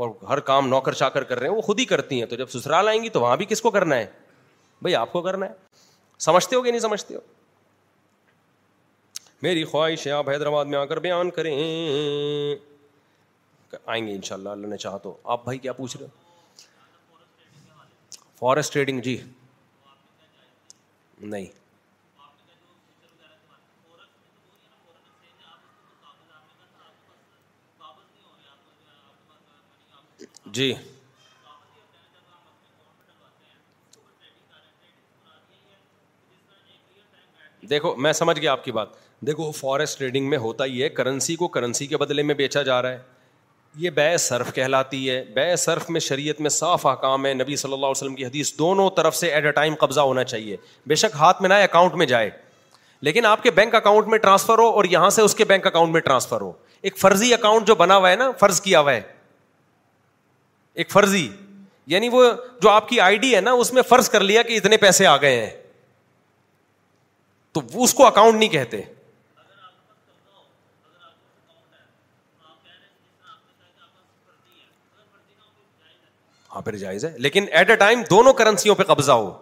اور 0.03 0.09
ہر 0.29 0.41
کام 0.51 0.69
نوکر 0.69 0.93
چا 1.03 1.09
کر 1.17 1.39
رہے 1.39 1.47
ہیں 1.49 1.55
وہ 1.55 1.61
خود 1.69 1.81
ہی 1.81 1.85
کرتی 1.93 2.19
ہیں 2.19 2.27
تو 2.29 2.37
جب 2.37 2.49
سسرال 2.51 2.89
آئیں 2.89 3.03
گی 3.03 3.09
تو 3.17 3.21
وہاں 3.21 3.37
بھی 3.37 3.45
کس 3.49 3.63
کو 3.63 3.71
کرنا 3.71 3.97
ہے 3.97 4.07
بھائی 4.83 4.95
آپ 4.97 5.13
کو 5.13 5.21
کرنا 5.23 5.47
ہے 5.47 5.81
سمجھتے 6.29 6.57
ہو 6.57 6.63
کہ 6.63 6.71
نہیں 6.71 6.81
سمجھتے 6.81 7.15
ہو 7.15 7.21
میری 9.45 9.65
خواہش 9.65 10.07
ہے 10.07 10.11
آپ 10.13 10.29
حیدرآباد 10.29 10.65
میں 10.73 10.79
آ 10.79 10.85
کر 10.91 10.99
بیان 11.07 11.31
کریں 11.37 11.53
آئیں 13.87 14.07
گے 14.07 14.13
ان 14.15 14.21
شاء 14.25 14.37
اللہ 14.37 14.49
اللہ 14.49 14.67
نے 14.73 14.77
چاہ 14.83 14.97
تو 15.03 15.17
آپ 15.35 15.45
بھائی 15.45 15.59
کیا 15.59 15.73
پوچھ 15.79 15.97
رہے 15.97 16.07
فارسٹ 18.39 18.73
ٹریڈنگ 18.73 19.01
جی 19.07 19.17
نہیں 21.21 21.47
جی 30.55 30.73
دیکھو 37.71 37.95
میں 38.07 38.13
سمجھ 38.13 38.39
گیا 38.41 38.53
آپ 38.53 38.65
کی 38.65 38.73
بات 38.73 39.01
دیکھو 39.27 39.51
فارسٹ 39.57 39.99
ٹریڈنگ 39.99 40.29
میں 40.31 40.39
ہوتا 40.39 40.65
ہی 40.65 40.83
ہے 40.83 40.89
کرنسی 40.89 41.35
کو 41.37 41.49
کرنسی 41.57 41.87
کے 41.87 41.97
بدلے 41.97 42.23
میں 42.23 42.35
بیچا 42.35 42.63
جا 42.63 42.81
رہا 42.83 42.91
ہے 42.91 42.99
یہ 43.83 43.91
بے 43.97 44.17
صرف 44.21 44.53
کہلاتی 44.55 45.09
ہے 45.09 45.23
بے 45.35 45.55
صرف 45.59 45.91
میں 45.91 46.01
شریعت 46.07 46.41
میں 46.41 46.51
صاف 46.51 46.87
حکام 46.87 47.27
ہے 47.27 47.33
نبی 47.35 47.57
صلی 47.57 47.73
اللہ 47.73 47.87
علیہ 47.87 47.91
وسلم 48.01 48.15
کی 48.15 48.25
حدیث 48.27 48.53
دونوں 48.59 48.89
طرف 48.97 49.17
سے 49.17 49.27
ایٹ 49.35 49.45
اے 49.47 49.51
ٹائم 49.59 49.75
قبضہ 49.81 50.01
ہونا 50.09 50.25
چاہیے 50.25 50.57
بے 50.89 50.95
شک 51.03 51.15
ہاتھ 51.19 51.41
میں 51.43 51.49
نہ 51.49 51.55
اکاؤنٹ 51.69 51.95
میں 52.03 52.07
جائے 52.07 52.31
لیکن 53.09 53.27
آپ 53.27 53.43
کے 53.43 53.51
بینک 53.51 53.75
اکاؤنٹ 53.75 54.09
میں 54.09 54.19
ٹرانسفر 54.25 54.59
ہو 54.59 54.67
اور 54.71 54.85
یہاں 54.91 55.11
سے 55.11 55.23
اس 55.23 55.35
کے 55.35 55.45
بینک 55.53 55.67
اکاؤنٹ 55.67 55.93
میں 55.93 56.01
ٹرانسفر 56.01 56.41
ہو 56.41 56.53
ایک 56.89 56.99
فرضی 56.99 57.33
اکاؤنٹ 57.35 57.67
جو 57.67 57.75
بنا 57.75 57.97
ہوا 57.97 58.11
ہے 58.11 58.17
نا 58.17 58.31
فرض 58.41 58.61
کیا 58.61 58.81
ہوا 58.81 58.93
ہے 58.95 59.01
ایک 60.83 60.91
فرضی 60.91 61.29
یعنی 61.95 62.09
وہ 62.09 62.25
جو 62.63 62.71
آپ 62.71 62.89
کی 62.89 63.01
آئی 63.01 63.17
ڈی 63.25 63.35
ہے 63.35 63.41
نا 63.41 63.53
اس 63.63 63.73
میں 63.73 63.83
فرض 63.89 64.09
کر 64.11 64.21
لیا 64.31 64.43
کہ 64.51 64.57
اتنے 64.57 64.77
پیسے 64.87 65.07
آ 65.07 65.17
گئے 65.21 65.41
ہیں 65.41 65.51
تو 67.55 67.61
اس 67.85 67.95
کو 67.95 68.07
اکاؤنٹ 68.07 68.39
نہیں 68.39 68.49
کہتے 68.49 68.81
ہاں، 76.55 76.73
جائز 76.79 77.05
ہے 77.05 77.11
لیکن 77.25 77.45
ایٹ 77.59 77.71
اے 77.71 77.77
ٹائم 77.77 78.03
دونوں 78.11 78.33
کرنسیوں 78.41 78.75
پہ 78.75 78.83
قبضہ 78.87 79.13
ہو 79.13 79.33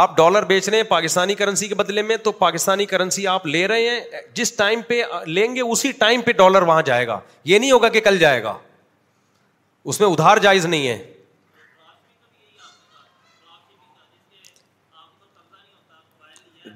آپ 0.00 0.16
ڈالر 0.16 0.42
بیچ 0.44 0.68
رہے 0.68 0.76
ہیں 0.76 0.84
پاکستانی 0.84 1.34
کرنسی 1.34 1.66
کے 1.68 1.74
بدلے 1.74 2.02
میں 2.02 2.16
تو 2.22 2.32
پاکستانی 2.38 2.86
کرنسی 2.86 3.26
آپ 3.28 3.46
لے 3.46 3.66
رہے 3.68 3.88
ہیں 3.90 4.20
جس 4.34 4.52
ٹائم 4.52 4.80
پہ 4.86 5.02
لیں 5.26 5.54
گے 5.54 5.60
اسی 5.60 5.90
ٹائم 5.98 6.22
پہ 6.26 6.32
ڈالر 6.38 6.62
وہاں 6.70 6.82
جائے 6.86 7.06
گا 7.06 7.18
یہ 7.50 7.58
نہیں 7.58 7.72
ہوگا 7.72 7.88
کہ 7.96 8.00
کل 8.06 8.18
جائے 8.18 8.42
گا 8.42 8.56
اس 9.92 10.00
میں 10.00 10.08
ادھار 10.08 10.36
جائز 10.46 10.66
نہیں 10.72 10.88
ہے 10.88 10.98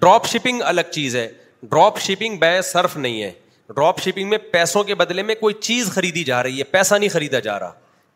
ڈراپ 0.01 0.27
شپنگ 0.29 0.61
الگ 0.67 0.93
چیز 0.93 1.17
ہے 1.17 1.29
ڈراپ 1.63 1.99
شپنگ 2.03 2.39
بے 2.39 2.57
صرف 2.71 2.97
نہیں 2.97 3.23
ہے 3.23 3.33
ڈراپ 3.75 4.01
شپنگ 4.03 4.29
میں 4.29 4.39
پیسوں 4.53 4.83
کے 4.85 4.95
بدلے 5.01 5.23
میں 5.23 5.35
کوئی 5.41 5.55
چیز 5.61 5.91
خریدی 5.95 6.25
جا 6.25 6.43
رہی 6.43 6.59
ہے 6.59 6.65
پیسہ 6.77 6.95
نہیں 6.95 7.09
خریدا 7.11 7.39
جا 7.49 7.59
رہا 7.59 7.73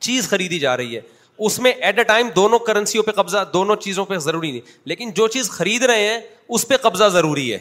چیز 0.07 0.29
خریدی 0.31 0.59
جا 0.59 0.77
رہی 0.77 0.97
ہے 0.97 1.01
اس 1.39 1.59
میں 1.61 1.73
ایٹ 1.73 1.99
اے 1.99 2.05
ٹائم 2.05 2.29
دونوں 2.35 2.59
کرنسیوں 2.67 3.03
پہ 3.05 3.11
قبضہ 3.13 3.45
دونوں 3.53 3.77
چیزوں 3.77 4.05
پہ 4.07 4.17
ضروری 4.27 4.51
نہیں 4.51 4.73
لیکن 4.89 5.11
جو 5.15 5.27
چیز 5.37 5.51
خرید 5.51 5.85
رہے 5.91 6.09
ہیں 6.09 6.19
اس 6.49 6.67
پہ 6.69 6.77
قبضہ 6.83 7.09
ضروری 7.13 7.53
ہے 7.53 7.59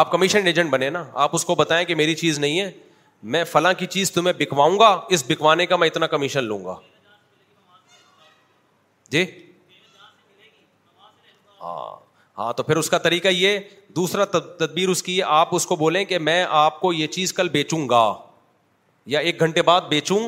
آپ 0.00 0.10
کمیشن 0.12 0.46
ایجنٹ 0.46 0.70
بنے 0.70 0.90
نا 0.90 1.04
آپ 1.24 1.34
اس 1.34 1.44
کو 1.44 1.54
بتائیں 1.54 1.84
کہ 1.86 1.94
میری 1.94 2.14
چیز 2.14 2.38
نہیں 2.38 2.60
ہے 2.60 2.70
میں 3.34 3.42
فلاں 3.52 3.72
کی 3.78 3.86
چیز 3.94 4.10
تمہیں 4.12 4.32
بکواؤں 4.38 4.78
گا 4.78 4.88
اس 5.16 5.24
بکوانے 5.28 5.66
کا 5.66 5.76
میں 5.76 5.86
اتنا 5.88 6.06
کمیشن 6.14 6.44
لوں 6.44 6.64
گا 6.64 6.74
جی 9.10 9.24
ہاں 11.62 12.05
ہاں 12.38 12.52
تو 12.52 12.62
پھر 12.62 12.76
اس 12.76 12.90
کا 12.90 12.98
طریقہ 12.98 13.28
یہ 13.28 13.58
دوسرا 13.96 14.24
تدبیر 14.34 14.88
اس 14.88 15.02
کی 15.02 15.22
آپ 15.26 15.54
اس 15.54 15.66
کو 15.66 15.76
بولیں 15.76 16.04
کہ 16.04 16.18
میں 16.18 16.44
آپ 16.50 16.80
کو 16.80 16.92
یہ 16.92 17.06
چیز 17.16 17.32
کل 17.32 17.48
بیچوں 17.48 17.88
گا 17.88 18.02
یا 19.12 19.18
ایک 19.28 19.40
گھنٹے 19.40 19.62
بعد 19.62 19.80
بیچوں 19.88 20.18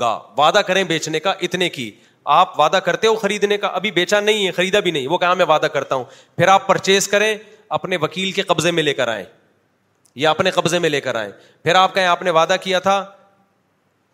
گا 0.00 0.18
وعدہ 0.38 0.58
کریں 0.66 0.82
بیچنے 0.84 1.20
کا 1.20 1.34
اتنے 1.46 1.68
کی 1.70 1.90
آپ 2.38 2.58
وعدہ 2.60 2.76
کرتے 2.84 3.06
ہو 3.06 3.14
خریدنے 3.16 3.56
کا 3.58 3.66
ابھی 3.80 3.90
بیچا 3.98 4.20
نہیں 4.20 4.46
ہے 4.46 4.50
خریدا 4.52 4.80
بھی 4.86 4.90
نہیں 4.90 5.06
وہ 5.08 5.18
کہاں 5.18 5.34
میں 5.36 5.44
وعدہ 5.48 5.66
کرتا 5.72 5.94
ہوں 5.94 6.04
پھر 6.36 6.48
آپ 6.48 6.66
پرچیز 6.66 7.08
کریں 7.08 7.34
اپنے 7.78 7.96
وکیل 8.02 8.32
کے 8.32 8.42
قبضے 8.50 8.70
میں 8.70 8.82
لے 8.82 8.94
کر 8.94 9.08
آئیں 9.08 9.24
یا 10.24 10.30
اپنے 10.30 10.50
قبضے 10.50 10.78
میں 10.78 10.90
لے 10.90 11.00
کر 11.00 11.14
آئیں 11.14 11.30
پھر 11.64 11.74
آپ 11.74 11.94
کہیں 11.94 12.06
آپ 12.06 12.22
نے 12.22 12.30
وعدہ 12.38 12.56
کیا 12.62 12.78
تھا 12.80 13.04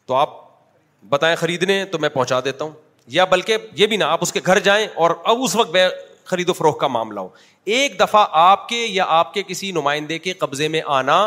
تو 0.06 0.14
آپ 0.14 0.40
بتائیں 1.08 1.34
خریدنے 1.36 1.84
تو 1.92 1.98
میں 1.98 2.08
پہنچا 2.08 2.40
دیتا 2.44 2.64
ہوں 2.64 2.72
یا 3.18 3.24
بلکہ 3.30 3.58
یہ 3.76 3.86
بھی 3.86 3.96
نہ 3.96 4.04
آپ 4.04 4.18
اس 4.22 4.32
کے 4.32 4.40
گھر 4.46 4.58
جائیں 4.64 4.86
اور 4.94 5.10
اب 5.24 5.42
اس 5.42 5.54
وقت 5.56 5.76
خرید 6.24 6.48
و 6.48 6.52
فروخت 6.52 6.78
کا 6.80 6.86
معاملہ 6.88 7.20
ہو 7.20 7.28
ایک 7.74 7.98
دفعہ 8.00 8.26
آپ 8.42 8.68
کے 8.68 8.84
یا 8.88 9.04
آپ 9.18 9.32
کے 9.34 9.42
کسی 9.48 9.70
نمائندے 9.72 10.18
کے 10.18 10.32
قبضے 10.38 10.68
میں 10.74 10.80
آنا 10.98 11.20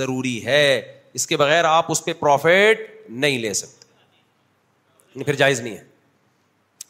ضروری 0.00 0.44
ہے 0.46 0.80
اس 1.20 1.26
کے 1.26 1.36
بغیر 1.36 1.64
آپ 1.68 1.90
اس 1.92 2.04
پہ 2.04 2.12
پروفٹ 2.20 2.50
نہیں 3.08 3.18
نہیں 3.18 3.20
نہیں 3.30 3.38
لے 3.38 3.52
سکتے 3.54 3.80
پھر 5.14 5.22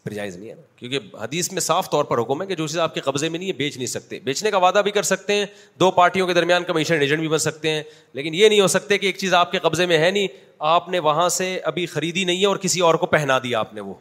پھر 0.05 0.13
جائز 0.13 0.35
جائز 0.37 0.37
ہے 0.37 0.49
ہے 0.51 0.55
کیونکہ 0.77 1.17
حدیث 1.23 1.51
میں 1.53 1.61
صاف 1.61 1.89
طور 1.91 2.05
پر 2.05 2.19
حکم 2.19 2.41
ہے 2.43 2.47
کہ 2.47 2.55
جو 2.57 2.67
چیز 2.67 2.79
آپ 2.85 2.95
کے 2.95 3.01
قبضے 3.01 3.29
میں 3.29 3.39
نہیں 3.39 3.49
ہے 3.49 3.53
بیچ 3.57 3.77
نہیں 3.77 3.87
سکتے 3.87 4.19
بیچنے 4.25 4.51
کا 4.51 4.59
وعدہ 4.65 4.79
بھی 4.85 4.91
کر 4.91 5.03
سکتے 5.11 5.35
ہیں 5.35 5.45
دو 5.81 5.91
پارٹیوں 5.99 6.27
کے 6.27 6.35
درمیان 6.35 6.65
کمیشن 6.67 7.01
ایجنٹ 7.01 7.19
بھی 7.21 7.29
بن 7.29 7.39
سکتے 7.39 7.71
ہیں 7.71 7.83
لیکن 8.19 8.35
یہ 8.35 8.49
نہیں 8.49 8.61
ہو 8.61 8.67
سکتے 8.69 8.99
کہ 8.99 9.07
ایک 9.07 9.19
چیز 9.19 9.35
آپ 9.35 9.53
کے 9.53 9.59
قبضے 9.69 9.87
میں 9.87 9.99
ہے 9.99 10.11
نہیں 10.11 10.27
آپ 10.75 10.89
نے 10.89 10.99
وہاں 11.09 11.29
سے 11.37 11.55
ابھی 11.73 11.87
خریدی 11.95 12.25
نہیں 12.25 12.41
ہے 12.41 12.47
اور 12.47 12.57
کسی 12.65 12.81
اور 12.89 12.95
کو 12.95 13.07
پہنا 13.15 13.39
دیا 13.45 13.59
آپ 13.61 13.75
نے 13.75 13.81
وہ 13.81 13.95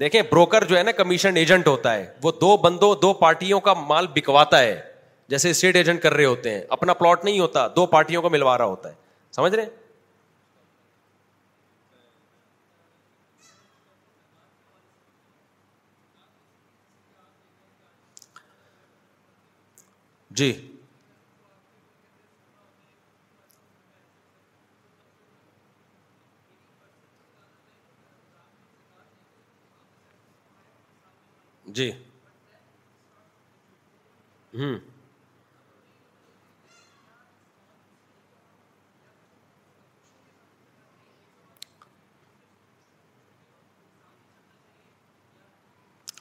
دیکھیں 0.00 0.20
بروکر 0.30 0.64
جو 0.68 0.76
ہے 0.76 0.82
نا 0.82 0.92
کمیشن 0.98 1.36
ایجنٹ 1.36 1.66
ہوتا 1.68 1.94
ہے 1.94 2.04
وہ 2.22 2.30
دو 2.40 2.56
بندوں 2.62 2.94
دو 3.02 3.12
پارٹیوں 3.14 3.58
کا 3.64 3.72
مال 3.88 4.06
بکواتا 4.14 4.58
ہے 4.60 4.80
جیسے 5.32 5.50
اسٹیٹ 5.50 5.76
ایجنٹ 5.76 6.02
کر 6.02 6.14
رہے 6.14 6.24
ہوتے 6.24 6.54
ہیں 6.54 6.62
اپنا 6.76 6.94
پلاٹ 7.00 7.24
نہیں 7.24 7.38
ہوتا 7.40 7.66
دو 7.76 7.84
پارٹیوں 7.94 8.22
کو 8.22 8.30
ملوا 8.30 8.56
رہا 8.58 8.64
ہوتا 8.64 8.88
ہے 8.90 8.94
سمجھ 9.36 9.54
رہے 9.54 9.68
جی 20.40 20.52
جی 31.74 31.90
ہوں 34.58 34.78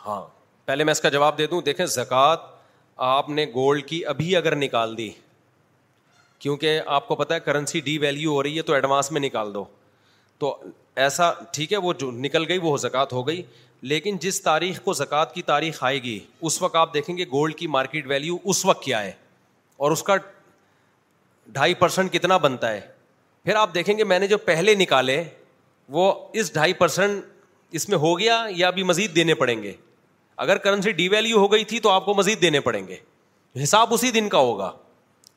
ہاں 0.06 0.22
پہلے 0.66 0.84
میں 0.84 0.92
اس 0.92 1.00
کا 1.02 1.10
جواب 1.10 1.38
دے 1.38 1.46
دوں 1.48 1.62
دیکھیں 1.62 1.86
زکوٰۃ 1.86 2.38
آپ 3.06 3.30
نے 3.30 3.46
گولڈ 3.54 3.84
کی 3.88 4.06
ابھی 4.06 4.36
اگر 4.36 4.56
نکال 4.56 4.98
دی 4.98 5.10
کیونکہ 6.40 6.82
آپ 6.96 7.08
کو 7.08 7.16
پتا 7.16 7.36
ہے 7.36 7.40
کرنسی 7.46 7.80
ڈی 7.82 7.98
ویلیو 8.00 8.32
ہو 8.34 8.44
رہی 8.44 8.58
ہے 8.58 8.62
تو 8.70 8.74
ایڈوانس 8.74 9.12
میں 9.12 9.22
نکال 9.22 9.54
دو 9.54 9.64
تو 10.40 10.58
ایسا 11.06 11.32
ٹھیک 11.54 11.72
ہے 11.74 11.78
وہ 11.88 11.94
جو 12.04 12.12
نکل 12.26 12.46
گئی 12.50 12.58
وہ 12.64 12.76
زکوٰۃ 12.84 13.14
ہو 13.14 13.26
گئی 13.28 13.42
لیکن 13.88 14.18
جس 14.22 14.42
تاریخ 14.42 14.80
کو 14.84 14.94
زکوٰۃ 14.94 15.34
کی 15.34 15.42
تاریخ 15.42 15.84
آئے 15.84 16.02
گی 16.04 16.20
اس 16.42 16.62
وقت 16.62 16.76
آپ 16.76 16.94
دیکھیں 16.94 17.16
گے 17.18 17.26
گولڈ 17.32 17.56
کی 17.58 17.68
مارکیٹ 17.76 18.08
ویلیو 18.08 18.38
اس 18.44 18.66
وقت 18.66 18.84
کیا 18.84 19.02
ہے 19.04 19.12
اور 19.78 19.92
اس 19.92 20.04
کا 20.04 20.16
ڈھائی 21.54 21.74
پرسینٹ 21.74 22.14
کتنا 22.14 22.38
بنتا 22.38 22.72
ہے 22.72 22.80
پھر 23.44 23.56
آپ 23.56 23.74
دیکھیں 23.76 23.98
گے 23.98 24.04
میں 24.04 24.20
نے 24.20 24.28
جو 24.28 24.38
پہلے 24.46 24.74
نکالے 24.76 25.24
وہ 25.92 26.12
اس 26.40 26.54
ڈھائی 26.54 26.74
پرسنٹ 26.80 27.24
اس 27.76 27.88
میں 27.90 27.98
ہو 27.98 28.18
گیا 28.20 28.44
یا 28.56 28.68
ابھی 28.68 28.84
مزید 28.84 29.16
دینے 29.16 29.34
پڑیں 29.36 29.62
گے 29.64 29.74
اگر 30.44 30.58
کرنسی 30.66 30.92
ڈی 31.00 31.08
ویلیو 31.10 31.38
ہو 31.38 31.52
گئی 31.52 31.64
تھی 31.72 31.80
تو 31.80 31.90
آپ 31.90 32.06
کو 32.06 32.14
مزید 32.16 32.42
دینے 32.42 32.60
پڑیں 32.68 32.88
گے 32.88 32.98
حساب 33.64 33.94
اسی 33.94 34.12
دن 34.12 34.30
کا 34.30 34.38
ہوگا 34.38 34.72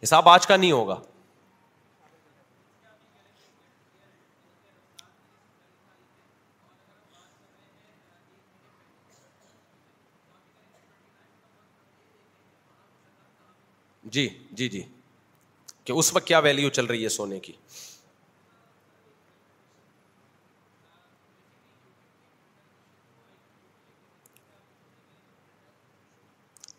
حساب 0.02 0.28
آج 0.28 0.46
کا 0.46 0.56
نہیں 0.56 0.72
ہوگا 0.72 0.96
جی 14.12 14.28
جی 14.54 14.68
جی 14.68 14.82
کہ 15.84 15.92
اس 16.00 16.12
وقت 16.14 16.26
کیا 16.26 16.38
ویلو 16.46 16.68
چل 16.78 16.86
رہی 16.86 17.04
ہے 17.04 17.08
سونے 17.08 17.38
کی 17.44 17.52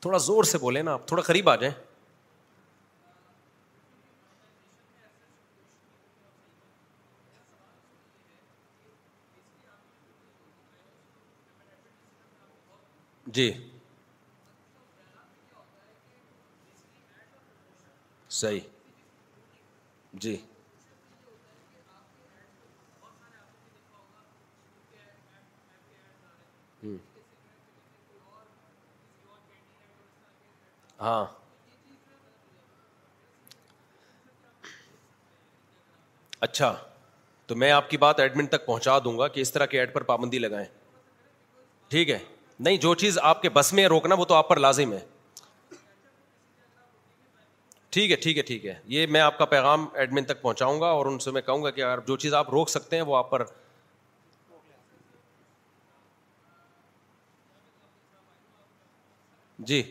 تھوڑا 0.04 0.18
زور 0.28 0.44
سے 0.44 0.58
بولیں 0.62 0.82
نا 0.84 0.94
آپ 0.94 1.08
تھوڑا 1.08 1.24
قریب 1.24 1.50
آ 1.50 1.56
جائیں 1.62 1.74
جی 13.38 13.52
صحیح 18.40 18.60
جی 20.22 20.36
ہاں 31.02 31.24
اچھا 36.46 36.74
تو 37.48 37.56
میں 37.56 37.70
آپ 37.72 37.90
کی 37.90 37.98
بات 37.98 38.20
ایڈمنٹ 38.20 38.50
تک 38.52 38.66
پہنچا 38.66 38.98
دوں 39.04 39.18
گا 39.18 39.28
کہ 39.28 39.42
اس 39.42 39.52
طرح 39.52 39.66
کے 39.74 39.80
ایڈ 39.80 39.94
پر 39.94 40.04
پابندی 40.10 40.40
لگائیں 40.40 40.66
ٹھیک 41.90 42.10
ہے 42.10 42.18
نہیں 42.60 42.78
جو 42.86 42.94
چیز 43.04 43.18
آپ 43.34 43.42
کے 43.42 43.50
بس 43.60 43.72
میں 43.74 43.88
روکنا 43.88 44.16
وہ 44.20 44.26
تو 44.26 44.34
آپ 44.36 44.50
پر 44.50 44.60
لازم 44.60 44.94
ہے 44.94 45.00
ٹھیک 47.94 48.12
ہے 48.12 48.16
ٹھیک 48.26 48.38
ہے 48.38 48.42
ٹھیک 48.44 48.66
ہے 48.66 48.74
یہ 48.90 49.08
میں 49.16 49.20
آپ 49.22 49.38
کا 49.38 49.46
پیغام 49.50 49.86
ایڈمن 50.04 50.24
تک 50.26 50.42
پہنچاؤں 50.42 50.80
گا 50.82 50.88
اور 51.00 51.06
ان 51.06 51.18
سے 51.26 51.32
میں 51.32 51.42
کہوں 51.50 51.64
گا 51.64 51.70
کہ 51.72 51.84
اگر 51.84 52.00
جو 52.08 52.16
چیز 52.24 52.34
آپ 52.34 52.50
روک 52.52 52.70
سکتے 52.70 52.96
ہیں 52.96 53.04
وہ 53.04 53.18
آپ 53.18 53.30
پر 53.32 53.44
جی 59.66 59.82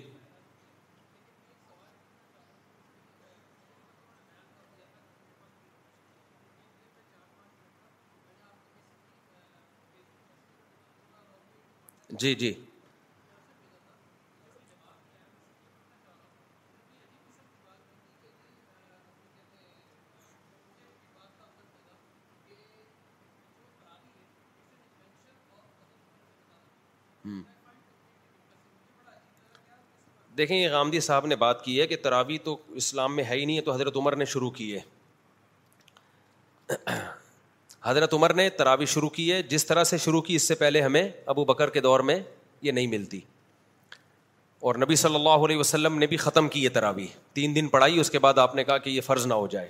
جی 12.20 12.34
جی 12.40 12.52
دیکھیں 30.38 30.56
یہ 30.56 30.68
غامدی 30.72 31.00
صاحب 31.06 31.26
نے 31.26 31.36
بات 31.36 31.64
کی 31.64 31.80
ہے 31.80 31.86
کہ 31.86 31.96
تراوی 32.02 32.36
تو 32.44 32.56
اسلام 32.82 33.14
میں 33.16 33.24
ہے 33.28 33.34
ہی 33.38 33.44
نہیں 33.44 33.56
ہے 33.56 33.62
تو 33.62 33.72
حضرت 33.72 33.96
عمر 33.96 34.16
نے 34.16 34.24
شروع 34.34 34.50
کی 34.50 34.74
ہے 34.74 34.78
حضرت 37.84 38.14
عمر 38.14 38.34
نے 38.34 38.48
تراوی 38.58 38.86
شروع 38.86 39.08
کی 39.10 39.30
ہے 39.32 39.42
جس 39.42 39.66
طرح 39.66 39.84
سے 39.84 39.98
شروع 40.04 40.20
کی 40.28 40.34
اس 40.36 40.42
سے 40.48 40.54
پہلے 40.54 40.82
ہمیں 40.82 41.08
ابو 41.34 41.44
بکر 41.44 41.70
کے 41.70 41.80
دور 41.80 42.00
میں 42.10 42.18
یہ 42.62 42.72
نہیں 42.72 42.86
ملتی 42.86 43.20
اور 44.70 44.74
نبی 44.80 44.96
صلی 44.96 45.14
اللہ 45.14 45.44
علیہ 45.46 45.56
وسلم 45.56 45.98
نے 45.98 46.06
بھی 46.06 46.16
ختم 46.24 46.48
کی 46.48 46.62
یہ 46.64 46.68
تراوی 46.74 47.06
تین 47.34 47.54
دن 47.54 47.68
پڑھائی 47.68 47.98
اس 48.00 48.10
کے 48.10 48.18
بعد 48.26 48.38
آپ 48.38 48.54
نے 48.54 48.64
کہا 48.64 48.76
کہ 48.84 48.90
یہ 48.90 49.00
فرض 49.06 49.26
نہ 49.26 49.34
ہو 49.34 49.46
جائے 49.54 49.68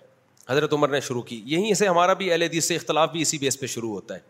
حضرت 0.48 0.72
عمر 0.72 0.88
نے 0.88 1.00
شروع 1.00 1.22
کی 1.22 1.42
یہیں 1.46 1.74
سے 1.80 1.88
ہمارا 1.88 2.12
بھی 2.20 2.30
اہل 2.32 2.42
حدیث 2.42 2.64
سے 2.68 2.76
اختلاف 2.76 3.10
بھی 3.12 3.20
اسی 3.22 3.38
بیس 3.38 3.58
پہ 3.60 3.66
شروع 3.74 3.90
ہوتا 3.92 4.14
ہے 4.14 4.20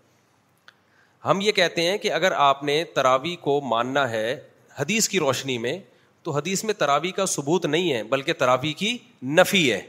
ہم 1.24 1.40
یہ 1.40 1.52
کہتے 1.52 1.82
ہیں 1.90 1.96
کہ 1.98 2.12
اگر 2.12 2.32
آپ 2.48 2.62
نے 2.64 2.82
تراوی 2.94 3.34
کو 3.40 3.60
ماننا 3.68 4.08
ہے 4.10 4.38
حدیث 4.78 5.08
کی 5.08 5.18
روشنی 5.20 5.56
میں 5.64 5.78
تو 6.24 6.30
حدیث 6.38 6.62
میں 6.64 6.74
تراوی 6.78 7.10
کا 7.12 7.26
ثبوت 7.26 7.66
نہیں 7.66 7.92
ہے 7.92 8.02
بلکہ 8.10 8.32
تراوی 8.38 8.72
کی 8.82 8.96
نفی 9.40 9.70
ہے 9.72 9.80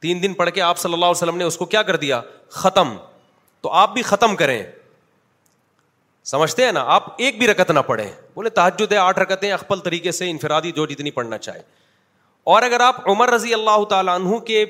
تین 0.00 0.22
دن 0.22 0.32
پڑھ 0.38 0.50
کے 0.54 0.60
آپ 0.62 0.78
صلی 0.78 0.92
اللہ 0.92 1.04
علیہ 1.04 1.16
وسلم 1.22 1.36
نے 1.36 1.44
اس 1.44 1.56
کو 1.58 1.64
کیا 1.74 1.82
کر 1.82 1.96
دیا 1.96 2.20
ختم 2.60 2.96
تو 3.62 3.70
آپ 3.82 3.92
بھی 3.94 4.02
ختم 4.02 4.36
کریں 4.36 4.62
سمجھتے 6.30 6.64
ہیں 6.64 6.72
نا 6.72 6.82
آپ 6.94 7.06
ایک 7.22 7.38
بھی 7.38 7.46
رکت 7.46 7.70
نہ 7.70 7.78
پڑھیں 7.86 8.08
بولے 8.34 8.50
تحجد 8.58 8.92
ہے 8.92 8.96
آٹھ 8.98 9.18
رکتیں 9.18 9.50
اکبل 9.52 9.80
طریقے 9.84 10.12
سے 10.12 10.30
انفرادی 10.30 10.72
جو 10.76 10.86
جتنی 10.86 11.10
پڑھنا 11.18 11.38
چاہے 11.38 11.62
اور 12.52 12.62
اگر 12.62 12.80
آپ 12.80 13.08
عمر 13.10 13.30
رضی 13.32 13.54
اللہ 13.54 13.84
تعالیٰ 13.90 14.14
عنہ 14.20 14.38
کے 14.46 14.64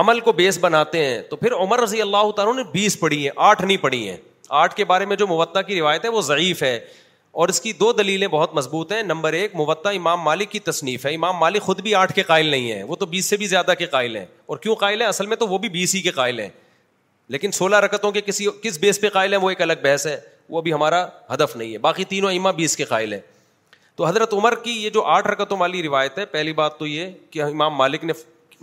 عمل 0.00 0.20
کو 0.20 0.32
بیس 0.32 0.58
بناتے 0.60 1.04
ہیں 1.04 1.20
تو 1.30 1.36
پھر 1.36 1.52
عمر 1.54 1.80
رضی 1.80 2.00
اللہ 2.02 2.30
تعالیٰ 2.36 2.54
نے 2.56 2.62
بیس 2.72 2.98
پڑھی 3.00 3.24
ہے 3.26 3.30
آٹھ 3.48 3.62
نہیں 3.64 3.76
پڑھی 3.80 4.08
ہیں 4.08 4.16
آٹھ 4.58 4.74
کے 4.74 4.84
بارے 4.90 5.06
میں 5.06 5.16
جو 5.16 5.26
موتہ 5.26 5.62
کی 5.66 5.78
روایت 5.80 6.04
ہے 6.04 6.08
وہ 6.10 6.20
ضعیف 6.22 6.62
ہے 6.62 6.78
اور 7.42 7.48
اس 7.48 7.60
کی 7.60 7.72
دو 7.80 7.92
دلیلیں 7.92 8.26
بہت 8.28 8.54
مضبوط 8.54 8.92
ہیں 8.92 9.02
نمبر 9.02 9.32
ایک 9.40 9.54
موتا 9.56 9.90
امام 9.98 10.20
مالک 10.20 10.50
کی 10.50 10.58
تصنیف 10.68 11.04
ہے 11.06 11.12
امام 11.14 11.36
مالک 11.38 11.62
خود 11.62 11.80
بھی 11.82 11.94
آٹھ 11.94 12.12
کے 12.14 12.22
قائل 12.30 12.46
نہیں 12.46 12.70
ہیں 12.72 12.82
وہ 12.84 12.96
تو 13.02 13.06
بیس 13.06 13.24
سے 13.30 13.36
بھی 13.42 13.46
زیادہ 13.46 13.72
کے 13.78 13.86
قائل 13.92 14.16
ہیں 14.16 14.24
اور 14.52 14.56
کیوں 14.64 14.74
قائل 14.76 15.00
ہیں 15.00 15.08
اصل 15.08 15.26
میں 15.32 15.36
تو 15.42 15.46
وہ 15.48 15.58
بھی 15.64 15.68
بیس 15.76 15.94
ہی 15.94 16.00
کے 16.02 16.10
قائل 16.14 16.40
ہیں 16.40 16.48
لیکن 17.36 17.50
سولہ 17.60 17.76
رکتوں 17.84 18.10
کے 18.12 18.20
کسی 18.26 18.46
کس 18.62 18.78
بیس 18.82 19.00
پہ 19.00 19.08
قائل 19.18 19.32
ہیں 19.34 19.40
وہ 19.42 19.50
ایک 19.50 19.60
الگ 19.62 19.72
بحث 19.82 20.06
ہے 20.06 20.16
وہ 20.50 20.60
بھی 20.62 20.72
ہمارا 20.72 21.04
ہدف 21.34 21.54
نہیں 21.56 21.72
ہے 21.72 21.78
باقی 21.86 22.04
تینوں 22.14 22.32
امام 22.32 22.56
بیس 22.56 22.76
کے 22.76 22.84
قائل 22.94 23.12
ہیں 23.12 23.20
تو 23.96 24.06
حضرت 24.06 24.32
عمر 24.34 24.54
کی 24.64 24.72
یہ 24.84 24.90
جو 24.94 25.02
آٹھ 25.16 25.26
رکتوں 25.28 25.58
والی 25.60 25.82
روایت 25.82 26.18
ہے 26.18 26.24
پہلی 26.34 26.52
بات 26.62 26.78
تو 26.78 26.86
یہ 26.86 27.06
کہ 27.30 27.42
امام 27.42 27.74
مالک 27.84 28.04
نے 28.04 28.12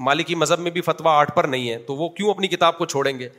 مالکی 0.09 0.35
مذہب 0.43 0.59
میں 0.67 0.71
بھی 0.71 0.81
فتویٰ 0.91 1.15
آٹھ 1.19 1.35
پر 1.35 1.43
نہیں 1.57 1.69
ہے 1.69 1.77
تو 1.87 1.95
وہ 1.95 2.09
کیوں 2.19 2.29
اپنی 2.29 2.47
کتاب 2.55 2.77
کو 2.77 2.85
چھوڑیں 2.95 3.17
گے 3.19 3.29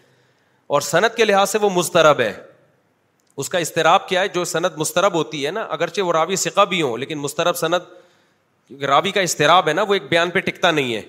اور 0.75 0.81
صنعت 0.93 1.17
کے 1.17 1.25
لحاظ 1.25 1.51
سے 1.51 1.59
وہ 1.63 1.71
مسترب 1.77 2.21
ہے 2.21 2.33
اس 3.43 3.49
کا 3.51 3.59
اضطراب 3.59 4.09
کیا 4.09 4.21
ہے 4.21 4.29
جو 4.35 4.45
صنعت 4.53 4.77
مسترب 4.79 5.15
ہوتی 5.15 5.45
ہے 5.47 5.51
نا 5.53 5.63
اگرچہ 5.71 6.01
وہ 6.03 6.13
راوی 6.13 6.37
سقہ 6.43 6.65
بھی 6.69 6.81
ہوں 6.83 6.97
لیکن 6.99 7.19
مسترب 7.19 7.57
صنعت 7.57 8.73
راوی 8.89 9.11
کا 9.13 9.21
اضطراب 9.21 9.69
ہے 9.69 9.73
نا 9.73 9.83
وہ 9.89 9.95
ایک 9.95 10.09
بیان 10.11 10.31
پہ 10.31 10.41
ٹکتا 10.47 10.71
نہیں 10.71 10.95
ہے 10.95 11.03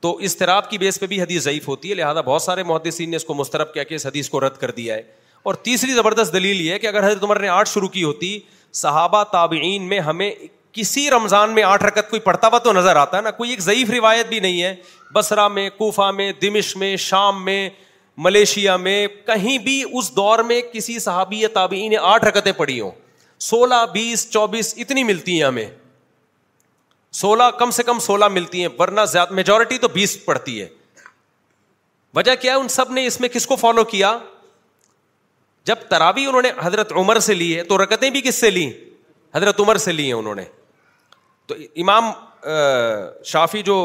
تو 0.00 0.16
اضطراب 0.24 0.70
کی 0.70 0.78
بیس 0.78 0.98
پہ 1.00 1.06
بھی 1.06 1.20
حدیث 1.22 1.42
ضعیف 1.42 1.66
ہوتی 1.68 1.90
ہے 1.90 1.94
لہٰذا 1.94 2.20
بہت 2.20 2.42
سارے 2.42 2.62
محدثین 2.68 3.10
نے 3.10 3.16
اس 3.16 3.24
کو 3.24 3.34
مسترب 3.34 3.72
کیا 3.74 3.82
کہ 3.84 3.94
اس 3.94 4.06
حدیث 4.06 4.28
کو 4.30 4.40
رد 4.46 4.56
کر 4.60 4.70
دیا 4.76 4.94
ہے 4.94 5.02
اور 5.50 5.54
تیسری 5.66 5.92
زبردست 5.94 6.32
دلیل 6.32 6.60
یہ 6.60 6.72
ہے 6.72 6.78
کہ 6.78 6.86
اگر 6.86 7.06
حضرت 7.06 7.24
عمر 7.24 7.38
نے 7.40 7.48
آٹھ 7.48 7.68
شروع 7.68 7.88
کی 7.88 8.04
ہوتی 8.04 8.38
صحابہ 8.80 9.22
تابعین 9.32 9.88
میں 9.88 10.00
ہمیں 10.08 10.30
کسی 10.72 11.08
رمضان 11.10 11.54
میں 11.54 11.62
آٹھ 11.62 11.84
رکت 11.84 12.10
کوئی 12.10 12.20
پڑھتا 12.20 12.48
ہوا 12.48 12.58
تو 12.64 12.72
نظر 12.72 12.96
آتا 12.96 13.16
ہے 13.16 13.22
نا 13.22 13.30
کوئی 13.38 13.50
ایک 13.50 13.60
ضعیف 13.60 13.90
روایت 13.90 14.26
بھی 14.28 14.40
نہیں 14.40 14.62
ہے 14.62 14.74
بسرا 15.14 15.46
میں 15.58 15.68
کوفہ 15.78 16.10
میں 16.16 16.30
دمش 16.42 16.74
میں 16.82 16.94
شام 17.04 17.44
میں 17.44 17.68
ملیشیا 18.16 18.76
میں 18.76 19.06
کہیں 19.26 19.56
بھی 19.64 19.82
اس 19.92 20.14
دور 20.16 20.38
میں 20.48 20.60
کسی 20.72 20.98
صحابی 20.98 21.40
یا 21.40 21.48
تابعی 21.54 21.88
نے 21.88 21.96
آٹھ 22.00 22.24
رکتیں 22.24 22.52
پڑھی 22.56 22.80
ہوں 22.80 22.90
سولہ 23.42 23.74
بیس 23.92 24.28
چوبیس 24.30 24.74
اتنی 24.78 25.02
ملتی 25.04 25.36
ہیں 25.38 25.46
ہمیں 25.46 25.66
سولہ 27.20 27.42
کم 27.58 27.70
سے 27.76 27.82
کم 27.82 27.98
سولہ 28.00 28.24
ملتی 28.30 28.60
ہیں 28.60 28.68
ورنہ 28.78 29.00
زیادہ 29.12 29.32
میجورٹی 29.34 29.78
تو 29.78 29.88
بیس 29.94 30.16
پڑتی 30.24 30.60
ہے 30.60 30.68
وجہ 32.14 32.34
کیا 32.40 32.54
ہے 32.54 32.60
ان 32.60 32.68
سب 32.68 32.90
نے 32.92 33.06
اس 33.06 33.20
میں 33.20 33.28
کس 33.32 33.46
کو 33.46 33.56
فالو 33.56 33.84
کیا 33.94 34.16
جب 35.66 35.76
ترابی 35.88 36.26
انہوں 36.26 36.42
نے 36.42 36.50
حضرت 36.60 36.92
عمر 36.96 37.18
سے 37.20 37.34
لی 37.34 37.56
ہے 37.56 37.62
تو 37.64 37.82
رکتیں 37.82 38.08
بھی 38.10 38.20
کس 38.24 38.34
سے 38.40 38.50
لی 38.50 38.70
حضرت 39.34 39.60
عمر 39.60 39.76
سے 39.84 39.92
لی 39.92 40.06
ہیں 40.06 40.12
انہوں 40.18 40.34
نے 40.34 40.42
تو 41.46 41.54
امام 41.82 42.10
شافی 43.30 43.62
جو 43.62 43.76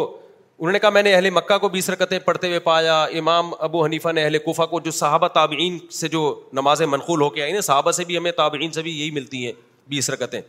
انہوں 0.57 0.71
نے 0.71 0.79
کہا 0.79 0.89
میں 0.89 1.01
نے 1.03 1.13
اہل 1.13 1.29
مکہ 1.29 1.57
کو 1.61 1.69
بیس 1.69 1.89
رکتیں 1.89 2.17
پڑھتے 2.25 2.47
ہوئے 2.47 2.59
پایا 2.65 3.01
امام 3.21 3.49
ابو 3.63 3.83
حنیفہ 3.85 4.11
نے 4.15 4.23
اہل 4.23 4.37
کوفہ 4.43 4.63
کو 4.73 4.79
جو 4.83 4.91
صحابہ 4.91 5.27
تابعین 5.33 5.77
سے 5.91 6.07
جو 6.09 6.21
نمازیں 6.53 6.85
منقول 6.87 7.21
ہو 7.21 7.29
کے 7.29 7.41
آئی 7.43 7.51
نا 7.53 7.61
صحابہ 7.61 7.91
سے 7.97 8.03
بھی 8.07 8.17
ہمیں 8.17 8.31
تابعین 8.37 8.71
سے 8.71 8.81
بھی 8.81 8.91
یہی 8.99 9.11
ملتی 9.11 9.45
ہیں 9.45 9.51
بیس 9.89 10.09
رکتیں 10.09 10.39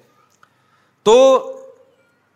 تو 1.05 1.17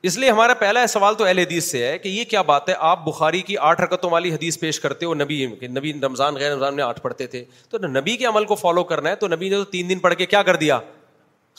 اس 0.09 0.16
لیے 0.18 0.30
ہمارا 0.30 0.55
پہلا 0.60 0.86
سوال 0.86 1.14
تو 1.14 1.24
اہل 1.24 1.38
حدیث 1.38 1.70
سے 1.70 1.86
ہے 1.86 1.97
کہ 1.98 2.09
یہ 2.09 2.24
کیا 2.30 2.42
بات 2.51 2.68
ہے 2.68 2.74
آپ 2.90 3.05
بخاری 3.05 3.40
کی 3.42 3.56
آٹھ 3.70 3.80
رکتوں 3.80 4.10
والی 4.10 4.32
حدیث 4.34 4.59
پیش 4.60 4.80
کرتے 4.80 5.06
ہو 5.06 5.14
نبی 5.14 5.44
نبی 5.76 5.92
رمضان 6.02 6.34
غیر 6.36 6.52
رمضان 6.52 6.76
میں 6.76 6.84
آٹھ 6.84 7.01
پڑھتے 7.02 7.26
تھے 7.34 7.44
تو 7.70 7.78
نبی 7.86 8.16
کے 8.16 8.24
عمل 8.26 8.44
کو 8.44 8.55
فالو 8.55 8.84
کرنا 8.92 9.10
ہے 9.10 9.14
تو 9.24 9.28
نبی 9.28 9.48
نے 9.48 9.56
تو 9.56 9.64
تین 9.76 9.88
دن 9.90 9.98
پڑھ 9.98 10.14
کے 10.18 10.26
کیا 10.26 10.42
کر 10.42 10.56
دیا 10.64 10.78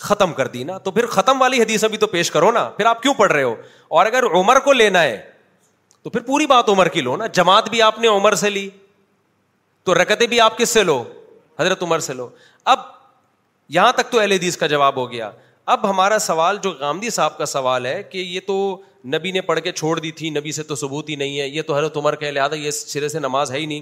ختم 0.07 0.33
کر 0.33 0.47
دی 0.47 0.63
نا 0.63 0.77
تو 0.88 0.91
پھر 0.91 1.05
ختم 1.15 1.41
والی 1.41 1.61
حدیث 1.61 1.83
ابھی 1.83 1.97
تو 1.97 2.07
پیش 2.07 2.31
کرو 2.31 2.51
نا 2.51 2.69
پھر 2.77 2.85
آپ 2.85 3.01
کیوں 3.01 3.13
پڑھ 3.17 3.31
رہے 3.31 3.43
ہو 3.43 3.55
اور 3.99 4.05
اگر 4.05 4.23
عمر 4.35 4.59
کو 4.65 4.73
لینا 4.73 5.03
ہے 5.03 5.19
تو 6.03 6.10
پھر 6.10 6.22
پوری 6.28 6.45
بات 6.48 6.69
عمر 6.69 6.88
کی 6.90 7.02
لو 7.02 7.15
نا 7.18 7.26
جماعت 7.34 7.69
بھی 7.69 7.82
آپ 7.82 7.99
نے 7.99 8.07
عمر 8.07 8.34
سے 8.41 8.49
لی 8.49 8.69
تو 9.86 9.94
رکتیں 10.02 10.26
بھی 10.28 10.40
آپ 10.40 10.57
کس 10.57 10.69
سے 10.69 10.84
لو 10.84 11.03
حضرت 11.60 11.84
عمر 11.84 11.99
سے 11.99 12.14
لو 12.14 12.28
اب 12.73 12.80
یہاں 13.73 13.91
تک 13.98 14.11
تو 14.11 14.19
اہل 14.19 14.32
حدیث 14.32 14.57
کا 14.57 14.68
جواب 14.68 14.95
ہو 14.98 15.11
گیا 15.11 15.30
اب 15.73 15.90
ہمارا 15.90 16.18
سوال 16.19 16.57
جو 16.64 16.72
گاندھی 16.80 17.10
صاحب 17.18 17.38
کا 17.38 17.45
سوال 17.45 17.86
ہے 17.86 18.02
کہ 18.11 18.18
یہ 18.18 18.40
تو 18.48 18.57
نبی 19.14 19.32
نے 19.32 19.41
پڑھ 19.41 19.60
کے 19.64 19.72
چھوڑ 19.72 19.99
دی 19.99 20.11
تھی 20.22 20.30
نبی 20.30 20.52
سے 20.52 20.64
تو 20.72 20.76
ثبوت 20.76 21.10
ہی 21.10 21.15
نہیں 21.15 21.40
ہے 21.40 21.48
یہ 21.48 21.61
تو 21.68 21.76
حضرت 21.78 21.98
عمر 21.98 22.15
کے 22.23 22.32
لہٰذا 22.32 22.56
یہ 22.56 22.72
سرے 22.72 23.07
سے 23.10 23.19
نماز 23.19 23.52
ہے 23.52 23.60
ہی 23.60 23.65
نہیں 23.65 23.82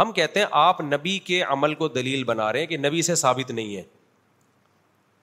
ہم 0.00 0.12
کہتے 0.12 0.40
ہیں 0.40 0.46
آپ 0.58 0.80
نبی 0.80 1.18
کے 1.24 1.40
عمل 1.42 1.74
کو 1.82 1.88
دلیل 1.96 2.22
بنا 2.24 2.52
رہے 2.52 2.60
ہیں 2.60 2.66
کہ 2.66 2.76
نبی 2.78 3.02
سے 3.08 3.14
ثابت 3.22 3.50
نہیں 3.50 3.76
ہے 3.76 3.82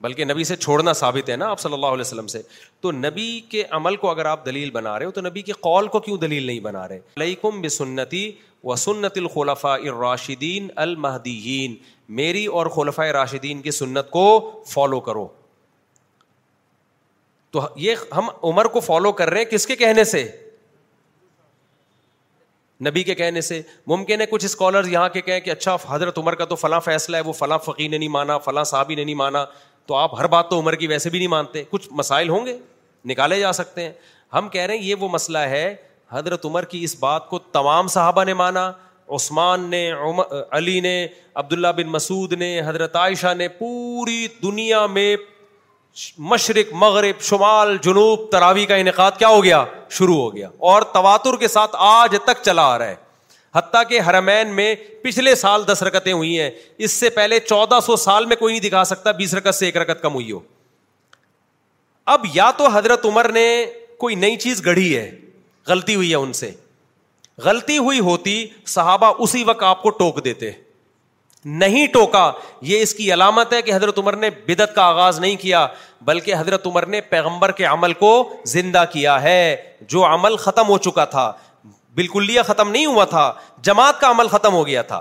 بلکہ 0.02 0.24
نبی 0.24 0.44
سے 0.50 0.56
چھوڑنا 0.56 0.92
ثابت 0.98 1.30
ہے 1.30 1.34
نا 1.36 1.48
آپ 1.50 1.60
صلی 1.60 1.72
اللہ 1.72 1.86
علیہ 1.96 2.00
وسلم 2.00 2.26
سے 2.34 2.40
تو 2.80 2.92
نبی 2.92 3.26
کے 3.48 3.64
عمل 3.78 3.96
کو 4.04 4.10
اگر 4.10 4.26
آپ 4.26 4.44
دلیل 4.46 4.70
بنا 4.76 4.98
رہے 4.98 5.06
ہو 5.06 5.10
تو 5.10 5.20
نبی 5.20 5.42
کے 5.48 5.52
قول 5.60 5.88
کو 5.96 6.00
کیوں 6.06 6.16
دلیل 6.18 6.46
نہیں 6.46 6.60
بنا 6.68 6.86
رہے 6.88 6.98
علیکم 7.16 7.60
بسنتی 7.62 8.30
و 8.70 8.76
سنت 8.76 9.18
الخلفاء 9.18 9.76
الراشدین 9.76 10.68
المہدیین 10.86 11.74
میری 12.20 12.46
اور 12.58 12.66
خلفاء 12.76 13.06
راشدین 13.20 13.60
کی 13.62 13.70
سنت 13.70 14.10
کو 14.10 14.24
فالو 14.68 15.00
کرو 15.10 15.26
تو 17.52 17.66
یہ 17.82 17.96
ہم 18.16 18.28
عمر 18.48 18.64
کو 18.74 18.80
فالو 18.80 19.12
کر 19.20 19.30
رہے 19.30 19.38
ہیں 19.42 19.50
کس 19.50 19.66
کے 19.66 19.76
کہنے 19.76 20.04
سے 20.14 20.28
نبی 22.88 23.02
کے 23.04 23.14
کہنے 23.14 23.40
سے 23.46 23.60
ممکن 23.86 24.20
ہے 24.20 24.26
کچھ 24.26 24.44
اسکالر 24.44 24.86
یہاں 24.90 25.08
کے 25.12 25.20
کہیں 25.20 25.40
کہ 25.46 25.50
اچھا 25.50 25.76
حضرت 25.88 26.18
عمر 26.18 26.34
کا 26.34 26.44
تو 26.52 26.56
فلاں 26.56 26.78
فیصلہ 26.84 27.16
ہے 27.16 27.22
وہ 27.24 27.32
فلاں 27.40 27.58
فقیر 27.64 27.88
نہیں 27.96 28.08
مانا 28.08 28.36
فلاں 28.46 28.62
صاحبی 28.70 28.94
نے 28.94 29.04
نہیں 29.04 29.14
مانا 29.14 29.44
تو 29.86 29.94
آپ 29.94 30.18
ہر 30.18 30.26
بات 30.32 30.48
تو 30.50 30.58
عمر 30.58 30.74
کی 30.76 30.86
ویسے 30.86 31.10
بھی 31.10 31.18
نہیں 31.18 31.28
مانتے 31.28 31.62
کچھ 31.70 31.88
مسائل 32.00 32.28
ہوں 32.28 32.46
گے 32.46 32.56
نکالے 33.10 33.40
جا 33.40 33.52
سکتے 33.52 33.82
ہیں 33.82 33.92
ہم 34.34 34.48
کہہ 34.48 34.60
رہے 34.62 34.76
ہیں 34.78 34.84
یہ 34.84 34.94
وہ 35.00 35.08
مسئلہ 35.12 35.38
ہے 35.54 35.74
حضرت 36.12 36.44
عمر 36.46 36.64
کی 36.72 36.82
اس 36.84 36.96
بات 37.00 37.28
کو 37.28 37.38
تمام 37.58 37.86
صحابہ 37.96 38.24
نے 38.24 38.34
مانا 38.34 38.70
عثمان 39.14 39.68
نے 39.70 39.90
علی 40.56 40.78
نے 40.80 40.92
عبداللہ 41.42 41.68
بن 41.76 41.88
مسعود 41.90 42.32
نے 42.42 42.50
حضرت 42.66 42.96
عائشہ 42.96 43.32
نے 43.38 43.48
پوری 43.58 44.26
دنیا 44.42 44.84
میں 44.86 45.14
مشرق 46.32 46.72
مغرب 46.82 47.20
شمال 47.28 47.76
جنوب 47.82 48.30
تراوی 48.32 48.64
کا 48.66 48.74
انعقاد 48.82 49.12
کیا 49.18 49.28
ہو 49.28 49.42
گیا 49.44 49.64
شروع 49.98 50.16
ہو 50.16 50.34
گیا 50.34 50.48
اور 50.72 50.82
تواتر 50.92 51.36
کے 51.36 51.48
ساتھ 51.48 51.76
آج 51.88 52.16
تک 52.24 52.42
چلا 52.44 52.62
آ 52.74 52.78
رہا 52.78 52.86
ہے 52.88 52.94
حتیٰ 53.54 53.82
کہ 53.88 53.98
ہرمین 54.06 54.54
میں 54.56 54.74
پچھلے 55.02 55.34
سال 55.34 55.64
دس 55.66 55.82
رکتیں 55.82 56.12
ہوئی 56.12 56.38
ہیں 56.40 56.50
اس 56.86 56.92
سے 56.92 57.08
پہلے 57.14 57.38
چودہ 57.48 57.78
سو 57.86 57.96
سال 57.96 58.26
میں 58.26 58.36
کوئی 58.36 58.52
نہیں 58.58 58.68
دکھا 58.68 58.82
سکتا 58.90 59.12
بیس 59.20 59.34
رکت 59.34 59.54
سے 59.54 59.64
ایک 59.66 59.76
رکت 59.76 60.02
کم 60.02 60.14
ہوئی 60.14 60.30
ہو 60.32 60.38
اب 62.14 62.24
یا 62.34 62.50
تو 62.56 62.68
حضرت 62.74 63.04
عمر 63.06 63.28
نے 63.32 63.46
کوئی 63.98 64.14
نئی 64.14 64.36
چیز 64.44 64.64
گڑھی 64.66 64.96
ہے 64.96 65.10
غلطی 65.68 65.94
ہوئی 65.94 66.10
ہے 66.10 66.16
ان 66.16 66.32
سے 66.32 66.50
غلطی 67.44 67.76
ہوئی 67.78 68.00
ہوتی 68.10 68.44
صحابہ 68.66 69.12
اسی 69.24 69.42
وقت 69.46 69.62
آپ 69.62 69.82
کو 69.82 69.90
ٹوک 69.98 70.24
دیتے 70.24 70.50
نہیں 71.60 71.86
ٹوکا 71.92 72.30
یہ 72.70 72.82
اس 72.82 72.94
کی 72.94 73.12
علامت 73.12 73.52
ہے 73.52 73.60
کہ 73.62 73.72
حضرت 73.74 73.98
عمر 73.98 74.16
نے 74.16 74.30
بدت 74.48 74.74
کا 74.74 74.82
آغاز 74.84 75.20
نہیں 75.20 75.36
کیا 75.40 75.66
بلکہ 76.04 76.34
حضرت 76.38 76.66
عمر 76.66 76.86
نے 76.94 77.00
پیغمبر 77.10 77.52
کے 77.60 77.64
عمل 77.64 77.92
کو 78.00 78.10
زندہ 78.54 78.84
کیا 78.92 79.20
ہے 79.22 79.38
جو 79.92 80.04
عمل 80.06 80.36
ختم 80.46 80.68
ہو 80.68 80.76
چکا 80.88 81.04
تھا 81.14 81.30
بالکل 81.94 82.26
لیا 82.26 82.42
ختم 82.46 82.70
نہیں 82.70 82.86
ہوا 82.86 83.04
تھا 83.12 83.32
جماعت 83.68 84.00
کا 84.00 84.10
عمل 84.10 84.28
ختم 84.28 84.52
ہو 84.52 84.66
گیا 84.66 84.82
تھا 84.90 85.00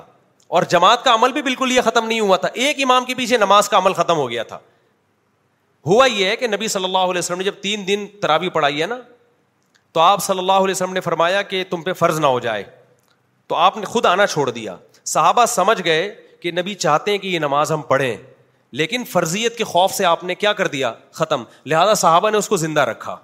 اور 0.58 0.64
جماعت 0.70 1.04
کا 1.04 1.14
عمل 1.14 1.32
بھی 1.32 1.42
بالکل 1.42 1.72
یہ 1.72 1.82
ختم 1.86 2.08
نہیں 2.08 2.20
ہوا 2.20 2.38
تھا 2.44 2.48
ایک 2.66 2.82
امام 2.84 3.06
کے 3.06 3.16
پیچھے 3.16 3.38
نماز 3.38 3.70
کا 3.70 3.78
عمل 3.78 3.94
ختم 3.94 4.18
ہو 4.18 4.30
گیا 4.30 4.44
تھا 4.52 4.60
ہوا 5.88 6.06
یہ 6.06 6.26
ہے 6.26 6.36
کہ 6.36 6.48
نبی 6.48 6.68
صلی 6.68 6.84
اللہ 6.84 7.10
علیہ 7.14 7.20
وسلم 7.20 7.38
نے 7.38 7.44
جب 7.44 7.62
تین 7.62 7.88
دن 7.88 8.06
ترابی 8.22 8.50
پڑھائی 8.56 8.82
ہے 8.82 8.88
نا 8.88 8.98
تو 9.94 10.00
آپ 10.00 10.24
صلی 10.24 10.40
اللہ 10.40 10.64
علیہ 10.66 10.72
وسلم 10.74 10.94
نے 10.94 11.00
فرمایا 11.02 11.42
کہ 11.52 11.64
تم 11.70 11.82
پہ 11.84 11.94
فرض 12.00 12.20
نہ 12.20 12.28
ہو 12.28 12.40
جائے 12.40 12.64
تو 13.48 13.56
آپ 13.56 13.78
نے 13.78 13.86
خود 13.86 14.06
آنا 14.06 14.26
چھوڑ 14.28 14.50
دیا 14.50 14.76
صحابہ 15.14 15.46
سمجھ 15.54 15.82
گئے 15.84 16.10
کہ 16.42 16.52
نبی 16.58 16.74
چاہتے 16.84 17.12
ہیں 17.12 17.18
کہ 17.18 17.28
یہ 17.28 17.40
نماز 17.40 17.72
ہم 17.72 17.82
پڑھیں 17.88 18.16
لیکن 18.82 19.04
فرضیت 19.12 19.58
کے 19.58 19.64
خوف 19.64 19.92
سے 19.94 20.06
آپ 20.06 20.24
نے 20.24 20.36
کیا 20.36 20.54
کر 20.54 20.68
دیا 20.74 20.94
ختم 21.20 21.44
لہٰذا 21.66 21.94
صحابہ 22.02 22.30
نے 22.30 22.38
اس 22.38 22.48
کو 22.48 22.58
زندہ 22.58 22.82
رکھا 22.90 23.16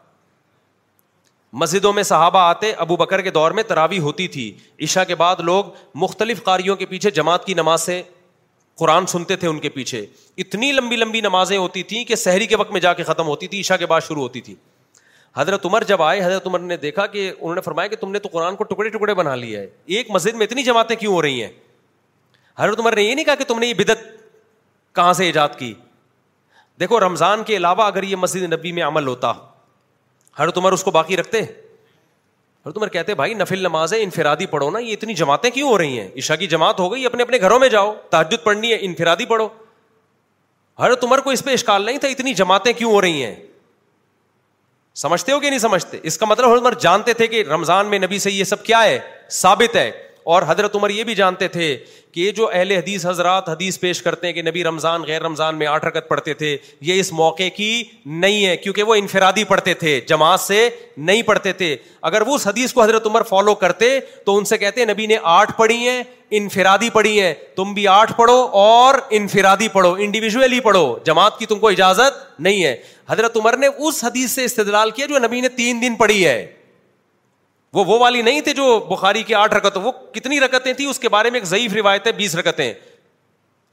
مسجدوں 1.61 1.91
میں 1.93 2.03
صحابہ 2.03 2.37
آتے 2.45 2.71
ابو 2.85 2.95
بکر 2.97 3.21
کے 3.21 3.31
دور 3.31 3.51
میں 3.57 3.63
تراوی 3.67 3.97
ہوتی 4.05 4.27
تھی 4.27 4.51
عشاء 4.83 5.03
کے 5.07 5.15
بعد 5.15 5.39
لوگ 5.49 5.65
مختلف 6.03 6.43
قاریوں 6.43 6.75
کے 6.75 6.85
پیچھے 6.85 7.11
جماعت 7.17 7.45
کی 7.45 7.53
نماز 7.59 7.81
سے 7.81 8.01
قرآن 8.79 9.05
سنتے 9.07 9.35
تھے 9.43 9.47
ان 9.47 9.59
کے 9.65 9.69
پیچھے 9.75 10.05
اتنی 10.45 10.71
لمبی 10.71 10.95
لمبی 10.95 11.21
نمازیں 11.21 11.57
ہوتی 11.57 11.83
تھیں 11.93 12.03
کہ 12.05 12.15
سحری 12.25 12.47
کے 12.47 12.55
وقت 12.59 12.71
میں 12.71 12.81
جا 12.81 12.93
کے 12.93 13.03
ختم 13.11 13.27
ہوتی 13.27 13.47
تھی 13.47 13.61
عشا 13.61 13.77
کے 13.77 13.85
بعد 13.93 14.01
شروع 14.07 14.21
ہوتی 14.21 14.41
تھی 14.49 14.55
حضرت 15.35 15.65
عمر 15.65 15.83
جب 15.87 16.01
آئے 16.01 16.21
حضرت 16.23 16.47
عمر 16.47 16.59
نے 16.73 16.77
دیکھا 16.83 17.05
کہ 17.15 17.31
انہوں 17.39 17.55
نے 17.55 17.61
فرمایا 17.61 17.87
کہ 17.87 17.95
تم 18.01 18.11
نے 18.11 18.19
تو 18.19 18.29
قرآن 18.31 18.55
کو 18.55 18.63
ٹکڑے 18.73 18.89
ٹکڑے 18.89 19.13
بنا 19.21 19.35
لیا 19.45 19.61
ہے 19.61 19.67
ایک 19.95 20.11
مسجد 20.11 20.35
میں 20.35 20.45
اتنی 20.49 20.63
جماعتیں 20.71 20.95
کیوں 20.95 21.13
ہو 21.13 21.21
رہی 21.21 21.41
ہیں 21.43 21.49
حضرت 22.57 22.79
عمر 22.79 22.95
نے 22.95 23.03
یہ 23.03 23.15
نہیں 23.15 23.25
کہا 23.25 23.35
کہ 23.35 23.43
تم 23.47 23.59
نے 23.59 23.67
یہ 23.67 23.73
بدت 23.77 24.03
کہاں 24.95 25.13
سے 25.13 25.25
ایجاد 25.25 25.57
کی 25.59 25.73
دیکھو 26.79 26.99
رمضان 26.99 27.43
کے 27.47 27.57
علاوہ 27.57 27.83
اگر 27.87 28.03
یہ 28.03 28.15
مسجد 28.15 28.53
نبی 28.53 28.71
میں 28.71 28.83
عمل 28.83 29.07
ہوتا 29.07 29.33
ہر 30.39 30.49
تمہر 30.51 30.71
اس 30.73 30.83
کو 30.83 30.91
باقی 30.91 31.17
رکھتے 31.17 31.41
ہر 32.65 32.71
تمہر 32.71 32.87
کہتے 32.89 33.13
بھائی 33.15 33.33
نفل 33.33 33.59
نماز 33.63 33.93
ہے 33.93 34.01
انفرادی 34.03 34.45
پڑھو 34.53 34.69
نا 34.71 34.79
یہ 34.79 34.93
اتنی 34.93 35.13
جماعتیں 35.15 35.49
کیوں 35.53 35.69
ہو 35.69 35.77
رہی 35.77 35.99
ہیں 35.99 36.07
عشا 36.17 36.35
کی 36.35 36.47
جماعت 36.47 36.79
ہو 36.79 36.91
گئی 36.93 37.05
اپنے 37.05 37.23
اپنے 37.23 37.39
گھروں 37.39 37.59
میں 37.59 37.69
جاؤ 37.69 37.93
تحجد 38.09 38.43
پڑھنی 38.43 38.71
ہے 38.71 38.77
انفرادی 38.85 39.25
پڑھو 39.25 39.47
ہر 40.79 40.93
تمہر 41.01 41.19
کو 41.23 41.29
اس 41.31 41.43
پہ 41.43 41.53
اشکال 41.53 41.85
نہیں 41.85 41.97
تھا 41.97 42.07
اتنی 42.07 42.33
جماعتیں 42.39 42.71
کیوں 42.77 42.91
ہو 42.91 43.01
رہی 43.01 43.23
ہیں 43.23 43.35
سمجھتے 45.01 45.31
ہو 45.31 45.39
کہ 45.39 45.49
نہیں 45.49 45.59
سمجھتے 45.59 45.99
اس 46.09 46.17
کا 46.17 46.25
مطلب 46.25 46.51
ہر 46.53 46.57
تمہر 46.57 46.73
جانتے 46.79 47.13
تھے 47.13 47.27
کہ 47.27 47.41
رمضان 47.49 47.87
میں 47.89 47.99
نبی 47.99 48.19
سے 48.19 48.31
یہ 48.31 48.43
سب 48.51 48.63
کیا 48.63 48.83
ہے 48.83 48.99
ثابت 49.41 49.75
ہے 49.75 49.89
اور 50.33 50.41
حضرت 50.47 50.75
عمر 50.75 50.89
یہ 50.89 51.03
بھی 51.03 51.13
جانتے 51.15 51.47
تھے 51.47 51.65
کہ 52.13 52.29
جو 52.35 52.47
اہل 52.51 52.71
حدیث 52.71 53.05
حضرات 53.05 53.49
حدیث 53.49 53.79
پیش 53.79 54.01
کرتے 54.01 54.27
ہیں 54.27 54.33
کہ 54.33 54.41
نبی 54.41 54.63
رمضان 54.63 55.01
غیر 55.07 55.21
رمضان 55.21 55.55
میں 55.57 55.67
آٹھ 55.67 55.85
رکت 55.85 56.07
پڑھتے 56.09 56.33
تھے 56.33 56.55
یہ 56.89 56.99
اس 56.99 57.11
موقع 57.13 57.43
کی 57.55 57.67
نہیں 58.23 58.45
ہے 58.45 58.55
کیونکہ 58.57 58.83
وہ 58.91 58.95
انفرادی 59.01 59.43
پڑھتے 59.51 59.73
تھے 59.83 59.99
جماعت 60.07 60.39
سے 60.39 60.67
نہیں 60.97 61.21
پڑھتے 61.29 61.53
تھے 61.61 61.75
اگر 62.11 62.21
وہ 62.27 62.35
اس 62.35 62.47
حدیث 62.47 62.73
کو 62.73 62.83
حضرت 62.83 63.05
عمر 63.07 63.23
فالو 63.29 63.55
کرتے 63.65 63.89
تو 64.25 64.37
ان 64.37 64.45
سے 64.53 64.57
کہتے 64.63 64.85
نبی 64.93 65.05
نے 65.13 65.17
آٹھ 65.35 65.51
پڑھی 65.57 65.77
ہیں 65.87 66.01
انفرادی 66.39 66.89
پڑھی 66.93 67.19
ہیں 67.21 67.33
تم 67.55 67.73
بھی 67.73 67.87
آٹھ 67.87 68.11
پڑھو 68.17 68.41
اور 68.63 68.95
انفرادی 69.19 69.67
پڑھو 69.73 69.93
انڈیویجلی 70.05 70.59
پڑھو 70.69 70.85
جماعت 71.05 71.37
کی 71.39 71.45
تم 71.45 71.59
کو 71.59 71.69
اجازت 71.69 72.39
نہیں 72.39 72.63
ہے 72.63 72.75
حضرت 73.09 73.37
عمر 73.37 73.57
نے 73.57 73.67
اس 73.77 74.03
حدیث 74.03 74.31
سے 74.35 74.45
استدلال 74.45 74.91
کیا 74.99 75.05
جو 75.09 75.19
نبی 75.27 75.41
نے 75.41 75.49
تین 75.61 75.81
دن 75.81 75.95
پڑھی 75.95 76.25
ہے 76.25 76.45
وہ 77.75 77.83
وہ 77.87 77.97
والی 77.99 78.21
نہیں 78.21 78.41
تھی 78.41 78.51
جو 78.57 78.65
بخاری 78.89 79.21
کی 79.27 79.33
آٹھ 79.35 79.53
رکت 79.53 79.77
کتنی 80.13 80.39
رکتیں 80.39 80.71
تھیں 80.73 80.85
اس 80.87 80.99
کے 80.99 81.09
بارے 81.15 81.29
میں 81.29 81.39
ایک 81.39 81.45
ضعیف 81.47 81.73
روایت 81.75 82.05
ہے 82.07 82.11
بیس 82.19 82.35
رکتیں 82.35 82.73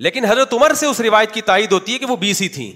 لیکن 0.06 0.24
حضرت 0.24 0.52
عمر 0.52 0.72
سے 0.80 0.86
اس 0.86 1.00
روایت 1.00 1.32
کی 1.32 1.40
تائید 1.50 1.72
ہوتی 1.72 1.92
ہے 1.94 1.98
کہ 1.98 2.06
وہ 2.10 2.16
بیس 2.24 2.40
ہی 2.42 2.48
تھیں 2.56 2.70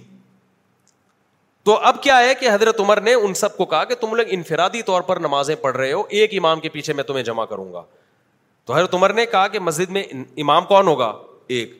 تو 1.67 1.77
اب 1.91 2.03
کیا 2.03 2.19
ہے 2.21 2.35
کہ 2.41 2.49
حضرت 2.53 2.81
عمر 2.81 3.01
نے 3.09 3.15
ان 3.15 3.35
سب 3.35 3.57
کو 3.57 3.65
کہا 3.75 3.85
کہ 3.85 3.95
تم 4.01 4.15
لوگ 4.15 4.27
انفرادی 4.37 4.83
طور 4.91 5.03
پر 5.09 5.21
نمازیں 5.21 5.55
پڑھ 5.63 5.77
رہے 5.77 5.93
ہو 5.93 6.03
ایک 6.19 6.35
امام 6.39 6.61
کے 6.61 6.69
پیچھے 6.77 6.93
میں 6.99 7.05
تمہیں 7.05 7.23
جمع 7.31 7.45
کروں 7.55 7.73
گا 7.73 7.83
تو 8.67 8.75
حضرت 8.75 8.95
عمر 8.95 9.13
نے 9.15 9.27
کہا 9.33 9.47
کہ 9.49 9.59
مسجد 9.69 9.91
میں 9.97 10.03
امام 10.43 10.65
کون 10.67 10.87
ہوگا 10.89 11.13
ایک 11.57 11.77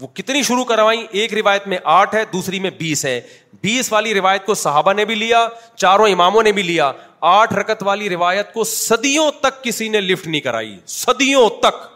وہ 0.00 0.06
کتنی 0.14 0.42
شروع 0.48 0.64
کروائی 0.64 1.06
ایک 1.20 1.32
روایت 1.34 1.66
میں 1.68 1.78
آٹھ 1.92 2.14
ہے 2.14 2.24
دوسری 2.32 2.58
میں 2.60 2.70
بیس 2.78 3.04
ہے 3.04 3.20
بیس 3.62 3.92
والی 3.92 4.12
روایت 4.14 4.44
کو 4.46 4.54
صحابہ 4.54 4.92
نے 4.92 5.04
بھی 5.04 5.14
لیا 5.14 5.46
چاروں 5.76 6.08
اماموں 6.08 6.42
نے 6.42 6.52
بھی 6.58 6.62
لیا 6.62 6.90
آٹھ 7.30 7.52
رکت 7.54 7.82
والی 7.86 8.08
روایت 8.10 8.52
کو 8.52 8.64
سدیوں 8.72 9.30
تک 9.40 9.62
کسی 9.64 9.88
نے 9.94 10.00
لفٹ 10.00 10.26
نہیں 10.26 10.40
کرائی 10.40 10.78
سدیوں 10.96 11.48
تک 11.62 11.86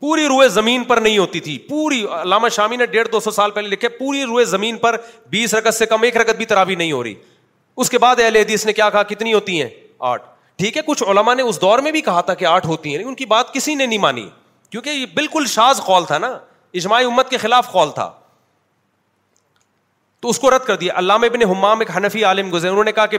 پوری 0.00 0.26
روئے 0.28 0.48
زمین 0.58 0.84
پر 0.84 0.96
نہیں 1.00 1.18
ہوتی 1.18 1.40
تھی 1.40 1.56
پوری 1.68 2.04
علامہ 2.20 2.48
شامی 2.52 2.76
نے 2.76 2.86
ڈیڑھ 2.86 3.08
دو 3.12 3.20
سو 3.20 3.30
سال 3.30 3.50
پہلے 3.50 3.68
لکھے 3.68 3.88
پوری 3.98 4.24
روئے 4.24 4.44
زمین 4.44 4.76
پر 4.78 4.96
بیس 5.30 5.54
رکت 5.54 5.74
سے 5.74 5.86
کم 5.94 6.02
ایک 6.08 6.16
رکت 6.16 6.36
بھی 6.36 6.44
ترابی 6.46 6.74
نہیں 6.74 6.92
ہو 6.92 7.02
رہی 7.04 7.14
اس 7.84 7.90
کے 7.90 7.98
بعد 7.98 8.20
اہل 8.24 8.36
حدیث 8.36 8.66
نے 8.66 8.72
کیا 8.72 8.90
کہا 8.90 9.02
کتنی 9.14 9.32
ہوتی 9.34 9.60
ہیں 9.62 9.68
آٹھ 10.10 10.22
ٹھیک 10.58 10.76
ہے 10.76 10.82
کچھ 10.86 11.02
علما 11.08 11.34
نے 11.34 11.42
اس 11.42 11.60
دور 11.60 11.78
میں 11.86 11.92
بھی 11.92 12.00
کہا 12.00 12.20
تھا 12.28 12.34
کہ 12.34 12.44
آٹھ 12.46 12.66
ہوتی 12.66 12.94
ہیں 12.96 13.02
ان 13.04 13.14
کی 13.14 13.26
بات 13.32 13.54
کسی 13.54 13.74
نے 13.74 13.86
نہیں 13.86 13.98
مانی 13.98 14.28
کیونکہ 14.70 14.90
یہ 14.90 15.06
بالکل 15.14 15.46
شاز 15.48 15.80
قول 15.86 16.04
تھا 16.06 16.18
نا 16.18 16.36
اجماعی 16.80 17.04
امت 17.04 17.28
کے 17.30 17.36
خلاف 17.38 17.70
قول 17.72 17.90
تھا 17.94 18.10
تو 20.20 20.28
اس 20.30 20.38
کو 20.38 20.50
رد 20.50 20.64
کر 20.66 20.76
دیا 20.76 20.92
علامہ 20.98 21.26
ابن 21.26 21.42
حمام 21.50 21.80
ایک 21.80 21.96
حنفی 21.96 22.24
عالم 22.24 22.50
گزرے 22.52 22.68
انہوں 22.70 22.84
نے 22.84 22.92
کہا 22.92 23.06
کہ 23.06 23.18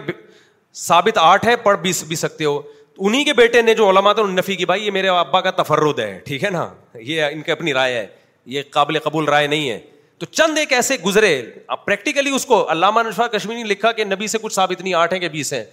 ثابت 0.81 1.17
آٹھ 1.17 1.45
ہے 1.45 1.55
پڑھ 1.63 1.79
بھی 1.81 1.91
بھی 2.07 2.15
سکتے 2.15 2.45
ہو 2.45 2.59
انہیں 2.97 3.23
کے 3.25 3.33
بیٹے 3.33 3.61
نے 3.61 3.73
جو 3.75 3.89
علما 3.89 4.13
تھا 4.13 4.23
نفی 4.31 4.55
کی 4.55 4.65
بھائی 4.65 4.85
یہ 4.85 4.91
میرے 4.91 5.07
ابا 5.09 5.41
کا 5.41 5.51
تفرد 5.61 5.99
ہے 5.99 6.19
ٹھیک 6.25 6.43
ہے 6.43 6.49
نا 6.49 6.67
یہ 7.01 7.23
ان 7.31 7.41
کی 7.41 7.51
اپنی 7.51 7.73
رائے 7.73 7.93
ہے 7.97 8.05
یہ 8.53 8.61
قابل 8.71 8.99
قبول 9.03 9.25
رائے 9.29 9.47
نہیں 9.47 9.69
ہے 9.69 9.79
تو 10.19 10.25
چند 10.25 10.57
ایک 10.57 10.73
ایسے 10.73 10.95
گزرے 11.05 11.29
اب 11.75 11.83
پریکٹیکلی 11.85 12.29
اس 12.35 12.45
کو 12.45 12.65
علامہ 12.71 13.01
نشا 13.07 13.27
کشمیری 13.37 13.63
لکھا 13.69 13.91
کہ 13.99 14.03
نبی 14.05 14.27
سے 14.27 14.37
کچھ 14.41 14.53
ثابت 14.53 14.81
نہیں 14.81 14.93
آٹھ 15.01 15.13
ہے 15.13 15.19
کہ 15.19 15.29
بیس 15.29 15.53
ہیں 15.53 15.63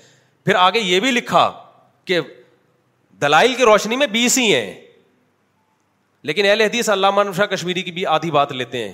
پھر 0.45 0.55
آگے 0.61 0.81
یہ 0.81 1.01
بھی 1.01 1.11
لکھا 1.11 1.51
کہ 2.05 2.21
دلائل 3.23 3.55
کی 3.55 3.65
روشنی 3.65 3.97
میں 3.97 4.07
بیس 4.13 4.39
ہی 4.39 4.53
ہیں 4.55 4.75
لیکن 6.27 6.45
اہل 6.47 6.61
حدیث 6.61 6.89
علامہ 6.91 7.23
نشا 7.29 7.45
کشمیری 7.47 7.83
کی 7.83 7.91
بھی 7.93 8.05
آدھی 8.07 8.31
بات 8.31 8.53
لیتے 8.53 8.85
ہیں 8.85 8.93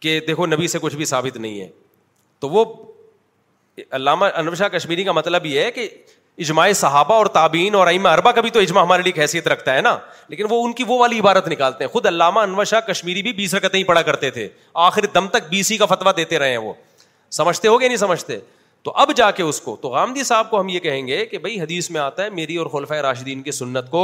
کہ 0.00 0.18
دیکھو 0.28 0.46
نبی 0.46 0.66
سے 0.68 0.78
کچھ 0.82 0.96
بھی 0.96 1.04
ثابت 1.04 1.36
نہیں 1.36 1.60
ہے 1.60 1.66
تو 2.40 2.48
وہ 2.48 2.64
علامہ 3.96 4.26
انوشا 4.36 4.68
کشمیری 4.68 5.04
کا 5.04 5.12
مطلب 5.12 5.46
یہ 5.46 5.60
ہے 5.64 5.70
کہ 5.72 5.88
اجماع 6.44 6.66
صحابہ 6.74 7.14
اور 7.14 7.26
تابین 7.36 7.74
اور 7.74 7.86
ائمہ 7.86 8.08
اربا 8.08 8.32
کا 8.32 8.40
بھی 8.40 8.50
تو 8.50 8.60
اجماع 8.60 8.82
ہمارے 8.82 9.02
لیے 9.02 9.20
حیثیت 9.20 9.48
رکھتا 9.48 9.74
ہے 9.74 9.80
نا 9.80 9.96
لیکن 10.28 10.46
وہ 10.50 10.64
ان 10.64 10.72
کی 10.72 10.84
وہ 10.88 10.98
والی 10.98 11.20
عبارت 11.20 11.48
نکالتے 11.48 11.84
ہیں 11.84 11.90
خود 11.92 12.06
علامہ 12.06 12.64
شاہ 12.70 12.80
کشمیری 12.88 13.22
بھی 13.22 13.32
بیس 13.40 13.54
رکتیں 13.54 13.78
ہی 13.78 13.84
پڑا 13.84 14.02
کرتے 14.08 14.30
تھے 14.30 14.48
آخر 14.86 15.06
دم 15.14 15.28
تک 15.32 15.48
بی 15.50 15.62
سی 15.70 15.76
کا 15.78 15.86
فتویٰ 15.92 16.12
دیتے 16.16 16.38
رہے 16.38 16.50
ہیں 16.50 16.58
وہ 16.68 16.72
سمجھتے 17.40 17.68
ہو 17.68 17.78
گیا 17.80 17.88
نہیں 17.88 17.96
سمجھتے 18.04 18.38
تو 18.84 18.90
اب 19.02 19.10
جا 19.16 19.30
کے 19.36 19.42
اس 19.42 19.60
کو 19.60 19.74
تو 19.80 19.88
غامدی 19.90 20.22
صاحب 20.24 20.50
کو 20.50 20.60
ہم 20.60 20.68
یہ 20.68 20.80
کہیں 20.80 21.06
گے 21.06 21.24
کہ 21.26 21.38
بھائی 21.38 21.60
حدیث 21.60 21.90
میں 21.90 22.00
آتا 22.00 22.24
ہے 22.24 22.30
میری 22.36 22.54
اور 22.60 22.66
خلفۂ 22.72 22.98
راشدین 23.02 23.42
کی 23.42 23.50
سنت 23.52 23.90
کو 23.90 24.02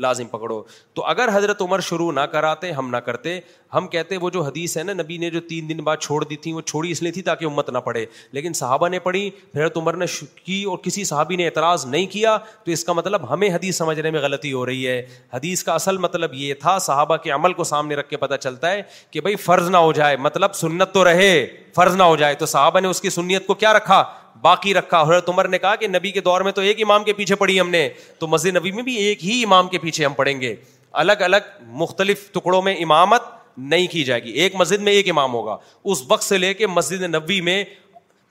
لازم 0.00 0.26
پکڑو 0.30 0.62
تو 0.94 1.04
اگر 1.12 1.28
حضرت 1.34 1.60
عمر 1.62 1.80
شروع 1.86 2.10
نہ 2.12 2.20
کراتے 2.32 2.72
ہم 2.72 2.90
نہ 2.90 2.96
کرتے 3.06 3.38
ہم 3.74 3.86
کہتے 3.94 4.16
وہ 4.20 4.30
جو 4.30 4.42
حدیث 4.44 4.76
ہے 4.78 4.82
نا 4.82 4.92
نبی 4.92 5.16
نے 5.18 5.30
جو 5.30 5.40
تین 5.48 5.68
دن 5.68 5.76
بعد 5.84 5.96
چھوڑ 6.02 6.22
دی 6.24 6.36
تھی 6.44 6.52
وہ 6.52 6.60
چھوڑی 6.72 6.90
اس 6.90 7.02
لیے 7.02 7.12
تھی 7.12 7.22
تاکہ 7.22 7.44
امت 7.44 7.70
نہ 7.70 7.78
پڑھے 7.84 8.04
لیکن 8.38 8.52
صحابہ 8.60 8.88
نے 8.88 8.98
پڑھی 9.06 9.26
حضرت 9.54 9.76
عمر 9.76 9.96
نے 10.02 10.06
کی 10.44 10.62
اور 10.74 10.78
کسی 10.82 11.04
صحابی 11.12 11.36
نے 11.36 11.46
اعتراض 11.46 11.86
نہیں 11.86 12.06
کیا 12.12 12.36
تو 12.64 12.70
اس 12.72 12.84
کا 12.84 12.92
مطلب 13.00 13.30
ہمیں 13.32 13.48
حدیث 13.54 13.76
سمجھنے 13.78 14.10
میں 14.10 14.20
غلطی 14.22 14.52
ہو 14.52 14.64
رہی 14.66 14.86
ہے 14.86 15.04
حدیث 15.32 15.62
کا 15.64 15.74
اصل 15.74 15.96
مطلب 16.06 16.34
یہ 16.42 16.54
تھا 16.60 16.78
صحابہ 16.90 17.16
کے 17.26 17.30
عمل 17.40 17.52
کو 17.52 17.64
سامنے 17.72 17.94
رکھ 18.02 18.08
کے 18.10 18.16
پتہ 18.26 18.34
چلتا 18.40 18.70
ہے 18.72 18.82
کہ 19.10 19.20
بھائی 19.28 19.36
فرض 19.48 19.70
نہ 19.70 19.76
ہو 19.88 19.92
جائے 20.00 20.16
مطلب 20.28 20.52
سنت 20.64 20.94
تو 20.94 21.04
رہے 21.04 21.30
فرض 21.78 21.96
نہ 21.96 22.02
ہو 22.10 22.14
جائے 22.20 22.34
تو 22.42 22.46
صاحبہ 22.50 22.80
نے 22.84 22.88
اس 22.88 23.00
کی 23.00 23.10
سنیت 23.16 23.46
کو 23.46 23.54
کیا 23.62 23.72
رکھا 23.72 24.02
باقی 24.42 24.72
رکھا 24.74 25.00
حضرت 25.02 25.28
عمر 25.28 25.48
نے 25.54 25.58
کہا 25.64 25.74
کہ 25.82 25.88
نبی 25.88 26.10
کے 26.16 26.20
دور 26.28 26.40
میں 26.46 26.52
تو 26.52 26.60
ایک 26.70 26.80
امام 26.82 27.04
کے 27.04 27.12
پیچھے 27.20 27.34
پڑھی 27.42 27.60
ہم 27.60 27.68
نے 27.70 27.88
تو 28.18 28.26
مسجد 28.32 28.56
نبی 28.56 28.70
میں 28.78 28.82
بھی 28.88 28.94
ایک 29.04 29.24
ہی 29.24 29.42
امام 29.44 29.68
کے 29.74 29.78
پیچھے 29.84 30.04
ہم 30.04 30.12
پڑھیں 30.20 30.40
گے 30.40 30.54
الگ 31.02 31.20
الگ 31.26 31.50
مختلف 31.82 32.30
ٹکڑوں 32.32 32.62
میں 32.68 32.74
امامت 32.84 33.26
نہیں 33.72 33.86
کی 33.92 34.02
جائے 34.08 34.22
گی 34.24 34.30
ایک 34.42 34.54
مسجد 34.58 34.82
میں 34.88 34.92
ایک 34.98 35.08
امام 35.10 35.32
ہوگا 35.34 35.56
اس 35.92 36.02
وقت 36.08 36.24
سے 36.24 36.38
لے 36.38 36.52
کے 36.62 36.66
مسجد 36.78 37.02
نبی 37.14 37.40
میں 37.48 37.62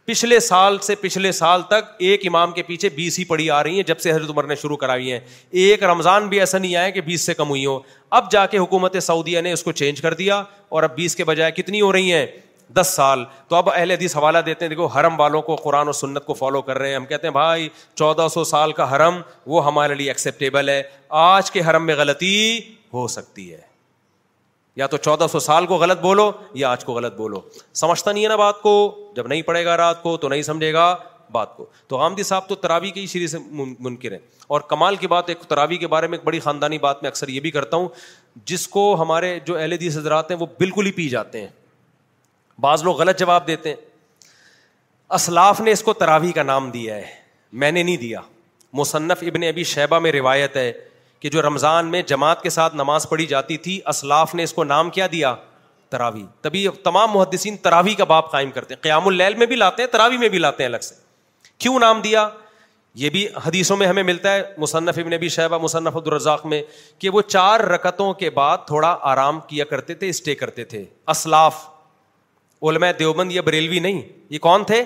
پچھلے 0.07 0.40
سال 0.40 0.78
سے 0.88 0.95
پچھلے 0.99 1.32
سال 1.38 1.61
تک 1.69 1.90
ایک 2.10 2.26
امام 2.28 2.52
کے 2.57 2.64
پیچھے 2.64 2.90
بیس 2.99 3.18
ہی 3.19 3.24
پڑھی 3.32 3.49
آ 3.52 3.61
رہی 3.64 3.76
ہیں 3.76 3.84
جب 3.88 3.99
سے 4.03 4.11
حضرت 4.11 4.30
عمر 4.30 4.44
نے 4.52 4.56
شروع 4.61 4.78
کرائی 4.84 5.11
ہیں 5.11 5.19
ایک 5.64 5.84
رمضان 5.94 6.28
بھی 6.34 6.40
ایسا 6.40 6.57
نہیں 6.57 6.76
آیا 6.84 6.90
کہ 6.98 7.02
بیس 7.10 7.26
سے 7.26 7.34
کم 7.41 7.49
ہوئی 7.56 7.65
ہو 7.65 7.80
اب 8.19 8.30
جا 8.32 8.45
کے 8.53 8.57
حکومت 8.57 8.95
سعودیہ 9.03 9.41
نے 9.48 9.52
اس 9.53 9.64
کو 9.64 9.72
چینج 9.82 10.02
کر 10.02 10.14
دیا 10.24 10.41
اور 10.78 10.84
اب 10.84 10.95
بیس 10.95 11.15
کے 11.15 11.24
بجائے 11.32 11.52
کتنی 11.61 11.82
ہو 11.82 11.91
رہی 11.98 12.14
ہیں 12.14 12.26
دس 12.76 12.91
سال 12.95 13.23
تو 13.49 13.56
اب 13.56 13.69
اہل 13.73 13.91
حدیث 13.91 14.15
حوالہ 14.18 14.38
دیتے 14.45 14.65
ہیں 14.65 14.69
دیکھو 14.69 14.85
حرم 14.95 15.19
والوں 15.19 15.41
کو 15.41 15.56
قرآن 15.56 15.88
و 15.88 15.91
سنت 15.94 16.26
کو 16.26 16.34
فالو 16.34 16.61
کر 16.61 16.77
رہے 16.77 16.89
ہیں 16.89 16.95
ہم 16.95 17.06
کہتے 17.06 17.27
ہیں 17.27 17.34
بھائی 17.34 17.69
چودہ 17.95 18.27
سو 18.34 18.44
سال 18.44 18.72
کا 18.80 18.95
حرم 18.95 19.22
وہ 19.45 19.65
ہمارے 19.65 19.95
لیے 19.95 20.10
ایکسیپٹیبل 20.10 20.69
ہے 20.69 20.81
آج 21.19 21.52
کے 21.52 21.61
حرم 21.69 21.85
میں 21.85 21.95
غلطی 21.98 22.35
ہو 22.94 23.07
سکتی 23.15 23.52
ہے 23.53 23.61
یا 24.76 24.88
تو 24.88 24.98
چودہ 24.98 25.26
سو 25.31 25.39
سال 25.39 25.65
کو 25.65 25.76
غلط 25.77 25.99
بولو 26.02 26.31
یا 26.56 26.72
آج 26.72 26.84
کو 26.85 26.94
غلط 26.94 27.15
بولو 27.18 27.39
سمجھتا 27.73 28.11
نہیں 28.11 28.23
ہے 28.23 28.30
نا 28.30 28.35
بات 28.35 28.61
کو 28.61 28.73
جب 29.15 29.27
نہیں 29.27 29.41
پڑھے 29.41 29.64
گا 29.65 29.77
رات 29.77 30.02
کو 30.03 30.15
تو 30.18 30.30
نہیں 30.30 30.41
سمجھے 30.44 30.72
گا 30.73 30.95
بات 31.31 31.56
کو 31.56 31.65
تو 31.88 31.98
آمدی 32.02 32.23
صاحب 32.23 32.48
تو 32.49 32.56
تراوی 32.56 32.89
کی 32.91 33.06
شیری 33.14 33.27
سے 33.27 33.38
منکر 33.80 34.11
ہیں 34.11 34.19
اور 34.48 34.61
کمال 34.68 34.95
کی 34.95 35.07
بات 35.07 35.30
ایک 35.30 35.39
تراوی 35.49 35.77
کے 35.77 35.88
بارے 35.94 36.07
میں 36.07 36.18
ایک 36.18 36.26
بڑی 36.26 36.39
خاندانی 36.39 36.77
بات 36.80 37.02
میں 37.03 37.10
اکثر 37.10 37.27
یہ 37.30 37.39
بھی 37.39 37.52
کرتا 37.52 37.77
ہوں 37.77 37.88
جس 38.45 38.68
کو 38.76 38.94
ہمارے 39.02 39.38
جو 39.45 39.57
اہل 39.57 39.72
حدیث 39.73 39.98
حضرات 39.98 40.31
ہیں 40.31 40.38
وہ 40.39 40.45
بالکل 40.60 40.85
ہی 40.85 40.91
پی 40.99 41.07
جاتے 41.10 41.41
ہیں 41.41 41.48
بعض 42.66 42.84
لوگ 42.84 42.96
غلط 43.00 43.20
جواب 43.20 43.46
دیتے 43.48 43.70
ہیں 43.70 43.86
اسلاف 45.18 45.60
نے 45.62 45.72
اس 45.72 45.84
کو 45.84 45.94
تراوی 46.04 46.32
کا 46.34 46.44
نام 46.44 46.70
دیا 46.72 46.96
ہے 46.96 47.04
میں 47.64 47.72
نے 47.72 47.84
نہیں 47.84 47.98
دیا 47.98 48.22
مصنف 48.80 49.24
ابن 49.28 49.44
ابی 49.50 49.64
شیبہ 49.74 50.00
میں 50.06 50.12
روایت 50.12 50.56
ہے 50.58 50.72
کہ 51.20 51.30
جو 51.36 51.42
رمضان 51.42 51.88
میں 51.92 52.02
جماعت 52.08 52.42
کے 52.42 52.50
ساتھ 52.50 52.76
نماز 52.76 53.08
پڑھی 53.10 53.26
جاتی 53.26 53.58
تھی 53.68 53.80
اسلاف 53.94 54.34
نے 54.36 54.44
اس 54.44 54.54
کو 54.54 54.64
نام 54.64 54.90
کیا 54.98 55.08
دیا 55.12 55.34
تراوی 55.90 56.24
تبھی 56.42 56.68
تمام 56.84 57.12
محدثین 57.12 57.58
تراوی 57.68 57.94
کا 57.96 58.04
باپ 58.12 58.32
قائم 58.32 58.52
کرتے 58.52 58.74
ہیں 58.74 58.82
قیام 58.84 59.08
اللیل 59.08 59.36
میں 59.42 59.46
بھی 59.48 59.56
لاتے 59.56 59.84
ہیں 59.84 59.90
تراوی 59.92 60.18
میں 60.24 60.30
بھی 60.30 60.38
لاتے 60.40 60.64
ہیں 60.64 60.70
الگ 60.70 60.80
سے 60.84 60.96
کیوں 61.66 61.78
نام 61.80 62.02
دیا 62.02 62.28
یہ 63.04 63.10
بھی 63.10 63.28
حدیثوں 63.46 63.78
میں 63.78 63.88
ہمیں 63.88 64.04
ملتا 64.04 64.34
ہے 64.34 64.42
مصنف 64.58 64.98
ابن 65.00 65.14
ابی 65.14 65.30
شہبہ 65.30 65.58
مصنف 65.64 65.96
الرزاق 65.98 66.46
میں 66.54 66.62
کہ 67.00 67.10
وہ 67.18 67.22
چار 67.28 67.60
رکتوں 67.76 68.14
کے 68.24 68.30
بعد 68.40 68.66
تھوڑا 68.68 68.96
آرام 69.12 69.40
کیا 69.48 69.66
کرتے 69.74 69.94
تھے 70.04 70.10
اسٹے 70.10 70.36
کرتے 70.36 70.64
تھے 70.76 70.84
اسلاف 71.16 71.66
دیوبند 72.62 73.32
یا 73.32 73.42
بریلوی 73.42 73.80
نہیں 73.80 74.02
یہ 74.34 74.40
کون 74.40 74.64
تھے 74.68 74.84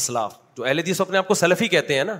اسلاف 0.00 0.34
جو 0.56 0.64
اہل 0.64 0.80
اپنے 0.98 1.18
آپ 1.18 1.28
کو 1.28 1.34
سلفی 1.34 1.68
کہتے 1.68 1.96
ہیں 1.96 2.04
نا 2.04 2.18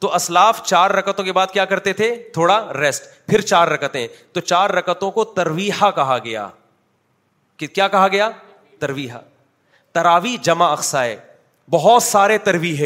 تو 0.00 0.14
اسلاف 0.14 0.62
چار 0.66 0.90
رکتوں 0.90 1.24
کے 1.24 1.32
بعد 1.32 1.46
کیا 1.52 1.64
کرتے 1.70 1.92
تھے 2.00 2.14
تھوڑا 2.32 2.56
ریسٹ 2.80 3.04
پھر 3.28 3.40
چار 3.50 3.68
رکتیں 3.68 4.06
تو 4.32 4.40
چار 4.40 4.70
رکتوں 4.70 5.10
کو 5.10 5.24
ترویحا 5.38 5.90
کہا 5.96 6.18
گیا 6.24 6.48
کہ 7.56 7.66
کیا 7.66 7.88
کہا 7.94 8.08
گیا 8.12 8.28
ترویحا 8.80 9.18
تراوی 9.94 10.36
جمع 10.48 10.70
اقسائے 10.72 11.16
بہت 11.70 12.02
سارے 12.02 12.38
ترویح 12.44 12.82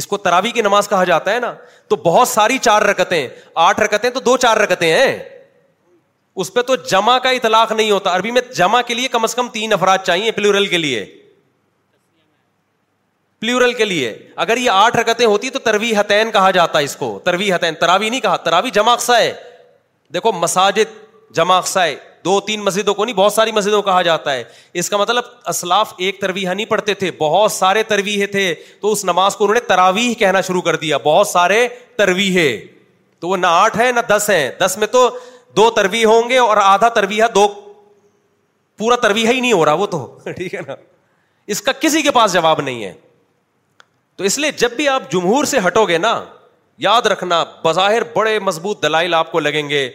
اس 0.00 0.06
کو 0.06 0.16
تراوی 0.24 0.50
کی 0.56 0.62
نماز 0.62 0.88
کہا 0.88 1.04
جاتا 1.04 1.32
ہے 1.34 1.38
نا 1.40 1.52
تو 1.88 1.96
بہت 2.04 2.28
ساری 2.28 2.58
چار 2.62 2.82
رکتیں 2.90 3.26
آٹھ 3.66 3.80
رکتیں 3.80 4.08
تو 4.10 4.20
دو 4.26 4.36
چار 4.44 4.56
رکتیں 4.56 4.90
ہیں 4.90 5.18
اس 6.40 6.52
پہ 6.54 6.62
تو 6.62 6.74
جمع 6.90 7.16
کا 7.22 7.30
اطلاق 7.36 7.72
نہیں 7.72 7.90
ہوتا 7.90 8.14
عربی 8.16 8.30
میں 8.30 8.42
جمع 8.56 8.80
کے 8.86 8.94
لیے 8.94 9.08
کم 9.08 9.24
از 9.24 9.34
کم 9.34 9.48
تین 9.52 9.72
افراد 9.72 9.98
چاہیے 10.06 10.30
پلورل 10.32 10.66
کے 10.66 10.78
لیے 10.78 11.04
پلورل 13.40 13.72
کے 13.74 13.84
لیے 13.84 14.16
اگر 14.44 14.56
یہ 14.56 14.70
آٹھ 14.70 14.96
رکتیں 14.96 15.26
ہوتی 15.26 15.50
تو 15.50 15.58
تروی 15.64 15.92
حتین 15.96 16.30
کہا 16.30 16.50
جاتا 16.58 16.78
اس 16.86 16.96
کو 16.96 17.18
تروی 17.24 17.52
حتین 17.52 17.74
تراوی 17.80 18.08
نہیں 18.10 18.20
کہا 18.20 18.36
تراوی 18.48 18.70
جمع 18.78 18.92
اقسا 18.92 19.18
ہے 19.18 19.32
دیکھو 20.14 20.32
مساجد 20.32 20.92
جمع 21.36 21.56
اقسا 21.56 21.84
ہے 21.84 21.94
دو 22.24 22.38
تین 22.46 22.60
مسجدوں 22.64 22.94
کو 22.94 23.04
نہیں 23.04 23.16
بہت 23.16 23.32
ساری 23.32 23.52
مسجدوں 23.52 23.80
کہا 23.82 24.00
جاتا 24.02 24.32
ہے 24.32 24.42
اس 24.80 24.90
کا 24.90 24.96
مطلب 24.96 25.24
اسلاف 25.48 25.92
ایک 26.06 26.20
ترویح 26.20 26.48
نہیں 26.52 26.66
پڑھتے 26.66 26.94
تھے 27.02 27.10
بہت 27.18 27.52
سارے 27.52 27.82
ترویح 27.92 28.24
تھے 28.32 28.52
تو 28.80 28.90
اس 28.92 29.04
نماز 29.04 29.36
کو 29.36 29.44
انہوں 29.44 29.54
نے 29.54 29.60
تراویح 29.68 30.14
کہنا 30.18 30.40
شروع 30.48 30.60
کر 30.62 30.76
دیا 30.82 30.96
بہت 31.04 31.28
سارے 31.28 31.66
ترویح 31.98 32.38
تو 33.20 33.28
وہ 33.28 33.36
نہ 33.36 33.46
آٹھ 33.62 33.78
ہے 33.78 33.90
نہ 33.92 34.00
دس 34.10 34.28
ہیں 34.30 34.50
دس 34.60 34.76
میں 34.80 34.86
تو 34.96 35.08
دو 35.56 35.70
تروی 35.76 36.04
ہوں 36.04 36.28
گے 36.30 36.38
اور 36.38 36.56
آدھا 36.62 36.88
ترویہ 36.98 37.24
دو 37.34 37.46
پورا 38.78 38.96
ترویہ 39.02 39.28
ہی 39.28 39.40
نہیں 39.40 39.52
ہو 39.52 39.64
رہا 39.64 39.72
وہ 39.80 39.86
تو 39.86 40.04
ٹھیک 40.36 40.54
ہے 40.54 40.60
نا 40.66 40.74
اس 41.54 41.62
کا 41.62 41.72
کسی 41.80 42.02
کے 42.02 42.10
پاس 42.10 42.32
جواب 42.32 42.60
نہیں 42.60 42.84
ہے 42.84 42.92
تو 44.16 44.24
اس 44.24 44.38
لیے 44.38 44.50
جب 44.58 44.70
بھی 44.76 44.88
آپ 44.88 45.10
جمہور 45.10 45.44
سے 45.54 45.58
ہٹو 45.66 45.84
گے 45.88 45.98
نا 45.98 46.14
یاد 46.86 47.06
رکھنا 47.12 47.42
بظاہر 47.64 48.02
بڑے 48.14 48.38
مضبوط 48.38 48.82
دلائل 48.82 49.14
آپ 49.14 49.32
کو 49.32 49.40
لگیں 49.40 49.68
گے 49.68 49.88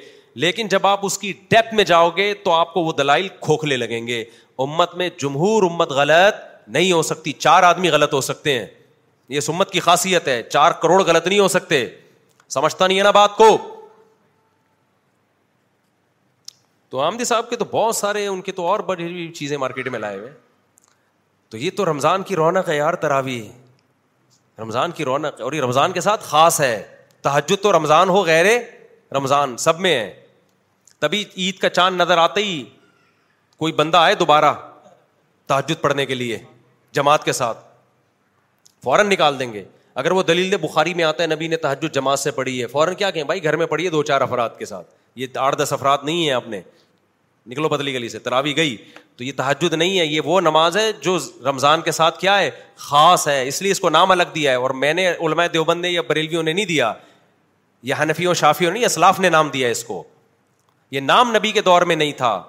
لیکن 0.43 0.67
جب 0.67 0.87
آپ 0.87 1.05
اس 1.05 1.17
کی 1.17 1.31
ڈیپ 1.49 1.73
میں 1.73 1.83
جاؤ 1.91 2.09
گے 2.17 2.33
تو 2.43 2.51
آپ 2.53 2.73
کو 2.73 2.81
وہ 2.83 2.91
دلائل 2.97 3.27
کھوکھلے 3.41 3.77
لگیں 3.77 4.05
گے 4.07 4.23
امت 4.65 4.95
میں 4.95 5.09
جمہور 5.21 5.63
امت 5.69 5.91
غلط 5.99 6.43
نہیں 6.73 6.91
ہو 6.91 7.01
سکتی 7.03 7.31
چار 7.39 7.63
آدمی 7.63 7.89
غلط 7.89 8.13
ہو 8.13 8.21
سکتے 8.21 8.57
ہیں 8.59 8.65
یہ 9.29 9.39
سمت 9.39 9.71
کی 9.71 9.79
خاصیت 9.79 10.27
ہے 10.27 10.41
چار 10.49 10.71
کروڑ 10.81 11.01
غلط 11.05 11.27
نہیں 11.27 11.39
ہو 11.39 11.47
سکتے 11.47 11.85
سمجھتا 12.53 12.87
نہیں 12.87 12.97
ہے 12.97 13.03
نا 13.03 13.11
بات 13.11 13.35
کو 13.37 13.49
تو 16.89 16.99
آمدی 17.01 17.23
صاحب 17.25 17.49
کے 17.49 17.55
تو 17.55 17.65
بہت 17.71 17.95
سارے 17.95 18.25
ان 18.27 18.41
کے 18.41 18.51
تو 18.55 18.65
اور 18.67 18.79
بڑی 18.89 19.27
چیزیں 19.35 19.57
مارکیٹ 19.57 19.87
میں 19.91 19.99
لائے 19.99 20.17
ہوئے 20.19 20.31
تو 21.49 21.57
یہ 21.57 21.71
تو 21.77 21.85
رمضان 21.85 22.23
کی 22.23 22.35
رونق 22.35 22.69
ہے 22.69 22.75
یار 22.77 22.93
تراوی 23.05 23.41
رمضان 24.59 24.91
کی 24.97 25.05
رونق 25.05 25.41
اور 25.41 25.53
یہ 25.53 25.61
رمضان 25.61 25.91
کے 25.91 26.01
ساتھ 26.01 26.23
خاص 26.23 26.59
ہے 26.61 26.75
تحجد 27.21 27.63
تو 27.63 27.71
رمضان 27.73 28.09
ہو 28.09 28.23
غیر 28.25 28.45
رمضان 29.15 29.55
سب 29.57 29.79
میں 29.79 29.93
ہے 29.99 30.13
تبھی 30.99 31.23
عید 31.37 31.57
کا 31.59 31.69
چاند 31.69 32.01
نظر 32.01 32.17
آتا 32.17 32.39
ہی 32.39 32.63
کوئی 33.59 33.73
بندہ 33.73 33.97
آئے 33.97 34.15
دوبارہ 34.15 34.53
تحجد 35.47 35.81
پڑھنے 35.81 36.05
کے 36.05 36.15
لیے 36.15 36.37
جماعت 36.93 37.23
کے 37.25 37.33
ساتھ 37.33 37.63
فوراً 38.83 39.09
نکال 39.09 39.39
دیں 39.39 39.51
گے 39.53 39.63
اگر 40.01 40.11
وہ 40.11 40.23
دلیل 40.23 40.55
بخاری 40.61 40.93
میں 40.93 41.03
آتا 41.03 41.23
ہے 41.23 41.27
نبی 41.27 41.47
نے 41.47 41.57
تحجد 41.65 41.93
جماعت 41.95 42.19
سے 42.19 42.31
پڑھی 42.31 42.61
ہے 42.61 42.67
فوراً 42.67 42.95
کیا 42.95 43.11
کہیں 43.11 43.23
بھائی 43.23 43.43
گھر 43.43 43.55
میں 43.57 43.65
پڑھی 43.65 43.85
ہے 43.85 43.89
دو 43.89 44.03
چار 44.11 44.21
افراد 44.21 44.57
کے 44.57 44.65
ساتھ 44.65 44.87
یہ 45.15 45.27
آٹھ 45.39 45.55
دس 45.57 45.71
افراد 45.73 45.97
نہیں 46.03 46.23
ہیں 46.25 46.31
آپ 46.33 46.47
نے 46.47 46.61
نکلو 47.47 47.69
پتلی 47.69 47.93
گلی 47.93 48.07
سے 48.09 48.19
تراوی 48.19 48.55
گئی 48.57 48.75
تو 49.17 49.23
یہ 49.23 49.31
تحجد 49.35 49.73
نہیں 49.73 49.99
ہے 49.99 50.05
یہ 50.05 50.21
وہ 50.25 50.39
نماز 50.41 50.77
ہے 50.77 50.91
جو 51.01 51.17
رمضان 51.45 51.81
کے 51.81 51.91
ساتھ 51.91 52.17
کیا 52.19 52.37
ہے 52.39 52.49
خاص 52.87 53.27
ہے 53.27 53.47
اس 53.47 53.61
لیے 53.61 53.71
اس 53.71 53.79
کو 53.79 53.89
نام 53.89 54.11
الگ 54.11 54.33
دیا 54.35 54.51
ہے 54.51 54.55
اور 54.63 54.69
میں 54.81 54.93
نے 54.93 55.07
علماء 55.09 55.45
دیوبند 55.53 55.81
نے 55.81 55.89
یا 55.89 56.01
بریلیوں 56.07 56.43
نے 56.43 56.53
نہیں 56.53 56.65
دیا 56.65 56.93
یا 57.91 57.95
حنفیوں 58.01 58.33
شافیوں 58.33 58.71
نے 58.71 58.85
اسلاف 58.85 59.19
نے 59.19 59.29
نام 59.29 59.49
دیا 59.53 59.67
اس 59.69 59.83
کو 59.83 60.03
یہ 60.91 60.99
نام 60.99 61.35
نبی 61.35 61.51
کے 61.51 61.61
دور 61.61 61.81
میں 61.91 61.95
نہیں 61.95 62.11
تھا 62.17 62.41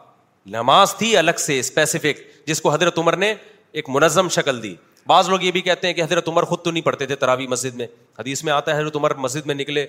نماز 0.57 0.95
تھی 0.97 1.17
الگ 1.17 1.39
سے 1.39 1.59
اسپیسیفک 1.59 2.21
جس 2.47 2.61
کو 2.61 2.73
حضرت 2.73 2.99
عمر 2.99 3.17
نے 3.17 3.33
ایک 3.79 3.89
منظم 3.91 4.29
شکل 4.33 4.63
دی 4.63 4.75
بعض 5.07 5.29
لوگ 5.29 5.43
یہ 5.43 5.51
بھی 5.53 5.61
کہتے 5.61 5.87
ہیں 5.87 5.95
کہ 5.95 6.03
حضرت 6.03 6.29
عمر 6.29 6.43
خود 6.45 6.63
تو 6.65 6.71
نہیں 6.71 6.85
پڑھتے 6.85 7.07
تھے 7.07 7.15
تراوی 7.17 7.47
مسجد 7.47 7.75
میں 7.77 7.87
حدیث 8.19 8.43
میں 8.45 8.53
آتا 8.53 8.75
ہے 8.75 8.81
حضرت 8.81 8.97
عمر 8.97 9.15
مسجد 9.25 9.47
میں 9.47 9.55
نکلے 9.55 9.87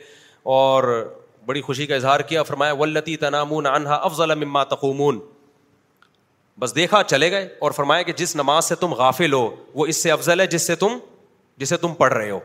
اور 0.56 0.84
بڑی 1.48 1.62
خوشی 1.62 1.86
کا 1.88 1.96
اظہار 1.96 2.20
کیا 2.30 2.42
فرمایا 2.44 2.74
ولتی 2.80 3.16
تنامون 3.18 3.66
انہا 3.68 3.96
افضل 4.06 4.34
تقومون 4.70 5.20
بس 6.60 6.76
دیکھا 6.76 7.02
چلے 7.04 7.30
گئے 7.32 7.48
اور 7.66 7.72
فرمایا 7.72 8.02
کہ 8.04 8.14
جس 8.22 8.36
نماز 8.36 8.66
سے 8.70 8.76
تم 8.82 8.94
غافل 9.02 9.34
ہو 9.34 9.42
وہ 9.74 9.86
اس 9.92 10.02
سے 10.04 10.12
افضل 10.12 10.40
ہے 10.40 10.48
جس 10.56 10.68
سے 10.68 10.76
تم 10.84 10.98
جسے 11.64 11.78
تم 11.84 11.94
پڑھ 12.02 12.14
رہے 12.14 12.30
ہو 12.30 12.40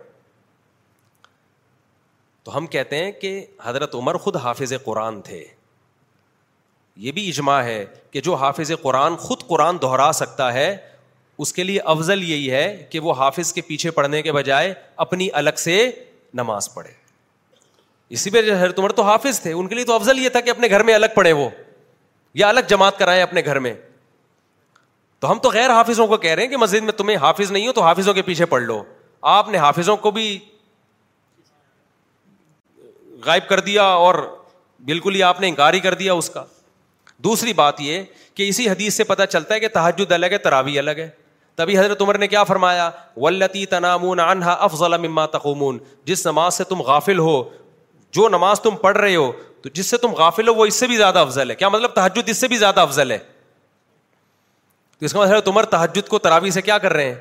تو 2.44 2.56
ہم 2.56 2.66
کہتے 2.74 2.98
ہیں 3.04 3.10
کہ 3.20 3.32
حضرت 3.62 3.94
عمر 3.94 4.16
خود 4.26 4.36
حافظ 4.44 4.72
قرآن 4.84 5.20
تھے 5.30 5.44
یہ 7.06 7.12
بھی 7.16 7.28
اجماع 7.28 7.62
ہے 7.64 7.84
کہ 8.10 8.20
جو 8.28 8.34
حافظ 8.44 8.72
قرآن 8.82 9.16
خود 9.26 9.46
قرآن 9.48 9.76
دہرا 9.82 10.10
سکتا 10.22 10.52
ہے 10.52 10.74
اس 11.42 11.52
کے 11.52 11.64
لیے 11.64 11.80
افضل 11.94 12.22
یہی 12.30 12.50
ہے 12.50 12.64
کہ 12.90 13.00
وہ 13.08 13.14
حافظ 13.24 13.52
کے 13.52 13.60
پیچھے 13.68 13.90
پڑھنے 14.00 14.22
کے 14.22 14.32
بجائے 14.40 14.72
اپنی 15.06 15.28
الگ 15.42 15.64
سے 15.68 15.78
نماز 16.42 16.74
پڑھے 16.74 17.00
اسی 18.14 18.30
پہ 18.30 18.40
جو 18.42 18.54
حضرت 18.56 18.78
عمر 18.78 18.90
تو 18.92 19.02
حافظ 19.02 19.40
تھے 19.40 19.52
ان 19.52 19.66
کے 19.68 19.74
لیے 19.74 19.84
تو 19.84 19.92
افضل 19.94 20.18
یہ 20.18 20.28
تھا 20.28 20.40
کہ 20.46 20.50
اپنے 20.50 20.68
گھر 20.70 20.82
میں 20.88 20.94
الگ 20.94 21.14
پڑھے 21.14 21.30
وہ 21.32 21.48
یا 22.40 22.48
الگ 22.48 22.66
جماعت 22.68 22.98
کرائے 22.98 23.22
اپنے 23.22 23.42
گھر 23.44 23.58
میں 23.66 23.72
تو 25.20 25.30
ہم 25.30 25.38
تو 25.42 25.50
غیر 25.52 25.70
حافظوں 25.70 26.06
کو 26.06 26.16
کہہ 26.24 26.30
رہے 26.30 26.42
ہیں 26.42 26.48
کہ 26.50 26.56
مسجد 26.62 26.82
میں 26.84 26.92
تمہیں 26.96 27.16
حافظ 27.22 27.52
نہیں 27.52 27.66
ہو 27.66 27.72
تو 27.72 27.82
حافظوں 27.82 28.14
کے 28.14 28.22
پیچھے 28.28 28.46
پڑھ 28.52 28.62
لو 28.62 28.82
آپ 29.36 29.48
نے 29.48 29.58
حافظوں 29.58 29.96
کو 30.06 30.10
بھی 30.16 30.26
غائب 33.26 33.48
کر 33.48 33.60
دیا 33.70 33.82
اور 34.06 34.14
بالکل 34.84 35.14
ہی 35.14 35.22
آپ 35.22 35.40
نے 35.40 35.48
انکار 35.48 35.74
ہی 35.74 35.80
کر 35.80 35.94
دیا 36.02 36.12
اس 36.12 36.30
کا 36.34 36.44
دوسری 37.30 37.52
بات 37.62 37.80
یہ 37.80 38.02
کہ 38.34 38.48
اسی 38.48 38.68
حدیث 38.68 38.94
سے 38.96 39.04
پتہ 39.14 39.22
چلتا 39.30 39.54
ہے 39.54 39.60
کہ 39.60 39.68
تحجد 39.74 40.12
الگ 40.12 40.32
ہے 40.32 40.38
تراوی 40.48 40.78
الگ 40.78 40.98
ہے 41.04 41.08
تبھی 41.56 41.78
حضرت 41.78 42.00
عمر 42.02 42.18
نے 42.18 42.26
کیا 42.28 42.44
فرمایا 42.44 42.90
ولتی 43.16 43.64
تنامون 43.72 44.20
انہا 44.20 44.52
افضل 44.66 44.96
مما 45.06 45.26
تقومون 45.36 45.78
جس 46.10 46.26
نماز 46.26 46.54
سے 46.54 46.64
تم 46.68 46.80
غافل 46.90 47.18
ہو 47.18 47.42
جو 48.14 48.28
نماز 48.28 48.60
تم 48.62 48.76
پڑھ 48.80 48.96
رہے 48.96 49.14
ہو 49.16 49.30
تو 49.62 49.68
جس 49.74 49.86
سے 49.90 49.96
تم 49.98 50.12
غافل 50.14 50.48
ہو 50.48 50.54
وہ 50.54 50.64
اس 50.66 50.74
سے 50.80 50.86
بھی 50.86 50.96
زیادہ 50.96 51.18
افضل 51.18 51.50
ہے 51.50 51.54
کیا 51.56 51.68
مطلب 51.68 51.90
تحجد 51.94 52.28
اس 52.28 52.38
سے 52.40 52.48
بھی 52.48 52.56
زیادہ 52.58 52.80
افضل 52.80 53.10
ہے 53.10 53.18
تو 54.98 55.06
اس 55.06 55.12
کا 55.12 55.20
مطلب 55.20 55.60
تحجد 55.70 56.08
کو 56.08 56.18
تراوی 56.26 56.50
سے 56.56 56.62
کیا 56.62 56.78
کر 56.78 56.92
رہے 56.92 57.08
ہیں 57.12 57.20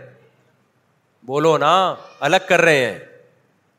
بولو 1.26 1.58
نا 1.58 1.72
الگ 2.28 2.48
کر 2.48 2.62
رہے 2.62 2.86
ہیں 2.86 3.00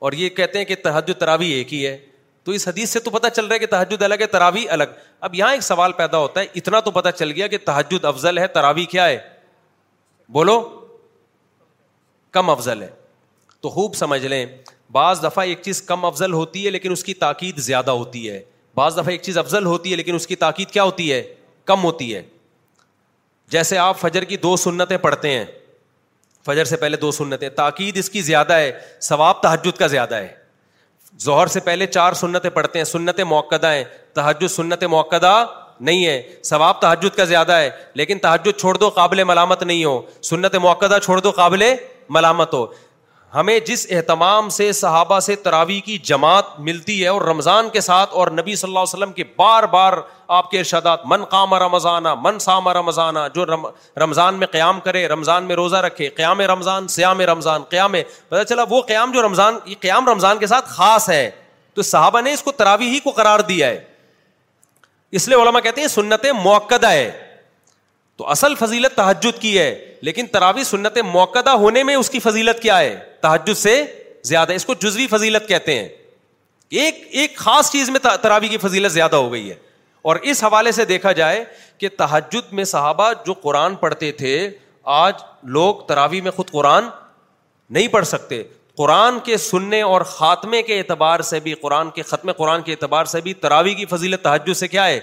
اور 0.07 0.13
یہ 0.21 0.29
کہتے 0.39 0.59
ہیں 0.59 0.65
کہ 0.65 0.75
تحجد 0.83 1.21
تراوی 1.21 1.51
ایک 1.53 1.75
ہی 1.75 1.87
ہے 1.87 1.97
تو 2.45 2.53
اس 2.53 2.67
حدیث 2.69 2.91
سے 2.91 3.01
تو 3.01 3.11
پتا 3.11 3.31
چل 3.31 3.47
رہا 3.47 3.55
ہے 3.55 3.59
کہ 3.61 3.67
تحجد 3.71 4.03
الگ 4.03 4.21
ہے 4.21 4.27
تراوی 4.27 4.67
الگ 4.77 4.93
اب 5.27 5.35
یہاں 5.35 5.51
ایک 5.53 5.63
سوال 5.63 5.93
پیدا 5.97 6.19
ہوتا 6.19 6.41
ہے 6.41 6.47
اتنا 6.61 6.81
تو 6.87 6.91
پتا 6.91 7.13
چل 7.13 7.31
گیا 7.37 7.47
کہ 7.49 7.59
تحجد 7.65 8.05
افضل 8.05 8.39
ہے 8.39 8.47
تراوی 8.57 8.85
کیا 8.95 9.07
ہے 9.09 9.19
بولو 10.39 10.61
کم 12.37 12.51
افضل 12.51 12.83
ہے 12.83 12.89
تو 13.61 13.69
خوب 13.71 13.95
سمجھ 13.95 14.25
لیں 14.27 14.45
بعض 14.93 15.23
دفعہ 15.25 15.45
ایک 15.51 15.61
چیز 15.63 15.81
کم 15.83 16.05
افضل 16.05 16.33
ہوتی 16.33 16.65
ہے 16.65 16.71
لیکن 16.71 16.93
اس 16.93 17.05
کی 17.05 17.15
تاکید 17.25 17.59
زیادہ 17.67 17.91
ہوتی 18.01 18.29
ہے 18.31 18.41
بعض 18.77 18.95
دفعہ 18.97 19.11
ایک 19.13 19.23
چیز 19.23 19.39
افضل 19.39 19.67
ہوتی 19.67 19.91
ہے 19.91 19.97
لیکن 19.97 20.15
اس 20.15 20.27
کی 20.27 20.37
تاکید 20.43 20.71
کیا 20.71 20.83
ہوتی 20.83 21.13
ہے 21.13 21.23
کم 21.71 21.85
ہوتی 21.85 22.15
ہے 22.15 22.23
جیسے 23.55 23.79
آپ 23.79 24.01
فجر 24.01 24.25
کی 24.33 24.37
دو 24.45 24.57
سنتیں 24.65 24.97
پڑھتے 25.07 25.31
ہیں 25.31 25.45
فجر 26.47 26.65
سے 26.65 26.77
پہلے 26.77 26.97
دو 27.05 27.11
سنتیں 27.21 27.49
تاکید 27.63 27.97
اس 27.99 28.11
کی 28.11 28.21
زیادہ 28.29 28.53
ہے 28.57 28.71
ثواب 29.09 29.43
تحجد 29.43 29.79
کا 29.79 29.87
زیادہ 29.97 30.15
ہے 30.25 30.33
ظہر 31.25 31.47
سے 31.55 31.61
پہلے 31.65 31.87
چار 31.87 32.13
سنتیں 32.25 32.51
پڑھتے 32.51 32.79
ہیں 32.79 32.85
سنت 32.93 33.21
موقع 33.35 33.57
ہیں 33.65 33.83
تحجد 34.15 34.51
سنت 34.53 34.85
موقع 34.99 35.17
نہیں 35.89 36.05
ہے 36.07 36.21
ثواب 36.45 36.81
تحجد 36.81 37.17
کا 37.17 37.25
زیادہ 37.35 37.53
ہے 37.57 37.71
لیکن 38.01 38.19
تحجد 38.25 38.59
چھوڑ 38.61 38.77
دو 38.79 38.89
قابل 38.99 39.23
ملامت 39.31 39.63
نہیں 39.63 39.85
ہو 39.85 40.01
سنت 40.29 40.55
موقع 40.67 40.99
چھوڑ 41.03 41.21
دو 41.21 41.31
قابل 41.39 41.63
ملامت 42.17 42.55
ہو 42.55 42.67
ہمیں 43.35 43.59
جس 43.67 43.87
اہتمام 43.91 44.49
سے 44.55 44.71
صحابہ 44.79 45.19
سے 45.27 45.35
تراوی 45.45 45.79
کی 45.85 45.97
جماعت 46.09 46.59
ملتی 46.61 47.01
ہے 47.03 47.07
اور 47.09 47.23
رمضان 47.27 47.69
کے 47.73 47.81
ساتھ 47.81 48.13
اور 48.15 48.29
نبی 48.39 48.57
صلی 48.57 48.69
اللہ 48.71 48.79
علیہ 48.79 48.95
وسلم 48.97 49.13
کے 49.13 49.25
بار 49.37 49.63
بار 49.75 49.93
آپ 50.39 50.51
کے 50.51 50.59
ارشادات 50.59 51.07
من 51.13 51.25
قام 51.31 51.55
رمضانہ 51.63 52.15
من 52.23 52.39
سام 52.47 52.69
رمضانہ 52.79 53.19
جو 53.35 53.47
رمضان 54.03 54.35
میں 54.39 54.47
قیام 54.53 54.81
کرے 54.85 55.07
رمضان 55.09 55.45
میں 55.45 55.57
روزہ 55.57 55.77
رکھے 55.87 56.09
قیام 56.17 56.41
رمضان 56.53 56.89
سیام 56.97 57.21
رمضان 57.33 57.63
قیام 57.71 57.95
پتہ 58.29 58.43
چلا 58.49 58.65
وہ 58.71 58.83
قیام 58.89 59.13
جو 59.13 59.23
رمضان 59.27 59.59
یہ 59.67 59.75
قیام 59.81 60.09
رمضان 60.09 60.39
کے 60.39 60.47
ساتھ 60.47 60.69
خاص 60.69 61.09
ہے 61.11 61.29
تو 61.75 61.83
صحابہ 61.83 62.21
نے 62.21 62.33
اس 62.33 62.43
کو 62.43 62.53
تراوی 62.57 62.89
ہی 62.95 62.99
کو 63.05 63.11
قرار 63.21 63.41
دیا 63.49 63.67
ہے 63.67 63.85
اس 65.21 65.29
لیے 65.29 65.37
علما 65.43 65.61
کہتے 65.61 65.81
ہیں 65.81 65.89
سنت 65.89 66.27
موقع 66.45 66.87
ہے 66.89 67.11
تو 68.23 68.29
اصل 68.31 68.55
فضیلت 68.55 68.95
تحجد 68.97 69.41
کی 69.43 69.57
ہے 69.59 69.69
لیکن 70.09 70.27
تراوی 70.33 70.65
سنت 70.65 70.99
موقع 71.13 71.39
ہونے 71.61 71.83
میں 71.85 71.95
اس 71.97 72.09
کی 72.11 72.19
فضیلت 72.21 72.61
کیا 72.63 72.79
ہے 72.79 72.95
تحجد 73.21 73.57
سے 73.59 73.73
زیادہ 74.25 74.53
اس 74.53 74.65
کو 74.65 74.75
جزوی 74.83 75.07
فضیلت 75.11 75.47
کہتے 75.49 75.75
ہیں 75.79 75.89
ایک 76.81 77.03
ایک 77.21 77.37
خاص 77.37 77.71
چیز 77.73 77.89
میں 77.91 78.01
تراوی 78.23 78.49
کی 78.49 78.57
فضیلت 78.67 78.93
زیادہ 78.93 79.17
ہو 79.17 79.33
گئی 79.33 79.49
ہے 79.51 79.55
اور 80.11 80.17
اس 80.31 80.43
حوالے 80.45 80.73
سے 80.73 80.85
دیکھا 80.91 81.13
جائے 81.23 81.43
کہ 81.79 81.89
تحجد 81.99 82.53
میں 82.59 82.65
صحابہ 82.75 83.11
جو 83.27 83.33
قرآن 83.43 83.75
پڑھتے 83.81 84.11
تھے 84.21 84.33
آج 84.99 85.23
لوگ 85.57 85.81
تراوی 85.89 86.21
میں 86.21 86.31
خود 86.37 86.51
قرآن 86.51 86.85
نہیں 87.79 87.89
پڑھ 87.97 88.07
سکتے 88.07 88.43
قرآن 88.79 89.19
کے 89.25 89.37
سننے 89.51 89.83
اور 89.83 90.01
خاتمے 90.17 90.63
کے 90.63 90.79
اعتبار 90.79 91.21
سے 91.35 91.41
بھی 91.41 91.55
قرآن 91.63 91.91
کے 91.95 92.03
ختم 92.13 92.33
قرآن 92.37 92.63
کے 92.63 92.73
اعتبار 92.73 93.05
سے 93.17 93.21
بھی 93.29 93.35
تراوی 93.47 93.75
کی 93.83 93.87
فضیلت 93.95 94.23
تحجد 94.25 94.57
سے 94.59 94.69
کیا 94.69 94.87
ہے 94.87 95.01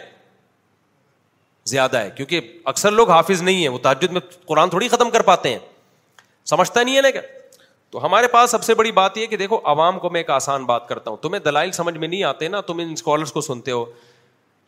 زیادہ 1.70 1.98
ہے 2.04 2.10
کیونکہ 2.16 2.42
اکثر 2.72 2.92
لوگ 3.00 3.10
حافظ 3.12 3.42
نہیں 3.50 3.64
ہے 3.64 3.70
وہ 3.74 3.78
تاجد 3.88 4.12
میں 4.18 4.22
قرآن 4.52 4.70
تھوڑی 4.70 4.88
ختم 4.96 5.10
کر 5.16 5.22
پاتے 5.32 5.50
ہیں 5.54 5.60
سمجھتا 6.54 6.84
نہیں 6.84 6.96
ہے 6.98 7.02
نا 7.08 7.12
کیا 7.18 7.22
تو 7.96 8.04
ہمارے 8.06 8.28
پاس 8.36 8.52
سب 8.52 8.64
سے 8.64 8.74
بڑی 8.80 8.92
بات 9.00 9.18
یہ 9.18 9.26
کہ 9.28 9.38
دیکھو 9.42 9.60
عوام 9.74 10.00
کو 10.00 10.10
میں 10.16 10.20
ایک 10.20 10.30
آسان 10.40 10.66
بات 10.72 10.88
کرتا 10.88 11.10
ہوں 11.12 11.18
تمہیں 11.22 11.40
دلائل 11.46 11.72
سمجھ 11.78 11.98
میں 11.98 12.08
نہیں 12.08 12.24
آتے 12.32 12.48
نا 12.56 12.62
تم 12.68 12.80
ان 12.84 12.92
اسکالرس 12.92 13.32
کو 13.38 13.42
سنتے 13.48 13.72
ہو 13.78 13.86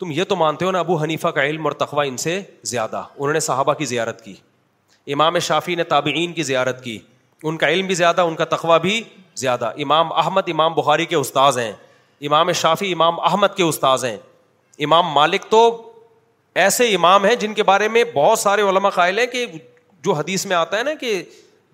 تم 0.00 0.10
یہ 0.16 0.24
تو 0.32 0.36
مانتے 0.40 0.64
ہو 0.64 0.70
نا 0.76 0.78
ابو 0.86 0.96
حنیفہ 1.02 1.28
کا 1.36 1.44
علم 1.50 1.66
اور 1.66 1.72
تخوہ 1.84 2.04
ان 2.12 2.16
سے 2.26 2.40
زیادہ 2.72 3.02
انہوں 3.16 3.32
نے 3.38 3.40
صحابہ 3.48 3.74
کی 3.80 3.84
زیارت 3.92 4.24
کی 4.24 4.34
امام 5.14 5.38
شافی 5.50 5.74
نے 5.80 5.84
تابعین 5.94 6.32
کی 6.32 6.42
زیارت 6.50 6.82
کی 6.84 6.98
ان 7.50 7.56
کا 7.62 7.68
علم 7.76 7.86
بھی 7.86 7.94
زیادہ 8.00 8.20
ان 8.30 8.34
کا 8.40 8.44
تخبہ 8.56 8.76
بھی 8.88 9.00
زیادہ 9.44 9.70
امام 9.84 10.12
احمد 10.24 10.50
امام 10.52 10.74
بخاری 10.74 11.06
کے 11.12 11.16
استاذ 11.22 11.58
ہیں 11.58 11.72
امام 12.28 12.52
شافی 12.64 12.92
امام 12.92 13.20
احمد 13.30 13.56
کے 13.56 13.62
استاذ 13.70 14.04
ہیں 14.04 14.16
امام 14.86 15.08
مالک 15.20 15.44
تو 15.54 15.62
ایسے 16.60 16.94
امام 16.94 17.24
ہیں 17.24 17.34
جن 17.40 17.54
کے 17.54 17.62
بارے 17.62 17.88
میں 17.88 18.02
بہت 18.14 18.38
سارے 18.38 18.62
علما 18.68 18.90
قائل 18.90 19.18
ہیں 19.18 19.26
کہ 19.26 19.44
جو 20.04 20.12
حدیث 20.12 20.44
میں 20.46 20.56
آتا 20.56 20.78
ہے 20.78 20.82
نا 20.82 20.94
کہ 21.00 21.22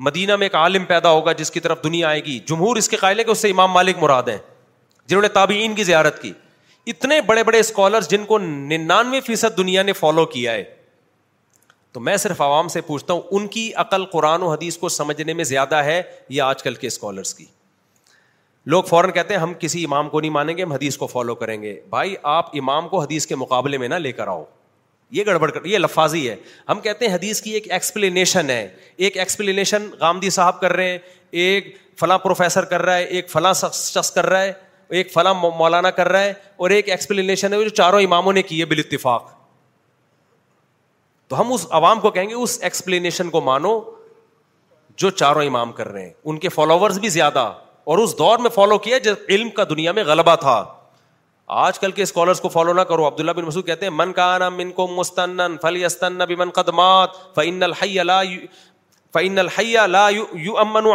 مدینہ 0.07 0.35
میں 0.37 0.45
ایک 0.45 0.55
عالم 0.55 0.85
پیدا 0.89 1.11
ہوگا 1.11 1.33
جس 1.39 1.51
کی 1.51 1.61
طرف 1.61 1.83
دنیا 1.85 2.09
آئے 2.09 2.25
گی 2.25 2.39
جمہور 2.47 2.77
اس 2.77 2.89
کے 2.89 2.97
قائل 2.97 3.19
ہے 3.19 3.25
کہ 3.25 3.31
اس 3.31 3.39
سے 3.43 3.51
امام 3.51 3.73
مالک 3.73 3.97
مراد 4.03 4.29
ہیں 4.29 4.39
جنہوں 5.07 5.23
نے 5.23 5.29
تابعین 5.39 5.75
کی 5.75 5.85
زیارت 5.85 6.21
کی 6.23 6.33
اتنے 6.91 7.21
بڑے 7.21 7.43
بڑے 7.45 7.59
اسکالرس 7.61 8.11
جن 8.11 8.25
کو 8.25 8.39
ننانوے 8.39 9.21
فیصد 9.21 9.57
دنیا 9.57 9.83
نے 9.83 9.93
فالو 9.93 10.25
کیا 10.27 10.53
ہے 10.53 10.63
تو 11.93 12.01
میں 12.01 12.17
صرف 12.17 12.41
عوام 12.43 12.69
سے 12.69 12.81
پوچھتا 12.81 13.13
ہوں 13.13 13.21
ان 13.31 13.47
کی 13.57 13.71
عقل 13.83 14.05
قرآن 14.13 14.43
و 14.43 14.51
حدیث 14.53 14.77
کو 14.79 14.89
سمجھنے 14.89 15.33
میں 15.35 15.45
زیادہ 15.45 15.77
ہے 15.85 16.01
یا 16.37 16.47
آج 16.49 16.63
کل 16.63 16.75
کے 16.75 16.87
اسکالرس 16.87 17.35
کی 17.35 17.45
لوگ 18.75 18.85
فوراً 18.89 19.11
کہتے 19.13 19.35
ہیں 19.35 19.41
ہم 19.41 19.53
کسی 19.59 19.85
امام 19.85 20.09
کو 20.09 20.21
نہیں 20.21 20.31
مانیں 20.31 20.57
گے 20.57 20.63
ہم 20.63 20.73
حدیث 20.73 20.97
کو 20.97 21.07
فالو 21.07 21.35
کریں 21.35 21.61
گے 21.63 21.79
بھائی 21.91 22.15
آپ 22.33 22.57
امام 22.59 22.89
کو 22.89 23.01
حدیث 23.03 23.27
کے 23.27 23.37
مقابلے 23.37 23.79
میں 23.79 23.89
نہ 23.89 23.95
لے 23.95 24.13
کر 24.13 24.29
آؤ 24.29 24.45
یہ 25.17 25.25
گڑبڑ 25.27 25.51
کر 25.51 25.65
یہ 25.65 25.79
لفاظی 25.79 26.29
ہے 26.29 26.35
ہم 26.69 26.81
کہتے 26.81 27.07
ہیں 27.09 27.15
حدیث 27.15 27.41
کی 27.43 27.51
ایک 27.55 27.71
ایکسپلینیشن 27.73 28.51
ہے 28.51 28.67
ایک 28.97 29.17
ایکسپلینیشن 29.19 29.89
گامدی 30.01 30.31
صاحب 30.31 30.61
کر 30.61 30.73
رہے 30.77 30.91
ہیں 30.91 30.99
ایک 31.41 31.77
فلاں 32.01 32.19
پروفیسر 32.19 32.65
کر 32.73 32.83
رہا 32.83 32.97
ہے 32.97 33.05
ایک 33.05 33.31
فلاں 33.31 33.53
شخص 33.61 34.11
کر 34.15 34.27
رہا 34.27 34.43
ہے 34.43 34.53
ایک 34.99 35.13
فلاں 35.13 35.33
مولانا 35.35 35.91
کر 35.91 36.09
رہا 36.09 36.21
ہے 36.21 36.33
اور 36.57 36.71
ایک 36.77 36.89
ایکسپلینیشن 36.89 37.53
ہے 37.53 37.63
جو 37.63 37.69
چاروں 37.69 38.01
اماموں 38.03 38.33
نے 38.33 38.43
کی 38.43 38.61
ہے 38.61 38.65
بال 38.73 38.79
اتفاق 38.85 39.31
تو 41.29 41.41
ہم 41.41 41.53
اس 41.53 41.67
عوام 41.79 42.01
کو 42.01 42.11
کہیں 42.11 42.29
گے 42.29 42.35
اس 42.35 42.59
ایکسپلینیشن 42.65 43.31
کو 43.31 43.41
مانو 43.51 43.81
جو 45.03 45.11
چاروں 45.11 45.43
امام 45.47 45.73
کر 45.73 45.89
رہے 45.93 46.03
ہیں 46.05 46.13
ان 46.25 46.39
کے 46.45 46.49
فالوورز 46.49 46.99
بھی 46.99 47.09
زیادہ 47.17 47.51
اور 47.93 47.99
اس 47.99 48.17
دور 48.19 48.39
میں 48.43 48.51
فالو 48.55 48.79
کیا 48.87 48.99
جب 49.09 49.17
علم 49.29 49.51
کا 49.59 49.65
دنیا 49.71 49.93
میں 49.99 50.05
غلبہ 50.05 50.35
تھا 50.41 50.63
آج 51.57 51.79
کل 51.81 51.93
کے 51.99 52.03
اسکالرس 52.03 52.41
کو 52.41 52.49
فالو 52.49 52.73
نہ 52.75 52.81
کرو 52.89 53.07
عبداللہ 53.07 53.33
بن 53.37 53.45
مسود 53.45 53.67
کہتے 53.67 53.87
ہیں 53.87 53.93
من 53.93 54.13
کا 54.13 54.49
من 54.57 54.71
کو 54.73 54.87
مستن 54.89 55.41
قدمات 56.55 57.39
لا 58.07 58.21
یو 59.91 60.59
امن 60.59 60.87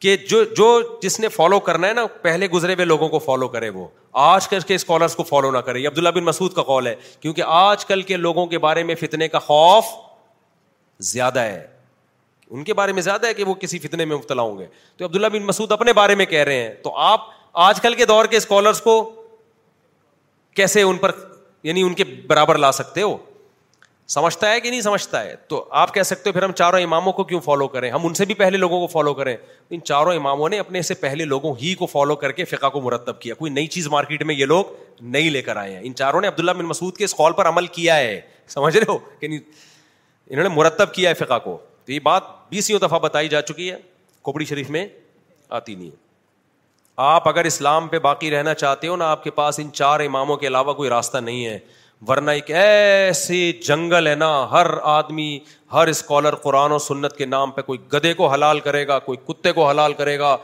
کہ 0.00 0.16
جو 0.30 0.42
جو 0.56 0.66
جس 1.02 1.18
نے 1.20 1.28
فالو 1.36 1.58
کرنا 1.68 1.88
ہے 1.88 1.92
نا 1.94 2.06
پہلے 2.22 2.46
گزرے 2.48 2.74
ہوئے 2.74 2.84
لوگوں 2.84 3.08
کو 3.08 3.18
فالو 3.18 3.48
کرے 3.54 3.68
وہ 3.78 3.86
آج 4.24 4.48
کل 4.48 4.60
کے 4.66 4.74
اسکالرس 4.74 5.14
کو 5.16 5.22
فالو 5.30 5.50
نہ 5.50 5.58
کرے 5.68 5.86
عبداللہ 5.86 6.08
بن 6.14 6.24
مسعود 6.24 6.52
کا 6.54 6.62
کال 6.72 6.86
ہے 6.86 6.94
کیونکہ 7.20 7.42
آج 7.62 7.84
کل 7.86 8.02
کے 8.10 8.16
لوگوں 8.16 8.46
کے 8.54 8.58
بارے 8.66 8.82
میں 8.90 8.94
فتنے 9.00 9.28
کا 9.28 9.38
خوف 9.50 9.86
زیادہ 11.12 11.40
ہے 11.40 11.66
ان 12.52 12.62
کے 12.64 12.74
بارے 12.74 12.92
میں 12.92 13.02
زیادہ 13.02 13.26
ہے 13.26 13.34
کہ 13.34 13.44
وہ 13.44 13.54
کسی 13.60 13.78
فتنے 13.78 14.04
میں 14.04 14.16
مبتلا 14.16 14.42
ہوں 14.42 14.58
گے 14.58 14.66
تو 14.96 15.04
عبداللہ 15.04 15.26
بن 15.32 15.42
مسعود 15.46 15.72
اپنے 15.72 15.92
بارے 15.92 16.14
میں 16.14 16.26
کہہ 16.26 16.42
رہے 16.44 16.62
ہیں 16.62 16.72
تو 16.82 16.94
آپ 16.98 17.26
آج 17.68 17.80
کل 17.80 17.94
کے 17.94 18.04
دور 18.06 18.24
کے 18.30 18.36
اسکالرس 18.36 18.80
کو 18.80 19.00
کیسے 20.56 20.82
ان 20.82 20.96
پر 20.98 21.10
یعنی 21.62 21.82
ان 21.82 21.94
کے 21.94 22.04
برابر 22.26 22.58
لا 22.58 22.70
سکتے 22.72 23.02
ہو 23.02 23.16
سمجھتا 24.14 24.50
ہے 24.50 24.60
کہ 24.60 24.70
نہیں 24.70 24.80
سمجھتا 24.80 25.22
ہے 25.24 25.34
تو 25.48 25.64
آپ 25.78 25.92
کہہ 25.94 26.02
سکتے 26.10 26.28
ہو 26.30 26.32
پھر 26.32 26.42
ہم 26.42 26.52
چاروں 26.58 26.80
اماموں 26.80 27.12
کو 27.12 27.24
کیوں 27.24 27.40
فالو 27.44 27.66
کریں 27.68 27.90
ہم 27.90 28.06
ان 28.06 28.14
سے 28.14 28.24
بھی 28.24 28.34
پہلے 28.34 28.58
لوگوں 28.58 28.78
کو 28.80 28.86
فالو 28.92 29.12
کریں 29.14 29.36
ان 29.70 29.80
چاروں 29.82 30.14
اماموں 30.14 30.48
نے 30.48 30.58
اپنے 30.58 30.82
سے 30.82 30.94
پہلے 31.02 31.24
لوگوں 31.24 31.54
ہی 31.62 31.74
کو 31.78 31.86
فالو 31.86 32.14
کر 32.22 32.32
کے 32.32 32.44
فقہ 32.54 32.68
کو 32.72 32.80
مرتب 32.80 33.18
کیا 33.20 33.34
کوئی 33.34 33.52
نئی 33.52 33.66
چیز 33.76 33.88
مارکیٹ 33.92 34.22
میں 34.30 34.34
یہ 34.34 34.46
لوگ 34.46 34.64
نہیں 35.00 35.30
لے 35.30 35.42
کر 35.42 35.56
آئے 35.56 35.74
ہیں 35.74 35.80
ان 35.84 35.94
چاروں 35.94 36.20
نے 36.20 36.28
عبداللہ 36.28 36.50
بن 36.58 36.64
مسعود 36.66 36.96
کے 36.96 37.04
اس 37.04 37.14
کال 37.14 37.32
پر 37.36 37.48
عمل 37.48 37.66
کیا 37.78 37.96
ہے 37.96 38.20
سمجھ 38.54 38.76
رہے 38.76 38.84
ہو 38.92 38.98
کہ 39.20 39.28
نہیں 39.28 39.38
انہوں 40.30 40.48
نے 40.48 40.54
مرتب 40.54 40.92
کیا 40.94 41.10
ہے 41.10 41.14
فقہ 41.24 41.38
کو 41.44 41.58
تو 41.88 41.92
یہ 41.92 41.98
بات 42.04 42.22
بیسوں 42.48 42.78
دفعہ 42.78 42.98
بتائی 43.00 43.28
جا 43.28 43.40
چکی 43.50 43.70
ہے 43.70 43.76
کھوپڑی 44.24 44.44
شریف 44.44 44.70
میں 44.70 44.86
آتی 45.58 45.74
نہیں 45.74 45.86
ہے 45.90 45.96
آپ 47.04 47.28
اگر 47.28 47.44
اسلام 47.50 47.86
پہ 47.88 47.98
باقی 48.06 48.30
رہنا 48.30 48.54
چاہتے 48.54 48.88
ہو 48.88 48.96
نا 48.96 49.10
آپ 49.10 49.22
کے 49.24 49.30
پاس 49.38 49.58
ان 49.58 49.70
چار 49.80 50.00
اماموں 50.06 50.36
کے 50.36 50.46
علاوہ 50.46 50.72
کوئی 50.80 50.90
راستہ 50.90 51.18
نہیں 51.18 51.44
ہے 51.46 51.58
ورنہ 52.08 52.30
ایک 52.38 52.50
ایسے 52.62 53.40
جنگل 53.68 54.06
ہے 54.06 54.14
نا 54.14 54.28
ہر 54.50 54.66
آدمی 54.96 55.28
ہر 55.72 55.86
اسکالر 55.92 56.34
قرآن 56.44 56.72
و 56.72 56.78
سنت 56.88 57.16
کے 57.16 57.26
نام 57.26 57.50
پہ 57.52 57.62
کوئی 57.70 57.78
گدے 57.92 58.12
کو 58.20 58.26
حلال 58.32 58.60
کرے 58.68 58.86
گا 58.88 58.98
کوئی 59.08 59.18
کتے 59.32 59.52
کو 59.52 59.68
حلال 59.68 59.92
کرے 60.02 60.18
گا 60.18 60.36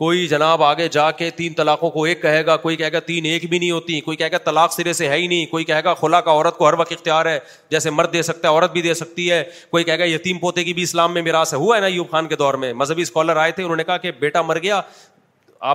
کوئی 0.00 0.26
جناب 0.26 0.62
آگے 0.62 0.86
جا 0.88 1.10
کے 1.12 1.28
تین 1.36 1.52
طلاقوں 1.54 1.88
کو 1.90 2.02
ایک 2.10 2.20
کہے 2.20 2.44
گا 2.46 2.56
کوئی 2.56 2.76
کہے 2.76 2.90
گا 2.92 3.00
تین 3.06 3.24
ایک 3.26 3.44
بھی 3.48 3.58
نہیں 3.58 3.70
ہوتی 3.70 3.98
کوئی 4.00 4.16
کہے 4.16 4.30
گا 4.32 4.38
طلاق 4.44 4.72
سرے 4.72 4.92
سے 5.00 5.08
ہے 5.08 5.16
ہی 5.16 5.26
نہیں 5.26 5.46
کوئی 5.46 5.64
کہے 5.70 5.82
گا 5.84 5.92
خلا 5.94 6.20
کا 6.20 6.30
عورت 6.30 6.56
کو 6.58 6.68
ہر 6.68 6.74
وقت 6.78 6.92
اختیار 6.92 7.26
ہے 7.26 7.38
جیسے 7.70 7.90
مرد 7.90 8.12
دے 8.12 8.22
سکتا 8.28 8.48
ہے 8.48 8.52
عورت 8.54 8.72
بھی 8.72 8.82
دے 8.82 8.94
سکتی 9.00 9.30
ہے 9.30 9.42
کوئی 9.70 9.84
کہے 9.84 9.98
گا 9.98 10.04
یتیم 10.08 10.38
پوتے 10.46 10.64
کی 10.64 10.72
بھی 10.74 10.82
اسلام 10.82 11.14
میں 11.14 11.22
ہے 11.26 11.56
ہوا 11.56 11.76
ہے 11.76 11.80
نا 11.80 11.86
یوب 11.86 12.10
خان 12.10 12.28
کے 12.28 12.36
دور 12.42 12.54
میں 12.62 12.72
مذہبی 12.84 13.02
اسکالر 13.02 13.36
آئے 13.44 13.52
تھے 13.58 13.62
انہوں 13.62 13.76
نے 13.76 13.84
کہا 13.84 13.96
کہ 14.06 14.12
بیٹا 14.20 14.42
مر 14.42 14.58
گیا 14.62 14.80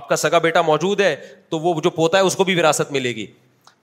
آپ 0.00 0.08
کا 0.08 0.16
سگا 0.24 0.38
بیٹا 0.48 0.62
موجود 0.72 1.00
ہے 1.00 1.14
تو 1.50 1.58
وہ 1.66 1.80
جو 1.84 1.90
پوتا 2.02 2.18
ہے 2.18 2.22
اس 2.30 2.36
کو 2.36 2.44
بھی 2.44 2.58
وراثت 2.60 2.92
ملے 2.92 3.14
گی 3.16 3.26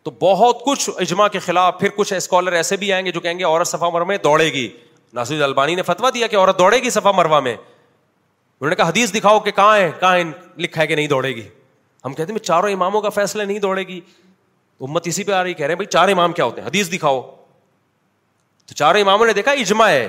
تو 0.03 0.11
بہت 0.22 0.63
کچھ 0.65 0.89
اجماع 0.97 1.27
کے 1.31 1.39
خلاف 1.45 1.80
پھر 1.80 1.89
کچھ 1.95 2.13
اسکالر 2.13 2.53
ایسے 2.61 2.77
بھی 2.77 2.91
آئیں 2.93 3.05
گے 3.05 3.11
جو 3.11 3.19
کہیں 3.22 3.39
گے 3.39 3.43
عورت 3.53 3.67
صفا 3.67 3.89
مروا 3.89 4.05
میں 4.07 4.17
دوڑے 4.23 4.51
گی 4.53 4.67
ناصر 5.13 5.41
البانی 5.43 5.75
نے 5.75 5.81
فتویٰ 5.93 6.13
دیا 6.13 6.27
کہ 6.27 6.35
عورت 6.35 6.59
دوڑے 6.59 6.81
گی 6.83 6.89
صفا 6.99 7.11
مروا 7.17 7.39
میں 7.47 7.55
انہوں 8.64 8.69
نے 8.69 8.75
کہا 8.75 8.88
حدیث 8.90 9.11
دکھاؤ 9.14 9.40
کہ 9.45 9.51
کہاں 9.51 9.77
ہے 9.77 9.90
کہاں 10.00 10.17
لکھا 10.61 10.82
ہے 10.82 10.85
کہ 10.88 10.95
نہیں 10.95 11.08
دوڑے 11.08 11.30
گی 11.35 11.42
ہم 12.06 12.14
کہتے 12.14 12.32
ہیں 12.33 12.40
چاروں 12.40 12.69
اماموں 12.72 13.01
کا 13.01 13.09
فیصلہ 13.16 13.43
نہیں 13.43 13.58
دوڑے 13.59 13.83
گی 13.88 14.00
امت 14.88 15.08
اسی 15.08 15.24
پہ 15.24 15.32
آ 15.32 15.42
رہی 15.43 15.53
کہہ 15.53 15.66
رہے 15.66 15.74
ہیں 15.74 15.77
بھائی 15.77 15.88
چار 15.93 16.08
امام 16.11 16.33
کیا 16.33 16.45
ہوتے 16.45 16.61
ہیں 16.61 16.67
حدیث 16.67 16.92
دکھاؤ 16.92 17.22
تو 18.66 18.74
چاروں 18.74 19.01
اماموں 19.01 19.25
نے 19.27 19.33
دیکھا 19.40 19.51
اجماع 19.61 19.90
ہے 19.90 20.08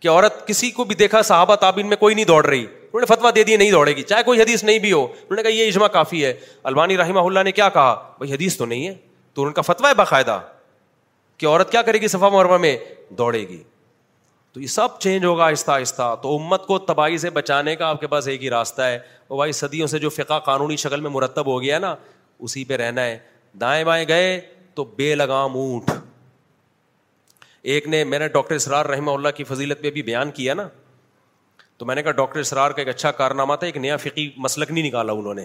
کہ 0.00 0.08
عورت 0.08 0.46
کسی 0.46 0.70
کو 0.78 0.84
بھی 0.84 0.94
دیکھا 1.02 1.22
صحابہ 1.32 1.56
تابین 1.66 1.88
میں 1.88 1.96
کوئی 1.96 2.14
نہیں 2.14 2.24
دوڑ 2.32 2.44
رہی 2.46 2.62
انہوں 2.64 3.00
نے 3.00 3.14
فتوا 3.14 3.30
دے 3.34 3.42
دیے 3.44 3.56
نہیں 3.56 3.70
دوڑے 3.70 3.96
گی 3.96 4.02
چاہے 4.02 4.22
کوئی 4.30 4.40
حدیث 4.42 4.64
نہیں 4.64 4.78
بھی 4.78 4.92
ہو 4.92 5.02
انہوں 5.04 5.36
نے 5.36 5.42
کہا 5.42 5.52
یہ 5.58 5.66
اجماع 5.68 5.88
کافی 5.98 6.24
ہے 6.24 6.32
البانی 6.72 6.96
رحمہ 6.96 7.20
اللہ 7.26 7.42
نے 7.44 7.52
کیا 7.52 7.68
کہا 7.76 7.94
بھائی 8.18 8.32
حدیث 8.32 8.56
تو 8.56 8.64
نہیں 8.72 8.86
ہے 8.88 8.94
تو 9.34 9.44
ان 9.44 9.52
کا 9.52 9.62
فتویٰ 9.72 9.90
ہے 9.90 9.94
باقاعدہ 9.98 10.40
کہ 11.36 11.46
عورت 11.46 11.70
کیا 11.72 11.82
کرے 11.82 12.00
گی 12.00 12.08
صفا 12.16 12.28
مربع 12.38 12.56
میں 12.66 12.76
دوڑے 13.18 13.46
گی 13.48 13.62
تو 14.54 14.60
یہ 14.60 14.66
سب 14.70 14.98
چینج 15.00 15.24
ہوگا 15.24 15.44
آہستہ 15.44 15.70
آہستہ 15.70 16.14
تو 16.22 16.34
امت 16.38 16.66
کو 16.66 16.78
تباہی 16.78 17.16
سے 17.18 17.30
بچانے 17.36 17.74
کا 17.76 17.86
آپ 17.90 18.00
کے 18.00 18.06
پاس 18.08 18.26
ایک 18.28 18.42
ہی 18.42 18.50
راستہ 18.50 18.82
ہے 18.82 18.98
اور 19.28 19.36
بھائی 19.38 19.52
صدیوں 19.60 19.86
سے 19.92 19.98
جو 19.98 20.08
فقہ 20.16 20.38
قانونی 20.44 20.76
شکل 20.82 21.00
میں 21.00 21.10
مرتب 21.10 21.46
ہو 21.46 21.60
گیا 21.62 21.78
نا 21.78 21.94
اسی 22.46 22.62
پہ 22.64 22.76
رہنا 22.82 23.04
ہے 23.04 23.18
دائیں 23.60 23.82
بائیں 23.84 24.06
گئے 24.08 24.28
تو 24.74 24.84
بے 24.96 25.14
لگام 25.14 25.56
اونٹ 25.58 25.90
ایک 27.74 27.88
نے 27.88 28.02
میں 28.04 28.18
نے 28.18 28.28
ڈاکٹر 28.36 28.54
اسرار 28.54 28.86
رحمہ 28.86 29.10
اللہ 29.10 29.28
کی 29.36 29.44
فضیلت 29.44 29.82
پہ 29.82 29.90
بھی 29.90 30.02
بیان 30.10 30.30
کیا 30.38 30.54
نا 30.54 30.68
تو 31.78 31.86
میں 31.86 31.94
نے 31.94 32.02
کہا 32.02 32.12
ڈاکٹر 32.22 32.40
اسرار 32.40 32.70
کا 32.70 32.82
ایک 32.82 32.88
اچھا 32.88 33.10
کارنامہ 33.22 33.54
تھا 33.60 33.66
ایک 33.66 33.76
نیا 33.86 33.96
فقی 34.04 34.28
مسلک 34.46 34.70
نہیں 34.70 34.86
نکالا 34.88 35.12
انہوں 35.12 35.34
نے 35.34 35.44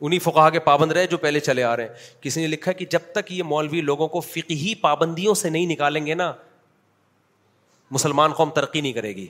انہیں 0.00 0.18
فقہ 0.24 0.48
کے 0.52 0.58
پابند 0.70 0.92
رہے 0.92 1.06
جو 1.06 1.16
پہلے 1.26 1.40
چلے 1.50 1.62
آ 1.64 1.76
رہے 1.76 1.86
ہیں 1.88 2.22
کسی 2.22 2.40
نے 2.40 2.46
لکھا 2.46 2.72
کہ 2.72 2.84
جب 2.90 3.12
تک 3.14 3.32
یہ 3.32 3.42
مولوی 3.54 3.80
لوگوں 3.90 4.08
کو 4.16 4.20
فقہی 4.30 4.74
پابندیوں 4.80 5.34
سے 5.44 5.50
نہیں 5.50 5.66
نکالیں 5.72 6.04
گے 6.06 6.14
نا 6.22 6.32
مسلمان 7.94 8.32
قوم 8.40 8.50
ترقی 8.58 8.80
نہیں 8.80 8.92
کرے 8.98 9.14
گی 9.16 9.26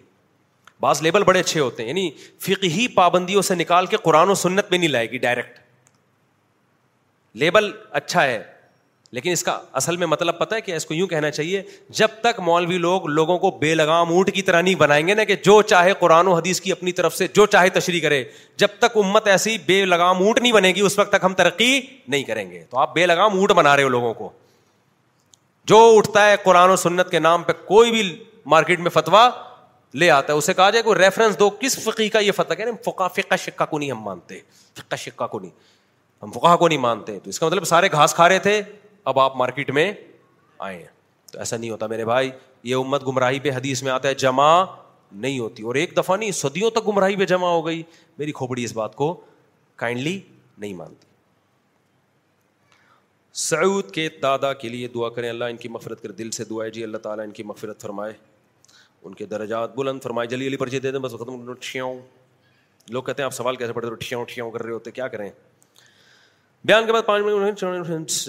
بعض 0.81 1.01
لیبل 1.03 1.23
بڑے 1.31 1.41
اچھے 1.41 1.61
ہوتے 1.61 1.83
ہیں 1.83 1.89
یعنی 1.89 2.11
فقہی 2.47 2.87
پابندیوں 2.99 3.43
سے 3.49 3.55
نکال 3.55 3.87
کے 3.87 3.97
قرآن 4.07 4.29
و 4.29 4.35
سنت 4.45 4.71
میں 4.71 4.79
نہیں 4.79 4.91
لائے 4.95 5.11
گی 5.11 5.19
ڈائریکٹ 5.27 5.59
لیبل 7.43 7.71
اچھا 8.01 8.23
ہے 8.27 8.43
لیکن 9.17 9.31
اس 9.31 9.43
کا 9.45 9.59
اصل 9.81 9.97
میں 10.03 10.07
مطلب 10.07 10.39
پتا 10.39 10.57
ہے 10.57 10.61
کہ 10.67 10.75
اس 10.77 10.87
کو 10.87 10.95
یوں 10.95 11.07
کہنا 11.09 11.31
چاہیے 11.31 11.63
جب 11.99 12.13
تک 12.21 12.39
مولوی 12.47 12.79
لوگ 12.87 13.07
لوگوں 13.19 13.37
کو 13.39 13.51
بے 13.65 13.75
لگام 13.75 14.13
اونٹ 14.13 14.31
کی 14.35 14.43
طرح 14.43 14.61
نہیں 14.63 14.75
بنائیں 14.85 15.07
گے 15.09 15.15
نا 15.15 15.25
کہ 15.31 15.37
جو 15.49 15.61
چاہے 15.73 15.93
قرآن 16.01 16.27
و 16.27 16.35
حدیث 16.35 16.61
کی 16.67 16.73
اپنی 16.73 16.93
طرف 17.01 17.17
سے 17.17 17.27
جو 17.39 17.47
چاہے 17.57 17.69
تشریح 17.79 18.01
کرے 18.03 18.23
جب 18.63 18.79
تک 18.85 18.97
امت 19.05 19.27
ایسی 19.35 19.57
بے 19.67 19.85
لگام 19.85 20.23
اونٹ 20.23 20.39
نہیں 20.41 20.53
بنے 20.53 20.71
گی 20.77 20.81
اس 20.91 20.99
وقت 20.99 21.13
تک 21.13 21.25
ہم 21.25 21.35
ترقی 21.43 21.71
نہیں 22.15 22.23
کریں 22.31 22.45
گے 22.51 22.63
تو 22.71 22.79
آپ 22.87 22.95
بے 22.95 23.07
لگام 23.07 23.39
اونٹ 23.39 23.53
بنا 23.61 23.77
رہے 23.77 23.83
ہو 23.83 23.89
لوگوں 23.99 24.15
کو 24.23 24.31
جو 25.73 25.83
اٹھتا 25.97 26.29
ہے 26.31 26.37
قرآن 26.45 26.71
و 26.71 26.77
سنت 26.87 27.11
کے 27.11 27.19
نام 27.29 27.43
پہ 27.47 27.53
کوئی 27.73 27.91
بھی 27.97 28.03
مارکیٹ 28.51 28.81
میں 28.81 28.91
فتوا 28.91 29.29
لے 29.95 30.11
آتا 30.11 30.33
ہے 30.33 30.39
اسے 30.39 30.55
کہا 30.55 30.69
جائے 30.71 30.83
کوئی 30.83 30.99
ریفرنس 31.05 31.39
دو 31.39 31.49
کس 31.61 31.79
فقی 31.85 32.09
کا 32.09 32.19
یہ 32.19 32.33
فتح 32.37 32.71
فقہ 32.85 33.35
شکا 33.39 33.65
کو 33.65 33.79
نہیں 33.79 33.91
ہم 33.91 34.03
مانتے 34.03 34.39
فقہ 34.79 34.97
شکا 34.99 35.27
کو 35.27 35.39
نہیں 35.39 35.51
ہم 36.23 36.33
کو 36.59 36.69
نہیں 36.69 36.79
مانتے 36.79 37.19
تو 37.19 37.31
اس 37.31 37.39
کا 37.41 37.47
مطلب 37.47 37.65
سارے 37.67 37.89
گھاس 37.93 38.15
کھا 38.15 38.29
رہے 38.29 38.39
تھے 38.39 38.61
اب 39.11 39.19
آپ 39.19 39.37
مارکیٹ 39.37 39.71
میں 39.79 39.93
آئے 40.69 40.77
ہیں 40.77 40.87
تو 41.33 41.39
ایسا 41.39 41.57
نہیں 41.57 41.71
ہوتا 41.71 41.87
میرے 41.87 42.05
بھائی 42.05 42.31
یہ 42.65 42.75
امت 42.75 43.07
گمراہی 43.07 43.41
پہ 43.41 43.51
حدیث 43.51 43.83
میں 43.83 43.93
آتا 43.93 44.09
ہے 44.09 44.15
جمع 44.25 44.51
نہیں 45.13 45.39
ہوتی 45.39 45.63
اور 45.67 45.75
ایک 45.75 45.97
دفعہ 45.97 46.17
نہیں 46.17 46.31
صدیوں 46.33 46.71
تک 46.71 46.87
گمراہی 46.89 47.17
پہ 47.17 47.27
جمع 47.27 47.49
ہو 47.53 47.65
گئی 47.67 47.83
میری 48.19 48.33
کھوپڑی 48.33 48.65
اس 48.65 48.73
بات 48.77 48.95
کو 48.97 49.13
کائنڈلی 49.83 50.19
نہیں 50.59 50.75
مانتی 50.75 51.07
سعود 53.49 53.91
کے 53.93 54.09
دادا 54.23 54.53
کے 54.53 54.69
لیے 54.69 54.89
دعا 54.95 55.09
کریں 55.11 55.29
اللہ 55.29 55.45
ان 55.51 55.57
کی 55.57 55.69
مفرت 55.69 56.03
کر 56.03 56.11
دل 56.13 56.31
سے 56.39 56.45
دعائیں 56.45 56.73
جی 56.73 56.83
اللہ 56.85 56.99
تعالیٰ 57.07 57.25
ان 57.25 57.31
کی 57.33 57.43
مفرت 57.47 57.81
فرمائے 57.83 58.13
ان 59.07 59.15
کے 59.15 59.25
درجات 59.27 59.75
بلند 59.77 60.03
فرمائے 60.03 60.29
جلی 60.29 60.47
علی 60.47 60.57
پرچے 60.57 60.79
دے 60.81 60.91
دیں 60.93 60.99
بس 61.01 61.13
ختم 61.21 61.53
ٹھیاؤں 61.61 61.99
لوگ 62.91 63.03
کہتے 63.03 63.23
ہیں 63.23 63.27
آپ 63.27 63.35
سوال 63.35 63.57
کیسے 63.57 63.73
پڑھتے 63.73 63.89
ہو 63.91 63.95
ٹھیاؤں 64.01 64.25
ٹھیاؤں 64.29 64.51
کر 64.51 64.63
رہے 64.63 64.73
ہوتے 64.73 64.91
کیا 64.91 65.09
کریں 65.09 65.29
بیان 66.67 66.87
کے 66.87 66.93
بعد 66.93 67.03
پانچ 67.07 67.63
منٹ 67.89 68.29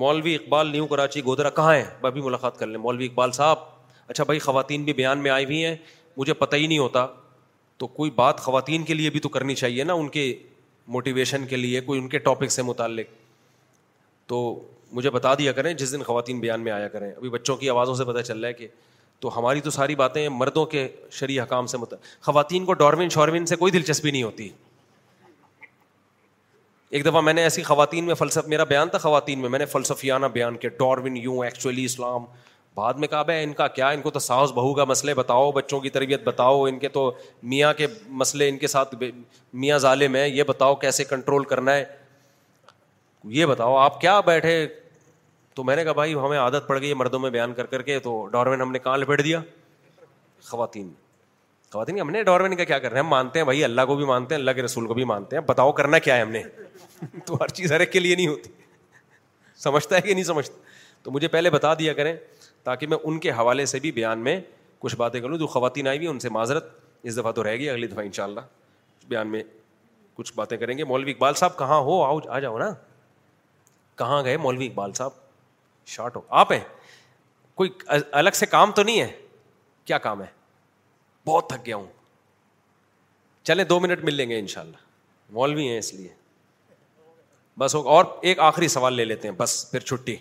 مولوی 0.00 0.34
اقبال 0.34 0.68
نیو 0.70 0.86
کراچی 0.86 1.20
گودرا 1.24 1.50
کہاں 1.58 1.74
ہے 1.74 1.84
بھائی 2.00 2.20
ملاقات 2.22 2.58
کر 2.58 2.66
لیں 2.66 2.78
مولوی 2.78 3.06
اقبال 3.06 3.30
صاحب 3.32 3.56
اچھا 4.08 4.24
بھائی 4.24 4.38
خواتین 4.38 4.82
بھی 4.84 4.92
بیان 4.94 5.18
میں 5.22 5.30
آئی 5.30 5.44
ہوئی 5.44 5.64
ہیں 5.64 5.74
مجھے 6.16 6.32
پتہ 6.40 6.56
ہی 6.56 6.66
نہیں 6.66 6.78
ہوتا 6.78 7.06
تو 7.78 7.86
کوئی 8.00 8.10
بات 8.16 8.40
خواتین 8.40 8.82
کے 8.90 8.94
لیے 8.94 9.10
بھی 9.10 9.20
تو 9.20 9.28
کرنی 9.36 9.54
چاہیے 9.54 9.84
نا 9.84 9.92
ان 10.02 10.08
کے 10.16 10.26
موٹیویشن 10.96 11.46
کے 11.46 11.56
لیے 11.56 11.80
کوئی 11.88 12.00
ان 12.00 12.08
کے 12.08 12.18
ٹاپک 12.26 12.50
سے 12.52 12.62
متعلق 12.62 13.06
تو 14.28 14.40
مجھے 14.94 15.10
بتا 15.10 15.34
دیا 15.38 15.52
کریں 15.52 15.72
جس 15.74 15.92
دن 15.92 16.02
خواتین 16.02 16.40
بیان 16.40 16.60
میں 16.64 16.72
آیا 16.72 16.88
کریں 16.88 17.10
ابھی 17.10 17.28
بچوں 17.30 17.56
کی 17.56 17.68
آوازوں 17.70 17.94
سے 17.94 18.04
پتہ 18.04 18.20
چل 18.26 18.40
رہا 18.40 18.48
ہے 18.48 18.52
کہ 18.52 18.66
تو 19.20 19.36
ہماری 19.38 19.60
تو 19.60 19.70
ساری 19.70 19.94
باتیں 19.96 20.28
مردوں 20.28 20.64
کے 20.74 20.86
شریح 21.10 21.40
حکام 21.42 21.66
سے 21.66 21.78
مت 21.78 21.94
خواتین 22.22 22.64
کو 22.64 22.72
ڈارون 22.82 23.08
شاروین 23.10 23.46
سے 23.46 23.56
کوئی 23.56 23.72
دلچسپی 23.72 24.10
نہیں 24.10 24.22
ہوتی 24.22 24.48
ایک 26.90 27.04
دفعہ 27.06 27.20
میں 27.20 27.32
نے 27.34 27.42
ایسی 27.42 27.62
خواتین 27.62 28.04
میں 28.04 28.14
فلسف 28.14 28.46
میرا 28.48 28.64
بیان 28.64 28.88
تھا 28.88 28.98
خواتین 28.98 29.38
میں 29.40 29.48
میں 29.48 29.58
نے 29.58 29.64
فلسفیانہ 29.72 30.26
بیان 30.32 30.56
کیا 30.58 30.70
ڈارون 30.78 31.16
یوں 31.16 31.44
ایکچولی 31.44 31.84
اسلام 31.84 32.24
بعد 32.74 32.94
میں 33.02 33.08
کہا 33.08 33.22
بھائی 33.28 33.44
ان 33.44 33.52
کا 33.52 33.66
کیا 33.76 33.88
ان 33.90 34.02
کو 34.02 34.10
تو 34.10 34.18
ساس 34.18 34.50
بہو 34.54 34.72
کا 34.74 34.84
مسئلے 34.84 35.14
بتاؤ 35.14 35.50
بچوں 35.52 35.80
کی 35.80 35.90
تربیت 35.90 36.22
بتاؤ 36.24 36.62
ان 36.64 36.78
کے 36.78 36.88
تو 36.96 37.10
میاں 37.52 37.72
کے 37.76 37.86
مسئلے 38.20 38.48
ان 38.48 38.58
کے 38.58 38.66
ساتھ 38.66 38.94
میاں 39.52 39.78
ظالم 39.86 40.14
ہیں 40.16 40.26
یہ 40.28 40.42
بتاؤ 40.48 40.74
کیسے 40.84 41.04
کنٹرول 41.04 41.44
کرنا 41.52 41.74
ہے 41.74 41.84
یہ 43.24 43.46
بتاؤ 43.46 43.76
آپ 43.76 44.00
کیا 44.00 44.18
بیٹھے 44.26 44.66
تو 45.54 45.64
میں 45.64 45.76
نے 45.76 45.84
کہا 45.84 45.92
بھائی 45.92 46.14
ہمیں 46.14 46.38
عادت 46.38 46.66
پڑ 46.68 46.80
گئی 46.80 46.94
مردوں 46.94 47.18
میں 47.20 47.30
بیان 47.30 47.52
کر 47.54 47.66
کر 47.66 47.82
کے 47.82 47.98
تو 48.00 48.24
ڈاروین 48.32 48.60
ہم 48.62 48.72
نے 48.72 48.78
کہاں 48.78 48.96
لپیٹ 48.98 49.24
دیا 49.24 49.40
خواتین 50.48 50.90
خواتین 51.72 51.98
ہم 52.00 52.10
نے 52.10 52.22
ڈارمین 52.24 52.54
کا 52.56 52.64
کیا 52.64 52.78
کر 52.78 52.90
رہے 52.92 52.98
ہیں 53.00 53.04
ہم 53.04 53.10
مانتے 53.10 53.38
ہیں 53.38 53.44
بھائی 53.44 53.64
اللہ 53.64 53.84
کو 53.86 53.96
بھی 53.96 54.04
مانتے 54.06 54.34
ہیں 54.34 54.40
اللہ 54.40 54.50
کے 54.56 54.62
رسول 54.62 54.86
کو 54.86 54.94
بھی 54.94 55.04
مانتے 55.04 55.36
ہیں 55.36 55.42
بتاؤ 55.46 55.72
کرنا 55.80 55.98
کیا 55.98 56.16
ہے 56.16 56.20
ہم 56.20 56.30
نے 56.30 56.42
تو 57.26 57.34
ہر 57.40 57.48
چیز 57.58 57.72
ہر 57.72 57.80
ایک 57.80 57.92
کے 57.92 58.00
لیے 58.00 58.14
نہیں 58.16 58.26
ہوتی 58.26 58.50
سمجھتا 59.62 59.96
ہے 59.96 60.00
کہ 60.00 60.14
نہیں 60.14 60.24
سمجھتا 60.24 60.56
تو 61.02 61.10
مجھے 61.10 61.28
پہلے 61.28 61.50
بتا 61.50 61.72
دیا 61.78 61.92
کریں 61.94 62.14
تاکہ 62.64 62.86
میں 62.86 62.98
ان 63.04 63.18
کے 63.20 63.30
حوالے 63.32 63.66
سے 63.66 63.78
بھی 63.80 63.92
بیان 63.92 64.18
میں 64.24 64.40
کچھ 64.78 64.96
باتیں 64.96 65.20
کر 65.20 65.28
لوں 65.28 65.38
جو 65.38 65.46
خواتین 65.46 65.88
آئی 65.88 65.98
ہوئی 65.98 66.08
ان 66.08 66.18
سے 66.20 66.28
معذرت 66.30 66.66
اس 67.02 67.16
دفعہ 67.16 67.32
تو 67.32 67.44
رہ 67.44 67.56
گئی 67.58 67.68
اگلی 67.70 67.86
دفعہ 67.86 68.04
ان 68.04 68.12
شاء 68.12 68.24
اللہ 68.24 68.40
بیان 69.08 69.28
میں 69.30 69.42
کچھ 70.16 70.32
باتیں 70.34 70.56
کریں 70.58 70.76
گے 70.78 70.84
مولوی 70.84 71.10
اقبال 71.10 71.34
صاحب 71.40 71.56
کہاں 71.58 71.78
ہو 71.88 72.02
آؤ 72.04 72.18
آ 72.28 72.38
جاؤ 72.40 72.58
نا 72.58 72.70
کہاں 73.98 74.22
گئے 74.24 74.36
مولوی 74.42 74.66
اقبال 74.68 74.92
صاحب 74.94 75.10
شارٹ 75.96 76.16
ہو 76.16 76.20
آپ 76.42 76.52
ہیں 76.52 76.60
کوئی 77.60 77.70
الگ 78.20 78.34
سے 78.40 78.46
کام 78.46 78.72
تو 78.72 78.82
نہیں 78.82 79.00
ہے 79.00 79.10
کیا 79.90 79.98
کام 80.06 80.22
ہے 80.22 80.26
بہت 81.26 81.48
تھک 81.48 81.64
گیا 81.66 81.76
ہوں 81.76 81.86
چلے 83.48 83.64
دو 83.64 83.78
منٹ 83.80 84.04
مل 84.04 84.14
لیں 84.14 84.28
گے 84.30 84.38
ان 84.38 84.46
شاء 84.54 84.60
اللہ 84.60 85.32
مولوی 85.38 85.68
ہیں 85.68 85.78
اس 85.78 85.92
لیے 85.94 86.08
بس 87.58 87.74
اور 87.96 88.04
ایک 88.30 88.38
آخری 88.48 88.68
سوال 88.78 88.94
لے 88.94 89.04
لیتے 89.04 89.28
ہیں 89.28 89.34
بس 89.38 89.56
پھر 89.70 89.80
چھٹی 89.90 90.16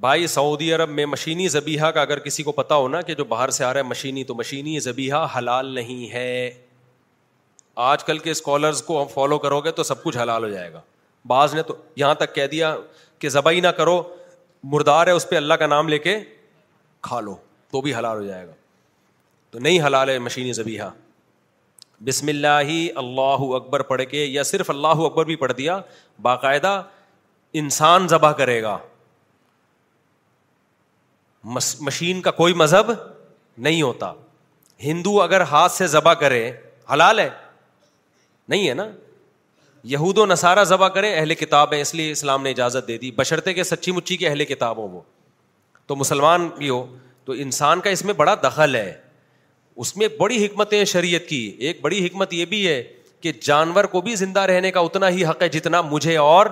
بھائی 0.00 0.26
سعودی 0.26 0.72
عرب 0.74 0.88
میں 0.90 1.04
مشینی 1.06 1.46
زبیحا 1.48 1.90
کا 1.90 2.00
اگر 2.00 2.18
کسی 2.18 2.42
کو 2.42 2.52
پتا 2.52 2.74
ہونا 2.74 3.00
کہ 3.02 3.14
جو 3.14 3.24
باہر 3.28 3.50
سے 3.58 3.64
آ 3.64 3.72
رہا 3.72 3.80
ہے 3.80 3.84
مشینی 3.88 4.22
تو 4.30 4.34
مشینی 4.34 4.78
ذبیحہ 4.86 5.26
حلال 5.36 5.66
نہیں 5.74 6.10
ہے 6.12 6.30
آج 7.84 8.02
کل 8.04 8.18
کے 8.26 8.30
اسکالرز 8.30 8.82
کو 8.82 9.00
ہم 9.02 9.06
فالو 9.14 9.38
کرو 9.38 9.60
گے 9.60 9.70
تو 9.78 9.82
سب 9.82 10.02
کچھ 10.02 10.18
حلال 10.18 10.44
ہو 10.44 10.48
جائے 10.50 10.72
گا 10.72 10.80
بعض 11.28 11.54
نے 11.54 11.62
تو 11.68 11.76
یہاں 12.02 12.14
تک 12.22 12.34
کہہ 12.34 12.46
دیا 12.52 12.74
کہ 13.18 13.28
ذبح 13.36 13.60
نہ 13.62 13.68
کرو 13.78 14.02
مردار 14.74 15.06
ہے 15.06 15.12
اس 15.18 15.28
پہ 15.28 15.36
اللہ 15.36 15.54
کا 15.60 15.66
نام 15.66 15.88
لے 15.88 15.98
کے 16.06 16.16
کھا 17.08 17.20
لو 17.28 17.34
تو 17.72 17.80
بھی 17.86 17.94
حلال 17.94 18.18
ہو 18.18 18.24
جائے 18.24 18.46
گا 18.48 18.52
تو 19.50 19.58
نہیں 19.66 19.80
حلال 19.86 20.08
ہے 20.10 20.18
مشینی 20.26 20.52
زبیحا 20.58 20.88
بسم 22.04 22.28
اللہ 22.28 22.60
ہی 22.68 22.88
اللہ 23.04 23.48
اکبر 23.60 23.82
پڑھ 23.94 24.02
کے 24.10 24.24
یا 24.24 24.42
صرف 24.50 24.70
اللہ 24.70 25.00
اکبر 25.08 25.24
بھی 25.32 25.36
پڑھ 25.44 25.52
دیا 25.58 25.78
باقاعدہ 26.28 26.80
انسان 27.62 28.08
ذبح 28.08 28.32
کرے 28.42 28.62
گا 28.62 28.76
مشین 31.54 32.20
کا 32.20 32.30
کوئی 32.38 32.54
مذہب 32.60 32.90
نہیں 33.66 33.82
ہوتا 33.82 34.12
ہندو 34.82 35.20
اگر 35.22 35.40
ہاتھ 35.50 35.72
سے 35.72 35.86
ذبح 35.86 36.14
کرے 36.22 36.50
حلال 36.92 37.18
ہے 37.18 37.28
نہیں 38.48 38.68
ہے 38.68 38.74
نا 38.74 38.86
یہود 39.92 40.18
و 40.18 40.24
نصارہ 40.26 40.64
ذبح 40.64 40.88
کرے 40.94 41.14
اہل 41.14 41.34
کتاب 41.34 41.72
ہے 41.74 41.80
اس 41.80 41.94
لیے 41.94 42.10
اسلام 42.10 42.42
نے 42.42 42.50
اجازت 42.50 42.88
دے 42.88 42.96
دی 42.98 43.10
بشرطے 43.16 43.62
سچی 43.64 43.92
مچی 43.92 44.16
کے 44.16 44.28
اہل 44.28 44.44
کتاب 44.44 44.76
ہو 44.76 44.88
وہ 44.88 45.00
تو 45.86 45.96
مسلمان 45.96 46.48
بھی 46.56 46.68
ہو 46.68 46.84
تو 47.24 47.32
انسان 47.46 47.80
کا 47.80 47.90
اس 47.90 48.04
میں 48.04 48.14
بڑا 48.14 48.34
دخل 48.44 48.74
ہے 48.74 48.92
اس 49.84 49.96
میں 49.96 50.08
بڑی 50.18 50.44
حکمتیں 50.44 50.84
شریعت 50.92 51.28
کی 51.28 51.40
ایک 51.68 51.80
بڑی 51.80 52.04
حکمت 52.06 52.32
یہ 52.34 52.44
بھی 52.52 52.66
ہے 52.66 52.82
کہ 53.20 53.32
جانور 53.42 53.84
کو 53.92 54.00
بھی 54.00 54.14
زندہ 54.16 54.40
رہنے 54.50 54.70
کا 54.70 54.80
اتنا 54.88 55.08
ہی 55.08 55.24
حق 55.24 55.42
ہے 55.42 55.48
جتنا 55.48 55.80
مجھے 55.94 56.16
اور 56.16 56.46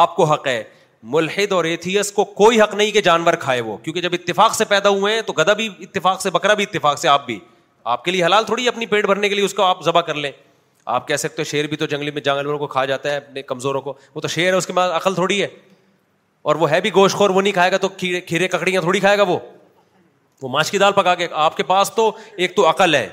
آپ 0.00 0.14
کو 0.16 0.24
حق 0.32 0.46
ہے 0.46 0.62
ملحد 1.02 1.52
اور 1.52 1.64
ایتھیس 1.64 2.10
کو 2.12 2.24
کوئی 2.24 2.60
حق 2.60 2.74
نہیں 2.74 2.90
کہ 2.92 3.00
جانور 3.02 3.34
کھائے 3.40 3.60
وہ 3.60 3.76
کیونکہ 3.82 4.00
جب 4.00 4.12
اتفاق 4.12 4.54
سے 4.54 4.64
پیدا 4.68 4.88
ہوئے 4.88 5.14
ہیں 5.14 5.20
تو 5.26 5.32
گدا 5.38 5.52
بھی 5.56 5.68
اتفاق 5.80 6.20
سے 6.22 6.30
بکرا 6.30 6.54
بھی 6.54 6.64
اتفاق 6.64 6.98
سے 6.98 7.08
آپ 7.08 7.24
بھی 7.26 7.38
آپ 7.92 8.04
کے 8.04 8.10
لیے 8.10 8.24
حلال 8.24 8.44
تھوڑی 8.44 8.66
اپنی 8.68 8.86
پیٹ 8.86 9.06
بھرنے 9.06 9.28
کے 9.28 9.34
لیے 9.34 9.44
اس 9.44 9.54
کو 9.54 9.62
آپ 9.64 9.84
ذبح 9.84 10.00
کر 10.08 10.14
لیں 10.14 10.30
آپ 10.96 11.06
کہہ 11.08 11.16
سکتے 11.22 11.42
ہو 11.42 11.44
شیر 11.50 11.66
بھی 11.68 11.76
تو 11.76 11.86
جنگلی 11.86 12.10
میں 12.10 12.22
جانوروں 12.24 12.58
کو 12.58 12.66
کھا 12.66 12.84
جاتا 12.84 13.10
ہے 13.10 13.16
اپنے 13.16 13.42
کمزوروں 13.42 13.80
کو 13.80 13.94
وہ 14.14 14.20
تو 14.20 14.28
شیر 14.28 14.52
ہے 14.52 14.58
اس 14.58 14.66
کے 14.66 14.72
پاس 14.72 14.92
عقل 14.96 15.14
تھوڑی 15.14 15.40
ہے 15.42 15.46
اور 16.50 16.56
وہ 16.56 16.70
ہے 16.70 16.80
بھی 16.80 16.90
گوشت 16.94 17.14
خور 17.16 17.30
وہ 17.30 17.42
نہیں 17.42 17.52
کھائے 17.52 17.72
گا 17.72 17.76
تو 17.76 17.88
کھیرے 17.96 18.20
کھیرے 18.30 18.48
ککڑیاں 18.48 18.80
تھوڑی 18.82 19.00
کھائے 19.00 19.18
گا 19.18 19.22
وہ 19.28 19.38
ماش 20.50 20.70
کی 20.70 20.78
دال 20.78 20.92
پکا 20.96 21.14
کے 21.14 21.26
آپ 21.46 21.56
کے 21.56 21.62
پاس 21.70 21.90
تو 21.96 22.10
ایک 22.36 22.54
تو 22.56 22.68
عقل 22.68 22.94
ہے 22.94 23.08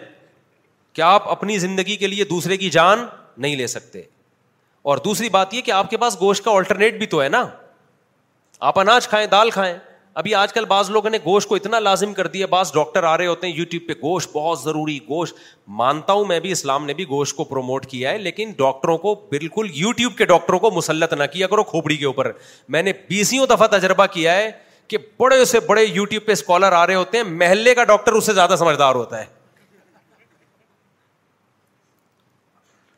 کیا 0.95 1.07
آپ 1.13 1.27
اپنی 1.29 1.57
زندگی 1.59 1.95
کے 2.03 2.07
لیے 2.07 2.23
دوسرے 2.25 2.57
کی 2.57 2.69
جان 2.69 3.05
نہیں 3.37 3.55
لے 3.55 3.67
سکتے 3.67 4.01
اور 4.89 4.97
دوسری 5.05 5.29
بات 5.29 5.53
یہ 5.53 5.61
کہ 5.61 5.71
آپ 5.71 5.89
کے 5.89 5.97
پاس 5.97 6.19
گوشت 6.19 6.43
کا 6.45 6.51
آلٹرنیٹ 6.57 6.97
بھی 6.97 7.05
تو 7.07 7.21
ہے 7.23 7.29
نا 7.29 7.43
آپ 8.59 8.79
اناج 8.79 9.07
کھائیں 9.07 9.25
دال 9.31 9.49
کھائیں 9.51 9.75
ابھی 10.19 10.33
آج 10.35 10.53
کل 10.53 10.65
بعض 10.65 10.89
لوگوں 10.91 11.09
نے 11.09 11.17
گوشت 11.25 11.47
کو 11.49 11.55
اتنا 11.55 11.79
لازم 11.79 12.13
کر 12.13 12.27
دیا 12.27 12.45
بعض 12.49 12.71
ڈاکٹر 12.73 13.03
آ 13.03 13.17
رہے 13.17 13.25
ہوتے 13.27 13.47
ہیں 13.47 13.53
یو 13.55 13.65
ٹیوب 13.71 13.87
پہ 13.87 13.93
گوشت 14.01 14.29
بہت 14.35 14.59
ضروری 14.61 14.97
گوشت 15.09 15.35
مانتا 15.81 16.13
ہوں 16.13 16.25
میں 16.25 16.39
بھی 16.45 16.51
اسلام 16.51 16.85
نے 16.85 16.93
بھی 16.93 17.05
گوشت 17.09 17.35
کو 17.37 17.43
پروموٹ 17.43 17.85
کیا 17.89 18.11
ہے 18.11 18.17
لیکن 18.17 18.51
ڈاکٹروں 18.57 18.97
کو 19.03 19.13
بالکل 19.31 19.67
یو 19.73 19.91
ٹیوب 19.97 20.15
کے 20.17 20.25
ڈاکٹروں 20.33 20.59
کو 20.59 20.71
مسلط 20.75 21.13
نہ 21.13 21.23
کیا 21.33 21.47
کرو 21.47 21.63
کھوپڑی 21.63 21.97
کے 21.97 22.05
اوپر 22.05 22.31
میں 22.75 22.81
نے 22.83 22.93
بیسوں 23.09 23.45
دفعہ 23.55 23.67
تجربہ 23.77 24.05
کیا 24.13 24.35
ہے 24.35 24.49
کہ 24.87 24.97
بڑے 25.19 25.43
سے 25.45 25.59
بڑے 25.67 25.83
یو 25.83 26.05
ٹیوب 26.05 26.25
پہ 26.25 26.31
اسکالر 26.31 26.71
آ 26.73 26.85
رہے 26.87 26.95
ہوتے 26.95 27.17
ہیں 27.17 27.23
محلے 27.33 27.75
کا 27.75 27.83
ڈاکٹر 27.83 28.13
اس 28.13 28.25
سے 28.25 28.33
زیادہ 28.33 28.55
سمجھدار 28.59 28.95
ہوتا 28.95 29.19
ہے 29.19 29.25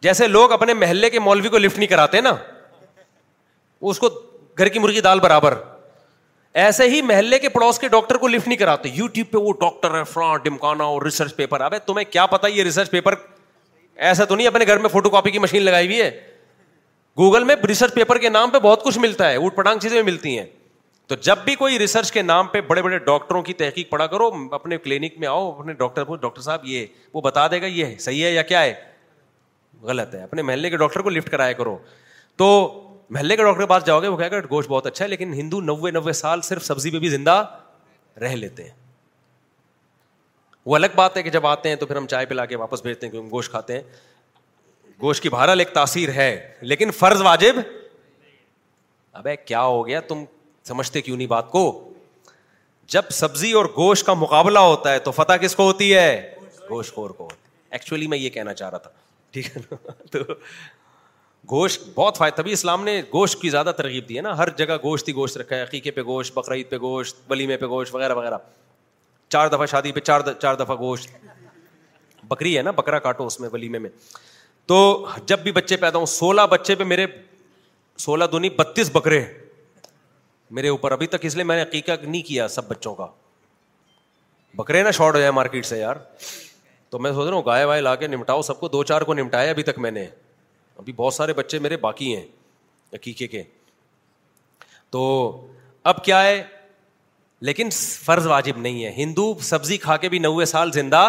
جیسے 0.02 0.28
لوگ 0.28 0.52
اپنے 0.52 0.74
محلے 0.74 1.10
کے 1.10 1.20
مولوی 1.20 1.50
کو 1.50 1.58
لفٹ 1.58 1.78
نہیں 1.78 1.90
کراتے 1.90 2.22
نا 2.22 2.36
اس 3.90 4.00
کو 4.00 4.08
گھر 4.58 4.68
کی 4.70 4.80
مرغی 4.80 5.02
دال 5.02 5.20
برابر 5.20 5.54
ایسے 6.64 6.90
ہی 6.90 7.02
محلے 7.02 7.40
کے 7.40 7.50
پڑوس 7.50 7.80
کے 7.80 7.88
ڈاکٹر 7.88 8.18
کو 8.18 8.28
لفٹ 8.28 8.48
نہیں 8.48 8.58
کراتے 8.60 8.90
پہ 9.32 9.38
وہ 9.38 9.52
ڈاکٹر 9.60 9.96
ہے 9.98 10.02
ڈمکانا 10.44 10.84
اور 10.84 11.02
ریسرچ 11.02 11.22
ریسرچ 11.22 11.36
پیپر 11.38 11.60
پیپر 11.70 11.80
تمہیں 11.86 12.06
کیا 12.12 12.26
پتا 12.26 12.48
یہ 12.48 12.80
ایسا 14.08 14.26
تو 14.26 14.36
نہیں 14.36 14.48
اپنے 14.48 14.66
گھر 14.68 14.78
میں 14.80 14.90
فوٹو 14.90 15.10
کاپی 15.10 15.32
کی 15.32 15.40
مشین 15.40 15.62
لگائی 15.64 15.86
ہوئی 15.88 16.02
ہے 16.02 16.10
گوگل 17.18 17.44
میں 17.44 17.56
ریسرچ 17.68 17.94
پیپر 17.94 18.18
کے 18.18 18.30
نام 18.30 18.50
پہ 18.50 18.60
بہت 18.64 18.84
کچھ 18.84 18.98
ملتا 19.00 19.30
ہے 19.30 19.36
اوٹ 19.36 19.56
پٹانگ 19.56 19.80
چیزیں 19.80 20.02
ملتی 20.04 20.38
ہیں 20.38 20.46
تو 21.08 21.16
جب 21.22 21.38
بھی 21.46 21.56
کوئی 21.56 21.80
ریسرچ 21.80 22.12
کے 22.12 22.22
نام 22.22 22.48
پہ 22.48 22.62
بڑے 22.68 22.82
بڑے 22.82 22.98
ڈاکٹروں 23.08 23.42
کی 23.44 23.54
تحقیق 23.62 23.90
پڑا 23.90 24.08
کرو 24.08 24.30
اپنے 24.56 24.78
کلینک 24.78 25.18
میں 25.20 25.28
آؤ 25.28 25.50
اپنے 25.52 25.74
ڈاکٹر 25.74 26.04
کو 26.04 26.16
ڈاکٹر 26.16 26.42
صاحب 26.42 26.66
یہ 26.66 26.86
وہ 27.14 27.22
بتا 27.22 27.48
دے 27.52 27.62
گا 27.62 27.66
یہ 27.66 27.98
صحیح 28.00 28.24
ہے 28.26 28.32
یا 28.32 28.42
کیا 28.52 28.62
ہے 28.62 28.74
غلط 29.90 30.16
ہے 30.16 30.22
اپنے 30.24 30.42
محلے 30.42 30.70
کے 30.70 30.78
ڈاکٹر 30.78 31.02
کو 31.02 31.10
لفٹ 31.10 31.30
کرایا 31.30 31.52
کرو 31.54 31.78
تو 32.38 32.48
محلے 33.10 33.36
کے 33.36 33.44
ڈاکٹر 33.44 33.60
کے 33.62 33.66
پاس 33.68 33.86
جاؤ 33.86 34.02
گے 34.02 34.08
وہ 34.08 34.18
کہے 34.18 34.30
گا 34.32 34.38
گوشت 34.50 34.70
بہت 34.70 34.88
اچھا 34.88 35.04
ہے 35.04 35.10
لیکن 35.10 35.34
ہندو 35.34 35.60
نوے 35.62 35.92
نوے 35.92 36.14
سال 36.14 36.42
صرف 36.44 36.66
سبزی 36.66 36.90
پہ 36.92 37.00
بھی 37.00 37.10
زندہ 37.10 37.36
رہ 38.22 38.36
لیتے 38.36 38.64
ہیں 38.64 38.72
وہ 40.66 40.76
الگ 40.76 40.96
بات 40.96 41.18
ہے 41.18 41.24
کہ 41.24 41.30
جب 41.30 41.48
آتے 41.48 41.70
ہیں 41.70 41.76
تو 41.76 41.86
پھر 41.86 41.96
ہم 41.96 42.08
چائے 42.08 42.26
پلا 42.26 42.46
کے 42.46 42.56
واپس 42.56 42.82
بھیجتے 42.82 43.06
ہیں 43.06 43.12
کہ 43.12 43.18
ہم 43.18 43.30
گوشت 43.30 43.52
کھاتے 43.52 43.74
ہیں 43.76 43.82
گوشت 45.02 45.24
کی 45.24 45.30
بہرحال 45.30 45.60
ایک 45.60 45.74
تاثیر 45.74 46.10
ہے 46.14 46.30
لیکن 46.62 46.92
فرض 47.00 47.22
واجب 47.26 47.56
ابے 49.20 49.36
کیا 49.46 49.62
ہو 49.64 49.86
گیا 49.88 50.00
تم 50.08 50.24
سمجھتے 50.68 51.02
کیوں 51.02 51.18
نہیں 51.18 51.28
بات 51.28 51.50
کو 51.52 51.64
جب 52.96 53.10
سبزی 53.12 53.52
اور 53.62 53.66
گوشت 53.78 54.06
کا 54.06 54.14
مقابلہ 54.24 54.60
ہوتا 54.74 54.92
ہے 54.92 55.00
تو 55.00 55.12
فتح 55.12 55.34
کس 55.42 55.56
کو 55.56 55.64
ہوتی 55.64 55.94
ہے 55.96 56.36
گوشت 56.70 56.94
خور 56.96 57.10
کو 57.22 57.30
ایکچولی 57.70 58.08
میں 58.08 58.18
یہ 58.18 58.30
کہنا 58.38 58.54
چاہ 58.60 58.70
رہا 58.70 58.78
تھا 58.78 58.90
ٹھیک 59.32 59.56
ہے 59.56 59.62
نا 59.72 59.92
تو 60.12 60.20
گوشت 61.52 61.84
بہت 61.96 62.18
فائدہ 62.18 62.36
تبھی 62.36 62.52
اسلام 62.52 62.84
نے 62.84 63.02
گوشت 63.14 63.42
کی 63.42 63.50
زیادہ 63.50 63.72
ترغیب 63.78 64.08
دی 64.10 64.18
ہے 64.18 64.22
نا 64.22 64.36
ہر 64.38 64.50
جگہ 64.58 64.76
گوشت 64.84 65.08
ہی 65.08 65.14
گوشت 65.16 65.38
رکھا 65.38 65.56
ہے 65.56 65.62
عقیقے 65.64 65.92
پہ 65.92 66.02
گوشت 66.06 66.34
بقرعید 66.38 66.70
پہ 66.70 66.78
گوشت 66.82 67.16
ولیمے 67.30 67.58
پہ 67.58 67.66
گوشت 67.70 67.96
وغیرہ 67.96 68.14
وغیرہ 68.16 68.38
چار 69.30 69.48
دفعہ 69.50 69.66
شادی 69.72 69.92
پہ 69.92 70.00
چار 70.00 70.22
چار 70.42 70.56
دفعہ 70.56 70.76
گوشت 70.80 71.10
بکری 72.30 72.58
ہے 72.58 72.62
نا 72.62 72.72
بکرا 72.78 73.00
کاٹو 73.00 73.26
اس 73.28 73.40
میں 73.40 73.50
ولیمے 73.54 73.80
میں 73.80 73.90
تو 74.68 75.08
جب 75.26 75.40
بھی 75.44 75.52
بچے 75.52 75.78
پیدا 75.78 75.98
ہوں 75.98 76.06
سولہ 76.06 76.42
بچے 76.50 76.76
پہ 76.76 76.84
میرے 76.84 77.06
سولہ 78.00 78.26
دونی 78.32 78.50
بتیس 78.58 78.90
بکرے 78.94 79.24
میرے 80.58 80.68
اوپر 80.70 80.92
ابھی 80.92 81.08
تک 81.08 81.26
اس 81.26 81.36
لیے 81.36 81.44
میں 81.44 81.56
نے 81.56 81.62
عقیقہ 81.62 81.92
نہیں 82.02 82.22
کیا 82.28 82.48
سب 82.48 82.68
بچوں 82.68 82.94
کا 82.96 83.08
بکرے 84.58 84.82
نا 84.84 84.92
شارٹ 84.92 85.14
ہو 85.16 85.20
جائے 85.20 85.32
مارکیٹ 85.32 85.66
سے 85.66 85.80
یار 85.80 85.96
تو 86.90 87.00
میں 87.00 87.12
سوچ 87.12 87.28
رہا 87.28 87.36
ہوں 87.36 87.44
گائے 87.46 87.66
وائے 87.66 87.82
لا 87.82 87.96
کے 87.96 88.08
نمٹاؤ 88.08 88.42
سب 88.42 88.60
کو 88.60 88.68
دو 88.68 88.84
چار 88.92 89.02
کو 89.10 89.14
نمٹایا 89.14 89.50
ابھی 89.52 89.64
تک 89.64 89.80
میں 89.80 89.92
نے 89.92 90.06
ابھی 90.80 90.94
بہت 90.98 91.14
سارے 91.14 91.34
بچے 91.38 91.60
میرے 91.60 91.78
باقی 91.86 92.16
ہیں 92.16 92.26
عقیقے 92.94 93.26
کے 93.28 93.42
تو 94.96 95.02
اب 95.92 96.04
کیا 96.06 96.24
ہے 96.24 96.42
لیکن 97.48 97.70
فرض 98.04 98.26
واجب 98.28 98.58
نہیں 98.68 98.84
ہے 98.84 98.92
ہندو 98.98 99.34
سبزی 99.50 99.78
کھا 99.86 99.98
کے 100.04 100.10
بھی 100.10 100.20
نوے 100.20 100.46
سال 100.54 100.72
زندہ 100.72 101.04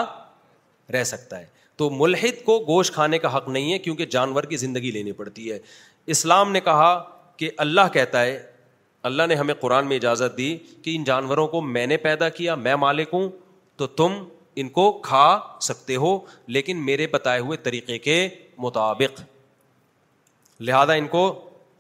رہ 0.97 1.05
سکتا 1.13 1.39
ہے 1.41 1.45
تو 1.81 1.89
ملحد 2.01 2.45
کو 2.45 2.59
گوشت 2.67 2.95
کھانے 2.95 3.19
کا 3.19 3.37
حق 3.37 3.49
نہیں 3.49 3.73
ہے 3.73 3.79
کیونکہ 3.87 4.07
جانور 4.17 4.45
کی 4.53 4.57
زندگی 4.65 4.91
لینی 4.97 5.13
پڑتی 5.21 5.51
ہے 5.51 5.59
اسلام 6.17 6.53
نے 6.53 6.61
کہا 6.71 6.91
کہ 7.37 7.51
اللہ 7.65 7.89
کہتا 7.93 8.23
ہے 8.25 8.39
اللہ 9.09 9.27
نے 9.29 9.35
ہمیں 9.41 9.55
قرآن 9.61 9.87
میں 9.89 9.97
اجازت 9.97 10.37
دی 10.39 10.49
کہ 10.83 10.97
ان 10.97 11.05
جانوروں 11.05 11.47
کو 11.55 11.61
میں 11.77 11.87
نے 11.93 11.97
پیدا 12.09 12.29
کیا 12.41 12.55
میں 12.67 12.77
مالک 12.85 13.15
ہوں 13.15 13.29
تو 13.83 13.87
تم 14.01 14.23
ان 14.63 14.69
کو 14.79 14.91
کھا 15.05 15.27
سکتے 15.69 15.97
ہو 16.05 16.19
لیکن 16.57 16.85
میرے 16.87 17.07
بتائے 17.17 17.41
ہوئے 17.47 17.57
طریقے 17.69 17.99
کے 18.09 18.17
مطابق 18.67 19.21
لہذا 20.69 20.93
ان 21.01 21.07
کو 21.09 21.21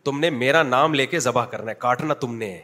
تم 0.04 0.20
نے 0.20 0.28
میرا 0.30 0.62
نام 0.62 0.94
لے 0.94 1.06
کے 1.06 1.18
ذبح 1.20 1.44
کرنا 1.46 1.70
ہے 1.70 1.74
کاٹنا 1.78 2.14
تم 2.20 2.34
نے 2.34 2.50
ہے 2.52 2.60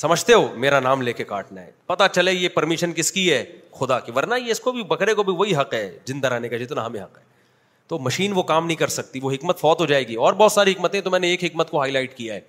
سمجھتے 0.00 0.32
ہو 0.32 0.48
میرا 0.60 0.80
نام 0.80 1.02
لے 1.02 1.12
کے 1.12 1.24
کاٹنا 1.24 1.60
ہے 1.62 1.70
پتا 1.86 2.08
چلے 2.08 2.32
یہ 2.32 2.48
پرمیشن 2.54 2.92
کس 2.92 3.12
کی 3.12 3.30
ہے 3.32 3.44
خدا 3.78 3.98
کی 4.06 4.12
ورنہ 4.14 4.34
یہ 4.44 4.50
اس 4.50 4.60
کو 4.60 4.72
بھی 4.72 4.82
بکرے 4.88 5.14
کو 5.14 5.22
بھی 5.22 5.32
وہی 5.36 5.54
حق 5.56 5.74
ہے 5.74 5.88
جن 6.04 6.20
کا 6.20 6.56
جتنا 6.64 6.86
ہمیں 6.86 7.00
حق 7.02 7.18
ہے 7.18 7.24
تو 7.88 7.98
مشین 8.04 8.32
وہ 8.34 8.42
کام 8.42 8.66
نہیں 8.66 8.76
کر 8.76 8.88
سکتی 8.92 9.20
وہ 9.22 9.30
حکمت 9.32 9.58
فوت 9.60 9.80
ہو 9.80 9.86
جائے 9.86 10.06
گی 10.08 10.14
اور 10.28 10.32
بہت 10.38 10.52
ساری 10.52 10.72
حکمتیں 10.72 11.00
تو 11.00 11.10
میں 11.10 11.18
نے 11.20 11.28
ایک 11.30 11.44
حکمت 11.44 11.70
کو 11.70 11.80
ہائی 11.80 11.92
لائٹ 11.92 12.14
کیا 12.16 12.34
ہے 12.34 12.40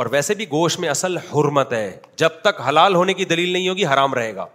اور 0.00 0.06
ویسے 0.12 0.34
بھی 0.34 0.44
گوشت 0.50 0.80
میں 0.80 0.88
اصل 0.88 1.16
حرمت 1.32 1.72
ہے 1.72 1.90
جب 2.22 2.40
تک 2.44 2.60
حلال 2.68 2.94
ہونے 2.94 3.14
کی 3.14 3.24
دلیل 3.32 3.52
نہیں 3.52 3.68
ہوگی 3.68 3.86
حرام 3.86 4.14
رہے 4.14 4.34
گا 4.36 4.46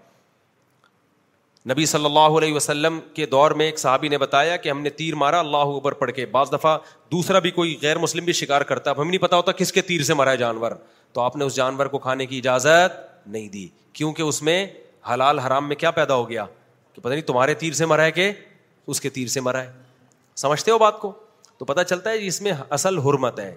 نبی 1.70 1.86
صلی 1.86 2.06
اللہ 2.06 2.38
علیہ 2.38 2.54
وسلم 2.54 3.00
کے 3.14 3.26
دور 3.32 3.52
میں 3.60 3.66
ایک 3.66 3.80
صحابی 3.80 4.08
نے 4.10 4.18
بتایا 4.18 4.56
کہ 4.58 4.70
ہم 4.70 4.82
نے 4.82 4.90
تیر 5.00 5.16
مارا 5.22 5.40
اللہ 5.40 5.72
اکبر 5.76 5.92
پڑھ 6.04 6.12
کے 6.16 6.26
بعض 6.36 6.52
دفعہ 6.52 6.78
دوسرا 7.12 7.40
بھی 7.48 7.52
کوئی 7.52 7.76
غیر 7.82 7.98
مسلم 8.00 8.26
بھی 8.26 8.34
شکار 8.34 8.62
کرتا 8.70 8.90
ہے 8.90 8.96
اب 8.96 9.02
ہمیں 9.02 9.10
نہیں 9.10 9.22
پتا 9.22 9.36
ہوتا 9.38 9.52
کس 9.62 9.72
کے 9.74 9.82
تیر 9.90 10.04
سے 10.10 10.14
مرا 10.14 10.32
ہے 10.32 10.38
جانور 10.38 10.72
تو 11.14 11.22
آپ 11.22 11.36
نے 11.36 11.46
اس 11.46 11.56
جانور 11.56 11.86
کو 11.86 11.98
کھانے 12.06 12.26
کی 12.26 12.38
اجازت 12.38 12.96
نہیں 13.28 13.48
دی 13.58 13.68
کیونکہ 13.94 14.22
اس 14.22 14.42
میں 14.44 14.66
حلال 15.14 15.40
حرام 15.40 15.68
میں 15.68 15.76
کیا 15.76 15.92
پیدا 16.00 16.16
ہو 16.16 16.30
گیا 16.30 16.46
کہ 16.94 17.02
پتہ 17.02 17.10
نہیں 17.14 17.22
تمہارے 17.32 17.54
تیر 17.66 17.74
سے 17.74 17.86
مرا 17.86 18.04
ہے 18.04 18.12
کہ 18.12 18.32
اس 18.88 19.02
کے 19.02 19.10
تیر 19.18 19.28
سے 19.28 19.42
مرا 19.42 19.64
ہے 19.64 19.72
سمجھتے 20.44 20.72
ہو 20.72 20.78
بات 20.88 21.00
کو 21.02 21.12
تو 21.58 21.66
پتہ 21.66 21.82
چلتا 21.90 22.10
ہے 22.12 22.26
اس 22.28 22.42
میں 22.42 22.52
اصل 22.80 22.98
حرمت 23.10 23.40
ہے 23.40 23.54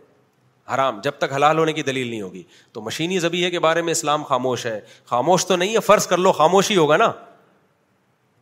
حرام 0.75 1.01
جب 1.05 1.11
تک 1.19 1.33
حلال 1.37 1.59
ہونے 1.59 1.73
کی 1.73 1.83
دلیل 1.83 2.09
نہیں 2.09 2.23
ہوگی 2.23 2.43
تو 2.73 2.81
مشینی 2.83 3.19
زبیے 3.19 3.51
کے 3.51 3.59
بارے 3.67 3.83
میں 3.83 3.93
اسلام 3.93 4.23
خاموش 4.25 4.67
ہے 4.67 4.79
خاموش 5.11 5.47
تو 5.47 5.57
نہیں 5.57 5.75
ہے 5.75 5.81
فرض 5.87 6.07
کر 6.07 6.19
لو 6.19 6.33
خاموش 6.43 6.71
ہی 6.71 6.77
ہوگا 6.77 6.97
نا 6.97 7.11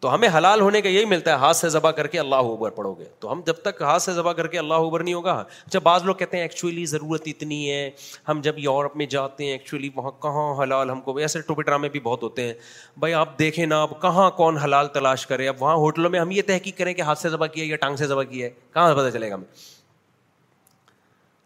تو 0.00 0.12
ہمیں 0.14 0.28
حلال 0.36 0.60
ہونے 0.60 0.80
کا 0.82 0.88
یہی 0.88 1.04
ملتا 1.04 1.30
ہے 1.30 1.36
ہاتھ 1.42 1.56
سے 1.56 1.68
ذبح 1.68 1.90
کر 1.92 2.06
کے 2.08 2.18
اللہ 2.18 2.48
اوبر 2.50 2.70
پڑھو 2.70 2.92
گے 2.98 3.04
تو 3.20 3.30
ہم 3.32 3.40
جب 3.46 3.60
تک 3.62 3.80
ہاتھ 3.82 4.02
سے 4.02 4.12
ذبح 4.14 4.32
کر 4.32 4.46
کے 4.48 4.58
اللہ 4.58 4.74
اوبر 4.82 5.02
نہیں 5.04 5.14
ہوگا 5.14 5.42
جب 5.72 5.82
بعض 5.82 6.02
لوگ 6.04 6.14
کہتے 6.16 6.36
ہیں 6.36 6.44
ایکچولی 6.44 6.84
ضرورت 6.86 7.22
اتنی 7.26 7.70
ہے 7.70 7.90
ہم 8.28 8.40
جب 8.42 8.58
یورپ 8.58 8.96
میں 8.96 9.06
جاتے 9.14 9.44
ہیں 9.44 9.52
ایکچولی 9.52 9.88
وہاں 9.94 10.10
کہاں 10.22 10.44
حلال 10.62 10.90
ہم 10.90 11.00
کو 11.08 11.16
ایسے 11.18 11.40
ٹوپی 11.46 11.62
ڈرامے 11.62 11.88
بھی 11.96 12.00
بہت 12.02 12.22
ہوتے 12.22 12.42
ہیں 12.46 12.52
بھائی 13.04 13.14
آپ 13.22 13.38
دیکھیں 13.38 13.64
نا 13.66 13.82
اب 13.82 14.00
کہاں 14.02 14.30
کون 14.36 14.58
حلال 14.64 14.88
تلاش 14.94 15.26
کرے 15.26 15.48
اب 15.48 15.62
وہاں 15.62 15.74
ہوٹلوں 15.86 16.10
میں 16.10 16.20
ہم 16.20 16.30
یہ 16.30 16.42
تحقیق 16.46 16.78
کریں 16.78 16.92
کہ 16.94 17.02
ہاتھ 17.10 17.18
سے 17.18 17.28
ذبح 17.30 17.46
کیا 17.56 17.64
یا 17.68 17.76
ٹانگ 17.86 17.96
سے 17.96 18.06
ذبح 18.06 18.22
کیا 18.30 18.46
ہے 18.46 18.50
کہاں 18.74 18.94
پتہ 18.94 19.10
چلے 19.16 19.30
گا 19.30 19.34
ہمیں 19.34 19.46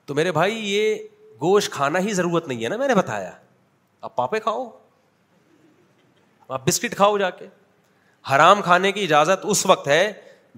تو 0.06 0.14
میرے 0.14 0.32
بھائی 0.32 0.58
یہ 0.74 0.94
گوشت 1.40 1.72
کھانا 1.72 1.98
ہی 2.08 2.12
ضرورت 2.20 2.48
نہیں 2.48 2.64
ہے 2.64 2.68
نا 2.68 2.76
میں 2.76 2.88
نے 2.88 2.94
بتایا 2.94 3.30
آپ 4.10 4.16
پاپے 4.16 4.40
کھاؤ 4.40 4.68
آپ 6.48 6.66
بسکٹ 6.66 6.94
کھاؤ 6.96 7.18
جا 7.18 7.28
کے 7.30 7.46
حرام 8.30 8.60
کھانے 8.62 8.90
کی 8.92 9.02
اجازت 9.04 9.44
اس 9.50 9.64
وقت 9.66 9.88
ہے 9.88 10.02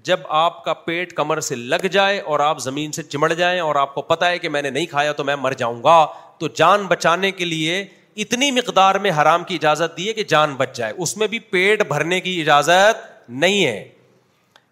جب 0.05 0.19
آپ 0.39 0.63
کا 0.63 0.73
پیٹ 0.87 1.13
کمر 1.15 1.39
سے 1.41 1.55
لگ 1.55 1.85
جائے 1.91 2.19
اور 2.33 2.39
آپ 2.39 2.59
زمین 2.61 2.91
سے 2.91 3.03
چمڑ 3.03 3.31
جائیں 3.33 3.59
اور 3.59 3.75
آپ 3.81 3.93
کو 3.95 4.01
پتا 4.11 4.29
ہے 4.29 4.39
کہ 4.39 4.49
میں 4.55 4.61
نے 4.61 4.69
نہیں 4.69 4.85
کھایا 4.89 5.11
تو 5.19 5.23
میں 5.23 5.35
مر 5.41 5.51
جاؤں 5.57 5.81
گا 5.83 6.05
تو 6.39 6.47
جان 6.55 6.85
بچانے 6.87 7.31
کے 7.31 7.45
لیے 7.45 7.83
اتنی 8.23 8.49
مقدار 8.51 8.95
میں 9.05 9.11
حرام 9.21 9.43
کی 9.43 9.55
اجازت 9.55 9.97
دی 9.97 10.07
ہے 10.07 10.13
کہ 10.13 10.23
جان 10.33 10.53
بچ 10.57 10.75
جائے 10.77 10.93
اس 11.05 11.15
میں 11.17 11.27
بھی 11.27 11.39
پیٹ 11.55 11.83
بھرنے 11.87 12.19
کی 12.21 12.39
اجازت 12.41 13.29
نہیں 13.29 13.65
ہے 13.65 13.87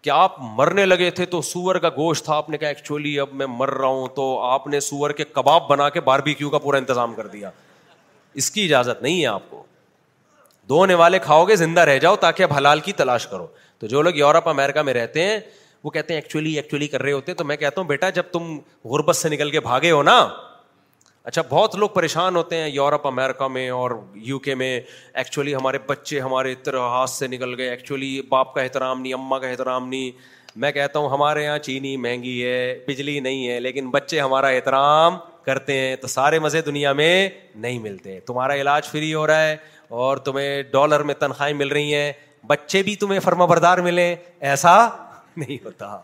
کہ 0.02 0.10
آپ 0.10 0.34
مرنے 0.56 0.84
لگے 0.86 1.10
تھے 1.18 1.24
تو 1.34 1.40
سور 1.48 1.76
کا 1.84 1.88
گوشت 1.96 2.24
تھا 2.24 2.34
آپ 2.36 2.48
نے 2.50 2.58
کہا 2.58 2.68
ایکچولی 2.68 3.18
اب 3.20 3.34
میں 3.34 3.46
مر 3.50 3.70
رہا 3.74 3.86
ہوں 3.88 4.06
تو 4.16 4.28
آپ 4.44 4.66
نے 4.74 4.80
سور 4.88 5.10
کے 5.20 5.24
کباب 5.32 5.68
بنا 5.68 5.88
کے 5.96 6.00
باربیکیو 6.08 6.50
کا 6.50 6.58
پورا 6.66 6.78
انتظام 6.78 7.14
کر 7.14 7.26
دیا 7.36 7.50
اس 8.42 8.50
کی 8.50 8.64
اجازت 8.64 9.02
نہیں 9.02 9.20
ہے 9.20 9.26
آپ 9.26 9.50
کو 9.50 9.62
دھونے 10.68 10.94
والے 10.94 11.18
کھاؤ 11.22 11.44
گے 11.44 11.56
زندہ 11.56 11.80
رہ 11.84 11.98
جاؤ 12.02 12.16
تاکہ 12.20 12.42
اب 12.42 12.52
حلال 12.56 12.80
کی 12.80 12.92
تلاش 12.96 13.26
کرو 13.28 13.46
تو 13.78 13.86
جو 13.86 14.02
لوگ 14.02 14.14
یورپ 14.16 14.48
امیرکا 14.48 14.82
میں 14.82 14.94
رہتے 14.94 15.24
ہیں 15.24 15.38
وہ 15.84 15.90
کہتے 15.90 16.14
ہیں 16.14 16.20
ایکچولی 16.20 16.54
ایکچولی 16.56 16.86
کر 16.88 17.02
رہے 17.02 17.12
ہوتے 17.12 17.32
ہیں 17.32 17.36
تو 17.38 17.44
میں 17.44 17.56
کہتا 17.56 17.80
ہوں 17.80 17.88
بیٹا 17.88 18.08
جب 18.18 18.26
تم 18.32 18.56
غربت 18.90 19.16
سے 19.16 19.28
نکل 19.28 19.50
کے 19.50 19.60
بھاگے 19.60 19.90
ہو 19.90 20.02
نا 20.02 20.18
اچھا 21.30 21.42
بہت 21.48 21.74
لوگ 21.76 21.88
پریشان 21.90 22.36
ہوتے 22.36 22.56
ہیں 22.60 22.68
یورپ 22.68 23.06
امیرکا 23.06 23.46
میں 23.48 23.68
اور 23.70 23.90
یو 24.30 24.38
کے 24.46 24.54
میں 24.62 24.78
ایکچولی 25.22 25.54
ہمارے 25.54 25.78
بچے 25.86 26.20
ہمارے 26.20 26.54
ہاتھ 26.72 27.10
سے 27.10 27.26
نکل 27.26 27.54
گئے 27.60 27.68
ایکچولی 27.70 28.20
باپ 28.28 28.54
کا 28.54 28.60
احترام 28.62 29.00
نہیں 29.00 29.14
اماں 29.14 29.38
کا 29.40 29.48
احترام 29.48 29.88
نہیں 29.88 30.10
میں 30.62 30.70
کہتا 30.72 30.98
ہوں 30.98 31.08
ہمارے 31.10 31.42
یہاں 31.44 31.58
چینی 31.58 31.96
مہنگی 31.96 32.42
ہے 32.44 32.60
بجلی 32.88 33.18
نہیں 33.20 33.48
ہے 33.48 33.58
لیکن 33.60 33.88
بچے 33.90 34.20
ہمارا 34.20 34.46
احترام 34.56 35.16
کرتے 35.46 35.76
ہیں 35.78 35.96
تو 36.02 36.06
سارے 36.08 36.38
مزے 36.38 36.60
دنیا 36.66 36.92
میں 37.00 37.28
نہیں 37.64 37.78
ملتے 37.78 38.18
تمہارا 38.26 38.54
علاج 38.60 38.84
فری 38.88 39.12
ہو 39.14 39.26
رہا 39.26 39.46
ہے 39.46 39.56
اور 39.90 40.16
تمہیں 40.26 40.62
ڈالر 40.72 41.02
میں 41.08 41.14
تنخواہیں 41.18 41.54
مل 41.54 41.68
رہی 41.68 41.94
ہیں 41.94 42.12
بچے 42.48 42.82
بھی 42.82 42.94
تمہیں 42.96 43.20
فرما 43.24 43.44
بردار 43.46 43.78
ملے 43.84 44.14
ایسا 44.48 44.74
نہیں 45.36 45.64
ہوتا 45.64 45.98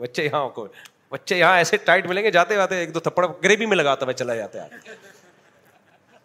بچے 0.00 0.24
یہاں 0.24 0.48
کو 0.54 0.66
بچے 1.10 1.36
یہاں 1.38 1.56
ایسے 1.56 1.76
ٹائٹ 1.84 2.06
ملیں 2.06 2.22
گے 2.24 2.30
جاتے 2.30 2.54
جاتے 2.54 2.76
ایک 2.78 2.94
دو 2.94 3.00
تھپڑ 3.00 3.26
گریبی 3.44 3.66
میں 3.66 3.76
لگاتا 3.76 4.06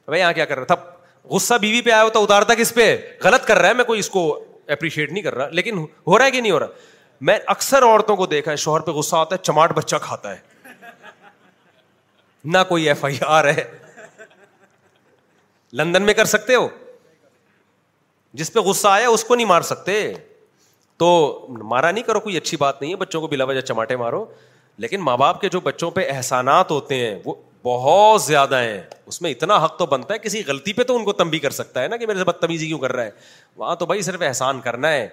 میں 0.08 0.20
یہاں 0.20 0.32
کیا 0.34 0.46
کر 0.46 0.58
رہا 0.60 0.74
تھا 0.76 0.76
غصہ 1.32 1.54
بیوی 1.62 1.82
پہ 1.82 1.90
آیا 1.90 2.04
ہوتا 2.04 2.20
اتارتا 2.20 2.54
کس 2.58 2.74
پہ 2.76 2.96
غلط 3.24 3.46
کر 3.48 3.58
رہا 3.60 3.70
ہے 3.70 3.74
میں 3.74 3.84
کوئی 3.86 4.00
اس 4.00 4.10
کو 4.10 4.24
اپریشیٹ 4.70 5.12
نہیں 5.12 5.24
کر 5.24 5.36
رہا 5.36 5.48
لیکن 5.60 5.78
ہو 6.08 6.18
رہا 6.18 6.26
ہے 6.26 6.32
کہ 6.32 6.42
نہیں 6.42 6.52
ہو 6.52 6.60
رہا 6.60 6.92
میں 7.30 7.38
اکثر 7.54 7.84
عورتوں 7.84 8.16
کو 8.16 8.26
دیکھا 8.34 8.52
ہے 8.52 8.56
شوہر 8.66 8.82
پہ 8.88 8.92
غصہ 8.92 9.16
آتا 9.16 9.36
ہے 9.36 9.44
چماٹ 9.44 9.74
بچہ 9.78 9.96
کھاتا 10.02 10.36
ہے 10.36 10.74
نہ 12.56 12.64
کوئی 12.70 12.88
ایف 12.90 13.06
آئی 13.06 13.18
آر 13.28 13.46
ہے 13.58 13.64
لندن 15.78 16.04
میں 16.06 16.14
کر 16.14 16.26
سکتے 16.26 16.56
ہو 16.56 16.68
جس 18.40 18.52
پہ 18.54 18.60
غصہ 18.66 18.88
آیا 18.88 19.08
اس 19.10 19.24
کو 19.24 19.36
نہیں 19.36 19.46
مار 19.48 19.62
سکتے 19.70 19.94
تو 20.98 21.08
مارا 21.62 21.92
نہیں 21.92 22.04
کرو 22.04 22.20
کوئی 22.20 22.38
اچھی 22.38 22.58
بات 22.58 22.82
نہیں 22.82 22.92
ہے 22.92 22.96
بچوں 22.98 23.22
کو 23.22 23.28
بلا 23.28 23.44
وجہ 23.44 23.62
چماٹے 23.62 23.96
مارو 23.98 24.24
لیکن 24.84 25.02
ماں 25.02 25.16
باپ 25.18 25.42
کے 25.42 25.50
جو 25.50 25.60
بچوں 25.62 25.90
پہ 25.92 26.06
احسانات 26.16 26.72
ہوتے 26.72 26.96
ہیں 26.96 27.18
وہ 27.26 27.34
بہت 27.64 28.22
زیادہ 28.22 28.56
ہیں 28.62 28.80
اس 29.08 29.22
میں 29.22 29.32
اتنا 29.32 29.64
حق 29.66 29.78
تو 29.80 29.86
بنتا 29.86 30.14
ہے 30.14 30.20
کسی 30.20 30.42
غلطی 30.48 30.74
پہ 30.74 30.84
تو 30.84 30.96
ان 30.96 31.04
کو 31.06 31.14
تمبی 31.24 31.40
کر 31.40 31.52
سکتا 31.58 31.82
ہے 31.84 31.88
نا 31.88 31.98
کہ 31.98 32.08
میرے 32.08 32.18
سے 32.20 32.24
بدتمیزی 32.26 32.68
کیوں 32.68 32.80
کر 32.80 32.92
رہا 32.96 33.04
ہے 33.06 33.12
وہاں 33.58 33.76
تو 33.76 33.86
بھائی 33.86 34.02
صرف 34.10 34.22
احسان 34.28 34.60
کرنا 34.62 34.90
ہے 34.92 35.08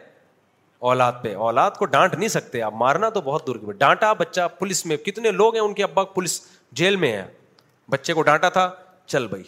اولاد 0.91 1.13
پہ 1.23 1.35
اولاد 1.49 1.71
کو 1.79 1.85
ڈانٹ 1.95 2.15
نہیں 2.15 2.29
سکتے 2.37 2.63
آپ 2.63 2.75
مارنا 2.85 3.09
تو 3.15 3.21
بہت 3.25 3.47
دور 3.47 3.57
کی 3.57 3.67
بات 3.67 3.77
ڈانٹا 3.79 4.13
بچہ 4.23 4.47
پولیس 4.59 4.85
میں 4.87 4.97
کتنے 5.07 5.31
لوگ 5.31 5.55
ہیں 5.55 5.63
ان 5.63 5.73
کے 5.75 5.83
ابا 5.85 6.05
پولیس 6.19 6.41
جیل 6.83 6.97
میں 7.05 7.13
ہیں 7.17 7.25
بچے 7.91 8.15
کو 8.15 8.23
ڈانٹا 8.31 8.49
تھا 8.59 8.71
چل 9.07 9.27
بھائی 9.27 9.43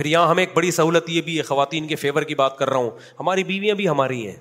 پھر 0.00 0.06
یہاں 0.08 0.28
ہمیں 0.28 0.42
ایک 0.42 0.50
بڑی 0.54 0.70
سہولت 0.72 1.08
یہ 1.10 1.20
بھی 1.22 1.36
ہے 1.36 1.42
خواتین 1.42 1.86
کے 1.86 1.96
فیور 1.96 2.22
کی 2.28 2.34
بات 2.34 2.56
کر 2.58 2.68
رہا 2.70 2.76
ہوں 2.78 2.90
ہماری 3.18 3.42
بیویاں 3.44 3.74
بھی 3.76 3.88
ہماری 3.88 4.26
ہیں 4.26 4.36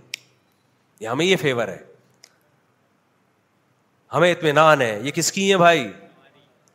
یہ 1.00 1.08
ہمیں 1.08 1.24
یہ 1.26 1.36
فیور 1.42 1.68
ہے 1.68 1.78
ہمیں 4.14 4.30
اطمینان 4.32 4.82
ہے 4.82 5.00
یہ 5.04 5.12
کس 5.16 5.32
کی 5.32 5.50
ہیں 5.50 5.58
بھائی 5.60 5.84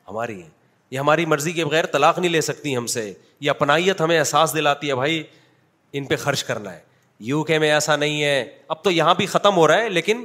ہماری 0.08 0.40
ہیں 0.42 0.48
یہ 0.90 0.98
ہماری 0.98 1.26
مرضی 1.32 1.52
کے 1.52 1.64
بغیر 1.64 1.86
طلاق 1.92 2.18
نہیں 2.18 2.30
لے 2.32 2.40
سکتی 2.50 2.76
ہم 2.76 2.86
سے 2.96 3.12
یہ 3.40 3.50
اپنائیت 3.50 4.00
ہمیں 4.00 4.18
احساس 4.18 4.54
دلاتی 4.54 4.88
ہے 4.88 4.94
بھائی 4.94 5.22
ان 5.98 6.04
پہ 6.10 6.16
خرچ 6.26 6.44
کرنا 6.44 6.74
ہے 6.74 6.80
یو 7.30 7.42
کے 7.52 7.58
میں 7.58 7.70
ایسا 7.72 7.96
نہیں 8.04 8.22
ہے 8.22 8.46
اب 8.68 8.82
تو 8.84 8.90
یہاں 8.90 9.14
بھی 9.14 9.26
ختم 9.36 9.56
ہو 9.56 9.66
رہا 9.68 9.82
ہے 9.82 9.88
لیکن 9.88 10.24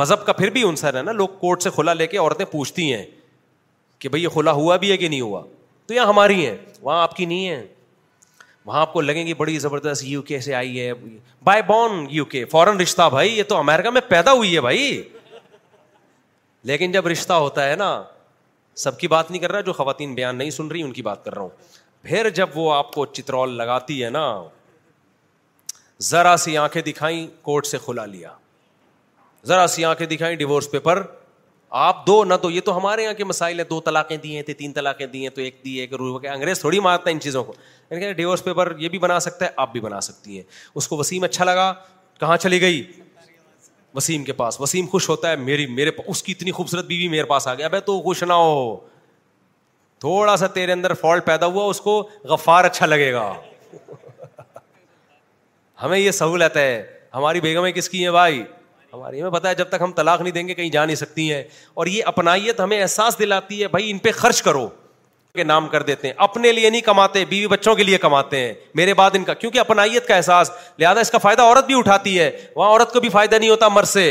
مذہب 0.00 0.26
کا 0.26 0.32
پھر 0.42 0.50
بھی 0.58 0.62
انسر 0.68 0.96
ہے 0.96 1.02
نا 1.02 1.12
لوگ 1.22 1.28
کورٹ 1.40 1.62
سے 1.62 1.70
کھلا 1.74 1.92
لے 1.94 2.06
کے 2.06 2.16
عورتیں 2.18 2.44
پوچھتی 2.50 2.92
ہیں 2.94 3.04
کہ 3.98 4.08
بھائی 4.08 4.22
یہ 4.22 4.28
کھلا 4.32 4.52
ہوا 4.62 4.76
بھی 4.84 4.90
ہے 4.92 4.96
کہ 4.96 5.08
نہیں 5.08 5.20
ہوا 5.20 5.42
تو 5.88 5.94
یہاں 5.94 6.06
ہماری 6.06 6.46
ہیں 6.46 6.56
وہاں 6.82 7.02
آپ 7.02 7.14
کی 7.16 7.24
نہیں 7.26 7.48
ہے 7.48 7.64
وہاں 8.64 8.80
آپ 8.80 8.92
کو 8.92 9.00
لگیں 9.00 9.26
گے 9.26 9.34
بڑی 9.34 9.58
زبردست 9.58 10.04
یو 10.04 10.22
کے 10.22 10.40
سے 10.46 10.54
آئی 10.54 10.80
ہے 10.80 10.92
بائی 11.44 11.62
بورن 11.66 12.04
یو 12.14 12.24
کے 12.34 12.44
فورن 12.54 12.80
رشتہ 12.80 13.08
بھائی 13.10 13.32
یہ 13.36 13.42
تو 13.48 13.56
امیرکا 13.56 13.90
میں 13.90 14.00
پیدا 14.08 14.32
ہوئی 14.32 14.54
ہے 14.54 14.60
بھائی 14.60 15.02
لیکن 16.70 16.92
جب 16.92 17.06
رشتہ 17.06 17.32
ہوتا 17.44 17.68
ہے 17.68 17.76
نا 17.84 17.88
سب 18.84 18.98
کی 18.98 19.08
بات 19.08 19.30
نہیں 19.30 19.40
کر 19.42 19.52
رہا 19.52 19.60
جو 19.68 19.72
خواتین 19.72 20.14
بیان 20.14 20.36
نہیں 20.36 20.50
سن 20.58 20.68
رہی 20.68 20.82
ان 20.82 20.92
کی 20.98 21.02
بات 21.02 21.24
کر 21.24 21.34
رہا 21.34 21.42
ہوں 21.42 22.04
پھر 22.08 22.28
جب 22.40 22.48
وہ 22.54 22.72
آپ 22.74 22.92
کو 22.94 23.06
چترول 23.18 23.56
لگاتی 23.58 24.02
ہے 24.04 24.10
نا 24.10 24.26
ذرا 26.10 26.34
سی 26.44 26.56
آنکھیں 26.56 26.82
دکھائیں 26.82 27.26
کورٹ 27.42 27.66
سے 27.66 27.78
کھلا 27.84 28.04
لیا 28.06 28.32
ذرا 29.46 29.66
سی 29.76 29.84
آنکھیں 29.84 30.06
دکھائیں 30.06 30.34
ڈیورس 30.42 30.70
پیپر 30.70 31.02
آپ 31.70 32.06
دو 32.06 32.22
نہ 32.24 32.34
دو 32.42 32.50
یہ 32.50 32.60
تو 32.64 32.76
ہمارے 32.76 33.02
یہاں 33.02 33.14
کے 33.14 33.24
مسائل 33.24 33.58
ہیں 33.60 33.64
دو 33.70 33.80
طلاقیں 33.84 34.16
دی 34.16 34.34
ہیں 34.34 34.42
تھے 34.42 34.52
تین 34.54 34.72
طلاقیں 34.72 35.06
دی 35.06 35.22
ہیں 35.22 35.30
تو 35.34 35.40
ایک 35.40 35.58
دی 35.64 35.74
ایک 35.80 35.92
رو 35.94 36.18
کے 36.18 36.28
انگریز 36.28 36.60
تھوڑی 36.60 36.80
مارتا 36.80 37.08
ہے 37.08 37.12
ان 37.14 37.20
چیزوں 37.20 37.42
کو 37.44 37.54
یعنی 37.90 38.00
کہ 38.04 38.12
ڈیورس 38.12 38.44
پیپر 38.44 38.72
یہ 38.78 38.88
بھی 38.88 38.98
بنا 38.98 39.18
سکتا 39.20 39.44
ہے 39.46 39.50
آپ 39.56 39.72
بھی 39.72 39.80
بنا 39.80 40.00
سکتی 40.00 40.36
ہیں 40.36 40.44
اس 40.74 40.88
کو 40.88 40.96
وسیم 40.96 41.24
اچھا 41.24 41.44
لگا 41.44 41.72
کہاں 42.20 42.36
چلی 42.36 42.60
گئی 42.60 42.82
وسیم 43.94 44.24
کے 44.24 44.32
پاس 44.38 44.60
وسیم 44.60 44.86
خوش 44.90 45.08
ہوتا 45.08 45.30
ہے 45.30 45.36
میری 45.36 45.66
میرے 45.74 45.90
پاس 45.90 46.06
اس 46.10 46.22
کی 46.22 46.32
اتنی 46.38 46.52
خوبصورت 46.52 46.84
بیوی 46.86 47.08
میرے 47.08 47.24
پاس 47.26 47.48
آ 47.48 47.54
گیا 47.54 47.66
اب 47.66 47.74
تو 47.86 48.00
خوش 48.02 48.22
نہ 48.22 48.32
ہو 48.32 48.76
تھوڑا 50.00 50.36
سا 50.36 50.46
تیرے 50.56 50.72
اندر 50.72 50.94
فالٹ 51.00 51.24
پیدا 51.26 51.46
ہوا 51.46 51.64
اس 51.70 51.80
کو 51.80 52.02
غفار 52.28 52.64
اچھا 52.64 52.86
لگے 52.86 53.12
گا 53.12 53.32
ہمیں 55.82 55.98
یہ 55.98 56.10
سہولت 56.10 56.56
ہے 56.56 56.72
ہماری 57.14 57.40
بیگمیں 57.40 57.70
کس 57.72 57.88
کی 57.88 58.04
ہیں 58.04 58.10
بھائی 58.12 58.42
ہماری 58.92 59.20
ہمیں 59.20 59.30
پتا 59.30 59.48
ہے 59.48 59.54
جب 59.54 59.68
تک 59.68 59.82
ہم 59.82 59.92
طلاق 59.92 60.20
نہیں 60.20 60.32
دیں 60.32 60.46
گے 60.48 60.54
کہیں 60.54 60.68
جا 60.72 60.84
نہیں 60.84 60.96
سکتی 60.96 61.32
ہیں 61.32 61.42
اور 61.80 61.86
یہ 61.86 62.04
اپنائیت 62.06 62.60
ہمیں 62.60 62.80
احساس 62.80 63.18
دلاتی 63.18 63.60
ہے 63.62 63.68
بھائی 63.68 63.90
ان 63.90 63.98
پہ 64.06 64.10
خرچ 64.20 64.40
کرو 64.42 64.66
کے 65.34 65.44
نام 65.44 65.66
کر 65.68 65.82
دیتے 65.82 66.06
ہیں 66.06 66.14
اپنے 66.28 66.52
لیے 66.52 66.70
نہیں 66.70 66.80
کماتے 66.80 67.24
بیوی 67.32 67.46
بچوں 67.48 67.74
کے 67.76 67.82
لیے 67.84 67.98
کماتے 68.04 68.38
ہیں 68.40 68.52
میرے 68.74 68.94
بعد 69.00 69.10
ان 69.14 69.24
کا 69.24 69.34
کیونکہ 69.34 69.58
اپنائیت 69.58 70.06
کا 70.08 70.16
احساس 70.16 70.50
لہٰذا 70.78 71.00
اس 71.00 71.10
کا 71.10 71.18
فائدہ 71.26 71.42
عورت 71.42 71.66
بھی 71.66 71.78
اٹھاتی 71.78 72.18
ہے 72.18 72.30
وہاں 72.56 72.68
عورت 72.70 72.92
کو 72.92 73.00
بھی 73.00 73.08
فائدہ 73.08 73.34
نہیں 73.38 73.50
ہوتا 73.50 73.68
مرد 73.72 73.88
سے 73.88 74.06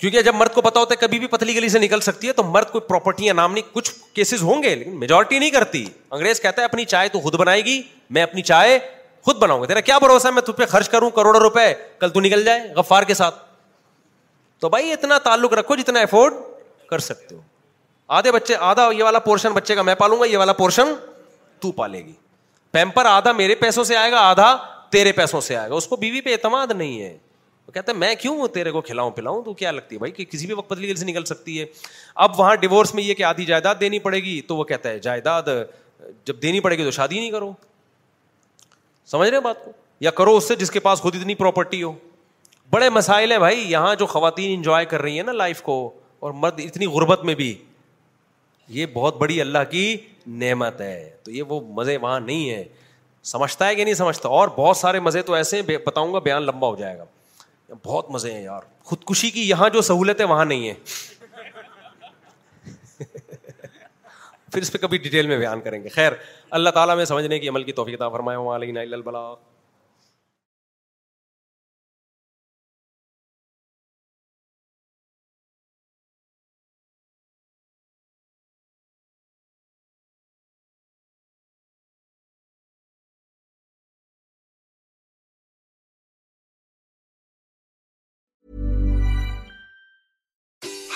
کیونکہ 0.00 0.22
جب 0.22 0.34
مرد 0.34 0.52
کو 0.54 0.60
پتا 0.62 0.80
ہوتا 0.80 0.94
ہے 0.94 1.06
کبھی 1.06 1.18
بھی 1.18 1.26
پتلی 1.36 1.54
گلی 1.56 1.68
سے 1.68 1.78
نکل 1.78 2.00
سکتی 2.00 2.28
ہے 2.28 2.32
تو 2.32 2.42
مرد 2.42 2.70
کوئی 2.70 2.88
پراپرٹی 2.88 3.24
یا 3.26 3.32
نام 3.32 3.52
نہیں 3.52 3.72
کچھ 3.74 3.90
کیسز 4.14 4.42
ہوں 4.42 4.62
گے 4.62 4.74
لیکن 4.74 4.98
میجورٹی 5.00 5.38
نہیں 5.38 5.50
کرتی 5.50 5.84
انگریز 6.10 6.40
کہتا 6.42 6.62
ہے 6.62 6.66
اپنی 6.66 6.84
چائے 6.92 7.08
تو 7.12 7.20
خود 7.20 7.34
بنائے 7.40 7.64
گی 7.64 7.80
میں 8.16 8.22
اپنی 8.22 8.42
چائے 8.50 8.78
خود 9.24 9.36
بناؤں 9.40 9.60
گا 9.60 9.66
تیرا 9.66 9.80
کیا 9.88 9.98
بھروسہ 9.98 10.26
ہے 10.28 10.32
میں 10.32 10.42
تم 10.42 10.52
پہ 10.56 10.66
خرچ 10.68 10.88
کروں 10.88 11.10
کروڑوں 11.16 11.40
روپئے 11.40 11.72
کل 12.00 12.08
تو 12.10 12.20
نکل 12.20 12.44
جائے 12.44 12.72
غفار 12.76 13.02
کے 13.04 13.14
ساتھ 13.14 13.34
تو 14.60 14.68
بھائی 14.68 14.92
اتنا 14.92 15.18
تعلق 15.24 15.52
رکھو 15.54 15.74
جتنا 15.76 16.00
افورڈ 16.00 16.34
کر 16.90 16.98
سکتے 17.08 17.34
ہو 17.34 17.40
آدھے 18.18 18.32
بچے 18.32 18.54
آدھا 18.68 18.88
یہ 18.96 19.02
والا 19.04 19.18
پورشن 19.28 19.52
بچے 19.54 19.74
کا 19.74 19.82
میں 19.82 19.94
پالوں 19.94 20.20
گا 20.20 20.24
یہ 20.26 20.36
والا 20.38 20.52
پورشن 20.52 20.92
تو 21.60 21.72
پالے 21.72 22.04
گی 22.04 22.12
پیمپر 22.72 23.04
آدھا 23.06 23.32
میرے 23.32 23.54
پیسوں 23.60 23.84
سے 23.84 23.96
آئے 23.96 24.10
گا 24.12 24.20
آدھا 24.30 24.56
تیرے 24.92 25.12
پیسوں 25.12 25.40
سے 25.40 25.56
آئے 25.56 25.68
گا 25.70 25.74
اس 25.74 25.86
کو 25.86 25.96
بیوی 25.96 26.20
پہ 26.20 26.32
اعتماد 26.32 26.66
نہیں 26.76 27.00
ہے 27.02 27.16
وہ 27.66 27.72
کہتا 27.72 27.92
ہے 27.92 27.96
میں 27.98 28.14
کیوں 28.20 28.46
تیرے 28.54 28.70
کو 28.72 28.80
کھلاؤں 28.80 29.10
پلاؤں 29.16 29.42
تو 29.42 29.52
کیا 29.54 29.70
لگتی 29.70 29.94
ہے 29.94 29.98
بھائی 29.98 30.12
کہ 30.12 30.24
کسی 30.30 30.46
بھی 30.46 30.54
وقت 30.54 30.68
پتلی 30.68 30.88
دل 30.88 30.96
سے 30.96 31.04
نکل 31.06 31.24
سکتی 31.24 31.60
ہے 31.60 31.64
اب 32.26 32.38
وہاں 32.40 32.54
ڈیوس 32.60 32.94
میں 32.94 33.02
یہ 33.02 33.14
کہ 33.14 33.22
آدھی 33.24 33.44
جائیداد 33.46 33.74
دینی 33.80 33.98
پڑے 34.06 34.18
گی 34.24 34.40
تو 34.48 34.56
وہ 34.56 34.64
کہتا 34.70 34.88
ہے 34.88 34.98
جائیداد 35.08 35.48
جب 36.26 36.42
دینی 36.42 36.60
پڑے 36.60 36.78
گی 36.78 36.84
تو 36.84 36.90
شادی 36.90 37.18
نہیں 37.18 37.30
کرو 37.30 37.52
سمجھ 39.10 39.28
رہے 39.28 39.40
بات 39.50 39.64
کو 39.64 39.70
یا 40.06 40.10
کرو 40.18 40.34
اس 40.36 40.48
سے 40.48 40.56
جس 40.56 40.70
کے 40.70 40.80
پاس 40.80 41.00
خود 41.04 41.14
اتنی 41.16 41.34
پراپرٹی 41.34 41.82
ہو 41.82 41.92
بڑے 42.70 42.90
مسائل 42.96 43.32
ہیں 43.32 43.38
بھائی 43.38 43.64
یہاں 43.70 43.94
جو 44.02 44.06
خواتین 44.10 44.54
انجوائے 44.56 44.84
کر 44.92 45.02
رہی 45.02 45.16
ہیں 45.16 45.22
نا 45.24 45.32
لائف 45.32 45.62
کو 45.68 45.76
اور 46.26 46.32
مرد 46.42 46.60
اتنی 46.64 46.86
غربت 46.96 47.24
میں 47.30 47.34
بھی 47.40 47.54
یہ 48.78 48.86
بہت 48.92 49.16
بڑی 49.20 49.40
اللہ 49.40 49.58
کی 49.70 49.84
نعمت 50.42 50.80
ہے 50.80 51.00
تو 51.24 51.30
یہ 51.38 51.42
وہ 51.52 51.60
مزے 51.78 51.96
وہاں 52.04 52.20
نہیں 52.28 52.48
ہے 52.50 52.62
سمجھتا 53.34 53.66
ہے 53.68 53.74
کہ 53.74 53.84
نہیں 53.84 53.94
سمجھتا 53.94 54.28
اور 54.38 54.48
بہت 54.56 54.76
سارے 54.76 55.00
مزے 55.06 55.22
تو 55.30 55.34
ایسے 55.38 55.60
ہیں 55.60 55.78
بتاؤں 55.86 56.12
گا 56.12 56.18
بیان 56.28 56.42
لمبا 56.42 56.68
ہو 56.68 56.76
جائے 56.76 56.98
گا 56.98 57.04
بہت 57.86 58.10
مزے 58.10 58.32
ہیں 58.34 58.42
یار 58.42 58.60
خودکشی 58.90 59.30
کی 59.30 59.48
یہاں 59.48 59.68
جو 59.72 59.80
سہولت 59.90 60.20
ہے 60.20 60.24
وہاں 60.34 60.44
نہیں 60.52 60.68
ہے 60.68 60.74
پھر 64.52 64.62
اس 64.62 64.72
پہ 64.72 64.78
کبھی 64.86 64.98
ڈیٹیل 65.08 65.26
میں 65.26 65.38
بیان 65.38 65.60
کریں 65.64 65.82
گے 65.82 65.88
خیر 65.98 66.12
اللہ 66.58 66.70
تعالیٰ 66.74 66.96
میں 66.96 67.04
سمجھنے 67.04 67.38
کی 67.38 67.48
عمل 67.48 67.62
کی 67.64 67.72
توفیق 67.72 67.96
تھا 67.98 68.08
فرمایا 68.18 68.38
ہوں 68.38 68.54
علی 68.54 68.78
البلا 68.78 69.24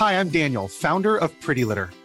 hi 0.01 0.17
I'm 0.17 0.29
Ann 0.35 0.57
founder 0.81 1.19
of 1.23 1.33
Pretty 1.45 1.63
Litter 1.71 1.91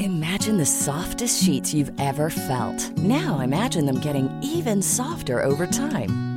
Imagine 0.00 0.56
the 0.56 0.66
softest 0.66 1.42
sheets 1.42 1.74
you've 1.74 1.92
ever 2.00 2.30
felt. 2.30 2.80
Now 2.96 3.40
imagine 3.40 3.84
them 3.84 4.00
getting 4.00 4.30
even 4.42 4.80
softer 4.82 5.42
over 5.42 5.66
time. 5.66 6.18